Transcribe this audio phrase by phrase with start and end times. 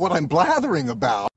[0.00, 1.28] what I'm blathering about.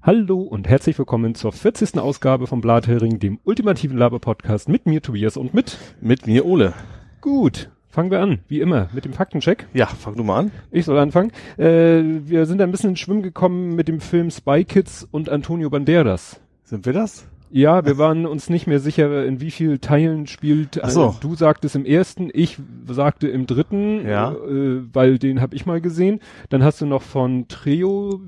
[0.00, 1.98] Hallo und herzlich willkommen zur 40.
[1.98, 6.72] Ausgabe von Blathering, dem ultimativen Laber-Podcast mit mir Tobias und mit Mit mir Ole.
[7.20, 7.68] Gut.
[7.88, 9.66] Fangen wir an, wie immer, mit dem Faktencheck.
[9.72, 10.52] Ja, fang du mal an.
[10.70, 11.32] Ich soll anfangen.
[11.56, 15.68] Äh, wir sind ein bisschen ins Schwimmen gekommen mit dem Film Spy Kids und Antonio
[15.68, 16.38] Banderas.
[16.62, 17.26] Sind wir das?
[17.50, 20.82] Ja, wir waren uns nicht mehr sicher, in wie viel Teilen spielt.
[20.82, 21.08] Ach so.
[21.10, 24.32] Äh, du sagtest im ersten, ich sagte im dritten, Ja.
[24.32, 26.20] äh, weil den habe ich mal gesehen.
[26.48, 28.20] Dann hast du noch von Treo,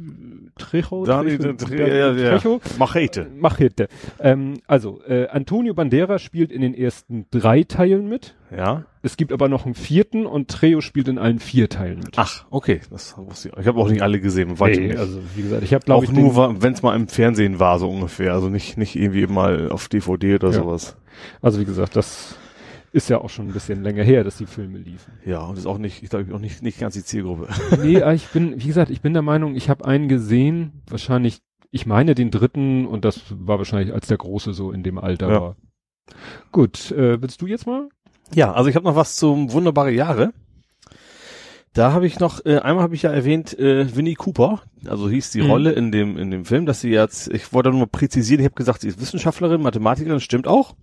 [0.57, 2.38] Trejo, Dani, Trejo, Tre- ja, ja.
[2.38, 3.27] Trejo, Machete.
[3.37, 3.88] Machete.
[4.20, 8.35] Ähm, also, äh, Antonio Banderas spielt in den ersten drei Teilen mit.
[8.57, 8.84] Ja.
[9.02, 12.15] Es gibt aber noch einen vierten und Treo spielt in allen vier Teilen mit.
[12.19, 12.80] Ach, okay.
[12.91, 13.57] Das wusste ich.
[13.59, 14.59] Ich habe auch nicht alle gesehen.
[14.59, 14.98] Weit Nee, nicht.
[14.98, 17.79] also wie gesagt, ich habe glaube auch ich nur, wenn es mal im Fernsehen war,
[17.79, 18.33] so ungefähr.
[18.33, 20.55] Also nicht, nicht irgendwie mal auf DVD oder Ja.
[20.55, 20.97] sowas.
[21.43, 22.37] also wie gesagt, das
[22.93, 25.13] ist ja auch schon ein bisschen länger her, dass die Filme liefen.
[25.26, 27.49] Ja, und ist auch nicht, ich glaube auch nicht, nicht ganz die Zielgruppe.
[27.82, 31.85] nee, ich bin, wie gesagt, ich bin der Meinung, ich habe einen gesehen, wahrscheinlich, ich
[31.85, 35.41] meine den dritten und das war wahrscheinlich als der Große so in dem Alter Ja.
[35.43, 35.57] war.
[36.52, 37.91] Gut, äh, willst du jetzt mal?
[38.34, 40.32] Ja, also ich habe noch was zum wunderbare Jahre.
[41.74, 45.30] Da habe ich noch, äh, einmal habe ich ja erwähnt, äh, Winnie Cooper, also hieß
[45.30, 45.51] die Mhm.
[45.51, 48.46] Rolle in dem in dem Film, dass sie jetzt, ich wollte nur mal präzisieren, ich
[48.46, 50.74] habe gesagt, sie ist Wissenschaftlerin, Mathematikerin, stimmt auch.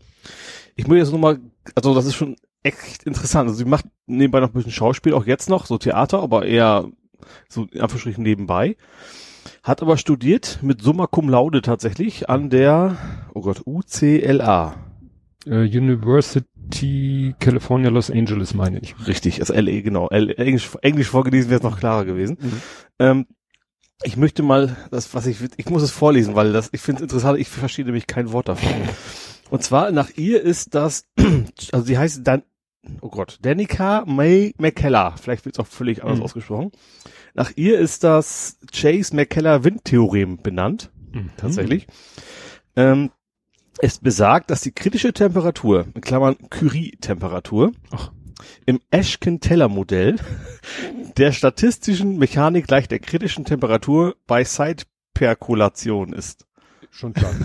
[0.75, 1.39] Ich muss jetzt nur mal,
[1.73, 3.47] also das ist schon echt interessant.
[3.49, 6.85] Also sie macht nebenbei noch ein bisschen Schauspiel, auch jetzt noch, so Theater, aber eher
[7.49, 8.77] so in Anführungsstrichen nebenbei.
[9.63, 12.97] Hat aber studiert mit Summa Cum Laude tatsächlich an der,
[13.33, 14.75] oh Gott, UCLA.
[15.45, 15.63] Äh,
[16.65, 18.95] University California Los Angeles meine ich.
[19.07, 20.07] Richtig, also LA, genau.
[20.09, 22.37] L Englisch, Englisch vorgelesen wäre es noch klarer gewesen.
[22.39, 22.61] Mhm.
[22.99, 23.27] Ähm,
[24.03, 27.03] ich möchte mal, das, was ich, ich muss es vorlesen, weil das, ich finde es
[27.03, 28.69] interessant, ich verstehe nämlich kein Wort davon.
[29.49, 31.05] Und zwar, nach ihr ist das,
[31.71, 32.43] also sie heißt dann,
[33.01, 36.23] oh Gott, Danica May McKellar, vielleicht wird es auch völlig anders Mhm.
[36.25, 36.71] ausgesprochen.
[37.33, 41.29] Nach ihr ist das Chase-McKellar-Windtheorem benannt Mhm.
[41.37, 41.87] tatsächlich.
[42.75, 43.11] Ähm,
[43.79, 47.71] es besagt, dass die kritische Temperatur, in Klammern Curie-Temperatur,
[48.65, 50.17] im Ashken-Teller-Modell
[51.17, 56.45] der statistischen Mechanik gleich der kritischen Temperatur bei Zeitperkolation ist.
[56.91, 57.33] Schon klar.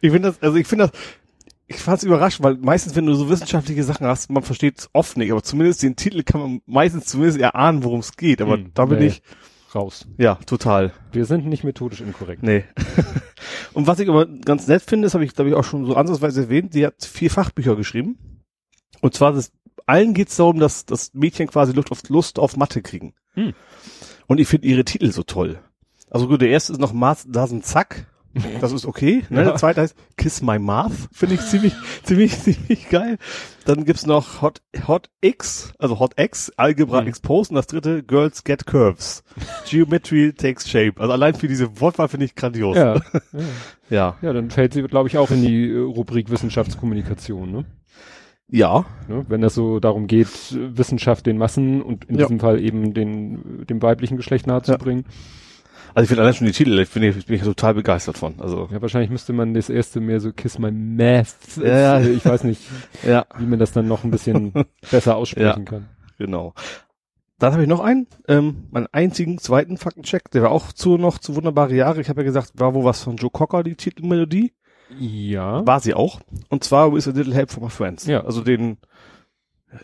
[0.00, 1.00] Ich finde das, also ich finde das,
[1.66, 4.90] ich fand es überraschend, weil meistens, wenn du so wissenschaftliche Sachen hast, man versteht es
[4.92, 8.40] oft nicht, aber zumindest den Titel kann man meistens zumindest erahnen, worum es geht.
[8.40, 9.06] Aber Hm, da bin nee.
[9.06, 9.22] ich,
[9.74, 10.06] Raus.
[10.18, 10.92] ja, total.
[11.12, 12.42] Wir sind nicht methodisch inkorrekt.
[12.42, 12.64] Nee.
[13.72, 15.96] Und was ich aber ganz nett finde, das habe ich, glaube ich, auch schon so
[15.96, 18.42] ansatzweise erwähnt, sie hat vier Fachbücher geschrieben.
[19.00, 19.52] Und zwar, das,
[19.86, 23.14] allen geht es darum, dass das Mädchen quasi Lust auf, Lust auf Mathe kriegen.
[23.32, 23.54] Hm.
[24.26, 25.58] Und ich finde ihre Titel so toll.
[26.10, 28.06] Also gut, der erste ist noch Mars Doesn't Zack.
[28.60, 29.24] Das ist okay.
[29.28, 29.38] Ne?
[29.38, 29.44] Ja.
[29.44, 30.92] Der zweite heißt Kiss My Math.
[31.12, 33.18] Finde ich ziemlich, ziemlich, ziemlich geil.
[33.64, 37.08] Dann gibt's noch Hot, Hot X, also Hot X, Algebra Mhm.
[37.08, 39.22] Exposed und das dritte Girls Get Curves.
[39.68, 40.94] Geometry Takes Shape.
[40.98, 42.76] Also allein für diese Wortwahl finde ich grandios.
[42.76, 42.94] Ja.
[43.32, 43.40] ja.
[43.90, 44.16] Ja.
[44.22, 47.64] Ja, dann fällt sie, glaube ich, auch in die äh, Rubrik Wissenschaftskommunikation, ne?
[48.48, 48.84] Ja.
[49.08, 49.24] ne?
[49.28, 52.22] Wenn es so darum geht, Wissenschaft den Massen und in Ja.
[52.26, 55.04] diesem Fall eben den, dem weiblichen Geschlecht nahezubringen.
[55.94, 58.40] Also ich finde allein schon die Titel, ich bin, ich bin ich total begeistert von.
[58.40, 58.80] Also Ja.
[58.80, 61.34] wahrscheinlich müsste man das erste mehr so Kiss My Math.
[61.56, 61.98] Ja.
[61.98, 62.62] äh, Ich weiß nicht,
[63.06, 64.52] ja, wie man das dann noch ein bisschen
[64.90, 65.88] besser aussprechen kann.
[66.18, 66.54] genau.
[67.38, 71.18] Dann habe ich noch einen, ähm, meinen einzigen zweiten Faktencheck, der war auch zu noch
[71.18, 72.00] zu wunderbare Jahre.
[72.00, 74.52] Ich habe ja gesagt, war wo was von Joe Cocker die Titelmelodie?
[74.98, 75.66] Ja.
[75.66, 76.20] War sie auch.
[76.50, 78.06] Und zwar With a Little Help from My Friends.
[78.06, 78.22] Ja.
[78.24, 78.76] Also den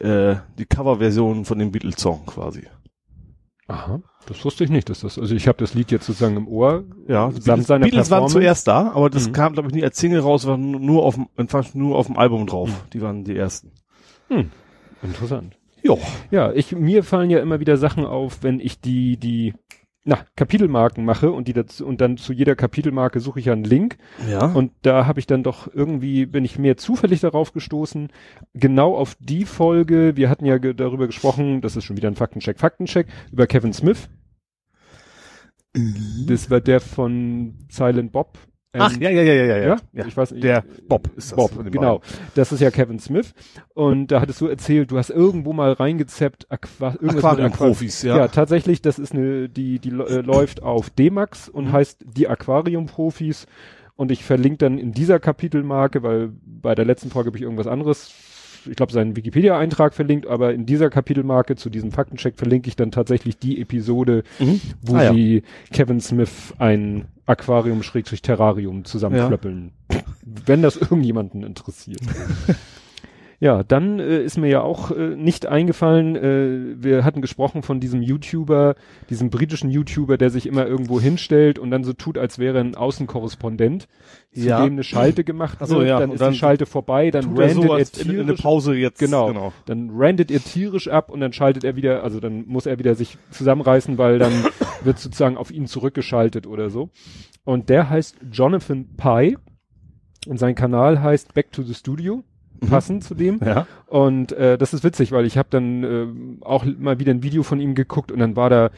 [0.01, 2.67] äh, die Coverversion von dem Beatles Song quasi.
[3.69, 4.01] Aha.
[4.27, 6.85] Das wusste ich nicht, dass das, also ich habe das Lied jetzt sozusagen im Ohr.
[7.07, 9.33] Ja, die Samt Beatles, seiner Beatles waren zuerst da, aber das Mhm.
[9.33, 11.29] kam glaube ich nie als Single raus, war nur auf dem
[11.75, 12.69] nur auf dem Album drauf.
[12.69, 12.91] Mhm.
[12.93, 13.73] Die waren die ersten.
[14.29, 14.51] Hm.
[15.03, 15.57] Interessant.
[15.83, 15.99] Jo.
[16.31, 19.55] Ja, ich, mir fallen ja immer wieder Sachen auf, wenn ich die, die,
[20.09, 23.65] na, Kapitelmarken mache und die dazu, und dann zu jeder Kapitelmarke suche ich ja einen
[23.65, 23.99] Link.
[24.27, 24.47] Ja.
[24.47, 28.09] Und da habe ich dann doch irgendwie, bin ich mehr zufällig darauf gestoßen,
[28.55, 32.15] genau auf die Folge, wir hatten ja ge darüber gesprochen, das ist schon wieder ein
[32.15, 34.09] Faktencheck, Faktencheck, über Kevin Smith.
[36.27, 38.39] Das war der von Silent Bob.
[38.75, 39.77] Ähm, Ach, ja, ja, ja, ja, ja.
[39.95, 40.07] ja?
[40.07, 40.45] Ich weiß nicht.
[40.45, 42.03] Der Bob ist das Bob, genau.
[42.35, 43.33] Das ist ja Kevin Smith.
[43.73, 48.17] Und da hattest du erzählt, du hast irgendwo mal reingezappt, Aqua irgendwas Aquarium-Profis, Aqua- ja.
[48.19, 51.73] Ja, tatsächlich, das ist eine, die, die äh, läuft auf D-Max und Mhm.
[51.73, 53.47] heißt die Aquarium-Profis.
[53.97, 57.67] Und ich verlinke dann in dieser Kapitelmarke, weil bei der letzten Folge habe ich irgendwas
[57.67, 58.13] anderes,
[58.67, 62.91] ich glaube, seinen Wikipedia-Eintrag verlinkt, aber in dieser Kapitelmarke zu diesem Faktencheck verlinke ich dann
[62.91, 64.61] tatsächlich die Episode, Mhm.
[64.83, 65.13] wo Ah, ja.
[65.13, 69.73] sie Kevin Smith ein Aquarium-Terrarium zusammenklöppeln.
[70.47, 72.01] Wenn das irgendjemanden interessiert.
[73.41, 77.79] Ja, dann äh, ist mir ja auch äh, nicht eingefallen, äh, wir hatten gesprochen von
[77.79, 78.75] diesem YouTuber,
[79.11, 82.75] diesem britischen YouTuber, der sich immer irgendwo hinstellt und dann so tut, als wäre ein
[82.75, 83.87] Außenkorrespondent,
[84.35, 84.65] zu Ja.
[84.65, 87.13] dem eine Schalte gemacht Ach so, wird, ja, dann und ist dann die Schalte vorbei,
[87.13, 88.99] dann Tut er randet so, er als in, in eine tierisch, Pause jetzt.
[88.99, 89.53] genau, genau.
[89.67, 92.97] dann randet er tierisch ab und dann schaltet er wieder, also dann muss er wieder
[92.97, 94.33] sich zusammenreißen, weil dann
[94.83, 96.91] wird sozusagen auf ihn zurückgeschaltet oder so.
[97.45, 99.37] Und der heißt Jonathan Pye
[100.27, 102.25] und sein Kanal heißt Back to the Studio,
[102.61, 103.41] passend zu dem.
[103.45, 103.67] Ja.
[103.87, 107.43] Und äh, das ist witzig, weil ich habe dann äh, auch mal wieder ein Video
[107.43, 108.71] von ihm geguckt und dann war da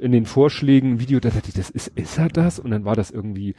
[0.00, 2.58] in den Vorschlägen ein Video, da dachte ich, das ist, ist er das?
[2.58, 3.54] Und dann war das irgendwie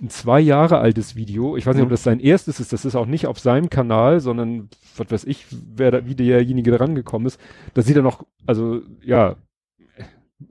[0.00, 1.56] ein zwei Jahre altes Video.
[1.56, 1.92] Ich weiß nicht, ob Mhm.
[1.94, 2.72] das sein erstes ist.
[2.72, 5.46] Das ist auch nicht auf seinem Kanal, sondern was weiß ich,
[5.76, 7.40] wer da, wie derjenige da rangekommen ist.
[7.74, 9.36] Da sieht er noch, also ja,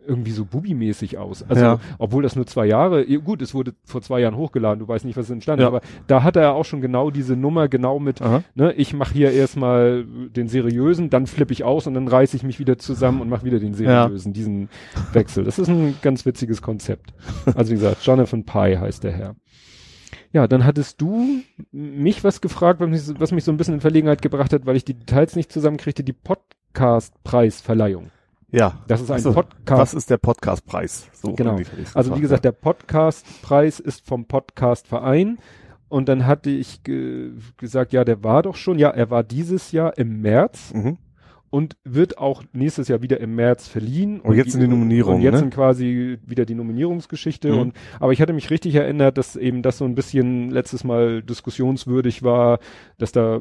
[0.07, 1.43] irgendwie so Bubi-mäßig aus.
[1.47, 1.79] Also, Ja.
[1.99, 5.17] obwohl das nur zwei Jahre, gut, es wurde vor zwei Jahren hochgeladen, du weißt nicht,
[5.17, 5.67] was entstanden Ja.
[5.67, 8.43] ist, aber da hat er auch schon genau diese Nummer, genau mit, Aha.
[8.55, 12.43] ne, ich mache hier erstmal den seriösen, dann flippe ich aus und dann reiße ich
[12.43, 14.69] mich wieder zusammen und mache wieder den seriösen, diesen
[15.13, 15.43] Wechsel.
[15.43, 17.13] Das ist ein ganz witziges Konzept.
[17.55, 19.35] Also wie gesagt, Jonathan Pye heißt der Herr.
[20.31, 21.41] Ja, dann hattest du
[21.71, 24.65] mich was gefragt, was mich, so- was mich so ein bisschen in Verlegenheit gebracht hat,
[24.65, 28.09] weil ich die Details nicht zusammenkriegte, die Podcast-Preisverleihung.
[28.53, 28.79] Ja.
[28.87, 29.81] Das ist ein Ach so, Podcast.
[29.81, 31.09] Was ist der Podcastpreis?
[31.13, 31.59] So Genau.
[31.95, 35.39] Also wie gesagt, der Podcastpreis ist vom Podcastverein.
[35.89, 38.77] Und dann hatte ich ge gesagt, ja, der war doch schon.
[38.77, 40.71] Ja, er war dieses Jahr im März.
[40.73, 40.97] Mhm.
[41.53, 44.19] Und wird auch nächstes Jahr wieder im März verliehen.
[44.21, 45.39] Und jetzt sind die Nominierungen, Und jetzt ne?
[45.41, 47.51] sind quasi wieder die Nominierungsgeschichte.
[47.51, 47.59] Mhm.
[47.59, 51.21] Und aber ich hatte mich richtig erinnert, dass eben das so ein bisschen letztes Mal
[51.21, 52.57] diskussionswürdig war,
[52.97, 53.39] dass da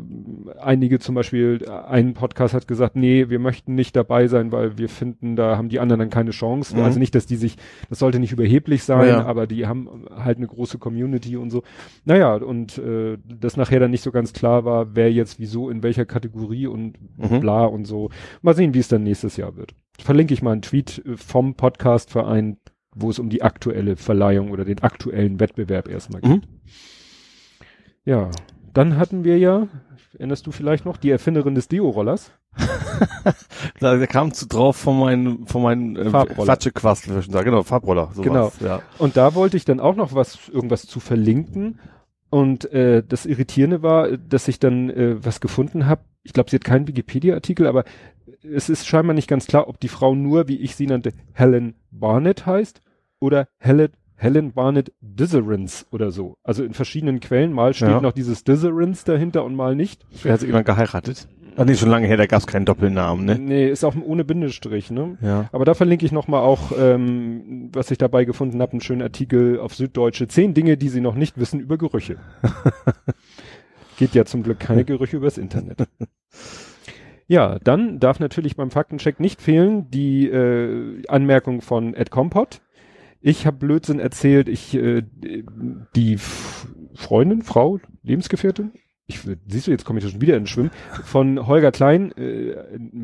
[0.61, 4.91] einige zum Beispiel, ein Podcast hat gesagt, nee, wir möchten nicht dabei sein, weil wir
[4.91, 6.77] finden, da haben die anderen dann keine Chance.
[6.77, 6.83] Mhm.
[6.83, 7.57] Also nicht, dass die sich,
[7.89, 9.25] das sollte nicht überheblich sein, Ja.
[9.25, 11.63] aber die haben halt eine große Community und so.
[12.05, 15.83] Naja, und äh, das nachher dann nicht so ganz klar war, wer jetzt wieso in
[15.83, 17.41] welcher Kategorie und Mhm.
[17.41, 18.02] bla und so.
[18.43, 19.75] Mal sehen, wie es dann nächstes Jahr wird.
[19.99, 22.59] Verlinke ich mal einen Tweet vom Podcastverein,
[22.95, 26.31] wo es um die aktuelle Verleihung oder den aktuellen Wettbewerb erstmal geht.
[26.31, 26.43] Mhm.
[28.05, 28.31] Ja,
[28.75, 29.69] dann hatten wir ja,
[30.15, 32.33] erinnerst du vielleicht noch, die Erfinderin des Deo-Rollers?
[33.81, 36.11] Da, der kam zu drauf von meinen, von meinen äh,
[37.31, 37.45] sagen.
[37.45, 38.11] Genau, Farbroller.
[38.13, 38.25] Sowas.
[38.25, 38.53] Genau.
[38.61, 38.83] Ja.
[38.99, 41.79] Und da wollte ich dann auch noch was, irgendwas zu verlinken.
[42.33, 46.01] Und äh, das Irritierende war, dass ich dann äh, was gefunden habe.
[46.23, 47.85] Ich glaube, sie hat keinen Wikipedia-Artikel, aber
[48.43, 51.75] es ist scheinbar nicht ganz klar, ob die Frau nur, wie ich sie nannte, Helen
[51.91, 52.81] Barnett heißt
[53.21, 56.39] oder Helen, Helen Barnett Disserence oder so.
[56.43, 57.53] Also in verschiedenen Quellen.
[57.53, 58.01] Mal steht Ja.
[58.01, 60.07] noch dieses Disserence dahinter und mal nicht.
[60.23, 61.29] Wer hat sich jemand geheiratet?
[61.57, 63.39] Ah, nee, schon lange her, da gab's keinen Doppelnamen, ne?
[63.39, 65.19] Nee, ist auch ohne Bindestrich, ne?
[65.21, 65.49] Ja.
[65.53, 69.61] Aber da verlinke ich nochmal auch, ähm, was ich dabei gefunden habe, einen schönen Artikel
[69.61, 70.29] auf Süddeutsche.
[70.29, 72.17] Zehn Dinge, die Sie noch nicht wissen über Gerüche.
[73.99, 75.87] Geht ja zum Glück keine Gerüche übers Internet.
[77.29, 82.61] Ja, dann darf natürlich beim Faktencheck nicht fehlen die äh, Anmerkung von Ed Kompott.
[83.21, 85.03] Ich habe Blödsinn erzählt, ich äh,
[85.95, 86.19] die
[86.95, 88.73] Freundin, Frau, Lebensgefährtin,
[89.07, 90.71] ich würd- siehst du, jetzt komme ich schon wieder ins Schwimmen,
[91.05, 92.55] von Holger Klein, äh,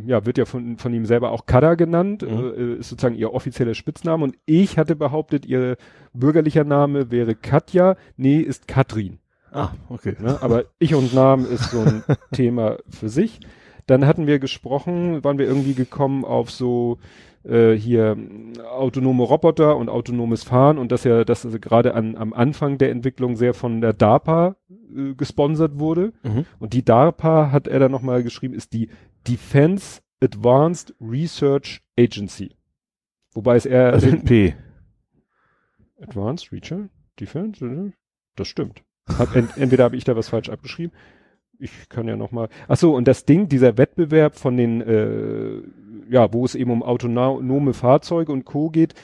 [0.07, 2.29] ja, wird ja von, von ihm selber auch Kada genannt, Mhm.
[2.57, 5.77] äh, ist sozusagen ihr offizieller Spitzname und ich hatte behauptet, ihr
[6.15, 9.19] bürgerlicher Name wäre Katja, nee, ist Katrin.
[9.51, 10.15] Ah, okay.
[10.21, 10.39] Ne?
[10.43, 12.03] Aber Ich und Namen ist so ein
[12.33, 13.41] Thema für sich.
[13.87, 16.99] Dann hatten wir gesprochen, waren wir irgendwie gekommen auf so
[17.49, 18.17] äh, hier
[18.71, 22.91] autonome Roboter und autonomes Fahren und dass ja das also gerade an, am Anfang der
[22.91, 26.13] Entwicklung sehr von der DARPA äh, gesponsert wurde.
[26.23, 26.45] Mhm.
[26.59, 28.91] Und die DARPA, hat er dann nochmal geschrieben, ist die
[29.27, 32.57] Defense Advanced Research Agency.
[33.33, 34.55] Wobei es eher Also P.
[36.01, 37.93] Advanced Research Defense, äh,
[38.37, 38.83] das stimmt.
[39.19, 40.93] Hab, ent, entweder habe ich da was falsch abgeschrieben.
[41.59, 42.49] Ich kann ja noch mal.
[42.69, 45.63] Ach so, und das Ding, dieser Wettbewerb von den, äh,
[46.11, 48.71] ja, wo es eben um autonome Fahrzeuge und Co.
[48.71, 48.95] geht,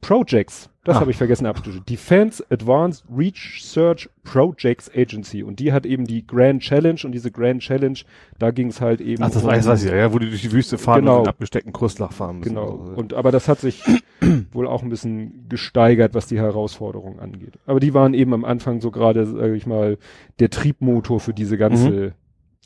[0.00, 1.00] Projects, das Ah.
[1.00, 1.84] habe ich vergessen abzuschließen.
[1.84, 5.42] Defense Advanced Research Projects Agency.
[5.42, 7.98] Und die hat eben die Grand Challenge und diese Grand Challenge,
[8.38, 9.22] da ging es halt eben.
[9.24, 11.20] Ach, das um- weiß, weiß ich ja, ja, wo die durch die Wüste fahren Genau.
[11.20, 12.50] und abgesteckten Kursloch fahren müssen.
[12.50, 12.78] Genau.
[12.82, 13.82] Also, Und aber das hat sich
[14.52, 17.58] wohl auch ein bisschen gesteigert, was die Herausforderung angeht.
[17.66, 19.98] Aber die waren eben am Anfang so gerade, sage ich mal,
[20.38, 22.14] der Triebmotor für diese ganze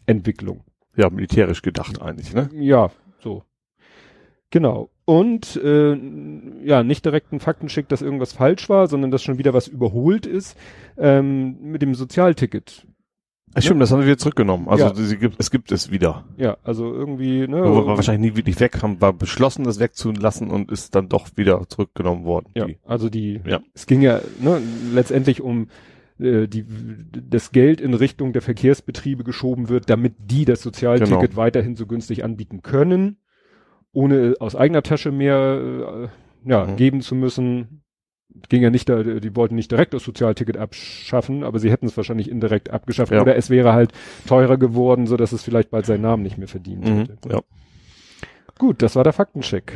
[0.05, 0.61] Entwicklung.
[0.97, 2.51] ja, militärisch gedacht eigentlich, ne?
[2.53, 2.91] Ja.
[4.53, 4.91] Genau.
[5.07, 5.97] Und äh,
[6.65, 10.27] ja, nicht direkt ein Faktencheck, dass irgendwas falsch war, sondern dass schon wieder was überholt
[10.27, 10.57] ist
[10.97, 12.87] ähm, mit dem Sozialticket.
[13.55, 14.69] Ach, stimmt, das haben wir wieder zurückgenommen.
[14.69, 14.95] Also Ja.
[14.95, 16.25] sie gibt, es gibt es wieder.
[16.37, 17.63] Ja, also irgendwie, ne?
[17.63, 21.67] War wahrscheinlich nie wirklich weg, haben war beschlossen, das wegzulassen und ist dann doch wieder
[21.69, 22.47] zurückgenommen worden.
[22.55, 22.79] Ja, Die.
[22.87, 23.61] also die, Ja.
[23.75, 24.61] es ging ja ne,
[24.95, 25.69] letztendlich um
[26.19, 26.65] äh, die,
[27.29, 31.37] das Geld in Richtung der Verkehrsbetriebe geschoben wird, damit die das Sozialticket Genau.
[31.37, 33.17] weiterhin so günstig anbieten können,
[33.93, 36.09] ohne aus eigener Tasche mehr
[36.45, 36.77] äh, ja, Mhm.
[36.77, 37.83] geben zu müssen.
[38.49, 41.97] Ging ja nicht, da, die wollten nicht direkt das Sozialticket abschaffen, aber sie hätten es
[41.99, 43.21] wahrscheinlich indirekt abgeschafft Ja.
[43.21, 43.93] oder es wäre halt
[44.27, 46.99] teurer geworden, so dass es vielleicht bald seinen Namen nicht mehr verdient Mhm.
[47.01, 47.29] hätte.
[47.29, 47.41] Ja.
[48.59, 49.75] Gut, das war der Faktencheck.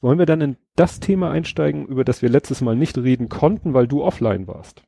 [0.00, 3.72] Wollen wir dann in das Thema einsteigen, über das wir letztes Mal nicht reden konnten,
[3.74, 4.82] weil du offline warst?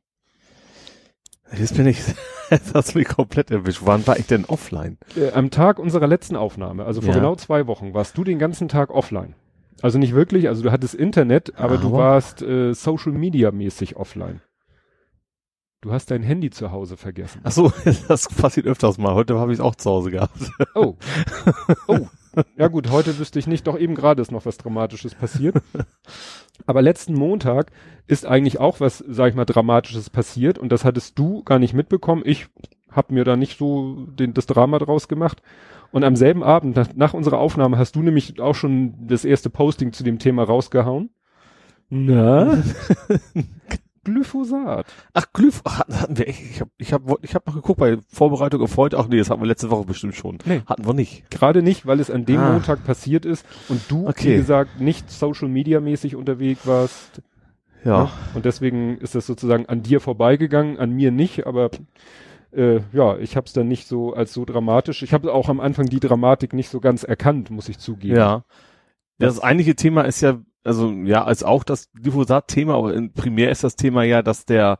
[1.57, 1.99] Jetzt bin ich,
[2.49, 3.81] jetzt hast du mich komplett erwischt.
[3.83, 4.97] Wann war ich denn offline?
[5.15, 7.15] Äh, am Tag unserer letzten Aufnahme, also vor Ja.
[7.15, 9.35] genau zwei Wochen, warst du den ganzen Tag offline.
[9.81, 13.95] Also nicht wirklich, also du hattest Internet, aber, du Aber- warst äh, Social Media mäßig
[13.95, 14.41] offline.
[15.81, 17.39] Du hast dein Handy zu Hause vergessen.
[17.45, 17.71] Ach so,
[18.09, 19.13] das passiert öfters mal.
[19.15, 20.37] Heute habe ich es auch zu Hause gehabt.
[20.75, 20.95] Oh.
[21.87, 22.07] Oh.
[22.57, 25.55] Ja gut, heute wüsste ich nicht, doch eben gerade ist noch was Dramatisches passiert.
[26.65, 27.71] Aber letzten Montag
[28.07, 31.73] ist eigentlich auch was, sag ich mal, Dramatisches passiert und das hattest du gar nicht
[31.73, 32.23] mitbekommen.
[32.25, 32.47] Ich
[32.91, 35.41] habe mir da nicht so den, das Drama draus gemacht.
[35.91, 39.49] Und am selben Abend, nach, nach unserer Aufnahme, hast du nämlich auch schon das erste
[39.49, 41.09] Posting zu dem Thema rausgehauen.
[41.89, 42.61] Na?
[44.13, 44.85] Glyphosat.
[45.13, 47.97] Ach, Glyph, ach, hatten wir echt, ich habe ich hab, ich hab noch geguckt bei
[48.07, 48.97] Vorbereitung auf heute.
[48.97, 50.37] Ach nee, das hatten wir letzte Woche bestimmt schon.
[50.45, 50.61] Nee.
[50.65, 51.29] Hatten wir nicht.
[51.31, 52.51] Gerade nicht, weil es an dem Ah.
[52.53, 54.33] Montag passiert ist und du, Okay.
[54.33, 57.21] wie gesagt, nicht Social Media mäßig unterwegs warst.
[57.85, 58.03] Ja.
[58.03, 58.09] Ne?
[58.33, 61.69] Und deswegen ist das sozusagen an dir vorbeigegangen, an mir nicht, aber
[62.51, 65.03] äh, ja, ich habe es dann nicht so als so dramatisch.
[65.03, 68.17] Ich habe auch am Anfang die Dramatik nicht so ganz erkannt, muss ich zugeben.
[68.17, 68.43] Ja.
[69.17, 70.39] Das eigentliche Thema ist ja,
[70.69, 74.79] also ja, als auch das Glyphosat-Thema, aber in, primär ist das Thema ja, dass der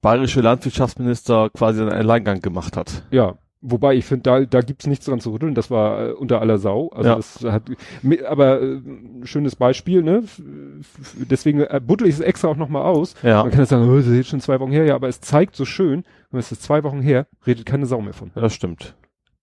[0.00, 3.04] bayerische Landwirtschaftsminister quasi einen Alleingang gemacht hat.
[3.10, 3.34] Ja.
[3.60, 5.56] Wobei ich finde, da, da gibt's nichts dran zu rütteln.
[5.56, 6.90] Das war äh, unter aller Sau.
[6.90, 7.16] Also Ja.
[7.16, 7.62] das hat,
[8.28, 8.80] aber äh,
[9.24, 10.18] schönes Beispiel, ne?
[10.18, 10.40] F-
[11.28, 13.14] Deswegen äh, buddel ich es extra auch nochmal aus.
[13.24, 13.42] Ja.
[13.42, 15.20] Man kann jetzt sagen, oh, das ist jetzt schon zwei Wochen her, ja, aber es
[15.20, 18.30] zeigt so schön, wenn es ist zwei Wochen her, redet keine Sau mehr von.
[18.36, 18.94] Ja, das stimmt.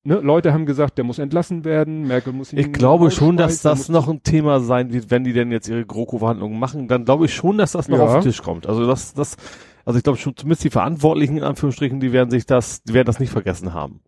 [0.07, 0.19] Ne?
[0.21, 3.89] Leute haben gesagt, der muss entlassen werden, Merkel muss ihn Ich glaube schon, dass das
[3.89, 7.33] noch ein Thema sein wird, wenn die denn jetzt ihre GroKo-Verhandlungen machen, dann glaube ich
[7.33, 8.03] schon, dass das noch Ja.
[8.05, 8.67] auf den Tisch kommt.
[8.67, 9.35] Also das, das,
[9.83, 13.07] also ich glaube schon, zumindest die Verantwortlichen in Anführungsstrichen, die werden sich das, die werden
[13.07, 13.99] das nicht vergessen haben.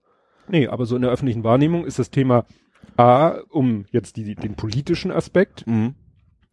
[0.47, 2.45] Nee, aber so in der öffentlichen Wahrnehmung ist das Thema
[2.95, 5.95] A, um jetzt die, den politischen Aspekt, Mhm.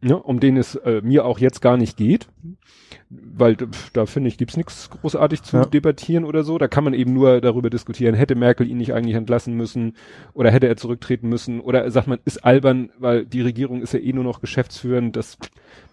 [0.04, 2.28] Ne, um den es äh, mir auch jetzt gar nicht geht,
[3.11, 5.64] weil pf, da finde ich, gibt's nichts großartig zu Ja.
[5.64, 6.58] debattieren oder so.
[6.58, 9.94] Da kann man eben nur darüber diskutieren, hätte Merkel ihn nicht eigentlich entlassen müssen
[10.32, 14.00] oder hätte er zurücktreten müssen oder sagt man, ist albern, weil die Regierung ist ja
[14.00, 15.38] eh nur noch geschäftsführend, das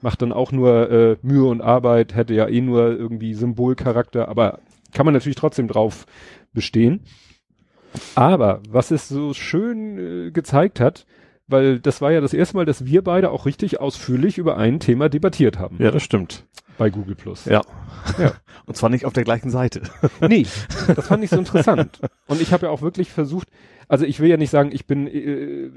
[0.01, 4.59] macht dann auch nur äh, Mühe und Arbeit, hätte ja eh nur irgendwie Symbolcharakter, aber
[4.93, 6.05] kann man natürlich trotzdem drauf
[6.53, 7.01] bestehen.
[8.15, 11.05] Aber was es so schön äh, gezeigt hat,
[11.51, 14.79] weil das war ja das erste Mal, dass wir beide auch richtig ausführlich über ein
[14.79, 16.45] Thema debattiert haben Ja, das stimmt.
[16.77, 17.45] bei Google Plus.
[17.45, 17.61] Ja.
[18.17, 18.33] Ja.
[18.65, 19.81] Und zwar nicht auf der gleichen Seite.
[20.27, 20.45] Nee,
[20.95, 21.99] das fand ich so interessant.
[22.27, 23.47] Und ich habe ja auch wirklich versucht,
[23.87, 25.69] also ich will ja nicht sagen, ich bin äh,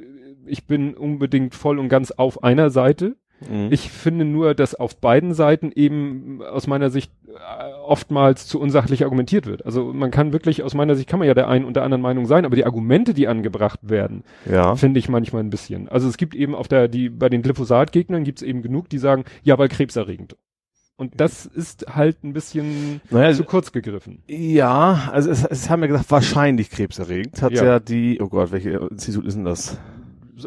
[0.47, 3.17] ich bin unbedingt voll und ganz auf einer Seite.
[3.41, 3.69] Mhm.
[3.71, 9.05] Ich finde nur, dass auf beiden Seiten eben aus meiner Sicht äh, oftmals zu unsachlich
[9.05, 9.65] argumentiert wird.
[9.67, 12.03] Also man kann wirklich, aus meiner Sicht kann man ja der einen und der anderen
[12.03, 14.77] Meinung sein, aber die Argumente, die angebracht werden, ja.
[14.77, 15.89] finde ich manchmal ein bisschen.
[15.89, 18.99] Also es gibt eben auf der, die, bei den Glyphosat-Gegnern gibt es eben genug, die
[18.99, 20.37] sagen, ja, weil krebserregend.
[20.97, 24.23] Und das ist halt ein bisschen Naja, zu kurz gegriffen.
[24.29, 27.43] Ja, also es, es haben ja gesagt, wahrscheinlich krebserregend.
[27.43, 27.65] Hat Ja.
[27.65, 27.81] ja.
[27.81, 29.77] die, oh Gott, welche Institut ist denn das?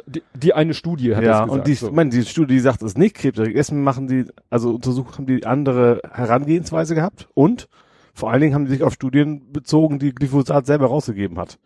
[0.06, 1.52] Die, die eine Studie hat ja, das gesagt.
[1.60, 1.88] und die, so.
[1.88, 3.56] ich meine, die Studie, die sagt, es ist nicht krebserregend.
[3.58, 7.68] Erstmal machen die, also untersucht, haben die andere Herangehensweise gehabt und
[8.14, 11.58] vor allen Dingen haben die sich auf Studien bezogen, die Glyphosat selber rausgegeben hat.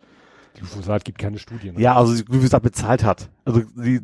[0.54, 1.78] Glyphosat gibt keine Studien.
[1.78, 3.30] Ja, also die Glyphosat bezahlt hat.
[3.44, 4.00] Also die,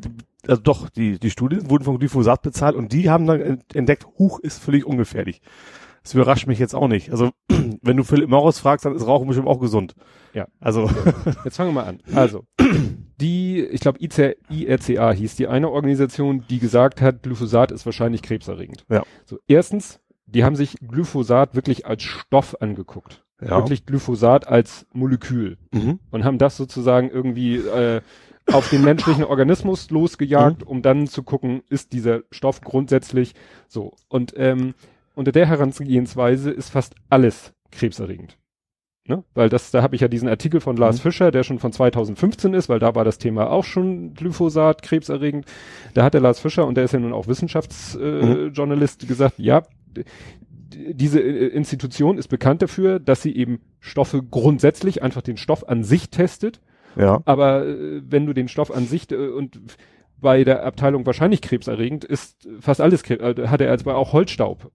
[0.47, 4.05] also doch, die, die Studien wurden von Glyphosat bezahlt und die haben dann ent- entdeckt,
[4.17, 5.41] Huch ist völlig ungefährlich.
[6.03, 7.11] Das überrascht mich jetzt auch nicht.
[7.11, 7.31] Also,
[7.81, 9.95] wenn du Philipp Morris fragst, dann ist Rauchen bestimmt auch gesund.
[10.33, 10.47] Ja.
[10.59, 10.89] Also,
[11.43, 11.99] Jetzt fangen wir mal an.
[12.15, 12.45] Also,
[13.19, 18.85] die, ich glaube, IRCA hieß die eine Organisation, die gesagt hat, Glyphosat ist wahrscheinlich krebserregend.
[18.89, 19.03] Ja.
[19.25, 23.23] So, erstens, die haben sich Glyphosat wirklich als Stoff angeguckt.
[23.41, 23.51] Ja.
[23.51, 25.57] Wirklich Glyphosat als Molekül.
[25.71, 25.99] mhm.
[26.11, 28.01] und haben das sozusagen irgendwie äh,
[28.51, 33.35] auf den menschlichen Organismus losgejagt, um dann zu gucken, ist dieser Stoff grundsätzlich
[33.67, 33.93] so.
[34.07, 34.73] Und ähm,
[35.15, 38.37] unter der Herangehensweise ist fast alles krebserregend.
[39.09, 39.23] Ne?
[39.33, 41.01] Weil das, da habe ich ja diesen Artikel von Lars Mhm.
[41.01, 45.45] Fischer, der schon von 2015 ist, weil da war das Thema auch schon Glyphosat, krebserregend.
[45.95, 49.07] Da hat der Lars Fischer, und der ist ja nun auch Wissenschaftsjournalist, äh, Mhm.
[49.07, 49.63] Gesagt, ja,
[50.75, 55.83] diese äh, Institution ist bekannt dafür, dass sie eben Stoffe grundsätzlich einfach den Stoff an
[55.83, 56.61] sich testet.
[56.95, 57.21] ja.
[57.25, 59.59] Aber äh, wenn du den Stoff an sich äh, und
[60.21, 64.13] bei der Abteilung wahrscheinlich krebserregend ist fast alles Krebs, äh, hat er als bei auch
[64.13, 64.71] Holzstaub.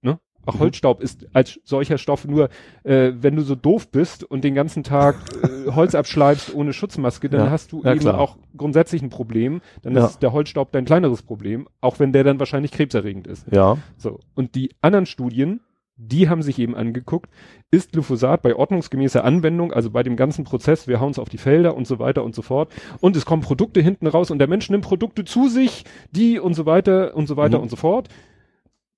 [0.00, 0.18] Ne?
[0.46, 0.60] Auch Mhm.
[0.60, 2.48] Holzstaub ist als solcher Stoff nur,
[2.82, 7.28] äh, wenn du so doof bist und den ganzen Tag äh, Holz abschleifst ohne Schutzmaske,
[7.28, 7.50] dann Ja.
[7.50, 8.18] hast du Ja, eben klar.
[8.18, 9.60] auch grundsätzlich ein Problem.
[9.82, 10.06] Dann Ja.
[10.06, 13.46] ist der Holzstaub dein kleineres Problem, auch wenn der dann wahrscheinlich krebserregend ist.
[13.52, 13.76] Ja.
[13.98, 14.18] So.
[14.34, 15.60] Und die anderen Studien,
[16.02, 17.28] die haben sich eben angeguckt,
[17.70, 21.36] ist Glyphosat bei ordnungsgemäßer Anwendung, also bei dem ganzen Prozess, wir hauen es auf die
[21.36, 22.72] Felder und so weiter und so fort.
[23.00, 26.54] Und es kommen Produkte hinten raus und der Mensch nimmt Produkte zu sich, die und
[26.54, 27.64] so weiter und so weiter Mhm.
[27.64, 28.08] und so fort.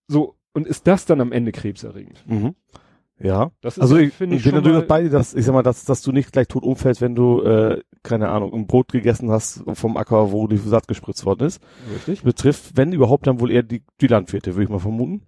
[0.07, 0.37] So.
[0.53, 2.25] Und ist das dann am Ende krebserregend?
[2.27, 2.55] Mhm.
[3.19, 3.53] Ja.
[3.61, 5.85] Das ist, Also ich, finde ich bin natürlich bei dir, dass ich sag mal, dass,
[5.85, 9.63] dass du nicht gleich tot umfällst, wenn du äh, keine Ahnung ein Brot gegessen hast
[9.75, 11.63] vom Acker, wo Glyphosat gespritzt worden ist.
[11.95, 12.23] richtig.
[12.23, 15.23] Betrifft, wenn überhaupt, dann wohl eher die, die Landwirte, würde ich mal vermuten,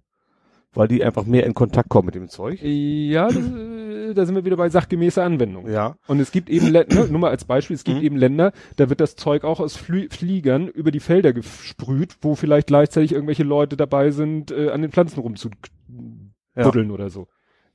[0.73, 2.61] weil die einfach mehr in Kontakt kommen mit dem Zeug.
[2.61, 3.74] Ja, das, äh,
[4.13, 5.69] da sind wir wieder bei sachgemäßer Anwendung.
[5.69, 5.95] Ja.
[6.07, 8.03] Und es gibt eben, Lä- ne, nur mal als Beispiel, es gibt Mhm.
[8.05, 12.35] eben Länder, da wird das Zeug auch aus Flü Fliegern über die Felder gesprüht, wo
[12.35, 17.27] vielleicht gleichzeitig irgendwelche Leute dabei sind, äh, an den Pflanzen rumzubuddeln oder so.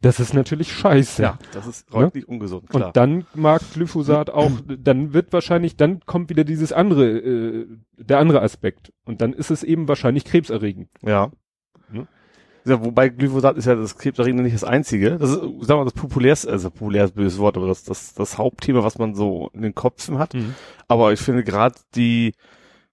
[0.03, 1.23] Das ist natürlich scheiße.
[1.23, 2.87] Ja, das ist räumlich ungesund, klar.
[2.87, 7.67] Und dann mag Glyphosat auch, dann wird wahrscheinlich, dann kommt wieder dieses andere, äh,
[7.99, 8.95] der andere Aspekt.
[9.05, 10.89] Und dann ist es eben wahrscheinlich krebserregend.
[11.03, 11.31] Ja.
[12.71, 15.19] Ja, wobei Glyphosat ist ja das Krebserregende nicht das einzige.
[15.19, 18.15] Das ist, sagen wir mal, das populärste, also populär ist böses Wort, aber das, das,
[18.15, 20.35] das Hauptthema, was man so in den Köpfen hat.
[20.87, 22.35] Aber ich finde gerade die,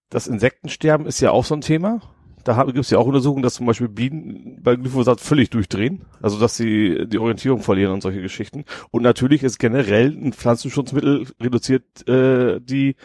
[0.09, 2.01] das Insektensterben ist ja auch so ein Thema.
[2.43, 6.05] Da gibt es ja auch Untersuchungen, dass zum Beispiel Bienen bei Glyphosat völlig durchdrehen.
[6.23, 8.65] Also dass sie die Orientierung verlieren und solche Geschichten.
[8.89, 12.95] Und natürlich ist generell ein Pflanzenschutzmittel reduziert äh, die,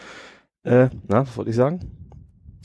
[0.63, 1.81] äh, na, was wollte ich sagen?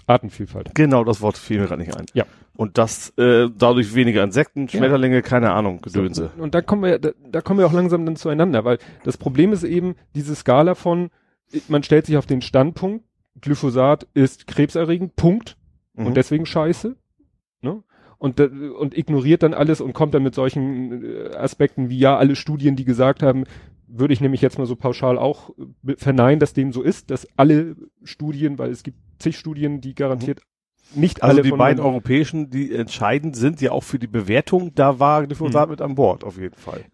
[0.06, 0.74] Artenvielfalt.
[0.74, 2.06] Genau, das Wort fiel mir gerade nicht ein.
[2.14, 2.24] Ja.
[2.58, 6.32] Und das äh, dadurch weniger Insekten, Schmetterlinge, keine Ahnung, Gedönse.
[6.36, 9.16] So, und da kommen wir, da, da kommen wir auch langsam dann zueinander, weil das
[9.16, 11.10] Problem ist eben diese Skala von,
[11.68, 13.04] man stellt sich auf den Standpunkt,
[13.40, 15.56] Glyphosat ist krebserregend, Punkt.
[15.98, 16.06] Mhm.
[16.06, 16.96] und deswegen scheiße.
[17.60, 17.82] Ne?
[18.18, 22.34] Und, und ignoriert dann alles und kommt dann mit solchen äh, Aspekten wie ja, alle
[22.34, 23.44] Studien, die gesagt haben,
[23.86, 25.50] würde ich nämlich jetzt mal so pauschal auch
[25.86, 29.94] äh, verneinen, dass dem so ist, dass alle Studien, weil es gibt zig Studien, die
[29.94, 30.40] garantiert
[30.94, 34.06] nicht also alle die von beiden den- europäischen, die entscheidend sind, ja auch für die
[34.06, 36.84] Bewertung, da war Glyphosat mit an Bord, auf jeden Fall.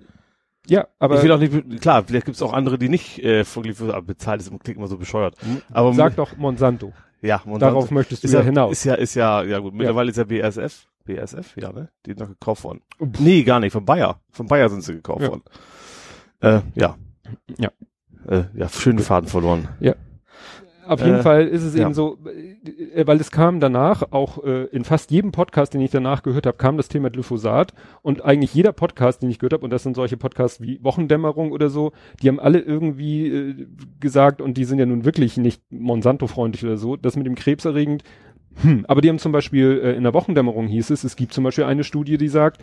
[0.67, 3.45] Ja, aber ich will auch nicht, klar, vielleicht gibt es auch andere, die nicht äh,
[3.45, 5.37] von Glyphosat bezahlt ist, klingt immer so bescheuert.
[5.73, 6.93] Aber sag doch Monsanto.
[7.21, 8.73] ja, Monsanto Darauf möchtest du ja, ja, hinaus.
[8.73, 11.91] Ist ja, ist ja, ja gut, mittlerweile ist ja BASF, BASF, ja, ne?
[12.07, 12.81] Die sind noch gekauft worden.
[12.99, 13.21] Pff.
[13.21, 14.21] Nee, gar nicht, von Bayer.
[14.31, 15.29] Von Bayer sind sie gekauft Ja.
[15.29, 15.43] worden.
[16.41, 16.97] Äh, ja.
[17.59, 17.71] Ja.
[18.27, 19.69] Äh, ja, schönen Faden verloren.
[20.87, 21.83] Auf jeden Äh, Fall ist es ja.
[21.85, 22.19] eben so,
[22.95, 26.47] äh, weil es kam danach, auch äh, in fast jedem Podcast, den ich danach gehört
[26.47, 29.83] habe, kam das Thema Glyphosat und eigentlich jeder Podcast, den ich gehört habe, und das
[29.83, 31.93] sind solche Podcasts wie Wochendämmerung oder so,
[32.23, 33.67] die haben alle irgendwie äh,
[34.01, 38.05] gesagt, und die sind ja nun wirklich nicht Monsanto-freundlich oder so, das mit dem Krebserregend,
[38.63, 41.45] hm, aber die haben zum Beispiel äh, in der Wochendämmerung hieß es, es gibt zum
[41.45, 42.63] Beispiel eine Studie, die sagt,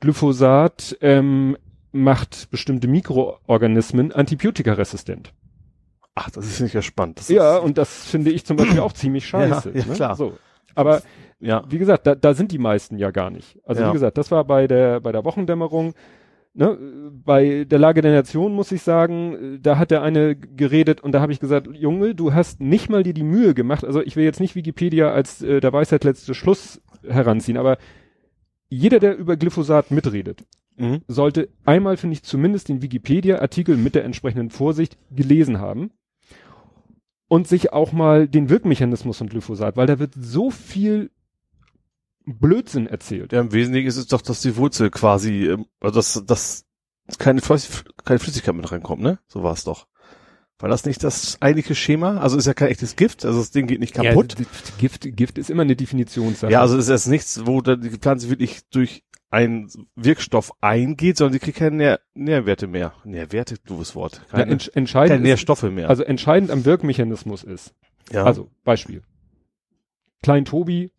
[0.00, 1.56] Glyphosat ähm,
[1.92, 5.32] macht bestimmte Mikroorganismen antibiotikaresistent.
[6.14, 7.28] Ach, das ist nicht ja spannend.
[7.28, 9.70] Ja, und das finde ich zum Beispiel auch ziemlich scheiße.
[9.70, 9.94] Ja, ja, ne?
[9.94, 10.16] klar.
[10.16, 10.34] So.
[10.74, 11.02] Aber
[11.40, 11.64] ja.
[11.68, 13.58] wie gesagt, da, da sind die meisten ja gar nicht.
[13.64, 13.88] Also Ja.
[13.88, 15.94] wie gesagt, das war bei der bei der Wochendämmerung.
[16.56, 16.78] Ne,
[17.24, 21.20] bei der Lage der Nation muss ich sagen, da hat der eine geredet und da
[21.20, 23.84] habe ich gesagt, Junge, du hast nicht mal dir die Mühe gemacht.
[23.84, 27.76] Also ich will jetzt nicht Wikipedia als äh, der Weisheit letzte Schluss heranziehen, aber
[28.68, 30.44] jeder, der über Glyphosat mitredet,
[30.76, 31.02] Mhm.
[31.06, 35.90] sollte einmal, finde ich, zumindest den Wikipedia-Artikel mit der entsprechenden Vorsicht gelesen haben
[37.28, 41.10] und sich auch mal den Wirkmechanismus von Glyphosat, weil da wird so viel
[42.26, 43.32] Blödsinn erzählt.
[43.32, 46.64] Ja, im Wesentlichen ist es doch, dass die Wurzel quasi, ähm, also dass, dass
[47.18, 49.18] keine, Flüss- keine Flüssigkeit mit reinkommt, ne?
[49.26, 49.86] So war es doch.
[50.58, 52.18] War das nicht das eigentliche Schema?
[52.18, 54.36] Also ist ja kein echtes Gift, also das Ding geht nicht kaputt.
[54.38, 54.44] Ja,
[54.78, 56.52] Gift, Gift ist immer eine Definitionssache.
[56.52, 61.16] Ja, also es ist jetzt nichts, wo dann die Pflanze wirklich durch einen Wirkstoff eingeht,
[61.16, 62.94] sondern die kriegt keine Nähr Nährwerte mehr.
[63.04, 64.22] Nährwerte, doofes Wort.
[64.30, 65.88] ja, Keine, entsch entscheidend, keine Nährstoffe mehr.
[65.90, 67.74] also entscheidend am Wirkmechanismus ist.
[68.12, 68.22] ja.
[68.24, 69.02] Also Beispiel:
[70.22, 70.92] Klein Tobi,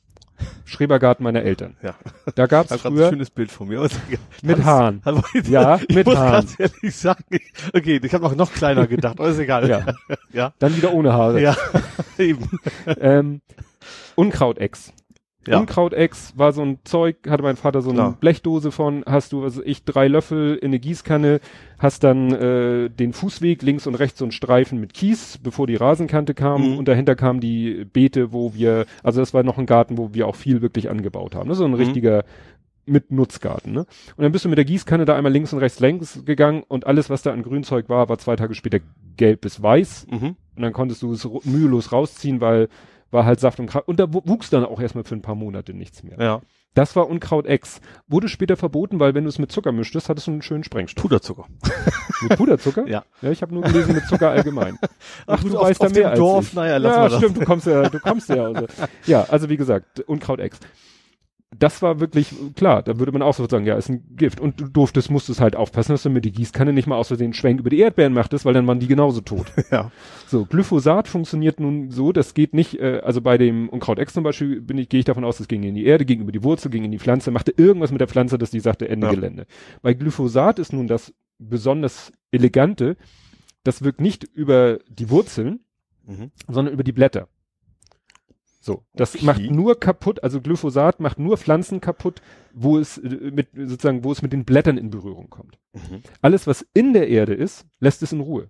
[0.66, 1.76] Schrebergarten meiner Eltern.
[1.82, 1.96] Ja.
[2.36, 3.82] Da gab's habe gerade ein früher schönes Bild von mir.
[4.44, 4.66] Mit.
[4.66, 6.32] Also, Ja, ich mit muss Haaren.
[6.34, 7.24] ganz ehrlich sagen,
[7.74, 9.68] okay, ich habe noch noch kleiner gedacht, aber ist egal.
[9.70, 9.86] Ja.
[10.34, 10.54] ja.
[10.60, 11.42] Dann wieder ohne Haare.
[11.42, 11.56] Ja,
[12.18, 12.50] eben.
[13.00, 13.42] Ähm,
[14.16, 14.94] Unkrautex.
[15.48, 15.60] Ja.
[15.60, 18.18] Unkrautex war so ein Zeug, hatte mein Vater so eine Klar.
[18.20, 21.40] Blechdose von, hast du, also ich, drei Löffel in eine Gießkanne,
[21.78, 25.76] hast dann äh, den Fußweg links und rechts so einen Streifen mit Kies, bevor die
[25.76, 26.78] Rasenkante kam Mhm.
[26.78, 30.28] und dahinter kamen die Beete, wo wir, also das war noch ein Garten, wo wir
[30.28, 31.50] auch viel wirklich angebaut haben.
[31.50, 31.78] Das ist so ein Mhm.
[31.78, 32.24] richtiger
[32.88, 33.80] mit Nutzgarten, ne?
[34.16, 36.86] Und dann bist du mit der Gießkanne da einmal links und rechts längs gegangen und
[36.86, 38.78] alles, was da an Grünzeug war, war zwei Tage später
[39.18, 40.36] gelb bis weiß Mhm.
[40.56, 42.68] und dann konntest du es mühelos rausziehen, weil
[43.12, 43.88] war halt Saft und Kraft.
[43.88, 46.18] Und da wu- wuchs dann auch erstmal für ein paar Monate nichts mehr.
[46.20, 46.42] Ja.
[46.74, 47.80] Das war Unkraut X.
[48.08, 51.02] Wurde später verboten, weil wenn du es mit Zucker mischtest, hattest du einen schönen Sprengstoff.
[51.04, 51.46] Puderzucker.
[52.22, 52.86] Mit Puderzucker?
[52.88, 53.04] Ja.
[53.22, 54.78] Ja, ich habe nur gelesen mit Zucker allgemein.
[55.28, 56.54] Ach, du auf, weißt da auf mehr dem als Dorf, ich.
[56.54, 57.18] naja, lass ja, mal das.
[57.20, 58.44] stimmt, du kommst ja, du kommst ja.
[58.46, 58.66] Also.
[59.06, 60.60] Ja, also wie gesagt, Unkraut X.
[61.58, 64.42] Das war wirklich, klar, da würde man auch so sagen, ja, ist ein Gift.
[64.42, 67.34] Und du durftest, musstest halt aufpassen, dass du mit die Gießkanne nicht mal aus Versehen
[67.34, 69.46] Schwenk über die Erdbeeren machtest, weil dann waren die genauso tot.
[69.72, 69.92] Ja.
[70.28, 74.24] So, Glyphosat funktioniert nun so, das geht nicht, äh, also bei dem Unkraut X zum
[74.24, 76.44] Beispiel bin ich, gehe ich davon aus, das ging in die Erde, ging über die
[76.44, 79.14] Wurzel, ging in die Pflanze, machte irgendwas mit der Pflanze, dass die sagte, Ende Ja.
[79.14, 79.46] Gelände.
[79.82, 82.98] Bei Glyphosat ist nun das besonders elegante,
[83.64, 85.62] das wirkt nicht über die Wurzeln,
[86.08, 86.32] Mhm.
[86.48, 87.28] sondern über die Blätter.
[88.66, 89.26] So, das Okay.
[89.26, 94.12] macht nur kaputt, also Glyphosat macht nur Pflanzen kaputt, wo es äh, mit sozusagen, wo
[94.12, 95.60] es mit den Blättern in Berührung kommt.
[95.74, 96.02] Mhm.
[96.24, 98.50] Alles, was in der Erde ist, lässt es in Ruhe.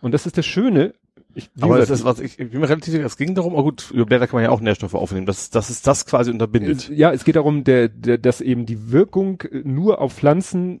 [0.00, 0.94] Und das ist das Schöne.
[1.34, 3.54] Ich, Aber das gesagt, ist was, ich, ich bin mir relativ sicher, es ging darum,
[3.56, 6.30] oh gut, über Blätter kann man ja auch Nährstoffe aufnehmen, dass, dass es das quasi
[6.30, 6.88] unterbindet.
[6.88, 10.80] Ja, es geht darum, der, der, dass eben die Wirkung äh, nur auf Pflanzen,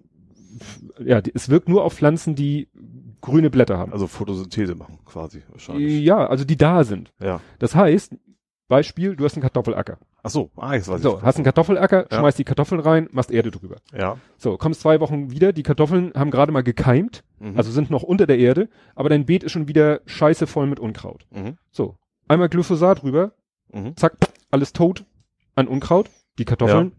[1.04, 2.68] ja, es wirkt nur auf Pflanzen, die
[3.20, 3.92] grüne Blätter haben.
[3.92, 6.04] Also Photosynthese machen, quasi, wahrscheinlich.
[6.04, 7.12] ja, also die da sind.
[7.20, 7.40] Ja.
[7.58, 8.14] Das heißt,
[8.70, 9.98] Beispiel, du hast einen Kartoffelacker.
[10.22, 11.22] Ach so, ah, jetzt weiß So, ich.
[11.22, 12.18] hast einen Kartoffelacker, Ja.
[12.18, 13.76] schmeißt die Kartoffeln rein, machst Erde drüber.
[13.92, 14.16] Ja.
[14.38, 17.58] So, kommst zwei Wochen wieder, die Kartoffeln haben gerade mal gekeimt, Mhm.
[17.58, 20.80] also sind noch unter der Erde, aber dein Beet ist schon wieder scheiße voll mit
[20.80, 21.26] Unkraut.
[21.30, 21.58] Mhm.
[21.70, 21.96] So,
[22.28, 23.32] einmal Glyphosat rüber,
[23.72, 23.96] Mhm.
[23.96, 24.16] zack,
[24.50, 25.04] alles tot
[25.54, 26.08] an Unkraut.
[26.38, 26.92] Die Kartoffeln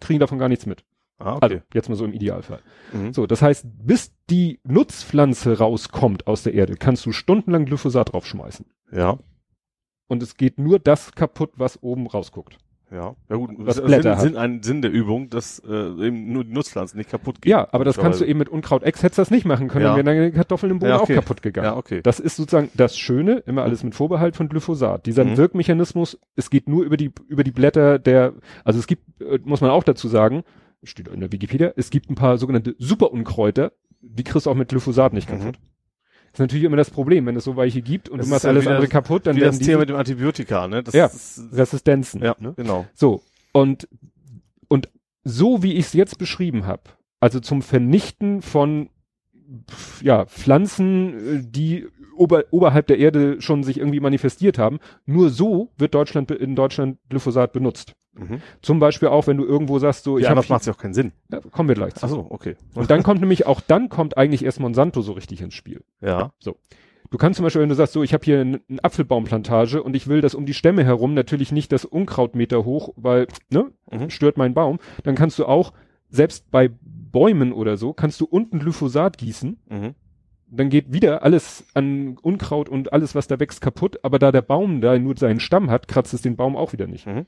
[0.00, 0.84] kriegen davon gar nichts mit.
[1.20, 1.62] Ah, Also, okay.
[1.74, 2.60] jetzt mal so im Idealfall.
[2.92, 3.12] Mhm.
[3.12, 8.66] So, das heißt, bis die Nutzpflanze rauskommt aus der Erde, kannst du stundenlang Glyphosat draufschmeißen.
[8.92, 9.18] Ja.
[10.08, 12.58] Und es geht nur das kaputt, was oben rausguckt.
[12.90, 14.20] Ja, ja gut, Was das Blätter hat.
[14.20, 17.50] Sinn, Sinn, ein Sinn der Übung, dass äh, eben nur die Nutzpflanzen nicht kaputt gehen.
[17.50, 19.88] Ja, aber das kannst du eben mit Unkraut X hättest das nicht machen können, Ja.
[19.94, 21.12] dann wären deine Kartoffeln im Boden Ja, okay.
[21.18, 21.66] auch kaputt gegangen.
[21.66, 22.00] Ja, okay.
[22.02, 25.04] Das ist sozusagen das Schöne, immer alles mit Vorbehalt von Glyphosat.
[25.04, 25.36] Dieser Mhm.
[25.36, 28.32] Wirkmechanismus, es geht nur über die, über die Blätter der,
[28.64, 30.42] also es gibt, äh, muss man auch dazu sagen,
[30.82, 34.70] steht in der Wikipedia, es gibt ein paar sogenannte Superunkräuter, die kriegst du auch mit
[34.70, 35.52] Glyphosat nicht Mhm.
[36.32, 38.50] Ist natürlich immer das Problem, wenn es so welche gibt und Das du machst ja
[38.50, 40.82] alles andere kaputt, dann Wie werden das Thema mit dem Antibiotika, ne?
[40.82, 41.06] Das Ja.
[41.06, 42.22] ist, Resistenzen.
[42.22, 42.54] ja, Ne?
[42.56, 42.86] genau.
[42.94, 43.88] So, und,
[44.68, 44.88] und
[45.24, 46.82] so wie ich es jetzt beschrieben habe,
[47.20, 48.88] also zum Vernichten von
[50.02, 51.86] ja, Pflanzen, äh, die
[52.18, 56.98] ober, oberhalb der Erde schon sich irgendwie manifestiert haben, nur so wird Deutschland in Deutschland
[57.08, 57.94] Glyphosat benutzt.
[58.14, 58.40] Mhm.
[58.62, 60.78] Zum Beispiel auch, wenn du irgendwo sagst, so, ich Ja, habe das macht ja auch
[60.78, 61.12] keinen Sinn.
[61.32, 62.04] ja, kommen wir gleich zu.
[62.04, 62.56] Ach so, okay.
[62.74, 65.82] Und dann kommt nämlich auch dann kommt eigentlich erst Monsanto so richtig ins Spiel.
[66.00, 66.32] Ja.
[67.10, 69.96] Du kannst zum Beispiel, wenn du sagst, so, ich habe hier eine ein Apfelbaumplantage und
[69.96, 74.10] ich will das um die Stämme herum natürlich nicht das Unkrautmeter hoch, weil, ne, Mhm.
[74.10, 75.72] stört meinen Baum, dann kannst du auch,
[76.10, 79.94] selbst bei Bäumen oder so, kannst du unten Glyphosat gießen, Mhm.
[80.50, 84.42] Dann geht wieder alles an Unkraut und alles, was da wächst, kaputt, aber da der
[84.42, 87.06] Baum da nur seinen Stamm hat, kratzt es den Baum auch wieder nicht.
[87.06, 87.26] Mhm.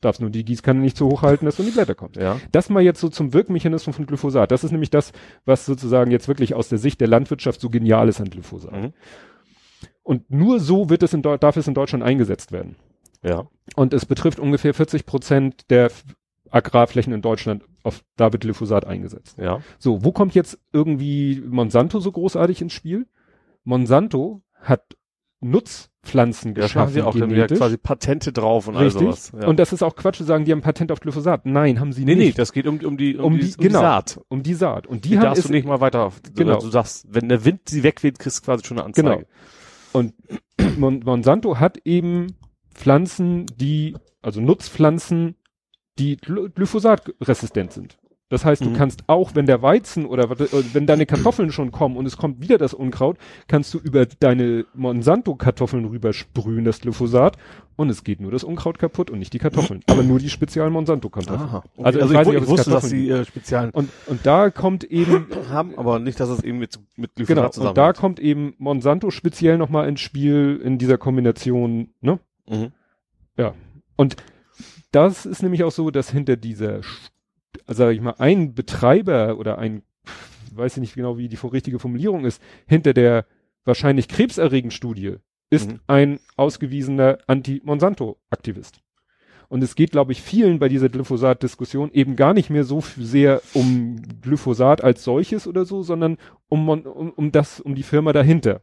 [0.00, 2.16] Darfst nur die Gießkanne nicht so hoch halten, dass du in die Blätter kommst.
[2.16, 2.40] Ja.
[2.52, 4.50] Das mal jetzt so zum Wirkmechanismus von Glyphosat.
[4.50, 5.12] Das ist nämlich das,
[5.44, 8.72] was sozusagen jetzt wirklich aus der Sicht der Landwirtschaft so genial ist an Glyphosat.
[8.72, 8.92] Mhm.
[10.02, 12.76] Und nur so wird es in darf es in Deutschland eingesetzt werden.
[13.22, 13.46] Ja.
[13.76, 15.90] Und es betrifft ungefähr 40 Prozent der
[16.50, 19.38] Agrarflächen in Deutschland, auf da wird Glyphosat eingesetzt.
[19.38, 19.60] Ja.
[19.78, 23.06] So, wo kommt jetzt irgendwie Monsanto so großartig ins Spiel?
[23.64, 24.96] Monsanto hat
[25.42, 27.58] Nutzpflanzen Ja, das machen geschaffen, sie auch dann genetisch.
[27.58, 29.02] quasi Patente drauf und all Richtig.
[29.02, 29.32] sowas.
[29.40, 29.48] Ja.
[29.48, 31.46] Und das ist auch Quatsch zu sagen, die haben Patent auf Glyphosat.
[31.46, 32.38] Nein, haben sie nee, nee, nicht.
[32.38, 33.78] das geht um, um die, um, Um die, die- um genau.
[33.78, 34.20] die Saat.
[34.28, 34.86] um die Saat.
[34.86, 36.58] Und die, Die haben darfst du nicht mal weiter, Genau.
[36.60, 39.08] du sagst, wenn der Wind sie wegweht, kriegst du quasi schon eine Anzeige.
[39.08, 39.22] Genau.
[39.92, 40.14] Und
[40.78, 42.36] Mon Monsanto hat eben
[42.74, 45.36] Pflanzen, die, also Nutzpflanzen,
[45.98, 47.98] die gly- glyphosatresistent sind.
[48.32, 48.74] Das heißt, du Mhm.
[48.74, 52.40] kannst auch, wenn der Weizen oder äh, wenn deine Kartoffeln schon kommen und es kommt
[52.40, 53.16] wieder das Unkraut,
[53.48, 57.36] kannst du über deine Monsanto-Kartoffeln rübersprühen, das Glyphosat,
[57.74, 59.80] und es geht nur das Unkraut kaputt und nicht die Kartoffeln.
[59.88, 61.40] aber nur die speziellen Monsanto-Kartoffeln.
[61.48, 61.64] Aha.
[61.74, 61.82] Okay.
[61.84, 63.90] Also, Also, ich ich, weiß nicht, ob ich es wusste, dass sie äh, speziellen Und,
[64.06, 67.68] und da kommt eben haben, aber nicht, dass es eben mit, mit Glyphosat Genau, zusammen
[67.70, 72.20] und da kommt eben Monsanto speziell nochmal ins Spiel in dieser Kombination, ne?
[72.48, 72.70] Mhm.
[73.96, 74.16] Und
[74.92, 76.80] das ist nämlich auch so, dass hinter dieser,
[77.66, 79.82] also sag ich mal, ein Betreiber oder ein,
[80.52, 83.26] weiß ich nicht genau, wie die richtige Formulierung ist, hinter der
[83.64, 85.16] wahrscheinlich krebserregenden Studie
[85.50, 85.80] ist Mhm.
[85.86, 88.80] ein ausgewiesener Anti-Monsanto-Aktivist.
[89.48, 93.42] Und es geht, glaube ich, vielen bei dieser Glyphosat-Diskussion eben gar nicht mehr so sehr
[93.52, 98.60] um Glyphosat als solches oder so, sondern um, um, um das, um die Firma dahinter,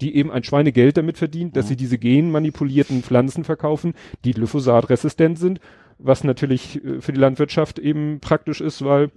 [0.00, 1.68] die eben ein Schweinegeld damit verdient, dass Mhm.
[1.70, 5.60] sie diese genmanipulierten Pflanzen verkaufen, die glyphosatresistent sind,
[5.98, 9.10] was natürlich äh, für die Landwirtschaft eben praktisch ist, weil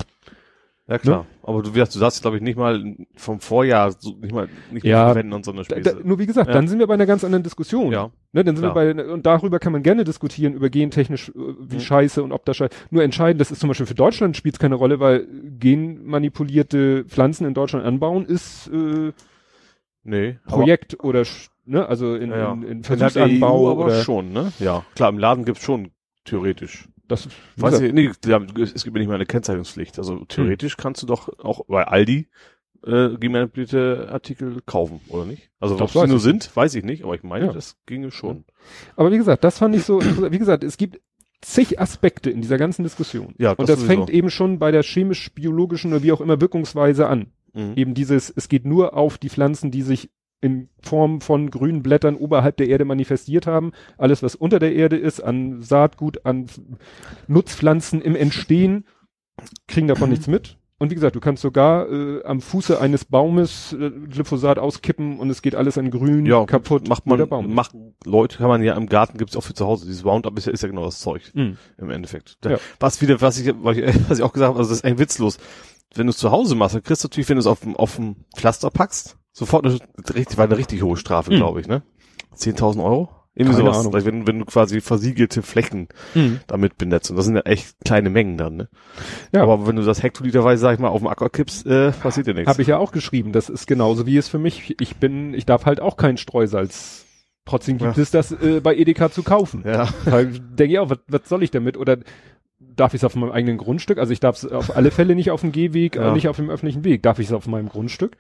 [0.87, 1.27] Ja klar.
[1.43, 4.49] Aber du, wie gesagt, du darfst, glaube ich, nicht mal vom Vorjahr so, nicht mal
[4.71, 4.97] nicht Ja.
[5.03, 5.81] mehr verwenden und so eine Späße.
[5.81, 6.53] da, nur wie gesagt, Ja.
[6.53, 7.91] dann sind wir bei einer ganz anderen Diskussion.
[7.91, 8.09] Ja.
[8.33, 8.75] Ne, dann sind Klar.
[8.87, 11.79] wir bei, und darüber kann man gerne diskutieren, über gentechnisch, äh, wie Mhm.
[11.81, 12.73] scheiße und ob das scheiße.
[12.89, 15.27] Nur entscheidend, das ist zum Beispiel für Deutschland spielt es keine Rolle, weil
[15.59, 19.11] genmanipulierte Pflanzen in Deutschland anbauen ist äh,
[20.03, 20.39] nee.
[20.47, 22.53] Projekt oder, sch- ne, also in, aber, ja.
[22.53, 24.51] in, in In Versuchsanbau EU aber oder schon, ne?
[24.59, 24.85] Ja.
[24.95, 25.91] Klar, im Laden gibt's schon
[26.25, 26.87] theoretisch.
[27.07, 29.97] das, Weiß ich, nee, es gibt ja nicht mal eine Kennzeichnungspflicht.
[29.97, 32.27] Also theoretisch kannst du doch auch bei Aldi
[32.85, 35.49] äh, gemanipulierte Artikel kaufen, oder nicht?
[35.59, 37.51] Also ob sie nur sind, weiß ich nicht, aber ich meine, Ja.
[37.53, 38.45] das ginge schon.
[38.95, 40.31] Aber wie gesagt, das fand ich so, interessant.
[40.31, 41.01] wie gesagt, es gibt
[41.41, 43.33] zig Aspekte in dieser ganzen Diskussion.
[43.37, 43.93] Ja, und das das sowieso.
[43.93, 47.27] fängt eben schon bei der chemisch-biologischen oder wie auch immer Wirkungsweise an.
[47.53, 47.73] Mhm.
[47.75, 50.09] Eben dieses, es geht nur auf die Pflanzen, die sich
[50.41, 53.71] in Form von grünen Blättern oberhalb der Erde manifestiert haben.
[53.97, 56.45] Alles, was unter der Erde ist, an Saatgut, an
[57.27, 58.85] Nutzpflanzen im Entstehen,
[59.67, 60.57] kriegen davon nichts mit.
[60.81, 65.29] Und wie gesagt, du kannst sogar äh, am Fuße eines Baumes äh, Glyphosat auskippen und
[65.29, 66.87] es geht alles an grün Ja, kaputt.
[66.87, 67.53] macht man, Baum.
[67.53, 69.87] macht Leute, kann man ja im Garten gibt's auch für zu Hause.
[69.87, 71.57] Dieses Roundup ist ja, ist ja genau das Zeug Mhm.
[71.79, 72.37] im Endeffekt.
[72.39, 72.57] Da- Ja.
[72.79, 74.99] Was wieder, was ich, was ich, was ich auch gesagt habe, also das ist ein
[74.99, 75.37] witzlos.
[75.95, 77.75] Wenn du es zu Hause machst, dann kriegst du natürlich, wenn du es auf dem,
[77.75, 79.79] auf dem Pflaster packst, sofort eine
[80.15, 81.37] richtig, war eine richtig hohe Strafe, Mhm.
[81.37, 81.81] glaube ich, ne?
[82.35, 83.09] 10.000 Euro?
[83.35, 83.85] Irgendwie Keine sowas.
[83.87, 84.05] Ahnung.
[84.05, 86.41] Wenn, wenn du quasi versiegelte Flächen Mhm.
[86.47, 87.09] damit benetzt.
[87.09, 88.69] Und das sind ja echt kleine Mengen dann, ne?
[89.33, 89.43] Ja.
[89.43, 92.33] Aber wenn du das hektoliterweise, sag ich mal, auf dem Acker kippst, äh, passiert dir
[92.33, 92.49] nichts.
[92.49, 93.31] Habe ich ja auch geschrieben.
[93.31, 94.75] Das ist genauso wie es für mich.
[94.81, 97.05] Ich bin, ich darf halt auch kein Streusalz.
[97.45, 98.03] Trotzdem gibt Ja.
[98.03, 99.63] es das äh, bei Edeka zu kaufen.
[99.65, 99.87] Ja.
[100.05, 101.77] Da denke ich auch, was, was soll ich damit?
[101.77, 101.97] Oder
[102.79, 103.97] darf ich es auf meinem eigenen Grundstück?
[103.97, 106.09] Also ich darf es auf alle Fälle nicht auf dem Gehweg, Ja.
[106.09, 107.03] äh, nicht auf dem öffentlichen Weg.
[107.03, 108.17] Darf ich es auf meinem Grundstück?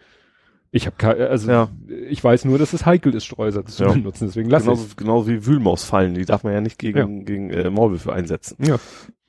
[0.71, 1.69] Ich habe also Ja.
[2.09, 3.91] ich weiß nur, dass es heikel ist, Streusalz zu Ja.
[3.93, 4.27] benutzen.
[4.27, 8.13] Deswegen lass Genauso, genauso wie Wühlmausfallen, die darf man ja nicht gegen, gegen äh, Maulwürfe
[8.13, 8.57] einsetzen.
[8.63, 8.77] Ja.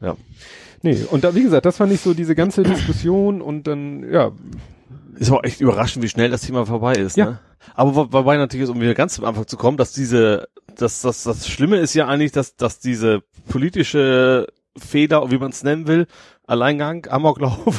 [0.03, 0.17] Ja.
[0.83, 4.33] Nee, und da, wie gesagt, das fand ich so diese ganze Diskussion und dann, ja,
[5.19, 7.17] Ist aber echt überraschend, wie schnell das Thema vorbei ist.
[7.19, 7.25] Ja.
[7.27, 7.39] Ne?
[7.75, 11.03] Aber wo- wobei natürlich ist, um wieder ganz am Anfang zu kommen, dass diese, dass
[11.03, 14.47] das, das Schlimme ist ja eigentlich, dass, dass diese politische
[14.79, 16.07] Feder, wie man es nennen will,
[16.47, 17.79] Alleingang, Amoklauf,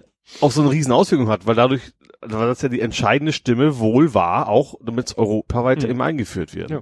[0.40, 4.14] auch so eine riesen Auswirkung hat, weil dadurch, weil das ja die entscheidende Stimme wohl
[4.14, 5.90] war, auch damit es europaweit Mhm.
[5.90, 6.70] eben eingeführt wird.
[6.70, 6.80] Ja.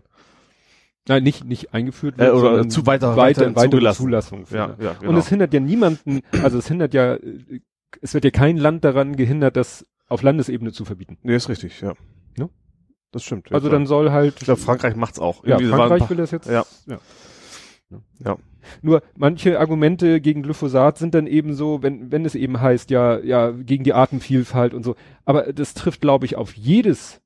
[1.09, 4.03] Nein, nicht, nicht eingeführt Äh, oder sondern zu weiter- weiter, weiter zugelassen.
[4.03, 4.45] Zulassung.
[4.51, 4.85] Ja, finde.
[4.85, 5.11] ja, genau.
[5.13, 7.61] Und es hindert ja niemanden, also es hindert ja, äh,
[8.03, 11.17] es wird ja kein Land daran gehindert, das auf Landesebene zu verbieten.
[11.23, 11.95] nee, ist richtig, ja.
[12.37, 12.51] Ne?
[13.11, 13.49] Das stimmt.
[13.49, 15.45] ja, Also dann soll halt, ich glaube, Frankreich macht's auch.
[15.45, 16.65] ja, Irgendwie ein Frankreich paar- will das jetzt, ja.
[16.87, 16.99] ja.
[18.23, 18.37] Ja.
[18.83, 23.19] Nur manche Argumente gegen Glyphosat sind dann eben so, wenn, wenn es eben heißt, ja,
[23.19, 24.97] ja, gegen die Artenvielfalt und so.
[25.25, 27.21] Aber das trifft, glaube ich, auf jedes,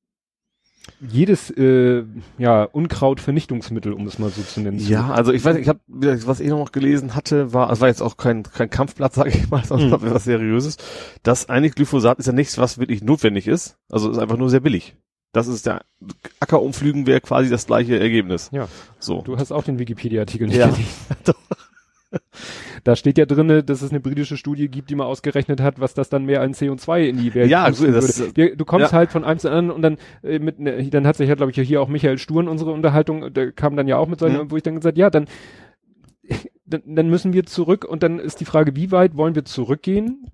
[1.00, 2.04] jedes, äh,
[2.38, 4.78] ja, Unkrautvernichtungsmittel, um es mal so zu nennen.
[4.80, 8.02] Ja, also ich weiß, ich habe, was ich noch gelesen hatte, war, es war jetzt
[8.02, 10.12] auch kein kein Kampfblatt, sage ich mal, sondern Mhm.
[10.14, 10.76] was Seriöses.
[11.22, 13.76] dass eigentlich Glyphosat ist ja nichts, was wirklich notwendig ist.
[13.90, 14.96] Also ist einfach nur sehr billig.
[15.32, 15.82] Das ist der
[16.40, 18.50] Ackerumflügen wäre quasi das gleiche Ergebnis.
[18.52, 18.68] Ja.
[18.98, 19.22] So.
[19.22, 20.66] Du hast auch den Wikipedia-Artikel nicht Ja.
[20.68, 21.34] gelesen.
[22.84, 25.94] Da steht ja drinne, dass es eine britische Studie gibt, die mal ausgerechnet hat, was
[25.94, 28.36] das dann mehr an CO2 in die Welt Ja, gut, das- würde.
[28.36, 28.98] Wir, du kommst ja.
[28.98, 31.52] halt von einem zu anderen und dann äh, mit ne, dann hat sich ja glaube
[31.52, 34.50] ich hier auch Michael Sturm unsere Unterhaltung, der kam dann ja auch mit seinem, Mhm.
[34.50, 35.26] wo ich dann gesagt, ja, dann
[36.66, 40.26] dann, dann müssen wir zurück und dann ist die Frage, wie weit wollen wir zurückgehen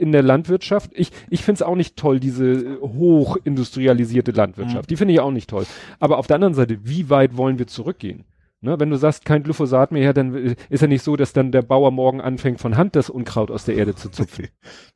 [0.00, 0.90] in der Landwirtschaft?
[0.94, 4.86] Ich ich finde es auch nicht toll, diese äh, hochindustrialisierte Landwirtschaft.
[4.86, 4.88] Mhm.
[4.88, 5.66] Die finde ich auch nicht toll.
[5.98, 8.24] Aber auf der anderen Seite, wie weit wollen wir zurückgehen?
[8.62, 11.32] Ne, wenn du sagst, kein Glyphosat mehr, ja, dann äh, ist ja nicht so, dass
[11.32, 14.48] dann der Bauer morgen anfängt, von Hand das Unkraut aus der Erde zu zupfen.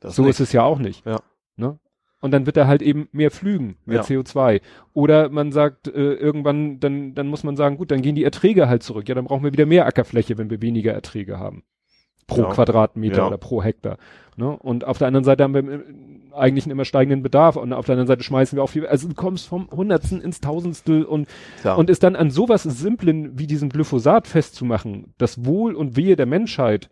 [0.03, 0.31] So nicht.
[0.31, 1.03] ist es ja auch nicht.
[1.05, 1.19] Ja.
[1.55, 1.79] Ne?
[2.21, 4.03] Und dann wird er halt eben mehr flügen, mehr Ja.
[4.03, 4.61] CO2.
[4.93, 8.69] Oder man sagt äh, irgendwann, dann, dann muss man sagen, gut, dann gehen die Erträge
[8.69, 9.09] halt zurück.
[9.09, 11.63] Ja, dann brauchen wir wieder mehr Ackerfläche, wenn wir weniger Erträge haben.
[12.27, 12.49] Pro Ja.
[12.51, 13.27] Quadratmeter Ja.
[13.27, 13.97] oder pro Hektar.
[14.37, 14.49] Ne?
[14.49, 15.79] Und auf der anderen Seite haben wir äh,
[16.33, 19.07] eigentlich einen immer steigenden Bedarf und auf der anderen Seite schmeißen wir auch viel, also
[19.07, 21.27] du kommst vom Hundertsten ins Tausendstel und
[21.63, 21.75] Ja.
[21.75, 26.25] und es dann an sowas Simplen wie diesem Glyphosat festzumachen, das Wohl und Wehe der
[26.25, 26.89] Menschheit.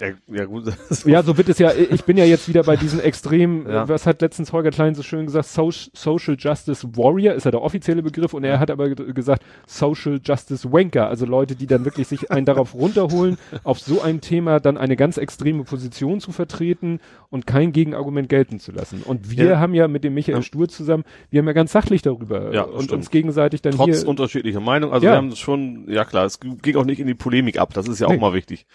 [0.00, 0.64] Ja, ja gut.
[1.04, 3.84] Ja, so wird es ja, ich bin ja jetzt wieder bei diesen extrem, Ja.
[3.84, 7.50] äh, was hat letztens Holger Klein so schön gesagt, so Social Justice Warrior ist ja
[7.50, 11.66] der offizielle Begriff und er hat aber ge- gesagt Social Justice Wanker, also Leute, die
[11.66, 16.20] dann wirklich sich einen darauf runterholen, auf so ein Thema dann eine ganz extreme Position
[16.20, 19.02] zu vertreten und kein Gegenargument gelten zu lassen.
[19.02, 19.58] Und wir Ja.
[19.60, 20.42] haben ja mit dem Michael Ja.
[20.42, 22.92] Stur zusammen, wir haben ja ganz sachlich darüber Ja, äh, und stimmt.
[22.92, 24.92] uns gegenseitig dann Trotz hier unterschiedlicher Meinung.
[24.92, 25.12] Also Ja.
[25.12, 27.74] wir haben schon, ja klar, es ging auch nicht in die Polemik ab.
[27.74, 28.18] Das ist ja auch Nee.
[28.18, 28.66] mal wichtig.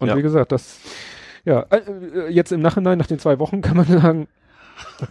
[0.00, 0.16] Und Ja.
[0.16, 0.80] wie gesagt, das,
[1.44, 4.26] ja, äh, äh, jetzt im Nachhinein, nach den zwei Wochen, kann man sagen,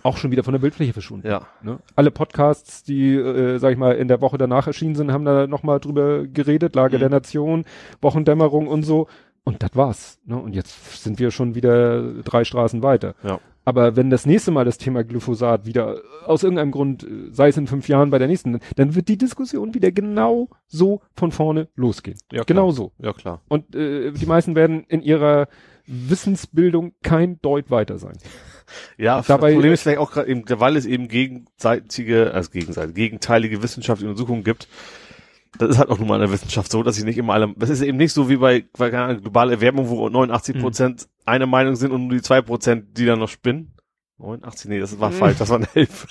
[0.04, 1.28] auch schon wieder von der Bildfläche verschwunden.
[1.28, 1.48] Ja.
[1.62, 1.80] Ne?
[1.96, 5.48] Alle Podcasts, die, äh, sag ich mal, in der Woche danach erschienen sind, haben da
[5.48, 7.00] nochmal drüber geredet, Lage Mhm.
[7.02, 7.66] der Nation,
[8.02, 9.08] Wochendämmerung und so.
[9.44, 10.20] Und das war's.
[10.26, 10.38] Ne?
[10.38, 13.16] Und jetzt sind wir schon wieder drei Straßen weiter.
[13.24, 13.40] Ja.
[13.70, 17.58] Aber wenn das nächste Mal das Thema Glyphosat wieder aus irgendeinem Grund, äh, sei es
[17.58, 21.68] in fünf Jahren bei der nächsten, dann wird die Diskussion wieder genau so von vorne
[21.76, 22.18] losgehen.
[22.32, 22.46] Ja, klar.
[22.46, 22.94] genau so.
[22.98, 23.42] Ja, klar.
[23.48, 25.48] Und äh, die meisten werden in ihrer
[25.86, 28.18] Wissensbildung kein Deut weiter sein.
[28.98, 32.94] Ja, Dabei- das Problem ist vielleicht auch gerade eben, weil es eben gegenseitige, also gegenseitige,
[32.94, 34.68] gegenteilige wissenschaftliche Untersuchungen gibt.
[35.58, 37.54] Das ist halt auch nun mal in der Wissenschaft so, dass sie nicht immer alle,
[37.58, 41.08] das ist eben nicht so wie bei, bei keine Ahnung, globale Erwärmung, wo 89 Prozent
[41.26, 43.74] eine Meinung sind und nur die zwei Prozent, die dann noch spinnen.
[44.20, 46.06] 89, nee, das war falsch, das waren elf.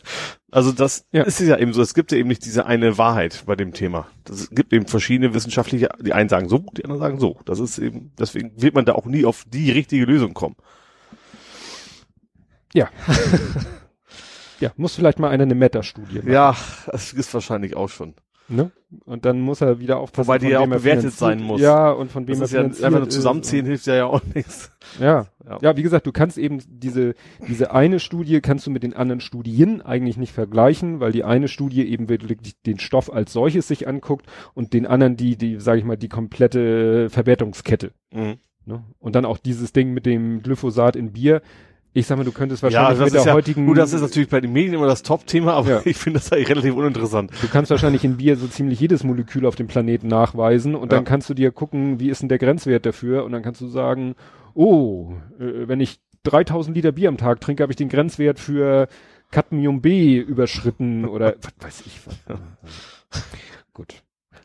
[0.50, 1.22] also das Ja.
[1.22, 4.08] ist ja eben so, es gibt ja eben nicht diese eine Wahrheit bei dem Thema.
[4.24, 7.38] Das gibt eben verschiedene wissenschaftliche, die einen sagen so, die anderen sagen so.
[7.44, 10.56] Das ist eben, deswegen wird man da auch nie auf die richtige Lösung kommen.
[12.74, 12.88] Ja.
[14.60, 16.32] ja, muss vielleicht mal einer eine Meta-Studie machen.
[16.32, 18.14] Ja, das ist wahrscheinlich auch schon.
[18.52, 18.70] Ne?
[19.06, 20.28] Und dann muss er wieder aufpassen.
[20.28, 21.60] Wobei die ja auch er bewertet sein muss.
[21.60, 24.20] Ja, und von wem Das er ist ja einfach nur zusammenziehen hilft ja ja auch
[24.34, 24.70] nichts.
[25.00, 25.26] Ja.
[25.46, 25.58] Ja.
[25.62, 25.76] ja.
[25.76, 27.14] wie gesagt, du kannst eben diese,
[27.48, 31.48] diese eine Studie kannst du mit den anderen Studien eigentlich nicht vergleichen, weil die eine
[31.48, 35.78] Studie eben wirklich den Stoff als solches sich anguckt und den anderen die, die, sage
[35.78, 37.92] ich mal, die komplette Verwertungskette.
[38.12, 38.36] Mhm.
[38.66, 38.84] Ne?
[38.98, 41.42] Und dann auch dieses Ding mit dem Glyphosat in Bier.
[41.94, 43.92] Ich sag mal, du könntest Ja, wahrscheinlich das mit ist der ja, heutigen, gut, das
[43.92, 45.80] ist natürlich bei den Medien immer das Top-Thema, aber Ja.
[45.84, 47.30] ich finde das eigentlich relativ uninteressant.
[47.42, 50.96] du kannst wahrscheinlich in Bier so ziemlich jedes Molekül auf dem Planeten nachweisen und Ja.
[50.98, 53.68] dann kannst du dir gucken, wie ist denn der Grenzwert dafür und dann kannst du
[53.68, 54.14] sagen,
[54.54, 58.88] oh, äh, wenn ich 3000 Liter Bier am Tag trinke, habe ich den Grenzwert für
[59.30, 62.18] Cadmium B überschritten oder was weiß ich was.
[63.74, 64.02] Gut.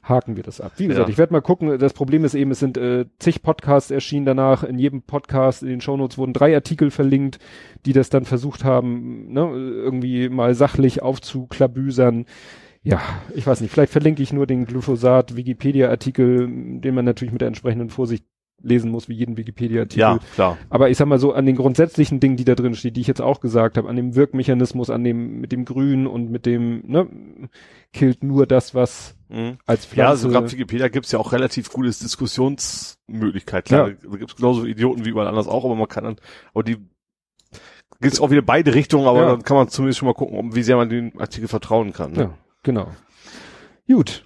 [0.07, 0.73] Haken wir das ab.
[0.77, 1.11] Wie gesagt, Ja.
[1.11, 1.77] ich werde mal gucken.
[1.79, 4.63] Das Problem ist eben, es sind äh, zig Podcasts erschienen danach.
[4.63, 7.39] In jedem Podcast, in den Shownotes wurden drei Artikel verlinkt,
[7.85, 12.25] die das dann versucht haben, ne, irgendwie mal sachlich aufzuklabüsern.
[12.83, 13.01] Ja,
[13.35, 13.71] ich weiß nicht.
[13.71, 16.47] Vielleicht verlinke ich nur den Glyphosat-Wikipedia-Artikel,
[16.79, 18.23] den man natürlich mit der entsprechenden Vorsicht
[18.61, 19.99] lesen muss, wie jeden Wikipedia-Artikel.
[19.99, 20.57] Ja, klar.
[20.69, 23.07] Aber ich sag mal so, an den grundsätzlichen Dingen, die da drin stehen, die ich
[23.07, 26.81] jetzt auch gesagt habe, an dem Wirkmechanismus, an dem, mit dem Grün und mit dem,
[26.87, 27.07] ne,
[27.93, 29.57] killt nur das, was Mhm.
[29.65, 33.65] als Ja, sogar auf Wikipedia gibt's ja auch relativ gutes Diskussionsmöglichkeit.
[33.65, 33.95] Klar, Ja.
[34.09, 36.15] da gibt's genauso Idioten wie überall anders auch, aber man kann dann,
[36.53, 36.77] aber die
[37.99, 39.27] gibt's auch wieder beide Richtungen, aber Ja.
[39.31, 42.13] dann kann man zumindest schon mal gucken, um, wie sehr man den Artikel vertrauen kann.
[42.13, 42.19] Ne?
[42.21, 42.91] ja, genau.
[43.87, 44.23] Gut.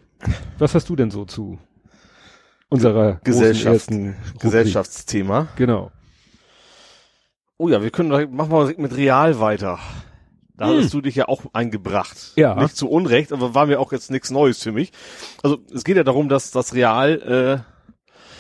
[0.60, 1.58] Was hast du denn so zu
[2.70, 3.90] unserer Gesellschaft.
[4.40, 5.48] Gesellschaftsthema.
[5.56, 5.92] Genau.
[7.58, 9.80] Oh ja, wir können machen wir mit Real weiter.
[10.62, 10.76] Da Hm.
[10.78, 12.34] hattest du dich ja auch eingebracht.
[12.36, 12.54] Ja.
[12.54, 14.92] Nicht zu Unrecht, aber war mir auch jetzt nichts Neues für mich.
[15.42, 17.20] Also es geht ja darum, dass das Real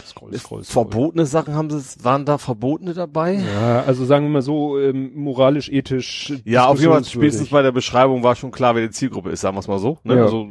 [0.05, 3.35] Scroll, äh, verbotene Sachen haben sie, waren da verbotene dabei?
[3.35, 6.31] Ja, also sagen wir mal so, ähm, moralisch, ethisch.
[6.45, 9.41] Ja, auf jeden Fall spätestens bei der Beschreibung war schon klar, wer die Zielgruppe ist,
[9.41, 9.97] sagen wir es mal so.
[10.03, 10.17] Ne?
[10.17, 10.23] Ja.
[10.25, 10.47] Also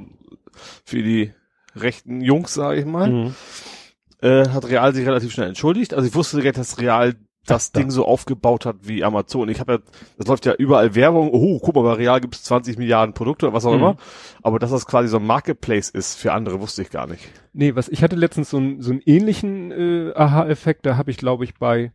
[0.85, 1.33] für die
[1.77, 3.35] rechten Jungs, sage ich mal, Mhm.
[4.23, 5.95] äh, hat Real sich relativ schnell entschuldigt.
[5.95, 7.15] Also ich wusste direkt, dass Real
[7.51, 7.81] das Da.
[7.81, 9.49] Ding so aufgebaut hat wie Amazon.
[9.49, 9.79] Ich habe ja,
[10.19, 11.31] das läuft ja überall Werbung.
[11.33, 13.79] Oh, guck mal, bei Real gibt es 20 Milliarden Produkte oder was auch Mhm.
[13.81, 13.97] immer.
[14.43, 17.29] Aber dass das quasi so ein Marketplace ist für andere, wusste ich gar nicht.
[17.53, 21.17] Nee, was ich hatte letztens so, einen so einen ähnlichen äh, Aha-Effekt, da habe ich
[21.17, 21.93] glaube ich bei,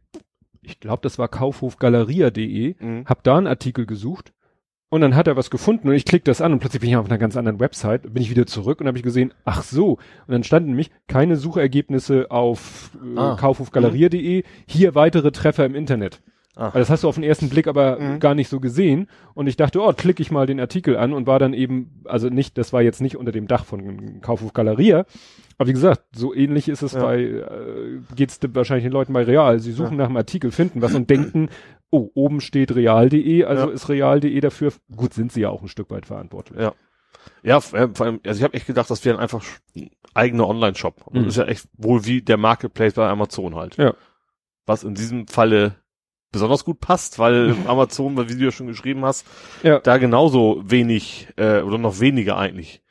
[0.62, 3.06] ich glaube das war kaufhofgaleria.de, Mhm.
[3.06, 4.34] hab da einen Artikel gesucht
[4.90, 6.96] und dann hat er was gefunden und ich klicke das an und plötzlich bin ich
[6.96, 9.94] auf einer ganz anderen Website, bin ich wieder zurück und habe ich gesehen, ach so,
[9.94, 13.36] und dann standen nämlich keine Suchergebnisse auf äh, Ah.
[13.40, 16.22] kaufhofgaleria.de, hier weitere Treffer im Internet.
[16.58, 16.68] Ah.
[16.68, 18.20] Also das hast du auf den ersten Blick aber Mhm.
[18.22, 19.08] gar nicht so gesehen.
[19.34, 22.30] Und ich dachte, oh, klicke ich mal den Artikel an und war dann eben, also
[22.30, 25.06] nicht, das war jetzt nicht unter dem Dach von Kaufhof Galeria.
[25.58, 27.02] Aber wie gesagt, so ähnlich ist es Ja.
[27.02, 27.44] bei, äh,
[28.16, 29.60] geht's wahrscheinlich den Leuten bei Real.
[29.60, 31.50] Sie suchen nach einem Artikel, finden was und denken,
[31.92, 33.74] oh, oben steht real.de, also Ja.
[33.74, 36.60] ist real.de dafür, gut, sind sie ja auch ein Stück weit verantwortlich.
[36.60, 36.74] Ja.
[37.42, 39.44] Ja, vor allem, also ich habe echt gedacht, das wäre einfach
[39.76, 41.12] ein eigener Online-Shop.
[41.12, 41.20] Mhm.
[41.20, 43.78] Das ist ja echt wohl wie der Marketplace bei Amazon halt.
[43.78, 43.94] Ja.
[44.68, 45.76] Was in diesem Falle
[46.32, 49.26] besonders gut passt, weil Amazon, weil wie du ja schon geschrieben hast,
[49.64, 49.80] Ja.
[49.80, 52.82] da genauso wenig äh, oder noch weniger eigentlich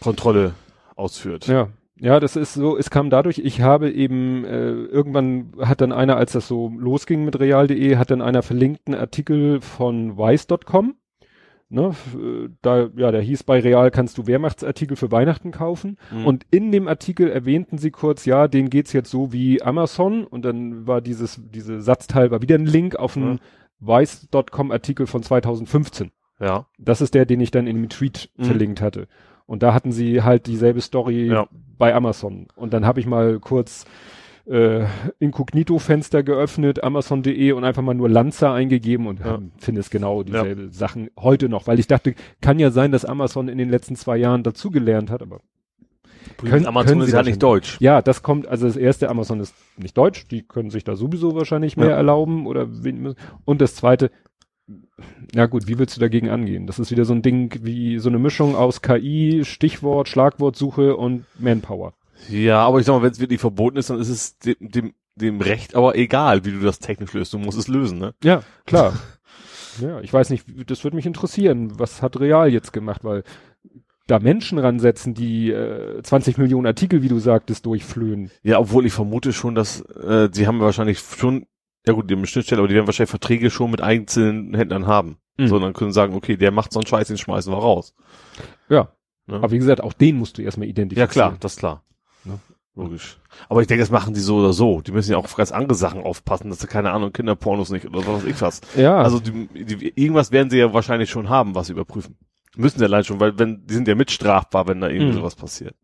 [0.00, 0.54] Kontrolle
[0.96, 1.46] ausführt.
[1.46, 1.68] Ja.
[2.00, 6.16] Ja, das ist so, es kam dadurch, ich habe eben, äh, irgendwann hat dann einer,
[6.16, 10.96] als das so losging mit real.de, hat dann einer verlinkten Artikel von weiß.com.
[11.70, 15.96] Ne, äh, da, ja, der hieß bei Real kannst du Wehrmachtsartikel für Weihnachten kaufen.
[16.12, 16.26] Mhm.
[16.26, 20.24] Und in dem Artikel erwähnten sie kurz, ja, denen geht's jetzt so wie Amazon.
[20.24, 23.40] Und dann war dieses, diese Satzteil war wieder ein Link auf einen
[23.80, 26.10] weiß.com Artikel von 2015.
[26.40, 26.66] ja.
[26.78, 28.44] Das ist der, den ich dann in dem Tweet Mhm.
[28.44, 29.06] verlinkt hatte.
[29.46, 31.46] Und da hatten sie halt dieselbe Story Ja.
[31.78, 32.46] bei Amazon.
[32.56, 33.84] Und dann habe ich mal kurz
[34.46, 34.84] äh,
[35.20, 39.36] Inkognito-Fenster geöffnet, Amazon.de und einfach mal nur Lanza eingegeben und Ja.
[39.36, 43.04] ähm, finde es genau dieselbe Sachen heute noch, weil ich dachte, kann ja sein, dass
[43.06, 45.40] Amazon in den letzten zwei Jahren dazugelernt hat, aber
[46.38, 47.78] Können- Amazon können ist sie ja nicht deutsch.
[47.80, 51.34] Ja, das kommt, also das erste Amazon ist nicht deutsch, die können sich da sowieso
[51.34, 51.96] wahrscheinlich mehr Ja.
[51.96, 53.14] erlauben oder wen-
[53.44, 54.10] und das zweite,
[55.34, 56.66] na gut, wie willst du dagegen angehen?
[56.66, 61.26] Das ist wieder so ein Ding wie so eine Mischung aus KI, Stichwort, Schlagwortsuche und
[61.38, 61.94] Manpower.
[62.28, 64.94] Ja, aber ich sag mal, wenn es wirklich verboten ist, dann ist es dem, dem,
[65.16, 67.32] dem Recht aber egal, wie du das technisch löst.
[67.32, 68.14] Du musst es lösen, ne?
[68.22, 68.94] Ja, klar.
[69.80, 71.78] ja, ich weiß nicht, das würde mich interessieren.
[71.78, 73.04] Was hat Real jetzt gemacht?
[73.04, 73.24] Weil
[74.06, 78.30] da Menschen ransetzen, die äh, 20 Millionen Artikel, wie du sagtest, durchflöhen.
[78.42, 81.46] Ja, obwohl ich vermute schon, dass äh, sie haben wahrscheinlich schon,
[81.86, 84.86] ja gut, die haben eine Schnittstelle, aber die werden wahrscheinlich Verträge schon mit einzelnen Händlern
[84.86, 85.18] haben.
[85.36, 85.48] Mhm.
[85.48, 87.94] So, dann können sie sagen, okay, der macht so einen Scheiß, den schmeißen wir raus.
[88.68, 88.92] Ja.
[89.26, 89.36] Ne?
[89.36, 91.08] Aber wie gesagt, auch den musst du erstmal identifizieren.
[91.08, 91.82] Ja klar, das ist klar.
[92.24, 92.38] Ne?
[92.76, 93.18] Logisch.
[93.48, 94.80] Aber ich denke, das machen die so oder so.
[94.80, 97.86] Die müssen ja auch auf ganz andere Sachen aufpassen, dass sie keine Ahnung, Kinderpornos nicht
[97.86, 98.60] oder was weiß ich was.
[98.76, 98.96] Ja.
[98.98, 102.16] Also die, die, irgendwas werden sie ja wahrscheinlich schon haben, was sie überprüfen.
[102.56, 105.18] Müssen sie allein schon, weil wenn, die sind ja mitstrafbar, wenn da irgendwie Mhm.
[105.18, 105.74] sowas passiert.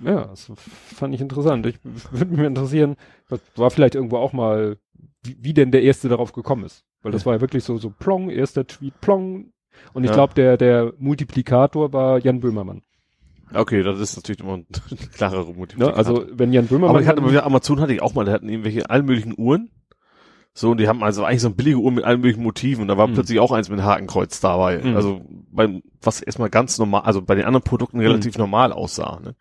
[0.00, 0.50] Ja, das
[0.94, 1.64] fand ich interessant.
[1.66, 1.78] Ich
[2.10, 2.96] würde mich interessieren,
[3.28, 4.76] was war vielleicht irgendwo auch mal,
[5.24, 6.84] wie, wie denn der Erste darauf gekommen ist.
[7.02, 9.52] Weil das war ja wirklich so, so plong, erster Tweet, plong.
[9.92, 10.14] Und ich Ja.
[10.14, 12.82] glaube, der, der Multiplikator war Jan Böhmermann.
[13.52, 14.66] Okay, das ist natürlich immer ein
[15.14, 15.78] klarer Motiv.
[15.78, 15.92] Ne?
[15.94, 16.90] Also, wenn Jan Böhmermann.
[16.90, 19.70] aber ich hatte wieder Amazon hatte ich auch mal, die hatten irgendwelche allen möglichen Uhren.
[20.56, 22.82] So, und die haben also eigentlich so eine billige Uhr mit allen möglichen Motiven.
[22.82, 23.14] Und da war Mhm.
[23.14, 24.80] plötzlich auch eins mit Hakenkreuz dabei.
[24.82, 24.96] Mhm.
[24.96, 25.20] Also,
[25.50, 28.04] beim, was erstmal ganz normal, also bei den anderen Produkten Mhm.
[28.04, 29.34] relativ normal aussah, ne?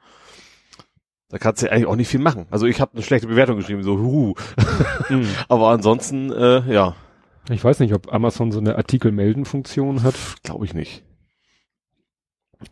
[1.33, 2.45] Da kannst du ja eigentlich auch nicht viel machen.
[2.51, 4.35] Also ich habe eine schlechte Bewertung geschrieben, so huh.
[5.09, 5.27] Mhm.
[5.49, 6.95] Aber ansonsten, äh, ja,
[7.49, 10.13] Ich weiß nicht, ob Amazon so eine Artikel-Melden-Funktion hat.
[10.43, 11.03] glaube ich nicht.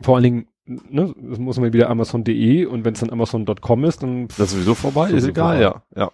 [0.00, 4.04] Vor allen Dingen, ne, das muss man wieder Amazon.de und wenn es dann Amazon.com ist,
[4.04, 4.28] dann.
[4.28, 5.82] Das ist sowieso vorbei, ist egal, vorbei.
[5.96, 6.10] ja.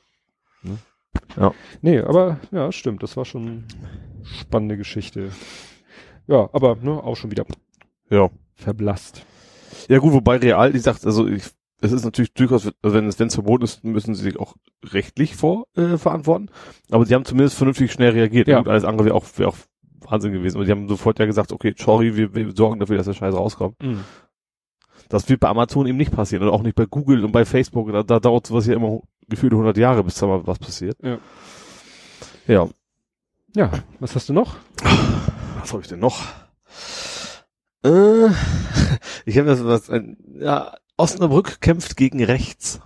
[1.37, 1.53] Ja.
[1.83, 3.65] Nee, aber ja, stimmt, das war schon
[4.25, 5.33] spannende Geschichte.
[6.27, 7.45] Ja, aber ne, auch schon wieder
[8.09, 8.31] Ja.
[8.55, 9.27] verblasst.
[9.89, 11.45] Ja gut, wobei Real, die sagt, also ich,
[11.81, 14.57] es ist natürlich durchaus, also wenn es wenn es verboten ist, müssen sie sich auch
[14.85, 16.51] rechtlich vor äh, verantworten.
[16.91, 18.49] Aber sie haben zumindest vernünftig schnell reagiert.
[18.49, 18.59] Ja.
[18.59, 19.57] Und alles andere wäre auch, wäre auch
[20.01, 20.57] Wahnsinn gewesen.
[20.57, 23.35] Aber die haben sofort ja gesagt, okay, sorry, wir, wir sorgen dafür, dass der Scheiß
[23.35, 23.77] rauskommt.
[25.09, 27.93] Das wird bei Amazon eben nicht passieren und auch nicht bei Google und bei Facebook.
[27.93, 30.97] Da, da dauert sowas ja immer gefühlt 100 Jahre, bis da mal was passiert.
[31.03, 31.19] Ja.
[32.47, 32.69] Ja.
[33.55, 33.71] Ja,
[34.01, 34.57] was hast du noch?
[35.61, 36.21] Was habe ich denn noch?
[37.85, 38.29] Äh,
[39.25, 42.81] ich habe das was, ein, ja, Osnabrück kämpft gegen rechts.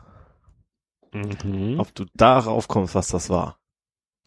[1.12, 1.78] Mhm.
[1.78, 3.58] Ob du darauf kommst, was das war.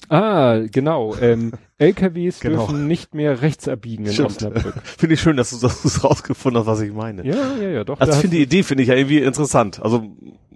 [0.09, 1.15] Ah, genau.
[1.15, 2.67] Ähm, LKWs Genau.
[2.67, 4.29] dürfen nicht mehr rechts abbiegen in Stimmt.
[4.29, 4.75] Osnabrück.
[4.83, 7.25] Finde ich schön, dass du du's rausgefunden hast, was ich meine.
[7.25, 7.99] Ja, ja, ja, doch.
[7.99, 9.81] Also ich finde die Idee finde ich ja irgendwie interessant.
[9.81, 10.03] Also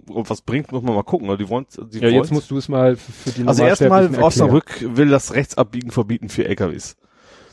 [0.06, 1.36] was bringt, muss man mal gucken.
[1.38, 5.08] Die wollen, die ja, jetzt musst du es mal für die also erstmal Osnabrück will
[5.08, 6.96] das Rechtsabbiegen verbieten für LKWs.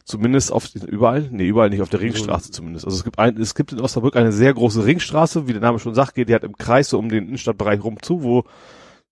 [0.08, 2.86] Zumindest auf überall, nee, überall nicht auf der Ringstraße zumindest.
[2.86, 5.80] Also es gibt ein, es gibt in Osnabrück eine sehr große Ringstraße, wie der Name
[5.80, 8.46] schon sagt, geht, die hat im Kreis so um den Innenstadtbereich rum zu, wo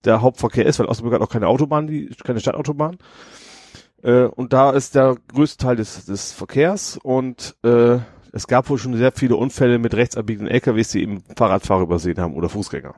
[0.05, 2.97] der Hauptverkehr ist, weil Osnabrück hat auch keine Autobahn, die, keine Stadtautobahn.
[4.03, 7.97] Äh, und da ist der größte Teil des, des Verkehrs und äh,
[8.31, 12.35] es gab wohl schon sehr viele Unfälle mit rechtsabbiegenden LKWs, die eben Fahrradfahrer übersehen haben
[12.35, 12.95] oder Fußgänger.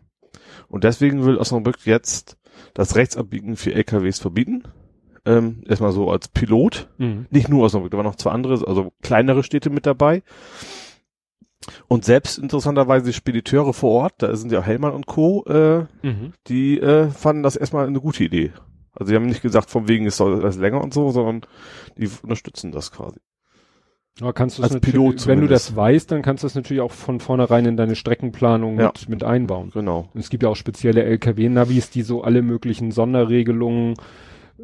[0.68, 2.38] Und deswegen will Osnabrück jetzt
[2.76, 4.66] das Rechtsabbiegen für LKWs verbieten.
[5.28, 6.88] Ähm, erstmal so als Pilot.
[6.98, 7.26] Mhm.
[7.30, 10.24] Nicht nur Osnabrück, da waren noch zwei andere, also kleinere Städte mit dabei.
[11.88, 16.34] Und selbst interessanterweise die Spediteure vor Ort, da sind ja Hellmann und Co., äh, Mhm.
[16.48, 18.52] die äh, fanden das erstmal eine gute Idee.
[18.94, 21.42] Also die haben nicht gesagt, von wegen es soll das länger und so, sondern
[21.98, 23.20] die unterstützen das quasi.
[24.20, 26.92] Aber kannst du Als Pilot wenn du das weißt, dann kannst du es natürlich auch
[26.92, 28.88] von vornherein in deine Streckenplanung Ja.
[28.88, 29.70] mit, mit einbauen.
[29.72, 30.10] Genau.
[30.14, 33.94] Und es gibt ja auch spezielle LKW-Navis, die so alle möglichen Sonderregelungen,
[34.60, 34.64] äh,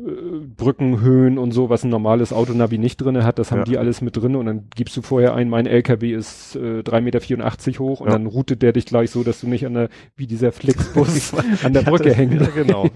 [0.57, 3.63] Brückenhöhen und so, was ein normales Autonavi nicht drinne hat, das haben Ja.
[3.65, 7.01] die alles mit drin und dann gibst du vorher ein, mein LKW ist äh, 3,84
[7.01, 8.13] Meter hoch und Ja.
[8.13, 11.33] dann routet der dich gleich so, dass du nicht an der, wie dieser Flixbus
[11.63, 12.87] an der Brücke hängen Ja, genau.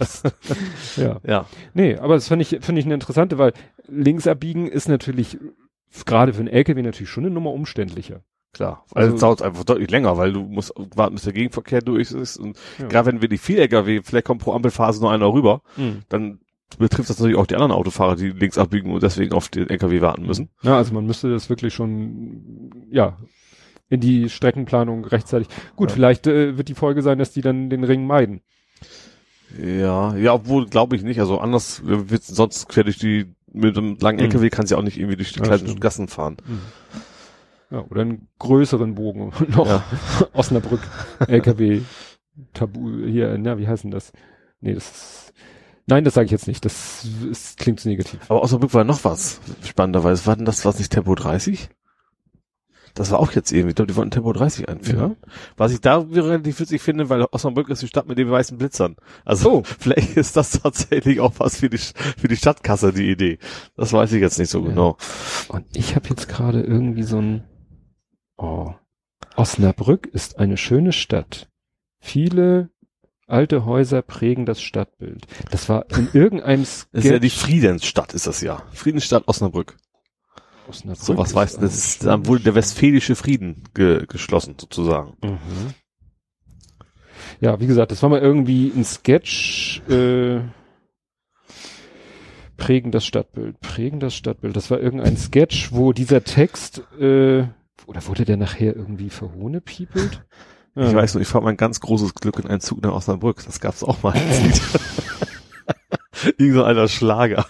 [0.98, 1.20] ja.
[1.26, 1.45] Ja.
[1.74, 3.54] Nee, aber das finde ich, finde ich eine interessante, weil
[3.88, 5.38] links abbiegen ist natürlich
[6.06, 8.22] gerade für einen LKW natürlich schon eine Nummer umständlicher.
[8.54, 8.86] Klar.
[8.93, 12.12] Also, Also- es dauert einfach deutlich länger, weil du musst warten, bis der Gegenverkehr durch
[12.12, 12.38] ist.
[12.38, 12.88] Und Ja.
[12.88, 15.62] gerade wenn wirklich viel LKW, vielleicht kommt pro Ampelphase nur einer rüber,
[16.10, 16.39] dann
[16.78, 20.01] betrifft das natürlich auch die anderen Autofahrer, die links abbiegen und deswegen auf den LKW
[20.01, 20.49] warten müssen.
[20.63, 23.18] Ja, also man müsste das wirklich schon, ja,
[23.89, 25.47] in die Streckenplanung rechtzeitig.
[25.78, 25.95] Gut, Ja.
[25.95, 28.41] vielleicht äh, wird die Folge sein, dass die dann den Ring meiden.
[29.57, 31.20] Ja, ja, obwohl glaube ich nicht.
[31.22, 34.26] Also anders äh, wird's sonst quer durch die mit einem langen Mhm.
[34.26, 35.82] LKW kannst du ja auch nicht irgendwie durch die Ja, kleinen stimmt.
[35.82, 36.38] Gassen fahren.
[37.72, 39.65] Ja, oder einen größeren Bogen noch.
[39.68, 39.84] Ja.
[40.34, 40.82] Osnabrück,
[41.28, 41.82] LKW,
[42.53, 44.11] Tabu, hier, na, wie heißt denn das?
[44.59, 45.34] Nee, das ist,
[45.88, 46.63] nein, das sage ich jetzt nicht.
[46.65, 48.19] Das ist, klingt zu negativ.
[48.29, 50.25] Aber Osnabrück war noch was spannenderweise.
[50.25, 51.69] War denn das was nicht Tempo 30?
[52.93, 55.17] Das war auch jetzt irgendwie, ich glaube, die wollten Tempo 30 einführen.
[55.55, 58.95] Was ich da relativ witzig finde, weil Osnabrück ist die Stadt mit den weißen Blitzern.
[59.23, 59.63] Also Oh.
[59.79, 63.38] vielleicht ist das tatsächlich auch was für die, für die Stadtkasse, die Idee.
[63.75, 64.69] Das weiß ich jetzt nicht so Ja.
[64.69, 64.97] genau.
[65.49, 67.43] Und ich habe jetzt gerade irgendwie so ein
[68.38, 68.73] Oh.
[69.35, 71.49] Osnabrück ist eine schöne Stadt.
[71.99, 72.69] Viele
[73.28, 75.28] alte Häuser prägen das Stadtbild.
[75.51, 76.88] Das war in irgendeinem Sketch.
[76.93, 78.63] Das ist ja die Friedensstadt, ist das ja.
[78.71, 79.78] Friedensstadt Osnabrück.
[80.67, 85.15] Osnabrück So was weißt du, das ist, dann wurde der westfälische Frieden ge geschlossen, sozusagen.
[85.21, 85.73] Mhm.
[87.39, 90.39] Ja, wie gesagt, das war mal irgendwie ein Sketch, äh,
[92.57, 94.55] prägen das Stadtbild, prägen das Stadtbild.
[94.55, 97.45] Das war irgendein Sketch, wo dieser Text, äh,
[97.86, 100.25] oder wurde der nachher irgendwie verhohnepiepelt?
[100.78, 103.43] Ich weiß nur, ich fand mein ganz großes Glück in einen Zug nach Osnabrück.
[103.45, 104.13] Das gab's auch mal.
[106.38, 107.45] Irgend so einer Schlager.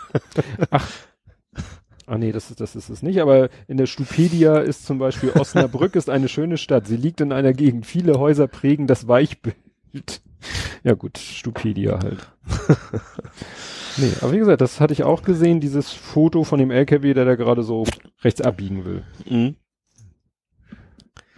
[2.10, 5.32] Ah nee, das ist, das ist es nicht, aber in der Stupedia ist zum Beispiel
[5.32, 6.88] Osnabrück ist eine schöne Stadt.
[6.88, 7.86] Sie liegt in einer Gegend.
[7.86, 10.22] Viele Häuser prägen das Weichbild.
[10.84, 12.32] Ja gut, Stupedia halt.
[13.98, 17.26] nee, aber wie gesagt, das hatte ich auch gesehen, dieses Foto von dem LKW, der
[17.26, 17.86] da gerade so
[18.24, 19.04] rechts abbiegen will.
[19.30, 19.56] Mhm.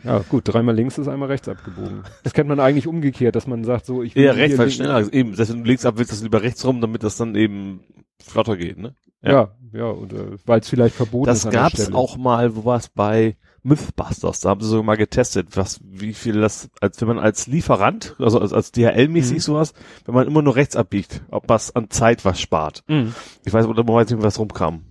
[0.03, 2.03] Ja gut, dreimal links ist einmal rechts abgebogen.
[2.23, 4.99] Das kennt man eigentlich umgekehrt, dass man sagt so, ich will Ja, rechts, weil schneller
[4.99, 5.13] ist.
[5.13, 7.35] Eben, dass wenn du links ab willst, dass du lieber rechts rum, damit das dann
[7.35, 7.81] eben
[8.21, 8.95] flotter geht, ne?
[9.21, 11.43] Ja, ja, oder weil es vielleicht verboten Das ist.
[11.45, 15.57] der gab's auch mal, wo war es bei Mythbusters, da haben sie sogar mal getestet,
[15.57, 19.39] was, wie viel das, als wenn man als Lieferant, also als, als DHL-mäßig Mhm.
[19.39, 19.73] sowas,
[20.05, 22.83] wenn man immer nur rechts abbiegt, ob was an Zeit was spart.
[22.87, 23.13] Mhm.
[23.45, 24.83] Ich weiß aber weiß nicht, was rumkam.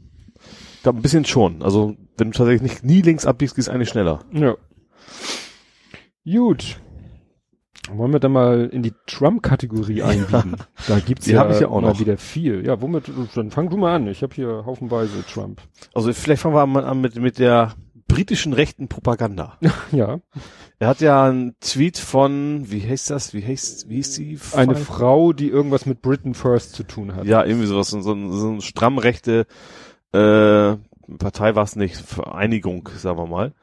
[0.76, 1.62] Ich glaube, ein bisschen schon.
[1.62, 4.20] Also, wenn du tatsächlich nicht nie links abbiegst, geht's eigentlich schneller.
[4.32, 4.56] Ja.
[6.24, 6.78] Gut.
[7.90, 10.56] Wollen wir dann mal in die Trump-Kategorie einbiegen?
[10.88, 12.00] Da gibt's Die ja, ich ja auch mal noch.
[12.00, 12.66] wieder viel.
[12.66, 14.06] Ja, womit, dann fang du mal an.
[14.09, 15.62] Ich habe hier haufenweise Trump.
[15.94, 17.72] Also, vielleicht fangen wir mal an mit, mit der
[18.06, 19.59] britischen rechten Propaganda.
[19.92, 20.20] Ja,
[20.78, 24.38] Er hat ja einen Tweet von, wie heißt das, wie heißt, wie hieß die?
[24.54, 24.84] eine Fall?
[24.84, 27.24] Frau, die irgendwas mit Britain First zu tun hat.
[27.24, 29.46] Ja, irgendwie sowas, so, so, so eine stramm rechte
[30.12, 30.76] äh,
[31.18, 33.54] Partei war es nicht, Vereinigung, sagen wir mal.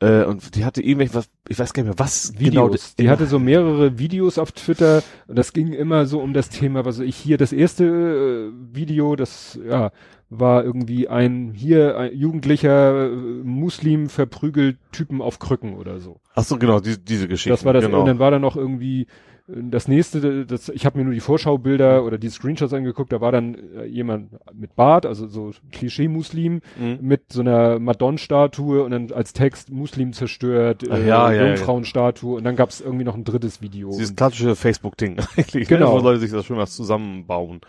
[0.00, 2.66] Äh, und die hatte irgendwelche, was, ich weiß gar nicht mehr, was genau.
[2.66, 2.94] Videos.
[2.94, 6.84] die hatte so mehrere Videos auf Twitter und das ging immer so um das Thema,
[6.84, 9.90] was ich hier das erste äh, Video, das ja
[10.30, 16.20] war irgendwie ein hier ein Jugendlicher äh, Muslim verprügelt Typen auf Krücken oder so.
[16.34, 17.50] Ach so, genau, die, diese Geschichte.
[17.50, 18.00] Das war das genau.
[18.00, 19.06] und dann war da noch irgendwie
[19.50, 23.32] das nächste, das, ich habe mir nur die Vorschaubilder oder die Screenshots angeguckt, da war
[23.32, 26.98] dann äh, jemand mit Bart, also so Klischee-Muslim, Mhm.
[27.00, 31.46] mit so einer Madonna-Statue und dann als Text Muslim zerstört, äh, ja, ja, ja.
[31.48, 33.90] Jungfrauenstatue und dann gab es irgendwie noch ein drittes Video.
[33.90, 35.94] Dieses klassische Facebook-Ding eigentlich, Genau.
[35.94, 37.60] ne, wo Leute sich das schön was zusammenbauen.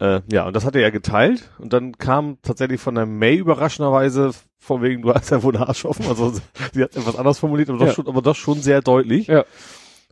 [0.00, 3.34] Äh, ja, und das hat er ja geteilt und dann kam tatsächlich von der May
[3.36, 6.32] überraschenderweise von wegen, du hast ja wohl einen Arsch offen, also
[6.72, 7.86] sie hat etwas anders formuliert, aber, Ja.
[7.86, 9.26] doch schon, aber doch schon sehr deutlich.
[9.26, 9.44] Ja.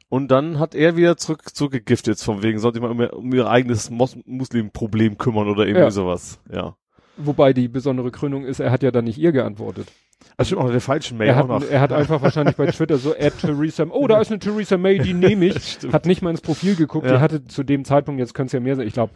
[0.09, 3.91] Und dann hat er wieder zurück, zurückgegiftet, von wegen, sollte man um, um ihr eigenes
[3.91, 5.91] Mos Muslim-Problem kümmern oder irgendwie Ja.
[5.91, 6.41] sowas.
[6.53, 6.77] Ja.
[7.17, 9.89] Wobei die besondere Krönung ist, er hat ja dann nicht ihr geantwortet.
[10.37, 11.71] Das stimmt auch der falschen May Er auch hat, noch.
[11.71, 14.99] er hat einfach wahrscheinlich bei Twitter so, Add Theresa, oh, da ist eine Theresa May,
[14.99, 15.79] die nehme ich.
[15.93, 17.07] Hat nicht mal ins Profil geguckt.
[17.07, 17.17] Ja.
[17.17, 19.13] Die hatte zu dem Zeitpunkt, jetzt könnte es ja mehr sein, ich glaube,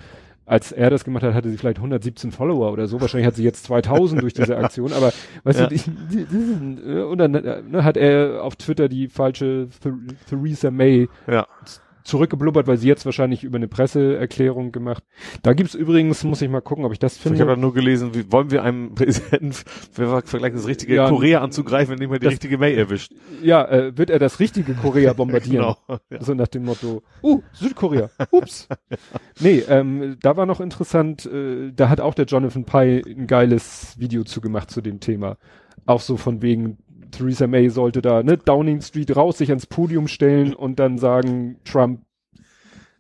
[0.51, 3.01] als er das gemacht hat, hatte sie vielleicht 117 Follower oder so.
[3.01, 4.93] Wahrscheinlich hat sie jetzt 2000 durch diese Aktion.
[4.93, 5.13] Aber
[5.45, 5.67] weißt Ja.
[5.69, 9.93] du, die, die, äh, und dann äh, ne, hat er auf Twitter die falsche Ther
[10.29, 11.47] Theresa May ja.
[12.05, 15.05] Zurückgeblubbert, weil sie jetzt wahrscheinlich über eine Presseerklärung gemacht.
[15.43, 17.41] Da gibt's übrigens, muss ich mal gucken, ob ich das Ich finde.
[17.41, 19.55] habe da nur gelesen, wie wollen wir einem Präsidenten
[19.95, 23.13] wir vergleichen das richtige Ja, Korea anzugreifen, wenn nicht mal die das- richtige May erwischt.
[23.43, 25.51] ja, äh, wird er das richtige Korea bombardieren?
[25.51, 25.77] Genau.
[26.11, 26.23] Ja.
[26.23, 28.69] So nach dem Motto, uh, Südkorea, ups.
[29.41, 33.95] Nee, ähm, da war noch interessant, äh, da hat auch der Jonathan Pye ein geiles
[33.99, 35.37] Video zugemacht zu dem Thema.
[35.87, 36.79] Auch so von wegen,
[37.11, 41.59] Theresa May sollte da, ne, Downing Street raus, sich ans Podium stellen und dann sagen,
[41.65, 42.03] Trump,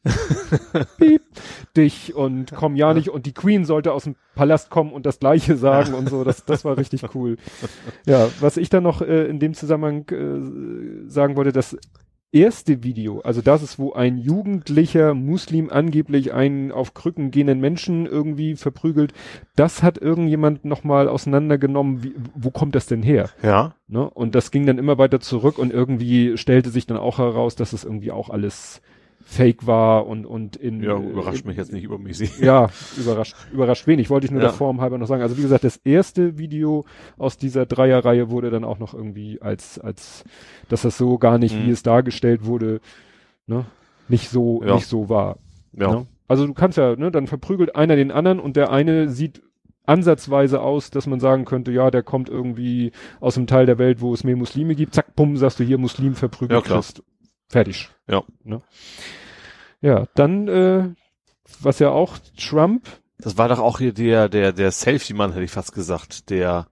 [0.98, 1.22] piep,
[1.76, 5.18] dich und komm ja nicht und die Queen sollte aus dem Palast kommen und das
[5.18, 7.36] Gleiche sagen und so, das, das war richtig cool.
[8.06, 11.76] Ja, was ich dann noch äh, in dem Zusammenhang äh, sagen wollte, das
[12.32, 18.06] erste Video, also das ist, wo ein jugendlicher Muslim angeblich einen auf Krücken gehenden Menschen
[18.06, 19.12] irgendwie verprügelt,
[19.56, 23.30] das hat irgendjemand nochmal auseinandergenommen, wie, wo kommt das denn her?
[23.42, 23.74] Ja.
[23.88, 24.08] Ne?
[24.08, 27.72] Und das ging dann immer weiter zurück und irgendwie stellte sich dann auch heraus, dass
[27.72, 28.80] es irgendwie auch alles
[29.32, 32.38] Fake war und, und in Ja, überrascht mich jetzt nicht übermäßig.
[32.40, 32.68] ja,
[32.98, 34.48] überrascht, überrascht wenig, wollte ich nur Ja.
[34.48, 35.22] der Form halber noch sagen.
[35.22, 36.84] Also wie gesagt, das erste Video
[37.16, 40.24] aus dieser Dreierreihe wurde dann auch noch irgendwie als, als,
[40.68, 41.66] dass das so gar nicht, Mhm.
[41.66, 42.80] wie es dargestellt wurde,
[43.46, 43.66] ne,
[44.08, 44.74] nicht so, Ja.
[44.74, 45.38] nicht so war.
[45.74, 45.92] Ja.
[45.92, 46.06] Ne?
[46.26, 49.42] Also du kannst ja, ne, dann verprügelt einer den anderen und der eine sieht
[49.86, 54.00] ansatzweise aus, dass man sagen könnte, ja, der kommt irgendwie aus einem Teil der Welt,
[54.00, 54.94] wo es mehr Muslime gibt.
[54.94, 56.78] Zack, bumm, sagst du hier Muslim verprügelt Ja, klar.
[56.80, 57.02] Christ.
[57.48, 57.90] Fertig.
[58.08, 58.22] Ja.
[58.44, 58.60] Ne?
[59.80, 60.88] Ja, dann, äh,
[61.60, 62.86] was ja auch Trump,
[63.18, 66.68] Das war doch auch hier der, der, der Selfie-Mann, hätte ich fast gesagt, der,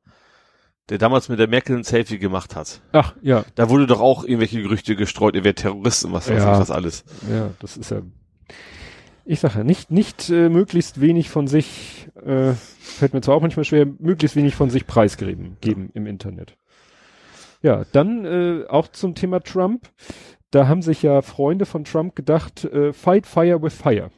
[0.88, 2.80] der damals mit der Merkel ein Selfie gemacht hat.
[2.92, 6.42] ach, ja, Da wurde doch auch irgendwelche Gerüchte gestreut, er wäre Terrorist und was weiß
[6.42, 6.52] Ja.
[6.54, 7.04] ich was alles.
[7.30, 8.02] ja, das ist ja,
[9.24, 13.42] ich sage ja, nicht, nicht äh, möglichst wenig von sich, äh, fällt mir zwar auch
[13.42, 16.56] manchmal schwer, möglichst wenig von sich preisgeben geben im Internet.
[17.60, 19.88] Ja, dann äh, auch zum Thema Trump.
[20.50, 24.10] Da haben sich ja Freunde von Trump gedacht, äh, fight fire with fire.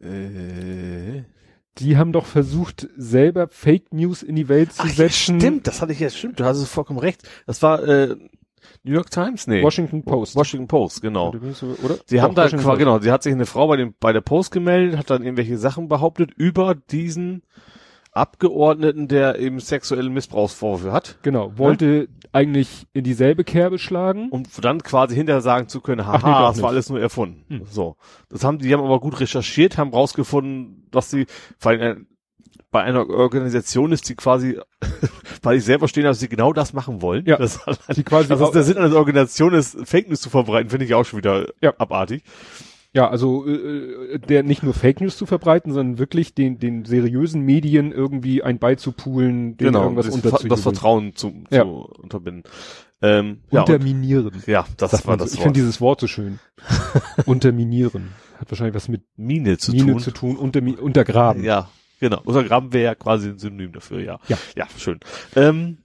[0.00, 1.22] Äh,
[1.78, 5.40] Die haben doch versucht, selber Fake News in die Welt zu Ach, ja, setzen.
[5.40, 7.22] stimmt, das hatte ich jetzt, stimmt, du hast es vollkommen recht.
[7.46, 8.16] Das war, äh,
[8.82, 9.46] New York Times?
[9.46, 9.62] Nee.
[9.62, 10.36] Washington Post.
[10.36, 11.28] Washington Post, genau.
[11.30, 11.98] Oder?
[12.06, 14.20] Sie haben Doch, da, Washington genau, sie hat sich eine Frau bei dem, bei der
[14.20, 17.42] Post gemeldet, hat dann irgendwelche Sachen behauptet über diesen
[18.12, 21.18] Abgeordneten, der eben sexuelle Missbrauchsvorwürfe hat.
[21.22, 24.28] Genau, wollte eigentlich in dieselbe Kerbe schlagen.
[24.30, 26.76] Um dann quasi hinterher sagen zu können, Ach nee, haha, das war nicht.
[26.76, 27.44] alles nur erfunden.
[27.48, 27.66] Hm.
[27.70, 27.96] So.
[28.28, 31.26] Das haben, die haben aber gut recherchiert, haben rausgefunden, dass sie,
[31.58, 31.96] vor allem, äh,
[32.72, 34.60] bei einer Organisation ist, die quasi,
[35.42, 37.26] weil ich selber stehen, dass sie genau das machen wollen.
[37.26, 37.36] Ja.
[37.36, 37.58] Das,
[37.96, 41.04] Die quasi ist der Sinn einer Organisation ist, Fake News zu verbreiten, finde ich auch
[41.04, 41.74] schon wieder Ja.
[41.78, 42.22] abartig.
[42.92, 47.42] Ja, also äh, der nicht nur Fake News zu verbreiten, sondern wirklich den den seriösen
[47.42, 51.62] Medien irgendwie ein beizupulen, denen irgendwas das, das Vertrauen zu, zu Ja.
[51.62, 52.42] unterbinden.
[53.02, 54.42] Ähm, ja, und, Unterminieren.
[54.46, 55.24] ja, das sagt war man so.
[55.24, 55.44] das Ich Wort.
[55.44, 56.38] finde dieses Wort so schön.
[57.26, 58.10] Unterminieren.
[58.38, 60.00] Hat wahrscheinlich was mit Mine zu Mine tun.
[60.00, 61.44] zu tun, untermi untergraben.
[61.44, 61.70] Ja,
[62.00, 62.20] genau.
[62.24, 64.18] Untergraben wäre ja quasi ein Synonym dafür, ja.
[64.28, 64.36] Ja.
[64.56, 64.98] Ja, schön.
[65.36, 65.78] Ähm,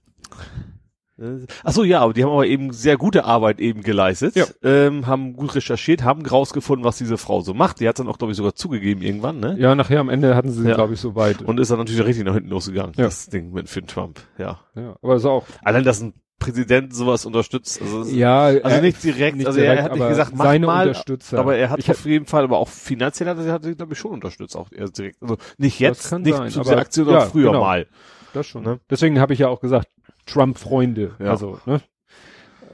[1.19, 4.45] äh, ach so, ja, aber die haben aber eben sehr gute Arbeit eben geleistet, Ja.
[4.63, 7.79] ähm, haben gut recherchiert, haben rausgefunden, was diese Frau so macht.
[7.79, 9.55] Die hat dann auch, glaube ich, sogar zugegeben irgendwann, ne?
[9.59, 10.75] Ja, nachher am Ende hatten sie, Ja.
[10.75, 11.41] glaube ich, so weit.
[11.41, 13.05] Und ist dann natürlich richtig nach hinten losgegangen, Ja.
[13.05, 14.59] das Ding mit Finn Trump, ja.
[14.75, 15.45] ja, aber ist auch.
[15.63, 19.83] Allein, dass ein Präsident sowas unterstützt, also, Ja, also nicht direkt, nicht also direkt, er
[19.85, 21.39] hat nicht gesagt, mach seine mal, Unterstützer.
[21.39, 23.93] aber er hat Ich auf jeden Fall, aber auch finanziell hat er, hat er glaube
[23.93, 25.21] ich, schon unterstützt, auch er direkt.
[25.23, 27.61] Also nicht jetzt, nicht sein, zu aber- dieser Aktion, sondern ja, früher genau.
[27.61, 27.87] mal.
[28.33, 28.63] Das schon.
[28.63, 28.81] Ne?
[28.89, 29.87] Deswegen habe ich ja auch gesagt,
[30.25, 31.15] Trump-Freunde.
[31.19, 31.31] Ja.
[31.31, 31.81] Also, ne?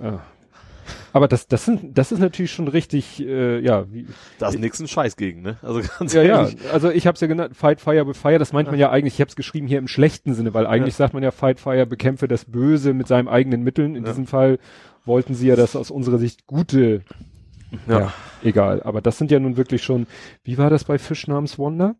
[0.01, 0.21] Ja.
[1.13, 4.07] Aber das, das sind, das ist natürlich schon richtig, äh, ja, wie,
[4.39, 5.57] Da ist nix ein Scheiß gegen, ne?
[5.61, 6.39] Also ganz ja, ja.
[6.43, 6.57] ehrlich.
[6.71, 8.39] Also ich habe es ja genannt, Fight Fire with Fire.
[8.39, 9.15] Das meint man ja eigentlich.
[9.15, 11.85] Ich habe es geschrieben hier im schlechten Sinne, weil eigentlich sagt man ja Fight Fire
[11.85, 13.95] bekämpfe das Böse mit seinen eigenen Mitteln.
[13.95, 14.09] In Ja.
[14.09, 14.57] diesem Fall
[15.05, 17.01] wollten sie ja das aus unserer Sicht gute.
[17.87, 17.99] Ja.
[17.99, 18.13] Ja.
[18.43, 18.81] egal.
[18.83, 20.07] Aber das sind ja nun wirklich schon.
[20.43, 21.95] Wie war das bei Fisch namens Wonder?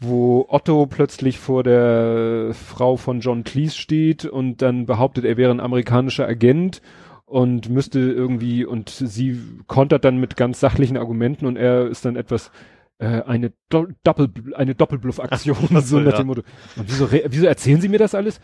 [0.00, 5.52] Wo Otto plötzlich vor der Frau von John Cleese steht und dann behauptet, er wäre
[5.52, 6.82] ein amerikanischer Agent
[7.26, 12.16] und müsste irgendwie und sie kontert dann mit ganz sachlichen Argumenten und er ist dann
[12.16, 12.50] etwas
[12.98, 16.18] äh, eine Do Doppel eine Doppelbluff-Aktion so nach ja.
[16.18, 16.42] dem Motto.
[16.76, 18.40] Und wieso wieso erzählen Sie mir das alles?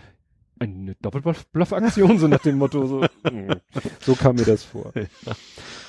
[0.59, 3.05] Eine Doppelbluff-Aktion so nach dem Motto so.
[4.01, 4.93] so kam mir das vor.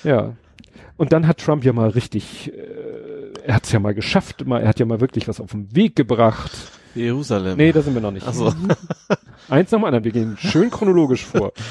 [0.04, 0.36] Ja.
[0.98, 3.01] Und dann hat Trump ja mal richtig, äh,
[3.46, 5.96] er hat's ja mal geschafft, mal, er hat ja mal wirklich was auf den Weg
[5.96, 6.52] gebracht.
[6.96, 7.58] Jerusalem.
[7.58, 8.28] Nee, da sind wir noch nicht.
[8.28, 8.48] Ach so.
[9.50, 11.52] Eins nach dem anderen, wir gehen schön chronologisch vor.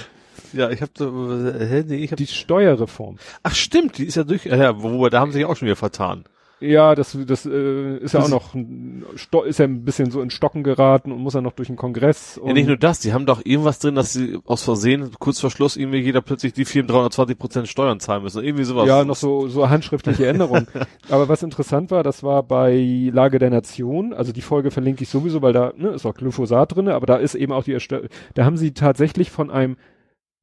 [0.53, 3.19] Ja, ich hab so, äh, nee, ich hab, Die Steuerreform.
[3.45, 5.67] ach stimmt, die ist ja durch, äh, ja, wo, da haben sie sich auch schon
[5.67, 6.25] wieder vertan.
[6.61, 10.11] Ja, das, das äh, ist ja auch Das- noch, ein Sto ist ja ein bisschen
[10.11, 12.37] so in Stocken geraten und muss ja noch durch den Kongress.
[12.37, 15.41] Und Ja, nicht nur das, die haben doch irgendwas drin, dass sie aus Versehen, kurz
[15.41, 18.45] vor Schluss, irgendwie jeder plötzlich die Firmen 320 Prozent Steuern zahlen müssen.
[18.45, 18.87] Irgendwie sowas.
[18.87, 20.67] Ja, noch so, so handschriftliche Änderungen.
[21.09, 25.09] Aber was interessant war, das war bei Lage der Nation, also die Folge verlinke ich
[25.09, 28.09] sowieso, weil da ne, ist auch Glyphosat drinne, aber da ist eben auch die Erstell
[28.35, 29.77] da haben sie tatsächlich von einem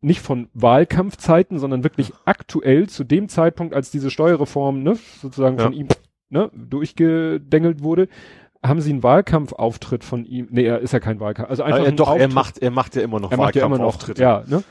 [0.01, 5.63] nicht von Wahlkampfzeiten, sondern wirklich aktuell zu dem Zeitpunkt, als diese Steuerreform ne, sozusagen Ja.
[5.65, 5.88] von ihm
[6.30, 8.08] ne, durchgedengelt wurde,
[8.66, 10.48] haben sie einen Wahlkampfauftritt von ihm.
[10.52, 11.50] Nee, er ist ja kein Wahlkampf.
[11.50, 13.78] Also einfach er, doch, Auftritt- macht, er macht ja immer noch er macht ja immer
[13.78, 14.22] noch, Wahlkampfauftritte.
[14.22, 14.64] ja, ne?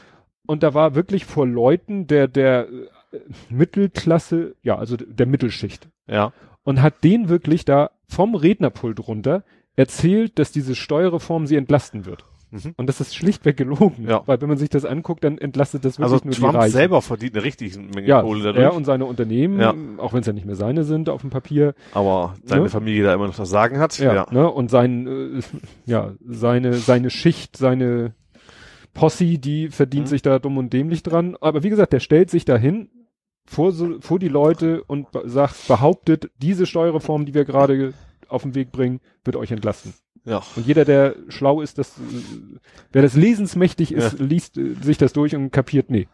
[0.47, 5.89] Und da war wirklich vor Leuten der, der äh, Mittelklasse, ja, also der Mittelschicht.
[6.07, 6.33] Ja.
[6.63, 9.45] Und hat den wirklich da vom Rednerpult runter
[9.77, 12.25] erzählt, dass diese Steuerreform sie entlasten wird.
[12.65, 12.75] Mhm.
[12.77, 14.07] Und das ist schlichtweg gelogen.
[14.09, 14.23] Ja.
[14.27, 16.73] Weil wenn man sich das anguckt, dann entlastet das wirklich Also nur die Trump Reichen.
[16.73, 18.63] selber verdient eine richtige Menge ja, Kohle dadurch.
[18.65, 19.75] er und seine Unternehmen, Ja.
[19.99, 22.69] auch wenn es ja nicht mehr seine sind auf dem Papier, aber seine Ne?
[22.69, 23.99] Familie da immer noch das Sagen hat.
[23.99, 24.27] Ja, Ja.
[24.31, 24.51] Ne?
[24.51, 25.41] Und sein, äh,
[25.87, 28.15] ja, seine, seine Schicht, seine
[28.95, 30.11] Posse, die verdient Mhm.
[30.11, 31.37] sich da dumm und dämlich dran.
[31.41, 32.89] Aber wie gesagt, der stellt sich dahin
[33.45, 37.93] vor, so, vor die Leute und sagt, behauptet, diese Steuerreform, die wir gerade
[38.29, 39.93] auf den Weg bringen, wird euch entlasten.
[40.27, 40.43] Ja.
[40.57, 41.95] Und jeder, der schlau ist, das,
[42.93, 46.09] wer das lesensmächtig ist, liest äh, sich das durch und kapiert, nee,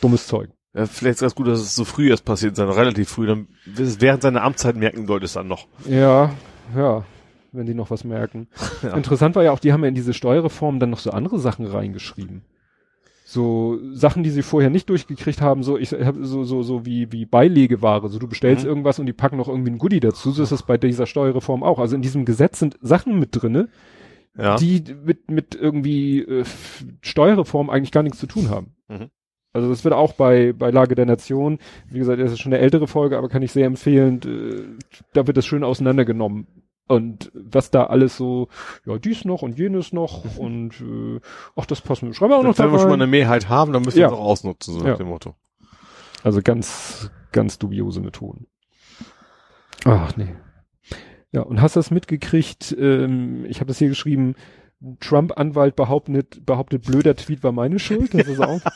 [0.00, 0.50] dummes Zeug.
[0.72, 3.26] Ja, vielleicht ist ganz gut, dass es so früh erst passiert sein, relativ früh.
[3.26, 5.68] Dann während seiner Amtszeit merken Leute es dann noch.
[5.86, 6.34] Ja,
[6.74, 7.04] ja.
[7.52, 8.48] wenn sie noch was merken.
[8.82, 8.94] Ja.
[8.96, 11.66] Interessant war ja auch, die haben ja in diese Steuerreform dann noch so andere Sachen
[11.66, 12.42] reingeschrieben.
[13.26, 17.10] So Sachen, die sie vorher nicht durchgekriegt haben, so ich habe so so so wie
[17.10, 18.68] wie Beilegeware, so du bestellst Mhm.
[18.68, 21.62] irgendwas und die packen noch irgendwie ein Goodie dazu, so ist das bei dieser Steuerreform
[21.62, 21.78] auch.
[21.78, 23.68] Also in diesem Gesetz sind Sachen mit drinne,
[24.36, 24.56] Ja.
[24.56, 26.44] die mit mit irgendwie äh,
[27.00, 28.74] Steuerreform eigentlich gar nichts zu tun haben.
[28.88, 29.08] Mhm.
[29.54, 31.58] Also das wird auch bei bei Lage der Nation,
[31.88, 35.26] wie gesagt, das ist schon eine ältere Folge, aber kann ich sehr empfehlen, äh, da
[35.26, 36.46] wird das schön auseinandergenommen.
[36.86, 38.48] Und was da alles so,
[38.84, 41.20] ja, dies noch und jenes noch und äh,
[41.56, 42.14] ach, das passen wir.
[42.14, 44.08] Schreiben wir auch noch Wenn wir schon mal eine Mehrheit haben, dann müssen wir Ja.
[44.08, 44.96] es auch ausnutzen, so nach Ja.
[44.96, 45.34] dem Motto.
[46.22, 48.46] Also ganz, ganz dubiose Methoden.
[49.84, 50.34] Ach nee.
[51.32, 52.74] Ja, und hast du das mitgekriegt?
[52.78, 54.34] Ähm, ich habe das hier geschrieben.
[55.00, 58.12] Trump-Anwalt behauptet, behauptet, blöder Tweet war meine Schuld.
[58.14, 58.60] Das ist auch.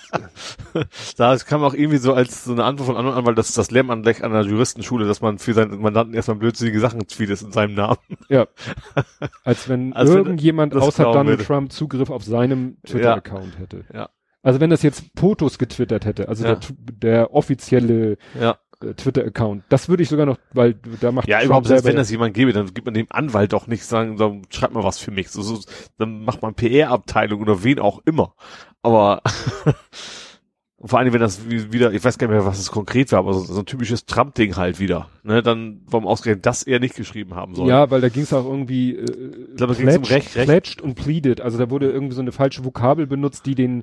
[1.17, 3.71] Da kam auch irgendwie so als so eine Antwort von anderen Anwalt, das ist das
[3.71, 7.75] Lehramtrecht an der Juristenschule, dass man für seinen Mandanten erstmal blödsinnige Sachen tweetet in seinem
[7.75, 7.99] Namen.
[8.29, 8.47] ja.
[9.45, 11.45] Als wenn Als wenn irgendjemand das außer Donald.
[11.45, 13.85] Trump Zugriff auf seinem Twitter-Account hätte.
[13.93, 14.09] Ja.
[14.43, 16.55] Also wenn das jetzt Potos getwittert hätte, also Ja.
[16.55, 18.59] der, der offizielle Ja.
[18.83, 21.97] Äh, Twitter-Account, das würde ich sogar noch, weil da macht Ja, Trump überhaupt, selbst wenn
[21.97, 24.99] das jemand gäbe, dann gibt man dem Anwalt doch nicht sagen, so, schreib mal was
[24.99, 25.29] für mich.
[25.31, 25.59] So, so,
[25.99, 28.35] dann macht man PR-Abteilung oder wen auch immer.
[28.83, 29.23] Aber
[30.81, 33.19] vor allem, wenn das wie- wieder, ich weiß gar nicht mehr, was es konkret war,
[33.19, 35.09] aber so, so ein typisches Trump-Ding halt wieder.
[35.25, 37.69] Ne, dann, warum ausgerechnet das er nicht geschrieben haben soll.
[37.69, 40.47] Ja, weil da ging es auch irgendwie äh, glaube, da ging's um Recht- Recht.
[40.47, 41.41] pledged und pleaded.
[41.41, 43.83] Also da wurde irgendwie so eine falsche Vokabel benutzt, die den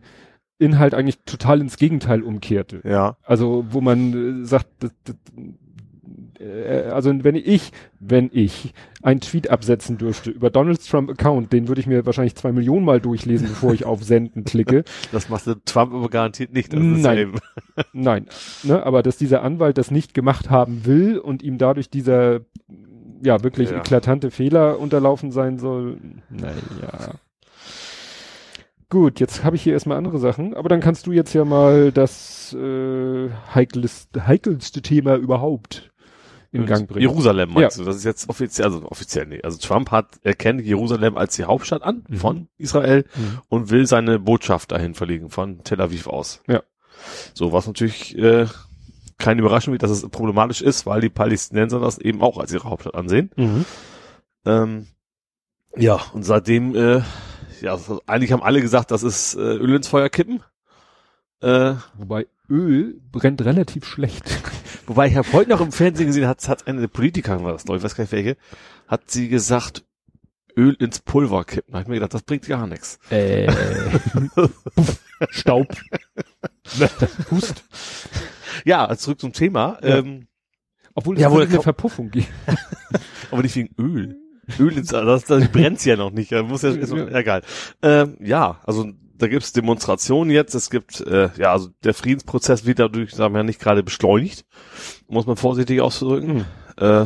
[0.57, 2.81] Inhalt eigentlich total ins Gegenteil umkehrte.
[2.83, 3.17] Ja.
[3.23, 5.15] Also wo man äh, sagt, das, das,
[6.39, 11.67] äh, also wenn ich, wenn ich einen Tweet absetzen dürfte über Donald Trump Account, den
[11.67, 14.83] würde ich mir wahrscheinlich zwei Millionen Mal durchlesen, bevor ich auf Senden klicke.
[15.11, 16.73] Das macht Trump aber garantiert nicht.
[16.73, 17.33] Nein.
[17.93, 18.27] Nein,
[18.63, 22.41] ne, aber dass dieser Anwalt das nicht gemacht haben will und ihm dadurch dieser
[23.23, 23.77] ja wirklich Ja.
[23.77, 25.97] eklatante Fehler unterlaufen sein soll,
[26.29, 27.15] naja.
[28.95, 31.91] Gut, jetzt habe ich hier erstmal andere Sachen, aber dann kannst du jetzt ja mal
[31.91, 35.91] das äh, heikelste, heikelste Thema überhaupt
[36.53, 37.01] in Gang bringen.
[37.01, 37.83] Jerusalem meinst du?
[37.83, 39.41] Das ist jetzt offiziell, also offiziell nee.
[39.43, 42.15] Also Trump hat erkennt Jerusalem als die Hauptstadt an Mhm.
[42.15, 43.39] von Israel Mhm.
[43.49, 46.41] und will seine Botschaft dahin verlegen von Tel Aviv aus.
[46.47, 46.63] Ja.
[47.33, 48.45] So was natürlich äh,
[49.17, 52.69] keine Überraschung wird, dass es problematisch ist, weil die Palästinenser das eben auch als ihre
[52.69, 53.29] Hauptstadt ansehen.
[53.35, 53.65] Mhm.
[54.45, 54.87] Ähm,
[55.75, 57.01] ja, und seitdem, äh,
[57.65, 60.41] ja, also eigentlich haben alle gesagt, das ist äh, Öl ins Feuer kippen.
[61.41, 64.23] Äh, Wobei Öl brennt relativ schlecht.
[64.87, 67.77] Wobei ich habe heute noch im Fernsehen gesehen, hat, hat eine Politikerin, war das glaube
[67.77, 68.37] ich, weiß gar nicht welche,
[68.87, 69.83] hat sie gesagt,
[70.55, 71.71] Öl ins Pulver kippen.
[71.73, 72.99] Da hab ich mir gedacht, das bringt gar nichts.
[73.09, 73.47] Äh,
[74.75, 74.99] Puff,
[75.31, 75.67] Staub.
[77.31, 77.63] Hust.
[78.63, 79.79] Ja, zurück zum Thema.
[79.81, 79.97] Ja.
[79.97, 80.27] Ähm,
[80.93, 82.29] Obwohl es Ja, wohl eine Verpuffung gibt.
[83.31, 84.17] aber nicht wegen Öl.
[84.59, 86.31] Öl ins, das, das brennt's ja noch nicht.
[86.31, 87.07] Da muss ja, ist, Ja.
[87.07, 87.41] egal.
[87.81, 88.87] Ähm, ja, also
[89.17, 90.53] da gibt's Demonstrationen jetzt.
[90.55, 94.45] Es gibt, äh, ja, also der Friedensprozess wird dadurch, sagen wir, nicht gerade beschleunigt.
[95.07, 96.39] Muss man vorsichtig auszudrücken.
[96.39, 96.45] Hm.
[96.77, 97.05] Äh,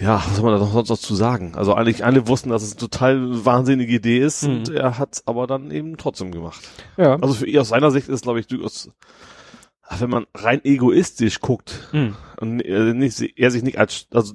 [0.00, 1.54] ja, was soll man da noch sonst noch zu sagen?
[1.54, 4.50] Also eigentlich alle wussten, dass es eine total wahnsinnige Idee ist Mhm.
[4.50, 6.68] und er hat aber dann eben trotzdem gemacht.
[6.96, 7.14] Ja.
[7.20, 8.90] Also für ihn aus seiner Sicht ist, glaube ich, durchaus,
[9.98, 12.16] wenn man rein egoistisch guckt Hm.
[12.40, 14.34] und äh, nicht, er sich nicht als, also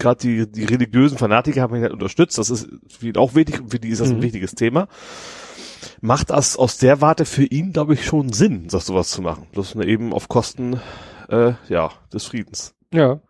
[0.00, 3.60] gerade die, die religiösen Fanatiker haben ihn halt unterstützt, das ist für ihn auch wichtig
[3.60, 4.22] und für die ist das ein Mhm.
[4.22, 4.88] wichtiges Thema.
[6.00, 9.46] Macht das aus der Warte für ihn, glaube ich, schon Sinn, das sowas zu machen.
[9.52, 10.80] Bloß nur eben auf Kosten,
[11.28, 12.74] äh, ja, des Friedens.
[12.92, 13.20] Ja.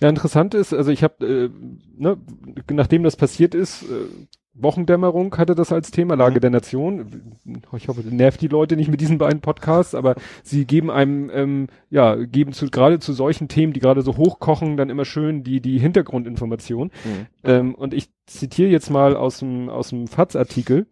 [0.00, 1.50] Ja, interessant ist, also ich habe, äh,
[1.96, 2.16] ne,
[2.70, 3.86] nachdem das passiert ist, äh,
[4.54, 6.40] Wochendämmerung hatte das als Thema, Lage Mhm.
[6.40, 7.34] der Nation.
[7.76, 11.30] Ich hoffe, das nervt die Leute nicht mit diesen beiden Podcasts, aber sie geben einem,
[11.32, 15.44] ähm, ja, geben zu, gerade zu solchen Themen, die gerade so hochkochen, dann immer schön
[15.44, 16.90] die, die Hintergrundinformation.
[17.44, 20.86] Ähm, und ich zitiere jetzt mal aus dem, aus dem FATS-Artikel.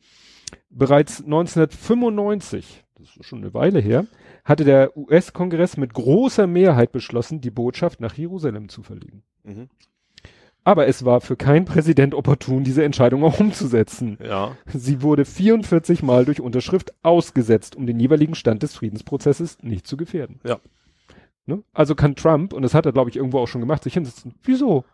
[0.70, 4.06] Bereits 1995, das ist schon eine Weile her,
[4.44, 9.22] hatte der US-Kongress mit großer Mehrheit beschlossen, die Botschaft nach Jerusalem zu verlegen.
[9.44, 9.68] Mhm.
[10.64, 14.18] Aber es war für keinen Präsident opportun, diese Entscheidung auch umzusetzen.
[14.22, 14.56] Ja.
[14.66, 19.96] Sie wurde 44 Mal durch Unterschrift ausgesetzt, um den jeweiligen Stand des Friedensprozesses nicht zu
[19.96, 20.40] gefährden.
[20.44, 20.59] Ja.
[21.46, 21.62] Ne?
[21.72, 24.34] Also kann Trump, und das hat er, glaube ich, irgendwo auch schon gemacht, sich hinsetzen.
[24.42, 24.84] Wieso?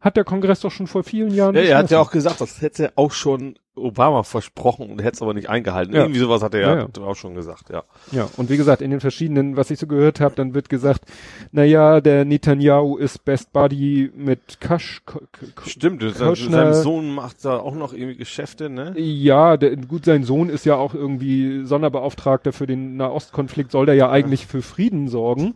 [0.00, 2.62] Hat der Kongress doch schon vor vielen Jahren Ja, er hat ja auch gesagt, das
[2.62, 5.94] hätte auch schon Obama versprochen und hätte es aber nicht eingehalten.
[5.94, 6.02] Ja.
[6.02, 7.02] Irgendwie sowas hat er Ja, ja, ja.
[7.04, 7.82] auch schon gesagt, ja.
[8.10, 11.04] Ja, und wie gesagt, in den verschiedenen, was ich so gehört habe, dann wird gesagt,
[11.52, 17.44] na ja, der Netanyahu ist Best Buddy mit Kasch, K- K- Stimmt, sein, Sohn macht
[17.44, 18.92] da auch noch irgendwie Geschäfte, ne?
[18.98, 23.94] Ja, der, gut, sein Sohn ist ja auch irgendwie Sonderbeauftragter für den Nahostkonflikt, soll der
[23.94, 25.54] ja eigentlich für Frieden sorgen.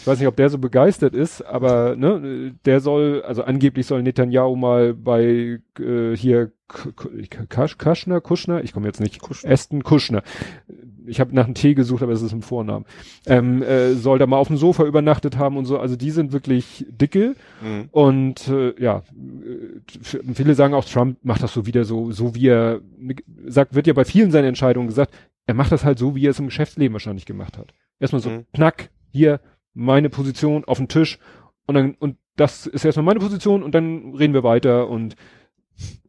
[0.00, 4.02] Ich weiß nicht, ob der so begeistert ist, aber ne, der soll, also angeblich soll
[4.02, 9.50] Netanyahu mal bei äh, hier Kasch, Kaschner, Kuschner, ich komme jetzt nicht, Kushner.
[9.50, 10.22] Aston Kuschner.
[11.06, 12.84] Ich habe nach einem Tee gesucht, aber es ist ein Vornamen.
[13.24, 15.78] Ähm, äh, soll da mal auf dem Sofa übernachtet haben und so.
[15.78, 17.34] Also die sind wirklich dicke.
[17.62, 17.88] Mhm.
[17.90, 22.48] Und äh, ja, äh, viele sagen auch, Trump macht das so wieder so, so wie
[22.48, 22.80] er
[23.46, 25.14] sagt, wird ja bei vielen seinen Entscheidungen gesagt,
[25.46, 27.72] er macht das halt so, wie er es im Geschäftsleben wahrscheinlich gemacht hat.
[27.98, 28.44] Erstmal so, Mhm.
[28.52, 29.40] knack, hier,
[29.72, 31.18] meine Position auf den Tisch
[31.66, 35.16] und dann, und das ist erstmal meine Position und dann reden wir weiter und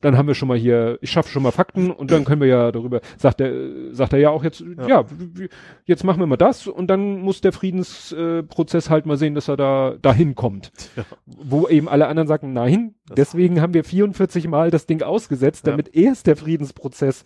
[0.02, 2.48] dann haben wir schon mal hier, ich schaffe schon mal Fakten und dann können wir
[2.48, 5.50] ja darüber, sagt er, sagt er ja auch jetzt, ja, w-
[5.86, 9.48] jetzt machen wir mal das und dann muss der Friedensprozess äh, halt mal sehen, dass
[9.48, 10.72] er da dahin kommt.
[10.96, 11.04] Ja.
[11.26, 15.66] Wo eben alle anderen sagen, nein, Das- deswegen haben wir 44 Mal das Ding ausgesetzt,
[15.68, 15.72] Ja.
[15.72, 17.24] damit erst der Friedensprozess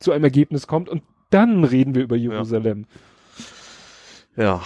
[0.00, 2.86] zu einem Ergebnis kommt und dann reden wir über Jerusalem.
[4.36, 4.62] Ja.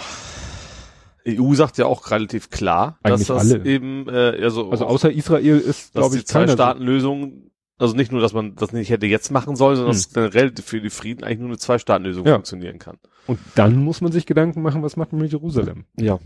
[1.27, 3.65] EU sagt ja auch relativ klar, Eigentlich dass das alle.
[3.65, 8.21] eben, äh, also, Also außer Israel ist, glaube die ich, so- Zwei-Staaten-Lösung, also nicht nur,
[8.21, 9.97] dass man das nicht hätte jetzt machen sollen, sondern Hm.
[10.01, 12.33] dass generell für die Frieden eigentlich nur eine Zwei-Staaten-Lösung Ja.
[12.35, 12.97] funktionieren kann.
[13.27, 15.85] Und dann muss man sich Gedanken machen, was macht man mit Jerusalem?
[15.97, 16.19] Ja.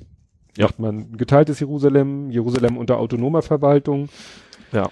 [0.59, 4.09] Macht man geteiltes Jerusalem, Jerusalem unter autonomer Verwaltung?
[4.71, 4.89] Ja.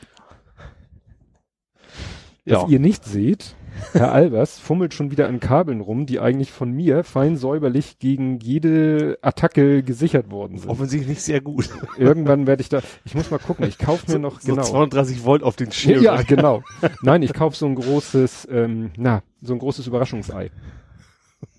[2.46, 2.68] Was Ja.
[2.68, 3.56] ihr nicht seht,
[3.94, 8.40] Herr Albers fummelt schon wieder an Kabeln rum, die eigentlich von mir fein säuberlich gegen
[8.40, 10.70] jede Attacke gesichert worden sind.
[10.70, 11.70] Offensichtlich nicht sehr gut.
[11.98, 14.64] Irgendwann werde ich da, ich muss mal gucken, ich kaufe mir noch, So genau.
[14.64, 16.04] 32 Volt auf den Schirm.
[16.04, 16.64] Ja, genau.
[17.02, 20.52] Nein, ich kaufe so ein großes, ähm, na, so ein großes Überraschungsei.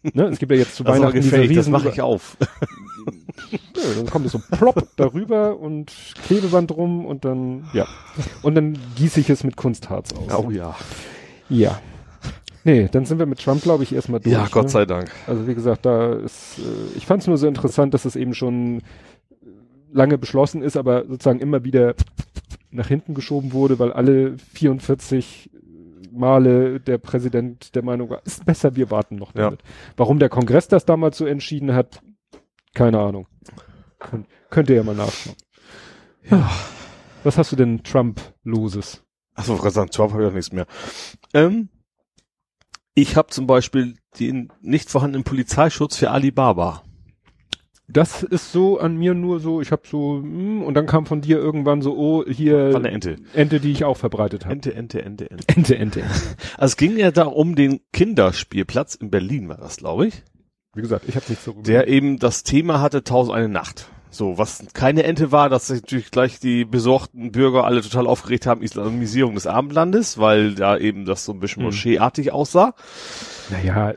[0.02, 2.36] Ne, es gibt ja jetzt zu Das Weihnachten diese gefaked, das riesen mache ich auf.
[3.50, 5.92] Nö, dann kommt es so plopp darüber und
[6.26, 7.86] Klebeband drum und dann, ja.
[8.42, 10.44] Und dann gieße ich es mit Kunstharz aus.
[10.44, 10.76] Oh ja.
[11.48, 11.80] Ja.
[12.64, 14.32] Nee, dann sind wir mit Trump, glaube ich, erstmal durch.
[14.32, 14.68] Ja, Gott ne?
[14.70, 15.10] sei Dank.
[15.26, 18.34] Also wie gesagt, da ist, äh, ich fand es nur so interessant, dass es eben
[18.34, 18.82] schon
[19.92, 21.94] lange beschlossen ist, aber sozusagen immer wieder
[22.70, 25.50] nach hinten geschoben wurde, weil alle 44
[26.12, 29.44] Male der Präsident der Meinung war, ist besser, wir warten noch Ja.
[29.44, 29.60] damit.
[29.96, 32.00] Warum der Kongress das damals so entschieden hat,
[32.74, 33.26] keine Ahnung.
[33.98, 35.36] Könnt, könnt ihr ja mal nachschauen.
[36.30, 36.50] Ja.
[37.24, 39.02] Was hast du denn Trump-Loses?
[39.34, 40.66] Achso, Trump habe ich auch nichts mehr.
[41.34, 41.68] Ähm,
[42.94, 46.82] ich habe zum Beispiel den nicht vorhandenen Polizeischutz für Alibaba.
[47.88, 51.20] Das ist so an mir nur so, ich habe so, hm, und dann kam von
[51.20, 53.16] dir irgendwann so, oh, hier Von der Ente.
[53.34, 54.54] Ente, die ich auch verbreitet habe.
[54.54, 55.44] Ente, Ente, Ente, Ente.
[55.48, 56.00] Ente, Ente.
[56.56, 60.22] Also es ging ja da um den Kinderspielplatz in Berlin, war das, glaube ich.
[60.74, 63.90] Wie gesagt, ich habe nicht so Der eben das Thema hatte, Tausend eine Nacht.
[64.12, 68.46] So, was keine Ente war, dass sich natürlich gleich die besorgten Bürger alle total aufgeregt
[68.46, 71.64] haben, Islamisierung des Abendlandes, weil da eben das so ein bisschen Hm.
[71.66, 72.74] moscheeartig aussah.
[73.50, 73.94] Naja,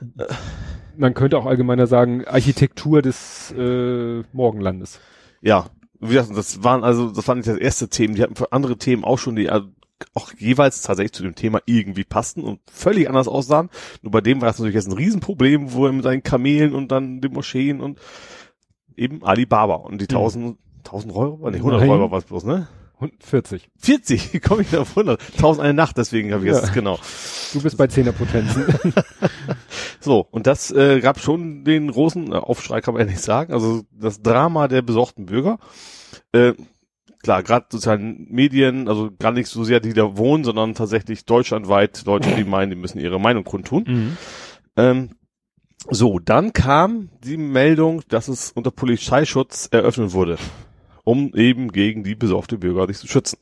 [0.95, 5.01] man könnte auch allgemeiner sagen, Architektur des äh, Morgenlandes.
[5.41, 5.66] Ja,
[5.99, 9.03] wie gesagt, das waren also, das waren nicht das erste Themen, die hatten andere Themen
[9.03, 9.68] auch schon, die also
[10.13, 13.70] auch jeweils tatsächlich zu dem Thema irgendwie passten und völlig anders aussahen.
[14.01, 16.91] Nur bei dem war das natürlich jetzt ein Riesenproblem, wo er mit seinen Kamelen und
[16.91, 17.99] dann den Moscheen und
[18.97, 21.89] eben Alibaba und die 1000, 1000 Euro, nee, 100 Nein.
[21.89, 22.67] Euro war es bloß, ne?
[23.19, 23.69] 40.
[23.77, 25.21] 40, wie komme ich da auf 100?
[25.33, 26.73] 1000 eine Nacht, deswegen habe ich jetzt, Ja.
[26.73, 26.97] genau.
[27.53, 28.65] Du bist bei Zehnerpotenzen.
[29.99, 33.51] So, und das äh, gab schon den großen äh, Aufschrei, kann man ja nicht sagen.
[33.53, 35.57] Also das Drama der besorgten Bürger.
[36.31, 36.53] Äh,
[37.23, 42.03] klar, gerade sozialen Medien, also gar nicht so sehr die da wohnen, sondern tatsächlich deutschlandweit
[42.05, 43.83] Leute, die meinen, die müssen ihre Meinung kundtun.
[43.87, 44.17] mhm.
[44.77, 45.09] Ähm,
[45.89, 50.38] so, dann kam die Meldung, dass es unter Polizeischutz eröffnet wurde,
[51.03, 53.38] um eben gegen die besorgte Bürger sich zu schützen.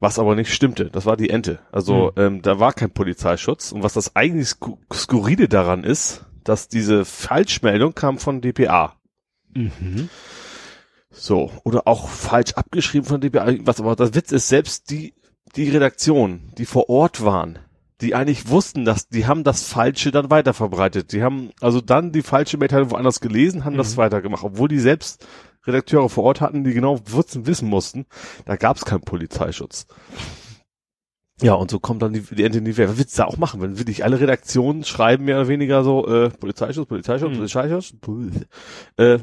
[0.00, 1.58] Was aber nicht stimmte, das war die Ente.
[1.72, 3.70] Also ähm, da war kein Polizeischutz.
[3.70, 8.96] Und was das eigentlich sku skurrile daran ist, dass diese Falschmeldung kam von DPA.
[9.54, 10.08] Mhm.
[11.10, 13.52] So, oder auch falsch abgeschrieben von DPA.
[13.60, 15.12] Was aber der Witz ist, selbst die,
[15.54, 17.58] die Redaktion, die vor Ort waren,
[18.00, 21.12] die eigentlich wussten, dass die haben das Falsche dann weiterverbreitet.
[21.12, 23.98] Die haben also dann die falsche Mitteilung woanders gelesen, haben das Mhm.
[23.98, 25.26] weitergemacht, obwohl die selbst
[25.66, 28.06] Redakteure vor Ort hatten, die genau wissen, wissen mussten,
[28.46, 29.86] da gab es keinen Polizeischutz.
[31.42, 32.88] Ja, und so kommt dann die, die die Wehr.
[32.88, 36.06] Was willst du da auch machen, wenn wirklich alle Redaktionen schreiben mehr oder weniger so,
[36.06, 37.36] äh, Polizeischutz, Polizeischutz, Mhm.
[37.38, 37.94] Polizeischutz,
[38.96, 39.18] äh,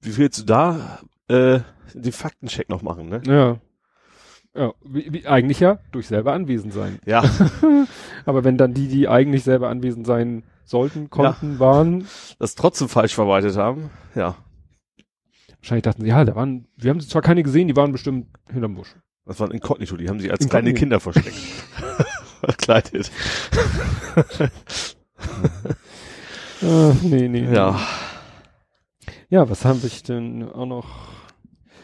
[0.00, 1.60] wie willst du da, äh,
[1.94, 3.22] den Faktencheck noch machen, ne?
[3.26, 3.58] Ja.
[4.56, 6.98] Ja, wie, wie, eigentlich ja durch selber anwesend sein.
[7.04, 7.22] Ja,
[8.24, 12.06] Aber wenn dann die, die eigentlich selber anwesend sein sollten, konnten, waren,
[12.38, 13.90] das trotzdem falsch verwaltet haben.
[14.14, 14.36] Ja,
[15.66, 18.74] wahrscheinlich dachten sie, ja, da waren, wir haben zwar keine gesehen, die waren bestimmt hinterm
[18.74, 18.94] Busch.
[19.24, 20.48] das war ein Inkognito, die haben sie als Inkognito.
[20.48, 21.36] kleine Kinder versteckt.
[22.40, 23.10] Verkleidet.
[26.62, 27.52] Äh, nee, nee.
[27.52, 27.78] Ja.
[29.28, 31.15] Ja, was haben wir denn auch noch?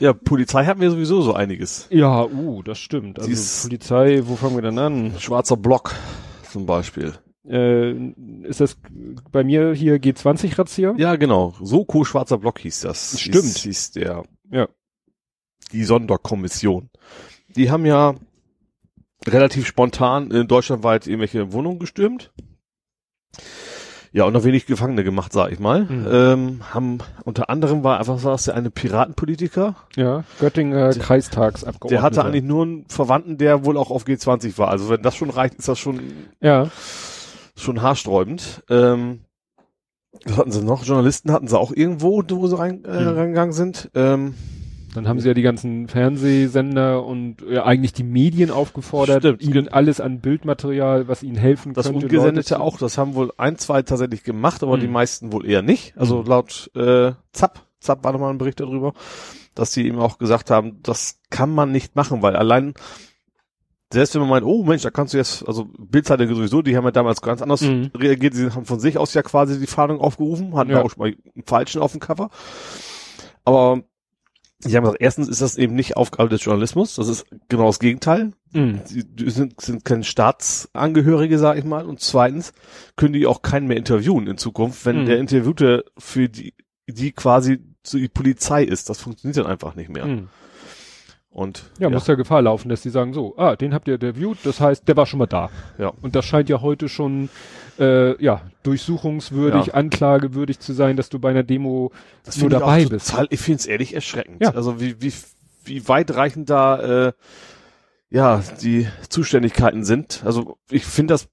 [0.02, 1.86] Ja, Polizei hatten wir sowieso so einiges.
[1.90, 3.20] Ja, uh, das stimmt.
[3.20, 5.14] Also Dies- Polizei, wo fangen wir denn an?
[5.20, 5.94] Schwarzer Block
[6.50, 7.14] zum Beispiel.
[7.48, 7.92] Äh,
[8.42, 8.76] ist das
[9.30, 10.94] bei mir hier G20-Razzia?
[10.96, 11.54] Ja, genau.
[11.62, 13.20] Soko Schwarzer Block hieß das.
[13.20, 13.44] Stimmt.
[13.44, 14.24] Hieß, hieß der.
[14.50, 14.66] Ja.
[15.70, 16.90] Die Sonderkommission.
[17.54, 18.16] Die haben ja
[19.24, 22.32] relativ spontan in deutschlandweit irgendwelche Wohnungen gestürmt.
[24.14, 25.84] Ja, und noch wenig Gefangene gemacht, sag ich mal.
[25.84, 26.06] Mhm.
[26.10, 29.74] Ähm, haben unter anderem war einfach was der eine Piratenpolitiker.
[29.96, 31.88] Ja, Göttinger Der- Kreistagsabgeordneter.
[31.88, 34.68] Der hatte eigentlich nur einen Verwandten, der wohl auch auf G20 war.
[34.68, 36.00] Also wenn das schon reicht, ist das schon
[36.40, 36.68] Ja,
[37.56, 38.62] schon haarsträubend.
[38.68, 39.20] Ähm,
[40.26, 40.84] was hatten sie noch?
[40.84, 43.08] Journalisten hatten sie auch irgendwo, wo sie rein, äh, Hm.
[43.16, 43.90] reingegangen sind.
[43.94, 44.34] Ähm,
[44.94, 49.68] dann haben sie ja die ganzen Fernsehsender und ja, eigentlich die Medien aufgefordert, Stimmt, ihnen
[49.68, 52.06] alles an Bildmaterial, was ihnen helfen das könnte.
[52.06, 54.80] Ungesendete Leute auch, das haben wohl ein, zwei tatsächlich gemacht, aber Hm.
[54.80, 55.94] die meisten wohl eher nicht.
[55.96, 56.26] Also Hm.
[56.26, 58.92] laut äh, Zapp, Zapp war nochmal ein Bericht darüber,
[59.54, 62.74] dass sie eben auch gesagt haben, das kann man nicht machen, weil allein
[63.92, 66.84] selbst wenn man meint, oh Mensch, da kannst du jetzt, also Bildzeitung sowieso, die haben
[66.84, 67.90] ja damals ganz anders Mhm.
[67.94, 70.82] reagiert, sie haben von sich aus ja quasi die Fahndung aufgerufen, hatten Ja.
[70.82, 72.30] auch schon mal einen falschen auf dem Cover.
[73.44, 73.82] Aber
[74.64, 77.78] die haben gesagt, erstens ist das eben nicht Aufgabe des Journalismus, das ist genau das
[77.78, 78.32] Gegenteil.
[78.52, 78.80] Mhm.
[78.84, 81.84] Sie die sind, sind keine Staatsangehörige, sag ich mal.
[81.86, 82.52] Und zweitens
[82.96, 85.06] können die auch keinen mehr interviewen in Zukunft, wenn Mhm.
[85.06, 86.54] der Interviewte für die,
[86.86, 88.88] die quasi so die Polizei ist.
[88.90, 90.06] Das funktioniert dann einfach nicht mehr.
[90.06, 90.28] Mhm.
[91.32, 94.38] Und Ja, muss ja Gefahr laufen, dass die sagen so, ah, den habt ihr interviewt,
[94.44, 95.48] das heißt, der war schon mal da.
[95.78, 95.92] Ja.
[96.02, 97.30] Und das scheint ja heute schon,
[97.78, 99.74] äh, ja, durchsuchungswürdig, Ja.
[99.74, 101.90] anklagewürdig zu sein, dass du bei einer Demo
[102.24, 103.08] das nur ich dabei auch bist.
[103.10, 104.42] Total, ich finde es ehrlich erschreckend.
[104.42, 104.50] Ja.
[104.50, 105.12] Also wie, wie,
[105.64, 107.12] wie weitreichend da äh,
[108.10, 110.22] ja die Zuständigkeiten sind.
[110.26, 111.28] Also ich finde, das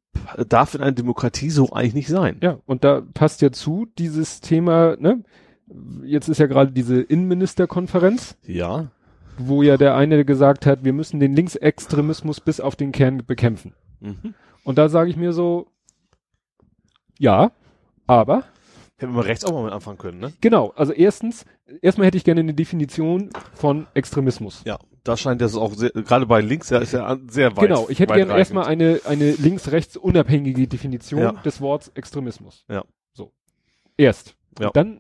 [0.48, 2.38] darf in einer Demokratie so eigentlich nicht sein.
[2.42, 5.24] Ja, und da passt ja zu dieses Thema, ne?
[6.04, 8.88] Jetzt ist ja gerade diese Innenministerkonferenz, Ja.
[9.40, 13.74] Wo ja der eine gesagt hat, wir müssen den Linksextremismus bis auf den Kern bekämpfen.
[14.00, 14.34] Mhm.
[14.64, 15.68] Und da sage ich mir so,
[17.18, 17.52] ja,
[18.08, 18.44] aber
[18.98, 20.34] Hätten wir rechts auch mal mit anfangen können, ne?
[20.42, 21.46] genau, also erstens,
[21.82, 24.62] erstmal hätte ich gerne eine Definition von Extremismus.
[24.66, 27.68] Ja, da scheint das auch sehr, gerade bei links, ja, ist ja sehr weit.
[27.70, 31.32] Genau, ich hätte gerne erstmal eine, eine links-rechts unabhängige Definition Ja.
[31.32, 32.66] des Worts Extremismus.
[32.70, 32.84] Ja.
[33.14, 33.32] So.
[33.98, 34.36] Erst.
[34.60, 34.68] Ja.
[34.68, 35.00] Und dann,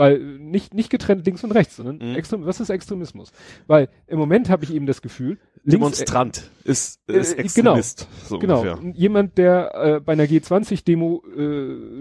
[0.00, 2.14] weil nicht, nicht getrennt links und rechts, sondern Mhm.
[2.16, 3.32] Extrem, was ist Extremismus?
[3.66, 8.08] Weil im Moment habe ich eben das Gefühl, links, Demonstrant ist, ist Äh, Extremist.
[8.24, 8.62] So Genau.
[8.62, 8.92] ungefähr.
[8.94, 11.42] Jemand, der äh, bei einer G20-Demo äh,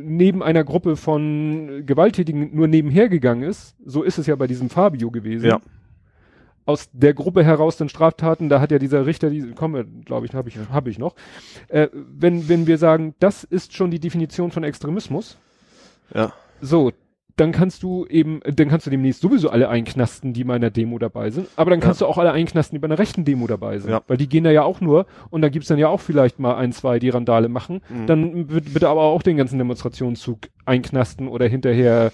[0.01, 4.69] neben einer Gruppe von Gewalttätigen nur nebenher gegangen ist, so ist es ja bei diesem
[4.69, 5.47] Fabio gewesen.
[5.47, 5.59] Ja.
[6.65, 10.33] Aus der Gruppe heraus dann Straftaten, da hat ja dieser Richter, die kommen, glaube ich,
[10.33, 11.15] habe ich, hab ich noch.
[11.67, 15.37] Äh, wenn, wenn wir sagen, das ist schon die Definition von Extremismus,
[16.13, 16.31] Ja.
[16.61, 16.91] so,
[17.39, 20.99] dann kannst du eben, dann kannst du demnächst sowieso alle einknasten, die bei einer Demo
[20.99, 21.47] dabei sind.
[21.55, 23.91] Aber dann kannst du auch alle einknasten, die bei einer rechten Demo dabei sind.
[23.91, 24.01] Ja.
[24.07, 26.55] Weil die gehen da ja auch nur und da gibt's dann ja auch vielleicht mal
[26.55, 27.81] ein, zwei, die Randale machen.
[27.89, 28.07] Mhm.
[28.07, 32.11] Dann wird bitte aber auch den ganzen Demonstrationszug einknasten oder hinterher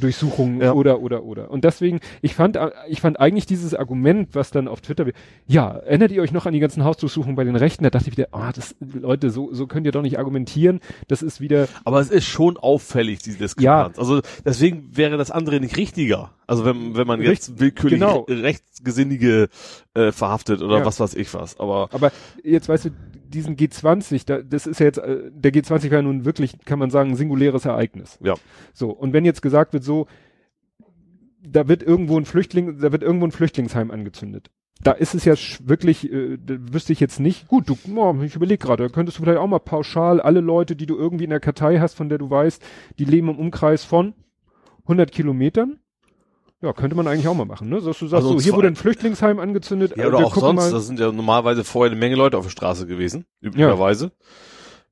[0.00, 0.72] Durchsuchungen Ja.
[0.72, 1.50] oder oder oder.
[1.50, 5.06] Und deswegen, ich fand, äh, ich fand eigentlich dieses Argument, was dann auf Twitter,
[5.46, 7.84] ja, erinnert ihr euch noch an die ganzen Hausdurchsuchungen bei den Rechten?
[7.84, 10.80] Da dachte ich wieder, ah, das, Leute, so, so könnt ihr doch nicht argumentieren.
[11.08, 13.98] Das ist wieder, Aber es ist schon auffällig, diese Diskrepanz.
[13.98, 16.30] Also deswegen wäre das andere nicht richtiger.
[16.46, 18.20] Also wenn, wenn man jetzt Richt- willkürlich genau.
[18.28, 19.48] re- Rechtsgesinnige
[19.94, 20.84] äh, verhaftet oder Ja.
[20.84, 21.58] was weiß ich was.
[21.60, 22.12] Aber Aber
[22.42, 22.90] jetzt weißt du,
[23.34, 26.78] diesen G20, da, das ist ja jetzt, äh, der G20 war ja nun wirklich, kann
[26.78, 28.18] man sagen, ein singuläres Ereignis.
[28.22, 28.34] Ja.
[28.72, 30.06] So, und wenn jetzt gesagt wird, so,
[31.44, 34.50] da wird irgendwo ein Flüchtling, da wird irgendwo ein Flüchtlingsheim angezündet.
[34.82, 38.64] Da ist es ja wirklich, äh, wüsste ich jetzt nicht, gut, du, oh, ich überlege
[38.64, 41.40] gerade, da könntest du vielleicht auch mal pauschal alle Leute, die du irgendwie in der
[41.40, 42.62] Kartei hast, von der du weißt,
[42.98, 44.14] die leben im Umkreis von
[44.84, 45.78] 100 Kilometern.
[46.62, 47.80] Ja, könnte man eigentlich auch mal machen, ne?
[47.80, 49.94] Dass du sagst, Also so, hier wurde ein Flüchtlingsheim angezündet.
[49.96, 52.50] ja, äh, oder auch sonst, das sind ja normalerweise vorher eine Menge Leute auf der
[52.50, 54.12] Straße gewesen, üblicherweise.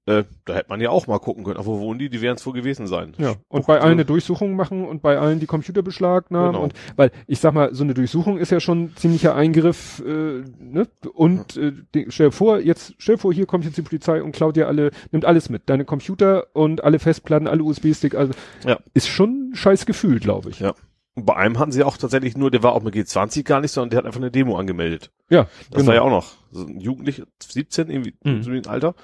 [0.06, 1.58] Äh, da hätte man ja auch mal gucken können.
[1.60, 2.08] Ach, wo wohnen die?
[2.08, 3.12] Die werden es wohl gewesen sein.
[3.18, 6.64] Ja, und bei allen eine Durchsuchung machen und bei allen die Computer beschlagnahmen Genau.
[6.64, 10.42] und weil ich sag mal, so eine Durchsuchung ist ja schon ein ziemlicher Eingriff, äh,
[10.58, 10.88] ne?
[11.12, 11.72] Und äh,
[12.08, 14.68] stell dir vor, jetzt stell dir vor, hier kommt jetzt die Polizei und klaut dir
[14.68, 18.32] alle, nimmt alles mit, deine Computer und alle Festplatten, alle USB-Stick, also
[18.66, 18.78] Ja.
[18.94, 20.60] ist schon ein scheiß Gefühl, glaube ich.
[20.60, 20.72] Ja.
[21.20, 23.70] Und bei einem hatten sie auch tatsächlich nur, der war auch mit G20 gar nicht,
[23.72, 25.10] sondern der hat einfach eine Demo angemeldet.
[25.28, 28.42] Ja, Das war ja auch noch so ein Jugendlich, 17, irgendwie Mhm.
[28.42, 28.94] so ein Alter.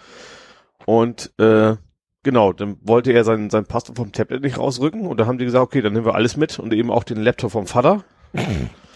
[0.86, 1.76] Und äh,
[2.22, 5.44] genau, dann wollte er sein, sein Passwort vom Tablet nicht rausrücken und da haben die
[5.44, 8.04] gesagt, okay, dann nehmen wir alles mit und eben auch den Laptop vom Vater.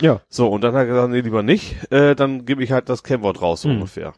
[0.02, 0.22] Ja.
[0.30, 3.02] So, und dann hat er gesagt, nee, lieber nicht, äh, dann gebe ich halt das
[3.02, 3.74] Kennwort raus, so Mhm.
[3.76, 4.14] ungefähr.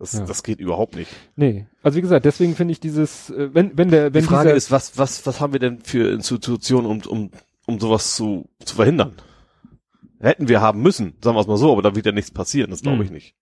[0.00, 0.24] Das, Ja.
[0.26, 1.08] das geht überhaupt nicht.
[1.36, 1.66] Nee.
[1.84, 4.72] Also wie gesagt, deswegen finde ich dieses, äh, wenn, wenn der, wenn die Frage ist,
[4.72, 7.30] was, was, was haben wir denn für Institutionen, um, um,
[7.66, 9.14] um sowas zu, zu verhindern?
[10.20, 12.70] Hätten wir haben müssen, sagen wir es mal so, aber da wird ja nichts passieren,
[12.70, 13.02] das glaube Mhm.
[13.04, 13.34] ich nicht.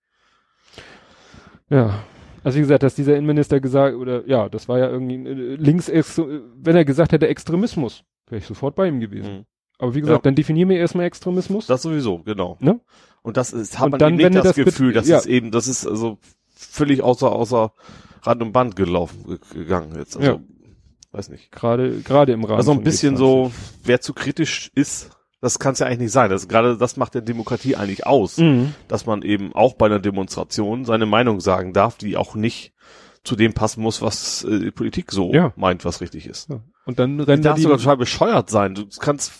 [1.70, 2.04] ja.
[2.42, 5.88] Also wie gesagt, dass dieser Innenminister gesagt, oder ja, das war ja irgendwie äh, links,
[5.88, 9.32] wenn er gesagt hätte Extremismus, wäre ich sofort bei ihm gewesen.
[9.38, 9.44] Mhm.
[9.78, 10.22] Aber wie gesagt, Ja.
[10.30, 11.66] dann definieren wir erstmal Extremismus.
[11.66, 12.58] Das sowieso, genau.
[12.60, 12.80] Ne?
[13.22, 15.08] Und das ist, hat Und man dann, eben nicht wenn er das, das Gefühl, dass
[15.08, 15.16] ja.
[15.16, 16.18] es eben, das ist also
[16.54, 17.72] völlig außer, außer
[18.22, 20.16] Rand und Band gelaufen, ge- gegangen jetzt.
[20.18, 20.40] Also, Ja.
[21.14, 21.50] Weiß nicht.
[21.52, 22.56] Gerade, gerade im Rahmen.
[22.58, 23.18] Also ein bisschen G20.
[23.18, 23.52] so,
[23.84, 25.10] wer zu kritisch ist,
[25.40, 26.30] das kann es ja eigentlich nicht sein.
[26.30, 28.74] Das, gerade das macht der Demokratie eigentlich aus, Mhm.
[28.88, 32.72] dass man eben auch bei einer Demonstration seine Meinung sagen darf, die auch nicht
[33.24, 35.52] zu dem passen muss, was äh, die Politik so Ja.
[35.56, 36.50] meint, was richtig ist.
[36.50, 36.60] Ja.
[36.84, 38.74] Und dann rennen da darfst die, sogar total bescheuert sein.
[38.74, 39.32] Du kannst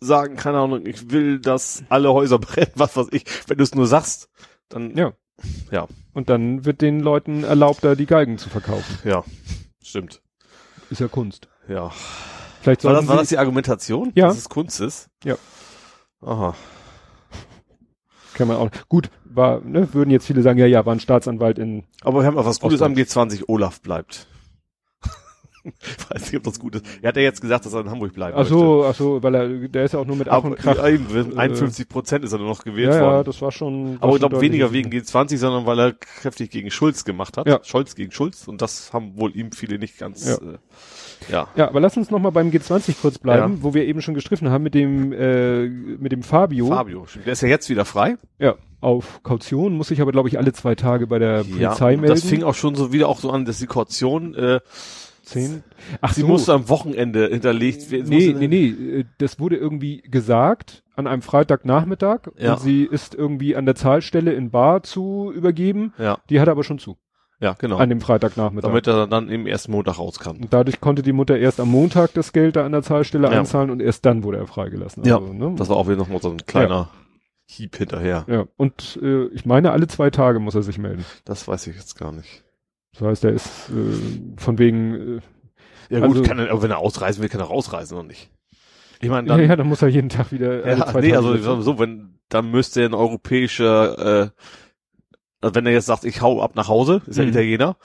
[0.00, 3.24] sagen, keine Ahnung, ich will, dass alle Häuser brennen, was weiß ich.
[3.48, 4.28] Wenn du es nur sagst,
[4.68, 5.12] dann, Ja.
[5.72, 5.88] Ja.
[6.12, 8.98] Und dann wird den Leuten erlaubt, da die Geigen zu verkaufen.
[9.08, 9.24] ja,
[9.82, 10.21] stimmt.
[10.92, 11.48] Ist ja Kunst.
[11.68, 11.90] Ja.
[12.60, 14.12] Vielleicht War das, war das die Argumentation?
[14.14, 14.26] Ja.
[14.28, 15.08] Dass es Kunst ist?
[15.24, 15.36] Ja.
[16.20, 16.54] Aha.
[18.34, 21.58] kann man auch, gut, war, ne, würden jetzt viele sagen, ja, ja, war ein Staatsanwalt
[21.58, 23.32] in, Aber wir haben auch was Gutes am Ausland.
[23.32, 23.44] G20.
[23.48, 24.26] Olaf bleibt.
[26.10, 26.84] Weiß nicht, ob das gut ist.
[27.02, 29.34] Er hat ja jetzt gesagt, dass er in Hamburg bleiben ach so, ach so, weil
[29.34, 32.32] er, der ist ja auch nur mit Ach und ja, eben, äh, 51 Prozent ist
[32.32, 33.24] er nur noch gewählt Ja, ja, worden.
[33.26, 33.94] das war schon.
[34.00, 37.46] war Aber ich glaube weniger wegen G20, sondern weil er kräftig gegen Schulz gemacht hat.
[37.46, 37.60] Ja.
[37.62, 38.48] Scholz gegen Schulz.
[38.48, 40.34] Und das haben wohl ihm viele nicht ganz, Ja.
[40.34, 40.58] äh,
[41.30, 41.48] ja.
[41.54, 43.62] Ja, aber lass uns noch mal beim G20 kurz bleiben, Ja.
[43.62, 46.66] wo wir eben schon gestriffen haben mit dem, äh, mit dem Fabio.
[46.66, 48.16] Fabio, der ist ja jetzt wieder frei.
[48.40, 52.08] Ja, auf Kaution muss ich aber, glaube ich, alle zwei Tage bei der Polizei melden.
[52.08, 54.58] das fing auch schon so wieder auch so an, dass die Kaution, äh,
[55.22, 55.62] Zehn.
[56.00, 56.26] Ach sie so.
[56.26, 58.08] musste am Wochenende hinterlegt werden.
[58.08, 62.54] Nee, nee, nee, äh, das wurde irgendwie gesagt an einem Freitagnachmittag Ja.
[62.54, 65.92] und sie ist irgendwie an der Zahlstelle in Bar zu übergeben.
[65.98, 66.96] Ja, Die hat aber schon zu,
[67.40, 67.76] ja, genau.
[67.78, 68.68] an dem Freitagnachmittag.
[68.68, 70.30] Damit er dann im ersten Montag rauskam.
[70.42, 73.38] und dadurch konnte die Mutter erst am Montag das Geld da an der Zahlstelle Ja.
[73.38, 75.04] einzahlen und erst dann wurde er freigelassen.
[75.04, 75.54] Ja, Also, ne?
[75.56, 76.90] Das war auch wieder nochmal so ein kleiner
[77.46, 78.24] Hieb hinterher.
[78.28, 78.44] ja.
[78.56, 81.04] Und äh, ich meine, alle zwei Tage muss er sich melden.
[81.24, 82.42] Das weiß ich jetzt gar nicht.
[82.92, 85.20] Das heißt, er ist äh, von wegen, äh,
[85.90, 88.30] Ja gut, Also- kann er, wenn er ausreisen will, kann er rausreisen oder nicht.
[89.00, 90.66] Ich meine, ja, dann, ja, dann muss er jeden Tag wieder.
[90.66, 94.30] ja, nee, Tage also wieder- so, wenn, dann müsste er ein europäischer, äh,
[95.40, 97.30] also wenn er jetzt sagt, ich hau ab nach Hause, ist er Mhm.
[97.30, 97.76] Italiener,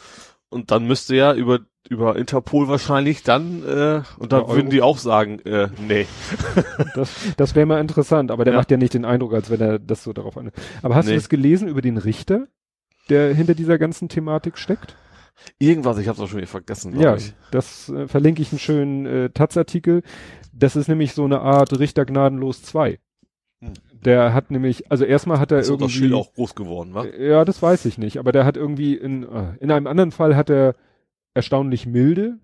[0.50, 4.70] und dann müsste er über über Interpol wahrscheinlich dann, äh, und dann Ja, würden Euro-
[4.72, 6.06] die auch sagen, äh, nee.
[6.96, 8.60] Das, das wäre mal interessant, aber der Ja.
[8.60, 10.52] macht ja nicht den Eindruck, als wenn er das so darauf an.
[10.84, 11.14] Aber hast Nee.
[11.14, 12.48] du das gelesen über den Richter,
[13.10, 14.96] der hinter dieser ganzen Thematik steckt?
[15.60, 17.34] Irgendwas, ich hab's auch schon wieder vergessen, Ja, ich.
[17.52, 20.02] das äh, verlinke ich einen schönen äh, Taz-Artikel.
[20.52, 23.00] Das ist nämlich so eine Art Richter gnadenlos 2.
[23.62, 23.74] Hm.
[24.04, 26.94] Der hat nämlich, also erstmal hat er Ist doch das Schild irgendwie, auch groß geworden,
[26.94, 27.06] wa?
[27.06, 30.12] Äh, ja, das weiß ich nicht, aber der hat irgendwie in, äh, in einem anderen
[30.12, 30.76] Fall hat er
[31.34, 32.40] erstaunlich milde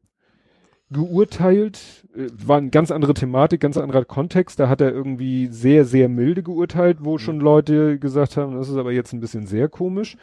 [0.92, 5.86] geurteilt, äh, war eine ganz andere Thematik, ganz anderer Kontext, da hat er irgendwie sehr,
[5.86, 9.70] sehr milde geurteilt, wo schon Leute gesagt haben, das ist aber jetzt ein bisschen sehr
[9.70, 10.18] komisch.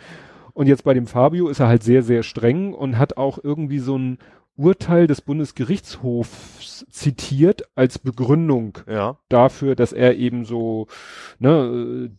[0.55, 3.78] Und jetzt bei dem Fabio ist er halt sehr, sehr streng und hat auch irgendwie
[3.78, 4.18] so ein
[4.57, 9.16] Urteil des Bundesgerichtshofs zitiert als Begründung Ja.
[9.28, 10.86] dafür, dass er eben so,
[11.38, 12.11] ne,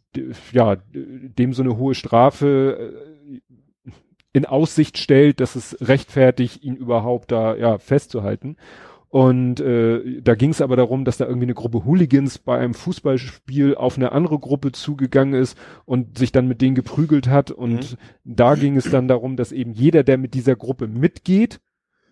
[0.52, 2.94] ja, dem so eine hohe Strafe
[3.36, 3.40] äh,
[4.34, 8.56] in Aussicht stellt, dass es rechtfertigt, ihn überhaupt da ja festzuhalten.
[9.12, 12.74] Und äh, da ging es aber darum, dass da irgendwie eine Gruppe Hooligans bei einem
[12.74, 17.52] Fußballspiel auf eine andere Gruppe zugegangen ist und sich dann mit denen geprügelt hat.
[17.52, 21.60] Und da ging es dann darum, dass eben jeder, der mit dieser Gruppe mitgeht,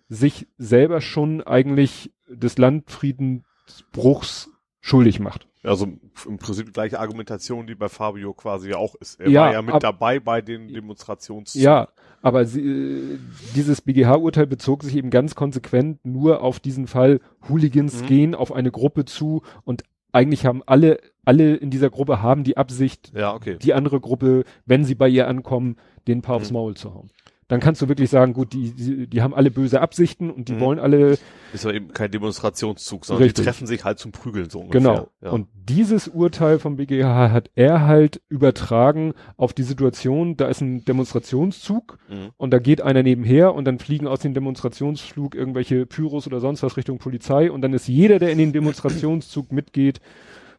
[0.09, 4.49] sich selber schon eigentlich des Landfriedensbruchs
[4.81, 5.47] schuldig macht.
[5.63, 5.87] Also
[6.25, 9.19] im Prinzip die gleiche Argumentation, die bei Fabio quasi auch ist.
[9.19, 11.53] Er Ja, war ja mit ab- dabei bei den Demonstrations...
[11.53, 11.89] Ja,
[12.21, 13.17] aber sie, äh,
[13.55, 18.05] dieses BGH-Urteil bezog sich eben ganz konsequent nur auf diesen Fall, Hooligans Mhm.
[18.07, 22.57] gehen auf eine Gruppe zu und eigentlich haben alle, alle in dieser Gruppe haben die
[22.57, 23.57] Absicht, Ja, okay.
[23.61, 25.77] die andere Gruppe, wenn sie bei ihr ankommen,
[26.07, 26.53] den paar aufs Mhm.
[26.55, 27.09] Maul zu hauen.
[27.49, 30.53] Dann kannst du wirklich sagen, gut, die, die, die haben alle böse Absichten und die
[30.53, 30.59] Mhm.
[30.61, 31.17] wollen alle
[31.51, 33.43] Ist aber eben kein Demonstrationszug, sondern Richtig.
[33.43, 34.79] die treffen sich halt zum Prügeln so ungefähr.
[34.79, 35.09] Genau.
[35.21, 35.31] Ja.
[35.31, 40.85] Und dieses Urteil vom BGH hat er halt übertragen auf die Situation, da ist ein
[40.85, 42.29] Demonstrationszug Mhm.
[42.37, 46.63] und da geht einer nebenher und dann fliegen aus dem Demonstrationsflug irgendwelche Pyros oder sonst
[46.63, 49.99] was Richtung Polizei und dann ist jeder, der in den Demonstrationszug mitgeht,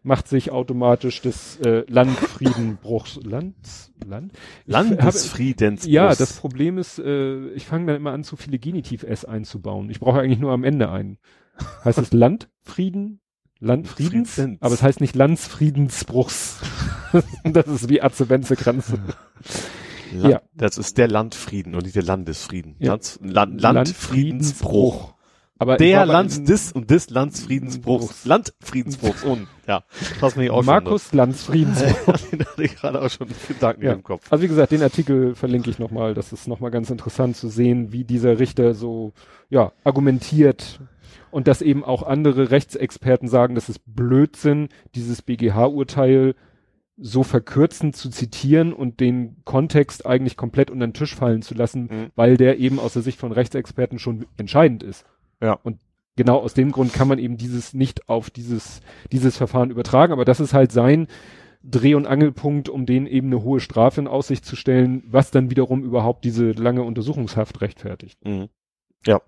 [0.03, 3.55] macht sich automatisch des äh, Landfriedenbruchs Land
[3.97, 4.31] Ich habe-
[4.67, 5.91] Landesfriedensbus.
[5.93, 9.91] ja, das Problem ist, äh, ich fange dann immer an, zu viele Genitiv-S einzubauen.
[9.91, 11.19] Ich brauche eigentlich nur am Ende einen.
[11.85, 13.21] Heißt es Landfrieden?
[13.59, 14.35] Landfriedens?
[14.35, 14.63] Friedens.
[14.63, 16.61] Aber es heißt nicht Landsfriedensbruchs.
[17.45, 18.95] das ist wie Atze Benze-Kranz.
[20.13, 20.41] Land, ja.
[20.55, 22.77] Das ist der Landfrieden und nicht der Landesfrieden.
[22.79, 22.93] Ja.
[22.93, 25.15] Lands, Land, Landfriedensbruch.
[25.61, 28.07] Aber Der war bei- Lands des und des Landsfriedensbruchs.
[28.07, 28.25] Bruchs.
[28.25, 29.23] Landfriedensbruchs.
[29.25, 29.85] Und, ja.
[30.21, 32.17] Das mich auch Markus Landsfriedensbruch.
[32.19, 32.31] schon.
[32.41, 33.93] Den hatte ich gerade auch schon Gedanken Ja.
[33.93, 34.27] im Kopf.
[34.33, 36.15] Also wie gesagt, den Artikel verlinke ich nochmal.
[36.15, 39.13] Das ist nochmal ganz interessant zu sehen, wie dieser Richter so,
[39.51, 40.81] ja, argumentiert.
[41.31, 46.35] Und dass eben auch andere Rechtsexperten sagen, das ist Blödsinn, dieses BGH-Urteil
[46.97, 51.83] so verkürzend zu zitieren und den Kontext eigentlich komplett unter den Tisch fallen zu lassen,
[51.83, 52.07] Mhm.
[52.17, 55.05] weil der eben aus der Sicht von Rechtsexperten schon entscheidend ist.
[55.41, 55.53] Ja.
[55.63, 55.81] Und
[56.17, 58.81] genau aus dem Grund kann man eben dieses nicht auf dieses,
[59.13, 61.07] dieses Verfahren übertragen, aber das ist halt sein
[61.63, 65.51] Dreh- und Angelpunkt, um denen eben eine hohe Strafe in Aussicht zu stellen, was dann
[65.51, 68.19] wiederum überhaupt diese lange Untersuchungshaft rechtfertigt.
[68.25, 68.49] Mhm.
[69.07, 69.21] Ja.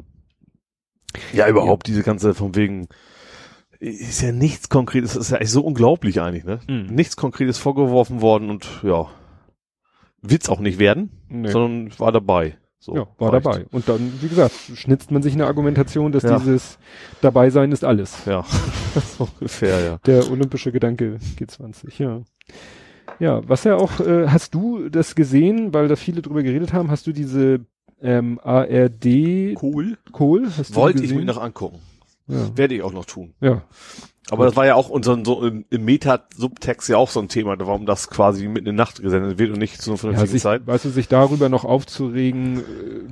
[1.35, 2.89] Ja, überhaupt diese ganze von wegen
[3.81, 6.61] ist ja nichts Konkretes, das ist ja echt so unglaublich eigentlich, ne?
[6.69, 6.95] Mhm.
[6.95, 9.09] Nichts Konkretes vorgeworfen worden und ja,
[10.23, 11.49] wird's auch nicht werden, Nee.
[11.51, 12.57] sondern war dabei.
[12.85, 13.47] So, ja, war reicht.
[13.47, 13.65] dabei.
[13.71, 16.37] Und dann, wie gesagt, schnitzt man sich eine Argumentation, dass Ja.
[16.41, 16.79] dieses
[17.21, 18.27] Dabeisein ist alles.
[18.27, 18.45] Ja,
[19.17, 19.99] so ungefähr, ja.
[20.05, 22.23] Der olympische Gedanke G20, ja.
[23.21, 26.91] Ja, was ja auch, äh, hast du das gesehen, weil da viele drüber geredet haben,
[26.91, 27.61] hast du diese
[28.03, 29.97] ähm, ARD Cool.
[30.11, 30.49] Kohl?
[30.49, 31.79] Du die Wollte ich mir noch angucken.
[32.33, 32.57] Ja.
[32.57, 33.35] Werde ich auch noch tun.
[33.41, 33.63] ja.
[34.31, 37.57] Aber das war ja auch unser, so im, im Meta-Subtext ja auch so ein Thema,
[37.59, 40.33] warum das quasi mitten in der Nacht gesendet wird und nicht zu einer Ja, vernünftigen
[40.33, 40.67] sich, Zeit.
[40.67, 42.63] weißt du, sich darüber noch aufzuregen, äh,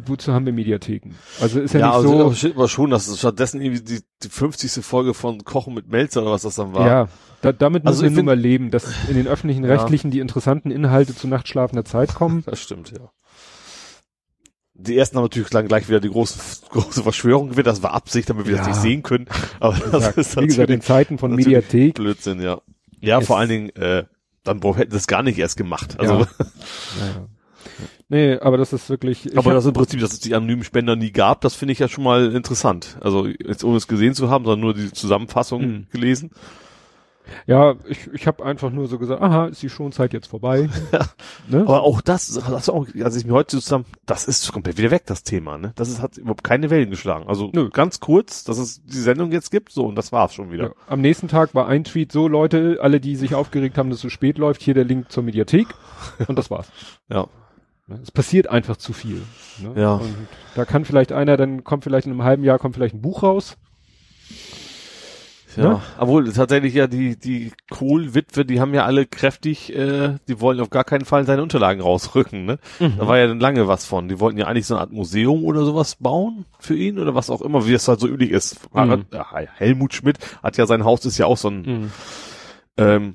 [0.07, 1.11] wozu haben wir Mediatheken?
[1.41, 4.01] Also ist ja, nicht also so, aber steht aber schon, dass es stattdessen irgendwie die,
[4.23, 4.85] die 50.
[4.85, 6.87] Folge von Kochen mit Melzer oder was das dann war.
[6.87, 7.09] ja,
[7.43, 9.71] da, damit Also müssen wir find- mal leben, dass in den öffentlichen Ja.
[9.75, 12.45] Rechtlichen die interessanten Inhalte zu nachtschlafender Zeit kommen.
[12.47, 13.11] Das stimmt, ja.
[14.83, 16.39] Die ersten haben natürlich dann gleich wieder die große,
[16.71, 17.67] große Verschwörung gewählt.
[17.67, 18.73] Das war Absicht, damit wir das Ja.
[18.73, 19.27] nicht sehen können.
[19.61, 21.95] Aber das ist Wie gesagt, in Zeiten von Mediathek.
[21.95, 22.61] Blödsinn, ja.
[23.01, 24.05] Ja, Es- vor allen Dingen, äh,
[24.45, 25.99] dann hätten das gar nicht erst gemacht.
[26.01, 26.27] Also, Ja.
[27.01, 27.27] Naja.
[28.13, 29.27] Nee, aber das ist wirklich.
[29.27, 31.79] ich aber das im Prinzip, dass es die anonymen Spender nie gab, das finde ich
[31.79, 32.97] ja schon mal interessant.
[33.01, 35.87] Also, jetzt ohne es gesehen zu haben, sondern nur die Zusammenfassung Mhm.
[35.93, 36.31] gelesen.
[37.47, 40.69] Ja, ich, ich habe einfach nur so gesagt, aha, ist die Schonzeit jetzt vorbei.
[41.49, 41.61] ne?
[41.61, 45.05] Aber auch das, das auch, als ich mir heute zusammen, das ist komplett wieder weg,
[45.07, 45.73] das Thema, ne?
[45.77, 47.27] Das ist, hat überhaupt keine Wellen geschlagen.
[47.29, 47.71] Also, Nö.
[47.71, 50.65] ganz kurz, dass es die Sendung jetzt gibt, so, und das war's schon wieder.
[50.65, 50.73] Ja.
[50.89, 54.03] Am nächsten Tag war ein Tweet so, Leute, alle, die sich aufgeregt haben, dass es
[54.03, 55.69] so spät läuft, hier der Link zur Mediathek.
[56.27, 56.71] Und das war's.
[57.13, 57.27] Ja.
[57.91, 57.99] Ne?
[58.03, 59.23] Es passiert einfach zu viel.
[59.59, 59.81] Ne?
[59.81, 59.95] Ja.
[59.95, 60.15] Und
[60.55, 63.23] da kann vielleicht einer, dann kommt vielleicht in einem halben Jahr kommt vielleicht ein Buch
[63.25, 63.57] raus.
[65.57, 65.81] Ja, Ne?
[65.99, 70.71] obwohl tatsächlich ja die die Kohl-Witwe, die haben ja alle kräftig, äh, die wollen auf
[70.71, 72.59] gar keinen Fall seine Unterlagen rausrücken, ne?
[72.79, 74.09] Da war ja dann lange was von.
[74.09, 77.31] Die wollten ja eigentlich so eine Art Museum oder sowas bauen für ihn oder was
[77.31, 78.61] auch immer, wie es halt so üblich ist.
[78.75, 79.07] Mhm.
[79.13, 81.91] Ja, Helmut Schmidt hat ja sein Haus ist ja auch so ein Mhm.
[82.77, 83.15] ähm,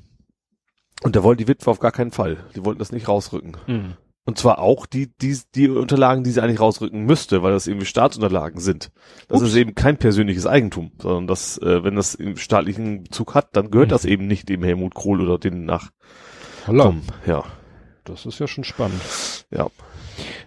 [1.03, 2.38] und da wollte die Witwe auf gar keinen Fall.
[2.56, 3.56] Die wollten das nicht rausrücken.
[4.27, 7.85] Und zwar auch die, die, die Unterlagen, die sie eigentlich rausrücken müsste, weil das eben
[7.85, 8.91] Staatsunterlagen sind.
[9.27, 9.49] Das Ups.
[9.52, 13.69] ist eben kein persönliches Eigentum, sondern das, äh, wenn das im staatlichen Bezug hat, dann
[13.69, 13.91] gehört Mhm.
[13.91, 15.91] das eben nicht dem Helmut Kohl oder den nach.
[16.65, 16.95] Holla.
[17.27, 17.43] Ja,
[18.03, 18.99] Das ist ja schon spannend.
[19.52, 19.68] ja.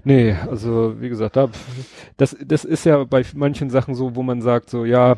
[0.02, 1.48] Nee, also wie gesagt, da,
[2.16, 5.16] das, das ist ja bei manchen Sachen so, wo man sagt, so ja,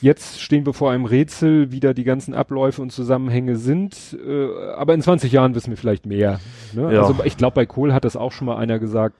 [0.00, 4.48] jetzt stehen wir vor einem Rätsel, wie da die ganzen Abläufe und Zusammenhänge sind, äh,
[4.74, 6.40] aber in 20 Jahren wissen wir vielleicht mehr.
[6.72, 6.94] Ne?
[6.94, 7.02] Ja.
[7.02, 9.16] Also ich glaube, bei Kohl hat das auch schon mal einer gesagt.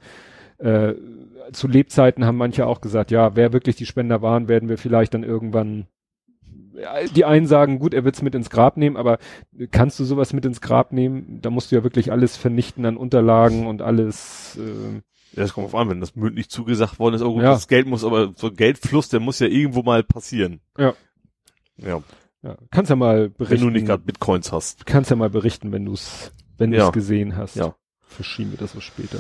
[0.59, 0.95] Äh,
[1.53, 5.15] zu Lebzeiten haben manche auch gesagt, ja, wer wirklich die Spender waren, werden wir vielleicht
[5.15, 5.87] dann irgendwann
[7.15, 9.19] die einen sagen, gut, er wird's mit ins Grab nehmen, aber
[9.71, 11.39] kannst du sowas mit ins Grab nehmen?
[11.41, 14.59] Da musst du ja wirklich alles vernichten an Unterlagen und alles.
[14.61, 15.01] Äh,
[15.37, 17.51] Ja, das kommt auf an, wenn das mündlich zugesagt worden ist, oh gut, Ja.
[17.53, 20.61] das Geld muss, aber so ein Geldfluss, der muss ja irgendwo mal passieren.
[20.79, 20.95] Ja.
[21.77, 22.03] Ja,
[22.43, 23.67] ja, kannst ja mal wenn berichten.
[23.67, 24.87] du nicht gerade Bitcoins hast.
[24.87, 26.91] kannst ja mal berichten, wenn du's, wenn du's Ja.
[26.91, 27.57] gesehen hast.
[27.57, 27.75] Ja.
[28.09, 29.19] Verschieben wir das so später.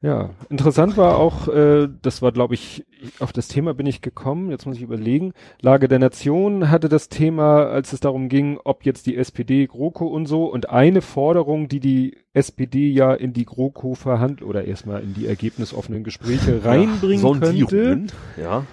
[0.00, 2.86] Ja, interessant war auch, äh, das war, glaube ich,
[3.18, 7.08] auf das Thema bin ich gekommen, jetzt muss ich überlegen, Lage der Nation hatte das
[7.08, 11.66] Thema, als es darum ging, ob jetzt die SPD, GroKo und so, und eine Forderung,
[11.66, 17.26] die die SPD ja in die GroKo verhandelt oder erstmal in die ergebnisoffenen Gespräche reinbringen
[17.56, 18.06] ja, könnte,
[18.40, 18.66] ja,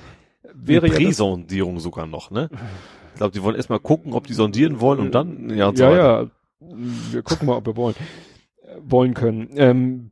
[0.54, 2.52] wäre ja Präsondierung sogar noch, ne?
[3.14, 5.96] Ich glaube, die wollen erstmal gucken, ob die sondieren wollen und dann, ja, und ja,
[5.96, 6.28] ja,
[6.60, 7.96] wir gucken mal, ob wir wollen,
[8.84, 9.50] wollen können.
[9.56, 10.12] Ähm,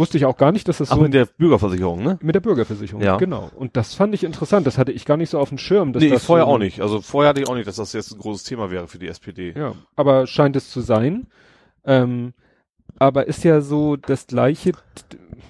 [0.00, 1.02] Wusste ich auch gar nicht, dass das Ach, so.
[1.02, 2.18] mit der Bürgerversicherung, ne?
[2.22, 3.18] Mit der Bürgerversicherung, ja.
[3.18, 3.50] genau.
[3.54, 4.66] Und das fand ich interessant.
[4.66, 5.92] Das hatte ich gar nicht so auf dem Schirm.
[5.92, 6.80] Dass nee, das vorher so auch nicht.
[6.80, 9.08] Also vorher hatte ich auch nicht, dass das jetzt ein großes Thema wäre für die
[9.08, 9.52] SPD.
[9.54, 11.26] Ja, aber scheint es zu sein.
[11.84, 12.32] Ähm,
[12.98, 14.72] aber ist ja so das gleiche,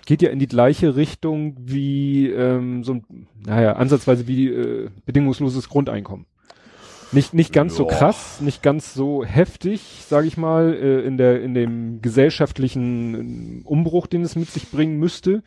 [0.04, 5.68] geht ja in die gleiche Richtung wie ähm, so ein, naja, ansatzweise wie äh, bedingungsloses
[5.68, 6.26] Grundeinkommen.
[7.12, 7.78] Nicht, nicht ganz Joa.
[7.78, 13.62] so krass, nicht ganz so heftig, sage ich mal, äh, in der, in dem gesellschaftlichen
[13.64, 15.42] Umbruch, den es mit sich bringen müsste,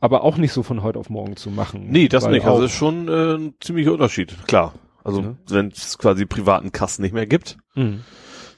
[0.00, 1.88] aber auch nicht so von heute auf morgen zu machen.
[1.90, 2.46] Nee, das nicht.
[2.46, 4.74] Also ist schon äh, ein ziemlicher Unterschied, klar.
[5.02, 5.36] Also ja.
[5.48, 7.58] wenn es quasi privaten Kassen nicht mehr gibt.
[7.74, 8.00] Mhm.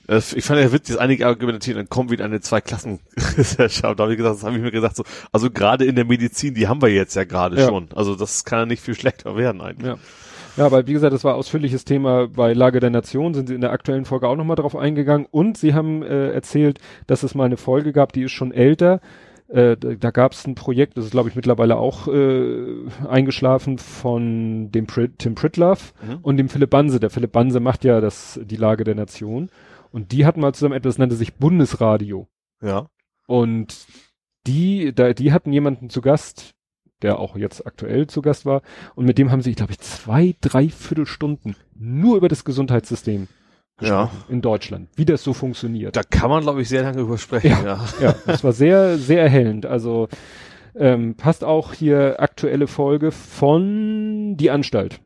[0.09, 3.99] Äh, ich fand ja witzig, dass einige argumentieren, dann kommen wieder eine Zwei-Klassen-Gesellschaft.
[3.99, 6.55] Da habe ich gesagt, das habe ich mir gesagt, so, also gerade in der Medizin,
[6.55, 7.67] die haben wir jetzt ja gerade ja.
[7.69, 7.89] schon.
[7.95, 9.89] Also das kann ja nicht viel schlechter werden eigentlich.
[9.89, 9.99] Ja.
[10.57, 13.61] Ja, weil wie gesagt, das war ausführliches Thema bei Lage der Nation, sind sie in
[13.61, 17.45] der aktuellen Folge auch nochmal drauf eingegangen und sie haben äh, erzählt, dass es mal
[17.45, 19.01] eine Folge gab, die ist schon älter.
[19.49, 23.79] Äh, da da gab es ein Projekt, das ist glaube ich mittlerweile auch äh, eingeschlafen
[23.79, 26.19] von dem Prit Tim Pritlove mhm.
[26.23, 27.01] und dem Philipp Banse.
[27.01, 29.51] Der Philipp Banse macht ja das die Lage der Nation
[29.93, 32.29] und die hatten mal zusammen etwas, nannte sich Bundesradio.
[32.63, 32.89] Ja.
[33.27, 33.87] Und
[34.47, 36.55] die, da, die hatten jemanden zu Gast,
[37.03, 38.63] der auch jetzt aktuell zu Gast war.
[38.95, 43.29] Und mit dem haben sie, glaube ich, zwei, drei Viertelstunden nur über das Gesundheitssystem
[43.81, 44.11] ja.
[44.29, 45.97] in Deutschland, wie das so funktioniert.
[45.97, 47.51] Da kann man, glaube ich, sehr lange übersprechen.
[47.51, 47.63] Ja,
[48.01, 48.09] ja.
[48.09, 49.67] ja, das war sehr, sehr erhellend.
[49.67, 50.09] Also
[50.75, 55.01] ähm, passt auch hier aktuelle Folge von Die Anstalt.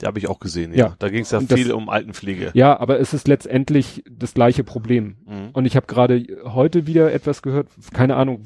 [0.00, 0.86] Die habe ich auch gesehen, ja.
[0.86, 0.96] ja.
[0.98, 2.52] Da ging es ja viel das, um Altenpflege.
[2.54, 5.16] Ja, aber es ist letztendlich das gleiche Problem.
[5.26, 5.50] Mhm.
[5.52, 8.44] Und ich habe gerade heute wieder etwas gehört, keine Ahnung,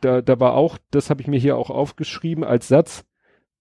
[0.00, 3.04] da, da war auch, das habe ich mir hier auch aufgeschrieben als Satz,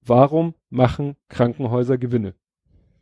[0.01, 2.33] warum machen Krankenhäuser Gewinne?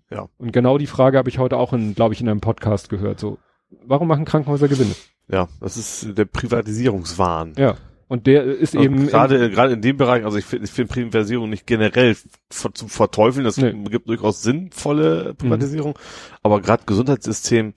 [0.10, 0.28] Ja.
[0.38, 3.20] Und genau die Frage habe ich heute auch in, glaube ich, in einem Podcast gehört.
[3.20, 3.38] So,
[3.86, 4.96] warum machen Krankenhäuser Gewinne?
[5.28, 7.54] Ja, das ist der Privatisierungswahn.
[7.58, 7.76] Ja.
[8.08, 10.94] Und der ist also eben gerade gerade in dem Bereich, also ich finde ich finde
[10.94, 12.16] Privatisierung nicht generell
[12.52, 13.72] vor, zu verteufeln, das nee.
[13.90, 16.38] gibt durchaus sinnvolle Privatisierung, mhm.
[16.44, 17.74] aber gerade Gesundheitssystem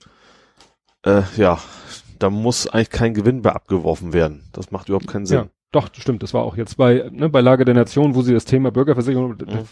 [1.03, 1.59] äh, ja,
[2.19, 4.49] da muss eigentlich kein Gewinn mehr abgeworfen werden.
[4.53, 5.37] Das macht überhaupt keinen Sinn.
[5.37, 6.23] Ja, doch, stimmt.
[6.23, 9.31] Das war auch jetzt bei, ne, bei Lage der Nation, wo sie das Thema Bürgerversicherung,
[9.31, 9.65] mhm.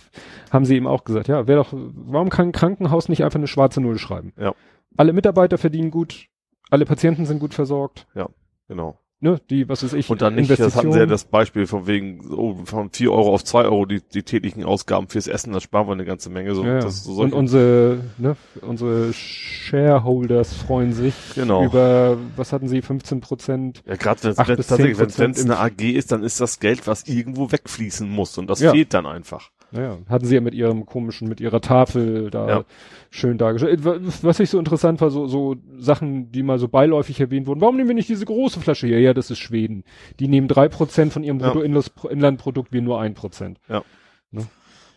[0.51, 3.47] haben sie eben auch gesagt, ja, wer doch, warum kann ein Krankenhaus nicht einfach eine
[3.47, 4.33] schwarze Null schreiben?
[4.37, 4.53] Ja.
[4.97, 6.27] Alle Mitarbeiter verdienen gut,
[6.69, 8.07] alle Patienten sind gut versorgt.
[8.15, 8.29] Ja,
[8.67, 11.67] genau ne, die, was weiß ich, Und dann nicht, das hatten sie ja das Beispiel
[11.67, 15.53] von wegen, oh, von vier Euro auf zwei Euro die, die täglichen Ausgaben fürs Essen,
[15.53, 16.53] das sparen wir eine ganze Menge.
[16.55, 21.65] So, ja, das, so und unsere, ne, unsere Shareholders freuen sich genau.
[21.65, 23.83] über, was hatten sie, 15 Prozent?
[23.85, 27.07] Ja, gerade wenn es tatsächlich, wenn es eine AG ist, dann ist das Geld, was
[27.07, 28.71] irgendwo wegfließen muss und das ja.
[28.71, 29.51] fehlt dann einfach.
[29.75, 32.63] Naja, hatten sie ja mit ihrem komischen, mit ihrer Tafel da ja.
[33.09, 33.81] schön dargestellt.
[33.83, 37.59] Was ich so interessant war, so, so Sachen, die mal so beiläufig erwähnt wurden.
[37.59, 39.01] Warum nehmen wir nicht diese große Flasche hier?
[39.01, 39.83] Ja, das ist Schweden.
[40.19, 41.51] Die nehmen drei Prozent von ihrem ja.
[41.51, 43.59] Bruttoinlandprodukt, wir nur ein Prozent.
[43.67, 43.83] Ja.
[44.31, 44.45] Ne?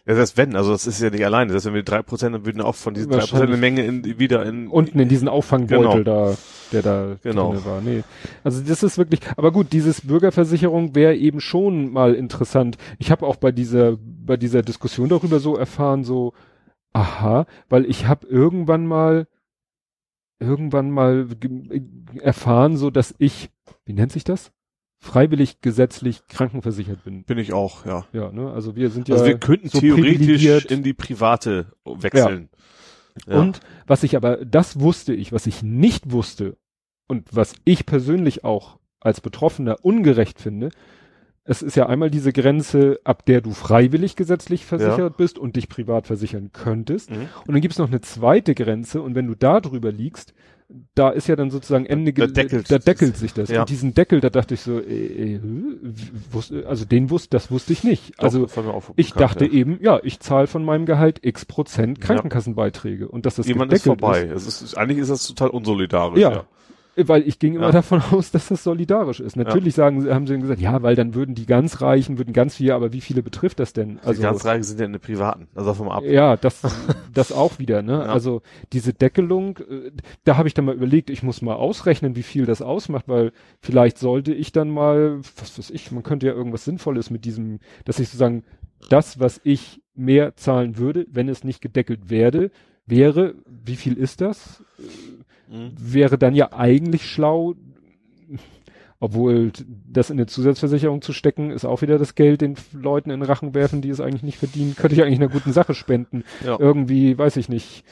[0.09, 1.53] Ja, das wenn, also das ist ja nicht alleine.
[1.53, 4.19] Das wenn wir drei Prozent, dann würden auch von diesen drei Prozent eine Menge in,
[4.19, 6.31] wieder in unten in diesen Auffangbeutel genau.
[6.31, 6.37] da,
[6.73, 7.53] der da genau.
[7.53, 7.81] drin war.
[7.83, 8.03] Nee.
[8.43, 12.79] Also das ist wirklich, aber gut, dieses Bürgerversicherung wäre eben schon mal interessant.
[12.99, 16.33] Ich habe auch bei dieser bei dieser Diskussion darüber so erfahren, so
[16.95, 19.27] aha, weil ich habe irgendwann mal
[20.41, 21.27] irgendwann mal
[22.23, 23.51] erfahren, so dass ich,
[23.85, 24.53] wie nennt sich das?
[24.99, 27.25] Freiwillig gesetzlich krankenversichert bin.
[27.25, 28.07] Bin ich auch, ja.
[28.13, 28.51] Ja, ne?
[28.51, 29.15] Also wir sind ja.
[29.15, 32.49] Also wir könnten so theoretisch in die private wechseln.
[32.53, 32.59] Ja.
[33.27, 33.41] Ja.
[33.41, 36.57] Und was ich aber, das wusste ich, was ich nicht wusste
[37.09, 40.71] und was ich persönlich auch als Betroffener ungerecht finde,
[41.45, 45.09] es ist ja einmal diese Grenze, ab der du freiwillig gesetzlich versichert ja.
[45.09, 47.11] bist und dich privat versichern könntest.
[47.11, 47.29] Mhm.
[47.47, 50.35] Und dann gibt es noch eine zweite Grenze und wenn du da drüber liegst,
[50.95, 53.49] da ist ja dann sozusagen Ende, da deckelt, da deckelt sich das.
[53.49, 53.61] Ja.
[53.61, 55.41] Und diesen Deckel, da dachte ich so, äh, äh,
[56.31, 58.13] wusste, also den wusste, das wusste ich nicht.
[58.19, 58.45] Doch, also
[58.97, 59.53] ich bekannt, dachte ja.
[59.53, 63.85] eben, ja, ich zahle von meinem Gehalt x Prozent Krankenkassenbeiträge und dass das Jemand ist
[63.85, 64.25] vorbei.
[64.25, 64.47] Ist.
[64.47, 66.21] Es ist, eigentlich ist das total unsolidarisch.
[66.21, 66.33] Ja.
[66.33, 66.45] ja.
[67.07, 67.73] Weil ich ging immer Ja.
[67.73, 69.37] davon aus, dass das solidarisch ist.
[69.37, 72.57] Natürlich sagen sie, haben sie gesagt, ja, weil dann würden die ganz Reichen, würden ganz
[72.57, 73.99] viele, aber wie viele betrifft das denn?
[74.01, 75.47] Also, die ganz Reichen sind ja in den Privaten.
[75.55, 76.03] Also vom ab.
[76.05, 76.63] Ja, das,
[77.15, 77.93] das auch wieder, ne?
[77.93, 78.01] Ja.
[78.03, 78.43] Also
[78.73, 79.93] diese Deckelung, äh,
[80.25, 83.33] da habe ich dann mal überlegt, ich muss mal ausrechnen, wie viel das ausmacht, weil
[83.61, 87.61] vielleicht sollte ich dann mal, was weiß ich, man könnte ja irgendwas Sinnvolles mit diesem,
[87.85, 88.43] dass ich sozusagen
[88.89, 92.51] das, was ich mehr zahlen würde, wenn es nicht gedeckelt werde,
[92.87, 94.63] wäre, wie viel ist das?
[95.51, 95.73] Mhm.
[95.79, 97.55] Wäre dann ja eigentlich schlau,
[99.01, 99.53] obwohl
[99.89, 103.27] das in eine Zusatzversicherung zu stecken, ist auch wieder das Geld den Leuten in den
[103.29, 104.75] Rachen werfen, die es eigentlich nicht verdienen.
[104.77, 106.25] Könnte ich eigentlich einer guten Sache spenden.
[106.45, 106.57] Ja.
[106.59, 107.85] Irgendwie, weiß ich nicht,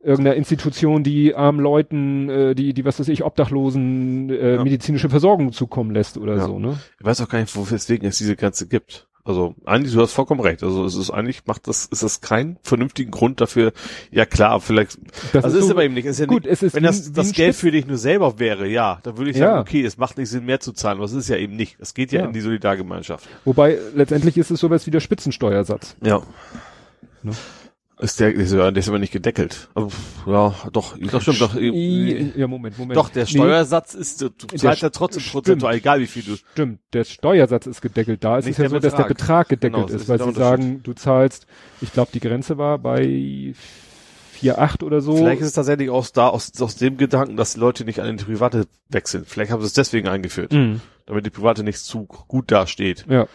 [0.00, 4.62] irgendeiner Institution, die armen Leuten, äh, die, die, was weiß ich, Obdachlosen äh, Ja.
[4.62, 6.44] medizinische Versorgung zukommen lässt oder Ja.
[6.46, 6.78] so, ne?
[7.00, 9.05] Ich weiß auch gar nicht, wo, weswegen es diese Grenze gibt.
[9.26, 10.62] Also eigentlich, du hast vollkommen recht.
[10.62, 13.72] Also es ist eigentlich, macht das, ist das kein vernünftigen Grund dafür.
[14.12, 14.98] Ja klar, vielleicht.
[15.32, 16.04] Das also ist, so- aber eben nicht.
[16.06, 17.86] Ist ja gut, nicht es ist wenn wie das, wie das Geld Spitz- für dich
[17.86, 19.46] nur selber wäre, ja, dann würde ich Ja.
[19.48, 20.98] sagen, okay, es macht nicht Sinn, mehr zu zahlen.
[20.98, 21.76] Aber es ist ja eben nicht.
[21.80, 22.26] Es geht ja, Ja.
[22.26, 23.28] in die Solidargemeinschaft.
[23.44, 25.96] Wobei letztendlich ist es sowas wie der Spitzensteuersatz.
[26.02, 26.22] Ja.
[27.24, 27.32] Ne?
[27.98, 29.68] Ist der, ist ja, der ist aber nicht gedeckelt.
[29.74, 29.90] Also,
[30.26, 31.54] ja, doch, doch stimmt, doch.
[31.56, 32.94] I, ja, Moment, Moment.
[32.96, 36.36] Doch, der Nee, Steuersatz ist, du Der zahlst ja trotzdem prozentual, egal wie viel du.
[36.36, 38.22] Stimmt, der Steuersatz ist gedeckelt.
[38.22, 39.08] Da ist es ja der so, dass der Betrag.
[39.08, 41.46] Betrag gedeckelt Genau, ist, ist weil der sie sagen, du zahlst,
[41.80, 43.54] ich glaube, die Grenze war bei
[44.42, 45.16] 4,8 oder so.
[45.16, 48.14] Vielleicht ist es tatsächlich aus da, aus, aus dem Gedanken, dass die Leute nicht an
[48.16, 49.24] die Private wechseln.
[49.26, 50.82] Vielleicht haben sie es deswegen eingeführt, Mhm.
[51.06, 53.06] damit die Private nicht zu gut dasteht.
[53.08, 53.26] Ja,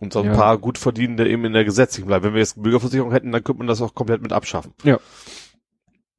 [0.00, 0.34] Und so ein Ja.
[0.34, 2.24] paar gut verdienende eben in der gesetzlichen bleiben.
[2.24, 4.72] Wenn wir jetzt Bürgerversicherung hätten, dann könnte man das auch komplett mit abschaffen.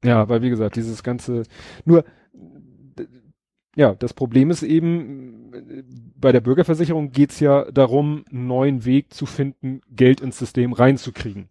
[0.04, 1.44] ja, weil wie gesagt, dieses ganze,
[1.84, 2.04] nur,
[3.76, 5.52] ja, das Problem ist eben,
[6.16, 11.48] bei der Bürgerversicherung geht's ja darum, einen neuen Weg zu finden, Geld ins System reinzukriegen.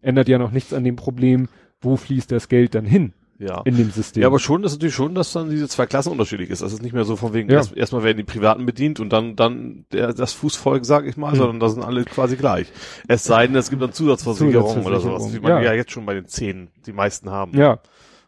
[0.00, 1.48] Ändert ja noch nichts an dem Problem,
[1.80, 3.60] wo fließt das Geld dann hin Ja.
[3.64, 4.22] in dem System.
[4.22, 6.62] Ja, aber schon ist natürlich schon, dass dann diese zwei Klassen unterschiedlich ist.
[6.62, 7.56] Das ist nicht mehr so von wegen, Ja.
[7.56, 11.32] erst, erstmal werden die Privaten bedient und dann, dann der, das Fußvolk, sag ich mal,
[11.32, 11.36] Mhm.
[11.36, 12.68] sondern da sind alle quasi gleich.
[13.08, 15.60] Es sei denn, es gibt dann Zusatzversicherungen oder sowas, wie man Ja.
[15.60, 15.72] ja.
[15.74, 17.56] jetzt schon bei den zehn die meisten haben.
[17.56, 17.78] Ja.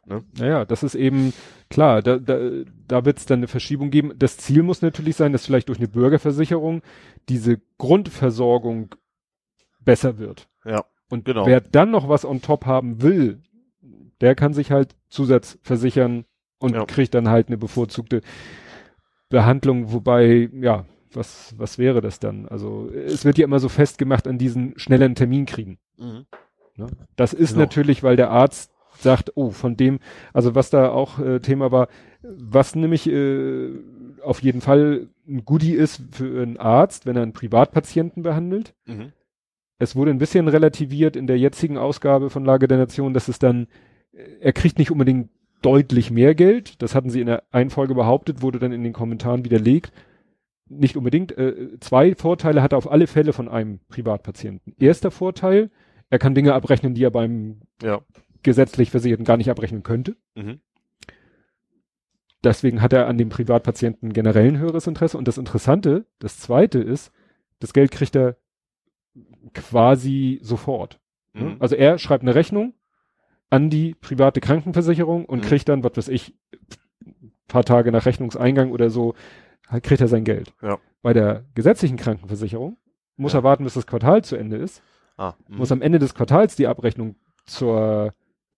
[0.07, 0.25] Ne?
[0.39, 1.33] Naja, das ist eben
[1.71, 2.39] klar, da, da,
[2.87, 4.13] da wird es dann eine Verschiebung geben.
[4.19, 6.81] Das Ziel muss natürlich sein, dass vielleicht durch eine Bürgerversicherung
[7.29, 8.95] diese Grundversorgung
[9.85, 10.49] besser wird.
[10.65, 11.47] Ja, Und genau.
[11.47, 13.41] wer dann noch was on top haben will,
[14.21, 16.25] der kann sich halt Zusatz versichern
[16.59, 16.85] und Ja.
[16.87, 18.21] kriegt dann halt eine bevorzugte
[19.29, 22.47] Behandlung, wobei, ja, was, was wäre das dann?
[22.49, 25.79] Also es wird ja immer so festgemacht an diesen schnellen Termin kriegen.
[25.99, 26.27] Mhm.
[26.77, 26.87] Ne?
[27.17, 27.61] Das ist Genau.
[27.61, 30.01] natürlich, weil der Arzt sagt, oh, von dem,
[30.33, 31.89] also was da auch äh, Thema war,
[32.23, 33.71] was nämlich äh,
[34.23, 38.75] auf jeden Fall ein Goodie ist für einen Arzt, wenn er einen Privatpatienten behandelt.
[38.87, 39.13] Mhm.
[39.79, 43.39] Es wurde ein bisschen relativiert in der jetzigen Ausgabe von Lage der Nation, dass es
[43.39, 43.69] dann,
[44.41, 45.31] er kriegt nicht unbedingt
[45.63, 46.81] deutlich mehr Geld.
[46.83, 49.93] Das hatten sie in der einen Folge behauptet, wurde dann in den Kommentaren widerlegt.
[50.69, 51.37] Nicht unbedingt.
[51.37, 54.75] Äh, zwei Vorteile hat er auf alle Fälle von einem Privatpatienten.
[54.79, 55.71] Erster Vorteil,
[56.11, 58.03] er kann Dinge abrechnen, die er beim Ja.
[58.43, 60.17] gesetzlich Versicherten gar nicht abrechnen könnte.
[60.35, 60.61] Mhm.
[62.45, 65.19] Deswegen hat er an dem Privatpatienten generell ein höheres Interesse.
[65.19, 67.13] Und das Interessante, das zweite ist,
[67.59, 68.37] das Geld kriegt er
[69.55, 71.01] quasi sofort.
[71.33, 71.57] Mhm.
[71.59, 72.75] Also er schreibt eine Rechnung
[73.51, 75.43] an die private Krankenversicherung und Mhm.
[75.49, 76.35] kriegt dann, was weiß ich,
[77.47, 79.15] paar Tage nach Rechnungseingang oder so,
[79.69, 80.53] halt kriegt er sein Geld.
[80.63, 80.79] Ja.
[81.03, 82.77] Bei der gesetzlichen Krankenversicherung
[83.17, 83.41] muss Ja.
[83.41, 84.83] er warten, bis das Quartal zu Ende ist,
[85.17, 85.57] Ah, mhm.
[85.59, 87.17] muss am Ende des Quartals die Abrechnung
[87.47, 88.13] zur,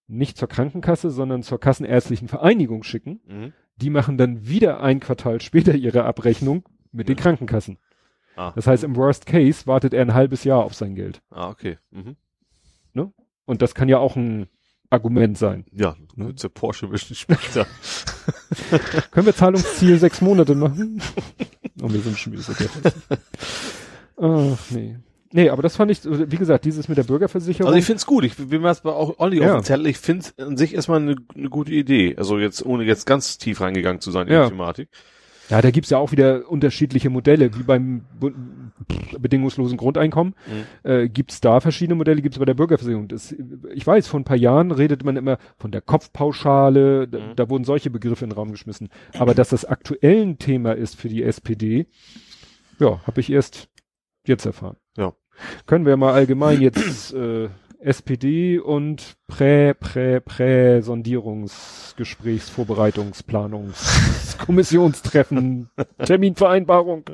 [0.09, 3.21] nicht zur Krankenkasse, sondern zur Kassenärztlichen Vereinigung schicken.
[3.27, 3.53] Mhm.
[3.77, 7.23] Die machen dann wieder ein Quartal später ihre Abrechnung mit den Ja.
[7.23, 7.79] Krankenkassen.
[8.37, 8.53] Ah.
[8.57, 11.23] Das heißt, im Worst Case wartet er ein halbes Jahr auf sein Geld.
[11.31, 11.79] Ah, okay.
[11.93, 12.17] Mhm.
[13.47, 14.47] Und das kann ja auch ein
[14.91, 15.65] Argument sein.
[15.73, 16.27] Ja, Ne?
[16.27, 17.67] kurze Porsche ein bisschen später.
[19.13, 21.01] Können wir Zahlungsziel sechs Monate machen?
[21.81, 22.53] oh, wir sind schon wieder so.
[24.21, 24.97] Ach, nee.
[25.33, 27.69] Nee, aber das fand ich, wie gesagt, dieses mit der Bürgerversicherung.
[27.69, 28.25] Also ich find's gut.
[28.25, 29.53] Ich will mir das auch Olli Ja.
[29.55, 29.87] auf den Zettel.
[29.87, 32.17] Ich find's an sich erstmal eine, eine gute Idee.
[32.19, 34.43] Also jetzt, ohne jetzt ganz tief reingegangen zu sein in Ja.
[34.45, 34.89] die Thematik.
[35.51, 38.05] Ja, da gibt's ja auch wieder unterschiedliche Modelle, wie beim
[39.19, 40.35] bedingungslosen Grundeinkommen.
[40.47, 40.91] Mhm.
[40.91, 43.09] Äh, gibt's da verschiedene Modelle, gibt's bei der Bürgerversicherung.
[43.09, 43.35] Das,
[43.75, 47.37] ich weiß, vor ein paar Jahren redet man immer von der Kopfpauschale, da, Mhm.
[47.37, 48.89] da wurden solche Begriffe in den Raum geschmissen.
[49.19, 51.87] Aber dass das aktuell ein Thema ist für die SPD,
[52.79, 53.69] ja, habe ich erst
[54.27, 54.77] jetzt erfahren.
[54.97, 55.13] Ja.
[55.67, 57.49] Können wir mal allgemein jetzt äh,
[57.83, 65.71] SPD und Prä, Prä, Prä Sondierungsgesprächs, Vorbereitungsplanungs, Kommissionstreffen,
[66.05, 67.05] Terminvereinbarung.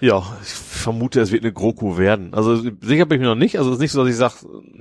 [0.00, 2.34] Ja, ich vermute, es wird eine GroKo werden.
[2.34, 3.56] Also sicher bin ich mir noch nicht.
[3.58, 4.34] Also es ist nicht so, dass ich sage,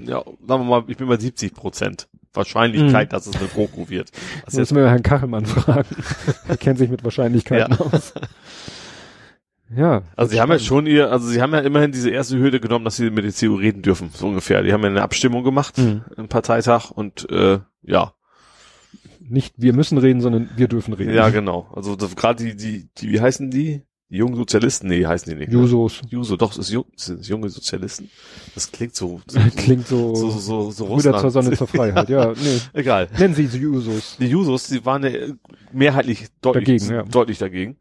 [0.03, 4.11] ja, sagen wir mal, ich bin bei 70 Prozent Wahrscheinlichkeit, dass es eine GroKo wird.
[4.45, 5.87] Das müssen wir Herrn Kachelmann fragen.
[6.47, 7.79] er kennt sich mit Wahrscheinlichkeiten Ja.
[7.79, 8.13] aus.
[9.75, 10.03] Ja.
[10.15, 12.85] Also sie haben ja schon ihr, also sie haben ja immerhin diese erste Hürde genommen,
[12.85, 14.61] dass sie mit der CDU reden dürfen, so ungefähr.
[14.63, 16.03] Die haben ja eine Abstimmung gemacht, Mhm.
[16.17, 18.13] im Parteitag und äh, ja,
[19.27, 21.13] Nicht wir müssen reden, sondern wir dürfen reden.
[21.15, 21.67] ja genau.
[21.73, 23.81] Also gerade die, die, die, wie heißen die?
[24.11, 24.87] Die jungen Sozialisten?
[24.87, 25.47] Nee, heißen die nicht.
[25.51, 25.55] ne?
[25.55, 25.99] Jusos.
[26.09, 28.11] Juso, doch, es ist, jung, es ist junge Sozialisten.
[28.53, 31.19] Das klingt so, so, Klingt so, so, so, so Brüder Russland.
[31.21, 32.07] zur Sonne zur Freiheit.
[32.07, 32.59] Ja, nee.
[32.73, 33.07] Egal.
[33.17, 34.15] Nennen Sie sie Jusos.
[34.19, 35.09] Die Jusos, die waren ja
[35.73, 37.01] mehrheitlich deutlich Dagegen, ja.
[37.03, 37.77] deutlich dagegen.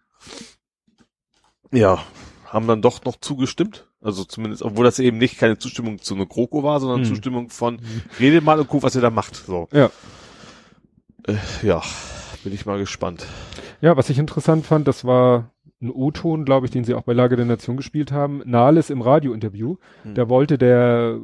[1.75, 2.03] Ja,
[2.47, 3.87] haben dann doch noch zugestimmt.
[4.01, 7.07] Also zumindest, obwohl das eben nicht keine Zustimmung zu einer GroKo war, sondern Hm.
[7.07, 7.79] Zustimmung von
[8.21, 9.35] redet mal und guck, was ihr da macht.
[9.35, 9.69] So.
[9.73, 9.91] Ja.
[11.27, 11.83] Äh, ja,
[12.45, 13.27] bin ich mal gespannt.
[13.81, 17.13] Ja, was ich interessant fand, das war ein O-Ton, glaube ich, den sie auch bei
[17.15, 18.43] Lage der Nation gespielt haben.
[18.45, 19.77] Nahles im Radiointerview.
[20.03, 20.15] Hm.
[20.15, 21.19] Da wollte der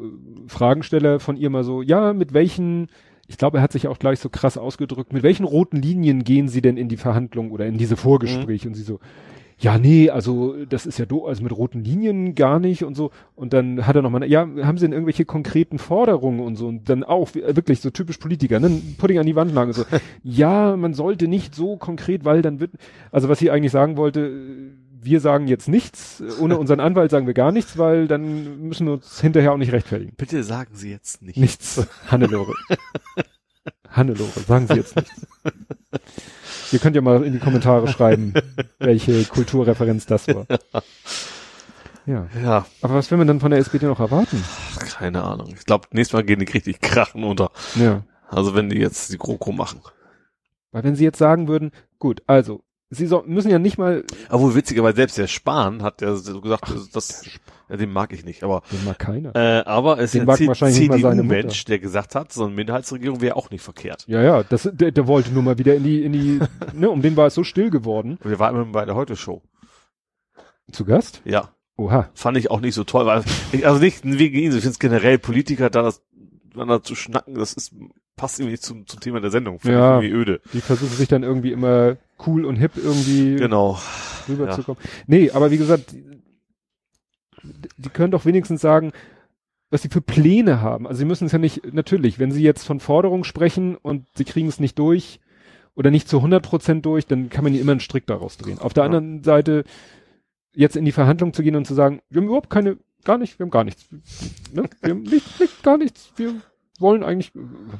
[0.46, 2.88] Fragensteller von ihr mal so, ja, mit welchen,
[3.28, 6.48] ich glaube, er hat sich auch gleich so krass ausgedrückt, mit welchen roten Linien gehen
[6.48, 8.68] Sie denn in die Verhandlung oder in diese Vorgespräche?
[8.68, 9.00] Und sie so,
[9.62, 13.10] ja, nee, also das ist ja do, also mit roten Linien gar nicht und so.
[13.36, 16.66] Und dann hat er nochmal, ja, haben Sie denn irgendwelche konkreten Forderungen und so?
[16.68, 18.80] Und dann auch, wie- wirklich so typisch Politiker, ne?
[18.96, 19.84] Pudding an die Wand nageln, so.
[20.22, 22.70] ja, man sollte nicht so konkret, weil dann wird,
[23.12, 24.72] also was sie eigentlich sagen wollte, äh,
[25.02, 28.94] wir sagen jetzt nichts, ohne unseren Anwalt sagen wir gar nichts, weil dann müssen wir
[28.94, 30.12] uns hinterher auch nicht rechtfertigen.
[30.16, 31.36] Bitte sagen Sie jetzt nicht.
[31.38, 31.86] Nichts.
[32.08, 32.54] Hannelore.
[33.90, 35.26] Hannelore, sagen Sie jetzt nichts.
[36.72, 38.34] Ihr könnt ja mal in die Kommentare schreiben,
[38.78, 40.46] welche Kulturreferenz das war.
[42.06, 42.26] Ja.
[42.42, 44.42] Ja, Aber was will man dann von der SPD noch erwarten?
[44.78, 45.52] ach, keine Ahnung.
[45.56, 47.50] Ich glaube, nächstes Mal gehen die richtig krachen unter.
[47.76, 48.02] Ja.
[48.28, 49.80] Also wenn die jetzt die GroKo machen.
[50.72, 54.54] Weil wenn sie jetzt sagen würden, gut, also, sie so, müssen ja nicht mal, Obwohl
[54.54, 57.24] witzigerweise selbst der Spahn hat ja so gesagt, das,
[57.68, 59.34] ja, den mag ich nicht, aber den mag keiner.
[59.34, 60.72] Äh, aber es Den ist ein.
[60.72, 64.04] CDU-Mensch, der gesagt hat, so eine Minderheitsregierung wäre auch nicht verkehrt.
[64.08, 66.40] Ja, ja, das, der, der wollte nur mal wieder in die, in die,
[66.74, 68.18] ne, um den war es so still geworden.
[68.22, 69.40] Wir waren immer bei der Heute-Show.
[70.72, 71.22] Zu Gast?
[71.24, 72.08] Ja, Oha.
[72.14, 74.78] fand ich auch nicht so toll, weil ich, also nicht wegen ihn, ich finde es
[74.78, 76.02] generell Politiker da das
[76.44, 77.72] miteinander zu schnacken, das ist
[78.16, 79.58] passt irgendwie nicht zum, zum Thema der Sendung.
[79.60, 79.98] Finde Ja.
[80.00, 80.40] ich irgendwie öde.
[80.52, 83.78] Die versuchen sich dann irgendwie immer cool und hip irgendwie Genau.
[84.28, 84.82] rüberzukommen.
[85.06, 85.92] Nee, aber wie gesagt,
[87.78, 88.92] die, können doch wenigstens sagen,
[89.70, 90.86] was sie für Pläne haben.
[90.86, 94.24] Also sie müssen es ja nicht, natürlich, wenn sie jetzt von Forderungen sprechen und sie
[94.24, 95.20] kriegen es nicht durch
[95.74, 98.58] oder nicht zu 100 Prozent durch, dann kann man ihnen immer einen Strick daraus drehen.
[98.58, 98.86] Auf der Ja.
[98.86, 99.64] anderen Seite,
[100.54, 103.38] jetzt in die Verhandlung zu gehen und zu sagen, wir haben überhaupt keine, gar nicht,
[103.38, 103.88] wir haben gar nichts.
[104.52, 104.64] Ne?
[104.82, 106.12] Wir haben nicht, nicht, gar nichts.
[106.16, 106.34] Wir
[106.80, 107.32] wollen eigentlich,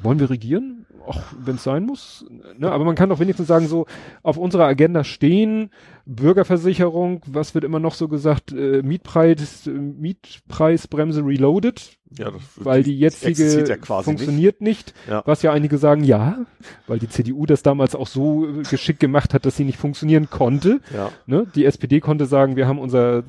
[0.03, 0.85] wollen wir regieren?
[1.07, 2.25] Ach, wenn es sein muss.
[2.57, 2.71] Ne?
[2.71, 3.85] Aber man kann doch wenigstens sagen, so,
[4.23, 5.71] auf unserer Agenda stehen,
[6.05, 12.83] Bürgerversicherung, was wird immer noch so gesagt, äh, Mietpreis, äh, Mietpreisbremse reloaded, Ja, das, weil
[12.83, 14.93] die jetzige ja funktioniert nicht.
[15.09, 15.23] Ja.
[15.25, 16.45] Was ja einige sagen, ja,
[16.87, 20.29] weil die CDU das damals auch so äh, geschickt gemacht hat, dass sie nicht funktionieren
[20.29, 20.81] konnte.
[20.93, 21.11] Ja.
[21.25, 21.47] Ne?
[21.55, 23.23] Die SPD konnte sagen, wir haben unser äh,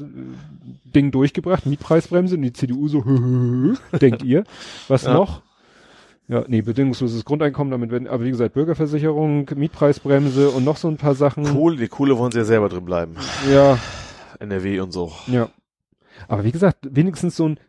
[0.94, 3.02] Ding durchgebracht, Mietpreisbremse, und die CDU so,
[4.00, 4.44] denkt ihr.
[4.88, 5.42] Was noch?
[6.32, 10.96] Ja, nee, bedingungsloses Grundeinkommen, damit werden, aber wie gesagt, Bürgerversicherung, Mietpreisbremse und noch so ein
[10.96, 11.44] paar Sachen.
[11.44, 13.16] Kohle, die Kohle wollen sie ja selber drin bleiben.
[13.52, 13.78] Ja,
[14.40, 15.12] NRW und so.
[15.26, 15.50] ja.
[16.28, 17.60] Aber wie gesagt, wenigstens so ein,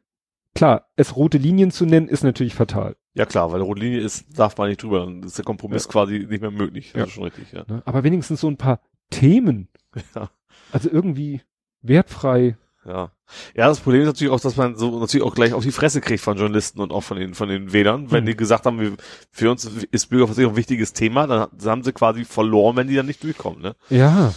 [0.56, 2.96] klar, es rote Linien zu nennen, ist natürlich fatal.
[3.16, 5.92] Ja klar, weil rote Linie ist, darf man nicht drüber, dann ist der Kompromiss Ja.
[5.92, 6.92] quasi nicht mehr möglich.
[6.94, 7.06] Das Ja.
[7.08, 7.64] ist schon richtig, ja.
[7.68, 7.82] Ne?
[7.86, 8.80] Aber wenigstens so ein paar
[9.10, 9.68] Themen.
[10.16, 10.30] Ja.
[10.72, 11.42] Also irgendwie
[11.82, 12.56] wertfrei.
[12.86, 13.12] Ja.
[13.56, 16.02] Ja, das Problem ist natürlich auch, dass man so natürlich auch gleich auf die Fresse
[16.02, 18.12] kriegt von Journalisten und auch von den, von den Wählern.
[18.12, 18.26] Wenn Hm.
[18.28, 18.94] die gesagt haben, wir,
[19.32, 23.06] für uns ist Bürgerversicherung ein wichtiges Thema, dann haben sie quasi verloren, wenn die dann
[23.06, 23.76] nicht durchkommen, ne?
[23.90, 24.34] Ja.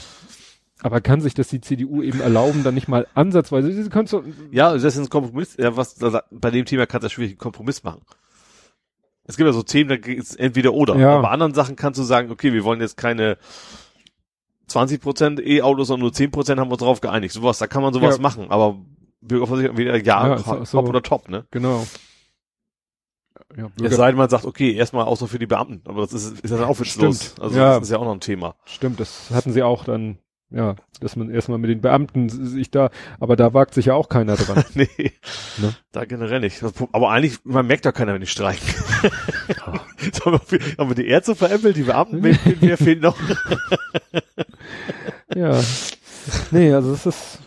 [0.82, 4.22] Aber kann sich das die CDU eben erlauben, dann nicht mal ansatzweise, sie können so,
[4.50, 5.56] Ja, das ist ein Kompromiss.
[5.56, 8.02] Ja, was, da, bei dem Thema kannst du schwierig einen Kompromiss machen.
[9.24, 10.96] Es gibt ja so Themen, da geht's entweder oder.
[10.96, 11.14] Ja.
[11.14, 13.38] Aber bei anderen Sachen kannst du sagen, okay, wir wollen jetzt keine
[14.70, 17.32] 20% E-Autos, sondern nur 10% haben wir uns darauf geeinigt.
[17.34, 18.22] Sowas, da kann man sowas Ja.
[18.22, 18.46] machen.
[18.50, 18.78] Aber
[19.20, 20.64] Bürgerversicherung wieder, ja, Ja, so.
[20.64, 21.46] top oder top, ne?
[21.50, 21.86] genau.
[23.56, 25.82] Ja, Es Bürger, sei denn, man sagt, okay, erstmal außer für die Beamten.
[25.88, 27.22] Aber das ist, ist ja dann auch witzlos.
[27.26, 27.40] Stimmt.
[27.42, 27.74] Also Ja.
[27.74, 28.54] das ist ja auch noch ein Thema.
[28.64, 30.18] stimmt, das hatten sie auch dann,
[30.50, 32.90] ja, dass man erstmal mit den Beamten sich da,
[33.20, 34.64] aber da wagt sich ja auch keiner dran.
[34.74, 34.88] nee,
[35.58, 35.74] Ne?
[35.92, 36.62] da generell nicht.
[36.92, 38.66] Aber eigentlich, man merkt ja keiner, wenn die streiken.
[40.12, 43.16] So, haben, wir, haben wir die Ärzte veräppelt, die Beamten, wer, wer fehlt noch?
[45.34, 45.60] ja.
[46.50, 47.38] Nee, also das ist,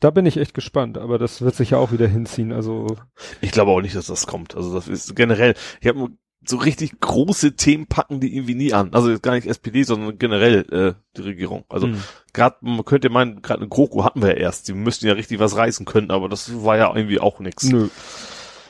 [0.00, 2.96] da bin ich echt gespannt, aber das wird sich ja auch wieder hinziehen, also,
[3.40, 4.56] Ich glaube auch nicht, dass das kommt.
[4.56, 6.10] Also das ist generell, ich habe
[6.46, 8.94] so richtig große Themen packen die irgendwie nie an.
[8.94, 11.64] Also jetzt gar nicht SPD, sondern generell äh, die Regierung.
[11.68, 12.02] Also hm.
[12.32, 14.68] gerade, man könnte meinen, gerade eine GroKo hatten wir ja erst.
[14.68, 17.64] Die müssten ja richtig was reißen können, aber das war ja irgendwie auch nix.
[17.64, 17.88] nö.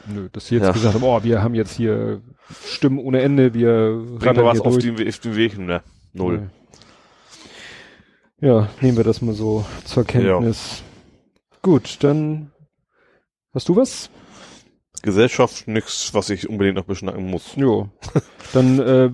[0.07, 0.73] Nö, dass sie jetzt Ja.
[0.73, 2.21] gesagt haben, oh, wir haben jetzt hier
[2.67, 4.85] Stimmen ohne Ende, wir Bringen wir was auf durch.
[4.97, 5.83] den, auf den Weg, ne?
[6.13, 6.51] Null.
[8.41, 10.83] Ja, nehmen wir das mal so zur Kenntnis.
[11.63, 12.51] Gut, dann
[13.53, 14.11] hast du was?
[15.03, 17.55] Gesellschaft nix, was ich unbedingt noch beschnacken muss.
[17.57, 17.89] Jo.
[18.53, 19.11] Dann äh,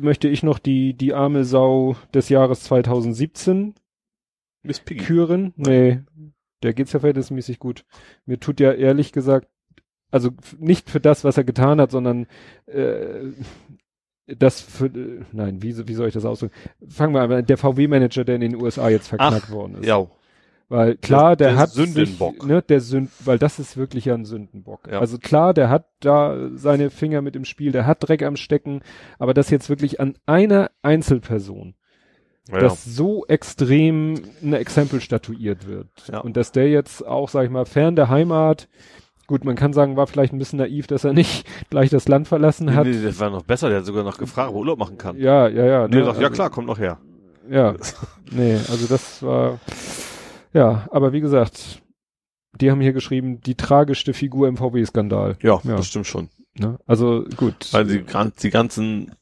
[0.00, 3.74] möchte ich noch die, die arme Sau des Jahres 2017
[4.62, 5.04] Miss Piggy.
[5.04, 5.52] küren.
[5.56, 6.00] Nee,
[6.62, 7.84] der geht's ja verhältnismäßig gut.
[8.24, 9.48] Mir tut ja ehrlich gesagt,
[10.10, 12.26] also nicht für das, was er getan hat, sondern
[12.66, 13.32] äh,
[14.26, 16.54] das für, äh, nein, wie, wie soll ich das ausdrücken?
[16.88, 19.86] Fangen wir an, der VW-Manager, der in den USA jetzt verknackt worden ist.
[19.86, 20.06] Ja.
[20.68, 22.34] Weil klar, der, der hat Sündenbock.
[22.34, 24.88] Sich, ne, der Sünd, weil das ist wirklich ja ein Sündenbock.
[24.90, 24.98] Ja.
[24.98, 28.82] Also klar, der hat da seine Finger mit im Spiel, der hat Dreck am Stecken,
[29.20, 31.74] aber das jetzt wirklich an einer Einzelperson,
[32.50, 32.58] ja.
[32.58, 35.88] dass so extrem ein Exempel statuiert wird.
[36.10, 36.18] Ja.
[36.18, 38.68] Und dass der jetzt auch, sag ich mal, fern der Heimat,
[39.26, 42.28] gut, man kann sagen, war vielleicht ein bisschen naiv, dass er nicht gleich das Land
[42.28, 42.86] verlassen Nee, hat.
[42.86, 45.16] nee, das war noch besser, der hat sogar noch gefragt, wo er Urlaub machen kann.
[45.18, 45.88] Ja, ja, ja.
[45.88, 46.98] Der ne, ja also- klar, kommt noch her.
[47.48, 47.74] Ja,
[48.32, 49.60] nee, also das war,
[50.52, 51.80] ja, aber wie gesagt,
[52.60, 55.36] die haben hier geschrieben, die tragischste Figur im VW-Skandal.
[55.42, 55.76] Ja, Ja.
[55.76, 56.28] das stimmt schon.
[56.58, 56.78] Ne?
[56.86, 57.68] Also gut.
[57.72, 59.12] Weil die, gan- die ganzen,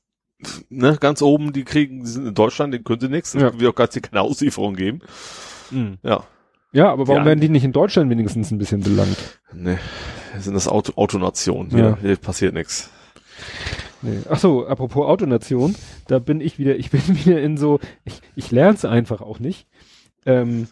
[0.71, 3.35] ne, ganz oben, die kriegen, die sind in Deutschland, denen können sie nichts.
[3.35, 3.59] Es Ja.
[3.59, 5.01] wird auch ganz hier keine Auslieferung geben.
[5.73, 5.99] Mhm.
[6.03, 6.25] Ja.
[6.75, 9.17] Ja, aber warum Die werden die nicht in Deutschland wenigstens ein bisschen belangt?
[9.53, 9.79] Ne,
[10.33, 11.71] wir sind das Auto, Autonation.
[11.71, 11.77] Ja.
[11.77, 12.91] Hier, hier passiert nichts.
[14.03, 14.19] Nee.
[14.29, 15.77] Ach so, apropos Autonation,
[16.09, 19.39] da bin ich wieder, ich bin wieder in so, ich, ich lerne es einfach auch
[19.39, 19.67] nicht.
[20.27, 20.67] Ähm,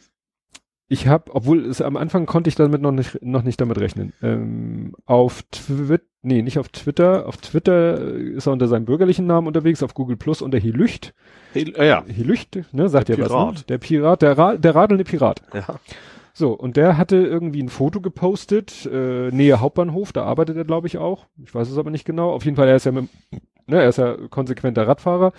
[0.93, 4.13] ich habe, obwohl es am Anfang konnte ich damit noch nicht, noch nicht damit rechnen.
[4.23, 9.47] Ähm, auf Twitter, nee, nicht auf Twitter, auf Twitter ist er unter seinem bürgerlichen Namen
[9.47, 11.15] unterwegs, auf Google Plus unter Hilücht.
[11.55, 13.37] Hey, äh, ja, Hilücht, ne, sagt Der ja was, ne?
[13.37, 13.71] Pirat.
[13.71, 15.43] Der Pirat, der, Ra der radelnde Pirat.
[15.55, 15.65] ja.
[16.35, 20.87] So, und der hatte irgendwie ein Foto gepostet, äh, Nähe Hauptbahnhof, da arbeitet er, glaube
[20.87, 21.27] ich, auch.
[21.43, 22.33] Ich weiß es aber nicht genau.
[22.33, 23.09] Auf jeden Fall, er ist ja mit,
[23.67, 25.33] ne, er ist ja konsequenter Radfahrer,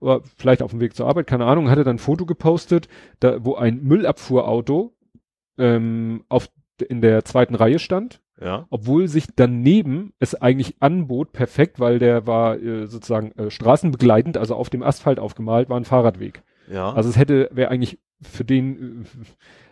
[0.00, 2.88] oder vielleicht auf dem Weg zur Arbeit, keine Ahnung, hatte dann ein Foto gepostet,
[3.20, 4.94] da, wo ein Müllabfuhrauto
[5.58, 6.48] ähm, auf,
[6.88, 8.66] in der zweiten Reihe stand, Ja.
[8.70, 14.54] obwohl sich daneben es eigentlich anbot, perfekt, weil der war äh, sozusagen äh, straßenbegleitend, also
[14.54, 16.42] auf dem Asphalt aufgemalt, war ein Fahrradweg.
[16.70, 16.92] Ja.
[16.92, 19.24] Also es hätte, wäre eigentlich für den, äh,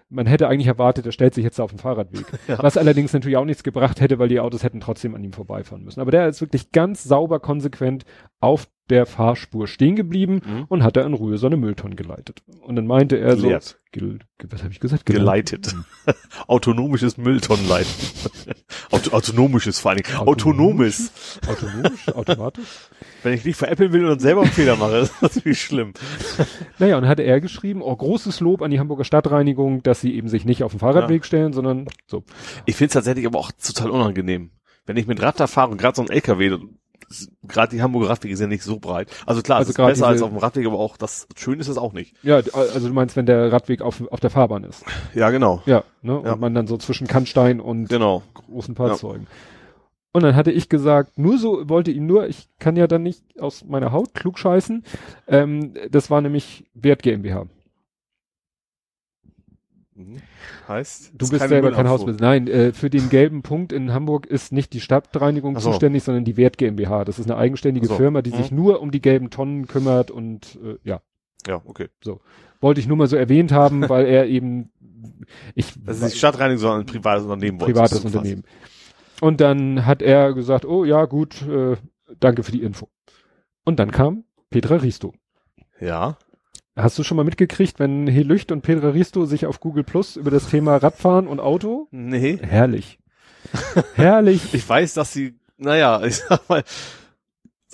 [0.08, 2.26] man hätte eigentlich erwartet, er stellt sich jetzt auf den Fahrradweg.
[2.48, 2.62] Ja.
[2.62, 5.82] Was allerdings natürlich auch nichts gebracht hätte, weil die Autos hätten trotzdem an ihm vorbeifahren
[5.84, 6.00] müssen.
[6.00, 8.04] Aber der ist wirklich ganz sauber, konsequent
[8.40, 10.64] auf der Fahrspur stehen geblieben Mhm.
[10.68, 12.42] und hat da in Ruhe so eine Mülltonne geleitet.
[12.60, 13.48] Und dann meinte er so,
[13.92, 15.06] gel, ge- was habe ich gesagt?
[15.06, 15.74] Geleitet.
[16.46, 17.90] Autonomisches Mülltonnenleiten.
[18.90, 20.16] Auto, autonomisches vor allen Dingen.
[20.18, 21.10] Autonomisch?
[21.46, 21.48] Autonomes.
[21.48, 22.64] Automatisch, automatisch.
[23.22, 25.92] Wenn ich nicht veräppeln will und dann selber einen Fehler mache, ist das natürlich schlimm.
[26.78, 30.14] Naja, und dann hatte er geschrieben, oh, großes Lob an die Hamburger Stadtreinigung, dass sie
[30.14, 32.22] eben sich nicht auf den Fahrradweg stellen, sondern so.
[32.66, 34.50] Ich finde es tatsächlich aber auch total unangenehm.
[34.84, 36.58] Wenn ich mit Rad da fahre und gerade so ein LKW,
[37.46, 39.08] gerade die Hamburger Radwege sind nicht so breit.
[39.26, 41.68] Also klar, Also es ist besser als auf dem Radweg, aber auch das schön ist
[41.68, 42.14] es auch nicht.
[42.22, 44.84] Ja, also du meinst, wenn der Radweg auf, auf der Fahrbahn ist.
[45.14, 45.62] Ja, genau.
[45.66, 46.22] Ja, ne?
[46.24, 46.32] Ja.
[46.32, 48.22] Und man dann so zwischen Kannstein und Genau.
[48.34, 49.26] großen Fahrzeugen.
[50.12, 53.22] Und dann hatte ich gesagt, nur so, wollte ihm nur, ich kann ja dann nicht
[53.38, 54.82] aus meiner Haut klug scheißen.
[55.28, 57.46] Ähm, das war nämlich Wert GmbH.
[59.96, 60.18] Mhm.
[60.68, 61.12] Heißt?
[61.16, 61.88] Du ist bist selber kein.
[61.88, 62.22] Hausbesitzer.
[62.24, 65.70] Nein, äh, für den gelben Punkt in Hamburg ist nicht die Stadtreinigung so.
[65.70, 67.04] zuständig, sondern die Wert GmbH.
[67.06, 67.94] Das ist eine eigenständige so.
[67.96, 68.36] Firma, die Mhm.
[68.36, 71.00] sich nur um die gelben Tonnen kümmert und äh, ja,
[71.46, 71.88] Ja, okay.
[72.60, 74.70] wollte ich nur mal so erwähnt haben, weil er eben
[75.54, 77.58] ich Das ist nicht Stadtreinigung, sondern ein privates Unternehmen.
[77.58, 78.42] privates Unternehmen.
[79.22, 81.76] Und dann hat er gesagt, oh ja, gut, äh,
[82.20, 82.88] danke für die Info.
[83.64, 85.14] Und dann kam Petra Risto.
[85.80, 86.18] Ja.
[86.76, 90.30] Hast du schon mal mitgekriegt, wenn Helücht und Petra Risto sich auf Google Plus über
[90.30, 91.88] das Thema Radfahren und Auto?
[91.90, 92.38] Nee.
[92.42, 92.98] Herrlich.
[93.94, 94.52] Herrlich.
[94.52, 96.64] Ich weiß, dass sie, naja, ich sag mal,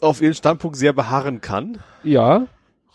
[0.00, 1.78] auf ihren Standpunkt sehr beharren kann.
[2.04, 2.46] Ja,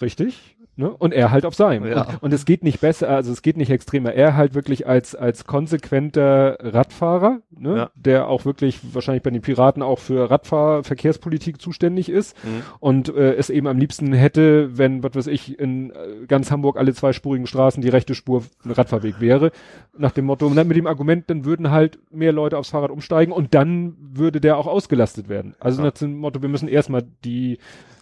[0.02, 0.57] richtig.
[0.80, 0.90] Ne?
[0.92, 1.86] Und er halt auf seinem.
[1.88, 2.04] Ja.
[2.04, 4.14] Und, und es geht nicht besser, also es geht nicht extremer.
[4.14, 7.76] Er halt wirklich als, als konsequenter Radfahrer, ne?
[7.78, 7.90] Ja.
[7.96, 12.62] der auch wirklich wahrscheinlich bei den Piraten auch für Radfahr Verkehrspolitik zuständig ist Mhm.
[12.80, 16.78] und äh, es eben am liebsten hätte, wenn, was weiß ich, in äh, ganz Hamburg
[16.78, 19.52] alle zweispurigen Straßen die rechte Spur ein Radfahrweg wäre.
[19.98, 22.92] Nach dem Motto, und dann mit dem Argument, dann würden halt mehr Leute aufs Fahrrad
[22.92, 25.56] umsteigen und dann würde der auch ausgelastet werden.
[25.60, 25.88] Also Ja.
[25.88, 27.58] nach dem Motto, wir müssen erstmal die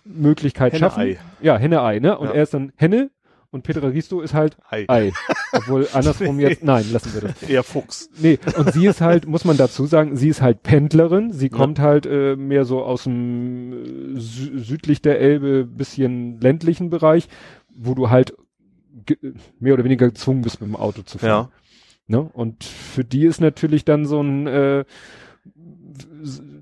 [0.06, 1.02] Möglichkeit Henne, schaffen.
[1.02, 1.18] Ei.
[1.42, 2.18] Ja, Henne-Ei, ne?
[2.18, 2.34] Und Ja.
[2.36, 3.10] er ist dann Henne
[3.52, 4.86] und Petra Risto ist halt Ei.
[4.88, 5.12] Ei.
[5.52, 7.44] Obwohl andersrum jetzt, nein, lassen wir das.
[7.44, 8.10] Eher Fuchs.
[8.20, 11.32] Nee, und sie ist halt, muss man dazu sagen, sie ist halt Pendlerin.
[11.32, 16.90] Sie kommt halt äh, mehr so aus dem äh, sü südlich der Elbe, bisschen ländlichen
[16.90, 17.28] Bereich,
[17.74, 18.34] wo du halt
[19.60, 21.30] mehr oder weniger gezwungen bist, mit dem Auto zu fahren.
[21.30, 21.50] Ja.
[22.08, 22.30] Ne?
[22.34, 24.86] Und für die ist natürlich dann so ein, äh,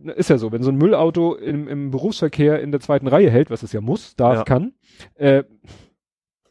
[0.10, 3.50] ist ja so, wenn so ein Müllauto im, im Berufsverkehr in der zweiten Reihe hält,
[3.50, 4.44] was es ja muss, darf, Ja.
[4.44, 4.74] kann,
[5.16, 5.44] äh,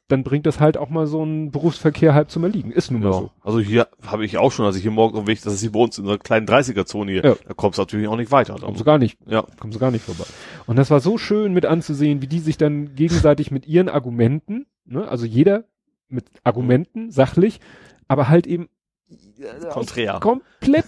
[0.08, 2.70] dann bringt das halt auch mal so einen Berufsverkehr halb zum Erliegen.
[2.70, 3.12] Ist nun mal Ja.
[3.14, 3.30] so.
[3.40, 5.78] Also hier habe ich auch schon, als ich hier morgen unterwegs, das ist hier bei
[5.80, 7.34] uns in so einer kleinen 30er-Zone hier, Ja.
[7.48, 8.56] da kommst du natürlich auch nicht weiter.
[8.60, 9.44] Kommst du gar nicht, ja.
[9.58, 10.24] kommst du gar nicht vorbei.
[10.66, 14.66] Und das war so schön mit anzusehen, wie die sich dann gegenseitig mit ihren Argumenten,
[14.84, 15.64] ne, also jeder
[16.08, 17.60] mit Argumenten, sachlich,
[18.06, 18.68] aber halt eben
[19.70, 20.20] Konträr.
[20.20, 20.84] komplett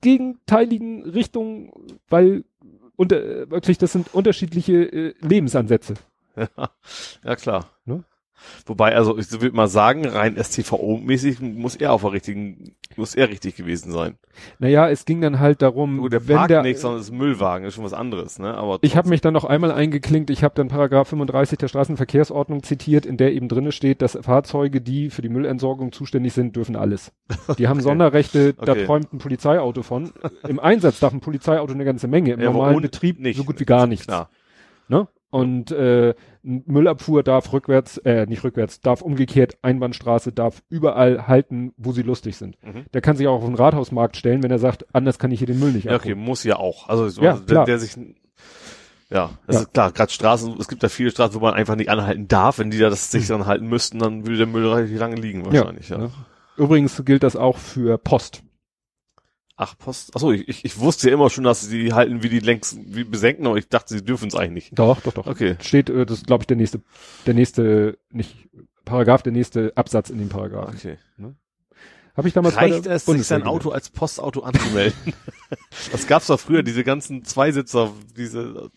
[0.00, 1.72] gegenteiligen Richtungen,
[2.08, 2.44] weil
[2.96, 5.94] unter, äh, wirklich, das sind unterschiedliche äh, Lebensansätze.
[7.24, 7.70] ja, klar.
[7.84, 8.04] Ne?
[8.66, 13.28] Wobei, also ich würde mal sagen, rein STVO-mäßig muss er auf der richtigen, muss er
[13.28, 14.16] richtig gewesen sein.
[14.58, 17.18] Naja, es ging dann halt darum, Gut, der wenn parkt der, nicht, sondern ist ein
[17.18, 18.54] Müllwagen, ist schon was anderes, ne?
[18.54, 22.62] Aber ich habe mich dann noch einmal eingeklinkt, ich habe dann Paragraph 35 der Straßenverkehrsordnung
[22.62, 26.76] zitiert, in der eben drinne steht, dass Fahrzeuge, die für die Müllentsorgung zuständig sind, dürfen
[26.76, 27.12] alles.
[27.58, 28.86] Die haben Sonderrechte, da Okay.
[28.86, 30.12] träumt ein Polizeiauto von.
[30.46, 33.36] Im Einsatz darf ein Polizeiauto eine ganze Menge, im Ja, normalen ohne- Betrieb nicht.
[33.36, 34.06] so gut wie gar nichts.
[34.06, 34.30] Klar.
[34.88, 35.08] Ne?
[35.30, 41.92] Und äh, Müllabfuhr darf rückwärts, äh, nicht rückwärts, darf umgekehrt, Einbahnstraße darf überall halten, wo
[41.92, 42.56] sie lustig sind.
[42.64, 42.86] Mhm.
[42.94, 45.46] Der kann sich auch auf den Rathausmarkt stellen, wenn er sagt, anders kann ich hier
[45.46, 46.24] den Müll nicht Ja, okay, abholen.
[46.24, 46.88] muss ja auch.
[46.88, 47.66] Also so, Ja, also klar.
[47.66, 47.96] der, der sich
[49.10, 49.62] ja, das Ja.
[49.62, 52.58] ist klar, gerade Straßen, es gibt da viele Straßen, wo man einfach nicht anhalten darf.
[52.58, 55.44] Wenn die da das sich dann halten müssten, dann würde der Müll relativ lange liegen
[55.46, 55.98] wahrscheinlich, ja.
[55.98, 56.10] ne?
[56.56, 58.42] Übrigens gilt das auch für Post.
[59.60, 60.14] Ach, Post.
[60.14, 63.02] Achso, ich, ich, ich wusste ja immer schon, dass sie halten wie die längst wie
[63.02, 64.78] besenken, aber ich dachte, sie dürfen es eigentlich nicht.
[64.78, 65.26] Doch, doch, doch.
[65.26, 65.56] Okay.
[65.60, 66.80] Steht, äh, das ist, glaube ich, der nächste,
[67.26, 68.48] der nächste, nicht
[68.84, 70.72] Paragraph, der nächste Absatz in dem Paragraph.
[70.74, 70.96] Okay.
[72.18, 74.92] Habe ich damals bei Reicht der es, sich Bundeswehr sein Auto als Postauto anzumelden?
[75.92, 78.70] das gab's doch früher, diese ganzen Zweisitzer, diese.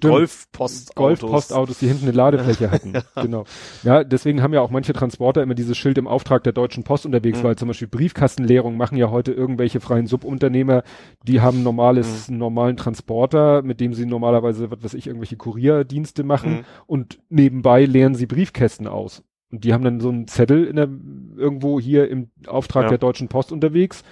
[0.00, 0.94] Golf-Postautos.
[0.94, 2.94] Golf-Postautos, die hinten eine Ladefläche hatten.
[3.14, 3.44] Genau.
[3.84, 7.06] Ja, deswegen haben ja auch manche Transporter immer dieses Schild im Auftrag der Deutschen Post
[7.06, 7.44] unterwegs, Mhm.
[7.44, 10.82] weil zum Beispiel Briefkastenleerung machen ja heute irgendwelche freien Subunternehmer,
[11.22, 12.32] die haben normales, Mhm.
[12.34, 16.64] einen normalen Transporter, mit dem sie normalerweise, was weiß ich, irgendwelche Kurierdienste machen Mhm.
[16.86, 19.22] und nebenbei leeren sie Briefkästen aus.
[19.50, 20.88] Und die haben dann so einen Zettel in der,
[21.36, 22.88] irgendwo hier im Auftrag Ja.
[22.90, 24.02] der Deutschen Post unterwegs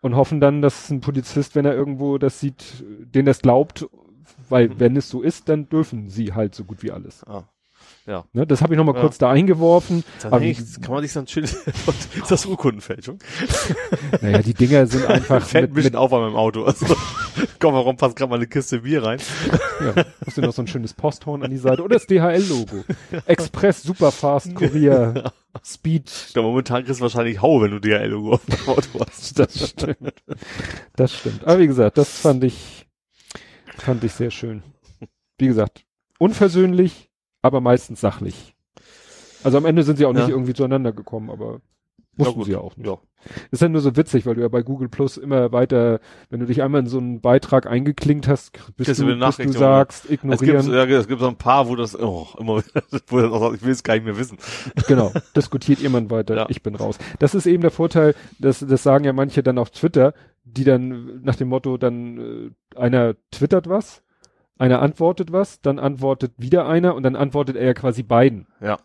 [0.00, 2.84] und hoffen dann, dass ein Polizist, wenn er irgendwo das sieht,
[3.14, 3.88] den das glaubt,
[4.48, 4.74] weil Mhm.
[4.80, 7.24] wenn es so ist, dann dürfen sie halt so gut wie alles.
[7.26, 7.44] Ah.
[8.08, 8.24] Ja.
[8.32, 9.02] Ne, das habe ich noch mal Ja.
[9.02, 10.02] kurz da eingeworfen.
[10.24, 11.44] Aber echt, kann man sich dann Schild,
[12.16, 13.18] ist das Urkundenfälschung?
[14.22, 16.64] naja, die Dinger sind einfach Fällt ein mit, bisschen mit auf an meinem Auto.
[16.64, 16.86] Also,
[17.58, 19.20] komm, warum passt gerade mal eine Kiste Bier rein?
[19.94, 22.82] ja, hast du noch so ein schönes Posthorn an die Seite oder das DHL-Logo.
[23.26, 25.30] Express, Superfast, Kurier,
[25.62, 26.10] Speed.
[26.28, 29.38] Ich glaube, momentan kriegst du wahrscheinlich Hau, wenn du DHL-Logo auf dem Auto hast.
[29.38, 30.14] Das stimmt.
[30.96, 31.44] Das stimmt.
[31.44, 32.86] Aber wie gesagt, das fand ich,
[33.76, 34.62] fand ich sehr schön.
[35.36, 35.84] Wie gesagt,
[36.18, 37.07] unversöhnlich,
[37.42, 38.54] aber meistens sachlich.
[39.44, 40.34] Also am Ende sind sie auch nicht Ja.
[40.34, 42.46] irgendwie zueinander gekommen, aber Ja, mussten gut.
[42.46, 42.86] sie ja auch nicht.
[42.86, 42.98] Ja.
[43.50, 45.98] Ist ja nur so witzig, weil du ja bei Google Plus immer weiter,
[46.30, 49.52] wenn du dich einmal in so einen Beitrag eingeklinkt hast, bis Kriegst du bis du
[49.52, 50.72] sagst, Es gibt, ignorieren.
[50.72, 52.62] ja, es gibt so ein paar, wo das, oh, immer,
[53.08, 54.38] wo dann auch sagt, ich will es gar nicht mehr wissen.
[54.86, 56.46] Genau, diskutiert jemand weiter, Ja.
[56.48, 56.98] ich bin raus.
[57.18, 61.20] Das ist eben der Vorteil, das, das sagen ja manche dann auf Twitter, die dann
[61.22, 64.02] nach dem Motto, dann äh, einer twittert was,
[64.58, 68.46] einer antwortet was, dann antwortet wieder einer und dann antwortet er ja quasi beiden.
[68.60, 68.78] Ja.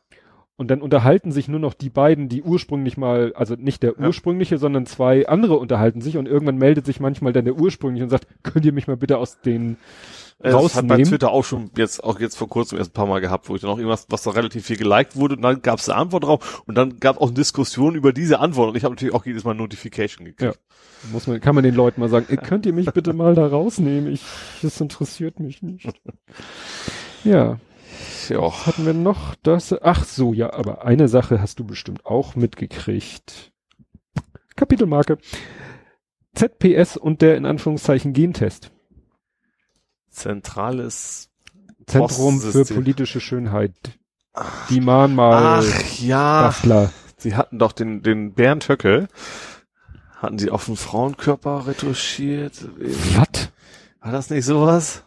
[0.55, 4.07] Und dann unterhalten sich nur noch die beiden, die ursprünglich mal, also nicht der Ja.
[4.07, 8.11] ursprüngliche, sondern zwei andere unterhalten sich und irgendwann meldet sich manchmal dann der ursprüngliche und
[8.11, 9.77] sagt, könnt ihr mich mal bitte aus den
[10.39, 11.03] Äh, Das hat bei rausnehmen?
[11.05, 13.61] Twitter auch schon jetzt, auch jetzt vor kurzem erst ein paar Mal gehabt, wo ich
[13.61, 16.23] dann auch irgendwas, was da relativ viel geliked wurde und dann gab es eine Antwort
[16.25, 19.13] drauf und dann gab es auch eine Diskussion über diese Antwort und ich habe natürlich
[19.13, 20.59] auch jedes Mal Notification gekriegt.
[21.11, 23.45] Muss man, kann man den Leuten mal sagen, "Ey, könnt ihr mich bitte mal da
[23.47, 24.11] rausnehmen?
[24.11, 24.23] Ich,
[24.61, 25.87] das interessiert mich nicht.
[27.23, 27.57] Ja,
[28.27, 28.41] Ja.
[28.41, 29.35] was hatten wir noch?
[29.43, 33.53] Das, ach so, ja, aber eine Sache hast du bestimmt auch mitgekriegt.
[34.57, 35.17] Kapitelmarke.
[36.35, 38.71] ZPS und der in Anführungszeichen Gentest.
[40.13, 41.29] Zentrales
[41.87, 43.73] Zentrum für politische Schönheit.
[44.69, 46.91] Die Mahnmal Ach ja, Bastler.
[47.17, 49.07] sie hatten doch den, den Bernd Höcke,
[50.17, 52.53] hatten sie auf den Frauenkörper retuschiert.
[53.17, 53.51] Was?
[54.01, 55.03] War das nicht sowas?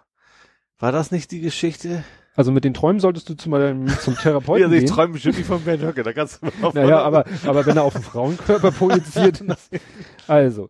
[0.78, 2.04] War das nicht die Geschichte?
[2.36, 4.94] Also mit den Träumen solltest du zu meinem, zum Therapeuten Ja, also ich gehen.
[4.94, 7.82] träume bestimmt nicht von Bernd Höcke, da kannst du mal Naja, aber, aber wenn er
[7.84, 9.42] auf den Frauenkörper projiziert.
[10.28, 10.68] also,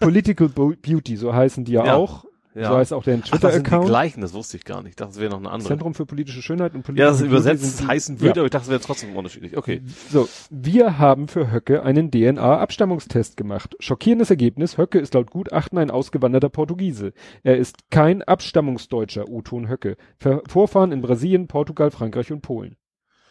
[0.00, 1.94] Political Beauty, so heißen die ja, Ja.
[1.94, 2.24] auch.
[2.56, 2.68] Ja.
[2.70, 3.86] So heißt auch der Ach, das sind die Twitter-Account.
[3.86, 4.90] gleichen, das wusste ich gar nicht.
[4.90, 5.68] Ich dachte, es wäre noch eine andere.
[5.68, 8.40] Zentrum für politische Schönheit und Ja, Political das übersetzt heißen würde, Ja.
[8.40, 9.56] aber ich dachte, es wäre trotzdem unterschiedlich.
[9.56, 9.82] Okay.
[10.10, 13.76] So, wir haben für Höcke einen DNA-Abstammungstest gemacht.
[13.80, 17.12] Schockierendes Ergebnis, Höcke ist laut Gutachten ein ausgewanderter Portugiese.
[17.42, 19.96] Er ist kein Abstammungsdeutscher, O-Ton Höcke.
[20.18, 22.76] Ver Vorfahren in Brasilien, Portugal, Frankreich und Polen.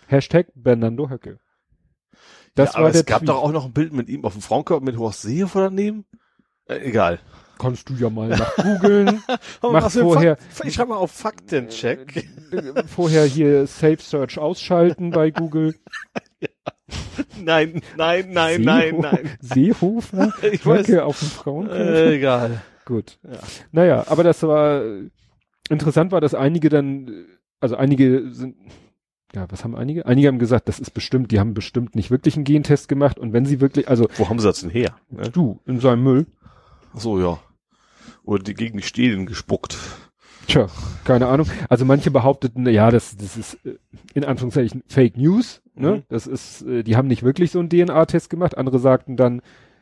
[0.08, 1.40] Hashtag Bernardo Höcke.
[2.54, 3.30] Das ja, war aber der es gab Tweet.
[3.30, 6.06] doch auch noch ein Bild mit ihm auf dem Frauenkörper mit Horst Seehofer daneben.
[6.68, 7.20] Äh, egal.
[7.60, 9.22] Kannst du ja mal nach googeln.
[9.62, 12.28] Mach vorher- Fakt, ich schreibe mal auf Faktencheck.
[12.52, 15.76] Äh, vorher hier Safe Search ausschalten bei Google.
[17.42, 19.30] Nein, nein, nein, nein, Seeho- nein.
[19.42, 20.34] Seehofer?
[20.52, 20.92] Ich weiß.
[21.00, 21.76] Auf dem Frauenkopf?
[21.78, 22.62] Äh, egal.
[22.86, 23.18] Gut.
[23.24, 23.40] Ja.
[23.72, 24.84] Naja, aber das war
[25.70, 27.12] interessant war, dass einige dann, äh,
[27.60, 28.56] also einige sind,
[29.34, 30.06] ja, was haben einige?
[30.06, 33.34] Einige haben gesagt, das ist bestimmt, die haben bestimmt nicht wirklich einen Gentest gemacht und
[33.34, 34.96] wenn sie wirklich, also Wo haben sie das denn her?
[35.10, 35.30] Ne?
[35.32, 36.28] du in seinem Müll,
[36.96, 37.40] Ach so, ja.
[38.24, 39.78] Oder die gegen die Stelen gespuckt.
[40.48, 40.68] tja,
[41.04, 41.48] keine Ahnung.
[41.70, 43.78] Also manche behaupteten, ja, das, das ist äh,
[44.14, 45.98] in Anführungszeichen Fake News, ne?
[45.98, 46.04] Mhm.
[46.10, 48.58] Das ist, äh, die haben nicht wirklich so einen DNA-Test gemacht.
[48.58, 49.42] Andere sagten dann,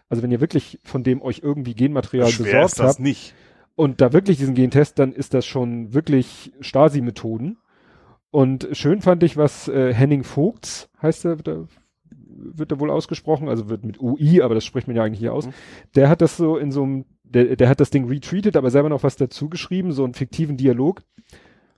[0.09, 3.33] also wenn ihr wirklich von dem euch irgendwie Genmaterial Schwer besorgt ist das habt, nicht.
[3.75, 7.57] und da wirklich diesen Gentest, dann ist das schon wirklich Stasi-Methoden.
[8.31, 11.67] Und schön fand ich, was äh, Henning Vogts heißt er, wird er,
[12.35, 15.33] wird er wohl ausgesprochen, also wird mit UI, aber das spricht man ja eigentlich hier
[15.33, 15.47] aus.
[15.47, 15.53] Mhm.
[15.95, 18.89] Der hat das so in so einem, der, der hat das Ding retweetet, aber selber
[18.89, 21.03] noch was dazu geschrieben, so einen fiktiven Dialog.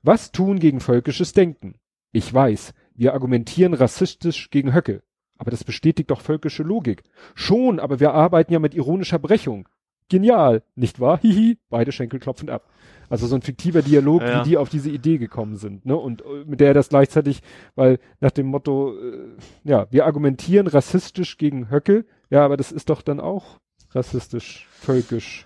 [0.03, 1.75] Was tun gegen völkisches Denken?
[2.11, 5.01] Ich weiß, wir argumentieren rassistisch gegen Höcke.
[5.37, 7.03] Aber das bestätigt doch völkische Logik.
[7.33, 9.67] Schon, aber wir arbeiten ja mit ironischer Brechung.
[10.07, 11.19] Genial, nicht wahr?
[11.21, 12.69] Hihi, beide Schenkel klopfend ab.
[13.09, 14.39] Also so ein fiktiver Dialog, Ja.
[14.45, 15.95] wie die auf diese Idee gekommen sind, ne?
[15.95, 17.41] Und äh, mit der er das gleichzeitig,
[17.75, 19.27] weil nach dem Motto, äh,
[19.63, 23.59] ja, wir argumentieren rassistisch gegen Höcke, ja, aber das ist doch dann auch
[23.91, 25.45] rassistisch, völkisch.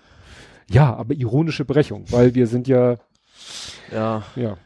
[0.70, 2.96] Ja, aber ironische Brechung, weil wir sind ja,
[3.92, 4.22] Ja.
[4.36, 4.56] ja.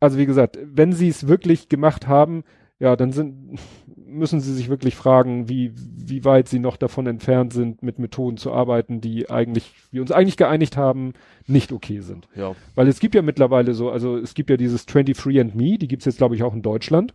[0.00, 2.44] Also wie gesagt, wenn sie es wirklich gemacht haben,
[2.78, 3.58] ja, dann sind,
[3.96, 8.36] müssen sie sich wirklich fragen, wie, wie weit sie noch davon entfernt sind, mit Methoden
[8.36, 11.14] zu arbeiten, die eigentlich, wir uns eigentlich geeinigt haben,
[11.46, 12.28] nicht okay sind.
[12.34, 12.54] Ja.
[12.74, 16.18] Weil es gibt ja mittlerweile so, also es gibt ja dieses 23andMe, die gibt's jetzt
[16.18, 17.14] glaube ich auch in Deutschland.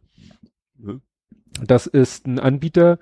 [0.78, 1.02] Mhm.
[1.62, 2.98] Das ist ein Anbieter,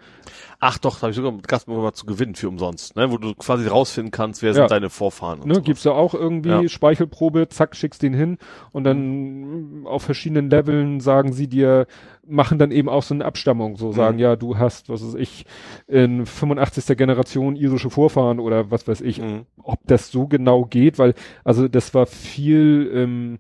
[0.64, 3.10] Ach doch, da habe ich sogar gab mal zu gewinnen für umsonst, ne?
[3.10, 4.56] Wo du quasi rausfinden kannst, wer Ja.
[4.56, 5.40] sind deine Vorfahren.
[5.42, 6.68] und ne, gibt's da auch irgendwie Ja.
[6.70, 8.38] Speichelprobe, zack, schickst den hin
[8.72, 11.88] und dann auf verschiedenen Leveln sagen sie dir,
[12.28, 14.22] machen dann eben auch so eine Abstammung, so sagen, Mhm.
[14.22, 15.46] ja, du hast, was weiß ich,
[15.88, 16.96] in 85.
[16.96, 19.46] Generation irische Vorfahren oder was weiß ich, Mhm.
[19.64, 23.40] ob das so genau geht, weil, also das war viel ähm,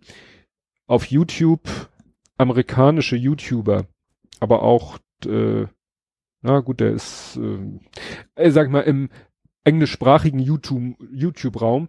[0.87, 1.61] auf YouTube
[2.37, 3.85] amerikanische YouTuber,
[4.41, 5.65] aber auch, äh,
[6.41, 7.79] na gut, der ist, ähm,
[8.35, 9.07] äh, sag mal, im
[9.63, 11.87] englischsprachigen YouTube, YouTube-Raum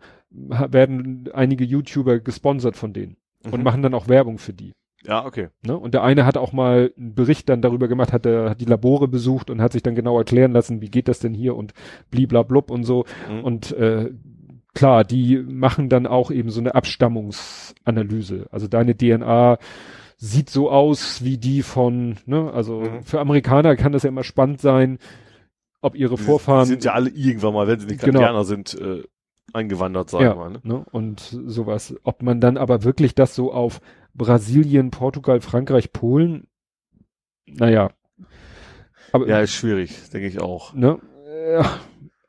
[0.53, 3.65] ha- werden einige YouTuber gesponsert von denen und Mhm.
[3.65, 4.73] machen dann auch Werbung für die.
[5.05, 5.49] Ja, okay.
[5.67, 5.77] Ne?
[5.77, 8.67] Und der eine hat auch mal einen Bericht dann darüber gemacht, hat, der, hat die
[8.67, 11.73] Labore besucht und hat sich dann genau erklären lassen, wie geht das denn hier und
[12.13, 13.05] bliblablub und so.
[13.29, 13.43] Mhm.
[13.43, 14.13] Und äh,
[14.75, 18.47] klar, die machen dann auch eben so eine Abstammungsanalyse.
[18.51, 19.59] Also deine DNA
[20.25, 23.03] sieht so aus wie die von, ne, also Mhm.
[23.03, 24.99] für Amerikaner kann das ja immer spannend sein,
[25.81, 28.41] ob ihre Vorfahren Die sind ja alle irgendwann mal, wenn sie nicht Genau.
[28.45, 29.03] Sind, äh,
[29.53, 30.51] eingewandert, sagen ja, wir mal.
[30.51, 30.61] Ne?
[30.63, 31.97] ne, und sowas.
[32.05, 33.81] Ob man dann aber wirklich das so auf
[34.15, 36.47] Brasilien, Portugal, Frankreich, Polen,
[37.47, 37.91] naja.
[39.11, 40.73] Aber, Ja, ist schwierig, denke ich auch.
[40.73, 41.65] ne, äh,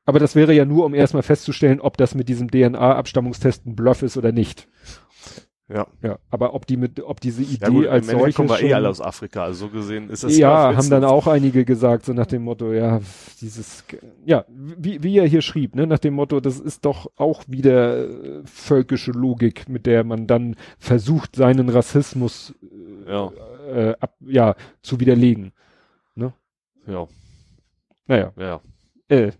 [0.06, 4.02] aber das wäre ja nur, um erstmal festzustellen, ob das mit diesem DNA-Abstammungstest ein Bluff
[4.02, 4.68] ist oder nicht.
[5.70, 5.88] Ja.
[6.02, 8.58] Ja, aber ob die mit, ob diese Idee Ja gut, als im solche kommen wir
[8.60, 11.26] eh schon- alle aus Afrika, also so gesehen ist das ja, jetzt haben dann auch
[11.26, 13.00] einige gesagt, so nach dem Motto, ja,
[13.40, 13.86] dieses,
[14.26, 18.10] ja, wie, wie er hier schrieb, ne, nach dem Motto, das ist doch auch wieder
[18.10, 22.54] äh, völkische Logik, mit der man dann versucht, seinen Rassismus,
[23.08, 23.32] äh, Ja.
[23.74, 25.54] äh, ab, ja, zu widerlegen.
[26.86, 27.08] Ja,
[28.08, 28.60] Naja, ja.
[29.08, 29.32] äh,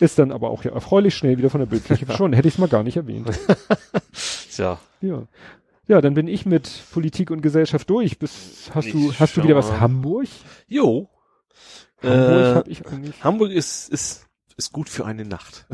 [0.00, 2.34] ist dann aber auch ja erfreulich schnell wieder von der Bildfläche verschwunden.
[2.34, 3.28] Hätte ich es mal gar nicht erwähnt.
[4.54, 4.78] Tja.
[5.00, 5.22] Ja.
[5.88, 8.18] Ja, dann bin ich mit Politik und Gesellschaft durch.
[8.18, 9.80] Bis, hast du, Ich hast du wieder was.
[9.80, 10.28] Hamburg?
[10.68, 11.08] Jo.
[12.02, 13.24] Hamburg Äh, habe ich eigentlich.
[13.24, 14.26] Hamburg ist, ist,
[14.56, 15.66] ist gut für eine Nacht.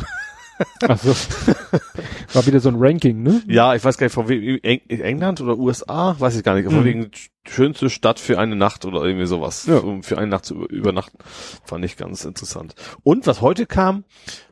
[0.88, 1.14] Ach so.
[2.32, 3.42] War wieder so ein Ranking, ne?
[3.46, 6.64] Ja, ich weiß gar nicht, von wem, Eng England oder USA, weiß ich gar nicht,
[6.64, 6.84] von Mhm.
[6.84, 7.10] wegen
[7.46, 9.78] schönste Stadt für eine Nacht oder irgendwie sowas, Ja.
[9.78, 11.16] um für eine Nacht zu über- übernachten,
[11.64, 12.74] fand ich ganz interessant.
[13.04, 14.04] Und was heute kam,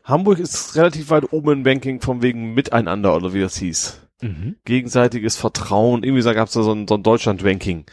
[0.04, 4.00] Hamburg ist relativ weit oben im Ranking von wegen Miteinander oder wie das hieß.
[4.22, 4.56] Mhm.
[4.64, 7.84] Gegenseitiges Vertrauen, irgendwie gab es da so ein, so ein Deutschland-Ranking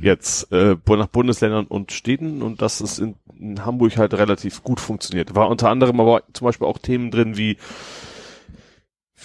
[0.00, 4.80] jetzt äh, nach Bundesländern und Städten und das ist in, in Hamburg halt relativ gut
[4.80, 5.36] funktioniert.
[5.36, 7.58] War unter anderem aber zum Beispiel auch Themen drin wie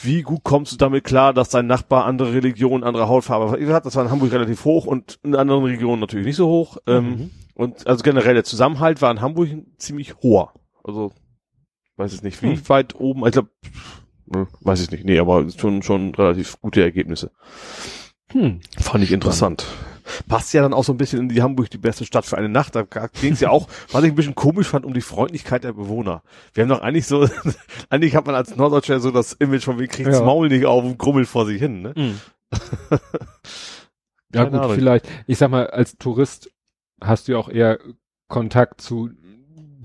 [0.02, 3.86] wie gut kommst du damit klar, dass dein Nachbar andere Religion, andere Hautfarbe hat?
[3.86, 6.78] Das war in Hamburg relativ hoch und in anderen Regionen natürlich nicht so hoch.
[6.88, 7.30] Ähm, Mhm.
[7.54, 10.52] und also generell der Zusammenhalt war in Hamburg ziemlich hoher.
[10.84, 11.12] Also
[11.98, 12.70] weiß ich nicht, wie Hm.
[12.70, 13.26] weit oben.
[13.28, 13.50] Ich glaube,
[14.28, 15.06] weiß ich nicht.
[15.06, 17.32] Nee, aber schon schon relativ gute Ergebnisse.
[18.32, 18.62] Hm.
[18.80, 19.66] Fand ich interessant.
[20.28, 22.50] passt ja dann auch so ein bisschen in die Hamburg die beste Stadt für eine
[22.50, 22.76] Nacht.
[22.76, 22.84] Da
[23.22, 26.24] ging es ja auch, was ich ein bisschen komisch fand, um die Freundlichkeit der Bewohner.
[26.54, 27.28] Wir haben doch eigentlich so,
[27.90, 30.26] eigentlich hat man als Norddeutscher so das Image von wir kriegen das Ja.
[30.26, 31.94] Maul nicht auf und grummelt vor sich hin, ne?
[32.90, 33.00] ja
[34.46, 34.76] Keine gut, Ahnung.
[34.76, 35.08] vielleicht.
[35.28, 36.50] Ich sag mal, als Tourist
[37.02, 37.80] hast du ja auch eher
[38.30, 39.10] Kontakt zu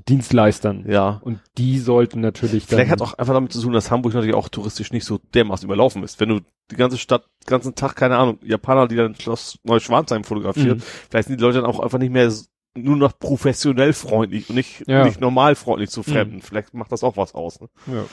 [0.09, 0.85] Dienstleistern.
[0.89, 1.20] Ja.
[1.22, 2.76] Und die sollten natürlich dann.
[2.78, 5.66] Vielleicht hat auch einfach damit zu tun, dass Hamburg natürlich auch touristisch nicht so dermaßen
[5.66, 6.18] überlaufen ist.
[6.20, 6.40] Wenn du
[6.70, 10.82] die ganze Stadt, den ganzen Tag, keine Ahnung, Japaner, die dann Schloss Neuschwanstein fotografieren, Mhm.
[11.10, 12.32] vielleicht sind die Leute dann auch einfach nicht mehr
[12.76, 15.05] nur noch professionell freundlich und nicht, Ja.
[15.05, 16.43] nicht normal freundlich zu Fremden.
[16.43, 17.60] Vielleicht macht das auch was aus.
[17.60, 17.68] Ne?
[17.86, 18.05] ja.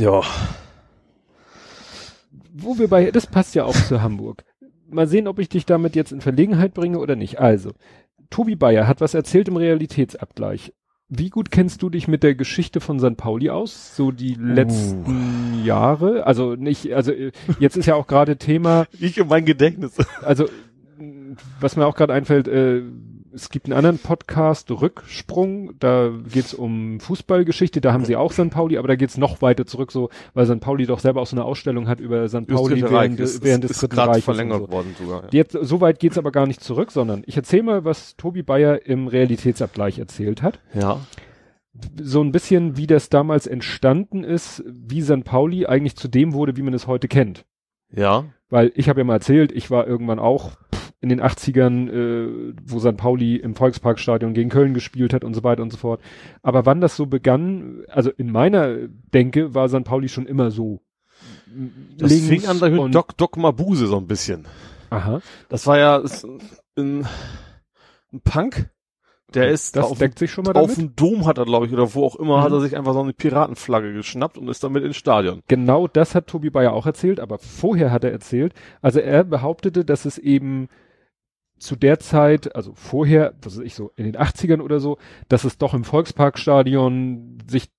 [0.00, 0.22] Ja.
[2.54, 4.44] wo wir bei, das passt ja auch zu Hamburg.
[4.90, 7.40] Mal sehen, ob ich dich damit jetzt in Verlegenheit bringe oder nicht.
[7.40, 7.70] Also,
[8.32, 10.72] Tobi Bayer hat was erzählt im Realitätsabgleich.
[11.08, 13.18] Wie gut kennst du dich mit der Geschichte von St.
[13.18, 13.94] Pauli aus?
[13.94, 16.26] So die letzten Jahre?
[16.26, 19.98] Also nicht, also äh, jetzt ist ja auch gerade Thema, Ich und mein Gedächtnis.
[20.22, 20.48] also
[21.60, 22.82] was mir auch gerade einfällt, äh,
[23.34, 28.50] es gibt einen anderen Podcast, Rücksprung, da geht's um Fußballgeschichte, da haben sie auch St.
[28.50, 30.60] Pauli, aber da geht's noch weiter zurück, so, weil St.
[30.60, 32.46] Pauli doch selber auch so eine Ausstellung hat über St.
[32.46, 34.24] Pauli während, ist, während des ist Dritten gerade Reiches.
[34.24, 34.72] verlängert so.
[34.72, 35.22] worden sogar.
[35.24, 35.28] Ja.
[35.32, 38.86] Jetzt, so weit geht's aber gar nicht zurück, sondern ich erzähle mal, was Tobi Bayer
[38.86, 40.60] im Realitätsabgleich erzählt hat.
[40.74, 41.00] ja.
[41.98, 45.24] So ein bisschen, wie das damals entstanden ist, wie St.
[45.24, 47.46] Pauli eigentlich zu dem wurde, wie man es heute kennt.
[47.90, 48.26] Ja.
[48.50, 50.58] Weil ich habe ja mal erzählt, ich war irgendwann auch
[51.02, 52.96] in den 80ern, äh, wo St.
[52.96, 56.00] Pauli im Volksparkstadion gegen Köln gespielt hat und so weiter und so fort.
[56.42, 58.76] Aber wann das so begann, also in meiner
[59.12, 59.84] Denke war St.
[59.84, 60.80] Pauli schon immer so.
[61.98, 64.46] Das links fing an mit Doc, Doc Mabuse so ein bisschen.
[64.90, 65.20] Aha.
[65.48, 66.02] Das war ja
[66.76, 67.06] ein,
[68.12, 68.70] ein Punk.
[69.34, 71.72] Der ist das auf, deckt sich schon mal auf dem Dom hat er, glaube ich,
[71.72, 72.42] oder wo auch immer, Mhm.
[72.42, 75.40] hat er sich einfach so eine Piratenflagge geschnappt und ist damit ins Stadion.
[75.48, 78.52] Genau das hat Tobi Bayer auch erzählt, aber vorher hat er erzählt,
[78.82, 80.68] also er behauptete, dass es eben
[81.62, 84.98] zu der Zeit, also vorher, was weiß ich so, in den 80ern oder so,
[85.28, 87.70] dass es doch im Volksparkstadion sich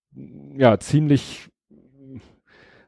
[0.58, 1.50] ja ziemlich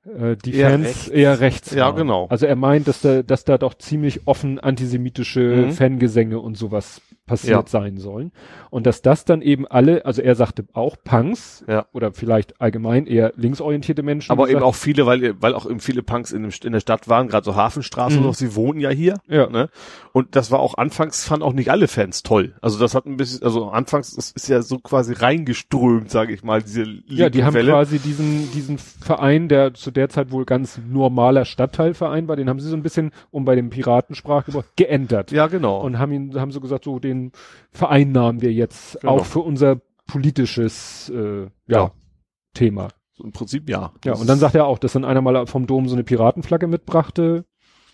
[0.05, 1.07] äh, die Eher Fans rechts.
[1.09, 1.95] eher rechts Ja, waren.
[1.97, 2.27] genau.
[2.27, 5.72] Also er meint, dass da, dass da doch ziemlich offen antisemitische Mhm.
[5.72, 7.68] Fangesänge und sowas passiert Ja.
[7.68, 8.31] sein sollen.
[8.69, 11.85] Und dass das dann eben alle, also er sagte auch Punks Ja.
[11.93, 14.31] oder vielleicht allgemein eher linksorientierte Menschen.
[14.31, 17.07] Aber eben auch viele, weil, weil auch eben viele Punks in, dem, in der Stadt
[17.07, 18.23] waren, gerade so Hafenstraße Mhm.
[18.23, 19.15] so, sie wohnen ja hier.
[19.27, 19.49] Ja.
[19.49, 19.69] Ne?
[20.14, 22.53] Und das war auch anfangs, fanden auch nicht alle Fans toll.
[22.61, 26.43] Also das hat ein bisschen, also anfangs das ist ja so quasi reingeströmt, sage ich
[26.43, 27.72] mal, diese Ja, die haben Welle.
[27.72, 32.60] quasi diesen, diesen Verein, der zu der Zeit wohl ganz normaler Stadtteilverein war, den haben
[32.60, 35.31] sie so ein bisschen, um bei dem Piratensprachgebrauch, geändert.
[35.31, 35.81] Ja, genau.
[35.81, 37.15] Und haben ihn, haben so gesagt, so den
[37.72, 39.14] vereinnahmen wir jetzt Genau.
[39.20, 41.92] auch für unser politisches äh, ja, Ja.
[42.54, 42.90] Thema.
[43.14, 43.92] so Im Prinzip ja.
[44.04, 46.04] Ja, Das und dann sagt er auch, dass dann einer mal vom Dom so eine
[46.04, 47.46] Piratenflagge mitbrachte.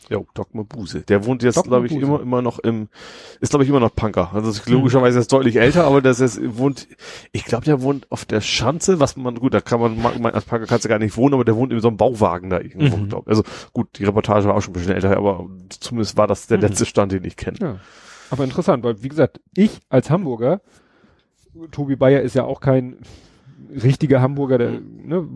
[0.09, 1.01] Ja, Doc Mabuse.
[1.03, 2.89] Der wohnt jetzt, glaube ich, immer, immer noch im,
[3.39, 4.31] ist, glaube ich, immer noch Punker.
[4.33, 6.87] Also ist logischerweise ist deutlich älter, aber das ist, wohnt,
[7.31, 10.43] ich glaube, der wohnt auf der Schanze, was man, gut, da kann man, man als
[10.45, 12.97] Punker kannst du gar nicht wohnen, aber der wohnt in so einem Bauwagen da irgendwo,
[12.97, 13.09] Mhm.
[13.09, 13.27] glaub.
[13.27, 13.43] Also
[13.73, 16.63] gut, die Reportage war auch schon ein bisschen älter, aber zumindest war das der Mhm.
[16.63, 17.57] letzte Stand, den ich kenne.
[17.61, 17.79] Ja.
[18.31, 20.61] Aber interessant, weil wie gesagt, ich als Hamburger,
[21.71, 22.97] Tobi Bayer ist ja auch kein
[23.71, 25.27] richtiger Hamburger, der ne,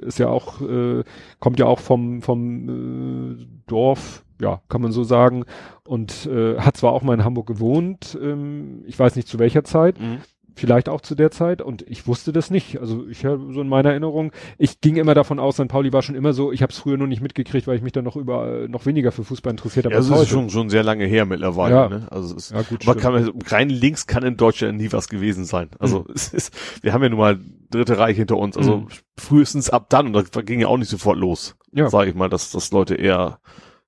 [0.00, 1.04] ist ja auch, äh,
[1.40, 5.44] kommt ja auch vom, vom äh, Dorf, ja, kann man so sagen,
[5.86, 9.64] und äh, hat zwar auch mal in Hamburg gewohnt, ähm, ich weiß nicht zu welcher
[9.64, 10.18] Zeit, Mhm.
[10.56, 12.78] Vielleicht auch zu der Zeit und ich wusste das nicht.
[12.80, 15.68] Also ich habe so in meiner Erinnerung, ich ging immer davon aus, St.
[15.68, 17.92] Pauli war schon immer so, ich habe es früher nur nicht mitgekriegt, weil ich mich
[17.92, 20.26] dann noch über noch weniger für Fußball interessiert habe Ja, das ist heute.
[20.28, 21.88] schon, schon sehr lange her mittlerweile, Ja.
[21.88, 22.06] ne?
[22.10, 23.00] Also es ist, ja, gut, stimmt.
[23.00, 25.70] kann man, rein links kann in Deutschland nie was gewesen sein.
[25.78, 27.38] Also es ist, wir haben ja nun mal
[27.70, 28.56] Dritte Reich hinter uns.
[28.56, 28.86] Also Mhm.
[29.18, 31.88] frühestens ab dann, und das ging ja auch nicht sofort los, Ja.
[31.90, 33.40] sage ich mal, dass, dass Leute eher,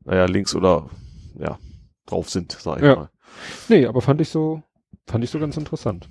[0.05, 0.91] naja, links oder
[1.39, 1.59] ja,
[2.07, 2.97] drauf sind, sage ich Ja.
[2.97, 3.11] mal.
[3.69, 4.63] Nee, aber fand ich so,
[5.07, 6.09] fand ich so ganz interessant.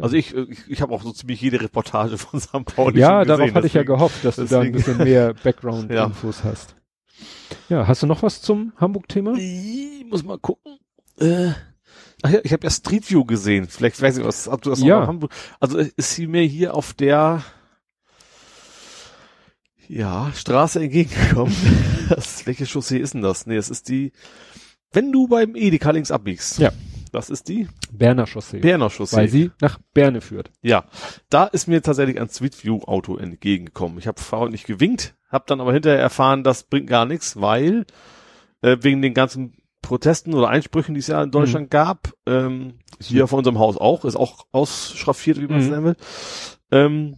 [0.00, 2.64] Also ich, ich, ich habe auch so ziemlich jede Reportage von St.
[2.64, 4.96] Pauli ja, schon darauf gesehen, hatte ich ja deswegen- gehofft, dass du da ein deswegen-
[4.98, 6.50] bisschen mehr Background-Infos Ja.
[6.50, 6.74] hast.
[7.68, 9.34] Ja, hast du noch was zum Hamburg-Thema?
[9.36, 10.78] Ich muss mal gucken.
[11.18, 11.48] Äh,
[12.22, 13.66] ach ja, ich habe ja Street View gesehen.
[13.68, 14.98] Vielleicht weiß ich was, ob du das Ja.
[14.98, 15.32] auch in Hamburg.
[15.58, 17.42] Also ist sie mir hier auf der
[19.88, 21.54] ja, Straße entgegengekommen.
[22.08, 23.46] das, welche Chaussee ist denn das?
[23.46, 24.12] Nee, es ist die,
[24.92, 26.58] wenn du beim Edeka links abbiegst.
[26.58, 26.72] Ja.
[27.10, 28.58] Das ist die Berner Chaussee.
[28.60, 29.16] Berner Chaussee.
[29.16, 30.50] weil sie nach Berne führt.
[30.62, 30.84] Ja,
[31.30, 33.98] da ist mir tatsächlich ein Street View Auto entgegengekommen.
[33.98, 37.86] Ich habe freundlich gewinkt, habe dann aber hinterher erfahren, das bringt gar nichts, weil
[38.62, 43.26] äh, wegen den ganzen Protesten oder Einsprüchen, die es ja in Deutschland gab, ähm, hier
[43.28, 45.70] vor unserem Haus auch, ist auch ausschraffiert, wie man es Mhm.
[45.70, 45.96] nennen will,
[46.72, 47.16] ähm,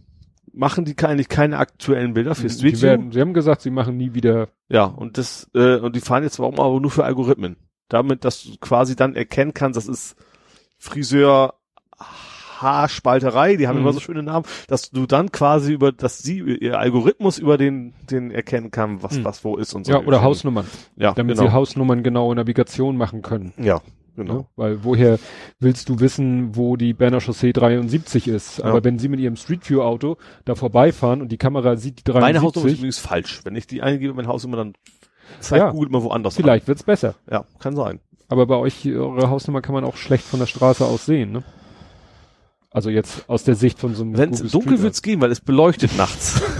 [0.52, 3.96] machen die eigentlich keine aktuellen Bilder für Street Die werden, sie haben gesagt, sie machen
[3.96, 4.48] nie wieder.
[4.68, 7.56] Ja, und das äh, und die fahren jetzt warum aber nur für Algorithmen.
[7.92, 10.16] Damit, dass du quasi dann erkennen kannst, das ist
[10.78, 11.54] Friseur
[12.60, 13.82] Haarspalterei, die haben Mhm.
[13.82, 17.94] immer so schöne Namen, dass du dann quasi über, dass sie, ihr Algorithmus über den,
[18.10, 19.24] den erkennen kann, was, Mhm.
[19.24, 19.92] was wo ist und so.
[19.92, 21.48] Ja, oder Hausnummern, Ja, damit genau.
[21.48, 23.52] sie Hausnummern genaue Navigation machen können.
[23.58, 23.80] Ja,
[24.16, 24.34] genau.
[24.34, 24.46] Ne?
[24.56, 25.18] Weil woher
[25.58, 28.58] willst du wissen, wo die Berner Chaussee 73 ist?
[28.58, 28.66] Ja.
[28.66, 32.12] Aber wenn sie mit ihrem Street View Auto da vorbeifahren und die Kamera sieht die
[32.12, 33.40] Meine Hausnummer ist 73, übrigens falsch.
[33.44, 34.74] Wenn ich die eingebe, meine Hausnummer, dann
[35.38, 35.70] zeigt Ja.
[35.70, 37.14] Google immer woanders vielleicht wird's besser.
[37.26, 37.32] an.
[37.32, 38.00] Ja, kann sein.
[38.28, 41.42] Aber bei euch, eure Hausnummer kann man auch schlecht von der Straße aus sehen, ne?
[42.72, 45.40] Also jetzt aus der Sicht von so einem Wenn es dunkel wird's gehen, weil es
[45.40, 46.40] beleuchtet nachts.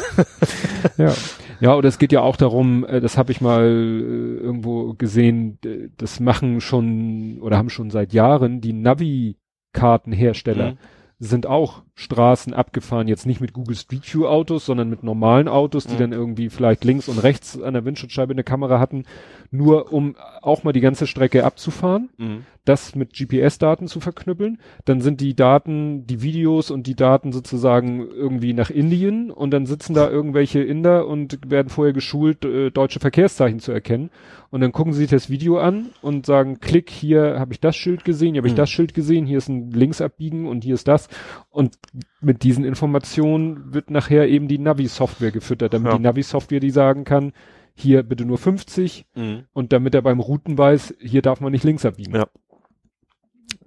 [0.96, 1.12] Ja.
[1.60, 5.58] Ja, oder es geht ja auch darum, äh, das habe ich mal äh, irgendwo gesehen,
[5.98, 10.78] das machen schon oder haben schon seit Jahren die Navi-Kartenhersteller Mhm.
[11.18, 15.86] sind auch Straßen abgefahren, jetzt nicht mit Google Street View Autos, sondern mit normalen Autos,
[15.86, 15.98] die Mhm.
[15.98, 19.04] dann irgendwie vielleicht links und rechts an der Windschutzscheibe eine Kamera hatten,
[19.50, 22.44] nur um auch mal die ganze Strecke abzufahren Mhm.
[22.64, 24.58] das mit GPS-Daten zu verknüppeln.
[24.84, 29.66] Dann sind die Daten, die Videos und die Daten sozusagen irgendwie nach Indien und dann
[29.66, 34.10] sitzen da irgendwelche Inder und werden vorher geschult, äh, deutsche Verkehrszeichen zu erkennen.
[34.50, 37.76] Und dann gucken sie sich das Video an und sagen, klick, hier habe ich das
[37.76, 38.56] Schild gesehen, hier habe ich Hm.
[38.58, 41.08] das Schild gesehen, hier ist ein Linksabbiegen und hier ist das.
[41.50, 41.76] Und
[42.20, 45.96] mit diesen Informationen wird nachher eben die Navi-Software gefüttert, damit Ja.
[45.98, 47.32] die Navi-Software die sagen kann,
[47.74, 49.44] hier bitte nur 50 Mhm.
[49.52, 52.14] und damit er beim Routen weiß, hier darf man nicht links abbiegen.
[52.14, 52.26] Ja.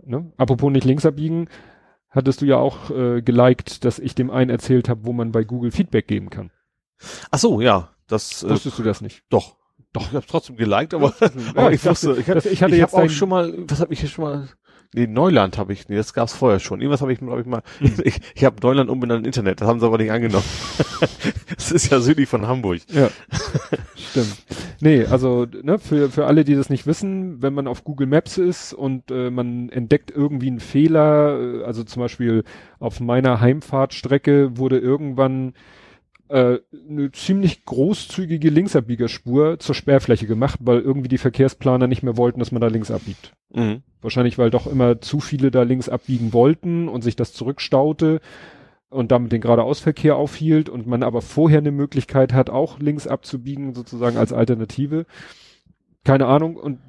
[0.05, 0.31] Ne?
[0.37, 1.47] Apropos nicht links abbiegen,
[2.09, 5.43] hattest du ja auch äh, geliked, dass ich dem einen erzählt habe, wo man bei
[5.43, 6.51] Google Feedback geben kann.
[7.31, 7.89] Ach so, ja.
[8.07, 9.23] Das, äh, Wusstest du das nicht?
[9.29, 9.57] doch.
[9.93, 12.79] Doch, ich habe trotzdem geliked, aber, Ja, aber ich, dachte, wusste, ich, ich hatte ich
[12.81, 14.49] jetzt auch schon mal, was habe ich hier schon mal?
[14.93, 16.81] Nee, Neuland habe ich, nee, das gab's vorher schon.
[16.81, 17.93] Irgendwas habe ich, glaube ich mal, Hm.
[18.03, 20.45] ich, ich habe Neuland umbenannt in Internet, das haben sie aber nicht angenommen.
[21.55, 22.81] das ist ja südlich von Hamburg.
[22.89, 23.09] Ja,
[23.95, 24.37] stimmt.
[24.79, 28.37] Nee, also ne, für, für alle, die das nicht wissen, wenn man auf Google Maps
[28.37, 32.43] ist und äh, man entdeckt irgendwie einen Fehler, äh, also zum Beispiel
[32.79, 35.53] auf meiner Heimfahrtstrecke wurde irgendwann
[36.29, 36.59] äh,
[36.89, 42.51] eine ziemlich großzügige Linksabbiegerspur zur Sperrfläche gemacht, weil irgendwie die Verkehrsplaner nicht mehr wollten, dass
[42.51, 43.33] man da links abbiegt.
[43.53, 43.83] Mhm.
[44.01, 48.21] Wahrscheinlich, weil doch immer zu viele da links abbiegen wollten und sich das zurückstaute
[48.89, 53.73] und damit den Geradeausverkehr aufhielt und man aber vorher eine Möglichkeit hat, auch links abzubiegen,
[53.73, 55.05] sozusagen als Alternative.
[56.03, 56.55] Keine Ahnung.
[56.55, 56.79] Und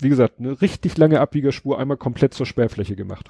[0.00, 3.28] wie gesagt, eine richtig lange Abbiegerspur einmal komplett zur Sperrfläche gemacht.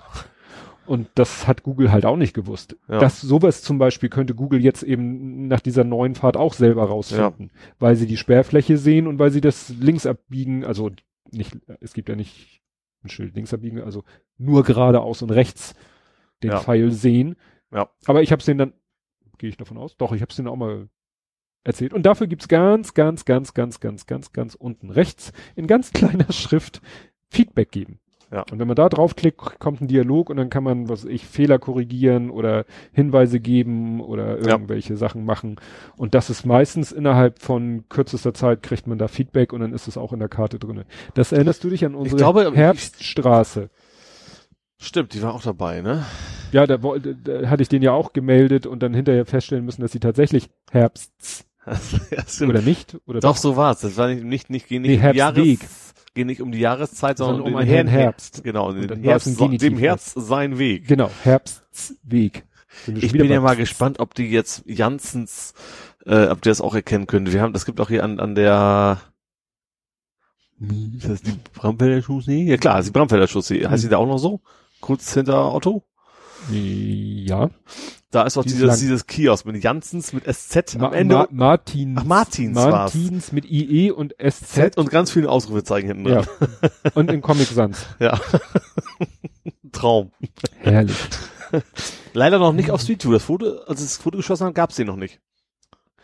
[0.87, 2.77] Und das hat Google halt auch nicht gewusst.
[2.89, 2.99] Ja.
[2.99, 7.51] Das sowas zum Beispiel könnte Google jetzt eben nach dieser neuen Fahrt auch selber rausfinden,
[7.79, 10.91] weil sie die Sperrfläche sehen und weil sie das links abbiegen, also
[11.31, 12.63] nicht, es gibt ja nicht
[13.05, 14.05] ein Schild links abbiegen, also
[14.39, 15.75] nur geradeaus und rechts
[16.43, 16.61] den Ja.
[16.61, 17.37] Pfeil sehen.
[17.73, 17.89] Ja.
[18.07, 18.73] Aber ich habe es denen dann,
[19.39, 20.89] gehe ich davon aus, doch, ich habe es denen auch mal
[21.65, 21.93] erzählt.
[21.93, 26.33] Und dafür gibt's ganz, ganz, ganz, ganz, ganz, ganz, ganz unten rechts in ganz kleiner
[26.33, 26.81] Schrift
[27.31, 27.99] Feedback geben.
[28.33, 28.45] Ja.
[28.51, 31.27] Und wenn man da draufklickt, kommt ein Dialog und dann kann man, was weiß ich,
[31.27, 34.53] Fehler korrigieren oder Hinweise geben oder Ja.
[34.53, 35.57] irgendwelche Sachen machen.
[35.99, 39.87] Und das ist meistens innerhalb von kürzester Zeit kriegt man da Feedback und dann ist
[39.87, 40.87] es auch in der Karte drinne.
[41.13, 43.69] Das erinnerst du dich an unsere glaube, Herbststraße?
[44.79, 46.05] Stimmt, die war auch dabei, ne?
[46.53, 49.83] Ja, da, wollte- da hatte ich den ja auch gemeldet und dann hinterher feststellen müssen,
[49.83, 51.45] dass sie tatsächlich Herbsts
[52.11, 53.83] ja, oder nicht oder Doch, so war's.
[53.83, 55.61] Das war nicht, nicht, nicht, nicht Nee, die Herbstweg.
[55.61, 58.45] Jahres, ging nicht um die Jahreszeit, sondern, Sondern um den einen Herbst.
[58.45, 60.89] Genau, Und den Herbst, dem Herbst sein Weg.
[60.89, 62.45] Genau, Herbstsweg.
[62.87, 65.55] Ich bin ja mal gespannt, ob die jetzt Janssens,
[66.07, 67.33] äh, ob die das auch erkennen könnte.
[67.33, 69.01] Wir haben, das gibt auch hier an, an der,
[70.97, 72.45] ist das die Bramfelder Chaussee?
[72.45, 73.67] Ja klar, ist die Bramfelder Chaussee.
[73.67, 74.41] Heißt die da auch noch so?
[74.81, 75.85] Kurz hinter Otto?
[76.51, 77.51] Ja.
[78.11, 81.15] Da ist auch dieses, dieses Kiosk mit Janssens, mit SZ Ma am Ende.
[81.15, 81.99] Ma Martins.
[82.01, 82.71] Ach, Martins war's.
[82.95, 86.23] Martins mit IE und SZ und ganz viele Ausrufezeichen hinten ja.
[86.23, 86.49] dran.
[86.95, 87.87] und in Comic Sans.
[87.99, 88.21] Ja.
[89.73, 90.13] Traum.
[90.59, 90.97] Herrlich.
[92.13, 93.13] Leider noch nicht auf Street View.
[93.13, 95.21] Das Foto, als es das Foto geschossen hat, gab's den noch nicht.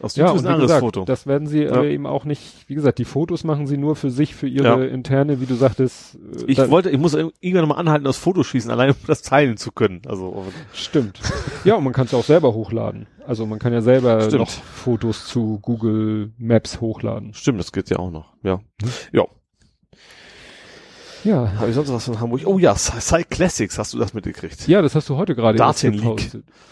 [0.00, 1.04] Auf Ja, ist ein anderes gesagt, Foto.
[1.04, 1.72] das werden sie Ja.
[1.72, 4.86] aber eben auch nicht, wie gesagt, die Fotos machen sie nur für sich, für ihre
[4.86, 4.92] Ja.
[4.92, 6.14] interne, wie du sagtest.
[6.14, 9.56] äh, Ich wollte, ich muss irgendwann nochmal anhalten, das Foto schießen, allein um das teilen
[9.56, 10.02] zu können.
[10.06, 11.18] Also, Stimmt.
[11.64, 13.06] Ja, und man kann es auch selber hochladen.
[13.26, 14.40] Also man kann ja selber Stimmt.
[14.40, 17.34] noch Fotos zu Google Maps hochladen.
[17.34, 18.32] stimmt, das geht ja auch noch.
[18.44, 18.60] Ja.
[18.80, 18.90] Hm?
[19.12, 19.24] Ja.
[21.24, 21.52] Ja.
[21.56, 22.42] Habe ich sonst was von Hamburg?
[22.46, 24.68] Oh ja, Sci Classics, hast du das mitgekriegt?
[24.68, 26.30] Ja, das hast du heute gerade Daten Leak.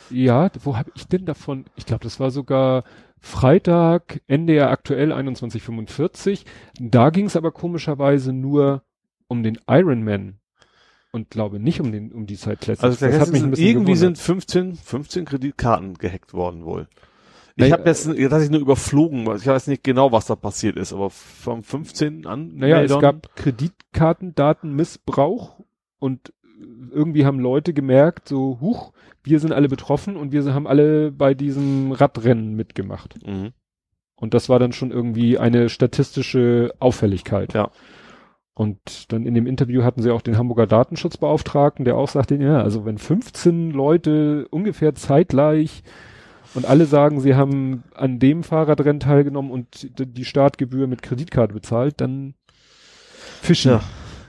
[0.08, 1.64] Ja, wo habe ich denn davon?
[1.74, 2.84] Ich glaube, das war sogar
[3.20, 6.44] Freitag, NDR aktuell 2145.
[6.78, 8.82] Da ging es aber komischerweise nur
[9.28, 10.38] um den Ironman
[11.12, 12.84] und glaube nicht um den um die Classics.
[12.84, 14.16] Also das hat mich ein bisschen irgendwie gewundert.
[14.16, 16.88] sind 15, 15 Kreditkarten gehackt worden wohl.
[17.56, 20.36] Ich Naja, habe jetzt, jetzt hatte ich nur überflogen, ich weiß nicht genau, was da
[20.36, 22.26] passiert ist, aber vom 15.
[22.26, 22.54] an.
[22.54, 25.58] Naja, es gab Kreditkartendatenmissbrauch
[25.98, 26.34] und
[26.90, 28.92] irgendwie haben Leute gemerkt, so, huch,
[29.22, 33.16] wir sind alle betroffen und wir haben alle bei diesem Radrennen mitgemacht.
[33.26, 33.52] Mhm.
[34.14, 37.52] Und das war dann schon irgendwie eine statistische Auffälligkeit.
[37.52, 37.70] Ja.
[38.54, 42.62] Und dann in dem Interview hatten sie auch den Hamburger Datenschutzbeauftragten, der auch sagte, ja,
[42.62, 45.82] also wenn 15 Leute ungefähr zeitgleich
[46.54, 52.00] und alle sagen, sie haben an dem Fahrradrennen teilgenommen und die Startgebühr mit Kreditkarte bezahlt,
[52.00, 52.32] dann
[53.42, 53.72] fischen.
[53.72, 53.80] Ja.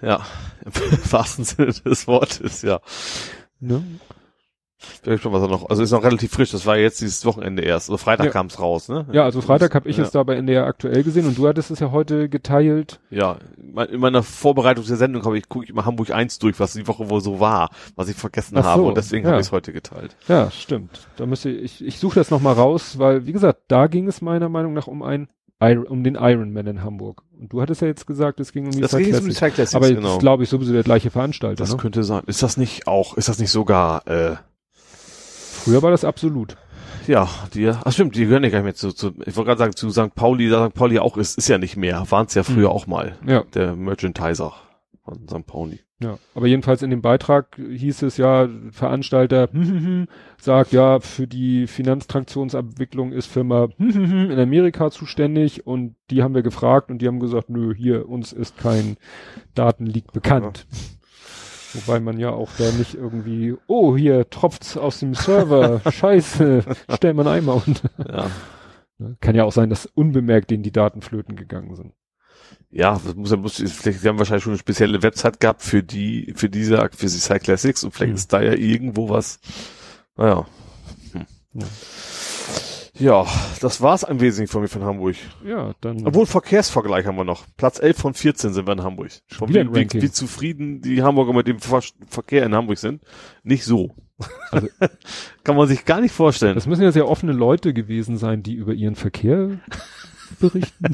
[0.01, 0.25] Ja,
[0.65, 0.71] im
[1.11, 2.79] wahrsten Sinne des Wortes, ja.
[3.59, 3.83] Ne?
[5.03, 7.63] Bin gespannt, was er noch, also ist noch relativ frisch, das war jetzt dieses Wochenende
[7.63, 8.31] erst, also Freitag Ja.
[8.31, 9.07] kam's raus, ne?
[9.11, 10.03] Ja, also Freitag habe ich ja.
[10.03, 12.99] es da bei NDR aktuell gesehen und du hattest es ja heute geteilt.
[13.09, 16.73] Ja, in meiner Vorbereitung der Sendung habe ich gucke ich immer Hamburg 1 durch, was
[16.73, 19.31] die Woche wohl so war, was ich vergessen so, habe und deswegen ja.
[19.31, 20.15] habe ich es heute geteilt.
[20.27, 21.07] Ja, stimmt.
[21.15, 24.49] Da müsste ich, ich suche das nochmal raus, weil, wie gesagt, da ging es meiner
[24.49, 25.27] Meinung nach um ein,
[25.59, 27.23] um den Ironman in Hamburg.
[27.39, 29.31] Und du hattest ja jetzt gesagt, es ging um die Das jetzt um.
[29.31, 30.09] Cyclassics, Aber genau.
[30.09, 31.55] das glaube ich sowieso der gleiche Veranstalter.
[31.55, 31.77] Das Ne?
[31.77, 32.23] könnte sein.
[32.27, 34.35] Ist das nicht auch, ist das nicht sogar, äh,
[34.73, 36.55] Früher war das absolut.
[37.07, 39.57] ja, die, ach stimmt, die gehören ja gar nicht mehr zu, zu ich wollte gerade
[39.59, 40.13] sagen, zu St.
[40.15, 40.75] Pauli, da St.
[40.75, 42.75] Pauli auch ist, ist ja nicht mehr, waren es ja früher Hm.
[42.75, 44.53] auch mal, Ja, der Merchandiser
[45.07, 45.45] von St.
[45.45, 45.79] Pauli.
[46.01, 46.17] ja.
[46.35, 49.49] Aber jedenfalls in dem Beitrag hieß es ja, Veranstalter
[50.38, 56.91] sagt ja, für die Finanztransaktionsabwicklung ist Firma in Amerika zuständig und die haben wir gefragt
[56.91, 58.97] und die haben gesagt, nö, hier, uns ist kein
[59.55, 60.67] Datenleak bekannt.
[61.73, 66.63] Wobei man ja auch da nicht irgendwie, oh, hier tropft's aus dem Server, scheiße,
[66.93, 67.89] stell mal einen Eimer unter.
[67.99, 68.31] Ja.
[68.97, 69.17] Ne?
[69.21, 71.93] Kann ja auch sein, dass unbemerkt denen die Daten flöten gegangen sind.
[72.69, 75.84] Ja, das muss ja, muss, vielleicht, sie haben wahrscheinlich schon eine spezielle Website gehabt für
[75.84, 78.15] die, für diese, für die Cyclassics und vielleicht Hm.
[78.18, 79.39] ist da ja irgendwo was,
[80.18, 80.45] naja.
[81.14, 81.26] Hm.
[81.53, 81.65] Ja.
[82.99, 83.27] Ja,
[83.61, 85.15] das war's im Wesentlichen von mir von Hamburg.
[85.45, 86.06] Ja, dann.
[86.07, 87.45] Obwohl Verkehrsvergleich haben wir noch.
[87.56, 89.11] Platz 11 von 14 sind wir in Hamburg.
[89.45, 93.03] Wieder wie, wie, wie zufrieden die Hamburger mit dem Ver Verkehr in Hamburg sind.
[93.44, 93.91] Nicht so.
[94.49, 94.68] Also-
[95.44, 96.56] Kann man sich gar nicht vorstellen.
[96.56, 99.60] das müssen ja sehr offene Leute gewesen sein, die über ihren Verkehr
[100.39, 100.85] berichten.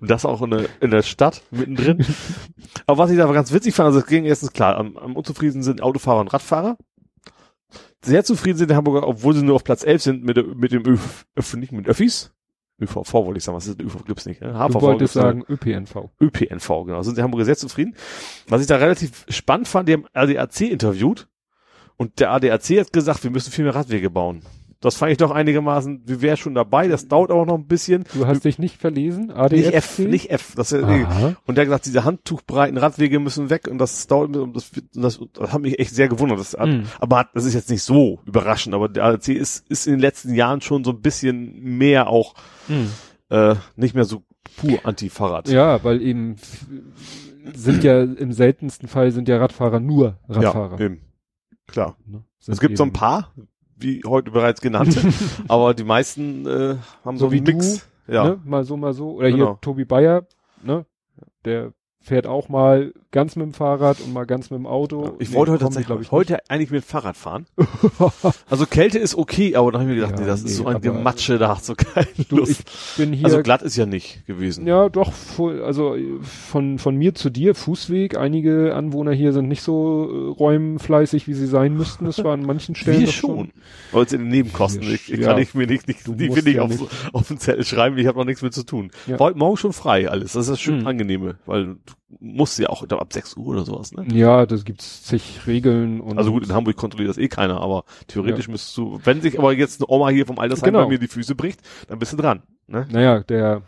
[0.00, 2.04] Und das auch in der, in der Stadt mittendrin.
[2.86, 5.62] Aber was ich da ganz witzig fand, also es ging erstens klar, am, am unzufrieden
[5.62, 6.76] sind Autofahrer und Radfahrer.
[8.04, 10.84] Sehr zufrieden sind die Hamburger, obwohl sie nur auf Platz 11 sind mit, mit dem
[10.86, 12.32] Öf, Öf, nicht mit Öffis.
[12.80, 14.48] ÖVV wollte ich sagen, was ist denn ÖVV gibt's nicht, ne?
[14.48, 15.22] Du HVV wolltest gibt's noch.
[15.22, 16.10] sagen ÖPNV.
[16.20, 17.02] ÖPNV, genau.
[17.02, 17.94] Sind die Hamburger sehr zufrieden.
[18.48, 21.28] Was ich da relativ spannend fand, die haben ADAC interviewt
[21.96, 24.42] und der ADAC hat gesagt, wir müssen viel mehr Radwege bauen.
[24.82, 28.04] Das fand ich doch einigermaßen, wir wären schon dabei, das dauert auch noch ein bisschen.
[28.12, 29.30] Du hast dich nicht verlesen?
[29.30, 29.52] ADFC?
[29.56, 30.52] Nicht F, nicht F.
[30.56, 31.36] Das ist, Aha.
[31.46, 35.20] und der hat gesagt, diese handtuchbreiten Radwege müssen weg und das dauert und das, das,
[35.32, 36.38] das hat mich echt sehr gewundert.
[36.40, 36.84] Das hat, Mhm.
[36.98, 40.34] Aber das ist jetzt nicht so überraschend, aber der ADAC ist, ist in den letzten
[40.34, 42.34] Jahren schon so ein bisschen mehr auch
[42.66, 42.88] Hm.
[43.30, 44.22] äh, nicht mehr so
[44.56, 45.48] pur Anti-Fahrrad.
[45.48, 46.36] Ja, weil eben
[47.54, 50.78] sind ja im seltensten Fall sind ja Radfahrer nur Radfahrer.
[50.78, 51.00] Ja, eben.
[51.66, 51.96] Klar.
[52.06, 52.24] Ne?
[52.46, 53.32] Es gibt so ein paar,
[53.82, 54.96] wie heute bereits genannt,
[55.48, 57.88] aber die meisten äh, haben so, So wie einen Mix.
[58.08, 58.24] Ja.
[58.24, 58.40] Ne?
[58.44, 59.12] Mal so, mal so.
[59.12, 59.46] Oder Genau.
[59.52, 60.26] hier Tobi Bayer,
[60.62, 60.84] ne?
[61.44, 61.72] Der
[62.02, 65.16] fährt auch mal ganz mit dem Fahrrad und mal ganz mit dem Auto.
[65.18, 67.46] Ich Nee, wollte heute tatsächlich glaub ich, heute eigentlich mit dem Fahrrad fahren.
[68.50, 70.56] Also Kälte ist okay, aber dann habe ich mir gedacht, Ja, nee, das nee, ist
[70.56, 72.62] so ein aber- Gematsche, da hast du keine Du, Lust.
[72.66, 73.24] ich bin hier.
[73.26, 74.66] also glatt ist ja nicht gewesen.
[74.66, 78.16] ja, doch, also äh, von, von mir zu dir, Fußweg.
[78.16, 82.04] Einige Anwohner hier sind nicht so äh, räumfleißig, wie sie sein müssten.
[82.04, 83.00] Das war an manchen Stellen.
[83.00, 83.50] Wir schon.
[83.92, 84.82] Weil es in den Nebenkosten.
[84.82, 85.38] Ich, sch- kann ja.
[85.38, 86.84] ich mir nicht, nicht Du die will ich ja auf, nicht.
[87.12, 88.90] auf den Zettel schreiben, ich habe noch nichts mit zu tun.
[89.06, 89.18] Ja.
[89.20, 90.32] War morgen schon frei alles.
[90.32, 90.86] Das ist das schön Mhm.
[90.86, 94.06] angenehme, weil du musst ja auch ab 6 Uhr oder sowas, ne?
[94.12, 96.18] Ja, das gibt's zig Regeln und.
[96.18, 99.52] Also gut, in Hamburg kontrolliert das eh keiner, aber theoretisch müsstest du, wenn sich aber
[99.52, 100.84] jetzt eine Oma hier vom Altersheim Genau.
[100.84, 102.42] bei mir die Füße bricht, dann bist du dran.
[102.66, 102.86] Ne?
[102.90, 103.62] Naja, der,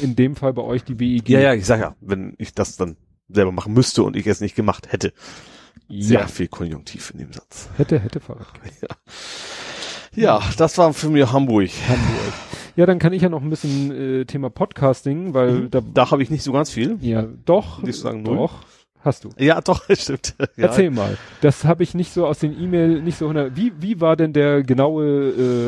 [0.00, 1.28] in dem Fall bei euch die WEG.
[1.28, 2.96] Ja, ja, ich sag ja, wenn ich das dann
[3.28, 5.12] selber machen müsste und ich es nicht gemacht hätte.
[5.88, 6.26] Sehr ja.
[6.26, 7.68] viel Konjunktiv in dem Satz.
[7.76, 8.46] Hätte, hätte Fahrrad.
[10.14, 11.70] Ja, das war für mich Hamburg.
[11.88, 12.32] Hamburg.
[12.76, 15.70] Ja, dann kann ich ja noch ein bisschen äh, Thema Podcasting, weil Mhm.
[15.70, 16.98] da, Da habe ich nicht so ganz viel.
[17.00, 18.36] ja, doch, du sagen null?
[18.36, 18.52] doch,
[19.00, 19.30] hast du.
[19.38, 20.34] Ja, doch, stimmt.
[20.38, 20.66] Ja.
[20.66, 21.16] Erzähl mal.
[21.40, 23.56] Das habe ich nicht so aus den E-Mail, nicht so hundert.
[23.56, 25.04] Wie, wie war denn der genaue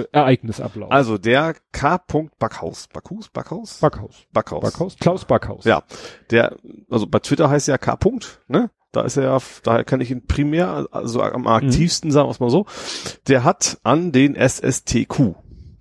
[0.03, 0.91] äh, Ereignisablauf?
[0.93, 1.99] Also der K.
[2.39, 2.89] Backhaus.
[2.93, 3.29] Backhaus?
[3.31, 3.79] Backhaus?
[3.81, 4.27] Backhaus.
[4.33, 4.61] Backhaus.
[4.63, 4.97] Backhaus?
[4.99, 5.65] Klaus Backhaus.
[5.65, 5.83] Ja.
[6.31, 6.57] Der,
[6.91, 7.99] also bei Twitter heißt er K.
[8.49, 8.71] ne?
[8.93, 12.41] Da ist er ja, daher kann ich ihn primär, also am aktivsten, sagen wir es
[12.41, 12.67] mal so.
[13.27, 15.35] Der hat an den SSTQ.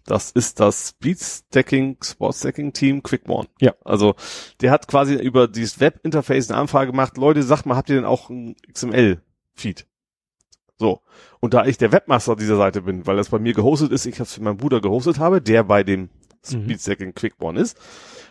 [0.06, 3.48] Das ist das Speedstacking, Sportstacking Team Quickborn.
[3.60, 3.73] Ja.
[3.86, 4.15] Also,
[4.61, 7.18] der hat quasi über dieses Webinterface eine Anfrage gemacht.
[7.18, 9.86] Leute, sagt mal, habt ihr denn auch ein XML-Feed?
[10.78, 11.02] So.
[11.40, 14.18] Und da ich der Webmaster dieser Seite bin, weil das bei mir gehostet ist, ich
[14.18, 16.10] das für meinen Bruder gehostet habe, der bei dem
[16.44, 17.78] Speedstack in Quickborn ist,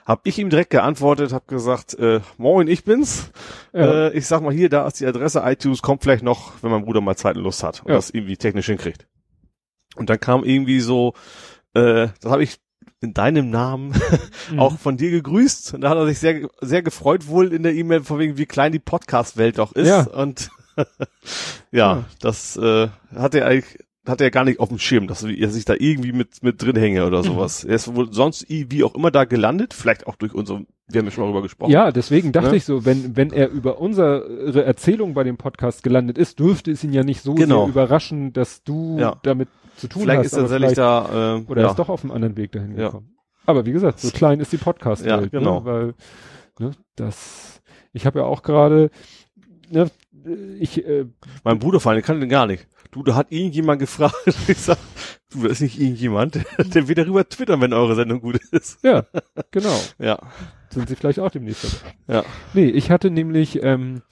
[0.05, 3.31] habe ich ihm direkt geantwortet, habe gesagt, äh, moin, ich bin's.
[3.73, 4.09] Ja.
[4.09, 6.85] Äh, ich sag mal hier, da ist die Adresse iTunes, kommt vielleicht noch, wenn mein
[6.85, 7.95] Bruder mal Zeit und Lust hat und Ja.
[7.95, 9.07] das irgendwie technisch hinkriegt.
[9.95, 11.15] Und dann kam irgendwie so,
[11.75, 12.59] äh, das habe ich
[13.01, 13.95] in deinem Namen
[14.51, 14.59] Mhm.
[14.59, 15.75] auch von dir gegrüßt.
[15.75, 18.47] Und da hat er sich sehr, sehr gefreut wohl in der E-Mail, von wegen, wie
[18.47, 19.89] klein die Podcast-Welt doch ist.
[19.89, 20.03] Ja.
[20.09, 20.87] Und ja,
[21.73, 22.05] Ja.
[22.21, 25.67] das äh, hat er eigentlich hat er gar nicht auf dem Schirm, dass er sich
[25.67, 27.07] da irgendwie mit mit drin hänge Mhm.
[27.07, 27.65] oder sowas.
[27.69, 31.07] Er ist wohl sonst wie auch immer da gelandet, vielleicht auch durch unsere, wir haben
[31.07, 31.71] ja schon mal darüber gesprochen.
[31.71, 32.57] Ja, deswegen dachte Ne?
[32.57, 36.83] ich so, wenn, wenn er über unsere Erzählung bei dem Podcast gelandet ist, dürfte es
[36.83, 37.61] ihn ja nicht so Genau.
[37.67, 39.17] sehr überraschen, dass du Ja.
[39.23, 39.49] damit
[39.81, 40.27] zu tun vielleicht hast.
[40.27, 41.71] ist er tatsächlich da äh, Oder ja.
[41.71, 42.87] ist doch auf einem anderen Weg dahin Ja.
[42.87, 43.15] gekommen.
[43.47, 45.33] Aber wie gesagt, so klein ist die Podcast-Welt.
[45.33, 45.61] Ja, genau.
[45.61, 45.65] Ne?
[45.67, 45.95] Weil,
[46.59, 47.63] ne, das,
[47.93, 48.91] ich habe ja auch gerade,
[49.71, 49.91] ne,
[50.59, 51.07] ich, äh,
[51.45, 52.67] Mein Bruder vor allem, kann den gar nicht.
[52.91, 54.15] Du, da hat irgendjemand gefragt.
[54.49, 54.77] Ich sag,
[55.33, 56.35] du, das ist nicht irgendjemand.
[56.75, 58.79] Der wird darüber twittern, wenn eure Sendung gut ist.
[58.85, 59.05] ja,
[59.51, 59.77] genau.
[59.99, 60.19] Ja.
[60.69, 62.19] Sind sie vielleicht auch demnächst dabei.
[62.19, 62.25] Ja.
[62.53, 64.03] Nee, ich hatte nämlich, ähm,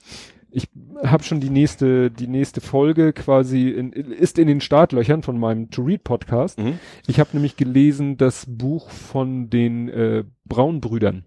[0.51, 0.67] ich
[1.03, 5.69] habe schon die nächste, die nächste Folge quasi in, ist in den Startlöchern von meinem
[5.69, 6.59] To Read Podcast.
[6.59, 6.79] Mhm.
[7.07, 11.25] Ich habe nämlich gelesen das Buch von den äh, Braunbrüdern,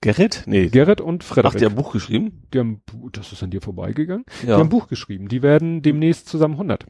[0.00, 0.42] Gerrit?
[0.46, 0.68] Nee.
[0.68, 1.58] Gerrit und Ach, Frederik.
[1.58, 2.42] der hat ein Buch geschrieben?
[2.52, 2.82] die haben,
[3.12, 4.24] das ist an dir vorbeigegangen.
[4.42, 4.54] Die Ja.
[4.54, 5.28] haben ein Buch geschrieben.
[5.28, 6.84] Die werden demnächst zusammen 100.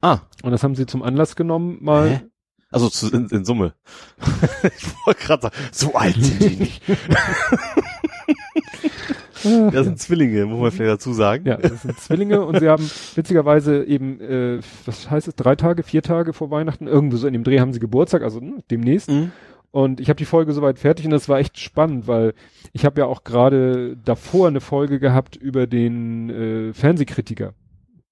[0.00, 0.20] Ah.
[0.42, 2.08] Und das haben sie zum Anlass genommen, mal.
[2.10, 2.20] Hä?
[2.70, 3.74] Also zu, in, in Summe.
[4.62, 6.82] ich wollte gerade sagen, so alt sind die nicht.
[9.72, 11.46] Das sind Zwillinge, muss man vielleicht dazu sagen.
[11.46, 12.82] Ja, das sind Zwillinge und sie haben
[13.14, 17.32] witzigerweise eben, äh, was heißt es, drei Tage, vier Tage vor Weihnachten, irgendwo so in
[17.32, 19.10] dem Dreh haben sie Geburtstag, also ne, demnächst.
[19.10, 19.32] Mhm.
[19.70, 22.34] Und ich habe die Folge soweit fertig und das war echt spannend, weil
[22.74, 27.54] ich habe ja auch gerade davor eine Folge gehabt über den äh, Fernsehkritiker.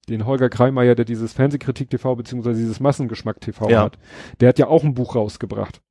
[0.08, 3.82] Den Holger Kreimeier, der dieses Fernsehkritik TV beziehungsweise dieses Massengeschmack TV Ja.
[3.82, 3.98] hat.
[4.40, 5.82] Der hat ja auch ein Buch rausgebracht.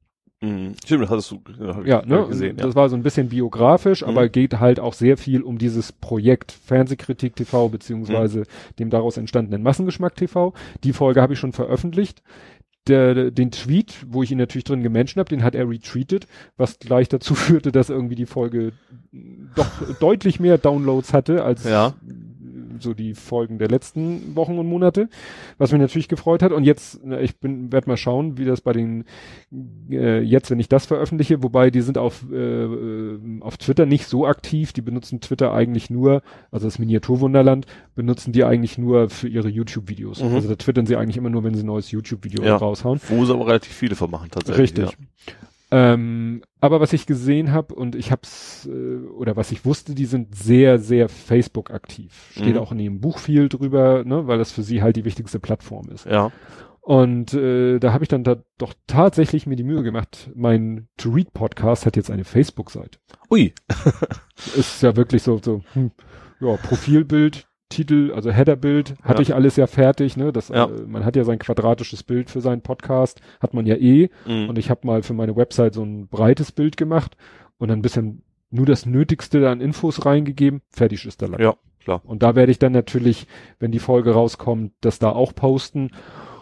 [0.41, 0.73] Mhm.
[0.85, 2.25] Stimmt, das hattest du ja, ich Ja, ne?
[2.27, 2.55] gesehen.
[2.57, 4.07] Das war so ein bisschen biografisch, Mhm.
[4.09, 7.71] aber geht halt auch sehr viel um dieses Projekt Fernsehkritik TV Mhm.
[7.71, 8.43] beziehungsweise
[8.79, 10.53] dem daraus entstandenen Massengeschmack TV.
[10.83, 12.21] Die Folge habe ich schon veröffentlicht.
[12.87, 16.25] Der, der, den Tweet, wo ich ihn natürlich drin gemenschen habe, den hat er retweetet,
[16.57, 18.71] was gleich dazu führte, dass irgendwie die Folge
[19.55, 19.67] doch
[19.99, 21.93] deutlich mehr Downloads hatte als Ja.
[22.81, 25.09] So die Folgen der letzten Wochen und Monate,
[25.57, 26.51] was mich natürlich gefreut hat.
[26.51, 29.05] Und jetzt, ich bin, werde mal schauen, wie das bei den
[29.89, 34.05] äh, jetzt, wenn ich das veröffentliche, wobei die sind auf äh, äh, auf Twitter nicht
[34.07, 34.73] so aktiv.
[34.73, 37.65] Die benutzen Twitter eigentlich nur, also das Miniaturwunderland
[37.95, 40.23] benutzen die eigentlich nur für ihre YouTube-Videos.
[40.23, 40.35] Mhm.
[40.35, 42.57] Also da twittern sie eigentlich immer nur, wenn sie ein neues YouTube-Video Ja.
[42.57, 42.99] raushauen.
[43.09, 44.77] Wo sie aber relativ viele von machen, tatsächlich.
[44.77, 44.97] Richtig.
[45.71, 50.05] Ähm, aber was ich gesehen habe und ich hab's äh, oder was ich wusste, die
[50.05, 52.29] sind sehr, sehr Facebook aktiv.
[52.31, 52.59] Steht Mhm.
[52.59, 55.89] auch in ihrem Buch viel drüber, ne, weil das für sie halt die wichtigste Plattform
[55.89, 56.05] ist.
[56.05, 56.31] Ja.
[56.81, 60.31] Und äh, da habe ich dann da doch tatsächlich mir die Mühe gemacht.
[60.33, 62.97] Mein To Read Podcast hat jetzt eine Facebook-Seite.
[63.29, 63.53] Ui.
[64.55, 65.91] Ist ja wirklich so so hm,
[66.39, 67.47] ja Profilbild.
[67.69, 69.21] Titel, also Headerbild, hatte Ja.
[69.21, 70.33] ich alles ja fertig, ne?
[70.33, 70.65] Das, Ja.
[70.65, 74.09] äh, man hat ja sein quadratisches Bild für seinen Podcast, hat man ja eh.
[74.27, 74.49] Mhm.
[74.49, 77.15] Und ich habe mal für meine Website so ein breites Bild gemacht
[77.57, 80.61] und dann ein bisschen nur das Nötigste an Infos reingegeben.
[80.71, 81.39] Fertig ist der Lack.
[81.39, 82.01] Ja, klar.
[82.03, 83.27] Und da werde ich dann natürlich,
[83.59, 85.91] wenn die Folge rauskommt, das da auch posten.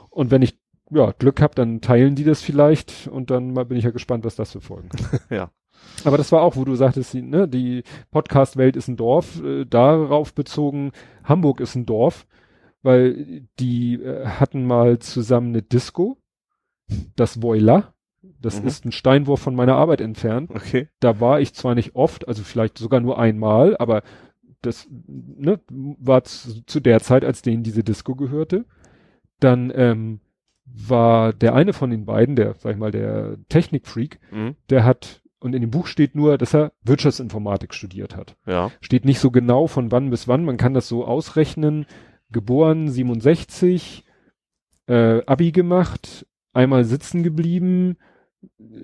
[0.09, 0.57] Und wenn ich
[0.89, 4.23] ja, Glück habe, dann teilen die das vielleicht und dann mal bin ich ja gespannt,
[4.23, 4.87] was das für Folgen.
[5.29, 5.51] Ja.
[6.03, 9.65] Aber das war auch, wo du sagtest, die, ne, die Podcast-Welt ist ein Dorf, äh,
[9.65, 10.91] darauf bezogen,
[11.23, 12.27] Hamburg ist ein Dorf,
[12.83, 16.17] weil die äh, hatten mal zusammen eine Disco,
[17.15, 17.93] das Voila,
[18.39, 18.67] das Mhm.
[18.67, 20.51] ist ein Steinwurf von meiner Arbeit entfernt.
[20.51, 20.87] Okay.
[20.99, 24.03] Da war ich zwar nicht oft, also vielleicht sogar nur einmal, aber
[24.61, 28.65] das ne, war zu, zu der Zeit, als denen diese Disco gehörte.
[29.39, 30.19] Dann ähm,
[30.65, 34.55] war der eine von den beiden, der, sag ich mal, der Technikfreak, Mhm.
[34.69, 38.35] der hat, und in dem Buch steht nur, dass er Wirtschaftsinformatik studiert hat.
[38.45, 38.71] Ja.
[38.81, 41.85] Steht nicht so genau von wann bis wann, man kann das so ausrechnen.
[42.29, 44.03] Geboren 67,
[44.87, 47.97] äh, Abi gemacht, einmal sitzen geblieben,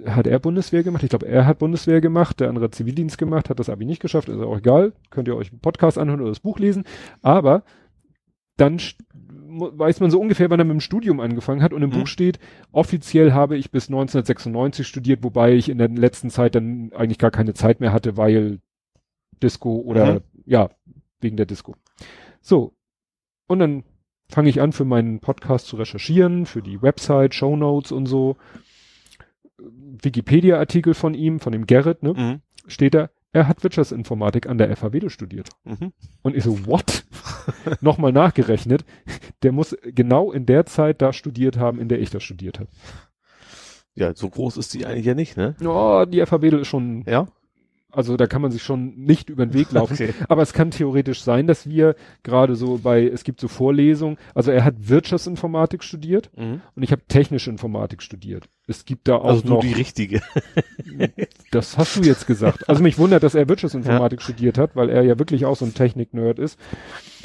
[0.05, 1.03] hat er Bundeswehr gemacht?
[1.03, 4.01] Ich glaube, er hat Bundeswehr gemacht, der andere hat Zivildienst gemacht, hat das Abi nicht
[4.01, 4.93] geschafft, ist auch egal.
[5.09, 6.85] Könnt ihr euch einen Podcast anhören oder das Buch lesen.
[7.21, 7.63] Aber
[8.57, 8.79] dann
[9.47, 11.73] weiß man so ungefähr, wann er mit dem Studium angefangen hat.
[11.73, 11.93] Und im Mhm.
[11.93, 12.39] Buch steht,
[12.71, 17.31] offiziell habe ich bis 1996 studiert, wobei ich in der letzten Zeit dann eigentlich gar
[17.31, 18.59] keine Zeit mehr hatte, weil
[19.41, 20.21] Disco oder Mhm.
[20.45, 20.69] ja,
[21.21, 21.75] wegen der Disco.
[22.41, 22.73] So.
[23.47, 23.83] Und dann
[24.29, 28.37] fange ich an, für meinen Podcast zu recherchieren, für die Website, Shownotes und so.
[29.59, 32.41] Wikipedia-Artikel von ihm, von dem Gerrit, ne, Mhm.
[32.67, 35.49] steht da, er hat Wirtschaftsinformatik an der FH Wedo studiert.
[35.65, 35.91] Mhm.
[36.21, 37.03] Und ich so, what?
[37.81, 38.85] nochmal nachgerechnet.
[39.41, 42.69] Der muss genau in der Zeit da studiert haben, in der ich das studiert habe.
[43.95, 45.55] Ja, so groß ist die eigentlich ja nicht, ne?
[45.65, 47.27] Oh, die FH Wedel ist schon, Ja?
[47.93, 49.93] Also da kann man sich schon nicht über den Weg laufen.
[49.93, 50.13] Okay.
[50.27, 54.51] Aber es kann theoretisch sein, dass wir gerade so bei, es gibt so Vorlesungen, also
[54.51, 56.61] er hat Wirtschaftsinformatik studiert Mhm.
[56.75, 58.49] und ich habe technische Informatik studiert.
[58.67, 60.21] Es gibt da auch Also du noch, die richtige.
[61.51, 62.67] das hast du jetzt gesagt.
[62.69, 65.73] Also mich wundert, dass er Wirtschaftsinformatik studiert hat, weil er ja wirklich auch so ein
[65.73, 66.59] Technik-Nerd ist.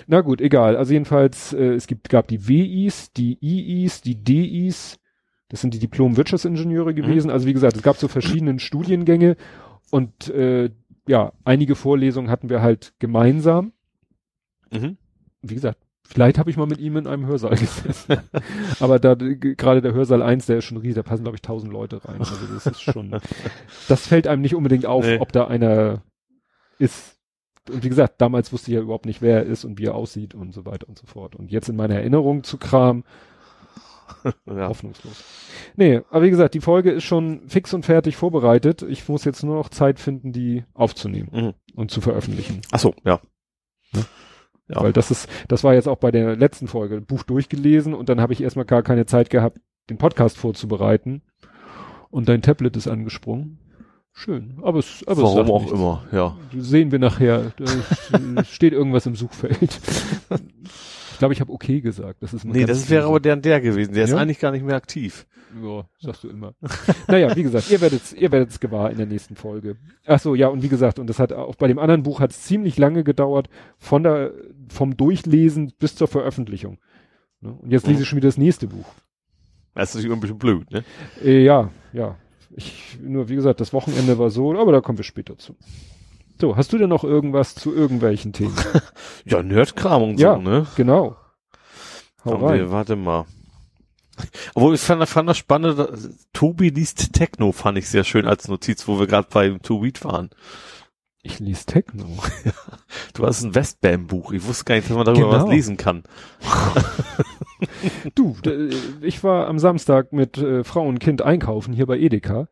[0.07, 0.77] Na gut, egal.
[0.77, 4.99] Also jedenfalls, äh, es gibt, gab die WIs, die IIs, die DIs,
[5.49, 7.31] das sind die Diplom-Wirtschaftsingenieure gewesen.
[7.31, 9.37] Also wie gesagt, es gab so verschiedene Studiengänge
[9.91, 10.71] und äh,
[11.07, 13.73] ja, einige Vorlesungen hatten wir halt gemeinsam.
[14.71, 14.99] Mhm.
[15.43, 18.19] Wie gesagt, vielleicht habe ich mal mit ihm in einem Hörsaal gesessen.
[18.81, 21.73] Aber da gerade der Hörsaal 1, der ist schon riesig, da passen glaube ich tausend
[21.73, 22.19] Leute rein.
[22.19, 23.11] Also das ist schon,
[23.89, 25.19] das fällt einem nicht unbedingt auf, Nee.
[25.19, 26.03] ob da einer
[26.79, 27.17] ist.
[27.71, 29.95] Und wie gesagt, damals wusste ich ja überhaupt nicht, wer er ist und wie er
[29.95, 31.37] aussieht und so weiter und so fort.
[31.37, 33.05] Und jetzt in meiner Erinnerung zu Kram,
[34.47, 34.69] Ja.
[34.69, 35.25] hoffnungslos.
[35.77, 38.83] Nee, aber wie gesagt, die Folge ist schon fix und fertig vorbereitet.
[38.83, 41.55] Ich muss jetzt nur noch Zeit finden, die aufzunehmen Mhm.
[41.75, 42.61] und zu veröffentlichen.
[42.73, 43.21] Ach so, ja.
[44.71, 44.83] Ja.
[44.83, 48.21] Weil das ist, das war jetzt auch bei der letzten Folge, Buch durchgelesen und dann
[48.21, 49.59] habe ich erstmal gar keine Zeit gehabt,
[49.89, 51.23] den Podcast vorzubereiten.
[52.11, 53.59] Und dein Tablet ist angesprungen.
[54.13, 54.59] Schön.
[54.63, 55.73] Aber es, aber es Warum sagt auch nichts.
[55.75, 56.37] immer, ja.
[56.57, 57.53] Sehen wir nachher.
[58.35, 59.81] Da steht irgendwas im Suchfeld.
[61.19, 62.23] Ich glaube, ich habe okay gesagt.
[62.23, 63.93] Das ist Nee, das wäre aber der und der gewesen.
[63.93, 64.19] Der ist Ja?
[64.19, 65.27] eigentlich gar nicht mehr aktiv.
[65.61, 66.55] Ja, sagst du immer.
[67.09, 69.75] naja, wie gesagt, ihr werdet's, ihr werdet's gewahr in der nächsten Folge.
[70.07, 72.31] Ach so, ja, und wie gesagt, und das hat auch bei dem anderen Buch hat
[72.31, 74.31] es ziemlich lange gedauert, von der,
[74.69, 76.79] vom Durchlesen bis zur Veröffentlichung.
[77.41, 77.53] Ne?
[77.53, 78.87] Und jetzt lese ich schon wieder das nächste Buch.
[79.75, 80.85] Das ist natürlich ein bisschen blöd, ne?
[81.25, 82.17] Äh, ja, ja.
[82.55, 85.57] Ich, nur wie gesagt, das Wochenende war so, aber da kommen wir später zu.
[86.41, 88.55] So, hast du denn noch irgendwas zu irgendwelchen Themen?
[89.25, 90.35] Ja, Nerdkram und Ja.
[90.35, 90.67] so, ne?
[90.77, 91.17] genau.
[92.25, 92.59] Hau Haben rein.
[92.59, 93.27] wir, warte mal.
[94.55, 95.89] Obwohl ich fand, fand das spannend,
[96.33, 100.05] Tobi liest Techno, fand ich sehr schön als Notiz, wo wir gerade beim To Read
[100.05, 100.31] waren.
[101.23, 102.07] Ich lese Techno.
[103.15, 104.33] Du hast ein Westbam-Buch.
[104.33, 105.43] Ich wusste gar nicht, dass man darüber Genau.
[105.45, 106.05] was lesen kann.
[108.15, 108.37] Du,
[109.03, 112.49] ich war am Samstag mit äh, Frau und Kind einkaufen hier bei Edeka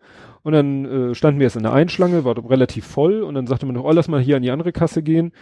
[0.47, 3.67] und dann äh, standen wir jetzt in der Einschlange, war relativ voll und dann sagte
[3.67, 5.33] man noch, oh, lass mal hier an die andere Kasse gehen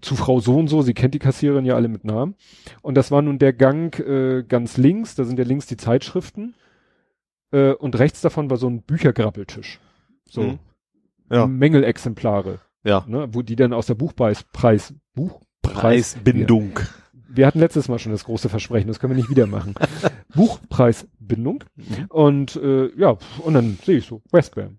[0.00, 2.36] zu Frau so und so, sie kennt die Kassiererin ja alle mit Namen
[2.80, 6.54] und das war nun der Gang äh, ganz links, da sind ja links die Zeitschriften
[7.50, 9.80] äh, und rechts davon war so ein Büchergrabbeltisch.
[10.28, 10.58] So Mhm.
[11.30, 11.46] Ja.
[11.46, 13.04] Mängelexemplare, Ja.
[13.08, 16.78] ne, wo die dann aus der Buchpreis, Preis, Buch, Preisbindung.
[17.28, 19.74] wir hatten letztes Mal schon das große Versprechen, das können wir nicht wieder machen.
[21.24, 21.64] Buchpreisbindung.
[21.76, 22.06] Mhm.
[22.08, 24.78] Und äh, ja, und dann sehe ich so, Westbam.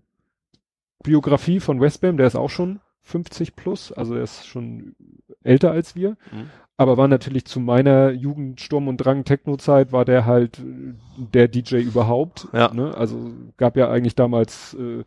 [1.02, 4.96] Biografie von Westbam, der ist auch schon 50 plus, also er ist schon
[5.42, 6.10] älter als wir.
[6.32, 6.50] Mhm.
[6.78, 11.48] Aber war natürlich zu meiner Jugend Sturm und Drang Techno-Zeit war der halt äh, der
[11.48, 12.48] DJ überhaupt.
[12.52, 12.72] Ja.
[12.72, 12.94] Ne?
[12.94, 15.04] Also gab ja eigentlich damals äh,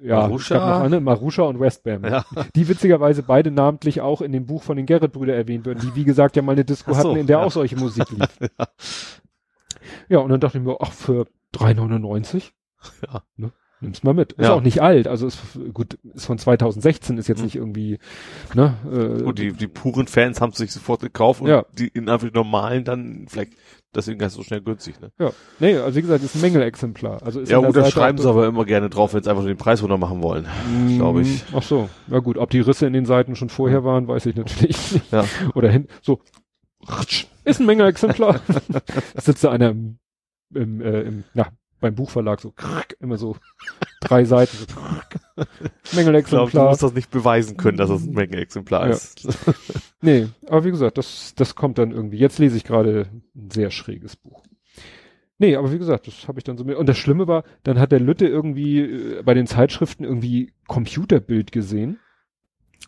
[0.00, 0.54] ja, Marusha.
[0.54, 2.04] es gab noch eine, Marusha und Westbam.
[2.04, 2.24] Ja.
[2.54, 6.04] Die witzigerweise beide namentlich auch in dem Buch von den Gerrit-Brüder erwähnt werden, die wie
[6.04, 7.44] gesagt ja mal eine Disco so, hatten, in der ja.
[7.44, 8.38] auch solche Musik lief.
[8.58, 8.66] ja,
[10.10, 12.50] und dann dachte ich mir, ach, für 3,99?
[13.06, 13.22] Ja.
[13.36, 13.52] Ne?
[13.80, 14.32] Nimm's mal mit.
[14.32, 14.54] Ist Ja.
[14.54, 15.38] auch nicht alt, also ist
[15.72, 17.44] gut, ist von 2016, ist jetzt Mhm.
[17.44, 17.98] nicht irgendwie,
[18.54, 18.74] ne?
[18.90, 21.64] Äh, Gut, die, die puren Fans haben sich sofort gekauft und Ja.
[21.78, 23.52] die in einfach normalen dann vielleicht
[23.94, 25.12] deswegen ganz so schnell günstig, ne?
[25.20, 25.30] ja.
[25.60, 27.22] Nee, also wie gesagt, ist ein Mängelexemplar.
[27.22, 29.22] Also ist Ja an der gut, da Seite schreiben sie aber immer gerne drauf, wenn
[29.22, 30.46] sie einfach nur den Preis runter machen wollen.
[30.96, 31.44] glaub ich.
[31.54, 34.34] Ach so, na gut, ob die Risse in den Seiten schon vorher waren, weiß ich
[34.34, 35.12] natürlich nicht.
[35.12, 35.24] Ja.
[35.54, 36.18] Oder hin, so,
[37.44, 38.40] ist ein Mängelexemplar.
[39.16, 39.98] Sitzt da einer im,
[40.54, 41.48] im, äh, im, na,
[41.80, 42.52] beim Buchverlag so,
[43.00, 43.36] immer so
[44.00, 45.48] drei Seiten, so, Ich glaube,
[45.90, 46.68] du Mängelexemplar.
[46.70, 48.92] musst das nicht beweisen können, dass das ein Mengenexemplar Ja.
[48.92, 49.26] ist.
[50.00, 52.18] Nee, aber wie gesagt, das, das kommt dann irgendwie.
[52.18, 54.44] Jetzt lese ich gerade ein sehr schräges Buch.
[55.38, 56.76] Nee, aber wie gesagt, das habe ich dann so mit.
[56.76, 61.50] Und das Schlimme war, dann hat der Lütte irgendwie äh, bei den Zeitschriften irgendwie Computerbild
[61.50, 61.98] gesehen.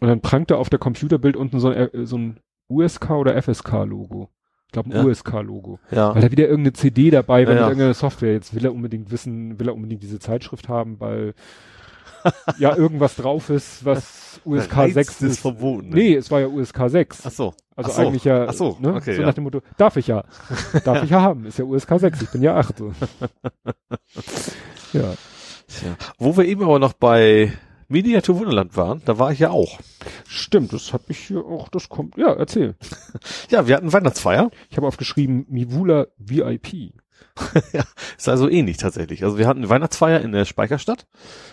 [0.01, 2.39] Und dann prangte auf der Computerbild unten so ein, äh, so ein
[2.71, 4.29] USK oder FSK-Logo.
[4.67, 5.05] Ich glaube ein Ja.
[5.05, 5.81] USK-Logo.
[5.91, 6.15] Ja.
[6.15, 7.67] Weil da wieder irgendeine CD dabei war Ja, ja.
[7.67, 8.33] mit irgendeiner Software.
[8.33, 11.35] Jetzt will er unbedingt wissen, will er unbedingt diese Zeitschrift haben, weil
[12.59, 15.41] ja irgendwas drauf ist, was USK Reiz 6 des ist.
[15.41, 15.95] Verbotenen.
[15.95, 17.23] Nee, es war ja USK 6.
[17.27, 17.55] Ach so.
[17.75, 18.03] Also Ach so.
[18.03, 18.95] eigentlich ja, Ach so, ne?
[18.95, 19.27] okay, so ja.
[19.27, 20.23] nach dem Motto, darf ich ja.
[20.85, 22.75] darf ich ja haben, ist ja USK 6, ich bin ja 8.
[24.93, 25.15] ja.
[25.67, 25.97] Tja.
[26.19, 27.53] Wo wir eben aber noch bei
[27.91, 29.79] Mediatur Wunderland waren, da war ich ja auch.
[30.27, 32.75] Stimmt, das habe ich hier auch, das kommt, ja, erzähl.
[33.51, 34.51] Ja, wir hatten Weihnachtsfeier.
[34.71, 36.93] Ich habe aufgeschrieben, Mivula VIP.
[37.73, 37.85] ja,
[38.17, 39.25] ist also ähnlich tatsächlich.
[39.25, 41.07] Also wir hatten eine Weihnachtsfeier in der Speicherstadt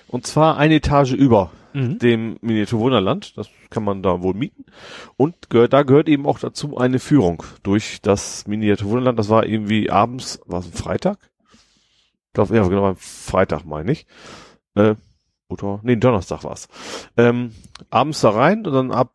[0.07, 1.99] und zwar eine Etage über Mhm.
[1.99, 3.37] dem Miniatur Wunderland.
[3.37, 4.65] Das kann man da wohl mieten.
[5.15, 9.19] Und gehört, da gehört eben auch dazu eine Führung durch das Miniatur Wunderland.
[9.19, 11.19] Das war irgendwie abends, war es ein Freitag?
[12.27, 14.07] Ich glaube, ja, genau, ein Freitag meine ich.
[14.75, 14.95] Äh,
[15.49, 16.67] oder, nee, Donnerstag war's.
[17.15, 17.51] Ähm,
[17.89, 19.13] abends da rein und dann ab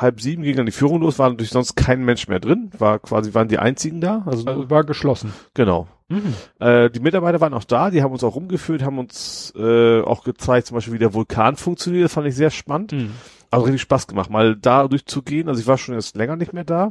[0.00, 2.98] halb sieben ging dann die Führung los, war natürlich sonst kein Mensch mehr drin, war
[2.98, 5.32] quasi, waren die einzigen da, also, Also war geschlossen.
[5.54, 5.86] genau.
[6.08, 6.34] Mhm.
[6.60, 10.22] Äh, die Mitarbeiter waren auch da, die haben uns auch rumgeführt, haben uns äh, auch
[10.24, 12.92] gezeigt, zum Beispiel, wie der Vulkan funktioniert, das fand ich sehr spannend.
[12.92, 13.10] Mhm.
[13.50, 15.48] Also richtig Spaß gemacht, mal da durchzugehen.
[15.48, 16.90] Also ich war schon jetzt länger nicht mehr da.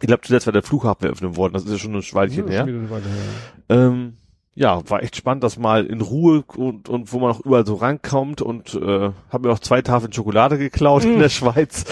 [0.00, 2.52] Ich glaube, zuletzt war der Flughafen eröffnet worden, das ist ja schon ein Weilchen Ja,
[2.52, 2.62] her.
[2.64, 3.68] eine Weile her.
[3.68, 4.16] Ähm,
[4.54, 7.74] ja, war echt spannend, das mal in Ruhe und, und wo man auch überall so
[7.74, 11.18] rankommt und äh, habe mir auch zwei Tafeln Schokolade geklaut in Mm.
[11.20, 11.84] der Schweiz.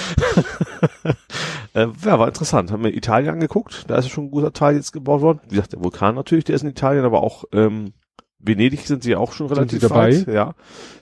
[1.74, 2.70] äh, ja, war interessant.
[2.70, 5.40] Haben wir Italien angeguckt, da ist schon ein guter Teil jetzt gebaut worden.
[5.44, 7.92] Wie gesagt, der Vulkan natürlich, der ist in Italien, aber auch ähm,
[8.38, 10.16] Venedig sind sie ja auch schon Sind relativ sie dabei?
[10.16, 10.26] weit.
[10.28, 10.54] Ja,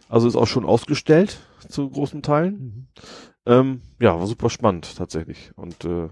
[0.09, 2.53] also ist auch schon ausgestellt zu großen Teilen.
[2.55, 2.87] Mhm.
[3.47, 5.53] Ähm, ja, war super spannend tatsächlich.
[5.57, 6.09] Und äh,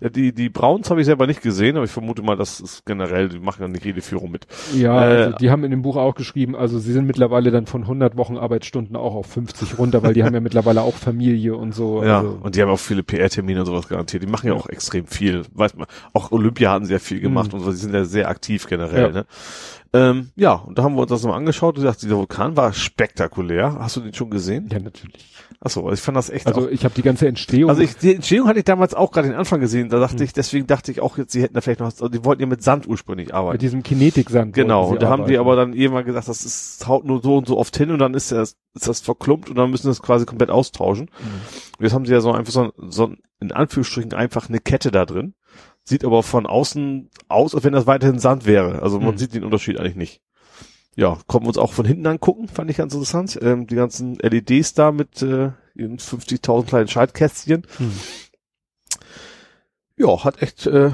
[0.00, 2.84] ja, die, die Browns habe ich selber nicht gesehen, aber ich vermute mal, das ist
[2.86, 4.46] generell, die machen ja nicht jede Führung mit.
[4.74, 7.66] Ja, Äh, also die haben in dem Buch auch geschrieben, also sie sind mittlerweile dann
[7.66, 11.56] von 100 Wochen Arbeitsstunden auch auf 50 runter, weil die haben ja mittlerweile auch Familie
[11.56, 12.02] und so.
[12.02, 14.22] Ja, Also, und die haben auch viele PR-Termine und sowas garantiert.
[14.22, 14.58] Die machen ja, Ja.
[14.60, 15.42] auch extrem viel.
[15.52, 17.58] Weiß man, auch Olympia hatten sehr viel gemacht Mhm.
[17.58, 19.08] und so, die sind ja sehr aktiv generell, Ja.
[19.12, 19.26] ne?
[19.92, 21.76] Ähm, ja, und da haben wir uns das mal angeschaut.
[21.76, 23.76] Du sagst, dieser Vulkan war spektakulär.
[23.78, 24.68] Hast du den schon gesehen?
[24.72, 25.32] ja, natürlich.
[25.64, 27.70] Achso, also ich fand das echt Also auch, ich habe die ganze Entstehung.
[27.70, 29.88] also ich, die Entstehung hatte ich damals auch gerade den Anfang gesehen.
[29.88, 30.22] Da dachte Mhm.
[30.22, 32.46] ich, deswegen dachte ich auch jetzt, sie hätten da vielleicht noch, also die wollten ja
[32.46, 33.58] mit Sand ursprünglich mit arbeiten.
[33.58, 34.52] diesem Kinetiksand.
[34.54, 37.46] Genau, und da haben die aber dann irgendwann gesagt, das ist, haut nur so und
[37.48, 40.02] so oft hin und dann ist das, ist das verklumpt und dann müssen sie das
[40.02, 41.06] quasi komplett austauschen.
[41.18, 41.40] Mhm.
[41.78, 45.06] Und jetzt haben sie ja so einfach so, so in Anführungsstrichen einfach eine Kette da
[45.06, 45.34] drin.
[45.84, 48.82] Sieht aber von außen aus, als wenn das weiterhin Sand wäre.
[48.82, 49.18] Also man Mhm.
[49.18, 50.20] sieht den Unterschied eigentlich nicht.
[50.96, 53.38] Ja, konnten wir uns auch von hinten angucken, fand ich ganz interessant.
[53.42, 57.66] Ähm, die ganzen LEDs da mit äh, ihren 50.000 kleinen Schaltkästchen.
[57.78, 57.92] Mhm.
[59.96, 60.90] Ja, hat echt, äh,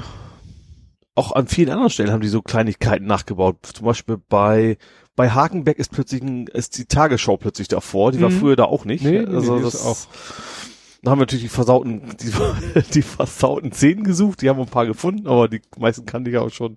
[1.15, 3.57] auch an vielen anderen Stellen haben die so Kleinigkeiten nachgebaut.
[3.73, 4.77] Zum Beispiel bei,
[5.15, 8.11] bei Hakenbeck ist plötzlich ein, ist die Tagesschau plötzlich davor.
[8.11, 8.39] Die war Mhm.
[8.39, 9.03] früher da auch nicht.
[9.03, 9.97] Nee, also nee, das ist auch.
[11.03, 12.31] Da haben wir natürlich die versauten, die,
[12.93, 14.41] die versauten Szenen gesucht.
[14.41, 16.75] Die haben wir ein paar gefunden, aber die meisten kannte ich auch schon.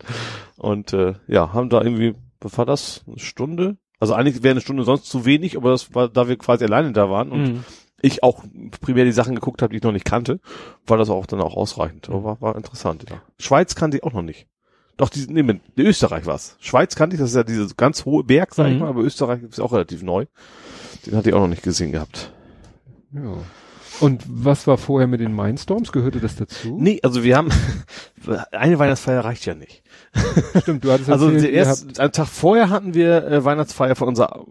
[0.56, 2.14] Und äh, ja, haben da irgendwie,
[2.44, 3.02] was war das?
[3.06, 3.76] Eine Stunde?
[4.00, 6.92] Also eigentlich wäre eine Stunde sonst zu wenig, aber das war, da wir quasi alleine
[6.92, 7.64] da waren und Mhm.
[8.02, 8.44] ich auch
[8.80, 10.40] primär die Sachen geguckt habe, die ich noch nicht kannte,
[10.86, 12.08] war das auch dann auch ausreichend.
[12.10, 13.22] Aber war, war interessant, ja.
[13.38, 14.46] Schweiz kannte ich auch noch nicht.
[14.96, 16.56] Doch, die, nee, mit, Österreich war's.
[16.60, 18.80] Schweiz kannte ich, das ist ja dieser ganz hohe Berg, sag ich Mhm.
[18.80, 20.26] mal, aber Österreich ist auch relativ neu.
[21.06, 22.32] Den hatte ich auch noch nicht gesehen gehabt.
[23.12, 23.38] Ja.
[24.05, 25.93] Und was war vorher mit den Mindstorms?
[25.93, 26.76] Gehörte das dazu?
[26.78, 27.51] Nee, also wir haben,
[28.52, 29.82] eine Weihnachtsfeier reicht ja nicht.
[30.62, 34.44] Stimmt, du hattest Also erzählt, erst, einen Tag vorher hatten wir äh, Weihnachtsfeier von unserer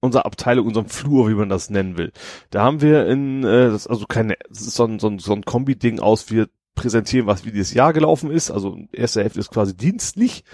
[0.00, 2.12] unserer Abteilung, unserem Flur, wie man das nennen will.
[2.50, 5.32] Da haben wir in, äh, das also keine, das ist so ein, so ein, so
[5.32, 8.50] ein Kombi-Ding aus, wir präsentieren, was wie dieses Jahr gelaufen ist.
[8.50, 10.44] Also erste Hälfte ist quasi dienstlich.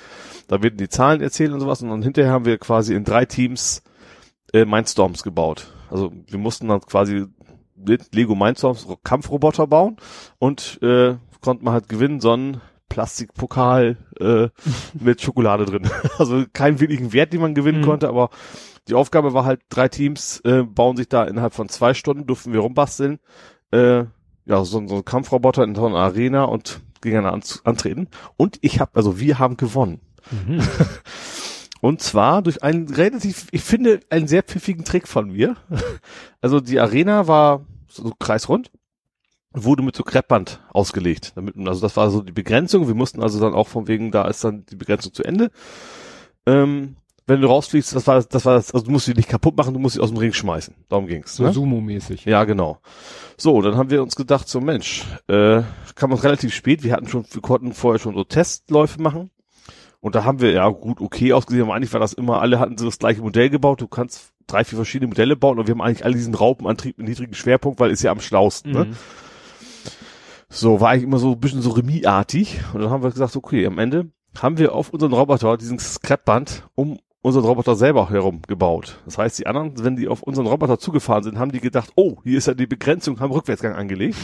[0.48, 1.82] Da werden die Zahlen erzählt und sowas.
[1.82, 3.82] Und dann hinterher haben wir quasi in drei Teams
[4.52, 5.72] äh, Mindstorms gebaut.
[5.90, 7.26] Also wir mussten dann quasi
[8.12, 9.96] Lego Mindstorms Kampfroboter bauen
[10.38, 14.48] und äh, konnte man halt gewinnen, so einen Plastikpokal äh,
[14.98, 15.88] mit Schokolade drin.
[16.18, 17.84] Also keinen wirklichen Wert, den man gewinnen Mhm.
[17.84, 18.30] konnte, aber
[18.88, 22.52] die Aufgabe war halt, drei Teams äh, bauen sich da innerhalb von zwei Stunden, durften
[22.52, 23.18] wir rumbasteln,
[23.70, 24.04] äh,
[24.46, 28.08] ja, so, so ein Kampfroboter in so einer Arena und gegeneinander an, antreten.
[28.38, 30.00] Und ich habe, also wir haben gewonnen.
[30.30, 30.60] Mhm.
[31.80, 35.56] Und zwar durch einen relativ, ich finde, einen sehr pfiffigen Trick von mir.
[36.40, 38.70] Also die Arena war so kreisrund,
[39.52, 41.32] wurde mit so Kreppband ausgelegt.
[41.34, 42.86] Damit, also das war so die Begrenzung.
[42.86, 45.50] Wir mussten also dann auch von wegen, da ist dann die Begrenzung zu Ende.
[46.46, 46.94] Ähm,
[47.28, 49.74] wenn du rausfliegst, das war das war das, also du musst sie nicht kaputt machen,
[49.74, 50.74] du musst sie aus dem Ring schmeißen.
[50.88, 51.36] Darum ging's.
[51.36, 51.52] So ne?
[51.52, 52.24] Sumo-mäßig.
[52.24, 52.78] Ja, genau.
[53.36, 55.62] So, dann haben wir uns gedacht, so Mensch, äh,
[55.94, 59.30] kam uns relativ spät, wir hatten schon, wir konnten vorher schon so Testläufe machen.
[60.00, 62.78] Und da haben wir, ja gut, okay ausgesehen, aber eigentlich war das immer, alle hatten
[62.78, 65.82] so das gleiche Modell gebaut, du kannst drei, vier verschiedene Modelle bauen und wir haben
[65.82, 68.84] eigentlich alle diesen Raupenantrieb mit niedrigen Schwerpunkt, weil ist ja am schlausten, ne?
[68.86, 68.96] Mhm.
[70.50, 72.60] So, war eigentlich immer so ein bisschen so Remis-artig.
[72.72, 74.10] Und dann haben wir gesagt, okay, am Ende
[74.40, 79.00] haben wir auf unseren Roboter diesen Scrapband um unseren Roboter selber herum gebaut.
[79.04, 82.16] Das heißt, die anderen, wenn die auf unseren Roboter zugefahren sind, haben die gedacht, oh,
[82.24, 84.16] hier ist ja die Begrenzung, haben Rückwärtsgang angelegt.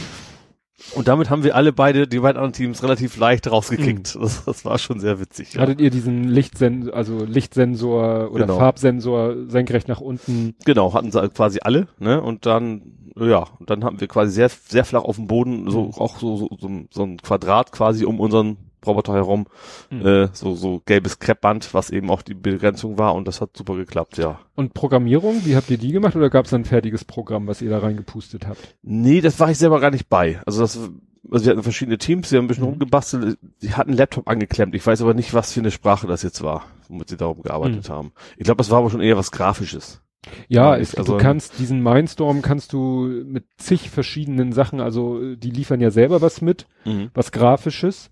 [0.94, 4.16] Und damit haben wir alle beide, die beiden anderen Teams, relativ leicht rausgekickt.
[4.20, 5.54] Das, das war schon sehr witzig.
[5.54, 5.60] Ja.
[5.62, 8.58] Hattet ihr diesen Lichtsensor, also Lichtsensor oder Genau.
[8.58, 10.54] Farbsensor senkrecht nach unten?
[10.64, 12.20] Genau, hatten sie quasi alle, ne?
[12.20, 12.82] Und dann,
[13.18, 15.94] ja, dann haben wir quasi sehr, sehr flach auf dem Boden, so Mhm.
[15.94, 18.56] auch so, so, so, so ein Quadrat quasi um unseren
[18.86, 19.46] Roboter herum,
[19.90, 20.06] Mhm.
[20.06, 23.74] äh, so, so gelbes Kreppband, was eben auch die Begrenzung war und das hat super
[23.76, 24.38] geklappt, ja.
[24.54, 27.70] Und Programmierung, wie habt ihr die gemacht oder gab es ein fertiges Programm, was ihr
[27.70, 28.76] da reingepustet habt?
[28.82, 30.40] Nee, das war ich selber gar nicht bei.
[30.46, 30.76] Also das,
[31.30, 32.70] also wir hatten verschiedene Teams, die haben ein bisschen Mhm.
[32.70, 34.74] rumgebastelt, die hatten einen Laptop angeklemmt.
[34.74, 37.88] Ich weiß aber nicht, was für eine Sprache das jetzt war, womit sie darum gearbeitet
[37.88, 38.12] haben.
[38.36, 40.00] Ich glaube, das war aber schon eher was Grafisches.
[40.48, 45.50] Ja, es, also- du kannst diesen Mindstorm kannst du mit zig verschiedenen Sachen, also die
[45.50, 46.66] liefern ja selber was mit,
[47.12, 48.10] was Grafisches,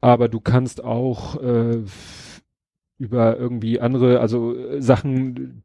[0.00, 1.82] aber du kannst auch äh,
[2.98, 5.62] über irgendwie andere, also äh, Sachen,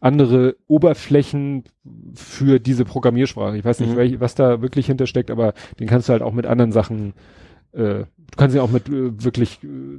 [0.00, 1.64] andere Oberflächen
[2.14, 3.56] für diese Programmiersprache.
[3.56, 3.96] Ich weiß nicht, Mhm.
[3.96, 7.14] welch, was da wirklich hintersteckt, aber den kannst du halt auch mit anderen Sachen,
[7.72, 8.06] äh, du
[8.36, 9.98] kannst ihn auch mit äh, wirklich äh,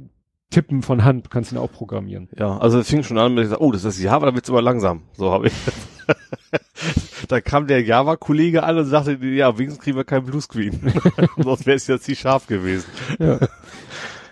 [0.50, 2.28] Tippen von Hand, kannst ihn auch programmieren.
[2.38, 5.02] Ja, also es fing schon an mit, oh, das ist Java, da wird's aber langsam.
[5.14, 5.52] So habe ich.
[7.32, 10.78] da kam der Java-Kollege an und sagte, ja, wenigstens kriegen wir keinen Bluescreen.
[11.38, 12.86] Sonst wäre es ja ziemlich scharf gewesen.
[13.18, 13.38] Ja.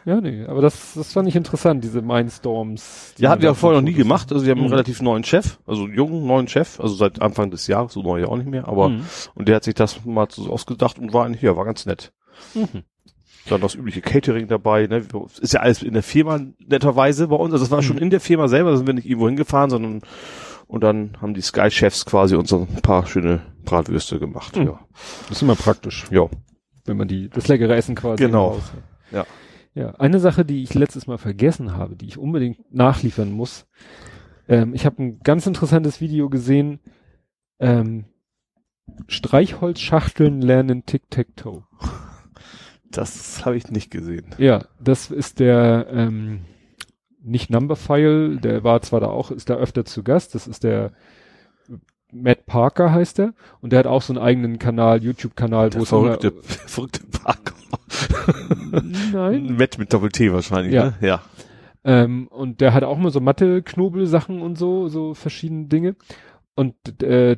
[0.04, 3.14] ja, nee, aber das, das fand ich interessant, diese Mindstorms.
[3.18, 4.32] die Ja, hatten wir auch vorher noch nie gemacht.
[4.32, 4.72] Also wir haben einen Mhm.
[4.74, 8.20] relativ neuen Chef, also einen jungen neuen Chef, also seit Anfang des Jahres, so neu
[8.20, 9.04] ja auch nicht mehr, aber Mhm.
[9.34, 12.12] und der hat sich das mal so ausgedacht und war eigentlich, ja, war ganz nett.
[12.54, 12.84] Mhm.
[13.48, 15.02] Dann das übliche Catering dabei, ne?
[15.40, 17.52] Ist ja alles in der Firma netterweise bei uns.
[17.54, 20.02] Also es war schon in der Firma selber, da sind wir nicht irgendwo hingefahren, sondern
[20.70, 24.56] und dann haben die Sky-Chefs quasi uns so ein paar schöne Bratwürste gemacht.
[24.56, 24.66] Mhm.
[24.66, 24.80] Ja.
[25.28, 26.28] Das ist immer praktisch, ja.
[26.84, 28.56] wenn man die, das leckere Essen quasi Genau.
[28.56, 28.62] hat.
[29.10, 29.26] Ja.
[29.74, 33.66] Ja, eine Sache, die ich letztes Mal vergessen habe, die ich unbedingt nachliefern muss.
[34.48, 36.80] Ähm, ich habe ein ganz interessantes Video gesehen.
[37.58, 38.04] Ähm,
[39.08, 41.64] Streichholzschachteln lernen Tic-Tac-Toe.
[42.90, 44.34] Das habe ich nicht gesehen.
[44.38, 46.40] Ja, das ist der ähm,
[47.22, 50.92] nicht Numberphile, der war zwar da auch, ist da öfter zu Gast, das ist der
[52.12, 55.82] Matt Parker heißt er und der hat auch so einen eigenen Kanal, YouTube-Kanal, wo Der
[55.82, 57.54] es immer, verrückte, verrückte Park.
[59.12, 60.86] nein, Met mit Doppel-T wahrscheinlich, Ja.
[60.86, 60.94] ne?
[61.00, 61.22] Ja.
[61.84, 65.94] ähm, und der hat auch immer so Mathe-Knobel-Sachen und so, so verschiedene Dinge
[66.56, 67.36] und äh,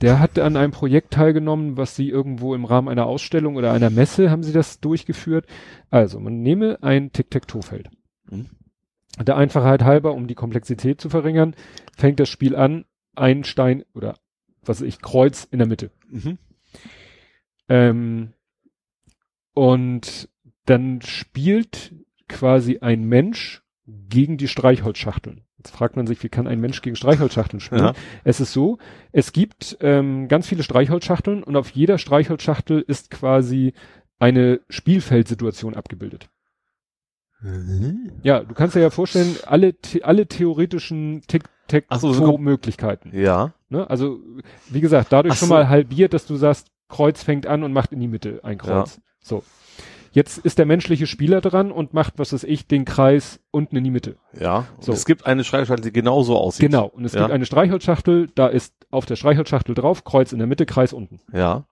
[0.00, 3.90] der hat an einem Projekt teilgenommen, was sie irgendwo im Rahmen einer Ausstellung oder einer
[3.90, 5.46] Messe haben sie das durchgeführt.
[5.90, 7.90] Also, man nehme ein Tic-Tac-Toe-Feld.
[8.36, 9.24] Mhm.
[9.24, 11.54] Der Einfachheit halber, um die Komplexität zu verringern,
[11.96, 12.84] fängt das Spiel an,
[13.14, 14.16] ein Stein oder
[14.62, 15.90] was weiß ich, Kreuz in der Mitte.
[16.08, 16.38] Mhm.
[17.68, 18.32] Ähm,
[19.52, 20.28] und
[20.66, 21.94] dann spielt
[22.28, 25.42] quasi ein Mensch gegen die Streichholzschachteln.
[25.58, 27.84] Jetzt fragt man sich, wie kann ein Mensch gegen Streichholzschachteln spielen?
[27.84, 27.92] Ja.
[28.24, 28.78] Es ist so,
[29.12, 33.72] es gibt ähm, ganz viele Streichholzschachteln und auf jeder Streichholzschachtel ist quasi
[34.18, 36.28] eine Spielfeldsituation abgebildet.
[38.22, 41.20] Ja, du kannst dir ja vorstellen, alle, alle theoretischen
[41.88, 43.10] Ach so, so Tic-Tac-Toe-Möglichkeiten.
[43.12, 43.52] Ja.
[43.68, 43.88] Ne?
[43.88, 44.18] Also,
[44.70, 45.54] wie gesagt, dadurch Ach schon so.
[45.54, 49.00] mal halbiert, dass du sagst, Kreuz fängt an und macht in die Mitte ein Kreuz.
[49.22, 49.42] So.
[50.12, 53.82] Jetzt ist der menschliche Spieler dran und macht, was weiß ich, den Kreis unten in
[53.84, 54.16] die Mitte.
[54.38, 54.66] Ja.
[54.78, 54.92] So.
[54.92, 56.70] Es gibt eine Schreibschachtel, die genauso aussieht.
[56.70, 56.86] Genau.
[56.86, 57.22] Und es Ja.
[57.22, 61.20] gibt eine Streichholzschachtel, da ist auf der Streichholzschachtel drauf, Kreuz in der Mitte, Kreis unten.
[61.32, 61.66] Ja.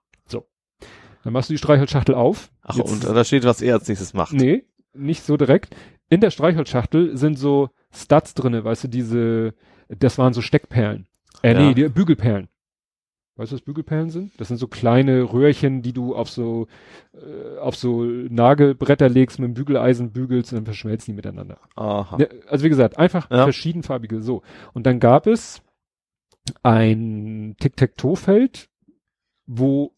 [1.24, 2.50] Dann machst du die Streichholzschachtel auf.
[2.62, 4.32] Ach, Jetzt- und da steht, was er als nächstes macht.
[4.32, 5.74] Nee, nicht so direkt.
[6.08, 9.54] In der Streichholzschachtel sind so Studs drinne, weißt du, diese,
[9.88, 11.06] das waren so Steckperlen.
[11.42, 11.60] Äh, Ja.
[11.60, 12.48] nee, die Bügelperlen.
[13.36, 14.38] Weißt du, was Bügelperlen sind?
[14.38, 16.66] Das sind so kleine Röhrchen, die du auf so,
[17.14, 21.58] äh, auf so Nagelbretter legst, mit dem Bügeleisen bügelst und dann verschmelzen die miteinander.
[21.74, 22.18] Aha.
[22.20, 23.44] Ja, also wie gesagt, einfach Ja.
[23.44, 24.42] verschiedenfarbige, so.
[24.74, 25.62] Und dann gab es
[26.62, 28.68] ein Tic-Tac-Toe-Feld,
[29.46, 29.92] wo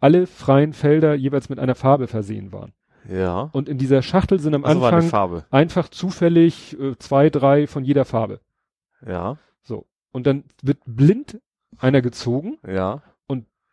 [0.00, 2.72] alle freien Felder jeweils mit einer Farbe versehen waren.
[3.08, 3.50] Ja.
[3.52, 5.44] Und in dieser Schachtel sind am Also Anfang Farbe.
[5.50, 8.40] einfach zufällig äh, zwei, drei von jeder Farbe.
[9.06, 9.38] Ja.
[9.62, 9.86] So.
[10.12, 11.40] Und dann wird blind
[11.78, 13.02] einer gezogen Ja.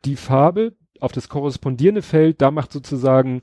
[0.06, 3.42] die Farbe auf das korrespondierende Feld, da macht sozusagen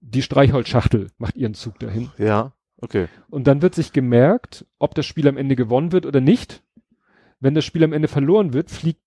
[0.00, 2.10] die Streichholzschachtel, macht ihren Zug dahin.
[2.18, 2.52] Ja.
[2.78, 3.08] Okay.
[3.30, 6.62] Und dann wird sich gemerkt, ob das Spiel am Ende gewonnen wird oder nicht.
[7.40, 9.00] Wenn das Spiel am Ende verloren wird, fliegt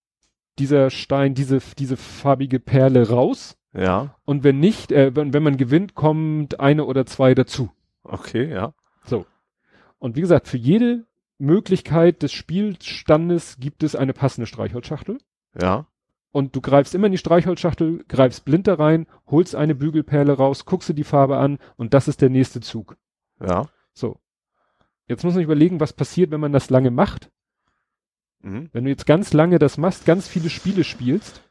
[0.59, 3.54] dieser Stein, diese, diese farbige Perle raus.
[3.75, 4.15] Ja.
[4.25, 7.69] Und wenn nicht, äh, wenn, wenn man gewinnt, kommt eine oder zwei dazu.
[8.03, 8.73] Okay, ja.
[9.03, 9.25] So.
[9.99, 11.05] Und wie gesagt, für jede
[11.37, 15.17] Möglichkeit des Spielstandes gibt es eine passende Streichholzschachtel.
[15.59, 15.87] Ja.
[16.31, 20.65] Und du greifst immer in die Streichholzschachtel, greifst blind da rein, holst eine Bügelperle raus,
[20.65, 22.97] guckst dir die Farbe an und das ist der nächste Zug.
[23.39, 23.69] Ja.
[23.93, 24.19] So.
[25.07, 27.31] Jetzt muss man überlegen, was passiert, wenn man das lange macht.
[28.41, 28.69] Mhm.
[28.73, 31.41] Wenn du jetzt ganz lange das machst, ganz viele Spiele spielst.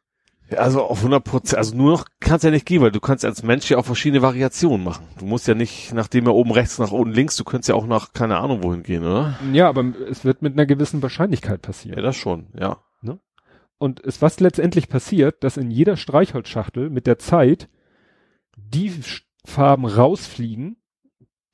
[0.50, 3.42] Also auf 100 Prozent, also nur noch kannst ja nicht gehen, weil du kannst als
[3.42, 5.06] Mensch ja auch verschiedene Variationen machen.
[5.18, 7.86] Du musst ja nicht, nachdem er oben rechts, nach unten links, du könntest ja auch
[7.86, 9.38] nach, keine Ahnung wohin gehen, oder?
[9.52, 11.96] Ja, aber es wird mit einer gewissen Wahrscheinlichkeit passieren.
[11.96, 12.78] Ja, das schon, ja.
[13.76, 17.68] Und es, was letztendlich passiert, dass in jeder Streichholzschachtel mit der Zeit
[18.56, 18.92] die,
[19.44, 20.76] Farben rausfliegen,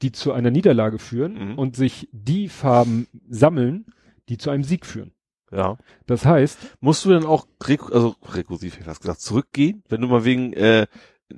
[0.03, 1.59] die zu einer Niederlage führen Mhm.
[1.59, 3.87] und sich die Farben sammeln,
[4.29, 5.13] die zu einem Sieg führen.
[5.51, 5.77] Ja.
[6.07, 9.83] Das heißt, Musst du dann auch, reku also rekursiv, ich hast gesagt, zurückgehen?
[9.89, 10.87] Wenn du mal wegen äh,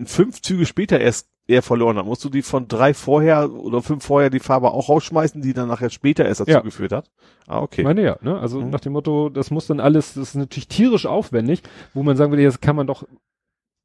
[0.04, 4.04] fünf Züge später erst eher verloren hast, musst du die von drei vorher oder fünf
[4.04, 6.60] vorher die Farbe auch rausschmeißen, die dann nachher später erst dazu Ja.
[6.60, 7.10] geführt hat?
[7.48, 7.82] Ah, okay.
[7.82, 8.38] meine ja, ne?
[8.38, 8.70] Also Mhm.
[8.70, 11.62] nach dem Motto, das muss dann alles, das ist natürlich tierisch aufwendig,
[11.94, 13.04] wo man sagen würde, das kann man doch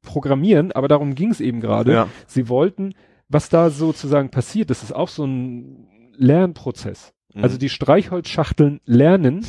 [0.02, 1.92] programmieren, aber darum ging es eben gerade.
[1.92, 2.08] ja.
[2.26, 2.94] Sie wollten,
[3.28, 7.12] was da sozusagen passiert, das ist auch so ein Lernprozess.
[7.34, 7.42] Mhm.
[7.42, 9.44] Also die Streichholzschachteln lernen,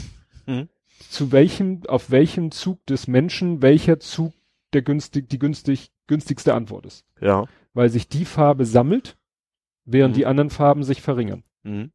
[0.49, 0.67] Mhm.
[1.09, 4.33] zu welchem, auf welchem Zug des Menschen welcher Zug
[4.73, 7.05] der günstig, die günstig, günstigste Antwort ist.
[7.21, 7.45] ja.
[7.73, 9.15] Weil sich die Farbe sammelt,
[9.85, 10.17] während Mhm.
[10.17, 11.43] die anderen Farben sich verringern.
[11.63, 11.91] Mhm.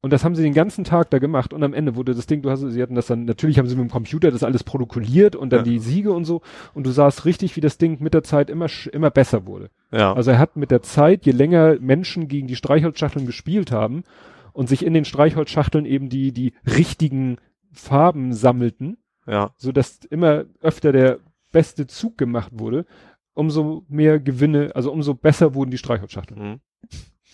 [0.00, 2.40] Und das haben sie den ganzen Tag da gemacht und am Ende wurde das Ding,
[2.40, 5.34] du hast, sie hatten das dann, natürlich haben sie mit dem Computer das alles protokolliert
[5.36, 5.64] und dann Ja.
[5.64, 6.40] die Siege und so
[6.72, 9.70] und du sahst richtig, wie das Ding mit der Zeit immer, immer besser wurde.
[9.90, 10.12] Ja.
[10.14, 14.04] Also er hat mit der Zeit, je länger Menschen gegen die Streichholzschachteln gespielt haben
[14.52, 17.36] und sich in den Streichholzschachteln eben die, die richtigen
[17.72, 19.50] Farben sammelten, ja.
[19.56, 21.20] so dass immer öfter der
[21.52, 22.86] beste Zug gemacht wurde,
[23.34, 26.40] umso mehr Gewinne, also umso besser wurden die Streichholzschachteln.
[26.40, 26.60] Mhm.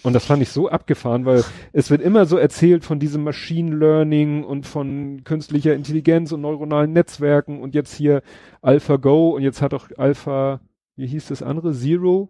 [0.02, 3.74] Und das fand ich so abgefahren, weil es wird immer so erzählt von diesem Machine
[3.74, 8.22] Learning und von künstlicher Intelligenz und neuronalen Netzwerken und jetzt hier
[8.60, 10.60] AlphaGo und jetzt hat auch Alpha,
[10.96, 12.28] wie hieß das andere, Zero,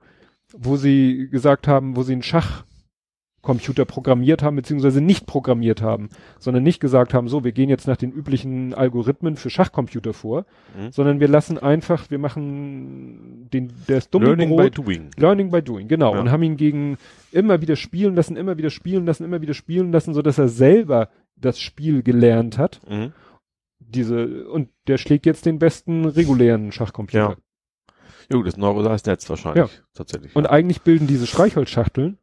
[0.52, 2.22] wo sie gesagt haben, wo sie einen
[3.44, 6.08] Schachcomputer programmiert haben, beziehungsweise nicht programmiert haben,
[6.38, 10.46] sondern nicht gesagt haben, so, wir gehen jetzt nach den üblichen Algorithmen für Schachcomputer vor,
[10.76, 10.92] Mhm.
[10.92, 15.10] sondern wir lassen einfach, wir machen den, das dumme Learning by Brot, doing.
[15.16, 16.14] Learning by doing, genau.
[16.14, 16.20] Ja.
[16.20, 16.96] Und haben ihn gegen
[17.32, 20.48] immer wieder spielen lassen, immer wieder spielen lassen, immer wieder spielen lassen, so dass er
[20.48, 22.80] selber das Spiel gelernt hat.
[22.88, 23.12] Mhm.
[23.78, 27.18] Diese, und der schlägt jetzt den besten regulären Schachcomputer.
[27.18, 27.36] Ja.
[28.32, 29.82] Jo, das neuronales Netz wahrscheinlich.
[29.92, 30.34] Tatsächlich.
[30.34, 30.50] Und ja.
[30.50, 32.16] eigentlich bilden diese Streichholzschachteln,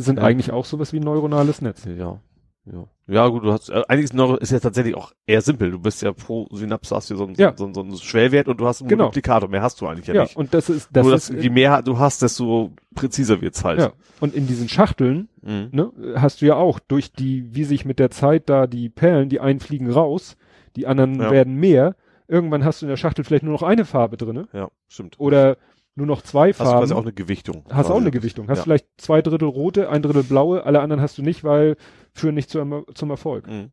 [0.00, 0.24] sind Ja.
[0.24, 1.84] eigentlich auch sowas wie ein neuronales Netz.
[1.84, 2.20] Ja.
[2.66, 2.84] Ja.
[3.08, 5.70] Ja, gut, du hast, äh, eigentlich ist, Neuro, ist ja tatsächlich auch eher simpel.
[5.72, 7.54] Du bist ja pro Synapse hast du so einen, Ja.
[7.56, 9.04] so, einen- so einen Schwellwert und du hast einen Genau.
[9.04, 9.48] Multiplikator.
[9.48, 10.36] Mehr hast du eigentlich ja, Ja, nicht.
[10.36, 13.80] und das ist, das Nur, ist, dass, je mehr du hast, desto präziser wird's halt.
[13.80, 13.92] ja.
[14.20, 15.68] Und in diesen Schachteln, Mhm.
[15.72, 19.28] ne, hast du ja auch durch die, wie sich mit der Zeit da die Perlen,
[19.30, 20.36] die einen fliegen raus,
[20.76, 21.30] die anderen Ja.
[21.32, 21.96] werden mehr.
[22.28, 25.18] Irgendwann hast du in der Schachtel vielleicht nur noch eine Farbe drinne ja, stimmt.
[25.18, 25.56] oder
[25.96, 26.80] nur noch zwei Hast du Farben.
[26.80, 27.64] quasi auch eine Gewichtung.
[27.70, 28.00] hast auch quasi.
[28.00, 28.48] eine Gewichtung.
[28.48, 28.64] Hast Ja.
[28.64, 31.76] vielleicht zwei Drittel rote, ein Drittel blaue, alle anderen hast du nicht, weil
[32.14, 33.46] führen nicht zu einem, zum Erfolg.
[33.48, 33.70] Mhm.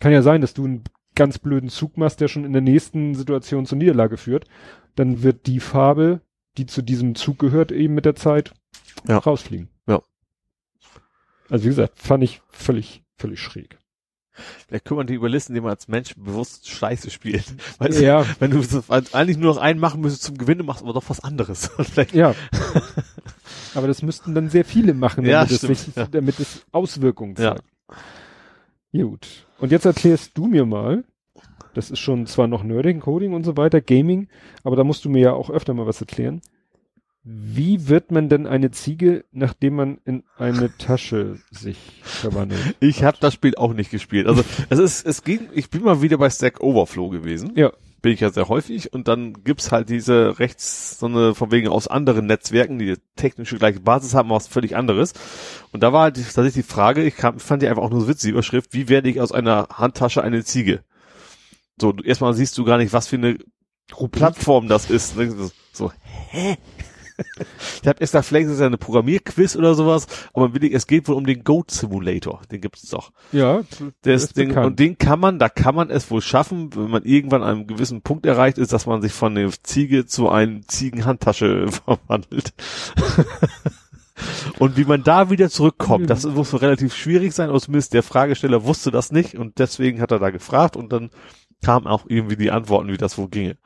[0.00, 3.14] Kann ja sein, dass du einen ganz blöden Zug machst, der schon in der nächsten
[3.14, 4.46] Situation zur Niederlage führt.
[4.94, 6.20] Dann wird die Farbe,
[6.58, 8.52] die zu diesem Zug gehört, eben mit der Zeit
[9.08, 9.18] Ja.
[9.18, 9.68] rausfliegen.
[9.86, 10.00] Ja.
[11.48, 13.78] Also wie gesagt, fand ich völlig, völlig schräg.
[14.68, 17.44] Vielleicht kümmern die über Listen, die man als Mensch bewusst scheiße spielt.
[17.78, 20.82] Weißt Ja, du, wenn du so, eigentlich nur noch einen machen müsstest zum Gewinnen, machst
[20.82, 21.70] du aber doch was anderes.
[22.12, 22.34] Ja.
[23.74, 26.06] Aber das müssten dann sehr viele machen, damit, Ja, es, stimmt, sich, ja.
[26.06, 27.56] damit es Auswirkungen Ja.
[27.56, 27.64] zeigt.
[28.92, 29.46] Gut.
[29.58, 31.04] Und jetzt erklärst du mir mal,
[31.74, 34.28] das ist schon zwar noch Nerding, Coding und so weiter, Gaming,
[34.64, 36.40] aber da musst du mir ja auch öfter mal was erklären.
[37.28, 42.76] Wie wird man denn eine Ziege, nachdem man in eine Tasche sich verwandelt?
[42.78, 44.28] Ich habe das Spiel auch nicht gespielt.
[44.28, 47.50] Also es ist, es ging, ich bin mal wieder bei Stack Overflow gewesen.
[47.56, 47.72] Ja.
[48.00, 51.66] Bin ich ja sehr häufig und dann gibt's halt diese rechts, so eine von wegen
[51.66, 55.12] aus anderen Netzwerken, die technische gleiche Basis haben, was völlig anderes.
[55.72, 58.08] Und da war halt tatsächlich die Frage, ich kam, fand die einfach auch nur so
[58.08, 60.84] witzig, die Überschrift, wie werde ich aus einer Handtasche eine Ziege?
[61.80, 63.36] So, erstmal siehst du gar nicht, was für eine
[64.12, 65.16] Plattform das ist.
[65.72, 65.90] so
[66.30, 66.56] hä?
[67.82, 71.14] Ich habe erst gedacht, vielleicht ist ja eine Programmierquiz oder sowas, aber es geht wohl
[71.14, 72.42] um den Goat Simulator.
[72.50, 73.12] Den gibt es doch.
[73.32, 73.62] Ja,
[74.04, 74.66] ist Ding, bekannt.
[74.66, 77.66] und den kann man, da kann man es wohl schaffen, wenn man irgendwann an einem
[77.66, 82.52] gewissen Punkt erreicht ist, dass man sich von der Ziege zu einem Ziegenhandtasche verwandelt.
[84.58, 88.64] und wie man da wieder zurückkommt, das muss relativ schwierig sein, oder zumindest der Fragesteller
[88.64, 91.10] wusste das nicht und deswegen hat er da gefragt und dann
[91.62, 93.56] kamen auch irgendwie die Antworten, wie das wohl ginge.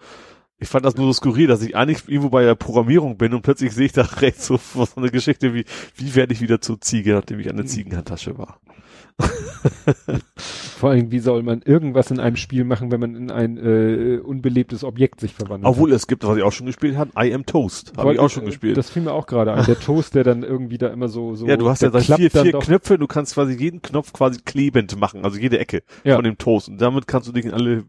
[0.61, 3.43] Ich fand das nur so skurril, dass ich eigentlich irgendwo bei der Programmierung bin und
[3.43, 5.65] plötzlich sehe ich da rechts so, so eine Geschichte wie,
[5.97, 8.61] wie werde ich wieder zur Ziege, nachdem ich an der Ziegenhandtasche war.
[10.37, 14.19] vor allem, wie soll man irgendwas in einem Spiel machen, wenn man in ein äh,
[14.19, 15.67] unbelebtes Objekt sich verwandelt?
[15.67, 17.93] Obwohl es gibt, was ich auch schon gespielt habe, I Am Toast.
[17.97, 18.77] Habe ich auch schon äh, gespielt.
[18.77, 19.67] Das fiel mir auch gerade ein.
[19.67, 21.47] Der Toast, der dann irgendwie da immer so, so.
[21.47, 25.25] ja, du hast ja vier, vier Knöpfe, du kannst quasi jeden Knopf quasi klebend machen,
[25.25, 26.17] also jede Ecke Ja.
[26.17, 26.69] von dem Toast.
[26.69, 27.85] Und damit kannst du dich in alle,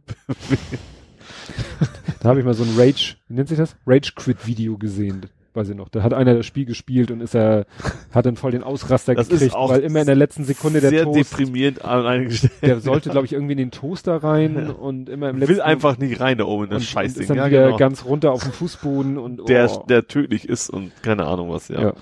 [2.21, 3.75] Da habe ich mal so ein Rage, wie nennt sich das?
[3.87, 5.25] Rage Quit Video gesehen.
[5.55, 5.89] weiß ich noch.
[5.89, 7.65] Da hat einer das Spiel gespielt und ist er,
[8.13, 11.03] hat dann voll den Ausraster Das gekriegt, weil immer in der letzten Sekunde der Sehr
[11.03, 12.53] Toast, deprimierend an eingestellt.
[12.61, 15.97] der sollte, glaube ich, irgendwie in den Toaster rein und immer im letzten Will einfach
[15.97, 17.21] nicht rein da oben in das und, und Scheißding.
[17.23, 17.77] ist dann Ja, wieder genau.
[17.77, 19.85] ganz runter auf dem Fußboden und der, oh.
[19.89, 21.81] der tödlich ist und keine Ahnung was, ja.
[21.81, 21.93] Ja.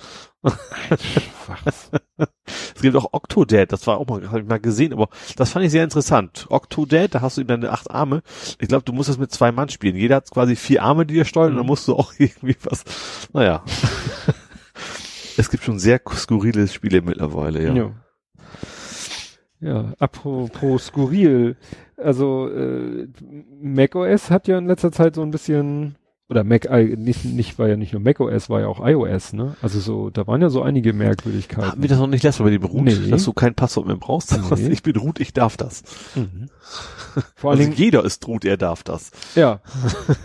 [2.73, 5.65] Es gibt auch Octodad, das war auch mal, habe ich mal gesehen, aber das fand
[5.65, 6.45] ich sehr interessant.
[6.49, 8.21] Octodad, da hast du eben deine acht Arme.
[8.59, 9.95] Ich glaube, du musst das mit zwei Mann spielen.
[9.95, 11.69] Jeder hat quasi vier Arme, die er steuert, und dann Mhm.
[11.69, 12.83] musst du auch irgendwie was,
[13.33, 13.63] naja.
[15.37, 17.73] es gibt schon sehr skurrile Spiele mittlerweile, ja.
[17.73, 17.91] Ja.
[19.61, 21.57] Ja, apropos skurril.
[21.97, 23.07] Also äh,
[23.61, 25.95] macOS hat ja in letzter Zeit so ein bisschen
[26.29, 29.55] oder Mac I- nicht nicht war ja nicht nur macOS, war ja auch iOS, ne?
[29.61, 31.71] Also so, da waren ja so einige Merkwürdigkeiten.
[31.71, 33.09] Haben wir das noch nicht letztes Mal bei dem Root, Nee.
[33.09, 34.31] dass du kein Passwort mehr brauchst?
[34.57, 34.67] Nee.
[34.69, 35.83] Ich bin Root, ich darf das.
[36.15, 36.49] Mhm.
[37.35, 39.11] Vor allen Also Dingen, jeder ist Root, er darf das.
[39.35, 39.59] ja,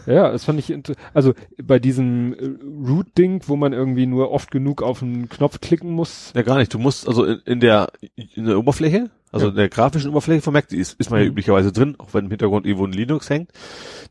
[0.07, 0.77] ja, das fand ich,
[1.15, 5.91] also bei diesem äh, Root-Ding, wo man irgendwie nur oft genug auf einen Knopf klicken
[5.91, 6.33] muss.
[6.37, 6.75] Ja, gar nicht.
[6.75, 7.89] Du musst also in, in der
[8.35, 9.51] in der Oberfläche, also Ja.
[9.51, 11.33] in der grafischen Oberfläche von Mac, die ist, ist man ja Mhm.
[11.33, 13.51] üblicherweise drin, auch wenn im Hintergrund irgendwo ein Linux hängt.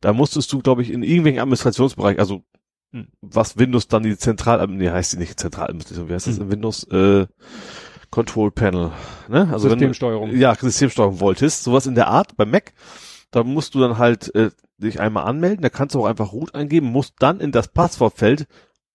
[0.01, 2.43] Da musstest du, glaube ich, in irgendwelchen Administrationsbereich, also
[2.91, 3.07] Mhm.
[3.21, 6.43] was Windows dann die Zentral, nee, heißt die nicht Zentraladministration, wie heißt das Mhm.
[6.43, 6.83] in Windows?
[6.91, 7.25] Äh,
[8.11, 8.91] Control Panel,
[9.27, 9.49] ne?
[9.51, 10.35] Also wenn Systemsteuerung.
[10.35, 12.73] ja, Systemsteuerung wolltest, sowas in der Art bei Mac,
[13.31, 16.53] da musst du dann halt äh, dich einmal anmelden, da kannst du auch einfach Root
[16.53, 18.45] eingeben, musst dann in das Passwortfeld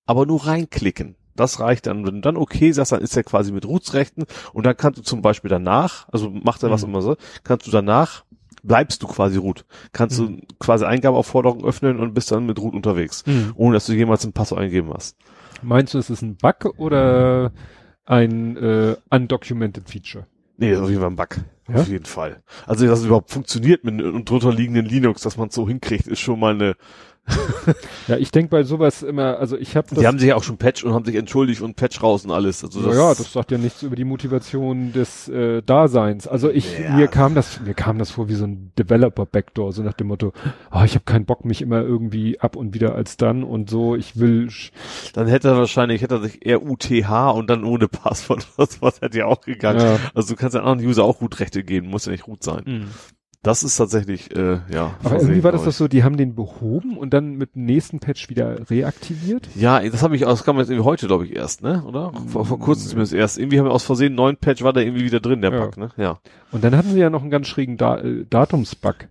[0.07, 1.16] aber nur reinklicken.
[1.39, 4.67] Das reicht dann, wenn du dann okay sagst, dann ist er quasi mit Rootsrechten und
[4.67, 6.89] dann kannst du zum Beispiel danach, also macht er was Mhm.
[6.91, 8.25] immer so, kannst du danach,
[8.62, 9.65] bleibst du quasi Root.
[9.92, 10.41] Kannst Mhm.
[10.41, 13.52] du quasi Eingabeaufforderungen öffnen und bist dann mit Root unterwegs, Mhm.
[13.55, 15.17] ohne dass du jemals ein Passwort eingeben hast.
[15.62, 17.52] Meinst du, es ist ein Bug oder
[18.05, 20.26] ein äh, undocumented Feature?
[20.57, 21.36] Nee, das ist auf jeden Fall ein Bug.
[21.68, 21.75] Ja?
[21.83, 22.42] Auf jeden Fall.
[22.67, 26.07] Also, dass es überhaupt funktioniert mit einem drunter liegenden Linux, dass man es so hinkriegt,
[26.07, 26.75] ist schon mal eine,
[28.08, 29.98] Ja, ich denke bei sowas immer, also ich habe das.
[29.98, 32.31] die haben sich ja auch schon Patch und haben sich entschuldigt und Patch raus und
[32.31, 32.65] alles.
[32.65, 36.26] Also das, ja, das sagt ja nichts über die Motivation des äh, Daseins.
[36.26, 36.94] Also ich, Ja.
[36.97, 40.32] mir kam das, mir kam das vor wie so ein Developer-Backdoor, so nach dem Motto,
[40.70, 43.94] ah, ich habe keinen Bock, mich immer irgendwie ab und wieder als dann und so,
[43.94, 44.70] ich will, sch-
[45.12, 49.00] dann hätte er wahrscheinlich, hätte er sich eher UTH und dann ohne Passwort oder sowas
[49.02, 49.81] hätte ja auch gegangen.
[49.81, 49.98] ja.
[50.15, 52.86] Also du kannst ja anderen User auch Root-Rechte geben, muss ja nicht Root sein.
[53.42, 54.97] Das ist tatsächlich, äh, ja.
[55.05, 58.00] Aber irgendwie war das doch so, die haben den behoben und dann mit dem nächsten
[58.00, 59.49] Patch wieder reaktiviert.
[59.55, 61.84] Ja, das habe ich, das kam jetzt irgendwie heute, glaube ich, erst, ne?
[61.86, 62.12] Oder?
[62.26, 63.39] Vor, vor kurzem zumindest erst.
[63.39, 65.65] Irgendwie haben wir aus Versehen einen neuen Patch, war da irgendwie wieder drin, der Ja.
[65.67, 65.91] Bug, ne?
[65.97, 66.18] Ja.
[66.50, 69.07] Und dann hatten sie ja noch einen ganz schrägen da äh, Datumsbug.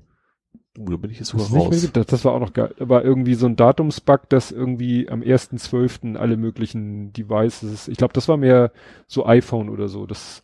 [0.77, 1.81] Uh, da bin ich jetzt sogar nicht mehr raus.
[1.81, 2.11] gedacht?
[2.11, 2.75] Das war auch noch geil.
[2.79, 6.17] Aber irgendwie so ein Datumsbug, dass irgendwie am 1.12.
[6.17, 8.71] alle möglichen Devices, ich glaube, das war mehr
[9.07, 10.41] so iPhone oder so, dass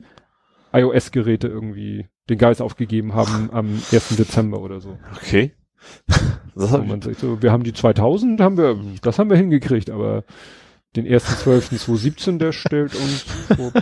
[0.71, 4.15] iOS-Geräte irgendwie den Geist aufgegeben haben am 1.
[4.17, 4.97] Dezember oder so.
[5.15, 5.53] Okay.
[6.55, 9.89] Das hab man sagt so, wir haben die 2000, haben wir, das haben wir hingekriegt,
[9.89, 10.23] aber
[10.95, 13.73] den 1.12.2017, der stellt uns vor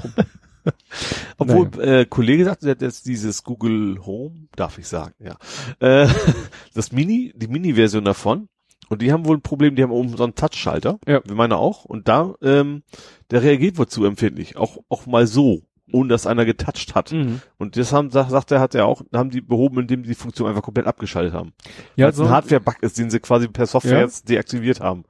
[1.38, 5.36] obwohl, äh, Kollege sagte, der hat jetzt dieses Google Home, darf ich sagen, ja.
[5.80, 6.08] Äh,
[6.74, 8.48] das Mini, die Mini-Version davon.
[8.90, 11.00] Und die haben wohl ein Problem, die haben oben so einen Touchschalter.
[11.08, 11.22] Ja.
[11.26, 11.86] Wir meine auch.
[11.86, 12.84] Und da, ähm,
[13.32, 14.58] der reagiert wohl zu empfindlich.
[14.58, 15.62] Auch, auch mal so.
[15.92, 17.12] Ohne dass einer getoucht hat.
[17.12, 17.42] Mhm.
[17.58, 20.48] Und das haben, sagt, er, hat er auch, haben die behoben, indem die die Funktion
[20.50, 21.54] einfach komplett abgeschaltet haben.
[21.96, 24.02] Ja, Weil es so, ein Hardware-Bug ist, den sie quasi per Software Ja.
[24.02, 25.04] jetzt deaktiviert haben.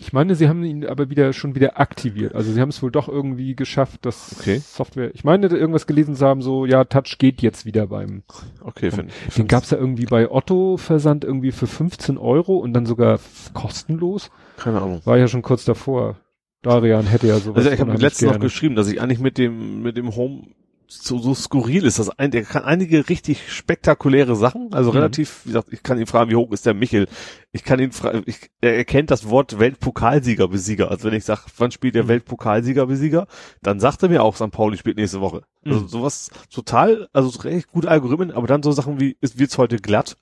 [0.00, 2.34] ich meine, sie haben ihn aber wieder schon wieder aktiviert.
[2.34, 4.58] Also sie haben es wohl doch irgendwie geschafft, dass Okay.
[4.64, 8.22] Software, ich meine, irgendwas gelesen zu haben, so, ja, Touch geht jetzt wieder beim
[8.62, 9.34] Okay, finde ich.
[9.34, 13.20] Den gab's ja irgendwie bei Otto Versand irgendwie für 15 Euro und dann sogar
[13.54, 14.30] kostenlos.
[14.56, 15.00] Keine Ahnung.
[15.04, 16.16] War ja schon kurz davor.
[16.62, 17.58] Darian hätte ja sowas.
[17.58, 20.44] Also ich habe letztens noch geschrieben, dass ich eigentlich mit dem mit dem Home
[20.86, 21.98] so, so skurril ist.
[21.98, 24.74] Das ein, der kann einige richtig spektakuläre Sachen.
[24.74, 24.96] Also Mhm.
[24.98, 27.08] relativ, wie gesagt, ich kann ihn fragen, wie hoch ist der Michel?
[27.50, 30.90] Ich kann ihn fragen, ich, er erkennt das Wort Weltpokalsieger Besieger.
[30.90, 32.08] Also wenn ich sage, wann spielt der Mhm.
[32.08, 33.26] Weltpokalsieger Besieger,
[33.62, 34.50] dann sagt er mir auch, St.
[34.50, 35.42] Pauli spielt nächste Woche.
[35.64, 35.88] Also Mhm.
[35.88, 39.76] sowas total, also so recht gute Algorithmen, aber dann so Sachen wie, ist wird's heute
[39.78, 40.18] glatt?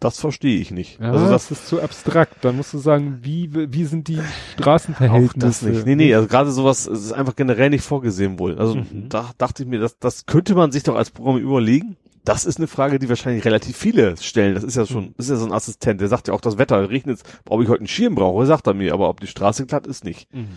[0.00, 1.00] Das verstehe ich nicht.
[1.00, 2.44] Ja, also das das ist zu abstrakt.
[2.44, 4.24] Dann musst du sagen, wie, wie sind die Auch
[4.60, 5.46] Straßenverhältnisse?
[5.46, 5.86] das nicht.
[5.86, 8.58] Nee, nee, also gerade sowas ist einfach generell nicht vorgesehen wohl.
[8.58, 9.08] Also Mhm.
[9.08, 11.96] da dachte ich mir, das, das könnte man sich doch als Programm überlegen.
[12.24, 14.54] Das ist eine Frage, die wahrscheinlich relativ viele stellen.
[14.54, 16.58] Das ist ja schon, das ist ja so ein Assistent, der sagt ja auch, das
[16.58, 19.66] Wetter regnet, ob ich heute einen Schirm brauche, sagt er mir, aber ob die Straße
[19.66, 20.32] glatt ist, nicht.
[20.34, 20.48] Mhm.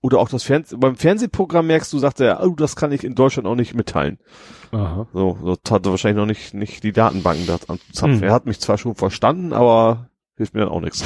[0.00, 3.16] Oder auch das Fernseh, beim Fernsehprogramm merkst du, sagt er, oh, das kann ich in
[3.16, 4.18] Deutschland auch nicht mitteilen.
[4.70, 5.08] Aha.
[5.12, 8.06] So, so hat er wahrscheinlich noch nicht, nicht die Datenbanken da.
[8.06, 8.22] Mhm.
[8.22, 11.02] Er hat mich zwar schon verstanden, aber hilft mir dann auch nichts.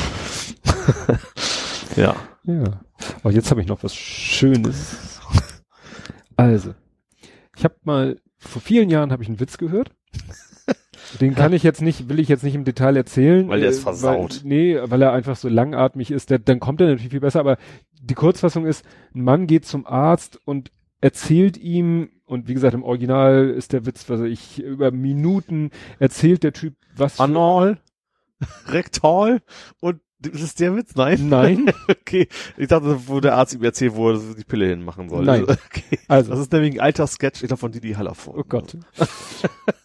[1.97, 2.15] ja.
[2.45, 2.81] Ja.
[3.23, 5.21] Aber jetzt habe ich noch was Schönes.
[6.37, 6.75] Also,
[7.57, 9.91] ich habe mal, vor vielen Jahren habe ich einen Witz gehört.
[11.21, 13.49] Den kann ich jetzt nicht, will ich jetzt nicht im Detail erzählen.
[13.49, 14.43] Weil der ist äh, versaut.
[14.43, 16.31] Weil, nee, weil er einfach so langatmig ist.
[16.31, 17.41] Der, dann kommt er natürlich viel besser.
[17.41, 17.59] Aber
[18.03, 22.83] die Kurzfassung ist, ein Mann geht zum Arzt und erzählt ihm, und wie gesagt, im
[22.83, 27.21] Original ist der Witz, was ich, über Minuten erzählt der Typ, was.
[27.21, 27.79] Anal,
[28.67, 29.41] rektal
[29.81, 30.95] und das ist der Witz?
[30.95, 31.29] Nein.
[31.29, 31.73] Nein.
[31.89, 32.29] Okay.
[32.57, 35.25] Ich dachte, wo der Arzt ihm erzählt, wo er die Pille hinmachen soll.
[35.25, 35.43] Nein.
[35.49, 35.99] Okay.
[36.07, 38.41] Also, Das ist nämlich ein alter Sketch, ich glaube, von Didi Hallervorden.
[38.41, 38.77] oh Gott.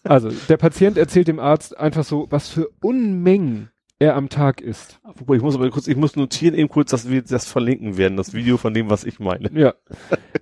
[0.04, 5.00] Also, der Patient erzählt dem Arzt einfach so, was für Unmengen er am Tag isst.
[5.16, 8.16] Wobei, ich muss aber kurz, ich muss notieren eben kurz, dass wir das verlinken werden,
[8.18, 9.50] das Video von dem, was ich meine.
[9.54, 9.74] Ja.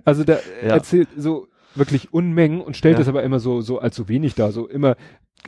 [0.03, 0.69] Also der Ja.
[0.69, 3.01] erzählt so wirklich Unmengen und stellt Ja.
[3.01, 4.51] es aber immer so, so als so wenig da.
[4.51, 4.95] So immer,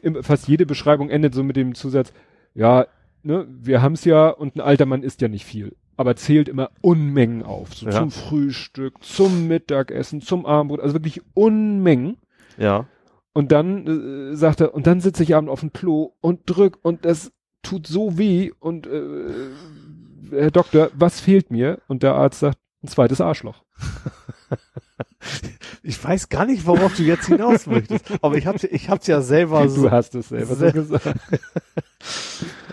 [0.02, 2.14] immer fast jede Beschreibung endet so mit dem Zusatz,
[2.54, 2.88] ja,
[3.24, 5.76] ne, wir haben's ja und ein alter Mann isst ja nicht viel.
[5.98, 7.74] Aber zählt immer Unmengen auf.
[7.74, 7.92] So Ja.
[7.94, 12.18] zum Frühstück, zum Mittagessen, zum Abendbrot, also wirklich Unmengen.
[12.58, 12.86] Ja.
[13.34, 16.78] Und dann äh, sagt er, und dann sitze ich abends auf dem Klo und drück
[16.82, 17.32] und das
[17.68, 19.50] tut so weh und äh,
[20.32, 21.80] Herr Doktor, was fehlt mir?
[21.88, 23.64] Und der Arzt sagt, ein zweites Arschloch.
[25.84, 28.06] Ich weiß gar nicht, worauf du jetzt hinaus möchtest.
[28.22, 29.84] Aber ich hab's, ich hab's ja selber so.
[29.84, 31.08] Du hast es selber so gesagt.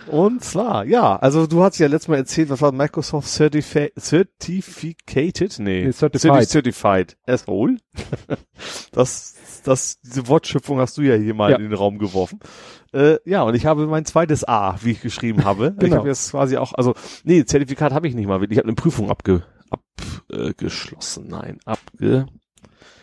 [0.08, 5.58] Und zwar, ja, also du hast ja letztes Mal erzählt, was war Microsoft Certifi Certificated?
[5.58, 6.48] Nee, Nee, Certified.
[6.48, 7.76] Certified Asshole.
[8.92, 11.56] das, das, diese Wortschöpfung hast du ja hier mal Ja.
[11.56, 12.40] in den Raum geworfen.
[12.94, 15.72] Äh, ja, und ich habe mein zweites A, wie ich geschrieben habe.
[15.76, 15.96] Ich Genau.
[15.98, 18.42] habe jetzt quasi auch, also, nee, Zertifikat habe ich nicht mal.
[18.50, 19.42] Ich habe eine Prüfung abge,
[20.30, 21.26] abgeschlossen.
[21.28, 22.26] Nein, abge,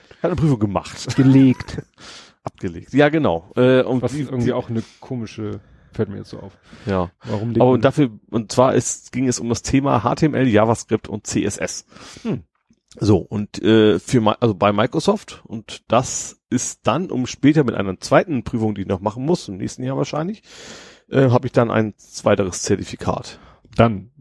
[0.10, 1.16] ich habe eine Prüfung gemacht.
[1.16, 1.82] Gelegt.
[2.44, 2.92] Abgelegt.
[2.94, 3.52] Ja, genau.
[3.56, 5.60] Äh, und Was die- irgendwie die- auch eine komische,
[5.94, 6.58] fällt mir jetzt so auf.
[6.88, 7.12] ja.
[7.26, 11.28] Warum Aber und dafür, und zwar ist, ging es um das Thema HTML, JavaScript und
[11.28, 11.86] CSS.
[12.24, 12.44] Hm.
[13.00, 18.00] So, und äh, für also bei Microsoft, und das ist dann, um später mit einer
[18.00, 20.44] zweiten Prüfung, die ich noch machen muss, im nächsten Jahr wahrscheinlich,
[21.10, 23.40] äh, habe ich dann ein weiteres Zertifikat.
[23.76, 24.12] dann.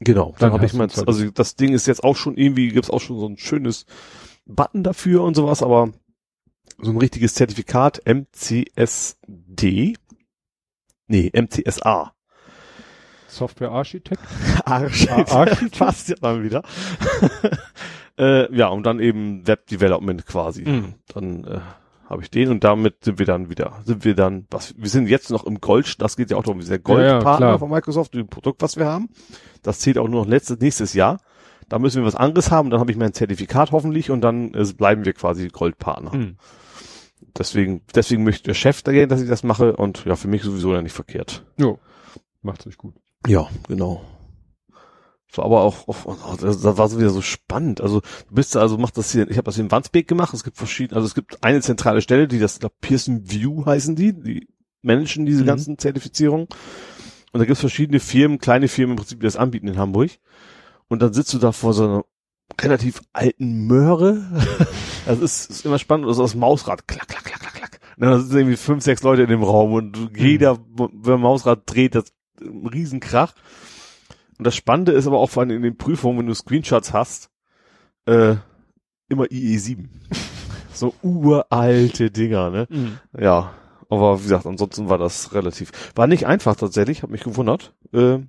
[0.00, 2.90] Genau, Dann dann habe ich mein, also das Ding ist jetzt auch schon irgendwie, gibt's
[2.90, 3.86] auch schon so ein schönes
[4.46, 5.92] Button dafür und sowas, aber
[6.78, 9.94] so ein richtiges Zertifikat, MCSD,
[11.06, 12.14] nee, MCSA.
[14.64, 15.08] Arsch.
[15.08, 15.78] Ah, Architekt?
[15.78, 16.62] Passt ja dann wieder.
[18.22, 20.62] Äh, ja, und dann eben Web Development quasi.
[20.62, 20.94] Mhm.
[21.12, 21.60] Dann äh,
[22.08, 25.08] habe ich den und damit sind wir dann wieder, sind wir dann, was, wir sind
[25.08, 27.46] jetzt noch im Gold, das geht ja auch darum, wir sind der Ja, ja, Goldpartner
[27.46, 27.58] klar.
[27.58, 29.08] von Microsoft, dem Produkt, was wir haben.
[29.62, 31.20] Das zählt auch nur noch letztes, nächstes Jahr.
[31.68, 34.64] Da müssen wir was anderes haben, dann habe ich mein Zertifikat hoffentlich und dann äh,
[34.76, 36.12] bleiben wir quasi Goldpartner.
[36.12, 36.36] Hm.
[37.38, 40.74] Deswegen, deswegen möchte der Chef dagegen, dass ich das mache und ja, für mich sowieso
[40.74, 41.44] ja nicht verkehrt.
[41.56, 41.78] Jo.
[42.42, 42.94] Macht's euch gut.
[43.26, 44.02] Ja, genau.
[45.34, 47.80] So, aber auch, auch oh, das, das war so wieder so spannend.
[47.80, 50.34] Also du bist also macht das hier, ich habe das hier in Wandsbek gemacht.
[50.34, 53.64] Es gibt verschiedene, also es gibt eine zentrale Stelle, die das, ich glaub, Pearson View
[53.64, 54.48] heißen die, die
[54.82, 55.46] managen diese Mhm.
[55.46, 56.48] ganzen Zertifizierungen.
[57.32, 60.10] Und da gibt es verschiedene Firmen, kleine Firmen im Prinzip, die das anbieten in Hamburg.
[60.88, 62.04] Und dann sitzt du da vor so einer
[62.60, 64.26] relativ alten Möhre.
[65.04, 67.80] Das ist, ist immer spannend, das ist das Mausrad, klack, klack, klack, klack, klack.
[67.96, 71.96] Und dann sind irgendwie fünf, sechs Leute in dem Raum und jeder, wenn Mausrad dreht,
[71.96, 73.34] das ein Riesenkrach.
[74.38, 77.30] Und das Spannende ist aber auch vor allem in den Prüfungen, wenn du Screenshots hast,
[78.06, 78.36] äh,
[79.08, 79.88] immer IE7.
[80.72, 82.66] so uralte Dinger, ne?
[83.18, 83.52] Ja.
[83.88, 85.70] Aber wie gesagt, ansonsten war das relativ.
[85.94, 87.74] War nicht einfach tatsächlich, hab mich gewundert.
[87.92, 88.20] Äh,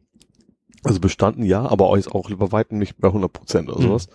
[0.83, 3.83] also bestanden ja, aber auch auch über weitem nicht bei 100 Prozent oder Mhm.
[3.83, 4.07] sowas.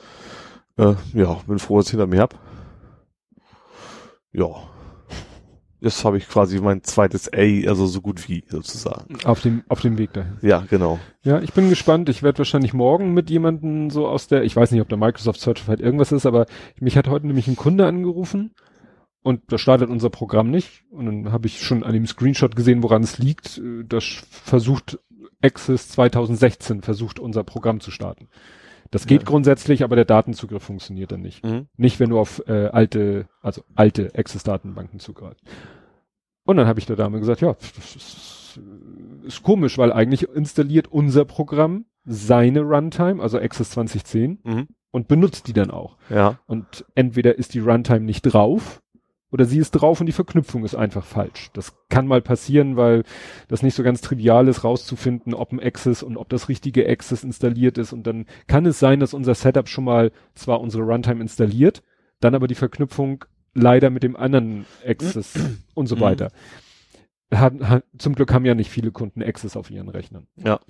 [0.77, 2.39] Äh, ja, bin froh, dass ich hinter mir hab.
[4.33, 4.47] Ja.
[5.81, 9.19] Jetzt habe ich quasi mein zweites A, also so gut wie sozusagen.
[9.25, 10.37] Auf dem, auf dem Weg dahin.
[10.43, 10.99] Ja, genau.
[11.23, 12.09] Ja, ich bin gespannt.
[12.09, 15.41] Ich werde wahrscheinlich morgen mit jemandem so aus der, ich weiß nicht, ob der Microsoft
[15.41, 16.47] Certified irgendwas ist, aber
[16.81, 18.55] mich hat heute nämlich ein Kunde angerufen
[19.23, 20.85] und da startet unser Programm nicht.
[20.91, 23.61] Und dann habe ich schon an dem Screenshot gesehen, woran es liegt.
[23.89, 24.99] Das versucht
[25.43, 28.29] Access 2016 versucht unser Programm zu starten.
[28.91, 29.29] Das geht Ja.
[29.29, 31.45] grundsätzlich, aber der Datenzugriff funktioniert dann nicht.
[31.45, 31.67] Mhm.
[31.77, 35.43] Nicht, wenn du auf äh, alte, also alte Access-Datenbanken zugreifst.
[36.45, 38.61] Und dann habe ich der Dame gesagt, ja, das ist,
[39.25, 44.69] ist komisch, weil eigentlich installiert unser Programm seine Runtime, also Access 2010, Mhm.
[44.91, 45.99] und benutzt die dann auch.
[46.09, 46.39] Ja.
[46.47, 48.81] Und entweder ist die Runtime nicht drauf
[49.31, 51.51] oder sie ist drauf und die Verknüpfung ist einfach falsch.
[51.53, 53.03] Das kann mal passieren, weil
[53.49, 57.25] das nicht so ganz trivial ist, rauszufinden, ob ein Access und ob das richtige Access
[57.25, 57.93] installiert ist.
[57.93, 61.83] Und dann kann es sein, dass unser Setup schon mal zwar unsere Runtime installiert,
[62.21, 63.25] dann aber die Verknüpfung
[63.55, 65.39] leider mit dem anderen Access
[65.75, 66.01] und so Mhm.
[66.01, 66.31] weiter.
[67.33, 70.27] Hat, hat, zum Glück haben ja nicht viele Kunden Access auf ihren Rechnern.
[70.37, 70.61] Ja.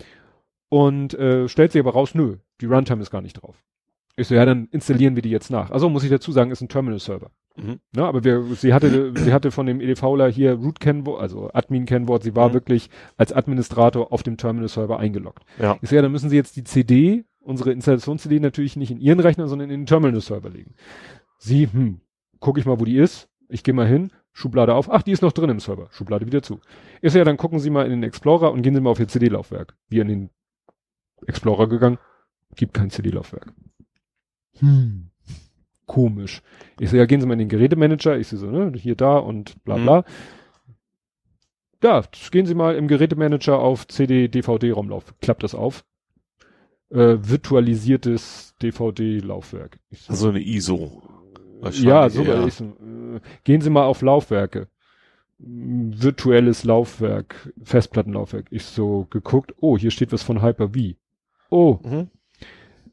[0.68, 3.62] Und äh, stellt sich aber raus, nö, die Runtime ist gar nicht drauf.
[4.18, 5.70] Ich so, ja, dann installieren wir die jetzt nach.
[5.70, 7.30] Also muss ich dazu sagen, ist ein Terminal-Server.
[7.56, 7.78] Mhm.
[7.94, 12.34] Ne, aber wir, sie hatte, sie hatte von dem EDVler hier Root-Kennwort, also Admin-Kennwort, sie
[12.34, 12.54] war Mhm.
[12.54, 15.44] wirklich als Administrator auf dem Terminal-Server eingeloggt.
[15.60, 15.78] Ja.
[15.82, 19.20] Ich so, ja, dann müssen sie jetzt die CD, unsere Installations-CD natürlich nicht in ihren
[19.20, 20.74] Rechner, sondern in den Terminal-Server legen.
[21.38, 22.00] Sie, hm,
[22.40, 23.28] guck ich mal, wo die ist.
[23.48, 24.90] Ich gehe mal hin, Schublade auf.
[24.90, 25.88] Ach, die ist noch drin im Server.
[25.90, 26.60] Schublade wieder zu.
[27.02, 29.00] Ich so, ja, dann gucken Sie mal in den Explorer und gehen Sie mal auf
[29.00, 29.76] Ihr CD-Laufwerk.
[29.88, 30.30] Wir in den
[31.26, 31.98] Explorer gegangen,
[32.56, 33.52] gibt kein CD-Laufwerk.
[34.60, 35.10] Hm.
[35.86, 36.42] Komisch.
[36.80, 38.18] Ich so, ja, gehen Sie mal in den Gerätemanager.
[38.18, 39.82] Ich so, so, ne, hier, da und bla Mhm.
[39.84, 40.04] bla.
[41.82, 45.14] Ja, gehen Sie mal im Gerätemanager auf CD, DVD-Raumlauf.
[45.20, 45.84] Klappt das auf.
[46.90, 49.78] Äh, virtualisiertes DVD-Laufwerk.
[49.90, 51.02] So, Also eine ISO.
[51.72, 54.68] ja, so ich so, äh, Gehen Sie mal auf Laufwerke.
[55.38, 58.46] Virtuelles Laufwerk, Festplattenlaufwerk.
[58.50, 60.96] Ich so geguckt, oh, hier steht was von Hyper-V.
[61.50, 62.10] Oh, Mhm.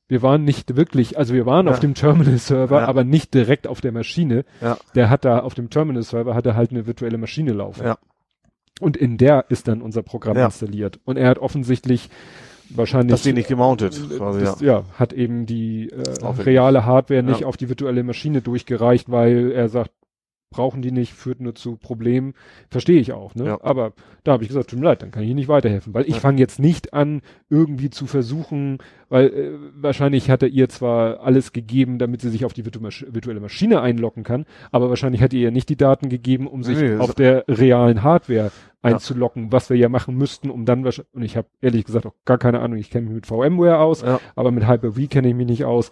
[0.07, 1.71] Wir waren nicht wirklich, also wir waren Ja.
[1.71, 2.87] auf dem Terminal-Server, Ja.
[2.87, 4.45] aber nicht direkt auf der Maschine.
[4.61, 4.77] Ja.
[4.93, 7.83] Der hat da auf dem Terminal-Server hat er halt eine virtuelle Maschine laufen.
[7.85, 7.97] Ja.
[8.79, 10.99] Und in der ist dann unser Programm installiert.
[11.05, 12.09] Und er hat offensichtlich
[12.69, 14.79] wahrscheinlich Das Ding nicht gemountet, quasi, das, ja.
[14.79, 14.83] ja.
[14.95, 19.91] hat eben die äh, reale Hardware nicht auf die virtuelle Maschine durchgereicht, weil er sagt,
[20.55, 22.33] brauchen die nicht, führt nur zu Problemen.
[22.71, 23.45] Verstehe ich auch, ne?
[23.45, 23.59] Ja.
[23.61, 23.91] Aber
[24.23, 26.15] da habe ich gesagt, tut mir leid, dann kann ich Ihnen nicht weiterhelfen, weil ich
[26.15, 26.19] Ja.
[26.21, 28.77] fange jetzt nicht an, irgendwie zu versuchen,
[29.09, 32.79] weil äh, wahrscheinlich hat er ihr zwar alles gegeben, damit sie sich auf die virtu
[32.81, 36.79] virtuelle Maschine einloggen kann, aber wahrscheinlich hat er ihr nicht die Daten gegeben, um sich
[36.79, 38.51] Nee, auf der realen Hardware
[38.81, 42.13] einzulocken, was wir ja machen müssten, um dann wahrscheinlich, und ich habe ehrlich gesagt auch
[42.25, 44.19] gar keine Ahnung, ich kenne mich mit VMware aus, Ja.
[44.35, 45.91] aber mit Hyper-V kenne ich mich nicht aus.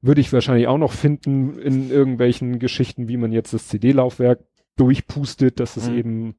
[0.00, 4.40] Würde ich wahrscheinlich auch noch finden in irgendwelchen Geschichten, wie man jetzt das CD-Laufwerk
[4.76, 5.98] durchpustet, dass es Mhm.
[5.98, 6.34] eben,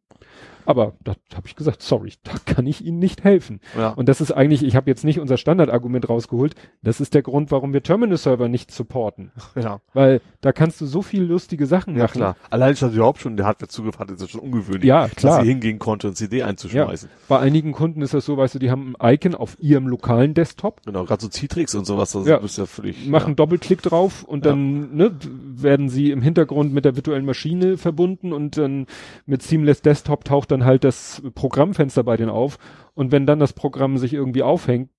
[0.70, 3.60] aber da habe ich gesagt, sorry, da kann ich Ihnen nicht helfen.
[3.76, 3.90] Ja.
[3.90, 7.50] Und das ist eigentlich, ich habe jetzt nicht unser Standardargument rausgeholt, das ist der Grund,
[7.50, 9.32] warum wir Terminal-Server nicht supporten.
[9.56, 9.82] ja.
[9.94, 12.18] Weil da kannst du so viel lustige Sachen Ja, machen.
[12.20, 12.36] klar.
[12.52, 14.84] Allein schon überhaupt schon der Hardware zugriff hatte, ist das schon ungewöhnlich.
[14.84, 15.38] Ja, klar.
[15.38, 17.10] Dass sie hingehen konnte und CD einzuschmeißen.
[17.28, 20.36] Bei einigen Kunden ist das so, weißt du, die haben ein Icon auf ihrem lokalen
[20.36, 22.38] Desktop, Genau, gerade so Citrix und sowas, das Ja.
[22.38, 23.08] ist ja völlig.
[23.08, 24.52] machen Doppelklick drauf und Ja.
[24.52, 25.12] dann ne,
[25.56, 28.86] werden sie im Hintergrund mit der virtuellen Maschine verbunden und dann
[29.26, 32.58] mit Seamless Desktop taucht dann halt das Programmfenster bei denen auf
[32.94, 34.90] und wenn dann das Programm sich irgendwie aufhängt,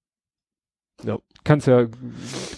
[1.03, 1.19] Ja.
[1.45, 1.87] kannst ja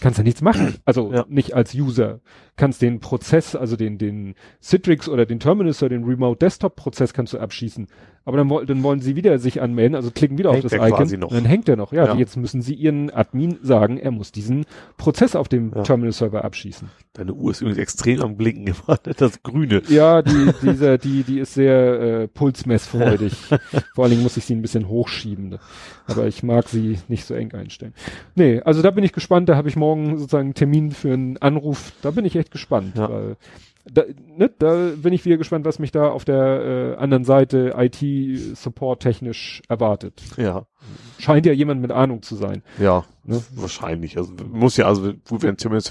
[0.00, 0.76] kannst ja nichts machen.
[0.84, 1.24] Also Ja.
[1.28, 2.20] nicht als User.
[2.56, 7.14] Kannst den Prozess, also den den Citrix oder den Terminus oder den Remote Desktop Prozess
[7.14, 7.86] kannst du abschießen.
[8.24, 11.28] Aber dann, dann wollen sie wieder sich anmelden, also klicken wieder Hängt auf das Icon.
[11.30, 11.92] Dann hängt er noch.
[11.92, 12.14] Ja, Ja.
[12.14, 14.64] jetzt müssen sie ihren Admin sagen, er muss diesen
[14.96, 15.82] Prozess auf dem Ja.
[15.82, 16.88] Terminal Server abschießen.
[17.14, 19.82] Deine Uhr ist übrigens extrem am Blinken immer, das Grüne.
[19.88, 23.32] Ja, die, dieser, die, die ist sehr äh, pulsmessfreudig.
[23.94, 25.58] Vor allen Dingen muss ich sie ein bisschen hochschieben.
[26.06, 27.92] Aber ich mag sie nicht so eng einstellen.
[28.36, 29.48] Nee, also da bin ich gespannt.
[29.48, 31.92] Da habe ich morgen sozusagen einen Termin für einen Anruf.
[32.02, 32.96] Da bin ich echt gespannt.
[32.96, 33.10] Ja.
[33.10, 33.36] Weil
[33.84, 34.04] da,
[34.36, 39.02] ne, da bin ich wieder gespannt, was mich da auf der äh, anderen Seite IT-Support
[39.02, 40.22] technisch erwartet.
[40.36, 40.66] Ja.
[41.18, 42.62] Scheint ja jemand mit Ahnung zu sein.
[42.78, 43.04] Ja.
[43.24, 43.42] Ne?
[43.54, 44.16] Wahrscheinlich.
[44.16, 45.82] Also muss ja, also wir ein Terminal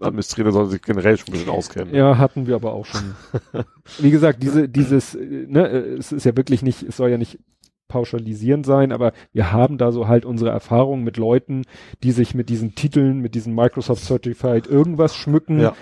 [0.00, 1.94] Administrator soll sich generell schon ein bisschen auskennen.
[1.94, 3.16] Ja, hatten wir aber auch schon.
[3.98, 7.18] Wie gesagt, diese, dieses, äh, ne, äh, es ist ja wirklich nicht, es soll ja
[7.18, 7.40] nicht
[7.88, 11.62] pauschalisierend sein, aber wir haben da so halt unsere Erfahrungen mit Leuten,
[12.02, 15.74] die sich mit diesen Titeln, mit diesen Microsoft Certified irgendwas schmücken, Ja.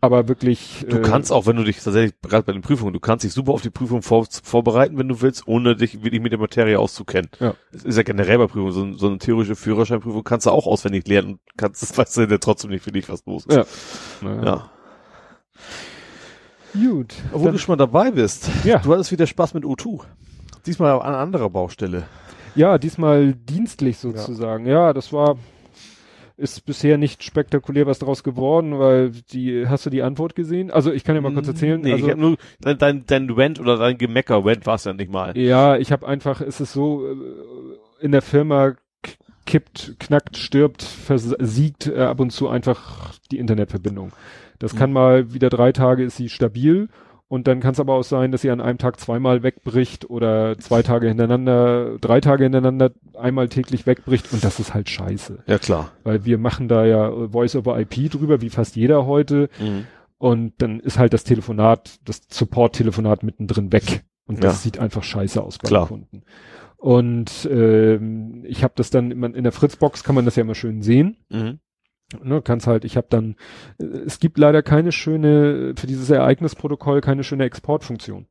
[0.00, 0.84] aber wirklich.
[0.88, 3.32] Du äh, kannst auch, wenn du dich tatsächlich, gerade bei den Prüfungen, du kannst dich
[3.32, 6.78] super auf die Prüfung vor, vorbereiten, wenn du willst, ohne dich wirklich mit der Materie
[6.78, 7.28] auszukennen.
[7.38, 7.54] Ja.
[7.72, 11.06] Es ist ja generell bei Prüfungen, so, so eine theorische Führerscheinprüfung kannst du auch auswendig
[11.06, 13.56] lernen und kannst, das weißt du ja trotzdem nicht für dich, was los ist.
[13.56, 13.64] Ja.
[14.28, 14.44] Naja.
[14.44, 14.70] ja.
[16.72, 17.14] Gut.
[17.32, 18.48] Obwohl Dann- du schon mal dabei bist.
[18.64, 18.78] Ja.
[18.78, 20.02] Du hattest wieder Spaß mit O2.
[20.66, 22.04] Diesmal an anderer Baustelle.
[22.54, 24.66] Ja, diesmal dienstlich sozusagen.
[24.66, 24.92] Ja.
[24.92, 25.36] das war,
[26.36, 30.70] ist bisher nicht spektakulär was draus geworden, weil die, hast du die Antwort gesehen?
[30.70, 31.80] Also ich kann ja mal kurz erzählen.
[31.80, 34.84] Nee, also, ich hab nur, dein, dein, dein Rant oder dein Gemecker, Rant war es
[34.84, 35.36] ja nicht mal.
[35.38, 37.14] Ja, ich habe einfach, es ist so, äh,
[38.00, 38.72] in der Firma
[39.46, 44.12] kippt, knackt, stirbt, versiegt äh, ab und zu einfach die Internetverbindung.
[44.58, 44.78] Das Mhm.
[44.78, 46.88] kann mal wieder drei Tage ist sie stabil
[47.30, 50.58] und dann kann es aber auch sein, dass sie an einem Tag zweimal wegbricht oder
[50.58, 55.44] zwei Tage hintereinander, drei Tage hintereinander einmal täglich wegbricht und das ist halt scheiße.
[55.46, 55.92] Ja, klar.
[56.02, 59.48] Weil wir machen da ja Voice over IP drüber, wie fast jeder heute.
[59.60, 59.86] Mhm.
[60.18, 64.02] Und dann ist halt das Telefonat, das Support-Telefonat mittendrin weg.
[64.26, 64.58] Und das Ja.
[64.62, 65.84] sieht einfach scheiße aus bei Klar.
[65.86, 66.22] den Kunden.
[66.78, 70.56] Und ähm, ich habe das dann immer in der Fritzbox kann man das ja immer
[70.56, 71.16] schön sehen.
[71.28, 71.60] Mhm.
[72.22, 73.36] Ne, kannst halt, ich habe dann,
[73.78, 78.26] äh, es gibt leider keine schöne, für dieses Ereignisprotokoll keine schöne Exportfunktion.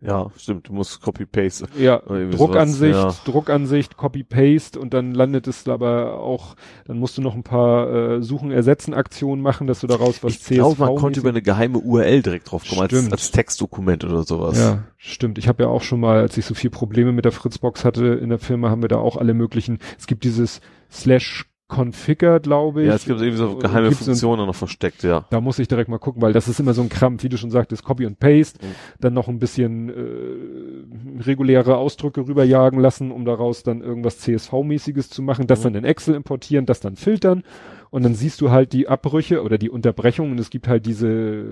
[0.00, 1.66] Ja, stimmt, du musst Copy-Paste.
[1.76, 6.54] Ja, Druckansicht, sowas, Druckansicht, Copy-Paste und dann landet es aber auch,
[6.86, 10.34] dann musst du noch ein paar äh, Suchen, Ersetzen Aktionen machen, dass du daraus was
[10.34, 14.22] Ich glaube, man konnte über eine geheime URL direkt drauf kommen, als, als Textdokument oder
[14.22, 14.56] sowas.
[14.56, 15.36] Ja, stimmt.
[15.36, 18.06] Ich habe ja auch schon mal, als ich so viel Probleme mit der Fritzbox hatte
[18.06, 20.60] in der Firma, haben wir da auch alle möglichen, es gibt dieses
[20.92, 22.88] Slash Configure, glaube ich.
[22.88, 25.26] Ja, es gibt irgendwie so geheime so ein- Funktionen noch versteckt, ja.
[25.30, 27.36] Da muss ich direkt mal gucken, weil das ist immer so ein Krampf, wie du
[27.36, 28.70] schon sagtest, Copy und Paste, Mhm.
[29.00, 35.20] dann noch ein bisschen äh, reguläre Ausdrücke rüberjagen lassen, um daraus dann irgendwas CSV-mäßiges zu
[35.22, 35.64] machen, das Mhm.
[35.64, 37.42] dann in Excel importieren, das dann filtern
[37.90, 41.44] und dann siehst du halt die Abbrüche oder die Unterbrechungen und es gibt halt diese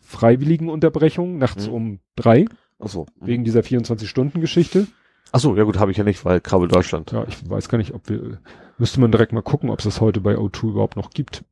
[0.00, 1.72] freiwilligen Unterbrechungen nachts Mhm.
[1.72, 2.44] um drei,
[2.78, 3.06] Achso.
[3.20, 4.86] wegen dieser 24-Stunden-Geschichte.
[5.32, 7.12] Achso, ja gut, habe ich ja nicht, weil Kabel Deutschland.
[7.12, 8.38] Ja, ich weiß gar nicht, ob wir,
[8.78, 11.44] müsste man direkt mal gucken, ob es das heute bei O2 überhaupt noch gibt.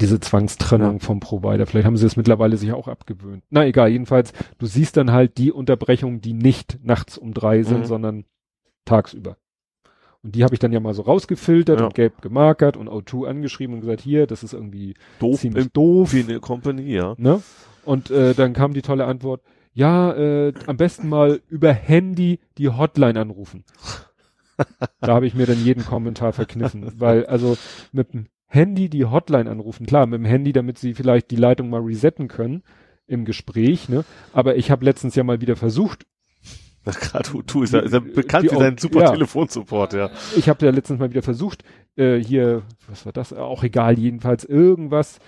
[0.00, 1.66] Diese Zwangstrennung vom Provider.
[1.66, 3.42] Vielleicht haben sie es mittlerweile sich auch abgewöhnt.
[3.50, 7.80] Na egal, jedenfalls, du siehst dann halt die Unterbrechungen, die nicht nachts um drei sind,
[7.80, 7.84] Mhm.
[7.86, 8.24] sondern
[8.84, 9.36] tagsüber.
[10.22, 11.86] Und die habe ich dann ja mal so rausgefiltert Ja.
[11.86, 16.12] und gelb gemarkert und O2 angeschrieben und gesagt, hier, das ist irgendwie Doof ziemlich doof.
[16.12, 17.14] wie eine Company, ja.
[17.18, 17.42] Ne?
[17.84, 19.42] Und äh, dann kam die tolle Antwort,
[19.74, 23.64] ja, äh, am besten mal über Handy die Hotline anrufen.
[25.00, 27.56] da habe ich mir dann jeden Kommentar verkniffen, weil also
[27.92, 31.70] mit dem Handy die Hotline anrufen, klar, mit dem Handy, damit sie vielleicht die Leitung
[31.70, 32.62] mal resetten können
[33.06, 34.04] im Gespräch, ne?
[34.32, 36.06] Aber ich habe letztens ja mal wieder versucht,
[36.84, 39.10] Na, Gerade U2 ist ja, ist ja bekannt Die für seinen super ja.
[39.12, 40.10] Telefonsupport, ja.
[40.36, 41.64] ich habe ja letztens mal wieder versucht,
[41.96, 43.32] äh, hier, was war das?
[43.32, 45.18] Auch egal, jedenfalls irgendwas.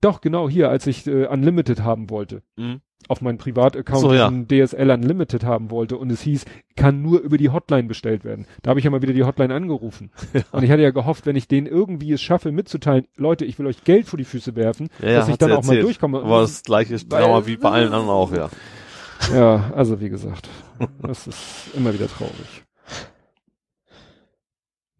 [0.00, 2.42] Doch, genau, hier, als ich äh, Unlimited haben wollte.
[2.56, 2.80] Mhm.
[3.08, 4.30] Auf meinen Privataccount So, ja.
[4.30, 6.44] DSL Unlimited haben wollte und es hieß,
[6.76, 8.46] kann nur über die Hotline bestellt werden.
[8.62, 10.10] Da habe ich ja mal wieder die Hotline angerufen.
[10.52, 13.66] Und ich hatte ja gehofft, wenn ich denen irgendwie es schaffe mitzuteilen, Leute, ich will
[13.66, 15.84] euch Geld vor die Füße werfen, Ja, ja, dass ich dann auch mal erzählt.
[15.84, 16.22] durchkomme.
[16.24, 18.48] War das gleiche Weil- Drama wie bei allen anderen auch, ja.
[19.34, 20.48] Ja, also wie gesagt,
[21.02, 22.64] das ist immer wieder traurig.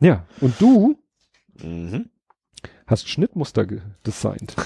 [0.01, 0.97] Ja, und du
[1.63, 2.07] Mhm.
[2.87, 3.67] hast Schnittmuster
[4.07, 4.57] designt.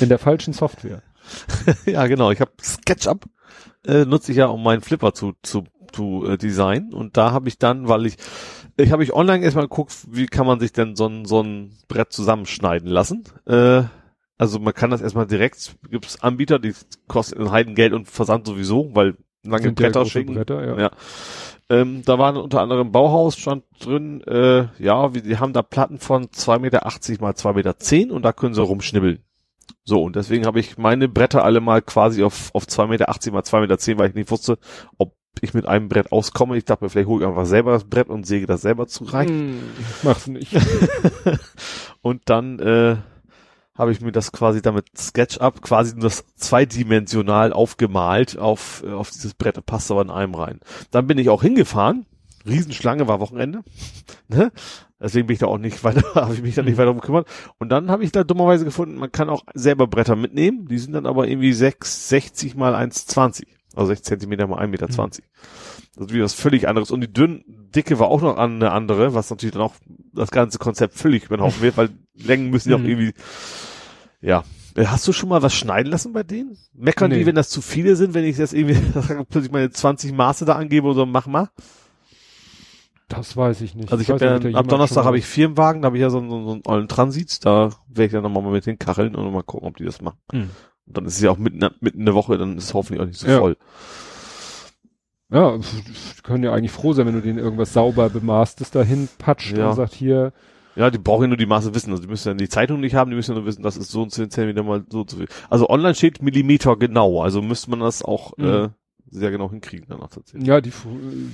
[0.00, 1.02] In der falschen Software.
[1.86, 2.30] ja, genau.
[2.30, 3.26] Ich habe SketchUp
[3.86, 7.48] äh, nutze ich ja, um meinen Flipper zu zu zu äh, designen und da habe
[7.48, 8.16] ich dann, weil ich
[8.76, 11.76] ich habe ich online erstmal geguckt, wie kann man sich denn so ein so ein
[11.88, 13.24] Brett zusammenschneiden lassen.
[13.46, 13.82] Äh,
[14.38, 16.72] also man kann das erstmal direkt, gibt es Anbieter, die
[17.08, 20.34] kosten ein Heidengeld und Versand sowieso, weil lange Sind Bretter schicken.
[20.34, 20.78] Bretter, ja.
[20.78, 20.90] Ja.
[21.68, 25.98] Ähm, da waren unter anderem Bauhaus stand drin, äh, ja, wie, die haben da Platten
[25.98, 26.80] von 2,80 Meter
[27.20, 29.22] mal 2,10 Meter und da können sie rumschnibbeln.
[29.90, 33.42] So, und deswegen habe ich meine Bretter alle mal quasi auf, auf 2,80 Meter mal
[33.42, 34.56] 2,10 Meter, weil ich nicht wusste,
[34.98, 36.56] ob ich mit einem Brett auskomme.
[36.56, 39.30] Ich dachte mir, vielleicht hole ich einfach selber das Brett und säge das selber zurecht.
[39.30, 39.58] Hm,
[40.04, 40.56] mach's nicht.
[42.02, 42.98] Und dann äh,
[43.76, 49.10] habe ich mir das quasi damit SketchUp quasi nur das zweidimensional aufgemalt auf, äh, auf
[49.10, 50.60] dieses Brett, passt aber in einem rein.
[50.92, 52.06] Dann bin ich auch hingefahren,
[52.46, 53.64] Riesenschlange war Wochenende,
[54.28, 54.52] ne?
[55.00, 57.26] Deswegen bin ich da auch nicht weiter, habe ich mich da nicht weiter um gekümmert.
[57.58, 60.92] Und dann habe ich da dummerweise gefunden, man kann auch selber Bretter mitnehmen, die sind
[60.92, 63.44] dann aber irgendwie 6, 60 mal 1,20.
[63.74, 64.86] Also 6 Zentimeter mal 1,20 Meter.
[64.88, 66.90] Das ist wieder was völlig anderes.
[66.90, 69.74] Und die dünn, Dicke war auch noch an- eine andere, was natürlich dann auch
[70.12, 72.86] das ganze Konzept völlig über den Haufen wird, weil Längen müssen ja auch Mhm.
[72.88, 73.14] irgendwie,
[74.20, 74.44] ja.
[74.76, 76.56] Äh, Hast du schon mal was schneiden lassen bei denen?
[76.74, 77.18] Meckern Nee.
[77.20, 78.76] die, wenn das zu viele sind, wenn ich jetzt irgendwie
[79.28, 81.48] plötzlich meine 20 Maße da angebe oder so, mach mal?
[83.10, 83.90] Das weiß ich nicht.
[83.92, 86.18] Also ich weiß habe ja, ab Donnerstag habe ich Firmenwagen, da habe ich ja so,
[86.18, 89.32] einen- so, so einen ollen Transit, da werde ich dann nochmal mit den Kacheln und
[89.32, 90.18] mal gucken, ob die das machen.
[90.32, 90.50] Hm.
[90.86, 93.02] Und dann ist es ja auch mitten, mitten in der Woche, dann ist es hoffentlich
[93.02, 93.38] auch nicht so Ja.
[93.40, 93.56] voll.
[95.32, 95.58] Ja,
[96.24, 99.70] können ja eigentlich froh sein, wenn du den irgendwas sauber bemaßtest dahin patscht Ja.
[99.70, 100.32] und sagt hier,
[100.76, 101.90] Ja, die brauchen ja nur die Maße wissen.
[101.90, 103.90] Also die müssen ja die Zeitung nicht haben, die müssen ja nur wissen, das ist
[103.90, 105.26] so und 10 Zentimeter mal so zu viel.
[105.50, 108.44] Also online steht Millimeter genau, also müsste man das auch Mhm.
[108.44, 108.68] äh,
[109.10, 110.46] sehr genau hinkriegen danach tatsächlich.
[110.46, 110.86] ja, die F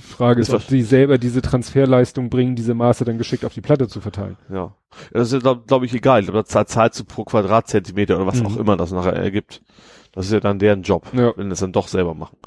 [0.09, 3.61] Frage ist, Ist ob sie selber diese Transferleistung bringen, diese Maße dann geschickt auf die
[3.61, 4.37] Platte zu verteilen.
[4.51, 4.75] Ja.
[5.13, 6.25] Das ist ja, glaube glaub ich, egal.
[6.25, 8.47] Da zahl- zahlst du pro Quadratzentimeter oder was Mhm.
[8.47, 9.63] auch immer das nachher ergibt.
[10.13, 11.33] Das ist ja dann deren Job, Ja.
[11.37, 12.39] wenn das dann doch selber machen.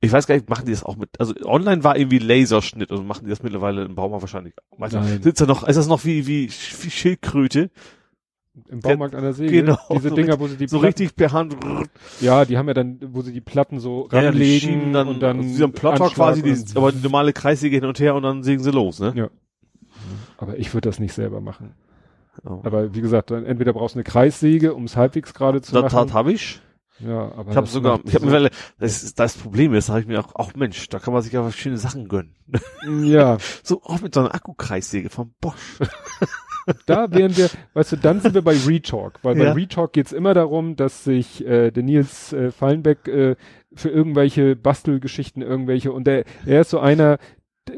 [0.00, 3.02] Ich weiß gar nicht, machen die das auch mit, also online war irgendwie Laserschnitt, also
[3.02, 4.54] machen die das mittlerweile im Baumarkt wahrscheinlich.
[4.76, 5.22] Weißt du, Nein.
[5.22, 6.48] sitzt da noch, ist das noch wie, wie,
[6.82, 7.70] wie Schildkröte?
[8.68, 9.50] Im Baumarkt an der Säge.
[9.62, 11.56] Genau, Diese so Dinger, wo sie die So Platten, richtig per Hand.
[12.20, 15.20] ja, die haben ja dann, wo sie die Platten so Ja, ja, ranlegen dann, und
[15.20, 18.22] dann, also so ein Plotter quasi, die, aber die normale Kreissäge hin und her und
[18.22, 19.12] dann sägen sie los, ne?
[19.16, 19.28] Ja.
[20.38, 21.74] aber ich würde das nicht selber machen.
[22.44, 22.60] Ja.
[22.62, 25.92] Aber wie gesagt, dann entweder brauchst du eine Kreissäge, um es halbwegs gerade zu Das
[25.92, 26.12] machen.
[26.12, 26.60] habe ich.
[27.00, 30.00] Ja, aber Ich habe das sogar, ich habe mittlerweile, das, ist, das Problem ist, habe
[30.00, 32.36] ich mir auch, auch Mensch, da kann man sich aber schöne Sachen gönnen.
[33.02, 35.54] ja, So auch mit so einer Akkukreissäge von Bosch.
[36.86, 39.44] da wären wir, weißt du, dann sind wir bei Retalk, weil Ja.
[39.52, 43.36] bei Retalk geht's immer darum, dass sich äh, der Nils äh, Fallenbeck äh,
[43.74, 47.18] für irgendwelche Bastelgeschichten, irgendwelche, und der, er ist so einer,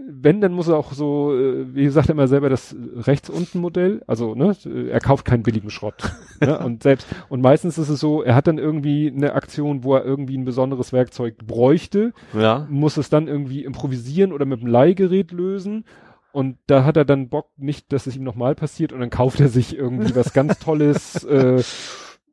[0.08, 3.60] wenn, dann muss er auch so, äh, wie sagt er immer selber, das rechts unten
[3.60, 4.54] Modell, also ne,
[4.90, 6.10] er kauft keinen billigen Schrott.
[6.40, 6.58] ne?
[6.64, 10.04] Und selbst, und meistens ist es so, er hat dann irgendwie eine Aktion, wo er
[10.04, 12.66] irgendwie ein besonderes Werkzeug bräuchte, Ja.
[12.68, 15.84] muss es dann irgendwie improvisieren oder mit dem Leihgerät lösen.
[16.36, 19.40] Und da hat er dann Bock nicht, dass es ihm nochmal passiert und dann kauft
[19.40, 21.24] er sich irgendwie was ganz Tolles.
[21.24, 21.62] Äh,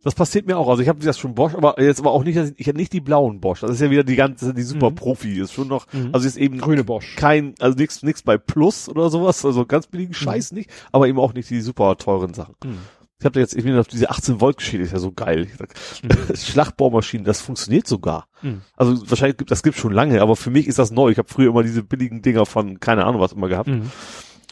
[0.04, 0.68] Das passiert mir auch.
[0.68, 3.00] Also ich habe das schon Bosch, aber jetzt aber auch nicht, ich habe nicht die
[3.00, 3.62] blauen Bosch.
[3.62, 4.96] Das ist ja wieder die ganze, die super Mhm.
[4.96, 5.40] Profi.
[5.40, 6.10] Ist schon noch, Mhm.
[6.12, 7.16] also ist eben grüne Bosch.
[7.16, 11.18] kein, also nichts nichts bei Plus oder sowas, also ganz billigen Scheiß nicht, aber eben
[11.20, 12.56] auch nicht die super teuren Sachen.
[12.66, 12.80] Mhm.
[13.20, 15.48] Ich habe jetzt, ich bin auf diese 18 Volt Geschichte, ist ja so geil.
[15.58, 15.74] Sag,
[16.38, 18.28] Schlachtbohrmaschinen, das funktioniert sogar.
[18.42, 18.62] Mhm.
[18.76, 21.10] Also wahrscheinlich gibt das gibt schon lange, aber für mich ist das neu.
[21.10, 23.70] Ich habe früher immer diese billigen Dinger von keine Ahnung was immer gehabt.
[23.70, 23.90] Mhm.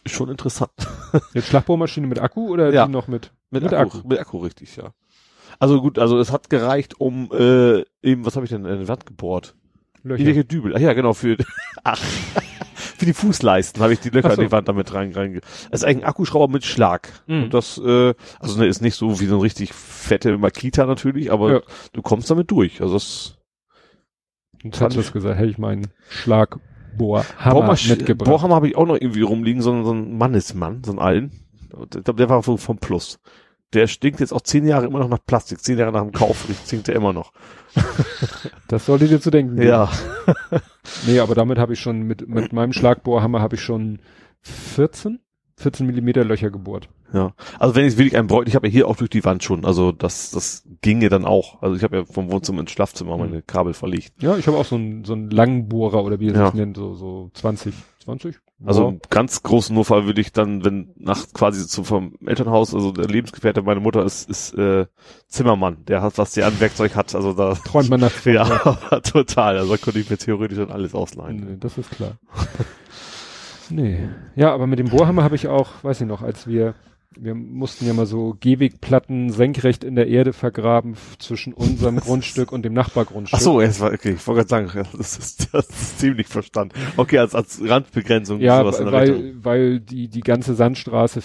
[0.06, 0.72] Schon interessant.
[1.33, 2.85] Jetzt Schlagbohrmaschine mit Akku oder Ja.
[2.85, 3.31] die noch mit?
[3.49, 4.07] Mit, Mit Akku, Akku.
[4.07, 4.93] Mit Akku, richtig, ja.
[5.59, 8.88] Also gut, also es hat gereicht, um äh, eben, was habe ich denn in die
[8.88, 9.53] Wand gebohrt?
[10.01, 10.25] Löcher.
[10.25, 10.73] Welche Dübel?
[10.75, 11.38] Ach ja, genau, für
[11.83, 12.01] ach,
[13.01, 14.41] für die Fußleisten habe ich die Löcher so.
[14.43, 15.41] in die Wand damit rein, rein.
[15.71, 17.09] Das ist eigentlich ein Akkuschrauber mit Schlag.
[17.25, 17.45] Mhm.
[17.45, 21.31] Und das, äh, also ne, ist nicht so wie so ein richtig fette Makita natürlich,
[21.31, 21.61] aber Ja.
[21.93, 22.80] du kommst damit durch.
[22.80, 23.38] Also das
[24.63, 28.30] Jetzt hast du es gesagt, hätte ich meinen Schlagbohrhammer mitgebracht.
[28.30, 31.31] Bohrhammer habe ich auch noch irgendwie rumliegen, so, ein- so ein Mannesmann, so einen alten.
[31.71, 33.19] Ich glaube, der war vom vom Plus.
[33.73, 35.61] Der stinkt jetzt auch zehn Jahre immer noch nach Plastik.
[35.63, 37.31] Zehn Jahre nach dem Kauf stinkt der immer noch.
[38.67, 39.59] Das sollte dir zu denken.
[39.61, 39.89] Ja.
[41.05, 43.99] Nee, aber damit habe ich schon, mit, mit meinem Schlagbohrhammer habe ich schon
[44.41, 45.19] 14,
[45.57, 46.89] 14 Millimeter Löcher gebohrt.
[47.13, 49.43] Ja, also wenn ich wirklich einen bräuchte, ich habe ja hier auch durch die Wand
[49.43, 51.61] schon, also das, das ginge dann auch.
[51.61, 54.13] Also ich habe ja vom Wohnzimmer ins Schlafzimmer meine Kabel verlegt.
[54.21, 56.45] Ja, ich habe auch so einen, so einen Langbohrer oder wie er Ja.
[56.45, 58.39] sich nennt, so, so 20, 20?
[58.65, 58.90] Also Ja.
[58.90, 63.07] im ganz großen Notfall würde ich dann, wenn nach quasi zu vom Elternhaus, also der
[63.07, 64.85] Lebensgefährte meiner Mutter ist, ist äh,
[65.27, 68.45] Zimmermann, der hat, was der an Werkzeug hat, also da träumt man nachts von, ja,
[69.03, 69.57] total.
[69.57, 71.38] Also da könnte ich mir theoretisch dann alles ausleihen.
[71.38, 72.17] Nee, das ist klar.
[73.69, 74.07] nee.
[74.35, 76.75] Ja, aber mit dem Bohrhammer habe ich auch, weiß ich noch, als wir,
[77.19, 82.64] wir mussten ja mal so Gehwegplatten senkrecht in der Erde vergraben zwischen unserem Grundstück und
[82.64, 83.38] dem Nachbargrundstück.
[83.40, 86.73] Ach so, es war, okay, ich wollte gerade sagen, das ist, das ist ziemlich verstanden.
[86.98, 88.40] Okay, als, als Randbegrenzung.
[88.40, 89.22] Ja, sowas in der Richtung.
[89.22, 91.22] weil, weil die, die ganze Sandstraße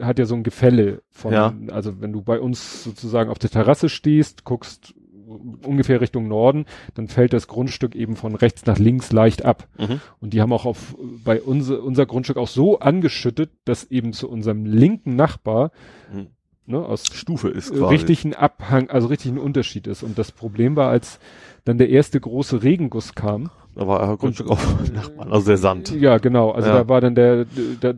[0.00, 1.54] hat ja so ein Gefälle von, Ja.
[1.70, 4.94] also wenn du bei uns sozusagen auf der Terrasse stehst, guckst
[5.64, 9.68] ungefähr Richtung Norden, dann fällt das Grundstück eben von rechts nach links leicht ab.
[9.78, 10.00] Mhm.
[10.20, 14.28] Und die haben auch auf, bei unser, unser Grundstück auch so angeschüttet, dass eben zu
[14.28, 15.70] unserem linken Nachbar,
[16.12, 16.26] Mhm.
[16.66, 17.94] ne, aus Stufe ist äh, quasi.
[17.94, 20.02] richtig ein Abhang, also richtig ein Unterschied ist.
[20.02, 21.20] Und das Problem war, als
[21.70, 25.90] dann der erste große Regenguss kam, Da war er Grundstück auf Nachbarn, also der Sand.
[25.98, 26.50] ja, genau.
[26.50, 26.74] Also Ja.
[26.82, 27.44] da war dann der,
[27.82, 27.94] der,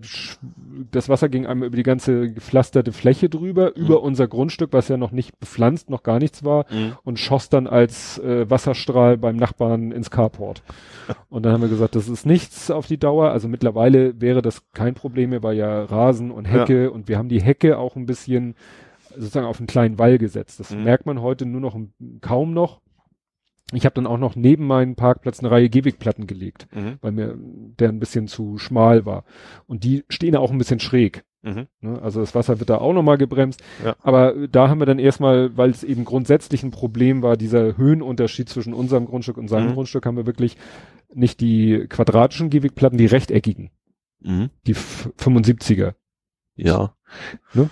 [0.90, 4.96] das Wasser ging einmal über die ganze gepflasterte Fläche drüber, über unser Grundstück, was ja
[4.96, 6.92] noch nicht bepflanzt, noch gar nichts war, Mhm.
[7.04, 10.62] und schoss dann als äh, Wasserstrahl beim Nachbarn ins Carport.
[11.30, 13.30] Und dann haben wir gesagt, das ist nichts auf die Dauer.
[13.30, 17.28] Also mittlerweile wäre das kein Problem mehr, weil ja Rasen und Hecke und wir haben
[17.28, 18.54] die Hecke auch ein bisschen
[19.16, 20.60] sozusagen auf einen kleinen Wall gesetzt.
[20.60, 20.84] Das Mhm.
[20.84, 21.76] merkt man heute nur noch
[22.20, 22.80] kaum noch.
[23.72, 26.98] Ich habe dann auch noch neben meinen Parkplatz eine Reihe Gehwegplatten gelegt Mhm.
[27.00, 29.24] weil mir der ein bisschen zu schmal war.
[29.66, 31.24] Und die stehen auch ein bisschen schräg.
[31.42, 31.66] Mhm.
[31.80, 32.00] Ne?
[32.00, 33.62] Also das Wasser wird da auch nochmal gebremst.
[33.84, 33.96] Ja.
[34.02, 38.48] Aber da haben wir dann erstmal, weil es eben grundsätzlich ein Problem war, dieser Höhenunterschied
[38.48, 39.74] zwischen unserem Grundstück und seinem Mhm.
[39.74, 40.56] Grundstück, haben wir wirklich
[41.12, 43.70] nicht die quadratischen Gehwegplatten, die rechteckigen,
[44.20, 44.50] Mhm.
[44.66, 45.94] die F 75er.
[46.54, 46.94] Ja.
[47.54, 47.68] Ne?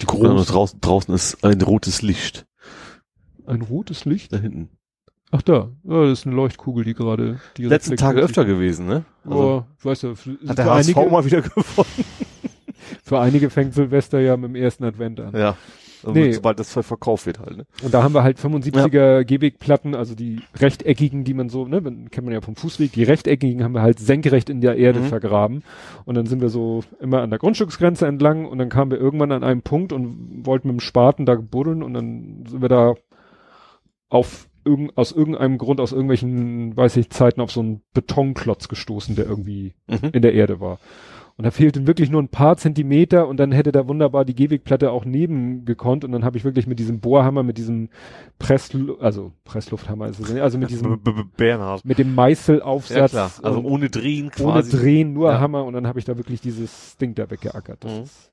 [0.00, 2.46] Die Corona draußen, draußen ist ein rotes Licht.
[3.46, 4.32] Ein rotes Licht?
[4.32, 4.68] Da hinten.
[5.36, 9.04] Ach da, ja, das ist eine Leuchtkugel, die gerade die Letzten Tage öfter gewesen, ne?
[9.24, 11.88] Also, Oh, weißt du, für, hat der HSV einige, mal wieder gewonnen.
[13.02, 15.34] für einige fängt Silvester ja mit dem ersten Advent an.
[15.34, 15.56] Ja.
[16.04, 16.30] Also Nee.
[16.32, 17.66] Sobald das verkauft wird halt, ne?
[17.82, 22.24] Und da haben wir halt 75er Gehwegplatten, also die rechteckigen, die man so, ne, kennt
[22.26, 25.04] man ja vom Fußweg, die rechteckigen haben wir halt senkrecht in der Erde Mhm.
[25.06, 25.62] vergraben.
[26.04, 29.32] Und dann sind wir so immer an der Grundstücksgrenze entlang und dann kamen wir irgendwann
[29.32, 32.94] an einen Punkt und wollten mit dem Spaten da buddeln und dann sind wir da
[34.10, 39.16] auf irgend, aus irgendeinem Grund, aus irgendwelchen, weiß ich, Zeiten auf so einen Betonklotz gestoßen,
[39.16, 40.10] der irgendwie Mhm.
[40.12, 40.78] in der Erde war.
[41.36, 44.92] Und da fehlten wirklich nur ein paar Zentimeter und dann hätte da wunderbar die Gehwegplatte
[44.92, 47.88] auch neben gekonnt und dann habe ich wirklich mit diesem Bohrhammer, mit diesem
[48.38, 51.84] Presslu also Presslufthammer ist es nicht, also mit diesem, B- B- Bernhard.
[51.84, 53.32] mit dem Meißelaufsatz Ja klar.
[53.42, 54.76] Also ohne Drehen ohne quasi.
[54.76, 55.40] Drehen, nur Ja.
[55.40, 57.82] Hammer und dann habe ich da wirklich dieses Ding da weggeackert.
[57.82, 58.02] Das, Mhm.
[58.04, 58.30] ist,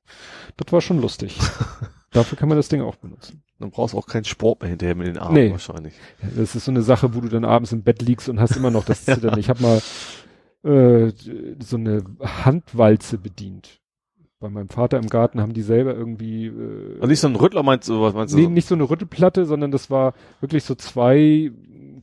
[0.58, 1.40] das war schon lustig.
[2.12, 3.42] Dafür kann man das Ding auch benutzen.
[3.58, 5.50] Dann brauchst du auch keinen Sport mehr hinterher mit den Armen Nee.
[5.52, 5.94] wahrscheinlich.
[6.36, 8.70] Das ist so eine Sache, wo du dann abends im Bett liegst und hast immer
[8.70, 9.40] noch das Zittern.
[9.40, 9.82] Ich habe mal
[10.64, 11.12] äh,
[11.60, 13.80] so eine Handwalze bedient.
[14.40, 16.48] bei meinem Vater im Garten haben die selber irgendwie.
[16.48, 18.38] Äh, Und nicht so ein Rüttler meinst du, was meinst du?
[18.40, 21.52] nee, nicht so eine Rüttelplatte, sondern das war wirklich so zwei,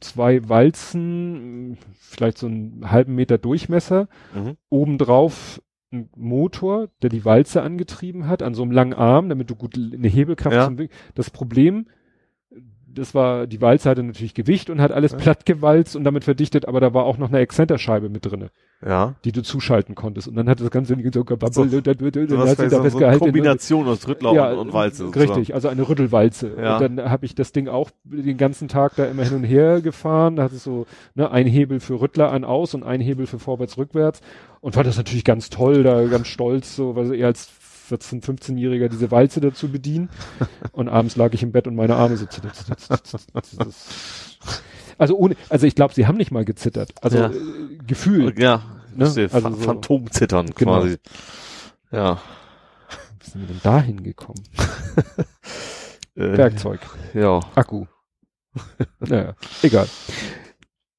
[0.00, 4.56] zwei Walzen, vielleicht so einen halben Meter Durchmesser, Mhm.
[4.68, 9.56] obendrauf ein Motor, der die Walze angetrieben hat, an so einem langen Arm, damit du
[9.56, 10.66] gut eine Hebelkraft Ja.
[10.66, 10.90] zum Weg.
[11.14, 11.86] Das Problem,
[12.98, 15.18] das war, die Walze hatte natürlich Gewicht und hat alles Ja.
[15.18, 18.50] platt gewalzt und damit verdichtet, aber da war auch noch eine Exzenterscheibe mit drinne,
[18.84, 19.14] Ja.
[19.24, 20.28] die du zuschalten konntest.
[20.28, 21.00] Und dann hat das Ganze so
[21.52, 21.62] So.
[21.62, 23.18] und dann, Du dann hat sie vielleicht da so, festgehalten.
[23.20, 25.04] Kombination aus Rüttler Ja, und, und Walze.
[25.04, 25.30] sozusagen.
[25.32, 26.52] Richtig, also eine Rüttelwalze.
[26.60, 26.78] Ja.
[26.78, 29.80] Und dann habe ich das Ding auch den ganzen Tag da immer hin und her
[29.80, 30.36] gefahren.
[30.36, 33.38] Da hatte es so ne, ein Hebel für Rüttler an aus und ein Hebel für
[33.38, 34.20] vorwärts rückwärts.
[34.60, 37.48] Und fand das natürlich ganz toll, da ganz stolz, so weil eher als
[37.88, 40.10] 14, 15-Jähriger diese Walze dazu bedienen.
[40.72, 42.26] Und abends lag ich im Bett und meine Arme so.
[44.98, 46.92] Also ohne, also ich glaube, sie haben nicht mal gezittert.
[47.02, 47.26] Also Ja.
[47.30, 48.34] äh, Gefühl.
[48.38, 48.62] Ja,
[48.94, 49.04] Ne?
[49.04, 50.80] also so- Phantomzittern Genau.
[50.80, 50.96] quasi.
[51.92, 52.20] Ja.
[53.20, 54.42] Wie sind wir denn da hingekommen?
[56.16, 56.80] Äh, Werkzeug.
[57.14, 57.38] ja.
[57.54, 57.86] Akku.
[58.98, 59.86] naja, egal.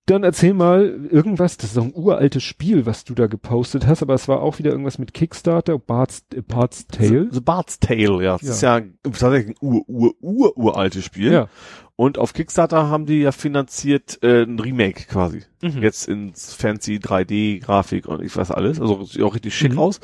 [0.09, 4.01] Dann erzähl mal irgendwas, das ist doch ein uraltes Spiel, was du da gepostet hast,
[4.01, 7.25] aber es war auch wieder irgendwas mit Kickstarter, Bart's, äh, Bart's Tale.
[7.29, 8.37] The, The Bard's Tale, ja.
[8.37, 8.51] Das Ja.
[8.53, 11.31] ist ja tatsächlich ein ur, ur, ur, uraltes Spiel.
[11.31, 11.47] Ja.
[11.95, 15.43] Und auf Kickstarter haben die ja finanziert äh, ein Remake quasi.
[15.61, 15.81] Mhm.
[15.83, 18.79] Jetzt ins fancy 3D-Grafik und ich weiß alles.
[18.79, 19.79] Also sieht auch richtig schick Mhm.
[19.79, 19.99] aus.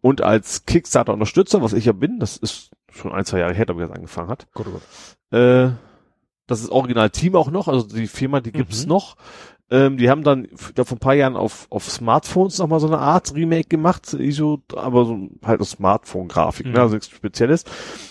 [0.00, 3.74] Und als Kickstarter-Unterstützer, was ich ja bin, das ist schon ein, zwei Jahre her, da
[3.74, 4.46] ich das angefangen hat.
[4.54, 5.38] Gott, oh Gott.
[5.38, 5.72] Äh,
[6.52, 8.88] das ist Original-Team auch noch, also die Firma, die gibt's Mhm.
[8.90, 9.16] noch.
[9.70, 12.98] Ähm, die haben dann da vor ein paar Jahren auf, auf Smartphones nochmal so eine
[12.98, 16.72] Art Remake gemacht, ISO, aber so halt eine Smartphone-Grafik, Mhm.
[16.72, 17.64] ne, also nichts Spezielles.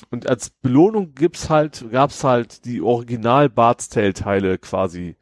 [0.09, 5.15] Und als Belohnung gibt's halt, gab's halt die Original Bart's Tale Teile quasi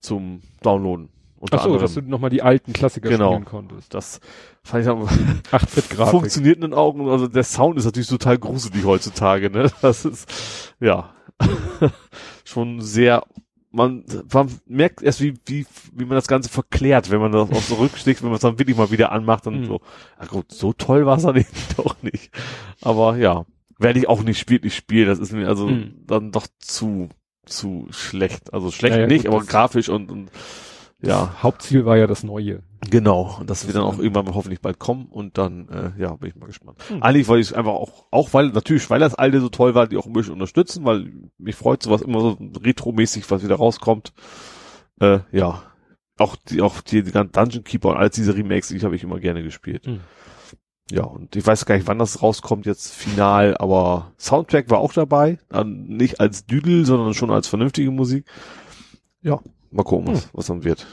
[0.00, 1.08] zum Downloaden.
[1.38, 1.82] Unter Ach so, anderem.
[1.82, 3.30] dass du nochmal die alten Klassiker Genau.
[3.32, 3.94] spielen konntest.
[3.94, 4.20] das
[4.62, 5.06] fand ich aber
[5.50, 6.10] 8-Bit-Grafik.
[6.10, 9.70] funktioniert in den Augen, also der Sound ist natürlich total gruselig heutzutage, ne?
[9.80, 10.30] Das ist,
[10.80, 11.14] ja,
[12.50, 13.24] schon sehr,
[13.70, 17.62] man, man merkt erst, wie, wie, wie man das Ganze verklärt, wenn man das auch
[17.62, 19.66] so rückschlägt, wenn man es dann wirklich mal wieder anmacht und Mhm.
[19.66, 19.80] so,
[20.20, 21.46] ja gut, so toll war es dann eben
[21.76, 22.30] doch nicht.
[22.80, 23.46] Aber ja,
[23.78, 25.94] werde ich auch nicht spielen, das ist mir also Mhm.
[26.06, 27.08] dann doch zu,
[27.46, 28.52] zu schlecht.
[28.52, 30.30] Also schlecht Naja, nicht, gut, aber grafisch und, und
[31.02, 32.62] ja, Hauptziel war ja das Neue.
[32.88, 36.14] Genau, und das wird dann auch irgendwann mal hoffentlich bald kommen und dann, äh, ja,
[36.16, 36.78] bin ich mal gespannt.
[36.88, 37.02] Hm.
[37.02, 39.86] Eigentlich wollte ich es einfach auch, auch weil, natürlich, weil das alte so toll war,
[39.86, 44.12] die auch ein bisschen unterstützen, weil mich freut sowas immer so retromäßig, was wieder rauskommt.
[45.00, 45.62] Äh, ja.
[46.18, 49.02] Auch die, auch die, die ganzen Dungeon Keeper und all diese Remakes, die habe ich
[49.02, 49.86] immer gerne gespielt.
[49.86, 50.00] Hm.
[50.90, 54.92] Ja, und ich weiß gar nicht, wann das rauskommt jetzt final, aber Soundtrack war auch
[54.92, 58.26] dabei, nicht als Düdel, sondern schon als vernünftige Musik.
[59.22, 59.38] Ja,
[59.70, 60.86] mal gucken, was, was dann wird.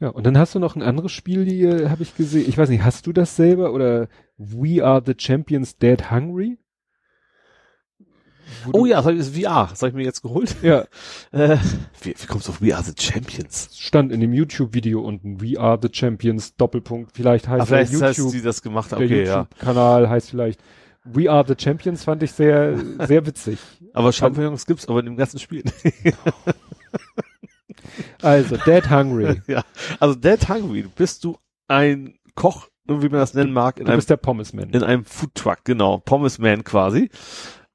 [0.00, 2.48] Ja, und dann hast du noch ein anderes Spiel, hier habe ich gesehen.
[2.48, 6.58] Ich weiß nicht, hast du das selber oder We Are the Champions Dead Hungry?
[8.64, 10.56] Wo Oh ja, das das VR, das habe ich mir jetzt geholt.
[10.62, 10.84] Ja,
[11.32, 11.58] Äh,
[12.02, 13.68] wie, wie kommst du auf We Are the Champions?
[13.78, 15.40] stand in dem YouTube-Video unten.
[15.42, 17.12] We Are the Champions Doppelpunkt.
[17.14, 19.00] Vielleicht heißt Ah, vielleicht der heißt YouTube, die das gemacht haben.
[19.00, 19.38] der Okay, ja.
[19.40, 20.60] YouTube-Kanal heißt vielleicht
[21.04, 23.58] We Are the Champions, fand ich sehr, sehr witzig.
[23.92, 25.62] Aber Champignons gibt's aber in dem ganzen Spiel.
[28.22, 29.40] Also, Dead Hungry.
[29.46, 29.64] ja.
[30.00, 33.98] Also Dead Hungry, bist du ein Koch, wie man das nennen mag, in Du einem,
[33.98, 34.70] bist der Pommesman.
[34.70, 35.98] in einem Foodtruck, genau.
[35.98, 37.10] Pommes Man quasi.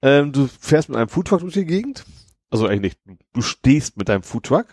[0.01, 2.06] Ähm, du fährst mit einem Foodtruck durch die Gegend.
[2.50, 3.19] Also eigentlich nicht.
[3.33, 4.66] Du stehst mit deinem Foodtruck.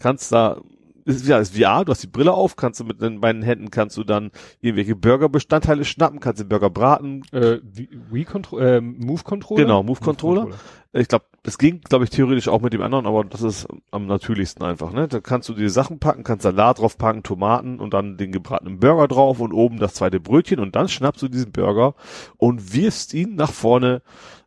[0.00, 0.60] Kannst da,
[1.04, 3.70] ist, ja, ist VR, du hast die Brille auf, kannst du mit den beiden Händen
[3.70, 9.22] kannst du dann irgendwelche Burgerbestandteile schnappen, kannst den Burger braten, Äh, Wii Contro äh, Move
[9.22, 9.62] Controller?
[9.62, 10.48] Genau, Move Controller.
[10.92, 14.06] Ich glaube, es ging, glaube ich, theoretisch auch mit dem anderen, aber das ist am
[14.06, 15.08] natürlichsten einfach, ne?
[15.08, 18.78] Da kannst du die Sachen packen, kannst Salat drauf packen, Tomaten und dann den gebratenen
[18.78, 21.94] Burger drauf und oben das zweite Brötchen und dann schnappst du diesen Burger
[22.36, 24.02] und wirfst ihn nach vorne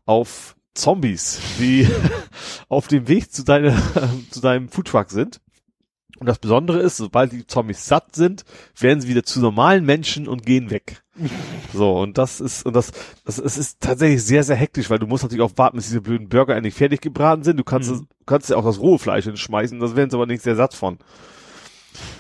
[0.06, 1.88] auf Zombies, die
[2.70, 3.76] auf dem Weg zu deiner,
[4.32, 5.42] zu deinem Foodtruck sind.
[6.20, 8.44] Und das Besondere ist, sobald die Zombies satt sind,
[8.80, 11.04] werden sie wieder zu normalen Menschen und gehen weg.
[11.74, 12.92] So, und das ist, und das,
[13.26, 16.00] das, es ist tatsächlich sehr, sehr hektisch, weil du musst natürlich auch warten, bis diese
[16.02, 17.58] blöden Burger endlich fertig gebraten sind.
[17.60, 18.08] Du kannst, Mhm.
[18.26, 20.98] kannst ja auch das rohe Fleisch hinschmeißen, das werden sie aber nicht sehr satt von.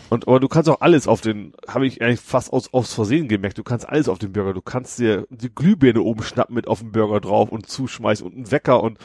[0.09, 3.27] Und, aber du kannst auch alles auf den, habe ich eigentlich fast aus, aus Versehen
[3.27, 6.67] gemerkt, du kannst alles auf den Burger, du kannst dir die Glühbirne oben schnappen mit
[6.67, 8.99] auf den Burger drauf und zuschmeißen und einen Wecker und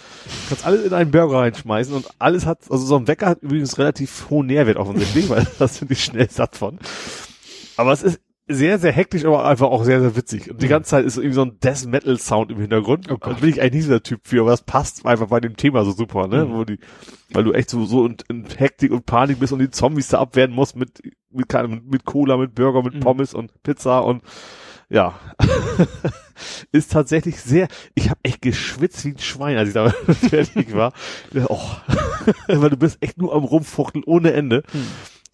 [0.48, 3.78] kannst alles in einen Burger reinschmeißen und alles hat, also so ein Wecker hat übrigens
[3.78, 6.78] relativ hohen Nährwert offensichtlich, weil das sind die schnell satt von.
[7.76, 10.50] Aber es ist sehr, sehr hektisch, aber einfach auch sehr, sehr witzig.
[10.50, 13.10] Und die ganze Zeit ist irgendwie so ein Death Metal Sound im Hintergrund.
[13.10, 15.40] Oh da bin ich eigentlich nicht so der Typ für, aber das passt einfach bei
[15.40, 16.44] dem Thema so super, ne?
[16.44, 16.52] Mhm.
[16.52, 16.78] Wo die,
[17.32, 20.18] weil du echt so, so in, in Hektik und Panik bist und die Zombies da
[20.20, 23.00] abwehren musst mit, mit, keine- mit Cola, mit Burger, mit Mhm.
[23.00, 24.22] Pommes und Pizza und
[24.90, 25.14] ja,
[26.72, 29.88] ist tatsächlich sehr, ich habe echt geschwitzt wie ein Schwein, als ich da
[30.28, 30.92] fertig war.
[31.48, 31.60] Oh,
[32.48, 34.62] weil du bist echt nur am Rumfuchteln ohne Ende.
[34.72, 34.86] Hm.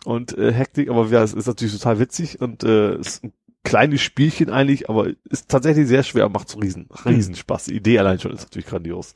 [0.08, 4.00] Und äh, Hektik, aber ja, es ist natürlich total witzig und äh, ist ein kleines
[4.00, 7.64] Spielchen eigentlich, aber ist tatsächlich sehr schwer, macht so riesen, riesen Spaß.
[7.64, 9.14] Die Idee allein schon ist natürlich grandios.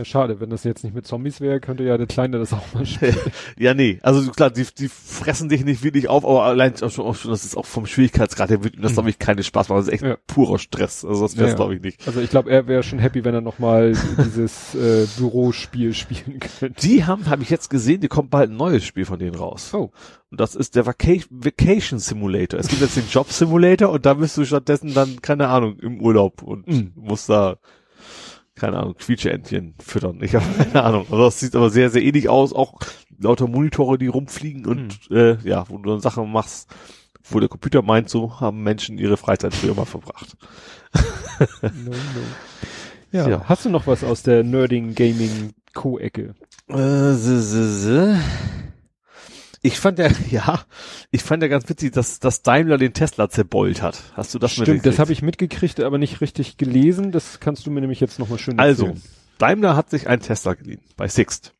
[0.00, 2.72] Ja, schade, wenn das jetzt nicht mit Zombies wäre, könnte ja der Kleine das auch
[2.72, 3.14] mal spielen.
[3.58, 7.04] Ja, nee, also klar, die, die fressen dich nicht wirklich auf, aber allein auch schon,
[7.04, 8.94] auch schon das ist auch vom Schwierigkeitsgrad her, wird das, Mhm.
[8.94, 9.80] glaube ich, keine Spaß machen.
[9.80, 10.16] Das ist echt Ja.
[10.26, 11.04] purer Stress.
[11.04, 11.54] Also das wäre Ja.
[11.54, 12.00] glaube ich nicht.
[12.06, 13.92] Also ich glaube, er wäre schon happy, wenn er nochmal
[14.24, 16.80] dieses äh, Bürospiel spielen könnte.
[16.80, 19.74] Die haben, habe ich jetzt gesehen, die kommt bald ein neues Spiel von denen raus.
[19.74, 19.90] Oh.
[20.30, 22.58] Und das ist der Vaca Vacation Simulator.
[22.58, 26.00] Es gibt jetzt den Job Simulator und da bist du stattdessen dann, keine Ahnung, im
[26.00, 26.92] Urlaub und Mhm.
[26.94, 27.56] musst da,
[28.60, 30.18] keine Ahnung, Quietscheentchen füttern.
[30.22, 31.06] Ich habe keine Ahnung.
[31.10, 32.52] Also das sieht aber sehr, sehr ähnlich aus.
[32.52, 32.74] Auch
[33.18, 36.68] lauter Monitore, die rumfliegen und äh, ja, wo du dann Sachen machst,
[37.24, 40.36] wo der Computer meint, so haben Menschen ihre Freizeit früher mal verbracht.
[41.62, 41.96] No, no.
[43.12, 43.28] Ja.
[43.28, 43.44] Ja.
[43.48, 46.34] Hast du noch was aus der Nerding Gaming Co-Ecke?
[46.68, 47.14] Äh,
[49.62, 50.60] Ich fand ja, ja,
[51.10, 54.02] ich fand ja ganz witzig, dass, dass Daimler den Tesla zerbeult hat.
[54.14, 57.12] Hast du das Stimmt, das habe ich mitgekriegt, aber nicht richtig gelesen.
[57.12, 59.02] Das kannst du mir nämlich jetzt nochmal schön Also, erzählen.
[59.38, 61.54] Daimler hat sich einen Tesla geliehen bei Sixt.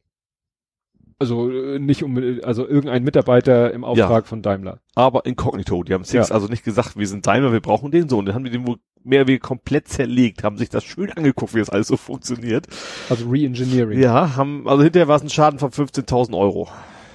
[1.19, 4.81] Also äh, nicht um, also irgendein Mitarbeiter im Auftrag von Daimler.
[4.95, 5.83] Aber inkognito.
[5.83, 6.35] Die haben Sixt Ja.
[6.35, 8.17] also nicht gesagt, wir sind Daimler, wir brauchen den so.
[8.19, 11.55] Und dann haben die den wohl mehr wie komplett zerlegt, haben sich das schön angeguckt,
[11.55, 12.67] wie das alles so funktioniert.
[13.11, 13.99] Also Re-Engineering.
[14.01, 16.69] Ja, haben, also hinterher war es ein Schaden von 15.000 Euro.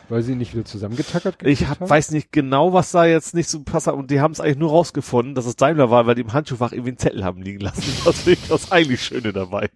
[0.09, 1.89] Weil sie nicht wieder zusammengetackert Ich hab, haben?
[1.89, 3.87] weiß nicht genau, was da jetzt nicht so passt.
[3.87, 6.71] Und die haben es eigentlich nur rausgefunden, dass es Daimler war, weil die im Handschuhfach
[6.71, 7.83] irgendwie einen Zettel haben liegen lassen.
[8.05, 9.69] Das finde ich das eigentlich Schöne dabei.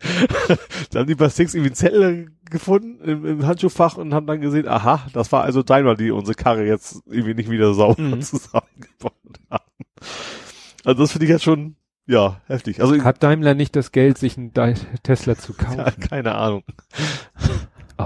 [0.91, 4.41] da haben die bei Six irgendwie einen Zettel gefunden im, im Handschuhfach und haben dann
[4.41, 8.21] gesehen, aha, das war also Daimler, die unsere Karre jetzt irgendwie nicht wieder sauber Mhm.
[8.21, 9.13] zusammengebaut
[9.49, 9.63] haben.
[10.85, 11.75] Also das finde ich jetzt schon,
[12.07, 12.81] ja, heftig.
[12.81, 14.53] Also Hat Daimler nicht das Geld, sich einen
[15.03, 15.99] Tesla zu ja, kaufen?
[16.01, 16.63] keine Ahnung.
[17.97, 18.05] Oh.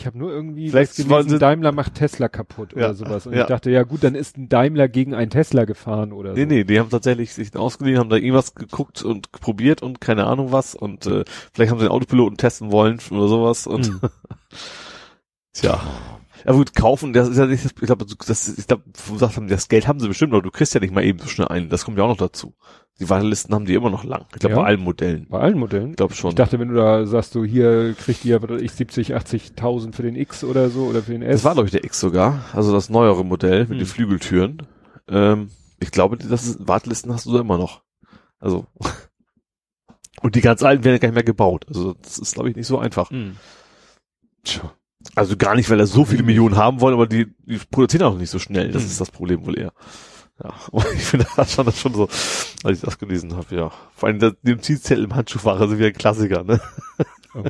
[0.00, 3.26] Ich habe nur irgendwie Vielleicht gelesen, Daimler macht Tesla kaputt Ja, oder sowas.
[3.26, 3.42] Und ja.
[3.42, 6.46] ich dachte, ja gut, dann ist ein Daimler gegen einen Tesla gefahren oder Nee, so.
[6.46, 10.52] nee, die haben tatsächlich sich ausgeliehen, haben da irgendwas geguckt und probiert und keine Ahnung
[10.52, 14.00] was und äh, vielleicht haben sie den Autopiloten testen wollen oder sowas und Hm.
[15.52, 15.80] tja.
[16.46, 19.68] Ja gut, kaufen, das ist ja nicht, ich glaube, das, ich glaube, gesagt haben, das
[19.68, 21.68] Geld haben sie bestimmt, aber du kriegst ja nicht mal eben so schnell ein.
[21.68, 22.54] Das kommt ja auch noch dazu.
[22.98, 24.26] Die Wartelisten haben die immer noch lang.
[24.34, 24.60] Ich glaube, Ja.
[24.60, 25.26] bei allen Modellen.
[25.28, 25.90] Bei allen Modellen?
[25.90, 26.30] Ich glaube schon.
[26.30, 29.94] Ich dachte, wenn du da sagst, so hier kriegt ihr, was weiß ich, 70, 80.000
[29.94, 31.36] für den X oder so oder für den S.
[31.36, 33.78] das war, glaube ich, der X sogar, also das neuere Modell mit Hm.
[33.78, 34.66] den Flügeltüren.
[35.08, 37.82] Ähm, ich glaube, das ist, Wartelisten hast du da immer noch.
[38.38, 38.66] Also.
[40.22, 41.64] Und die ganz alten werden ja gar nicht mehr gebaut.
[41.68, 43.10] Also das ist, glaube ich, nicht so einfach.
[43.10, 43.36] Hm.
[44.44, 44.72] Tja.
[45.20, 48.16] Also gar nicht, weil er so viele Millionen haben wollen, aber die, die produzieren auch
[48.16, 48.72] nicht so schnell.
[48.72, 48.88] Das Hm.
[48.90, 49.72] ist das Problem wohl eher.
[50.42, 52.04] Ja, aber ich finde das schon, das schon so,
[52.64, 53.70] als ich das gelesen habe, ja.
[53.94, 56.60] Vor allem der, dem Zielzettel im Handschuhfach, also wie ein Klassiker, ne?
[57.34, 57.42] Oh.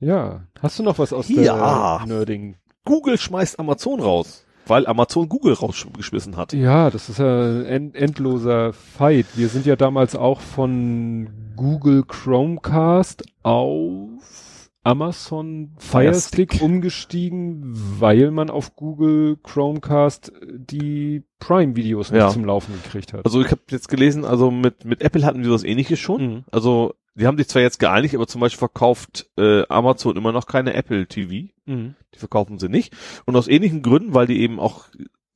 [0.00, 0.42] Ja.
[0.60, 1.98] Hast du noch was aus Ja.
[1.98, 2.56] der Nerding?
[2.84, 6.52] Google schmeißt Amazon raus, weil Amazon Google rausgeschmissen hat.
[6.52, 9.26] Ja, das ist ja ein end endloser Fight.
[9.36, 14.41] Wir sind ja damals auch von Google Chromecast auf
[14.84, 16.62] Amazon Fire Stick Stick.
[16.62, 17.62] umgestiegen,
[18.00, 22.28] weil man auf Google Chromecast die Prime-Videos nicht Ja.
[22.30, 23.24] zum Laufen gekriegt hat.
[23.24, 26.22] Also ich habe jetzt gelesen, also mit, mit Apple hatten wir sowas ähnliches schon.
[26.22, 26.44] Mhm.
[26.50, 30.46] Also die haben sich zwar jetzt geeinigt, aber zum Beispiel verkauft äh, Amazon immer noch
[30.46, 31.50] keine Apple TV.
[31.66, 31.94] Mhm.
[32.14, 32.92] Die verkaufen sie nicht.
[33.26, 34.86] Und aus ähnlichen Gründen, weil die eben auch,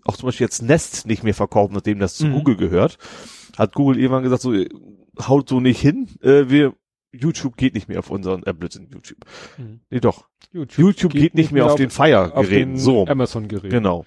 [0.05, 2.33] auch zum Beispiel jetzt Nest nicht mehr verkaufen, nachdem das zu Mhm.
[2.33, 2.99] Google gehört,
[3.59, 4.69] hat Google irgendwann gesagt, so, äh,
[5.21, 6.75] haut so nicht hin, äh, wir,
[7.21, 9.19] YouTube geht nicht mehr auf unseren Tablets in YouTube.
[9.59, 9.81] Mhm.
[9.91, 10.27] Nee, doch.
[10.53, 12.79] YouTube geht, nicht mehr auf, den Fire-Geräten.
[12.79, 13.07] So.
[13.07, 13.71] Amazon-Geräten.
[13.71, 14.05] Genau.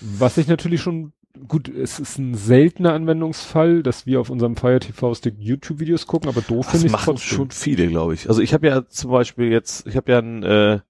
[0.00, 1.12] Was ich natürlich schon,
[1.48, 6.28] gut, es ist ein seltener Anwendungsfall, dass wir auf unserem Fire TV Stick YouTube-Videos gucken,
[6.28, 7.36] aber doof Das finde ich machen trotzdem.
[7.36, 8.28] schon viele, glaube ich.
[8.28, 10.80] Also ich habe ja zum Beispiel jetzt, ich habe ja ein äh,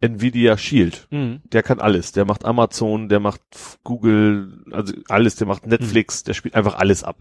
[0.00, 1.08] Nvidia Shield.
[1.10, 1.40] Mhm.
[1.44, 2.12] Der kann alles.
[2.12, 3.40] Der macht Amazon, der macht
[3.84, 5.36] Google, also alles.
[5.36, 7.16] Der macht Netflix, der spielt einfach alles ab.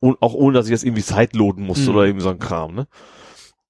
[0.00, 1.96] Und auch ohne, dass ich das irgendwie sideloaden musste Mhm.
[1.96, 2.86] oder irgendwie so ein Kram, ne?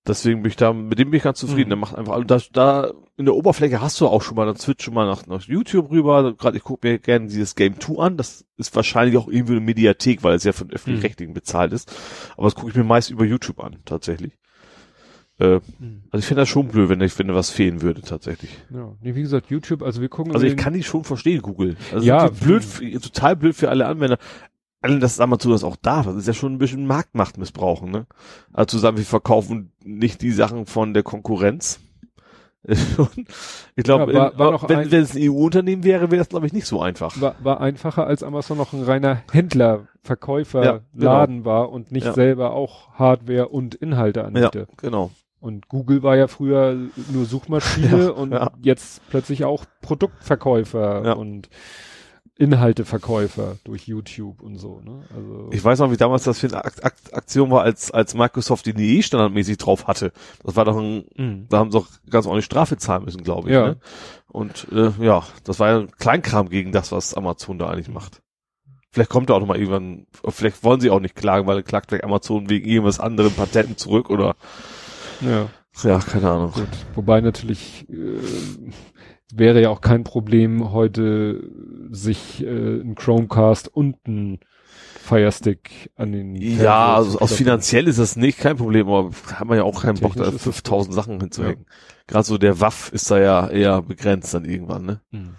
[0.09, 1.67] Deswegen bin ich da, mit dem bin ich ganz zufrieden.
[1.67, 1.71] Mhm.
[1.71, 4.85] Der macht einfach, da, da in der Oberfläche hast du auch schon mal, dann switch
[4.85, 6.33] schon mal nach, nach YouTube rüber.
[6.35, 8.17] Gerade ich gucke mir gerne dieses Game 2 an.
[8.17, 11.93] Das ist wahrscheinlich auch irgendwie eine Mediathek, weil es ja von öffentlich-rechtlichen bezahlt ist.
[12.37, 14.39] Aber das gucke ich mir meist über YouTube an, tatsächlich.
[15.39, 16.03] Äh, Mhm.
[16.11, 18.51] also ich finde das schon blöd, wenn ich finde, was fehlen würde, tatsächlich.
[18.73, 20.33] Ja, nee, wie gesagt, YouTube, also wir gucken.
[20.35, 21.77] Also ich kann die schon verstehen, Google.
[21.93, 22.65] Also Ja, ja, blöd,
[23.03, 24.17] total blöd für alle Anwender.
[24.83, 28.07] Allen, dass Amazon das auch darf, das ist ja schon ein bisschen Marktmacht missbrauchen, ne?
[28.53, 31.81] Also zusammen, wir verkaufen nicht die Sachen von der Konkurrenz.
[33.77, 36.67] ich glaube, Ja, noch wenn, wenn es ein EU-Unternehmen wäre, wäre das, glaube ich, nicht
[36.67, 37.21] so einfach.
[37.21, 41.05] War, war einfacher, als Amazon noch ein reiner Händler, Verkäufer, Ja, genau.
[41.13, 42.13] Laden war und nicht Ja.
[42.13, 44.67] selber auch Hardware und Inhalte Ja, anbiete.
[44.79, 45.11] genau.
[45.47, 46.77] Und Google war ja früher
[47.13, 48.51] nur Suchmaschine Ja, und ja.
[48.63, 51.13] jetzt plötzlich auch Produktverkäufer Ja.
[51.13, 51.49] und
[52.39, 54.81] Inhalteverkäufer durch YouTube und so.
[54.85, 55.05] Ne?
[55.15, 58.15] Also Ich weiß noch, wie damals das für eine Ak Ak Aktion war, als, als
[58.15, 60.13] Microsoft die NE standardmäßig drauf hatte.
[60.45, 61.47] Das war doch ein, Mhm.
[61.49, 63.55] da haben sie doch ganz ordentlich Strafe zahlen müssen, glaube ich.
[63.55, 63.69] Ja.
[63.69, 63.77] Ne?
[64.29, 68.21] Und äh, ja, das war ja ein Kleinkram gegen das, was Amazon da eigentlich macht.
[68.91, 71.89] Vielleicht kommt da auch noch mal irgendwann, vielleicht wollen sie auch nicht klagen, weil klagt
[71.89, 74.37] vielleicht Amazon wegen irgendwas anderen Patenten zurück oder
[75.21, 75.49] ja,
[75.83, 76.53] ja, keine Ahnung.
[76.53, 76.69] gut.
[76.95, 78.21] Wobei natürlich äh,
[79.33, 81.43] wäre ja auch kein Problem heute
[81.91, 84.41] sich äh, ein Chromecast und ein
[85.07, 89.51] Firestick an den Fernseher Ja, also aus finanziell ist das nicht kein Problem, aber haben
[89.51, 91.67] wir ja auch keinen Bock, da Technisch ist das 5000 Sachen hinzuhängen.
[92.07, 95.01] Gerade so der Waff ist da ja eher begrenzt dann irgendwann, ne?
[95.13, 95.35] Mhm.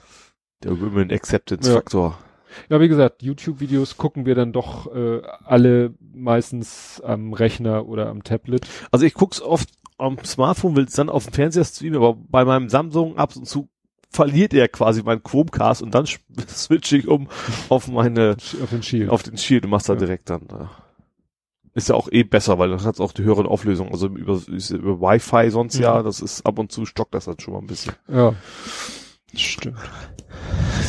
[0.64, 1.76] Der Women Acceptance Ja.
[1.76, 2.12] Faktor.
[2.12, 2.27] Ja,
[2.70, 8.68] wie gesagt, YouTube-Videos gucken wir dann doch äh, alle meistens am Rechner oder am Tablet.
[8.92, 12.70] Also ich guck's oft am Smartphone, will's dann auf dem Fernseher streamen, aber bei meinem
[12.70, 13.70] Samsung ab und zu
[14.10, 16.06] verliert er quasi meinen Chromecast und dann
[16.48, 17.28] switche ich um
[17.70, 19.10] auf meine, Auf den Shield.
[19.10, 20.00] auf den Shield und mach's da Ja.
[20.00, 20.48] direkt dann.
[20.52, 20.70] Ja.
[21.74, 23.92] Ist ja auch eh besser, weil dann hat's auch die höhere Auflösung.
[23.92, 25.82] Also über, ja über Wi-Fi sonst Mhm.
[25.84, 27.94] ja, das ist ab und zu stockt das dann schon mal ein bisschen.
[28.08, 28.34] ja.
[29.36, 29.78] Stimmt.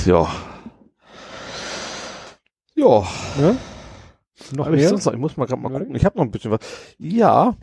[0.07, 0.29] Ja.
[2.79, 3.07] Ja.
[3.41, 3.57] Ja?
[4.55, 4.89] Noch Hab ich, mehr?
[4.89, 5.97] sonst noch, ich muss mal gerade mal gucken.
[5.97, 6.61] Ich habe noch ein bisschen was.
[6.99, 7.57] Ja,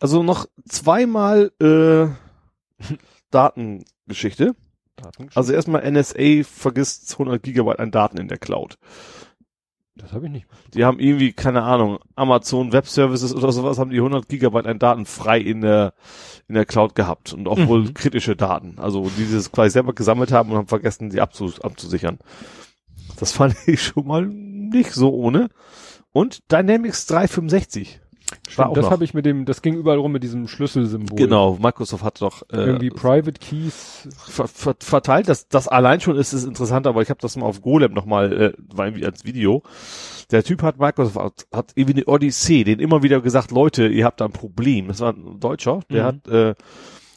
[0.00, 2.06] also noch zweimal äh,
[3.30, 4.54] Datengeschichte.
[5.34, 8.78] Also erstmal NSA vergisst 100 Gigabyte an Daten in der Cloud.
[9.96, 10.46] das habe ich nicht.
[10.74, 14.78] Die haben irgendwie, keine Ahnung, Amazon Web Services oder sowas, haben die 100 Gigabyte an
[14.78, 15.92] Daten frei in der,
[16.48, 17.32] in der Cloud gehabt.
[17.32, 17.68] Und auch Mhm.
[17.68, 18.78] wohl kritische Daten.
[18.78, 22.18] Also, die dieses quasi selber gesammelt haben und haben vergessen, die abzu, abzusichern.
[23.18, 24.26] Das fand ich schon mal
[24.72, 25.48] nicht so ohne.
[26.12, 28.00] Und Dynamics 365.
[28.56, 31.18] War auch das habe ich mit dem, das ging überall rum mit diesem Schlüsselsymbol.
[31.18, 34.08] Genau, Microsoft hat doch äh, Irgendwie Private Keys.
[34.26, 35.28] ver ver verteilt.
[35.28, 38.32] Das, das allein schon ist es interessant, aber ich habe das mal auf Golem nochmal,
[38.32, 39.62] äh, war irgendwie als Video.
[40.30, 44.06] Der Typ hat Microsoft hat, hat irgendwie eine Odyssee, den immer wieder gesagt, Leute, ihr
[44.06, 44.88] habt da ein Problem.
[44.88, 46.06] Das war ein Deutscher, der Mhm.
[46.06, 46.54] hat äh,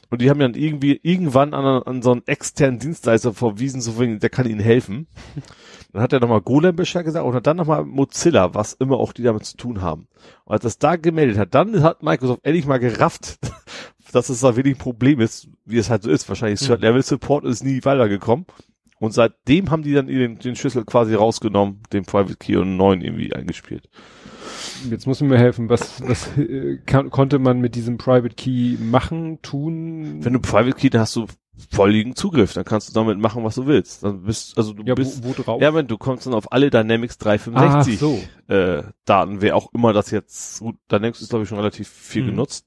[0.09, 4.19] und die haben dann irgendwie irgendwann an, an so einen externen Dienstleister verwiesen, so wegen,
[4.19, 5.07] der kann ihnen helfen.
[5.93, 9.13] Dann hat er nochmal Golem Bescheid gesagt und hat dann nochmal Mozilla, was immer auch
[9.13, 10.09] die damit zu tun haben.
[10.43, 13.39] Und als das da gemeldet hat, dann hat Microsoft endlich mal gerafft,
[14.11, 16.27] dass es da wirklich ein Problem ist, wie es halt so ist.
[16.27, 16.65] Wahrscheinlich Mhm.
[16.65, 18.45] Third Level Support ist nie weitergekommen.
[18.99, 22.77] Und seitdem haben die dann den, den Schlüssel quasi rausgenommen, den Private Key und einen
[22.77, 23.89] neuen irgendwie eingespielt.
[24.89, 25.69] Jetzt muss mir helfen.
[25.69, 30.17] Was, was äh, kann, konnte man mit diesem Private Key machen, tun?
[30.23, 31.25] Wenn du Private Key, dann hast du
[31.71, 34.03] volligen Zugriff, dann kannst du damit machen, was du willst.
[34.03, 35.61] Dann bist, also du ja, bist, wo, wo drauf?
[35.61, 38.21] ja, wenn du kommst dann auf alle Dynamics ah, 365 so.
[38.49, 42.23] äh, Daten, wer auch immer das jetzt, gut, Dynamics ist glaube ich schon relativ viel
[42.23, 42.27] Mhm.
[42.27, 42.65] genutzt.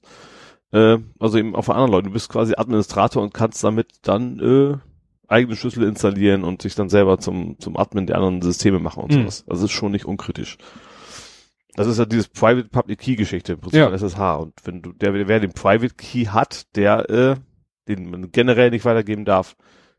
[0.71, 2.07] Äh, also eben auch von anderen Leuten.
[2.07, 4.77] Du bist quasi Administrator und kannst damit dann äh,
[5.27, 9.11] eigene Schlüssel installieren und sich dann selber zum, zum Admin der anderen Systeme machen und
[9.13, 9.21] Mhm.
[9.21, 9.43] sowas.
[9.47, 10.57] Also ist schon nicht unkritisch.
[11.75, 13.85] Das ist ja dieses Private Public Key Geschichte im Prinzip Ja.
[13.85, 14.19] von SSH.
[14.39, 17.35] Und wenn du, der, wer den Private Key hat, der, äh,
[17.87, 19.55] den man generell nicht weitergeben darf,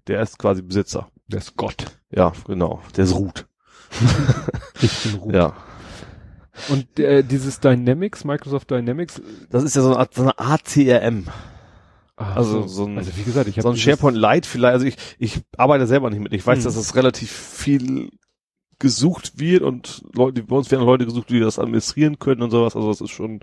[0.07, 1.08] der ist quasi Besitzer.
[1.28, 1.86] Der ist Gott.
[2.10, 2.81] Ja, genau.
[2.97, 3.47] Der ist Root.
[4.82, 5.32] Ich bin Ruhe.
[5.34, 5.57] Ja.
[6.68, 9.20] Und äh, dieses Dynamics, Microsoft Dynamics.
[9.50, 11.26] Das ist ja so eine Art, so eine Art CRM.
[12.16, 14.97] ah, Also so ein- also wie gesagt, ich so ein SharePoint Lite vielleicht, also ich,
[15.18, 16.32] ich arbeite selber nicht mit.
[16.32, 16.65] Ich weiß, Hm.
[16.65, 18.10] dass das relativ viel
[18.81, 22.75] gesucht wird und Leute, bei uns werden Leute gesucht, die das administrieren können und sowas.
[22.75, 23.41] Also das ist schon,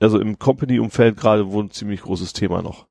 [0.00, 2.86] also im Company-Umfeld gerade wohl ein ziemlich großes Thema noch.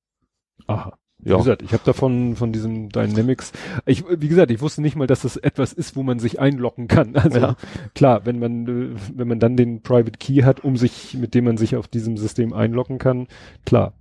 [0.66, 0.98] Aha.
[1.24, 1.38] Wie Ja.
[1.38, 3.52] gesagt, ich habe davon von diesem Dynamics.
[3.86, 6.88] Ich, wie gesagt, ich wusste nicht mal, dass das etwas ist, wo man sich einloggen
[6.88, 7.14] kann.
[7.16, 7.56] Also Ja.
[7.94, 11.46] klar, wenn man äh, wenn man dann den Private Key hat, um sich mit dem
[11.46, 13.28] man sich auf diesem System einloggen kann,
[13.66, 13.94] klar.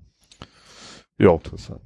[1.19, 1.35] Ja.
[1.35, 1.83] Interessant.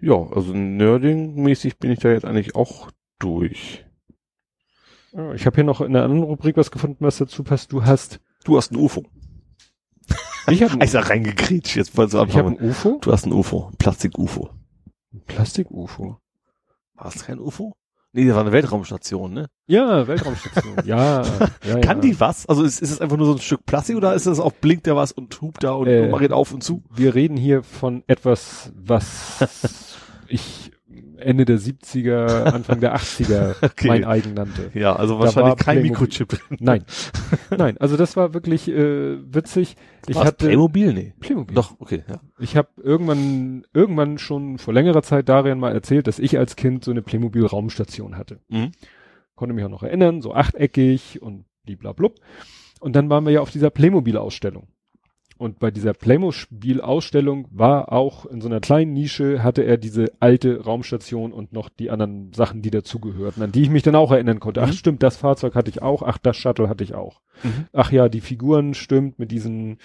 [0.00, 3.84] Ja, also Nerding-mäßig bin ich da jetzt eigentlich auch durch.
[5.34, 7.72] Ich habe hier noch in einer anderen Rubrik was gefunden, was dazu passt.
[7.72, 9.04] Du hast Du hast ein UFO.
[10.50, 13.32] ich habe Ich sag reingekriegt, jetzt wolltest du ich habe ein UFO, Du hast ein
[13.32, 14.50] UFO, Plastik-UFO.
[15.12, 16.18] ein Plastik-UFO.
[16.94, 17.74] War es kein UFO?
[18.12, 19.46] Nee, das war eine Weltraumstation, ne?
[19.66, 20.76] Ja, Weltraumstation.
[20.84, 21.22] ja,
[21.66, 22.02] ja, Kann ja.
[22.02, 22.46] die was?
[22.46, 24.86] Also ist, ist es einfach nur so ein Stück Plastik oder ist es auch blinkt
[24.86, 26.82] da was und hupt da und Äh, macht auf und zu?
[26.90, 29.94] Wir reden hier von etwas, was
[30.28, 30.72] ich
[31.18, 33.88] Ende der 70er, Anfang der 80er Okay.
[33.88, 34.70] mein eigen nannte.
[34.74, 36.56] Ja, also Da wahrscheinlich kein Playmobil- Mikrochip drin.
[36.60, 36.84] Nein.
[37.56, 39.76] Nein, also das war wirklich äh, witzig.
[40.06, 40.92] Ich War's hatte Playmobil?
[40.92, 41.14] Nee.
[41.20, 41.54] Playmobil.
[41.54, 42.20] Doch, okay, ja.
[42.38, 46.84] Ich habe irgendwann irgendwann schon vor längerer Zeit Darian mal erzählt, dass ich als Kind
[46.84, 48.40] so eine Playmobil Raumstation hatte.
[48.48, 48.72] Mhm.
[49.34, 52.14] Konnte mich auch noch erinnern, so achteckig und bliblablub.
[52.80, 54.68] Und dann waren wir ja auf dieser Playmobil Ausstellung.
[55.38, 60.64] Und bei dieser Playmobil-Ausstellung war auch in so einer kleinen Nische hatte er diese alte
[60.64, 64.40] Raumstation und noch die anderen Sachen, die dazugehörten, an die ich mich dann auch erinnern
[64.40, 64.62] konnte.
[64.62, 64.72] Ach Mhm.
[64.72, 66.02] stimmt, das Fahrzeug hatte ich auch.
[66.02, 67.20] Ach, das Shuttle hatte ich auch.
[67.44, 67.66] Mhm.
[67.72, 69.78] Ach ja, die Figuren stimmt mit diesen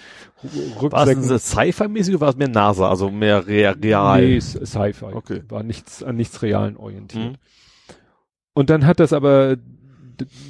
[0.80, 4.22] Ru- War es Sci-Fi-mäßig oder war es mehr NASA, also mehr rea- real?
[4.26, 5.04] Nee, Sci-Fi.
[5.14, 5.42] Okay.
[5.48, 7.32] War nichts an nichts Realen orientiert.
[7.32, 7.36] Mhm.
[8.54, 9.56] Und dann hat das aber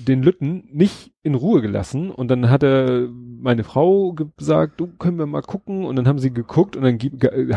[0.06, 5.18] den Lütten nicht in Ruhe gelassen und dann hat er meine Frau gesagt, du können
[5.18, 6.98] wir mal gucken und dann haben sie geguckt und dann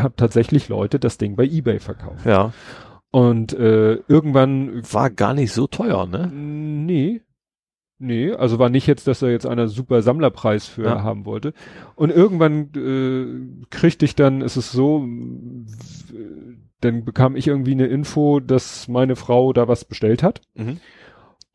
[0.02, 2.26] haben tatsächlich Leute das Ding bei eBay verkauft.
[2.26, 2.52] Ja.
[3.10, 6.30] Und äh, irgendwann War gar nicht so teuer, ne?
[6.32, 7.22] Nee.
[8.00, 11.02] Nee, also war nicht jetzt, dass er jetzt einer super Sammlerpreis für Ja.
[11.02, 11.52] haben wollte.
[11.96, 15.04] Und irgendwann äh, kriegte ich dann, ist es so,
[16.80, 20.42] dann bekam ich irgendwie eine Info, dass meine Frau da was bestellt hat.
[20.54, 20.78] Mhm.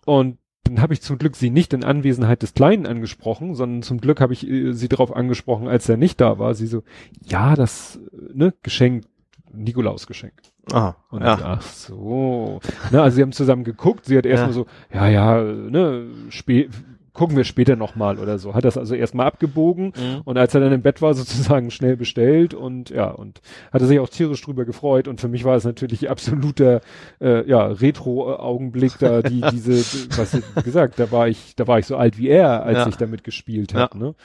[0.06, 4.00] Und dann habe ich zum Glück sie nicht in Anwesenheit des Kleinen angesprochen, sondern zum
[4.00, 6.54] Glück habe ich äh, sie darauf angesprochen, als er nicht da war.
[6.56, 6.84] Sie so,
[7.26, 9.06] ja, das, äh, ne, Geschenk,
[9.54, 10.34] Nikolausgeschenk.
[10.72, 11.38] Ah, Und ja.
[11.44, 12.60] ach so.
[12.92, 14.54] Ne, also sie haben zusammen geguckt, sie hat erstmal Ja.
[14.56, 16.70] so, ja, ja, ne, spä
[17.14, 18.56] gucken wir später nochmal oder so.
[18.56, 20.22] Hat das also erstmal abgebogen Mhm.
[20.26, 21.14] und als er dann im Bett war,
[21.54, 25.44] sozusagen schnell bestellt und ja, und hatte sich auch tierisch drüber gefreut und für mich
[25.46, 26.82] war es natürlich absoluter
[27.22, 29.74] äh, ja, Retro-Augenblick da, die diese,
[30.18, 32.88] was gesagt, da war ich, da war ich so alt wie er, als Ja.
[32.88, 33.80] ich damit gespielt Ja.
[33.82, 34.16] habe, ne?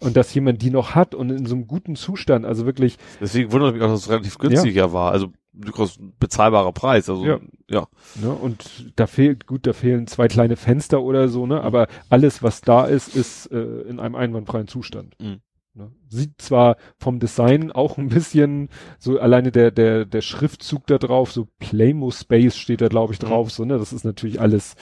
[0.00, 3.50] Und dass jemand die noch hat und in so einem guten Zustand, also wirklich, Deswegen
[3.50, 4.92] wundert mich auch, dass es relativ günstig ja.
[4.92, 5.10] war.
[5.12, 7.08] Also durchaus bezahlbarer Preis.
[7.10, 7.40] Also Ja.
[7.68, 7.88] ja.
[8.14, 11.62] Ne, und da fehlt, gut, da fehlen zwei kleine Fenster oder so, ne?
[11.62, 15.16] Aber alles, was da ist, ist äh, in einem einwandfreien Zustand.
[15.20, 15.40] Mhm.
[15.74, 15.90] Ne?
[16.08, 18.68] Sieht zwar vom Design auch ein bisschen,
[19.00, 23.20] so alleine der, der, der Schriftzug da drauf, so Playmo Space steht da, glaube ich,
[23.20, 23.26] Mhm.
[23.26, 23.78] drauf, so, ne?
[23.78, 24.76] Das ist natürlich alles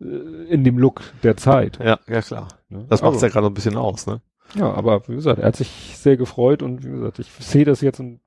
[0.00, 1.78] äh, in dem Look der Zeit.
[1.84, 2.48] Ja, ja klar.
[2.70, 2.86] Ne?
[2.88, 4.22] Das macht's aber, ja gerade ein bisschen aus, ne?
[4.54, 7.80] Ja, aber wie gesagt, er hat sich sehr gefreut und wie gesagt, ich sehe das
[7.80, 8.20] jetzt und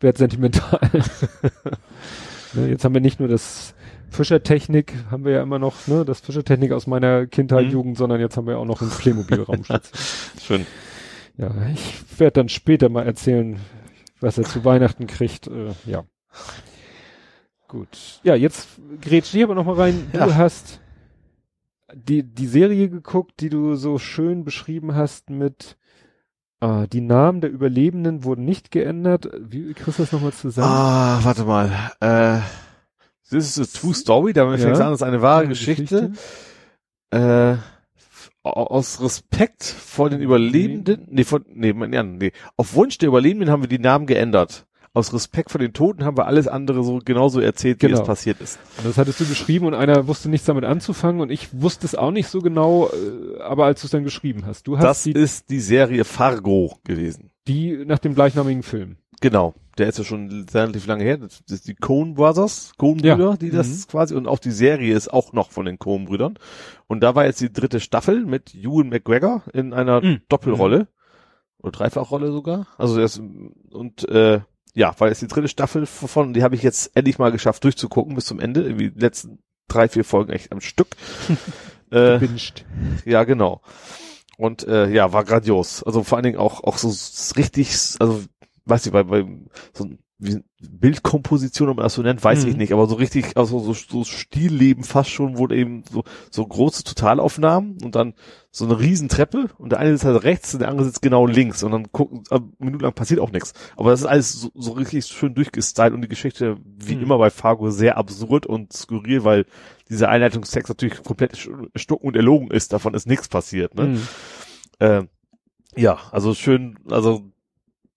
[0.00, 0.80] werde sentimental.
[2.54, 3.74] ne, jetzt haben wir nicht nur das
[4.10, 7.70] Fischertechnik, haben wir ja immer noch, ne, das Fischertechnik aus meiner Kindheit, Mhm.
[7.72, 9.98] Jugend, sondern jetzt haben wir auch noch einen Playmobil-Raumstation.
[10.42, 10.66] Schön.
[11.38, 13.58] ja, ich werde dann später mal erzählen,
[14.20, 15.46] was er zu Weihnachten kriegt.
[15.46, 16.04] Äh, ja.
[17.68, 18.20] Gut.
[18.22, 18.68] Ja, jetzt
[19.00, 20.08] grätsch ich aber noch mal rein.
[20.12, 20.34] Du Ja.
[20.34, 20.80] hast
[21.94, 25.76] die, die Serie geguckt, die du so schön beschrieben hast mit
[26.60, 29.28] ah, die Namen der Überlebenden wurden nicht geändert.
[29.38, 30.68] Wie kriegst du das nochmal zusammen?
[30.68, 31.70] Ah, warte mal.
[32.00, 32.40] Äh,
[33.30, 34.66] this is a true story, damit Ja.
[34.66, 36.12] fängt an, das ist eine wahre Eine Geschichte.
[37.10, 37.56] Äh,
[38.42, 43.68] aus Respekt vor den Überlebenden, nee, von, nee, nee, auf Wunsch der Überlebenden haben wir
[43.68, 44.66] die Namen geändert.
[44.94, 48.00] Aus Respekt vor den Toten haben wir alles andere so genauso erzählt, wie Genau.
[48.00, 48.58] es passiert ist.
[48.76, 51.94] Und Das hattest du geschrieben und einer wusste nichts damit anzufangen und ich wusste es
[51.94, 54.66] auch nicht so genau, äh, aber als du es dann geschrieben hast.
[54.66, 57.30] Du hast Das die, ist die Serie Fargo gewesen.
[57.48, 58.96] die nach dem gleichnamigen Film.
[59.22, 59.54] Genau.
[59.78, 61.16] Der ist ja schon relativ lange her.
[61.16, 63.36] Das ist die Coen Brothers, Coen Brüder, Ja.
[63.38, 63.88] die das Mhm.
[63.90, 66.38] quasi, und auch die Serie ist auch noch von den Coen Brüdern.
[66.86, 70.20] Und da war jetzt die dritte Staffel mit Ewan McGregor in einer Mhm.
[70.28, 70.88] Doppelrolle.
[71.62, 72.66] Oder Dreifachrolle sogar.
[72.76, 73.22] Also das,
[73.70, 74.40] und, äh,
[74.74, 78.14] ja, war jetzt die dritte Staffel von, die habe ich jetzt endlich mal geschafft durchzugucken
[78.14, 78.62] bis zum Ende.
[78.62, 80.88] Irgendwie die letzten drei, vier Folgen echt am Stück.
[81.90, 82.64] äh, Gebinged.
[83.04, 83.60] ja, genau.
[84.38, 85.82] Und äh, ja, war grandios.
[85.82, 86.88] Also vor allen Dingen auch auch so
[87.36, 87.68] richtig,
[88.00, 88.22] also
[88.64, 89.26] weiß ich, bei, bei
[89.74, 89.98] so ein-
[90.60, 92.50] Bildkomposition, ob man das so nennt, weiß Mhm.
[92.50, 96.46] ich nicht, aber so richtig, also so, so Stillleben fast schon, wo eben so, so
[96.46, 98.14] große Totalaufnahmen und dann
[98.50, 101.62] so eine Riesentreppe und der eine sitzt halt rechts und der andere sitzt genau links
[101.62, 103.52] und dann gucken, äh, Minuten lang passiert auch nichts.
[103.76, 107.02] Aber das ist alles so, so richtig schön durchgestylt und die Geschichte, wie Mhm.
[107.02, 109.46] immer bei Fargo, sehr absurd und skurril, weil
[109.88, 111.36] dieser Einleitungstext natürlich komplett
[111.74, 113.88] stucken und erlogen ist, davon ist nichts passiert, ne?
[113.88, 114.08] Mhm.
[114.78, 115.02] Äh,
[115.74, 117.31] ja, also schön, also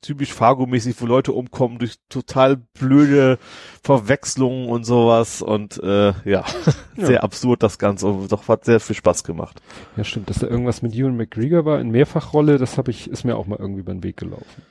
[0.06, 3.38] typisch Fargo-mäßig, wo Leute umkommen durch total blöde
[3.84, 6.45] Verwechslungen und sowas und äh, ja,
[6.95, 7.06] Ja.
[7.08, 9.61] sehr absurd das Ganze und doch hat sehr viel Spaß gemacht.
[9.98, 13.24] Ja, stimmt, dass da irgendwas mit Ewan McGregor war in Mehrfachrolle, das habe ich, ist
[13.25, 14.61] mir auch mal irgendwie über den Weg gelaufen.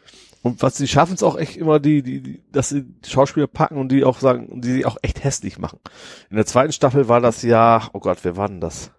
[0.42, 3.78] Und was sie schaffen es auch echt immer, die, die, die, dass sie Schauspieler packen
[3.78, 5.80] und die auch sagen, die sie auch echt hässlich machen.
[6.28, 8.90] In der zweiten Staffel war das ja, oh Gott, wer war denn das?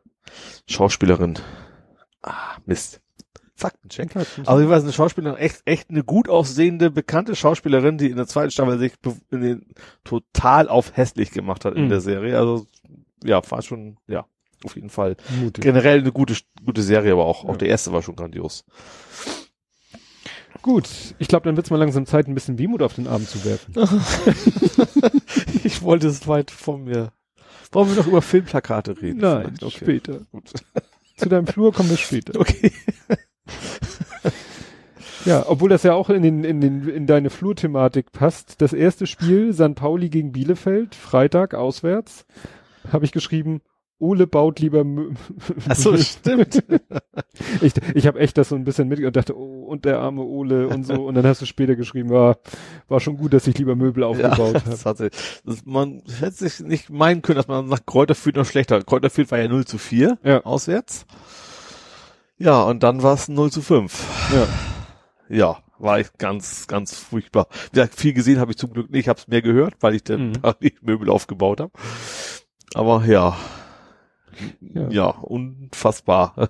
[0.67, 1.37] Schauspielerin.
[2.23, 2.99] Ah, Mist.
[3.55, 4.11] Faktencheck.
[4.11, 4.47] Faktencheck.
[4.47, 8.27] Also ich weiß, eine Schauspielerin, echt, echt eine gut aussehende, bekannte Schauspielerin, die in der
[8.27, 8.93] zweiten Staffel sich
[9.31, 9.65] in den,
[10.03, 11.89] total auf hässlich gemacht hat in Mhm.
[11.89, 12.37] der Serie.
[12.37, 12.67] Also
[13.23, 14.25] ja, war schon, ja,
[14.63, 15.15] auf jeden Fall.
[15.41, 15.63] Mutig.
[15.63, 16.35] Generell eine gute,
[16.65, 17.57] gute Serie, aber auch, auch Ja.
[17.57, 18.65] der erste war schon grandios.
[20.61, 23.45] Gut, ich glaube, dann wird's mal langsam Zeit, ein bisschen Wehmut auf den Abend zu
[23.45, 23.73] werfen.
[25.63, 27.11] ich wollte es weit von mir.
[27.71, 29.19] Wollen wir doch über Filmplakate reden?
[29.19, 29.69] Nein, okay.
[29.69, 30.21] später.
[30.31, 30.51] Gut.
[31.17, 32.39] Zu deinem Flur kommen wir später.
[32.39, 32.71] Okay.
[35.25, 38.61] Ja, obwohl das ja auch in, den, in, den, in deine Flurthematik passt.
[38.61, 39.73] Das erste Spiel, St.
[39.73, 42.27] Pauli gegen Bielefeld, Freitag auswärts,
[42.91, 43.61] habe ich geschrieben,
[43.97, 45.13] Ole baut lieber Mö
[45.67, 46.63] Ach so, stimmt.
[47.61, 50.21] Ich, ich habe echt das so ein bisschen mit und dachte, oh, und der arme
[50.21, 50.93] Ole und so.
[51.05, 52.37] Und dann hast du später geschrieben, war,
[52.87, 54.97] war schon gut, dass ich lieber Möbel aufgebaut habe.
[54.97, 55.11] sich,
[55.43, 58.81] das, man hätte sich nicht meinen können, dass man nach Kräuterfürth noch schlechter.
[58.83, 60.43] Kräuterfürth war ja 0 zu 4 Ja.
[60.45, 61.05] auswärts.
[62.37, 64.31] Ja, und dann war es 0 zu 5.
[64.33, 64.47] Ja.
[65.27, 67.47] Ja, war ich ganz, ganz furchtbar.
[67.71, 69.95] Wie gesagt, viel gesehen habe ich zum Glück nicht, ich habe es mehr gehört, weil
[69.95, 70.33] ich dann Mhm.
[70.81, 71.71] Möbel aufgebaut habe.
[72.73, 73.35] Aber ja,
[74.59, 74.89] Ja.
[74.89, 76.49] ja, unfassbar.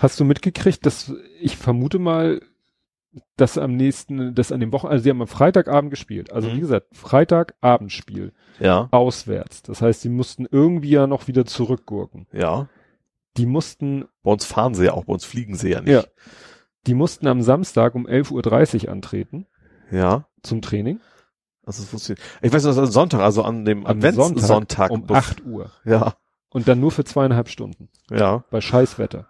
[0.00, 2.40] Hast du mitgekriegt, dass ich vermute mal,
[3.36, 6.32] dass am nächsten, dass an dem Wochen, also sie haben am Freitagabend gespielt.
[6.32, 6.56] Also Mhm.
[6.56, 9.62] wie gesagt, Freitagabendspiel, Ja, auswärts.
[9.62, 12.26] Das heißt, sie mussten irgendwie ja noch wieder zurückgurken.
[12.32, 12.68] ja.
[13.36, 15.90] Die mussten, Bei uns fahren sie ja auch, bei uns fliegen sie ja nicht.
[15.92, 16.04] Ja.
[16.86, 19.46] die mussten am Samstag um 11.30 Uhr antreten
[19.90, 20.26] Ja.
[20.42, 21.00] zum Training.
[21.66, 22.18] Also das wusste ich.
[22.42, 24.90] Ich weiß nicht, das ist Sonntag, also an dem Am Adventssonntag.
[24.90, 25.70] um bef- 8 Uhr.
[25.84, 26.14] Ja,
[26.50, 27.88] Und dann nur für zweieinhalb Stunden.
[28.10, 28.44] ja.
[28.50, 29.28] Bei Scheißwetter.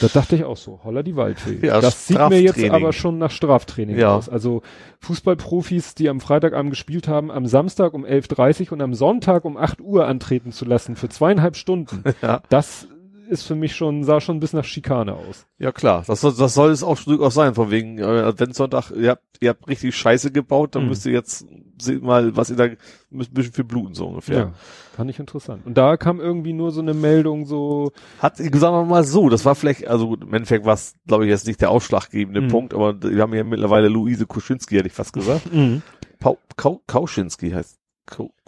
[0.00, 1.58] Da dachte ich auch so, holla die Waldfee.
[1.66, 4.16] Ja, das sieht mir jetzt aber schon nach Straftraining Ja.
[4.16, 4.28] aus.
[4.28, 4.62] Also
[5.00, 9.56] Fußballprofis, die am Freitagabend gespielt haben, am Samstag um 11.30 Uhr und am Sonntag um
[9.56, 12.02] 8 Uhr antreten zu lassen für zweieinhalb Stunden.
[12.22, 12.42] Ja.
[12.48, 12.88] Das
[13.34, 15.46] ist für mich schon, sah schon ein bisschen nach Schikane aus.
[15.58, 19.10] Ja klar, das soll, das soll es auch durchaus sein, von wegen äh, Adventssonntag, ihr
[19.10, 20.88] habt, ihr habt richtig Scheiße gebaut, dann Mhm.
[20.88, 21.46] müsst ihr jetzt
[21.80, 22.68] seht mal, was ihr da
[23.10, 24.52] müsst ein bisschen für bluten, so ungefähr.
[24.96, 25.66] fand ich interessant.
[25.66, 27.90] Und da kam irgendwie nur so eine Meldung so,
[28.20, 31.30] Hat, sagen wir mal so, das war vielleicht, also im Endeffekt war es, glaube ich,
[31.30, 32.48] jetzt nicht der ausschlaggebende Mhm.
[32.48, 35.42] Punkt, aber wir haben ja mittlerweile Luise Kuschinski, hätte ich fast gesagt.
[36.20, 37.78] Pau, Kau, Kauschinski heißt,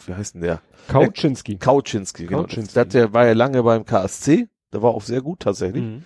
[0.07, 0.61] wie heißt denn der?
[0.89, 1.57] Kauczynski.
[1.57, 2.43] Kauczynski, genau.
[2.43, 2.89] Kauczynski.
[2.91, 5.83] Der war ja lange beim KSC, der war auch sehr gut tatsächlich.
[5.83, 6.05] Mhm.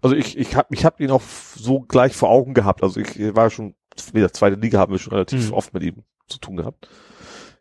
[0.00, 2.82] Also ich, ich habe ich hab ihn auch so gleich vor Augen gehabt.
[2.82, 3.74] Also ich war schon,
[4.12, 5.54] wie gesagt, zweite Liga haben wir schon relativ Mhm.
[5.54, 6.88] oft mit ihm zu tun gehabt.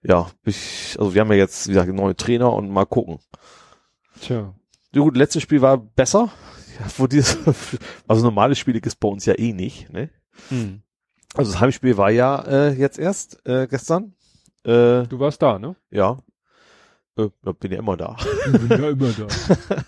[0.03, 3.19] Ja, ich, also wir haben ja jetzt, wie gesagt, neuen Trainer und mal gucken.
[4.19, 4.53] Tja.
[4.93, 6.29] Ja gut, letztes Spiel war besser.
[6.79, 7.37] Ja, wo dieses,
[8.07, 10.09] also normales Spiel ist bei uns ja eh nicht, ne?
[10.49, 10.81] Mhm.
[11.35, 14.15] Also das Heimspiel war ja äh, jetzt erst, äh, gestern.
[14.63, 15.75] Äh, Du warst da, ne?
[15.91, 16.17] ja.
[17.17, 18.15] Äh, ja, bin ja immer da.
[18.45, 19.27] Ich bin ja immer da.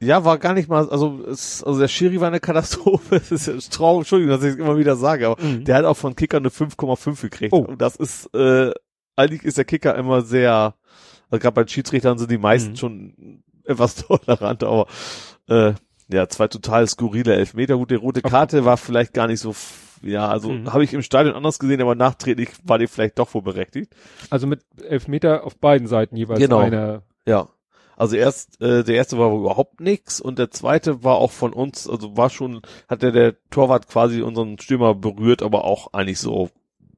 [0.00, 3.16] Ja, war gar nicht mal, also es, also der Schiri war eine Katastrophe.
[3.22, 5.64] Es ist ja traurig, Entschuldigung, dass ich es immer wieder sage, aber Mhm.
[5.64, 7.52] der hat auch von Kicker eine 5,5 gekriegt.
[7.52, 7.58] Oh.
[7.60, 8.72] Und das ist, äh,
[9.14, 10.74] eigentlich ist der Kicker immer sehr,
[11.30, 12.76] also gerade bei Schiedsrichtern sind die meisten Mhm.
[12.76, 14.88] schon etwas tolerant, aber
[15.48, 15.74] äh,
[16.12, 17.76] ja, zwei total skurrile Elfmeter.
[17.76, 19.54] Gut, die rote Karte war vielleicht gar nicht so,
[20.02, 20.72] ja, also Mhm.
[20.72, 23.94] habe ich im Stadion anders gesehen, aber nachträglich war die vielleicht doch wohl berechtigt.
[24.30, 26.58] Also mit Elfmeter auf beiden Seiten jeweils Genau.
[26.58, 27.02] einer.
[27.26, 27.48] Ja.
[27.96, 31.88] Also erst, äh, der erste war überhaupt nix und der zweite war auch von uns,
[31.88, 36.50] also war schon, hat der, der Torwart quasi unseren Stürmer berührt, aber auch eigentlich so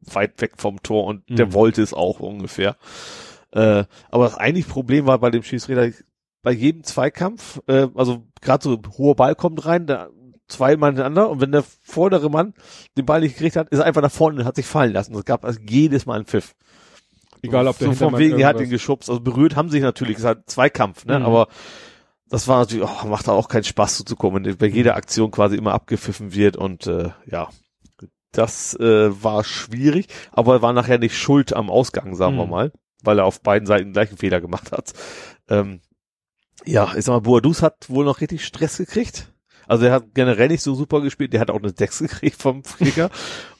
[0.02, 1.52] weit weg vom Tor und der Mhm.
[1.54, 2.76] wollte es auch ungefähr.
[3.52, 5.90] Äh, aber das eigentliche Problem war bei dem Schießräder,
[6.42, 10.08] bei jedem Zweikampf, äh, also gerade so hoher Ball kommt rein, da
[10.48, 12.54] zwei Mann hintereinander und wenn der vordere Mann
[12.96, 15.14] den Ball nicht gekriegt hat, ist er einfach nach vorne und hat sich fallen lassen.
[15.14, 16.54] Es gab also jedes Mal einen Pfiff.
[17.42, 19.10] Egal, ob der so von wegen, er hat ihn geschubst.
[19.10, 21.18] Also berührt haben sich natürlich, es halt Zweikampf, ne?
[21.18, 21.26] Mhm.
[21.26, 21.48] Aber
[22.28, 25.56] das war natürlich, oh, macht da auch keinen Spaß zuzukommen, wenn bei jeder Aktion quasi
[25.56, 27.48] immer abgepfiffen wird und äh, ja,
[28.32, 32.50] das äh, war schwierig, aber er war nachher nicht schuld am Ausgang, sagen wir Mhm.
[32.50, 34.92] mal, weil er auf beiden Seiten den gleichen Fehler gemacht hat.
[35.48, 35.80] Ähm,
[36.64, 39.30] ja, ich sag mal, Boadus hat wohl noch richtig Stress gekriegt.
[39.66, 42.62] Also er hat generell nicht so super gespielt, der hat auch eine 6 gekriegt vom
[42.62, 43.10] Krieger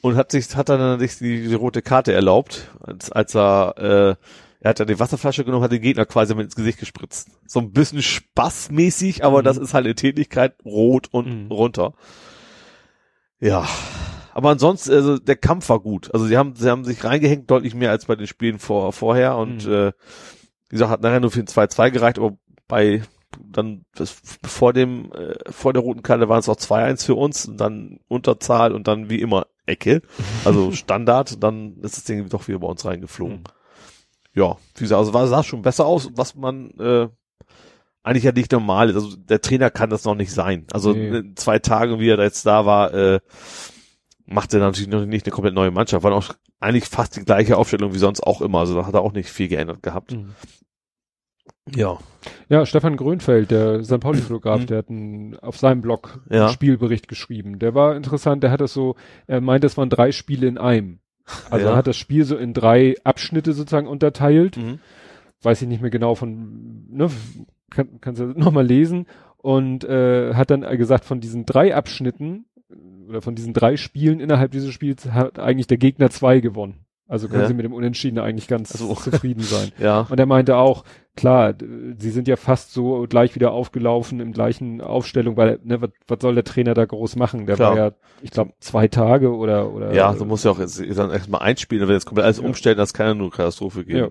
[0.01, 4.15] und hat sich, hat dann sich die, die rote Karte erlaubt, als, als er, äh,
[4.61, 7.29] er hat dann die Wasserflasche genommen, hat den Gegner quasi mit ins Gesicht gespritzt.
[7.45, 9.45] So ein bisschen spaßmäßig, aber Mhm.
[9.45, 11.51] das ist halt eine Tätigkeit, rot und Mhm.
[11.51, 11.93] runter.
[13.39, 13.67] Ja.
[14.33, 16.13] Aber ansonsten, also der Kampf war gut.
[16.13, 19.37] Also sie haben, sie haben sich reingehängt, deutlich mehr als bei den Spielen vor, vorher
[19.37, 19.71] und Mhm.
[19.73, 19.91] äh,
[20.69, 22.35] wie gesagt, hat nachher nur für ein 2-2 gereicht, aber
[22.67, 23.01] bei
[23.43, 27.45] dann das, vor dem äh, vor der roten Karte waren es auch 2-1 für uns
[27.47, 30.01] und dann Unterzahl und dann wie immer Ecke,
[30.45, 33.37] also Standard, dann ist das Ding doch wieder bei uns reingeflogen.
[33.37, 33.43] Mhm.
[34.33, 37.07] Ja, wie gesagt, also war, sah schon besser aus, was man äh,
[38.03, 38.95] eigentlich ja nicht normal ist.
[38.95, 40.67] Also der Trainer kann das noch nicht sein.
[40.71, 41.19] Also Nee.
[41.19, 43.19] in zwei Tagen, wie er da jetzt da war, äh,
[44.25, 46.03] macht er natürlich noch nicht eine komplett neue Mannschaft.
[46.03, 48.59] War auch eigentlich fast die gleiche Aufstellung wie sonst auch immer.
[48.59, 50.11] Also da hat er auch nicht viel geändert gehabt.
[50.11, 50.35] Mhm.
[51.73, 51.97] Ja.
[52.49, 53.99] Ja, Stefan Grönfeld, der St.
[53.99, 56.45] Pauli-Fotograf, der hat einen, auf seinem Blog Ja.
[56.45, 57.59] einen Spielbericht geschrieben.
[57.59, 58.95] Der war interessant, der hat das so,
[59.27, 60.99] er meinte, es waren drei Spiele in einem.
[61.49, 61.71] Also Ja.
[61.71, 64.57] er hat das Spiel so in drei Abschnitte sozusagen unterteilt.
[64.57, 64.79] Mhm.
[65.41, 67.09] Weiß ich nicht mehr genau von, ne,
[67.71, 69.07] kann, kannst du nochmal lesen.
[69.37, 72.45] Und äh, hat dann gesagt, von diesen drei Abschnitten
[73.07, 76.84] oder von diesen drei Spielen innerhalb dieses Spiels hat eigentlich der Gegner zwei gewonnen.
[77.07, 77.47] Also können Ja.
[77.47, 78.93] sie mit dem Unentschieden eigentlich ganz Ach so.
[79.11, 79.71] zufrieden sein.
[79.77, 80.07] Ja.
[80.09, 80.83] Und er meinte auch,
[81.15, 81.53] klar,
[81.97, 86.17] sie sind ja fast so gleich wieder aufgelaufen im gleichen Aufstellung, weil, ne, was, was
[86.21, 87.45] soll der Trainer da groß machen?
[87.45, 87.71] Der Klar.
[87.71, 89.93] war ja, ich glaube, zwei Tage oder, oder.
[89.93, 92.45] Ja, so muss ja auch jetzt, dann erstmal einspielen, wenn jetzt komplett alles Ja.
[92.45, 93.99] umstellen, das kann ja nur Katastrophe geben.
[93.99, 94.07] Ja.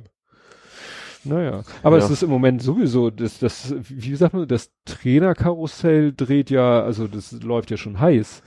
[1.25, 1.63] Naja.
[1.83, 2.05] Aber Ja.
[2.05, 7.07] es ist im Moment sowieso, das, das, wie sagt man, das Trainerkarussell dreht ja, also
[7.09, 8.43] das läuft ja schon heiß.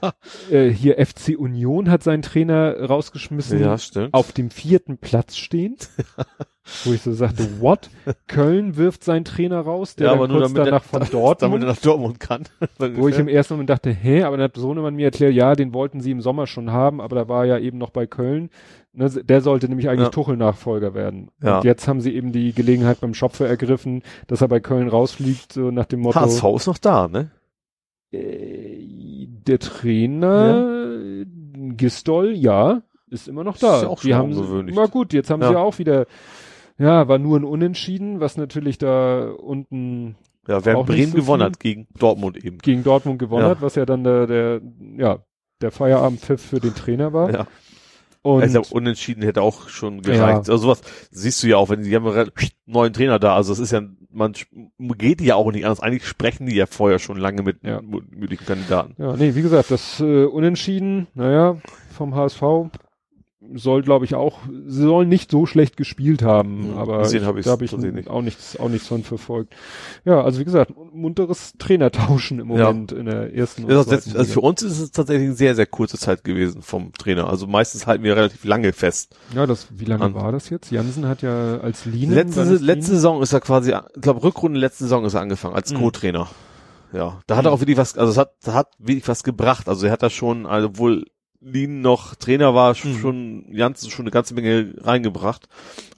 [0.50, 3.60] äh, hier FC Union hat seinen Trainer rausgeschmissen.
[3.60, 4.12] Ja, stimmt.
[4.14, 5.88] auf dem vierten Platz stehend.
[6.84, 7.88] wo ich so sagte, what?
[8.26, 11.00] Köln wirft seinen Trainer raus, der Ja, dann aber nur kurz damit er- danach von
[11.00, 12.42] damit Dortmund, er nach Dortmund kann.
[12.78, 15.72] wo ich im ersten Moment dachte, hä, aber dann hat Sohnemann mir erklärt, ja, den
[15.72, 18.50] wollten sie im Sommer schon haben, aber da war er ja eben noch bei Köln.
[18.98, 20.10] Ne, der sollte nämlich eigentlich Ja.
[20.10, 21.30] Tuchel-Nachfolger werden.
[21.40, 21.58] Ja.
[21.58, 25.52] Und jetzt haben sie eben die Gelegenheit beim Schopfer ergriffen, dass er bei Köln rausfliegt,
[25.52, 27.30] so nach dem Motto, HSV ist noch da, ne?
[28.10, 31.24] äh, der Trainer,
[31.76, 33.76] Gistol, ja, ist immer noch da.
[33.76, 34.74] Ist ja auch schon die haben ungewöhnlich.
[34.76, 35.48] Na gut, jetzt haben Ja.
[35.48, 36.06] sie ja auch wieder,
[36.78, 40.16] ja, war nur ein Unentschieden, was natürlich da unten
[40.48, 42.58] Ja, wer Bremen so gewonnen hat gegen Dortmund eben.
[42.58, 43.50] gegen Dortmund gewonnen Ja.
[43.50, 44.60] hat, was ja dann der, der,
[44.96, 45.18] ja,
[45.60, 47.30] der Feierabendpfiff für den Trainer war.
[47.32, 47.46] Ja.
[48.22, 50.20] Und Also unentschieden hätte auch schon gereicht.
[50.20, 50.36] Ja.
[50.52, 52.30] Also sowas siehst du ja auch, wenn die haben einen
[52.66, 53.34] neuen Trainer da.
[53.34, 53.80] Also es ist ja,
[54.10, 54.34] man
[54.98, 55.80] geht ja auch nicht anders.
[55.80, 57.80] Eigentlich sprechen die ja vorher schon lange mit Ja.
[57.82, 58.94] möglichen Kandidaten.
[58.98, 61.56] ja, nee, wie gesagt, das äh, Unentschieden, naja,
[61.96, 62.42] vom HSV
[63.54, 66.76] soll, glaube ich, auch, sie sollen nicht so schlecht gespielt haben, Mhm.
[66.78, 68.08] aber ich, hab da habe ich nicht.
[68.08, 69.54] auch nichts, auch nichts von verfolgt.
[70.04, 72.66] Ja, also wie gesagt, munteres Trainertauschen im Ja.
[72.66, 75.54] Moment in der ersten und ist zweiten also für uns ist es tatsächlich eine sehr,
[75.54, 77.28] sehr kurze Zeit gewesen vom Trainer.
[77.28, 79.16] Also meistens halten wir relativ lange fest.
[79.34, 80.70] Ja, das, wie lange an- war das jetzt?
[80.70, 82.16] Jansen hat ja als Linie.
[82.16, 85.72] Letzte, letzte Saison ist er quasi, ich glaube Rückrunde letzte Saison ist er angefangen als
[85.72, 85.78] Mhm.
[85.78, 86.28] Co-Trainer.
[86.92, 89.68] Ja, da hat er auch wirklich was, also es hat, hat wirklich was gebracht.
[89.68, 91.04] Also er hat da schon, also obwohl
[91.40, 92.98] Lien noch Trainer war, Mhm.
[92.98, 95.48] schon Janssen schon eine ganze Menge reingebracht.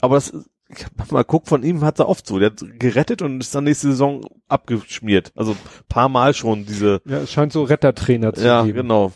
[0.01, 0.33] Aber das,
[0.69, 3.55] ich hab mal guckt, von ihm hat er oft so, der hat gerettet und ist
[3.55, 5.33] dann nächste Saison abgeschmiert.
[5.35, 5.57] Also
[5.89, 8.77] paar Mal schon diese, Ja, es scheint so Rettertrainer zu ja, geben.
[8.77, 9.13] genau,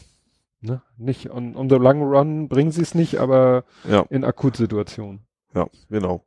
[0.60, 0.80] Ne?
[0.96, 5.20] Nicht on, on the long run bringen sie es nicht, aber ja, in Akutsituationen.
[5.54, 6.24] ja, genau.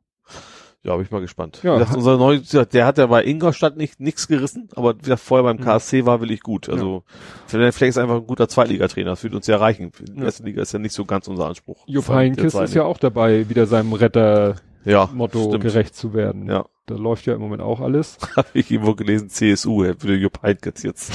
[0.84, 1.60] Ja, bin ich mal gespannt.
[1.64, 5.20] Ja, gesagt, unser neu, der hat ja bei Ingolstadt nicht nichts gerissen, aber wie gesagt,
[5.20, 5.62] vorher beim Mhm.
[5.64, 6.68] KSC war wirklich gut.
[6.68, 7.02] Also
[7.48, 9.90] vielleicht vielleicht ist einfach ein guter Zweitligatrainer, das würde uns ja reichen.
[10.00, 10.24] Die Ja.
[10.26, 11.82] erste Liga ist ja nicht so ganz unser Anspruch.
[11.86, 16.46] Jupp Heynckes ist ja auch dabei, wieder seinem Retter-Motto ja, gerecht zu werden.
[16.48, 16.64] Ja.
[16.86, 18.16] Da läuft ja im Moment auch alles.
[18.36, 21.12] Habe ich irgendwo gelesen, CSU, würde Jupp Heynckes jetzt.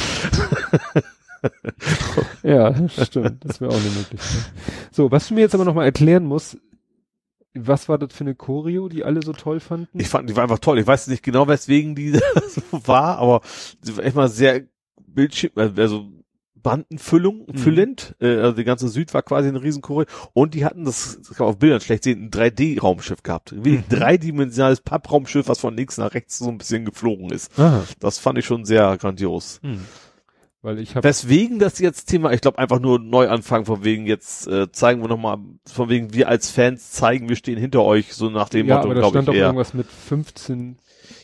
[2.44, 3.44] ja, stimmt.
[3.46, 4.52] Das wäre auch eine Möglichkeit.
[4.92, 6.58] So, was du mir jetzt aber nochmal erklären musst,
[7.56, 10.00] was war das für eine Choreo, die alle so toll fanden?
[10.00, 10.80] Ich fand, die war einfach toll.
[10.80, 12.12] Ich weiß nicht genau, weswegen die
[12.50, 13.42] so war, aber
[13.82, 14.64] sie war echt mal sehr
[15.06, 16.08] Bildschirm, also
[16.56, 17.58] Bandenfüllung, Mhm.
[17.58, 18.16] füllend.
[18.22, 20.06] Äh, also die ganze Süd war quasi eine Riesenchoreo.
[20.32, 23.54] Und die hatten, das, das kann man auf Bildern schlecht sehen, ein 3D-Raumschiff gehabt.
[23.64, 23.96] Wie ein Mhm.
[23.96, 27.60] dreidimensionales Pappraumschiff, was von links nach rechts so ein bisschen geflogen ist.
[27.60, 27.84] Aha.
[28.00, 29.60] Das fand ich schon sehr grandios.
[29.62, 29.82] Hm.
[30.64, 34.48] Weil ich habe Weswegen das jetzt Thema, ich glaube einfach nur Neuanfang, von wegen jetzt
[34.48, 38.30] äh, zeigen wir nochmal, von wegen wir als Fans zeigen, wir stehen hinter euch, so
[38.30, 39.46] nach dem ja, Motto, aber da glaube stand ich doch eher.
[39.48, 40.78] irgendwas mit 15,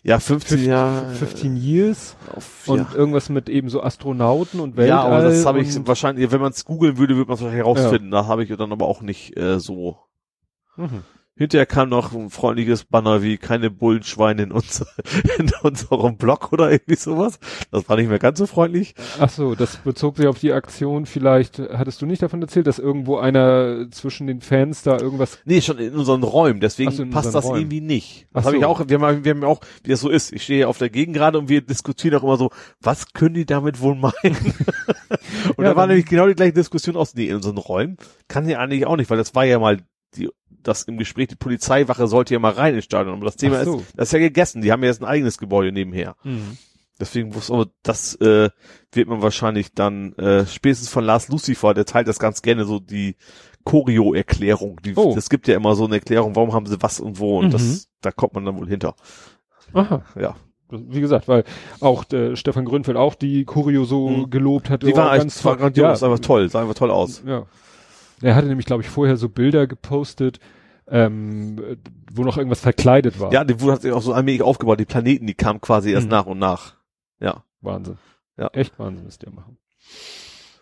[0.03, 1.09] Ja, 15 15, Jahre.
[1.13, 2.95] 15 Years Auf, und ja.
[2.95, 4.89] irgendwas mit eben so Astronauten und Weltall.
[4.89, 7.65] ja, aber das habe ich wahrscheinlich, wenn man es googeln würde, würde man es wahrscheinlich
[7.65, 8.11] herausfinden.
[8.11, 9.99] Da habe ich dann aber auch nicht äh, so.
[10.75, 11.03] Mhm.
[11.39, 14.87] Hinterher kam noch ein freundliches Banner wie keine Bullenschweine in, unser,
[15.37, 17.39] in unserem Blog oder irgendwie sowas.
[17.71, 18.93] Das war nicht mehr ganz so freundlich.
[19.21, 21.05] Ach so, das bezog sich auf die Aktion.
[21.05, 25.39] Vielleicht hattest du nicht davon erzählt, dass irgendwo einer zwischen den Fans da irgendwas.
[25.45, 27.61] Nee, schon in unseren Räumen, deswegen so, passt das Räumen.
[27.61, 28.27] irgendwie nicht.
[28.33, 28.67] Das habe ich so.
[28.67, 30.33] auch, wir haben, wir haben auch, wie das so ist.
[30.33, 32.49] Ich stehe auf der Gegend gerade und wir diskutieren auch immer so,
[32.81, 34.13] was können die damit wohl meinen?
[35.55, 37.95] und Ja, da war nämlich genau die gleiche Diskussion aus, nee, in unseren Räumen
[38.27, 39.77] kann ja eigentlich auch nicht, weil das war ja mal
[40.15, 40.29] die,
[40.63, 43.15] das im Gespräch, die Polizeiwache sollte ja mal rein ins Stadion.
[43.15, 43.77] Aber das Thema so.
[43.79, 44.61] ist, das ist ja gegessen.
[44.61, 46.15] Die haben ja jetzt ein eigenes Gebäude nebenher.
[46.99, 48.49] Deswegen muss aber das äh,
[48.91, 52.79] wird man wahrscheinlich dann äh, spätestens von Lars Lucifer, der teilt das ganz gerne so
[52.79, 53.15] die
[53.63, 54.79] Choreo-Erklärung.
[54.95, 55.13] Oh.
[55.15, 57.51] Das gibt ja immer so eine Erklärung, warum haben sie was und wo und Mhm.
[57.51, 58.95] das da kommt man dann wohl hinter.
[59.73, 60.03] Aha.
[60.19, 60.35] Ja.
[60.71, 61.45] wie gesagt, weil
[61.79, 64.29] auch der Stefan Grünfeld auch die Choreo so Mhm.
[64.29, 64.83] gelobt hat.
[64.83, 67.23] Die oh, war ganz war grandios, ja, einfach toll, sah einfach toll aus.
[67.25, 67.45] Ja.
[68.21, 70.39] Er hatte nämlich, glaube ich, vorher so Bilder gepostet,
[70.87, 71.77] ähm,
[72.11, 73.31] wo noch irgendwas verkleidet war.
[73.31, 76.05] Ja, die wurde hat sich auch so allmählich aufgebaut, die Planeten, die kamen quasi erst
[76.07, 76.11] Mhm.
[76.11, 76.75] nach und nach.
[77.19, 77.43] Ja.
[77.61, 77.97] Wahnsinn.
[78.37, 78.47] Ja.
[78.53, 79.57] Echt Wahnsinn ist der machen.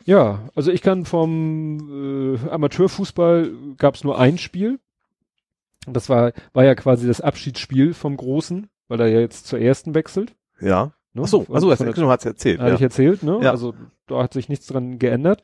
[0.06, 4.80] Ja, also ich kann vom äh, Amateurfußball gab's nur ein Spiel.
[5.86, 9.60] Und Das war, war ja quasi das Abschiedsspiel vom Großen, weil er ja jetzt zur
[9.60, 10.36] ersten wechselt.
[10.60, 10.94] Ja.
[11.14, 11.22] Ne?
[11.24, 12.60] Ach so, also der- genau, hat's erzählt.
[12.60, 12.76] Hatte Ja.
[12.76, 13.40] ich erzählt, ne?
[13.42, 13.52] Ja.
[13.52, 13.74] Also
[14.08, 15.44] da hat sich nichts dran geändert.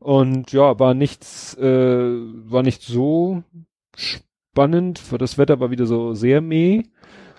[0.00, 3.42] Und ja, war nichts, äh, war nicht so
[3.96, 5.00] spannend.
[5.18, 6.82] Das Wetter war wieder so sehr meh.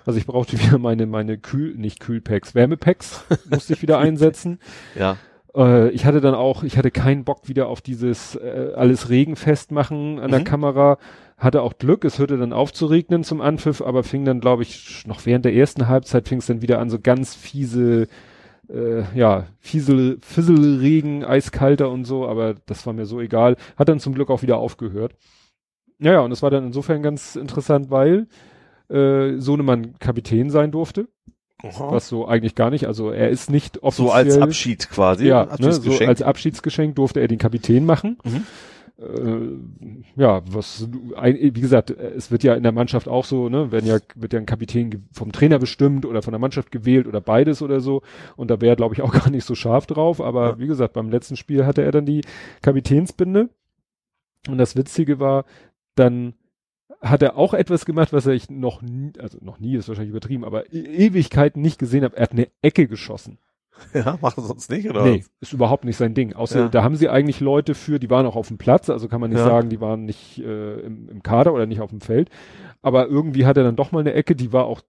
[0.05, 4.59] Also ich brauchte wieder meine, meine Kühl, nicht Kühlpacks, Wärmepacks musste ich wieder einsetzen.
[4.95, 5.17] ja.
[5.53, 9.71] Äh, ich hatte dann auch, ich hatte keinen Bock wieder auf dieses äh, alles regenfest
[9.71, 10.45] machen an der Mhm.
[10.45, 10.97] Kamera.
[11.37, 14.61] Hatte auch Glück, es hörte dann auf zu regnen zum Anpfiff, aber fing dann, glaube
[14.63, 18.07] ich, noch während der ersten Halbzeit fing es dann wieder an, so ganz fiese,
[18.73, 23.57] äh, ja, Fiesel, Fisselregen, eiskalter und so, aber das war mir so egal.
[23.77, 25.13] Hat dann zum Glück auch wieder aufgehört.
[25.99, 28.27] Ja, ja, und es war dann insofern ganz interessant, weil
[28.89, 31.07] äh, Sohnemann Kapitän sein durfte,
[31.61, 35.27] was so eigentlich gar nicht, also er ist nicht offiziell So als Abschied quasi.
[35.27, 38.17] ja, ne, so als Abschiedsgeschenk durfte er den Kapitän machen.
[38.23, 38.43] Mhm.
[38.99, 39.57] Äh,
[40.15, 43.97] ja, was, wie gesagt, es wird ja in der Mannschaft auch so, ne, werden ja,
[44.15, 47.79] wird ja ein Kapitän vom Trainer bestimmt oder von der Mannschaft gewählt oder beides oder
[47.79, 48.01] so.
[48.35, 50.21] Und da wäre, glaube ich, auch gar nicht so scharf drauf.
[50.21, 50.59] Aber Ja.
[50.59, 52.21] wie gesagt, beim letzten Spiel hatte er dann die
[52.61, 53.49] Kapitänsbinde.
[54.47, 55.45] Und das Witzige war,
[55.95, 56.33] dann
[57.01, 60.11] hat er auch etwas gemacht, was er ich noch nie, also noch nie ist wahrscheinlich
[60.11, 62.15] übertrieben, aber e Ewigkeiten nicht gesehen habe.
[62.17, 63.37] Er hat eine Ecke geschossen.
[63.93, 65.03] ja, macht er sonst nicht, oder?
[65.03, 66.33] Nee, ist überhaupt nicht sein Ding.
[66.33, 66.67] Außer Ja.
[66.69, 69.29] da haben sie eigentlich Leute für, die waren auch auf dem Platz, also kann man
[69.31, 69.45] nicht Ja.
[69.45, 72.29] sagen, die waren nicht äh, im, im Kader oder nicht auf dem Feld.
[72.81, 74.81] Aber irgendwie hat er dann doch mal eine Ecke, die war auch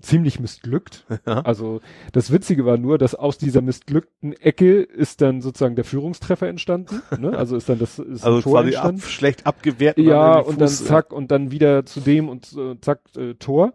[0.00, 1.06] ziemlich missglückt.
[1.26, 1.40] Ja.
[1.40, 1.80] Also
[2.12, 7.02] das Witzige war nur, dass aus dieser missglückten Ecke ist dann sozusagen der Führungstreffer entstanden.
[7.18, 7.36] Ne?
[7.36, 9.00] Also ist dann das ist Also Tor quasi ab, entstanden.
[9.00, 9.96] schlecht abgewehrt.
[9.98, 13.72] Ja, und dann zack und dann wieder zu dem und äh, zack äh, Tor.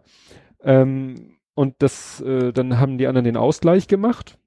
[0.62, 4.38] Ähm, und das, äh, dann haben die anderen den Ausgleich gemacht.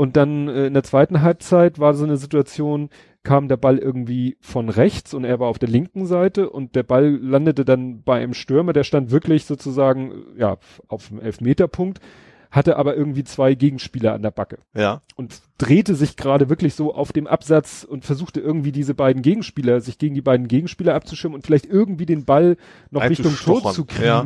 [0.00, 2.88] Und dann äh, in der zweiten Halbzeit war so eine Situation,
[3.22, 6.84] kam der Ball irgendwie von rechts und er war auf der linken Seite und der
[6.84, 10.56] Ball landete dann bei einem Stürmer, der stand wirklich sozusagen ja
[10.88, 12.00] auf dem Elfmeterpunkt,
[12.50, 15.02] hatte aber irgendwie zwei Gegenspieler an der Backe Ja.
[15.16, 19.82] und drehte sich gerade wirklich so auf dem Absatz und versuchte irgendwie diese beiden Gegenspieler,
[19.82, 22.56] sich gegen die beiden Gegenspieler abzuschirmen und vielleicht irgendwie den Ball
[22.90, 24.06] noch Richtung Tor zu kriegen.
[24.06, 24.24] ja.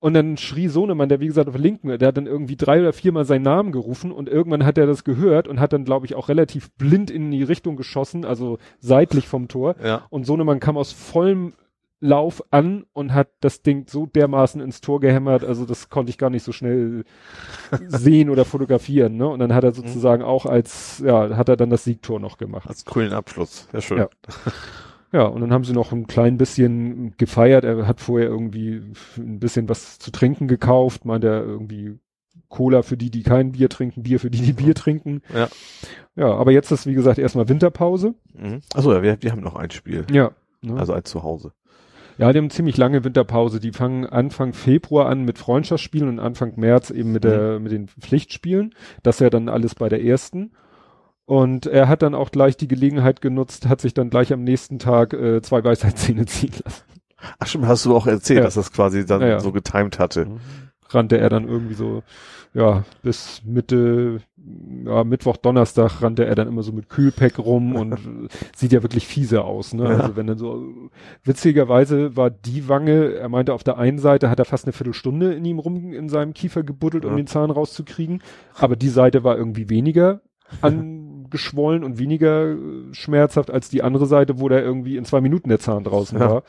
[0.00, 2.80] Und dann schrie Sohnemann, der wie gesagt auf der linken, der hat dann irgendwie drei
[2.80, 6.06] oder viermal seinen Namen gerufen und irgendwann hat er das gehört und hat dann, glaube
[6.06, 9.74] ich, auch relativ blind in die Richtung geschossen, also seitlich vom Tor.
[9.82, 10.06] Ja.
[10.10, 11.54] Und Sohnemann kam aus vollem
[12.00, 16.18] Lauf an und hat das Ding so dermaßen ins Tor gehämmert, also das konnte ich
[16.18, 17.04] gar nicht so schnell
[17.88, 19.26] sehen oder fotografieren, ne?
[19.26, 22.68] Und dann hat er sozusagen auch als, ja, hat er dann das Siegtor noch gemacht.
[22.68, 23.66] Als coolen Abschluss.
[23.72, 23.98] Sehr schön.
[23.98, 24.08] Ja.
[25.12, 27.64] Ja, und dann haben sie noch ein klein bisschen gefeiert.
[27.64, 28.82] Er hat vorher irgendwie
[29.16, 31.98] ein bisschen was zu trinken gekauft, meint er irgendwie
[32.48, 35.22] Cola für die, die kein Bier trinken, Bier für die, die Bier trinken.
[35.34, 35.48] Ja.
[36.16, 38.14] Ja, aber jetzt ist, wie gesagt, erstmal Winterpause.
[38.34, 38.60] Mhm.
[38.74, 40.04] Achso, ja, wir, wir haben noch ein Spiel.
[40.10, 40.32] Ja.
[40.62, 40.76] Ne?
[40.76, 41.52] Also ein Zuhause.
[42.18, 43.60] Ja, die haben ziemlich lange Winterpause.
[43.60, 47.86] Die fangen Anfang Februar an mit Freundschaftsspielen und Anfang März eben mit der, mit den
[47.86, 48.74] Pflichtspielen.
[49.04, 50.50] Das ja dann alles bei der ersten.
[51.28, 54.78] Und er hat dann auch gleich die Gelegenheit genutzt, hat sich dann gleich am nächsten
[54.78, 56.84] Tag äh, zwei Weisheitszähne ziehen lassen.
[57.38, 58.44] Ach stimmt, hast du auch erzählt, Ja.
[58.44, 59.40] dass das quasi dann Ja, ja.
[59.40, 60.26] so getimed hatte.
[60.88, 62.02] Rannte er dann irgendwie so,
[62.54, 64.22] ja, bis Mitte,
[64.86, 67.98] ja, Mittwoch, Donnerstag rannte er dann immer so mit Kühlpack rum und
[68.56, 69.84] sieht ja wirklich fiese aus, ne?
[69.84, 69.98] Ja.
[69.98, 70.62] Also wenn dann so,
[71.24, 75.34] witzigerweise war die Wange, er meinte, auf der einen Seite hat er fast eine Viertelstunde
[75.34, 77.16] in ihm rum, in seinem Kiefer gebuddelt, um Ja.
[77.18, 78.22] den Zahn rauszukriegen,
[78.58, 80.22] aber die Seite war irgendwie weniger
[81.28, 82.56] angeschwollen und weniger äh,
[82.92, 86.30] schmerzhaft als die andere Seite, wo da irgendwie in zwei Minuten der Zahn draußen Ja.
[86.30, 86.42] war.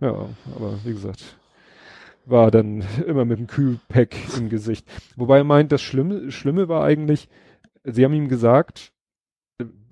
[0.00, 0.10] Ja,
[0.54, 1.36] aber wie gesagt,
[2.24, 4.86] war dann immer mit dem Kühlpack im Gesicht.
[5.16, 7.28] Wobei er meint, das Schlimme, Schlimme war eigentlich,
[7.84, 8.92] sie haben ihm gesagt,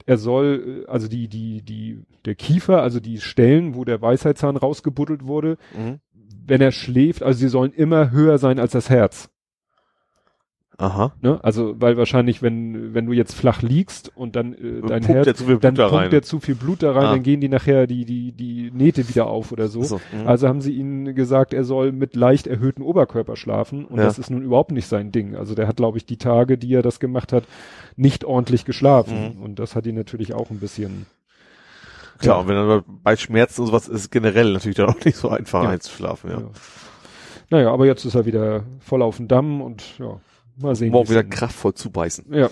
[0.07, 4.57] er soll, äh, also die, die, die, der Kiefer, also die Stellen, wo der Weisheitszahn
[4.57, 6.01] rausgebuddelt wurde, Mhm.
[6.47, 9.31] wenn er schläft, also sie sollen immer höher sein als das Herz.
[10.77, 11.13] Aha.
[11.23, 11.39] Ne?
[11.45, 15.25] Also, weil wahrscheinlich, wenn, wenn du jetzt flach liegst und dann äh, dein Pumpt Herz,
[15.27, 16.11] der zu viel Blut dann da pumpt rein.
[16.11, 17.11] der zu viel Blut da rein, Ah.
[17.13, 19.83] dann gehen die nachher die, die, die Nähte wieder auf oder so.
[19.85, 20.27] So, mhm.
[20.27, 24.05] Also haben sie ihnen gesagt, er soll mit leicht erhöhtem Oberkörper schlafen und Ja.
[24.05, 25.37] das ist nun überhaupt nicht sein Ding.
[25.37, 27.45] Also der hat, glaube ich, die Tage, die er das gemacht hat,
[27.95, 29.43] nicht ordentlich geschlafen Mhm.
[29.43, 31.07] und das hat ihn natürlich auch ein bisschen.
[32.19, 32.41] Klar, ja.
[32.43, 35.63] und wenn dann bei Schmerzen und sowas ist generell natürlich dann auch nicht so einfach
[35.63, 35.71] Ja.
[35.71, 36.39] einzuschlafen, ja.
[36.41, 36.51] Ja.
[37.51, 40.19] Naja, aber jetzt ist er wieder voll auf dem Damm und ja,
[40.57, 40.93] mal sehen.
[40.93, 42.33] Morgen wieder kraftvoll zubeißen.
[42.33, 42.51] Ja.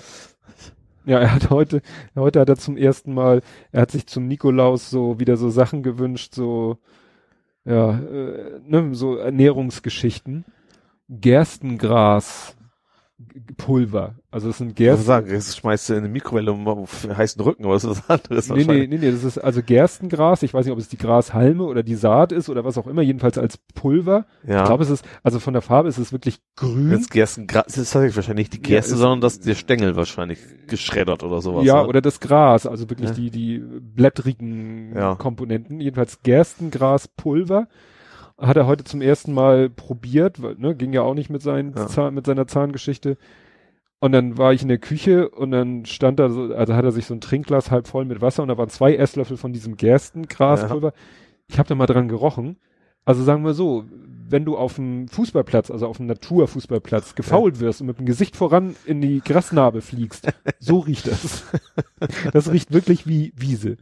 [1.05, 1.83] Ja, er hat heute,
[2.15, 5.83] heute hat er zum ersten Mal, er hat sich zum Nikolaus so wieder so Sachen
[5.83, 6.79] gewünscht, so,
[7.65, 10.45] ja, äh, ne, so Ernährungsgeschichten.
[11.09, 12.57] Gerstengras
[13.57, 14.15] Pulver.
[14.31, 15.05] Also es sind Ich Gersten.
[15.07, 18.11] sagen, das schmeißt du in eine Mikrowelle um auf heißen Rücken, aber das ist was
[18.11, 20.43] anderes Nee, nee, nee, nee, das ist also Gerstengras.
[20.43, 23.03] Ich weiß nicht, ob es die Grashalme oder die Saat ist oder was auch immer,
[23.03, 24.27] jedenfalls als Pulver.
[24.47, 24.61] Ja.
[24.63, 26.91] Ich glaube, es ist, also von der Farbe ist es wirklich grün.
[26.91, 29.97] Jetzt Gersten, das ist tatsächlich wahrscheinlich nicht die Ja, Gerste, es- sondern das, der Stängel
[29.97, 31.65] wahrscheinlich geschreddert oder sowas.
[31.67, 31.89] ja, ne?
[31.89, 33.15] oder das Gras, also wirklich Ja.
[33.15, 35.15] die, die blättrigen Ja.
[35.17, 35.81] Komponenten.
[35.81, 37.69] Jedenfalls Gerstengraspulver
[38.43, 41.75] hat er heute zum ersten Mal probiert, weil, ne, ging ja auch nicht mit, seinen
[41.75, 41.87] Ja.
[41.87, 43.17] Zahn, mit seiner Zahngeschichte.
[44.01, 46.91] Und dann war ich in der Küche und dann stand da so, also hat er
[46.91, 49.77] sich so ein Trinkglas halb voll mit Wasser und da waren zwei Esslöffel von diesem
[49.77, 50.93] Gerstengraspulver.
[51.47, 52.57] Ich habe da mal dran gerochen.
[53.05, 53.85] Also sagen wir so,
[54.29, 58.37] wenn du auf dem Fußballplatz, also auf dem Naturfußballplatz gefault wirst und mit dem Gesicht
[58.37, 60.29] voran in die Grasnarbe fliegst,
[60.59, 61.45] so riecht das.
[62.33, 63.77] Das riecht wirklich wie Wiese.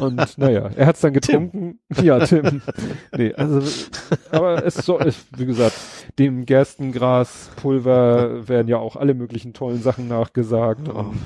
[0.00, 1.80] Und naja, er hat's dann getrunken.
[2.00, 2.62] Ja, Tim.
[3.14, 3.60] Nee, also,
[4.30, 5.76] aber es soll, es, wie gesagt,
[6.18, 10.88] dem Gerstengraspulver werden ja auch alle möglichen tollen Sachen nachgesagt.
[10.88, 11.00] Oh.
[11.00, 11.18] Und,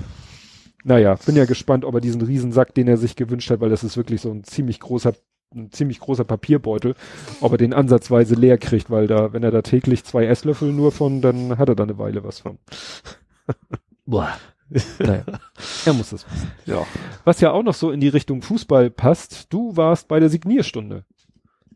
[0.83, 3.85] naja, bin ja gespannt, ob er diesen Riesensack, den er sich gewünscht hat, weil das
[3.85, 5.15] ist wirklich so ein ziemlich großer
[5.55, 6.95] ein ziemlich großer Papierbeutel,
[7.41, 10.93] ob er den ansatzweise leer kriegt, weil da, wenn er da täglich zwei Esslöffel nur
[10.93, 12.59] von, dann hat er da eine Weile was von.
[14.07, 14.37] Boah.
[14.99, 15.23] Naja,
[15.85, 16.51] er muss das wissen.
[16.65, 16.85] ja.
[17.25, 21.05] Was ja auch noch so in die Richtung Fußball passt, du warst bei der Signierstunde.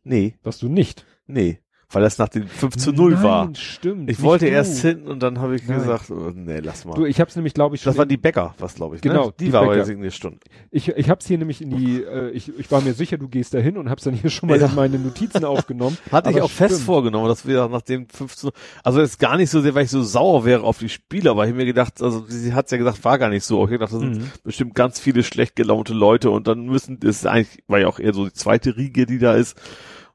[0.03, 1.05] Nee, Warst du nicht?
[1.27, 1.61] nee.
[1.93, 3.51] Weil das nach dem 5 zu 0 Nein, war.
[3.57, 4.09] stimmt.
[4.11, 4.51] Ich wollte du.
[4.53, 5.79] erst hin und dann habe ich Nein.
[5.81, 6.95] gesagt, oh, nee, lass mal.
[6.95, 9.03] Du, ich hab's nämlich, glaube ich, schon das war die Bäcker, was glaube ich.
[9.03, 9.35] Genau, ne?
[9.41, 9.87] die, die war bei der Bäcker.
[9.87, 10.39] Signierstunde.
[10.71, 13.55] Ich, ich hab's hier nämlich in die, äh, ich, ich war mir sicher, du gehst
[13.55, 14.67] da hin und hab's dann hier schon mal Ja.
[14.69, 15.99] in meine Notizen aufgenommen.
[16.13, 16.87] Hatte ich auch fest stimmt.
[16.87, 18.51] vorgenommen, dass wir nach dem 15,
[18.85, 21.49] also jetzt gar nicht so sehr, weil ich so sauer wäre auf die Spieler, weil
[21.49, 23.65] ich mir gedacht, also sie hat's ja gesagt, war gar nicht so.
[23.65, 24.31] Ich gedacht, das sind Mhm.
[24.45, 27.99] bestimmt ganz viele schlecht gelaunte Leute und dann müssen, das ist eigentlich, war ja auch
[27.99, 29.57] eher so die zweite Riege, die da ist.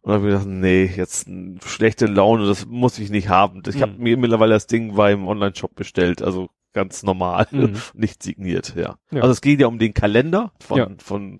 [0.06, 1.27] Und dann habe ich gedacht, nee, jetzt
[1.66, 3.64] schlechte Laune, das muss ich nicht haben.
[3.67, 4.03] Ich habe Mhm.
[4.03, 7.74] mir mittlerweile das Ding beim Online-Shop bestellt, also ganz normal, Mhm.
[7.95, 8.98] nicht signiert, ja.
[9.09, 9.22] Ja.
[9.22, 10.88] Also es geht ja um den Kalender von, Ja.
[11.00, 11.40] von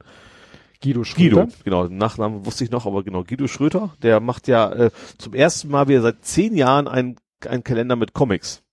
[0.82, 1.44] Guido Schröder.
[1.46, 4.92] Guido, genau, den Nachnamen wusste ich noch, aber genau, Guido Schröter, der macht ja äh,
[5.20, 8.64] zum ersten Mal wieder seit zehn Jahren einen einen Kalender mit Comics.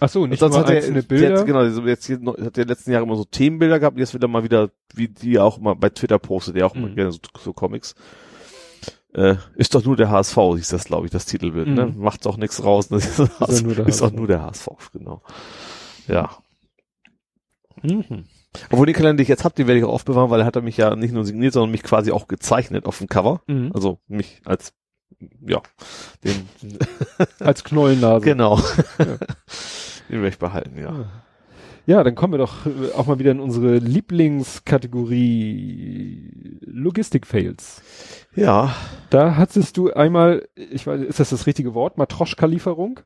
[0.00, 1.38] Ach so, nicht nur hat er, einzelne der Bilder.
[1.40, 4.42] Hat, genau, jetzt hier hat der letzten Jahre immer so Themenbilder gehabt, jetzt wieder mal
[4.42, 6.94] wieder, wie die auch mal bei Twitter postet, der auch immer Mhm.
[6.94, 7.94] gerne so, so Comics.
[9.14, 11.86] Äh, ist doch nur der HSV, hieß das, glaube ich, das Titelbild, ne?
[11.86, 11.98] Mhm.
[11.98, 12.96] Macht doch nichts raus, ne?
[12.98, 14.16] Ist, doch nur der ist doch HSV.
[14.16, 15.22] nur der HSV, genau.
[16.08, 16.30] Ja.
[17.82, 18.24] Mhm.
[18.70, 20.56] Obwohl den Kalender, den ich jetzt hab, den werde ich auch aufbewahren, weil er hat
[20.56, 23.42] er mich ja nicht nur signiert, sondern mich quasi auch gezeichnet auf dem Cover.
[23.46, 23.70] Mhm.
[23.74, 24.72] Also mich als,
[25.46, 25.60] ja,
[26.24, 26.48] den,
[27.40, 28.24] Als Knollennase.
[28.24, 28.58] genau.
[28.98, 29.04] Ja.
[30.08, 31.23] Den werde ich behalten, ja.
[31.86, 37.82] Ja, dann kommen wir doch äh, auch mal wieder in unsere Lieblingskategorie Logistik-Fails.
[38.34, 38.74] Ja,
[39.10, 41.98] Da hattest du einmal, ich weiß, ist das das richtige Wort?
[41.98, 43.00] Matroschka-Lieferung?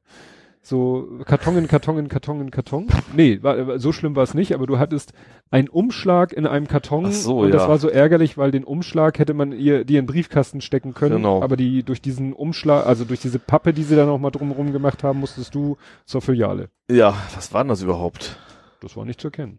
[0.63, 2.89] So Karton in Karton in Karton in Karton?
[3.17, 5.13] Nee, war, so schlimm war es nicht, aber du hattest
[5.51, 7.69] einen Umschlag in einem Karton Ach so, und das ja.
[7.69, 11.17] war so ärgerlich, weil den Umschlag hätte man ihr dir in den Briefkasten stecken können,
[11.17, 11.43] Genau.
[11.43, 14.73] aber die durch diesen Umschlag, also durch diese Pappe, die sie da noch mal drumherum
[14.73, 16.69] gemacht haben, musstest du zur Filiale.
[16.91, 18.37] ja, was waren das überhaupt?
[18.81, 19.59] Das war nicht zu erkennen.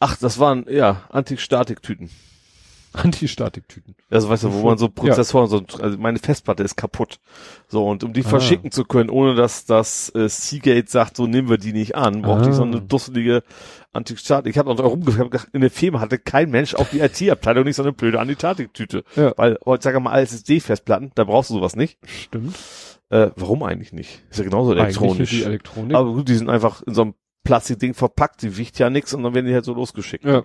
[0.00, 2.10] Ach, das waren, ja, Antik-Statik-Tüten.
[2.92, 3.94] Anti-Statiktüten.
[4.10, 7.20] Also weißt du, wo man so Prozessoren, so, also meine Festplatte ist kaputt.
[7.68, 8.28] So, und um die Ah.
[8.28, 12.20] verschicken zu können, ohne dass das äh, Seagate sagt, so nehmen wir die nicht an,
[12.20, 12.66] brauchte ich so Ah.
[12.66, 13.42] eine dusselige
[13.94, 14.50] Antik-Statik.
[14.50, 17.82] Ich habe noch rumgefragt, in der Firma hatte kein Mensch, auch die IT-Abteilung, nicht so
[17.82, 19.04] eine blöde Antik-Tüte.
[19.16, 19.32] Ja.
[19.38, 21.98] Weil heutzutage mal alles SSD-Festplatten, da brauchst du sowas nicht.
[22.04, 22.56] Stimmt.
[23.08, 24.22] Äh, warum eigentlich nicht?
[24.30, 25.32] Ist ja genauso Eigentlich elektronisch.
[25.32, 25.96] ist die Elektronik.
[25.96, 27.14] Aber gut, die sind einfach in so einem
[27.44, 30.24] Plastikding verpackt, die wiegt ja nix und dann werden die halt so losgeschickt.
[30.24, 30.44] ja.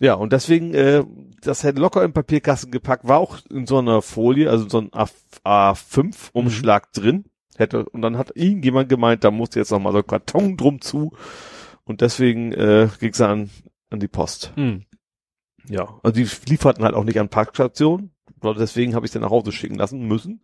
[0.00, 1.04] Ja, und deswegen, äh,
[1.42, 4.78] das hätte locker im Papierkasten gepackt, war auch in so einer Folie, also in so
[4.80, 7.00] ein A5-Umschlag Mhm.
[7.00, 7.24] drin.
[7.56, 10.80] Hätte, und dann hat irgendjemand gemeint, da musste jetzt noch mal so ein Karton drum
[10.80, 11.12] zu.
[11.84, 13.50] Und deswegen äh, ging's an,
[13.90, 14.52] an die Post.
[14.56, 14.86] Hm.
[15.68, 18.10] Ja, also die lieferten halt auch nicht an Parkstationen.
[18.42, 20.40] Deswegen habe ich den nach Hause schicken lassen müssen.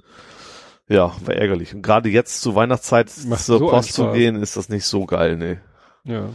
[0.88, 1.74] Ja, war ärgerlich.
[1.74, 5.04] Und gerade jetzt zur Weihnachtszeit Macht zur so Post zu gehen, ist das nicht so
[5.04, 5.60] geil, ne.
[6.04, 6.30] Ja.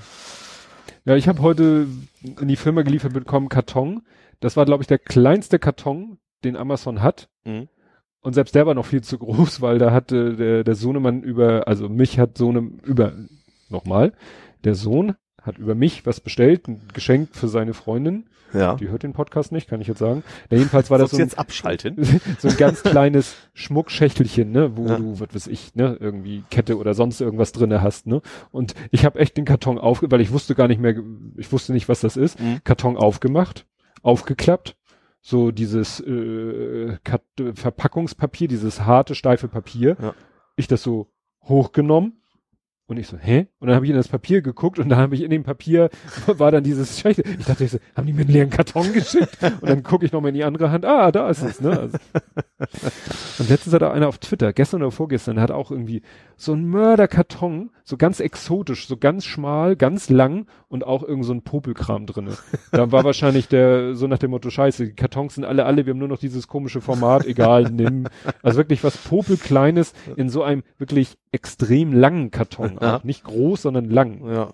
[1.06, 1.88] Ja, ich habe heute
[2.40, 4.04] in die Firma geliefert bekommen Karton.
[4.40, 7.30] Das war, glaube ich, der kleinste Karton, den Amazon hat.
[7.44, 7.68] Mhm.
[8.22, 11.68] Und selbst der war noch viel zu groß, weil da hatte der, der Sohnemann über,
[11.68, 13.14] also mich hat Sohne über,
[13.70, 14.14] nochmal,
[14.64, 18.26] der Sohn hat über mich was bestellt, ein Geschenk für seine Freundin.
[18.54, 18.76] Ja.
[18.76, 20.24] Die hört den Podcast nicht, kann ich jetzt sagen.
[20.52, 21.98] Ja, jedenfalls war das so ein, jetzt abschalten?
[22.40, 24.98] so ein ganz kleines Schmuckschächtelchen, ne, wo Ja.
[24.98, 28.22] du, was weiß ich, ne, irgendwie Kette oder sonst irgendwas drinne hast, ne.
[28.52, 30.96] Und ich habe echt den Karton auf, weil ich wusste gar nicht mehr,
[31.36, 32.40] ich wusste nicht, was das ist.
[32.40, 32.62] Mhm.
[32.64, 33.66] Karton aufgemacht,
[34.04, 34.76] aufgeklappt,
[35.20, 37.24] so dieses äh, Kat
[37.56, 39.98] Verpackungspapier, dieses harte, steife Papier.
[40.00, 40.14] Ja.
[40.56, 41.08] Ich das so
[41.42, 42.22] hochgenommen
[42.88, 43.48] und ich so, hä?
[43.60, 45.90] Und dann habe ich in das Papier geguckt und da habe ich in dem Papier
[46.28, 47.24] war dann dieses Schächtel.
[47.40, 49.38] Ich dachte, ich so, haben die mir einen leeren Karton geschickt?
[49.62, 50.86] Und dann gucke ich nochmal in die andere Hand.
[50.86, 51.80] Ah, da ist es, ne?
[51.80, 51.98] Also.
[53.40, 56.02] Und letztens hat auch einer auf Twitter, gestern oder vorgestern, hat auch irgendwie
[56.36, 61.34] so ein Mörderkarton, so ganz exotisch, so ganz schmal, ganz lang und auch irgend so
[61.34, 62.38] ein Popelkram drinne.
[62.72, 65.92] Da war wahrscheinlich der, so nach dem Motto, scheiße, die Kartons sind alle, alle, wir
[65.92, 68.08] haben nur noch dieses komische Format, egal, nimm.
[68.42, 72.78] Also wirklich was Popelkleines in so einem wirklich extrem langen Karton.
[72.82, 72.98] Ja.
[72.98, 74.26] Auch nicht groß, sondern lang.
[74.34, 74.54] Ja.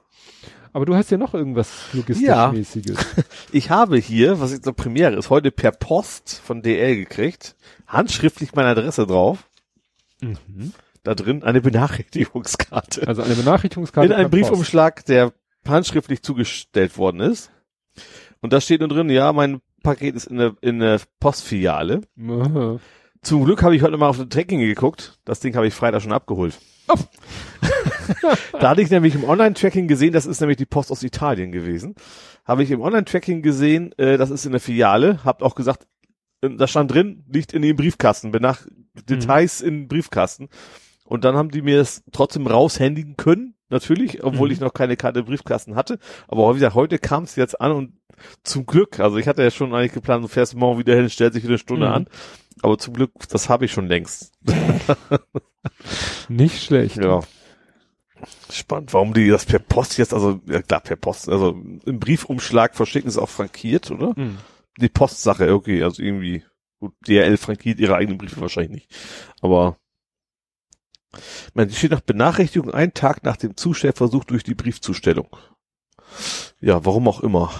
[0.73, 2.97] Aber du hast ja noch irgendwas logistisch-mäßiges.
[3.51, 7.55] Ich habe hier, was jetzt eine Premiere ist, heute per Post von DL gekriegt,
[7.87, 9.47] handschriftlich meine Adresse drauf,
[10.21, 10.73] Mhm.
[11.03, 13.07] da drin eine Benachrichtigungskarte.
[13.07, 14.07] Also eine Benachrichtigungskarte.
[14.07, 14.49] in einem per Post.
[14.51, 15.33] Briefumschlag, der
[15.67, 17.51] handschriftlich zugestellt worden ist.
[18.41, 22.01] Und da steht nur drin, ja, mein Paket ist in der, in der Postfiliale.
[22.19, 22.79] Aha.
[23.21, 25.19] Zum Glück habe ich heute mal auf den Tracking geguckt.
[25.25, 26.57] Das Ding habe ich Freitag schon abgeholt.
[28.53, 31.95] da hatte ich nämlich im Online-Tracking gesehen, das ist nämlich die Post aus Italien gewesen.
[32.45, 35.23] Habe ich im Online-Tracking gesehen, äh, das ist in der Filiale.
[35.25, 35.85] Habt auch gesagt,
[36.41, 38.65] äh, da stand drin, liegt in den Briefkasten, benach
[39.07, 40.49] Details in den Briefkasten.
[41.03, 44.53] Und dann haben die mir das trotzdem raushändigen können, natürlich, obwohl Mhm.
[44.53, 45.99] ich noch keine Karte im Briefkasten hatte.
[46.27, 47.93] Aber wie gesagt, heute kam es jetzt an und
[48.43, 51.33] zum Glück, also ich hatte ja schon eigentlich geplant, du fährst morgen wieder hin, stellt
[51.33, 51.93] sich wieder eine Stunde Mhm.
[51.93, 52.07] an.
[52.61, 54.33] Aber zum Glück, das habe ich schon längst.
[56.27, 56.97] Nicht schlecht.
[56.97, 57.21] Ja.
[58.51, 61.51] Spannend, warum die das per Post jetzt, also, ja klar, per Post, also
[61.85, 64.13] im Briefumschlag verschicken ist auch frankiert, oder?
[64.15, 64.37] Mhm.
[64.77, 66.43] Die Postsache, okay, also irgendwie,
[66.79, 68.91] gut, DRL frankiert ihre eigenen Briefe wahrscheinlich nicht.
[69.41, 69.77] Aber,
[71.53, 75.27] man, die steht nach Benachrichtigung einen Tag nach dem Zustellversuch durch die Briefzustellung.
[76.61, 77.51] Ja, warum auch immer.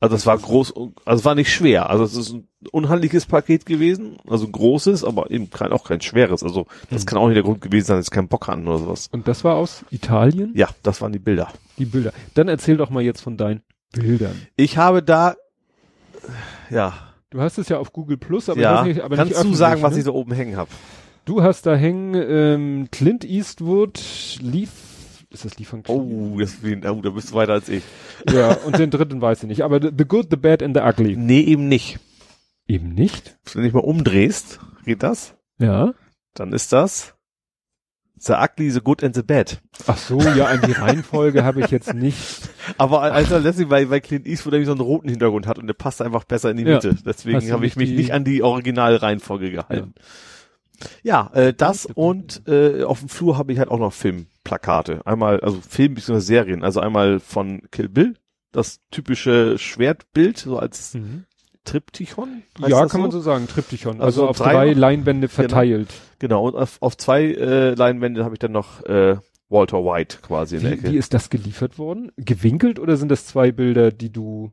[0.00, 1.88] Also es war groß, also es war nicht schwer.
[1.88, 6.00] Also es ist ein unhandliches Paket gewesen, also ein großes, aber eben kein, auch kein
[6.02, 6.42] schweres.
[6.42, 7.06] Also das Mhm.
[7.06, 9.08] kann auch nicht der Grund gewesen sein, dass keinen Bock hatten oder sowas.
[9.12, 10.52] Und das war aus Italien?
[10.54, 11.48] Ja, das waren die Bilder.
[11.78, 12.12] Die Bilder.
[12.34, 14.46] Dann erzähl doch mal jetzt von deinen Bildern.
[14.56, 15.36] Ich habe da,
[16.70, 16.92] ja,
[17.30, 19.44] Du hast es ja auf Google Plus, aber, ja, ich weiß nicht, aber kannst nicht
[19.44, 19.98] du sagen, was ne?
[19.98, 20.70] ich da oben hängen habe?
[21.24, 23.98] Du hast da hängen ähm, Clint Eastwood,
[24.42, 24.70] Lief,
[25.30, 25.98] ist das Lief von Clint?
[26.00, 27.82] Oh, das, oh, da bist du weiter als ich.
[28.30, 29.62] Ja, und den dritten weiß ich nicht.
[29.62, 31.16] Aber The Good, The Bad and The Ugly.
[31.16, 31.98] Nee, eben nicht.
[32.68, 33.38] Eben nicht?
[33.52, 35.34] Wenn du dich mal umdrehst, geht das?
[35.58, 35.94] Ja.
[36.34, 37.14] Dann ist das
[38.18, 39.60] The Ugly, The Good and The Bad.
[39.86, 42.18] Ach so, ja, an die Reihenfolge habe ich jetzt nicht.
[42.78, 45.74] Aber also letztlich, weil, weil Clint Eastwood nämlich so einen roten Hintergrund hat und der
[45.74, 46.74] passt einfach besser in die Ja.
[46.74, 46.96] Mitte.
[47.04, 49.94] Deswegen habe ich mich die- nicht an die Originalreihenfolge gehalten.
[49.96, 50.02] Ja,
[51.32, 55.06] äh, das und äh, auf dem Flur habe ich halt auch noch Filmplakate.
[55.06, 56.20] Einmal, also Film bzw.
[56.20, 56.62] Serien.
[56.64, 58.14] Also einmal von Kill Bill,
[58.52, 60.96] das typische Schwertbild, so als
[61.64, 62.42] Triptychon.
[62.60, 64.00] heißt Ja, das kann man so sagen, Triptychon.
[64.00, 64.72] Also Also, auf drei drei?
[64.74, 65.88] Leinwände verteilt.
[66.18, 69.16] Genau, und auf, auf zwei äh, Leinwände habe ich dann noch äh,
[69.48, 70.92] Walter White quasi in der Wie, Ecke.
[70.92, 72.12] wie ist das geliefert worden?
[72.16, 74.52] Gewinkelt oder sind das zwei Bilder, die du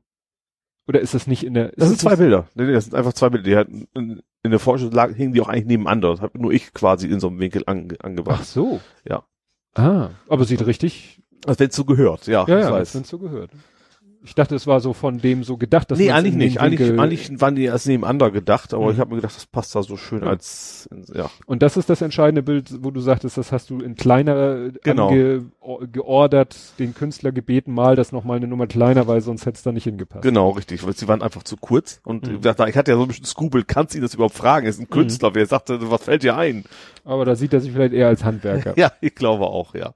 [0.88, 2.48] oder ist das nicht in der ist das sind zwei Bilder.
[2.56, 3.44] Nee, nee, das sind einfach zwei Bilder.
[3.50, 6.10] Die hatten in, der Vorstellung lag, hingen die auch eigentlich nebeneinander.
[6.12, 8.46] Das habe nur ich quasi in so einem Winkel ange, Ach angebracht.
[8.46, 8.80] so.
[9.08, 9.24] Ja.
[9.76, 12.94] Ah, aber sieht richtig Also wenn es so gehört, ja, Ja, ja, weiß.
[12.96, 13.52] wenn es so gehört.
[14.24, 16.60] Ich dachte, es war so von dem so gedacht, dass nee, eigentlich nicht.
[16.62, 18.92] Eigentlich, Winkel- eigentlich waren die erst nebeneinander gedacht, aber Mhm.
[18.92, 20.28] ich habe mir gedacht, das passt da so schön Ja.
[20.28, 21.28] als, ja.
[21.48, 25.10] Und das ist das entscheidende Bild, wo du sagtest, das hast du in kleiner Genau.
[25.10, 25.46] ange,
[25.92, 29.64] geordert, den Künstler gebeten, mal das noch mal eine Nummer kleiner, weil sonst hätte es
[29.64, 30.24] da nicht hingepasst.
[30.24, 32.36] Genau, richtig, weil sie waren einfach zu kurz und Mhm.
[32.36, 34.66] ich dachte, ich hatte ja so ein bisschen Scoobel, kannst du ihn das überhaupt fragen?
[34.66, 36.64] Er ist ein Künstler, wer sagte, was fällt dir ein?
[37.06, 38.74] Aber da sieht er sich vielleicht eher als Handwerker.
[38.78, 39.94] Ja, ich glaube auch, ja.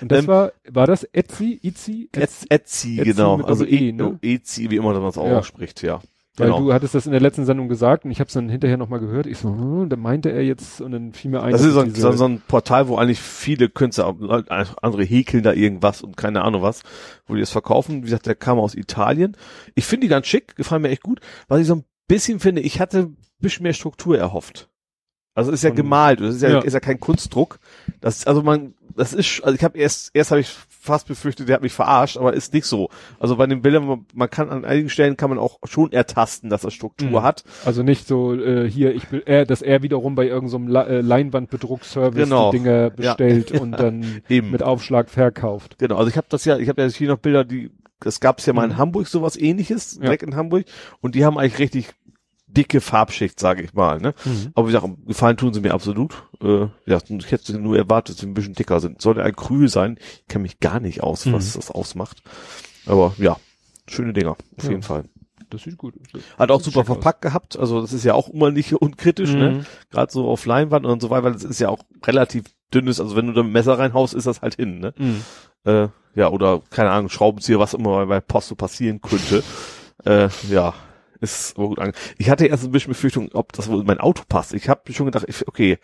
[0.00, 2.08] Und das Ähm, war, war das Etsy, Etsy?
[2.12, 4.18] Etsy, Etsy, Etsy genau, mit also Doppel-E, e, ne?
[4.22, 5.38] Etsy, wie immer man es auch Ja.
[5.38, 6.00] ausspricht, ja.
[6.38, 6.60] Weil Genau.
[6.60, 9.00] du hattest das in der letzten Sendung gesagt und ich habe es dann hinterher nochmal
[9.00, 9.26] gehört.
[9.26, 11.52] Ich so, hm, da meinte er jetzt und dann fiel mir ein.
[11.52, 14.14] Das ist so ein, so ein Portal, wo eigentlich viele Künstler,
[14.80, 16.82] andere häkeln da irgendwas und keine Ahnung was,
[17.26, 17.98] wo die das verkaufen.
[17.98, 19.36] Wie gesagt, der kam aus Italien.
[19.74, 21.20] Ich finde die ganz schick, gefallen mir echt gut.
[21.48, 24.67] Was ich so ein bisschen finde, ich hatte ein bisschen mehr Struktur erhofft.
[25.38, 26.58] Also ist ja gemalt, das ist ja, Ja.
[26.60, 27.58] ist ja kein Kunstdruck.
[28.00, 30.48] Das also man, das ist, also ich habe erst, erst habe ich
[30.80, 32.88] fast befürchtet, der hat mich verarscht, aber ist nicht so.
[33.20, 36.50] Also bei den Bildern, man, man kann an einigen Stellen kann man auch schon ertasten,
[36.50, 37.22] dass er Struktur Mhm.
[37.22, 37.44] hat.
[37.64, 41.00] Also nicht so äh, hier, ich will, er, dass er wiederum bei irgendeinem La äh,
[41.02, 42.50] Leinwandbedruckservice Genau.
[42.50, 42.88] die Dinger Ja.
[42.88, 44.50] bestellt und dann Eben.
[44.50, 45.76] mit Aufschlag verkauft.
[45.78, 48.46] Genau, also ich habe das ja, ich habe ja hier noch Bilder, die das gab's
[48.46, 48.78] ja mal in Mhm.
[48.78, 50.02] Hamburg sowas ähnliches, Ja.
[50.02, 50.66] direkt in Hamburg.
[51.00, 51.88] Und die haben eigentlich richtig
[52.48, 54.00] dicke Farbschicht, sage ich mal.
[54.00, 54.14] Ne?
[54.24, 54.52] Mhm.
[54.54, 56.14] Aber wie gesagt, gefallen tun sie mir absolut.
[56.42, 59.00] Äh, ja, ich hätte nur erwartet, dass sie ein bisschen dicker sind.
[59.02, 59.98] Sollte ein Krühl sein.
[60.22, 61.58] Ich kenne mich gar nicht aus, was Mhm.
[61.58, 62.22] das ausmacht.
[62.86, 63.36] Aber ja,
[63.86, 64.70] schöne Dinger, auf Ja.
[64.70, 65.04] jeden Fall.
[65.50, 66.20] Das sieht gut aus.
[66.38, 66.94] Hat auch super schick aus.
[66.96, 67.58] verpackt gehabt.
[67.58, 69.50] Also das ist ja auch immer nicht unkritisch, ne?
[69.50, 69.66] Mhm.
[69.90, 72.44] Gerade so auf Leinwand und so weiter, weil das ist ja auch relativ
[72.74, 73.00] dünnes.
[73.00, 74.92] Also wenn du da ein Messer reinhaust, ist das halt hin, ne?
[74.98, 75.22] Mhm.
[75.64, 79.42] Äh, ja, oder keine Ahnung, Schraubenzieher, was immer bei Post so passieren könnte.
[80.04, 80.74] äh, ja,
[81.20, 84.00] ist aber gut ange Ich hatte erst ein bisschen Befürchtung, ob das wohl in mein
[84.00, 84.54] Auto passt.
[84.54, 85.78] Ich habe schon gedacht, ich, okay,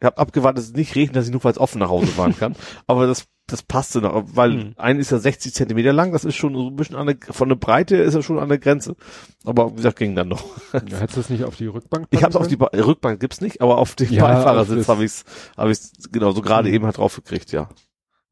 [0.00, 2.36] ich habe abgewartet, dass es nicht regnet, dass ich nur falls offen nach Hause fahren
[2.36, 2.54] kann.
[2.86, 4.72] aber das das passte noch, weil Mhm.
[4.76, 7.48] ein ist ja 60 Zentimeter lang, das ist schon so ein bisschen an der, von
[7.48, 8.96] der Breite ist er schon an der Grenze.
[9.44, 10.42] Aber wie gesagt, ging dann noch.
[10.72, 13.20] Ja, hättest du es nicht auf die Rückbank Ich habe es auf die ba Rückbank
[13.20, 15.24] gibt's nicht, aber auf den Ja, Beifahrersitz habe ich's,
[15.56, 16.74] habe ich's genau so gerade Mhm.
[16.74, 17.68] eben halt drauf gekriegt, ja.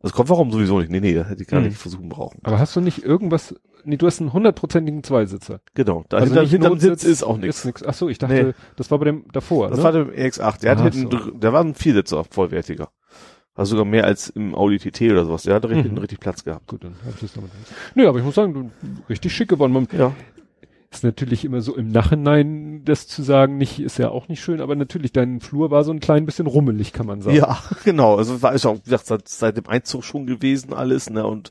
[0.01, 0.91] Das kommt warum sowieso nicht.
[0.91, 1.67] Nee, nee, das hätte ich gar Mhm.
[1.69, 2.39] nicht versuchen brauchen.
[2.43, 5.61] Aber hast du nicht irgendwas, nee, du hast einen hundertprozentigen Zweisitzer.
[5.75, 7.65] Genau, da Also hinter, hinterm Sitz ist auch nichts.
[7.65, 7.83] nix.
[7.83, 8.53] Ach so, ich dachte, Nee.
[8.77, 9.85] das war bei dem davor, Das ne?
[9.85, 11.31] war der EX8, der hat hinten, so.
[11.31, 12.91] der war ein Viersitzer, vollwertiger.
[13.57, 15.45] Also sogar mehr als im Audi TT oder sowas.
[15.45, 15.75] Der hat Mhm.
[15.75, 16.67] hinten richtig Platz gehabt.
[16.67, 17.51] Gut, dann hab ich das damit.
[17.95, 18.71] Nö, aber ich muss sagen, du
[19.09, 19.73] richtig schick geworden.
[19.73, 20.13] Man Ja.
[20.95, 24.61] Ist natürlich immer so im Nachhinein das zu sagen, nicht ist ja auch nicht schön,
[24.61, 27.37] aber natürlich dein Flur war so ein klein bisschen rummelig, kann man sagen.
[27.37, 28.17] Ja, genau.
[28.17, 31.51] Also war ist auch, wie gesagt, seit, seit dem Einzug schon gewesen alles, ne, und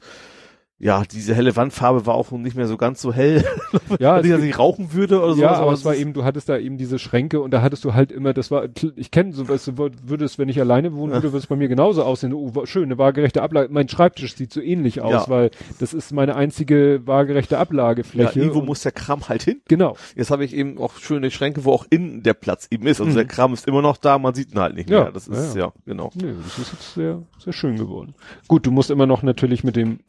[0.83, 3.43] ja, diese helle Wandfarbe war auch nicht mehr so ganz so hell.
[3.99, 5.41] ja, Nicht, dass ich rauchen würde oder so.
[5.41, 7.93] ja, aber es war eben, du hattest da eben diese Schränke und da hattest du
[7.93, 11.31] halt immer, das war, ich kenne so, weißt du, würdest, wenn ich alleine wohnen würde,
[11.31, 12.33] würde es bei mir genauso aussehen.
[12.33, 13.69] Oh, schön, eine waagerechte Ablage.
[13.71, 15.29] Mein Schreibtisch sieht so ähnlich aus, Ja.
[15.29, 18.39] weil das ist meine einzige waagerechte ja, Ablagefläche.
[18.39, 19.61] irgendwo Und- muss der Kram halt hin.
[19.69, 19.95] genau.
[20.15, 22.99] Jetzt habe ich eben auch schöne Schränke, wo auch innen der Platz eben ist.
[22.99, 23.15] Also Mhm.
[23.15, 25.11] der Kram ist immer noch da, man sieht ihn halt nicht Ja, mehr.
[25.13, 25.73] Das ist, ja, ja, ja.
[25.85, 26.11] genau.
[26.15, 28.15] Nö, das ist jetzt sehr, sehr schön geworden.
[28.47, 29.99] Gut, du musst immer noch natürlich mit dem,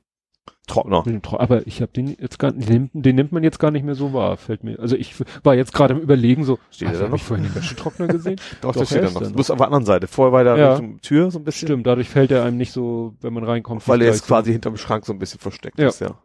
[0.67, 1.02] Trockner.
[1.23, 3.84] Tro- aber ich habe den jetzt gar den, nimmt- den nimmt man jetzt gar nicht
[3.84, 4.78] mehr so wahr, fällt mir.
[4.78, 7.26] Also ich war jetzt gerade im Überlegen so, Steht also der da habe ich noch?
[7.28, 8.36] vorhin den Wäschetrockner gesehen?
[8.62, 9.20] Doch, Doch, das steht da noch.
[9.20, 9.36] Du noch.
[9.36, 10.07] bist auf der anderen Seite.
[10.07, 10.70] Vorher war der Ja.
[10.73, 11.68] Richtung Tür so ein bisschen.
[11.68, 13.86] Stimmt, dadurch fällt er einem nicht so, wenn man reinkommt.
[13.86, 15.89] Weil nicht er jetzt quasi hinterm Schrank so ein bisschen versteckt Ja.
[15.89, 16.18] ist, ja.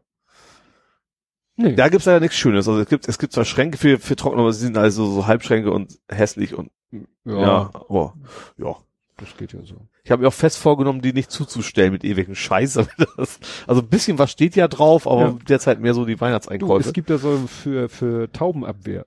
[1.58, 1.76] Nee.
[1.76, 2.68] Da gibt's leider nichts Schönes.
[2.70, 5.28] Also es gibt, es gibt zwar Schränke für, für Trockner, aber sie sind also so
[5.28, 7.02] Halbschränke und hässlich und ja,
[7.42, 8.14] ja, aber
[8.58, 8.76] ja.
[9.18, 9.76] das geht ja so.
[10.10, 12.74] Ich habe mir auch fest vorgenommen, die nicht zuzustellen mit ewigen Scheiß.
[13.18, 15.38] das- Also ein bisschen was steht ja drauf, aber Ja.
[15.48, 16.88] derzeit mehr so die Du, Weihnachtseinkäufe.
[16.88, 19.06] es gibt ja so für, für Taubenabwehr.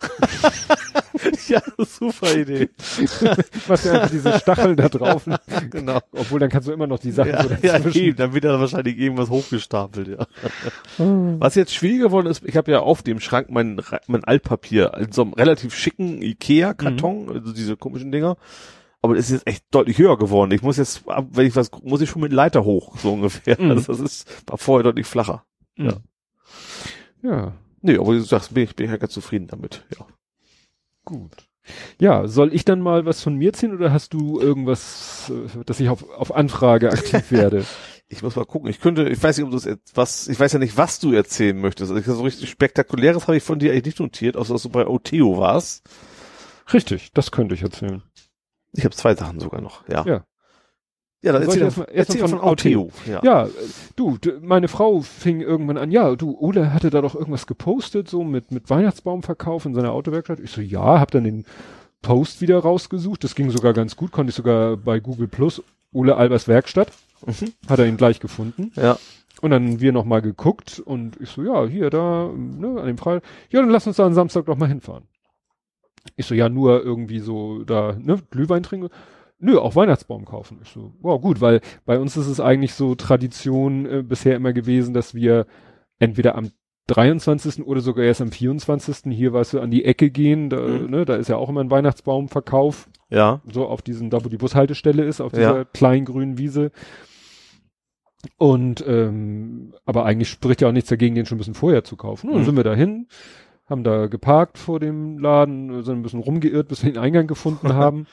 [1.48, 2.68] ja, super Idee.
[3.66, 5.24] Was ja einfach diese Stacheln da drauf.
[5.70, 5.98] genau.
[6.12, 8.60] Obwohl dann kannst du immer noch die Sachen Ja, so ja eben, dann wird da
[8.60, 10.26] wahrscheinlich irgendwas hochgestapelt, ja.
[11.00, 11.34] Ah.
[11.40, 15.10] Was jetzt schwieriger geworden ist, ich habe ja auf dem Schrank mein, mein Altpapier in
[15.10, 17.30] so einem relativ schicken Ikea-Karton, Mhm.
[17.32, 18.36] also diese komischen Dinger.
[19.00, 20.50] Aber das ist jetzt echt deutlich höher geworden.
[20.50, 23.60] Ich muss jetzt, wenn ich was, muss ich schon mit Leiter hoch, so ungefähr.
[23.60, 23.70] Mhm.
[23.70, 25.44] Also das ist, war vorher deutlich flacher.
[25.76, 25.98] Ja.
[27.22, 30.06] Ja, Nee, aber wie du sagst, bin ich, bin ich ja ganz zufrieden damit, ja.
[31.04, 31.48] gut.
[32.00, 35.80] Ja, soll ich dann mal was von mir ziehen oder hast du irgendwas, äh, dass
[35.80, 37.66] ich auf, auf Anfrage aktiv werde?
[38.08, 38.70] Ich muss mal gucken.
[38.70, 41.12] Ich könnte, ich weiß nicht, ob du das, was, ich weiß ja nicht, was du
[41.12, 41.92] erzählen möchtest.
[41.92, 44.86] Also so richtig spektakuläres habe ich von dir eigentlich nicht notiert, außer dass du bei
[44.86, 45.86] Oteo warst.
[46.72, 48.02] Richtig, das könnte ich erzählen.
[48.78, 50.04] Ich habe zwei Sachen sogar noch, ja.
[50.06, 50.24] Ja.
[51.20, 52.90] Ja, dann ich erzähl, erst mal- doch- erst erzähl von von Oteo.
[53.06, 53.20] Ja.
[53.24, 53.48] Ja,
[53.96, 58.08] du, d- meine Frau fing irgendwann an, ja, du, Ole hatte da doch irgendwas gepostet,
[58.08, 60.38] so mit, mit Weihnachtsbaumverkauf in seiner Autowerkstatt.
[60.38, 61.44] Ich so, ja, hab dann den
[62.02, 63.24] Post wieder rausgesucht.
[63.24, 65.60] Das ging sogar ganz gut, konnte ich sogar bei Google Plus,
[65.92, 66.92] Ole Albers Werkstatt,
[67.26, 67.52] Mhm.
[67.68, 68.70] hat er ihn gleich gefunden.
[68.76, 68.96] Ja.
[69.40, 73.24] Und dann wir nochmal geguckt und ich so, ja, hier, da, ne, an dem Freitag.
[73.50, 75.08] Ja, dann lass uns da am Samstag doch mal hinfahren.
[76.16, 78.88] Ich so, ja, nur irgendwie so da, ne, Glühwein trinken.
[79.40, 80.58] Nö, auch Weihnachtsbaum kaufen.
[80.62, 84.52] Ich so, wow, gut, weil bei uns ist es eigentlich so Tradition äh, bisher immer
[84.52, 85.46] gewesen, dass wir
[86.00, 86.50] entweder am
[86.88, 87.64] 23.
[87.66, 89.12] oder sogar erst am 24.
[89.14, 90.48] hier, weißt du, an die Ecke gehen.
[90.50, 90.90] Da, Mhm.
[90.90, 93.40] ne, da ist ja auch immer ein Weihnachtsbaumverkauf Ja.
[93.52, 95.64] so auf diesen, da wo die Bushaltestelle ist, auf dieser Ja.
[95.64, 96.70] kleinen grünen Wiese.
[98.36, 101.96] Und ähm, aber eigentlich spricht ja auch nichts dagegen, den schon ein bisschen vorher zu
[101.96, 102.28] kaufen.
[102.28, 102.46] Und dann Mhm.
[102.46, 103.06] sind wir dahin,
[103.68, 107.72] haben da geparkt vor dem Laden, sind ein bisschen rumgeirrt, bis wir den Eingang gefunden
[107.74, 108.06] haben.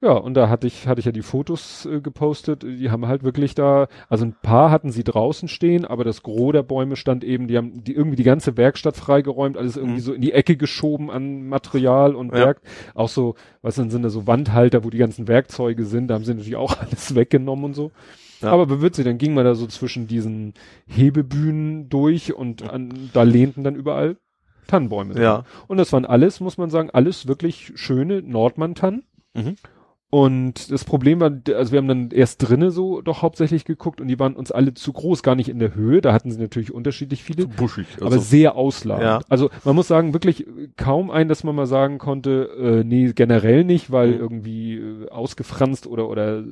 [0.00, 2.62] Ja, und da hatte ich, hatte ich ja die Fotos äh, gepostet.
[2.62, 6.52] Die haben halt wirklich da, also ein paar hatten sie draußen stehen, aber das Gros
[6.52, 10.04] der Bäume stand eben, die haben die irgendwie die ganze Werkstatt freigeräumt, alles irgendwie Mhm.
[10.04, 12.38] so in die Ecke geschoben an Material und Ja.
[12.46, 12.60] Werk.
[12.94, 16.24] Auch so, was dann sind da so Wandhalter, wo die ganzen Werkzeuge sind, da haben
[16.24, 17.90] sie natürlich auch alles weggenommen und so.
[18.42, 18.50] Ja.
[18.50, 20.52] Aber bewitzig, dann ging man da so zwischen diesen
[20.86, 24.16] Hebebühnen durch und an, da lehnten dann überall
[24.66, 25.20] Tannenbäume.
[25.20, 25.44] Ja.
[25.66, 29.04] Und das waren alles, muss man sagen, alles wirklich schöne Nordmann-Tannen.
[29.34, 29.56] Mhm.
[30.14, 34.06] Und das Problem war, also wir haben dann erst drinnen so doch hauptsächlich geguckt und
[34.06, 36.00] die waren uns alle zu groß, gar nicht in der Höhe.
[36.00, 37.88] Da hatten sie natürlich unterschiedlich viele, Buschig.
[37.94, 39.02] Also, aber sehr ausladend.
[39.02, 39.20] Ja.
[39.28, 43.64] Also man muss sagen, wirklich kaum ein, dass man mal sagen konnte, äh, nee, generell
[43.64, 44.20] nicht, weil Mhm.
[44.20, 46.44] irgendwie äh, ausgefranst oder oder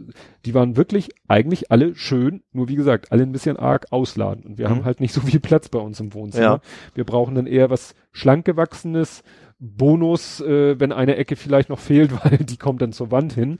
[0.44, 4.44] die waren wirklich eigentlich alle schön, nur wie gesagt, alle ein bisschen arg ausladend.
[4.44, 4.70] Und wir Mhm.
[4.72, 6.44] haben halt nicht so viel Platz bei uns im Wohnzimmer.
[6.44, 6.60] Ja.
[6.96, 9.22] Wir brauchen dann eher was schlank gewachsenes,
[9.64, 13.58] Bonus, äh, wenn eine Ecke vielleicht noch fehlt, weil die kommt dann zur Wand hin.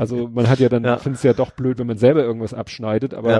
[0.00, 0.96] Also man hat ja dann, Ja.
[0.98, 3.38] findet es ja doch blöd, wenn man selber irgendwas abschneidet, aber Ja.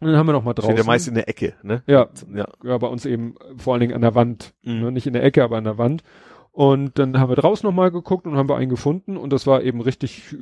[0.00, 0.76] und dann haben wir noch mal steht draußen.
[0.76, 1.82] ja meist in der Ecke, ne?
[1.88, 2.46] ja, Ja.
[2.62, 4.80] ja, bei uns eben vor allen Dingen an der Wand, Mhm.
[4.80, 4.92] ne?
[4.92, 6.04] nicht in der Ecke, aber an der Wand.
[6.52, 9.46] Und dann haben wir draußen noch mal geguckt und haben wir einen gefunden und das
[9.46, 10.36] war eben richtig äh,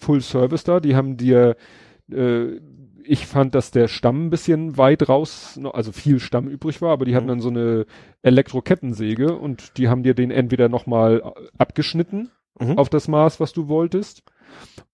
[0.00, 0.80] Full Service da.
[0.80, 1.54] Die haben dir,
[2.10, 2.58] äh,
[3.10, 7.04] ich fand, dass der Stamm ein bisschen weit raus, also viel Stamm übrig war, aber
[7.04, 7.30] die hatten Mhm.
[7.30, 7.86] dann so eine
[8.22, 12.30] Elektrokettensäge und die haben dir den entweder noch mal äh, abgeschnitten
[12.60, 12.78] Mhm.
[12.78, 14.22] auf das Maß, was du wolltest.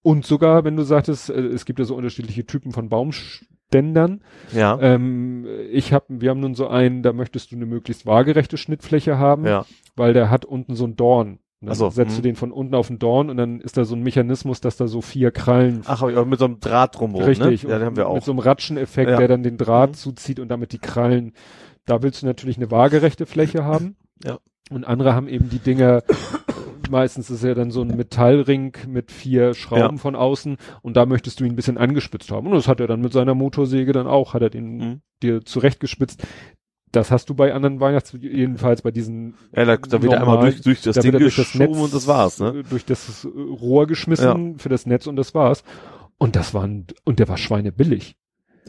[0.03, 4.23] Und sogar, wenn du sagtest, äh, es gibt ja so unterschiedliche Typen von Baumständern,
[4.53, 4.79] Ja.
[4.81, 9.19] ähm, ich habe, wir haben nun so einen, da möchtest du eine möglichst waagerechte Schnittfläche
[9.19, 9.65] haben, ja.
[9.97, 11.39] weil der hat unten so ein Dorn.
[11.61, 12.25] Dann Ach so, setzt du mhm.
[12.25, 14.87] den von unten auf den Dorn und dann ist da so ein Mechanismus, dass da
[14.89, 17.71] so vier Krallen Ach, auch mit so einem Draht drumherum, richtig ne?
[17.71, 18.23] Ja, den haben wir mit auch.
[18.25, 19.17] so einem Ratscheneffekt, Ja.
[19.17, 19.95] der dann den Draht Mhm.
[19.95, 21.33] zuzieht und damit die Krallen.
[21.87, 23.97] Da willst du natürlich eine waagerechte Fläche haben.
[24.25, 24.39] Ja.
[24.71, 26.03] Und andere haben eben die Dinger,
[26.91, 30.01] meistens ist ja dann so ein Metallring mit vier Schrauben Ja.
[30.01, 32.47] von außen und da möchtest du ihn ein bisschen angespitzt haben.
[32.47, 35.01] Und das hat er dann mit seiner Motorsäge dann auch, hat er den Mhm.
[35.23, 36.23] dir zurechtgespitzt.
[36.97, 40.41] Das hast du bei anderen Weihnachts, jedenfalls bei diesen Ja, da, da wird er einmal
[40.41, 42.63] durch, durch das da Ding durch das Netz, und das war's, ne?
[42.71, 45.63] Durch das äh, Rohr geschmissen für das Netz und das war's.
[46.17, 48.17] Und das waren, und der war schweinebillig.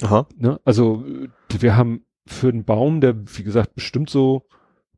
[0.01, 0.27] Aha.
[0.35, 0.59] Ne?
[0.65, 1.29] Also äh,
[1.61, 4.43] wir haben für einen Baum, der wie gesagt bestimmt so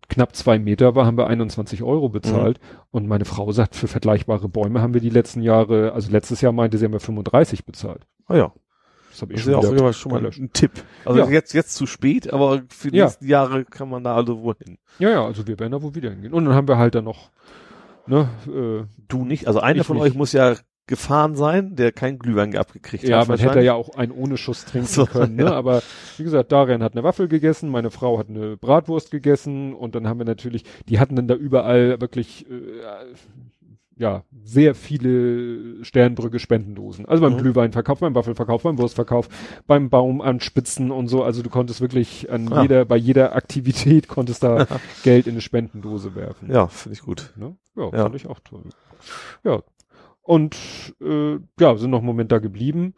[0.08, 2.60] knapp zwei Meter war, haben wir 21 Euro bezahlt.
[2.60, 2.80] Mhm.
[2.90, 6.52] Und meine Frau sagt, für vergleichbare Bäume haben wir die letzten Jahre, also letztes Jahr
[6.52, 8.08] meinte sie, haben wir 35 bezahlt.
[8.26, 8.54] Ah ja.
[9.10, 10.72] Das habe ich Das ist schon ja auch wieder schon mal ein Tipp.
[11.06, 11.30] Also Ja.
[11.30, 13.06] jetzt, jetzt zu spät, aber für die Ja.
[13.06, 14.78] nächsten Jahre kann man da also wohl hin.
[15.00, 16.34] Ja, ja, also wir werden da wohl wieder hingehen.
[16.34, 17.32] Und dann haben wir halt dann noch,
[18.08, 19.48] ne, äh, Du nicht?
[19.48, 20.06] Also einer von nicht.
[20.06, 20.56] euch muss ja
[20.86, 23.28] gefahren sein, der kein Glühwein abgekriegt ja, hat.
[23.28, 25.44] man hätte ja auch einen ohne Schuss trinken So, können, ne?
[25.44, 25.52] ja.
[25.54, 25.84] Aber
[26.18, 30.08] wie gesagt, Darian hat eine Waffel gegessen, meine Frau hat eine Bratwurst gegessen und dann
[30.08, 32.54] haben wir natürlich, die hatten dann da überall wirklich äh,
[34.00, 37.06] ja sehr viele Sternbrücke Spendendosen.
[37.06, 37.38] Also beim Mhm.
[37.40, 39.30] Glühweinverkauf, beim Waffelverkauf, beim Wurstverkauf,
[39.68, 41.24] beim Baum anspitzen und so.
[41.24, 42.62] Also du konntest wirklich an Ah.
[42.64, 44.66] jeder, bei jeder Aktivität konntest da
[45.04, 46.50] Geld in eine Spendendose werfen.
[46.52, 47.34] Ja, finde ich gut.
[47.36, 47.56] Ne?
[47.76, 48.04] Ja, Ja.
[48.04, 48.64] fand ich auch toll.
[49.44, 49.62] Ja.
[50.22, 50.56] Und
[51.02, 52.96] äh, ja, sind noch einen Moment da geblieben.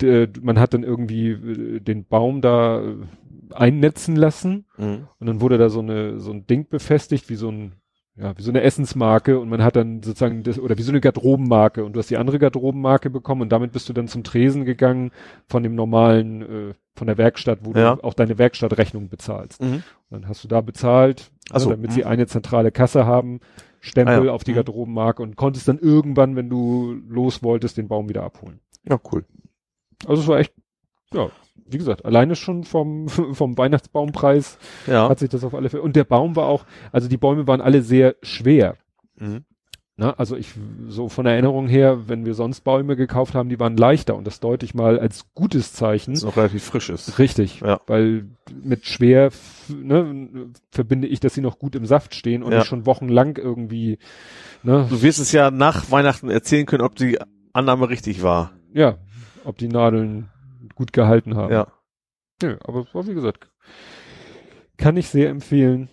[0.00, 2.94] D man hat dann irgendwie äh, den Baum da äh,
[3.52, 5.08] einnetzen lassen Mhm.
[5.18, 7.72] und dann wurde da so eine so ein Ding befestigt, wie so ein
[8.16, 11.00] ja, wie so eine Essensmarke und man hat dann sozusagen das, oder wie so eine
[11.00, 14.64] Garderobenmarke und du hast die andere Garderobenmarke bekommen und damit bist du dann zum Tresen
[14.64, 15.10] gegangen
[15.48, 17.96] von dem normalen, äh, von der Werkstatt, wo Ja.
[17.96, 19.60] du auch deine Werkstattrechnung bezahlst.
[19.60, 19.82] Mhm.
[20.10, 21.94] Und dann hast du da bezahlt, Ach so, ne, damit mhm.
[21.94, 23.40] sie eine zentrale Kasse haben,
[23.80, 24.56] Stempel Ah ja, auf die mhm.
[24.56, 28.60] Garderobenmarke und konntest dann irgendwann, wenn du los wolltest, den Baum wieder abholen.
[28.88, 29.24] Ja, cool.
[30.06, 30.54] Also es war echt,
[31.12, 31.30] ja,
[31.66, 35.08] wie gesagt, alleine schon vom, vom Weihnachtsbaumpreis Ja.
[35.08, 35.82] hat sich das auf alle Fälle.
[35.82, 38.76] Und der Baum war auch, also die Bäume waren alle sehr schwer.
[39.18, 39.44] Mhm.
[39.96, 40.18] Ne?
[40.18, 40.48] Also ich,
[40.88, 44.40] so von Erinnerung her, wenn wir sonst Bäume gekauft haben, die waren leichter und das
[44.40, 46.14] deute ich mal als gutes Zeichen.
[46.14, 47.20] Das noch relativ frisch ist.
[47.20, 47.80] Richtig, Ja.
[47.86, 48.26] weil
[48.64, 49.30] mit schwer
[49.68, 52.58] ne, verbinde ich, dass sie noch gut im Saft stehen und Ja.
[52.58, 53.98] nicht schon wochenlang irgendwie,
[54.64, 57.18] ne, Du wirst es ja nach Weihnachten erzählen können, ob die
[57.52, 58.50] Annahme richtig war.
[58.72, 58.96] ja,
[59.44, 60.28] ob die Nadeln
[60.74, 61.52] gut gehalten haben.
[61.52, 61.66] Ja.
[62.42, 63.48] Nö, aber wie gesagt,
[64.76, 65.88] kann ich sehr empfehlen.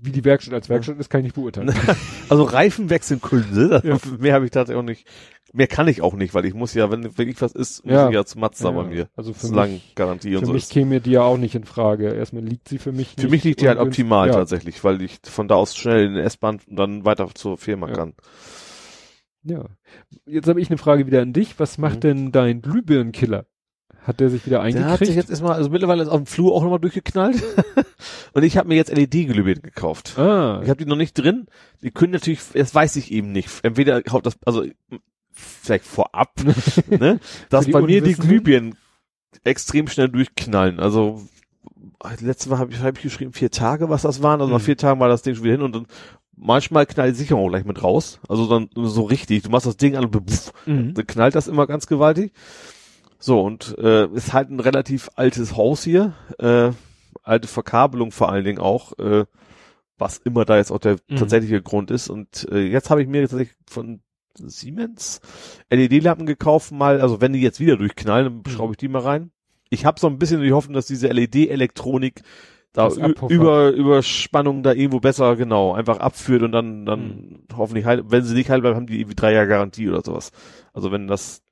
[0.00, 1.74] Wie die Werkstatt als Werkstatt ist, kann ich nicht beurteilen.
[2.28, 3.98] Also Reifen wechseln Kunde, das- Ja.
[4.18, 5.06] mehr habe ich tatsächlich auch nicht.
[5.52, 8.08] Mehr kann ich auch nicht, weil ich muss ja, wenn wirklich was ist, muss Ja.
[8.08, 9.08] ich ja zu Mazda Ja, bei mir.
[9.16, 10.72] Also für mich, Garantie und für so mich ist.
[10.72, 12.12] käme die ja auch nicht in Frage.
[12.12, 13.20] Erstmal liegt sie für mich nicht.
[13.20, 14.34] Für mich liegt die halt optimal ja.
[14.34, 17.88] tatsächlich, weil ich von da aus schnell in den S-Bahn und dann weiter zur Firma
[17.90, 18.12] kann.
[19.48, 19.64] Ja.
[20.26, 21.58] Jetzt habe ich eine Frage wieder an dich.
[21.58, 22.00] Was macht Mhm.
[22.00, 23.46] denn dein Glühbirnenkiller?
[24.02, 24.90] Hat der sich wieder Der eingekriegt?
[25.00, 27.42] hat sich jetzt erstmal, also mittlerweile ist auf dem Flur auch nochmal durchgeknallt.
[28.34, 30.16] und ich habe mir jetzt LED-Glühbirnen gekauft.
[30.18, 31.46] ah, Ich habe die noch nicht drin.
[31.82, 33.48] Die können natürlich, das weiß ich eben nicht.
[33.62, 34.64] Entweder haut das, also
[35.30, 36.32] vielleicht vorab,
[36.88, 37.18] ne,
[37.50, 38.14] dass bei mir die?
[38.14, 38.76] Glühbirnen
[39.44, 40.78] extrem schnell durchknallen.
[40.80, 41.22] Also
[42.20, 44.40] letztes Mal habe ich, hab ich geschrieben vier Tage, was das waren.
[44.40, 44.64] Also nach Mhm.
[44.64, 45.86] vier Tagen war das Ding schon wieder hin und dann
[46.36, 48.20] manchmal knallt die Sicherung auch gleich mit raus.
[48.28, 49.42] Also dann so richtig.
[49.42, 50.94] Du machst das Ding an und pff, mhm.
[50.94, 52.32] dann knallt das immer ganz gewaltig.
[53.18, 56.14] So, und äh, ist halt ein relativ altes Haus hier.
[56.38, 56.70] Äh,
[57.22, 59.24] alte Verkabelung vor allen Dingen auch, äh,
[59.98, 61.16] was immer da jetzt auch der Mhm.
[61.16, 62.08] tatsächliche Grund ist.
[62.10, 64.00] Und äh, jetzt habe ich mir tatsächlich von
[64.38, 65.20] Siemens
[65.70, 68.42] LED-Lampen gekauft mal, also wenn die jetzt wieder durchknallen, Mhm.
[68.42, 69.30] dann schraube ich die mal rein.
[69.70, 72.22] Ich habe so ein bisschen die Hoffnung, dass diese LED-Elektronik
[72.76, 72.88] da
[73.28, 77.38] über Überspannung da irgendwo besser genau einfach abführt und dann dann Mhm.
[77.56, 80.30] hoffentlich halt, wenn sie nicht halt bleiben, haben die irgendwie drei Jahre Garantie oder sowas.
[80.72, 81.42] Also wenn das,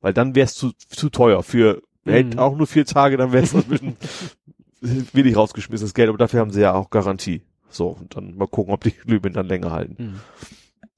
[0.00, 2.38] weil dann wäre es zu zu teuer für hält Mhm.
[2.38, 3.96] auch nur vier Tage, dann wäre es ein bisschen
[5.12, 7.42] wenig rausgeschmissenes Geld, aber dafür haben sie ja auch Garantie.
[7.68, 9.96] So und dann mal gucken, ob die Glühbirnen dann länger halten.
[9.98, 10.20] Hm.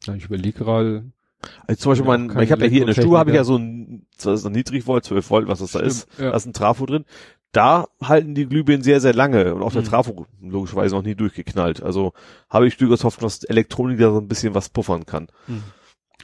[0.07, 1.05] Ja, ich überlege gerade.
[1.67, 3.57] Also zum Beispiel mein, ich habe ja hier in der Stube habe ich ja so
[3.57, 6.09] ein, das ist ein Niedrigvolt, 12 Volt, was das da ist.
[6.19, 6.31] Ja.
[6.31, 7.05] Da ist ein Trafo drin.
[7.53, 9.87] Da halten die Glühbirnen sehr, sehr lange und auch der Mhm.
[9.87, 11.83] Trafo logischerweise noch nie durchgeknallt.
[11.83, 12.15] Also
[12.49, 15.29] habe ich durchaus Hoffnung, dass Elektronik da so ein bisschen was puffern kann.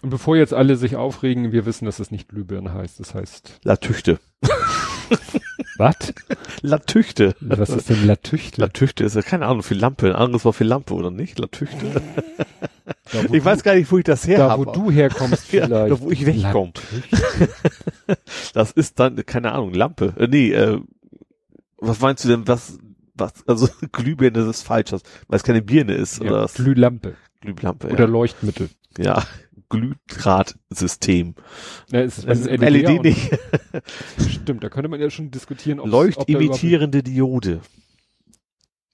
[0.00, 2.98] Und bevor jetzt alle sich aufregen, wir wissen, dass es nicht Glühbirne heißt.
[3.00, 4.20] Das heißt, Latüchte.
[5.76, 6.15] was?
[6.62, 7.34] Latüchte.
[7.40, 8.60] Was ist denn Latüchte?
[8.60, 10.07] Latüchte ist ja keine Ahnung, für Lampe.
[10.08, 11.39] Ein anderes Wort für Lampe, oder nicht?
[11.39, 12.00] Latüchte.
[13.12, 14.66] Da, Ich weiß gar nicht, wo ich das her da, habe.
[14.66, 15.92] wo du herkommst Ja, vielleicht.
[15.92, 16.73] da, wo ich wegkomme.
[18.55, 20.15] Das ist dann, keine Ahnung, Lampe.
[20.18, 20.81] Äh, nee, äh,
[21.78, 22.78] was meinst du denn, was,
[23.15, 27.16] was, also Glühbirne ist falsch, was- weil es keine Birne ist, oder Ja, das Glühlampe
[27.40, 28.68] Glühlampe, oder Leuchtmittel.
[28.98, 29.05] ja.
[29.18, 29.26] ja.
[29.70, 31.34] Glühdrahtsystem.
[31.92, 33.31] Ja, ist, Das ist LED, LED auch nicht.
[33.31, 34.31] nicht.
[34.31, 37.60] Stimmt, da könnte man ja schon diskutieren, ob Leuchtimittierende Diode.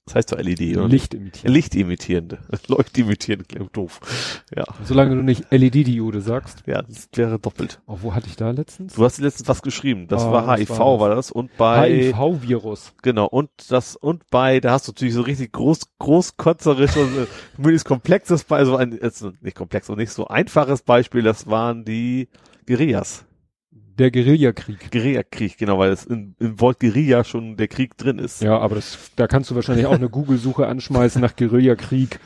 [0.06, 0.86] Das heißt doch LED, oder?
[0.86, 1.52] Licht imitieren.
[1.54, 2.38] Lichtimittierende.
[2.68, 4.00] Leuchtimittierende, klingt doof.
[4.54, 6.62] Ja, Solange du nicht LED-Diode sagst.
[6.66, 7.80] ja, das wäre doppelt.
[7.86, 8.92] Oh, wo hatte ich da letztens?
[8.94, 10.06] Du hast letztens was geschrieben.
[10.08, 11.00] Das Ah, war HIV, war das?
[11.00, 11.30] war das.
[11.30, 12.92] Und bei, HIV-Virus.
[13.02, 17.26] genau, und das, und bei, da hast du natürlich so richtig groß, großkotzerisch und äh,
[17.56, 21.86] möglichst komplexes Beispiel, also ein, jetzt nicht komplex und nicht so einfaches Beispiel, das waren
[21.86, 22.28] die
[22.66, 23.24] Guerillas.
[23.98, 24.90] Der Guerillakrieg.
[24.90, 28.42] Guerillakrieg, genau, weil es in, in Wort Guerilla schon der Krieg drin ist.
[28.42, 32.18] Ja, aber das, da kannst du wahrscheinlich auch eine Google-Suche anschmeißen nach Guerillakrieg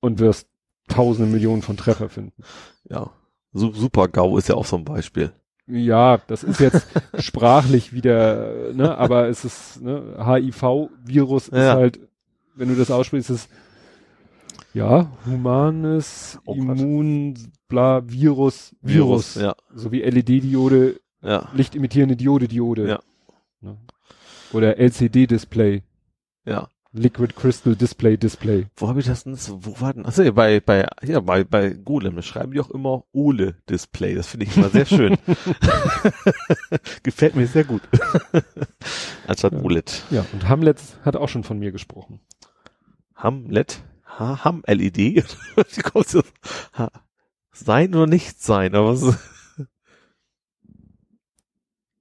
[0.00, 0.46] und wirst
[0.88, 2.42] tausende Millionen von Treffer finden.
[2.88, 3.10] Ja.
[3.52, 5.32] Su Super-GAU ist ja auch so ein Beispiel.
[5.66, 6.86] Ja, das ist jetzt
[7.18, 11.74] sprachlich wieder, ne, aber es ist, ne, HIV-Virus ist Ja.
[11.74, 12.00] halt,
[12.56, 13.48] wenn du das aussprichst, ist
[14.74, 16.54] ja, humanes, Oh.
[16.54, 17.34] Immun,
[17.70, 19.36] bla, Virus, Virus.
[19.36, 22.86] Ja, So wie LED-Diode, ja, lichtimittierende Diode, Diode.
[22.88, 23.00] Ja.
[23.62, 23.78] Ne?
[24.52, 25.82] Oder LCD-Display,
[26.44, 26.68] ja.
[26.92, 28.66] Liquid Crystal Display, Display.
[28.76, 29.38] Wo habe ich das denn?
[29.38, 30.04] Wo war denn?
[30.04, 34.16] Achso, ja, bei, bei, ja, bei, bei Golem, schreiben die auch immer Ole-Display.
[34.16, 35.16] Das finde ich immer sehr schön.
[37.04, 37.82] Gefällt mir sehr gut.
[39.28, 39.60] Anstatt Ja.
[39.62, 40.02] OLED.
[40.10, 42.18] Ja, und Hamlet hat auch schon von mir gesprochen.
[43.14, 43.82] Hamlet?
[44.18, 44.96] Ha, Ham LED?
[44.98, 46.22] Wie kommst du?
[46.74, 46.90] Ha,
[47.60, 49.16] sein oder nicht sein, aber was,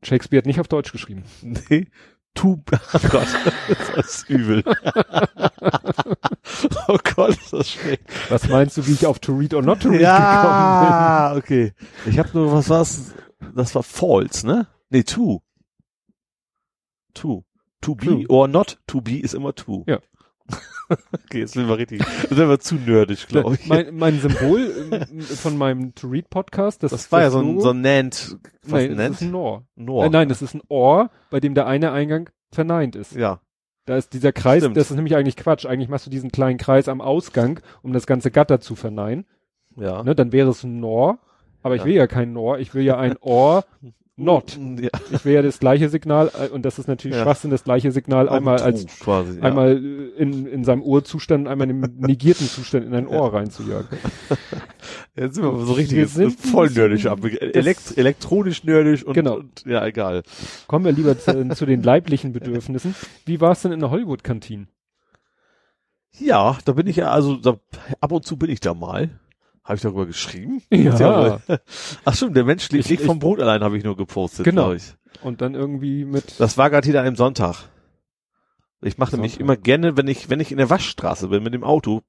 [0.04, 1.24] Shakespeare hat nicht auf Deutsch geschrieben.
[1.42, 1.88] nee.
[2.36, 2.62] Tu,
[2.94, 3.28] oh Gott,
[3.96, 4.64] das ist übel.
[6.88, 8.04] oh Gott, ist das schlecht.
[8.30, 11.74] Was meinst du, wie ich auf To Read or Not to Read Ja, okay.
[12.06, 13.14] Ich habe nur, was war's?
[13.56, 14.68] Das war false, ne?
[14.90, 15.42] Nee, to.
[17.16, 17.44] To.
[17.82, 18.26] To be True.
[18.30, 19.84] or not to be ist immer to.
[19.88, 20.00] Ja.
[21.12, 23.68] Okay, jetzt sind wir richtig, jetzt sind wir zu nerdig, glaube ich.
[23.68, 27.60] Mein, mein Symbol ähm, von meinem To Read Podcast, das, das war ja so ein,
[27.60, 29.16] so ein Nant, was Nein, das nennt?
[29.16, 29.64] ist ein Nor.
[29.76, 30.06] Nor.
[30.06, 33.14] Äh, nein, das ist ein Ohr, bei dem der eine Eingang verneint ist.
[33.16, 33.40] Ja.
[33.86, 34.78] Da ist dieser Kreis, Stimmt.
[34.78, 35.66] das ist nämlich eigentlich Quatsch.
[35.66, 39.26] Eigentlich machst du diesen kleinen Kreis am Ausgang, um das ganze Gatter zu verneinen.
[39.76, 40.04] Ja.
[40.04, 41.20] Ne, dann wäre es ein Nor.
[41.64, 41.86] Aber ich Ja.
[41.88, 43.66] will ja kein Nor, ich will ja ein Ohr
[44.20, 44.58] not.
[44.80, 44.90] Ja.
[45.12, 47.24] Ich will ja das gleiche Signal, äh, und das ist natürlich Ja.
[47.24, 51.70] Schwachsinn, das gleiche Signal einmal True, als quasi, einmal äh, in, in seinem Urzustand, einmal
[51.70, 53.88] im negierten Zustand in ein Ohr reinzujagen.
[55.16, 57.20] Jetzt sind wir so richtig Wir sind voll bisschen- ab.
[57.24, 59.38] Elekt elektronisch nerdig und, Genau.
[59.38, 60.24] und ja, egal.
[60.68, 62.96] Kommen wir lieber zu, zu den leiblichen Bedürfnissen.
[63.26, 64.68] Wie war es denn in der Hollywood-Kantine?
[66.18, 67.58] Ja, da bin ich ja, also da,
[68.02, 69.10] ab und zu bin ich da mal.
[69.70, 70.64] Habe ich darüber geschrieben?
[70.72, 71.40] Ja.
[72.06, 74.44] Ach stimmt, der Mensch lebt Ich- nicht ich- vom Brot allein, habe ich nur gepostet,
[74.44, 74.74] Genau.
[75.22, 77.70] Und dann irgendwie mit, Das war gerade hier an einem Sonntag.
[78.82, 81.66] Ich mache nämlich immer gerne, wenn ich, wenn ich in der Waschstraße bin mit dem
[81.66, 82.02] Auto,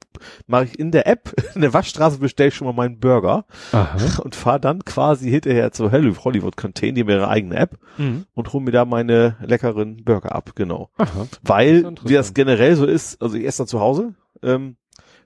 [0.47, 4.21] mache ich in der App, in der Waschstraße bestelle ich schon mal meinen Burger aha,
[4.23, 8.25] und fahre dann quasi hinterher zur Hollywood Contain, die haben ihre eigene App mhm.
[8.35, 10.91] und hole mir da meine leckeren Burger ab, genau.
[10.97, 14.77] aha, Weil, Das wie das generell so ist, also ich esse dann zu Hause, ähm,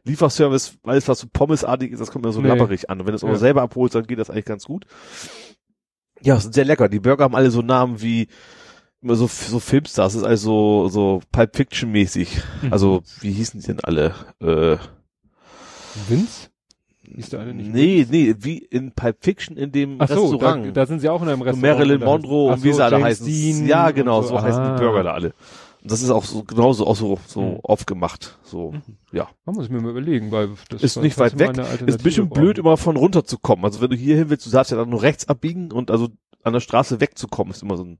[0.04, 2.48] Lieferservice, alles was so pommesartig ist, das kommt mir so Nee.
[2.48, 3.00] lapperig an.
[3.00, 3.38] Und wenn du es aber Ja.
[3.38, 4.84] selber abholst, dann geht das eigentlich ganz gut.
[6.22, 6.88] Ja, sind sehr lecker.
[6.88, 8.28] Die Burger haben alle so Namen wie
[9.02, 12.38] immer so, so Filmstars, das ist also so Pulp Fiction mäßig.
[12.62, 12.72] Mhm.
[12.72, 14.14] Also, wie hießen die denn alle?
[14.40, 14.76] Äh,
[16.08, 16.48] Vince?
[17.16, 17.70] Ist der eine nicht?
[17.72, 20.76] nee, nee, wie in Pulp Fiction in dem Ach so, da, Restaurant.
[20.76, 21.62] da sind sie auch in einem so Restaurant.
[21.78, 23.26] Marilyn und da- Monroe und wie so, sie alle James heißen.
[23.26, 24.74] Dean ja, genau, so, heißen Ah.
[24.76, 25.34] die Burger da alle.
[25.86, 27.60] Das ist auch so genauso auch so, so Mhm.
[27.62, 28.38] aufgemacht.
[28.42, 28.72] So,
[29.12, 29.28] ja.
[29.44, 31.50] Da muss ich mir mal überlegen, weil das Ist nicht weit weg.
[31.86, 33.64] Ist ein bisschen blöd, immer von runter zu kommen.
[33.64, 36.08] Also wenn du hier hin willst, du darfst ja dann nur rechts abbiegen und also
[36.42, 37.98] an der Straße wegzukommen, ist immer so ein.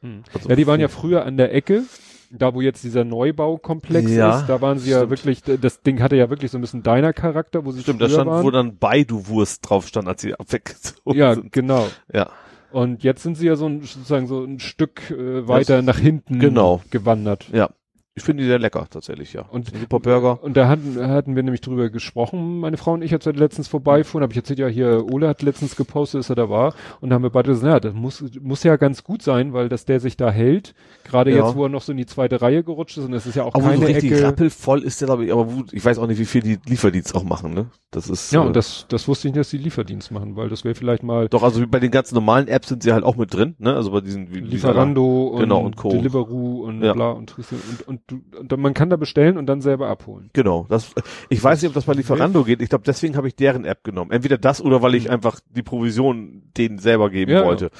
[0.00, 0.22] Hm.
[0.34, 1.84] Also Ja, die waren ja früher an der Ecke,
[2.30, 5.10] da wo jetzt dieser Neubaukomplex Ja, ist, da waren sie ja stimmt.
[5.10, 8.08] wirklich, das Ding hatte ja wirklich so ein bisschen deiner Charakter, wo sie Stimmt, da
[8.08, 8.44] stand, waren.
[8.44, 11.52] wo dann Baidu-Wurst drauf stand, als sie weggezogen ja, sind.
[11.52, 11.86] genau.
[12.12, 12.30] Ja.
[12.76, 16.38] Und jetzt sind sie ja so ein, sozusagen so ein Stück äh, weiter nach hinten
[16.38, 16.82] genau.
[16.90, 17.48] gewandert.
[17.50, 17.70] Ja.
[18.18, 19.42] Ich finde die sehr lecker, tatsächlich, ja.
[19.50, 20.42] Und- Ein super Burger.
[20.42, 23.68] Und da hatten, hatten wir nämlich drüber gesprochen, meine Frau und ich, als wir letztens
[23.68, 27.10] vorbeifuhren, habe ich erzählt, ja hier, Ole hat letztens gepostet, dass er da war, und
[27.10, 29.84] da haben wir beide gesagt, ja, das muss, muss ja ganz gut sein, weil dass
[29.84, 31.44] der sich da hält, gerade Ja.
[31.44, 33.42] jetzt, wo er noch so in die zweite Reihe gerutscht ist, und es ist ja
[33.42, 34.24] auch Aber so keine richtig Ecke.
[34.24, 37.22] rappelvoll ist der, glaube ich, aber ich weiß auch nicht, wie viel die Lieferdienst auch
[37.24, 37.66] machen, ne?
[37.90, 38.32] Das ist.
[38.32, 40.74] Ja, äh, und das, das wusste ich nicht, dass die Lieferdienst machen, weil das wäre
[40.74, 43.34] vielleicht mal Doch, also wie bei den ganzen normalen Apps sind sie halt auch mit
[43.34, 43.74] drin, ne?
[43.74, 45.90] Also bei diesen wie, Lieferando und, Genau, und Co.
[45.90, 46.94] Deliveroo und Ja.
[46.94, 50.30] bla und, und, und, du- man kann da bestellen und dann selber abholen.
[50.32, 50.92] Genau, das,
[51.28, 52.62] ich weiß nicht, ob das bei Lieferando geht.
[52.62, 54.10] Ich glaube, deswegen habe ich deren App genommen.
[54.10, 57.38] Entweder das oder weil ich einfach die Provision denen selber geben Mhm.
[57.38, 57.70] Ja, wollte.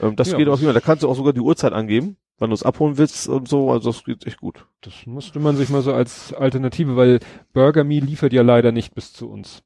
[0.00, 0.80] Ähm, das Ja, geht auf jeden Fall.
[0.80, 3.70] Da kannst du auch sogar die Uhrzeit angeben, wann du es abholen willst und so.
[3.70, 4.66] Also das geht echt gut.
[4.82, 7.20] Das musste man sich mal so als Alternative, weil
[7.52, 9.62] Burger Me liefert ja leider nicht bis zu uns.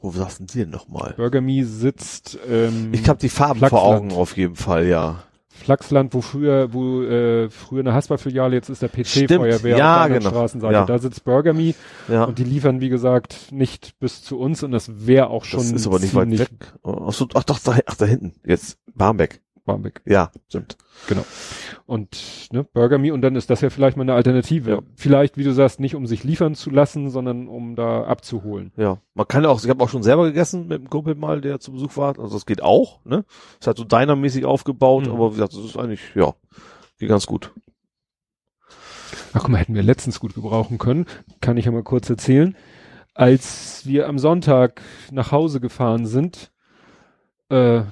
[0.00, 1.14] Wo saßen die denn nochmal?
[1.16, 3.96] Burger Me sitzt ähm, Ich habe die Farben vor Flachsland.
[3.96, 5.22] Augen auf jeden Fall, ja.
[5.50, 8.88] Flachsland, wo früher, wo äh, früher eine Haspa-Filiale, jetzt ist der.
[8.88, 10.30] PC-Feuerwehr Ja, auf der genau.
[10.30, 10.74] Straßenseite.
[10.74, 10.84] Ja.
[10.86, 11.74] Da sitzt Burger Me
[12.08, 12.24] Ja.
[12.24, 15.72] und die liefern, wie gesagt, nicht bis zu uns und das wäre auch schon das
[15.72, 16.50] ist aber nicht weit weg.
[16.84, 18.34] Ach, so, ach doch, da, ach, da hinten.
[18.44, 18.78] Jetzt.
[18.94, 19.40] Barmbek.
[19.68, 20.02] Barmbek.
[20.04, 20.76] Ja, stimmt.
[21.86, 24.70] Und ne, Burger Me und dann ist das ja vielleicht mal eine Alternative.
[24.70, 24.78] Ja.
[24.96, 28.72] Vielleicht, wie du sagst, nicht um sich liefern zu lassen, sondern um da abzuholen.
[28.76, 31.60] Ja, man kann auch, ich habe auch schon selber gegessen mit einem Kumpel mal, der
[31.60, 32.18] zu Besuch war.
[32.18, 33.24] Also das geht auch, ne?
[33.60, 35.12] Ist halt so dynamäßig aufgebaut, Mhm.
[35.12, 36.34] aber wie gesagt, das ist eigentlich, ja,
[36.98, 37.52] geht ganz gut.
[39.32, 41.06] Ach guck mal, hätten wir letztens gut gebrauchen können.
[41.40, 42.56] Kann ich ja mal kurz erzählen.
[43.14, 44.80] Als wir am Sonntag
[45.10, 46.50] nach Hause gefahren sind,
[47.50, 47.82] äh,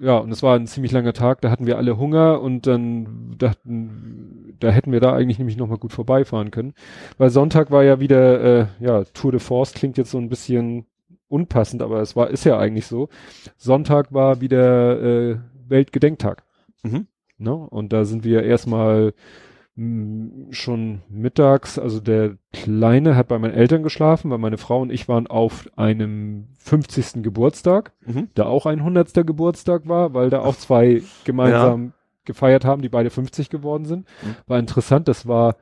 [0.00, 3.36] ja, und es war ein ziemlich langer Tag, da hatten wir alle Hunger und dann
[3.38, 6.74] dachten, da hätten wir da eigentlich nämlich nochmal gut vorbeifahren können.
[7.18, 10.86] Weil Sonntag war ja wieder, äh, ja, Tour de Force klingt jetzt so ein bisschen
[11.28, 13.08] unpassend, aber es war, ist ja eigentlich so.
[13.56, 15.38] Sonntag war wieder äh,
[15.68, 16.44] Weltgedenktag.
[16.82, 17.06] Mhm.
[17.38, 17.54] Ne?
[17.54, 19.14] Und da sind wir erstmal
[20.50, 25.08] schon mittags, also der Kleine hat bei meinen Eltern geschlafen, weil meine Frau und ich
[25.08, 27.22] waren auf einem 50.
[27.22, 28.28] Geburtstag, Mhm.
[28.34, 29.24] da auch ein 100.
[29.24, 31.92] Geburtstag war, weil da auch zwei gemeinsam
[32.24, 34.06] gefeiert haben, die beide 50 geworden sind.
[34.22, 34.36] Mhm.
[34.46, 35.56] War interessant, das war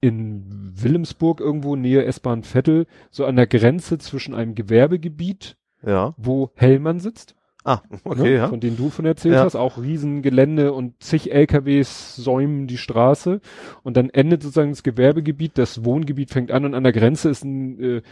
[0.00, 6.14] in Wilhelmsburg irgendwo nähe S-Bahn Vettel, so an der Grenze zwischen einem Gewerbegebiet, Ja.
[6.16, 7.34] wo Hellmann sitzt,
[7.64, 8.48] Ah, okay, ne, ja.
[8.48, 9.44] von denen du von erzählt Ja.
[9.44, 13.40] hast, auch Riesengelände und zig LKWs säumen die Straße
[13.84, 17.44] und dann endet sozusagen das Gewerbegebiet, das Wohngebiet fängt an und an der Grenze ist
[17.44, 18.02] ein, äh,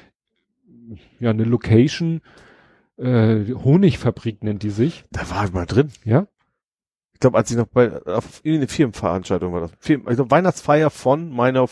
[1.19, 2.21] ja, eine Location,
[2.97, 5.91] äh, Honigfabrik nennt die sich, Da war ich mal drin.
[6.05, 6.27] ja,
[7.13, 9.73] Ich glaube, als ich noch bei auf irgendeine Firmenveranstaltung war das.
[9.81, 11.67] Firmen, also Weihnachtsfeier von meiner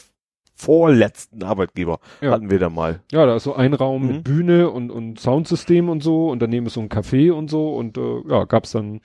[0.58, 2.32] vorletzten Arbeitgeber Ja.
[2.32, 3.00] hatten wir da mal.
[3.12, 4.08] ja, da ist so ein Raum Mhm.
[4.08, 7.74] mit Bühne und, und Soundsystem und so und daneben ist so ein Café und so
[7.74, 9.00] und äh, ja, gab's dann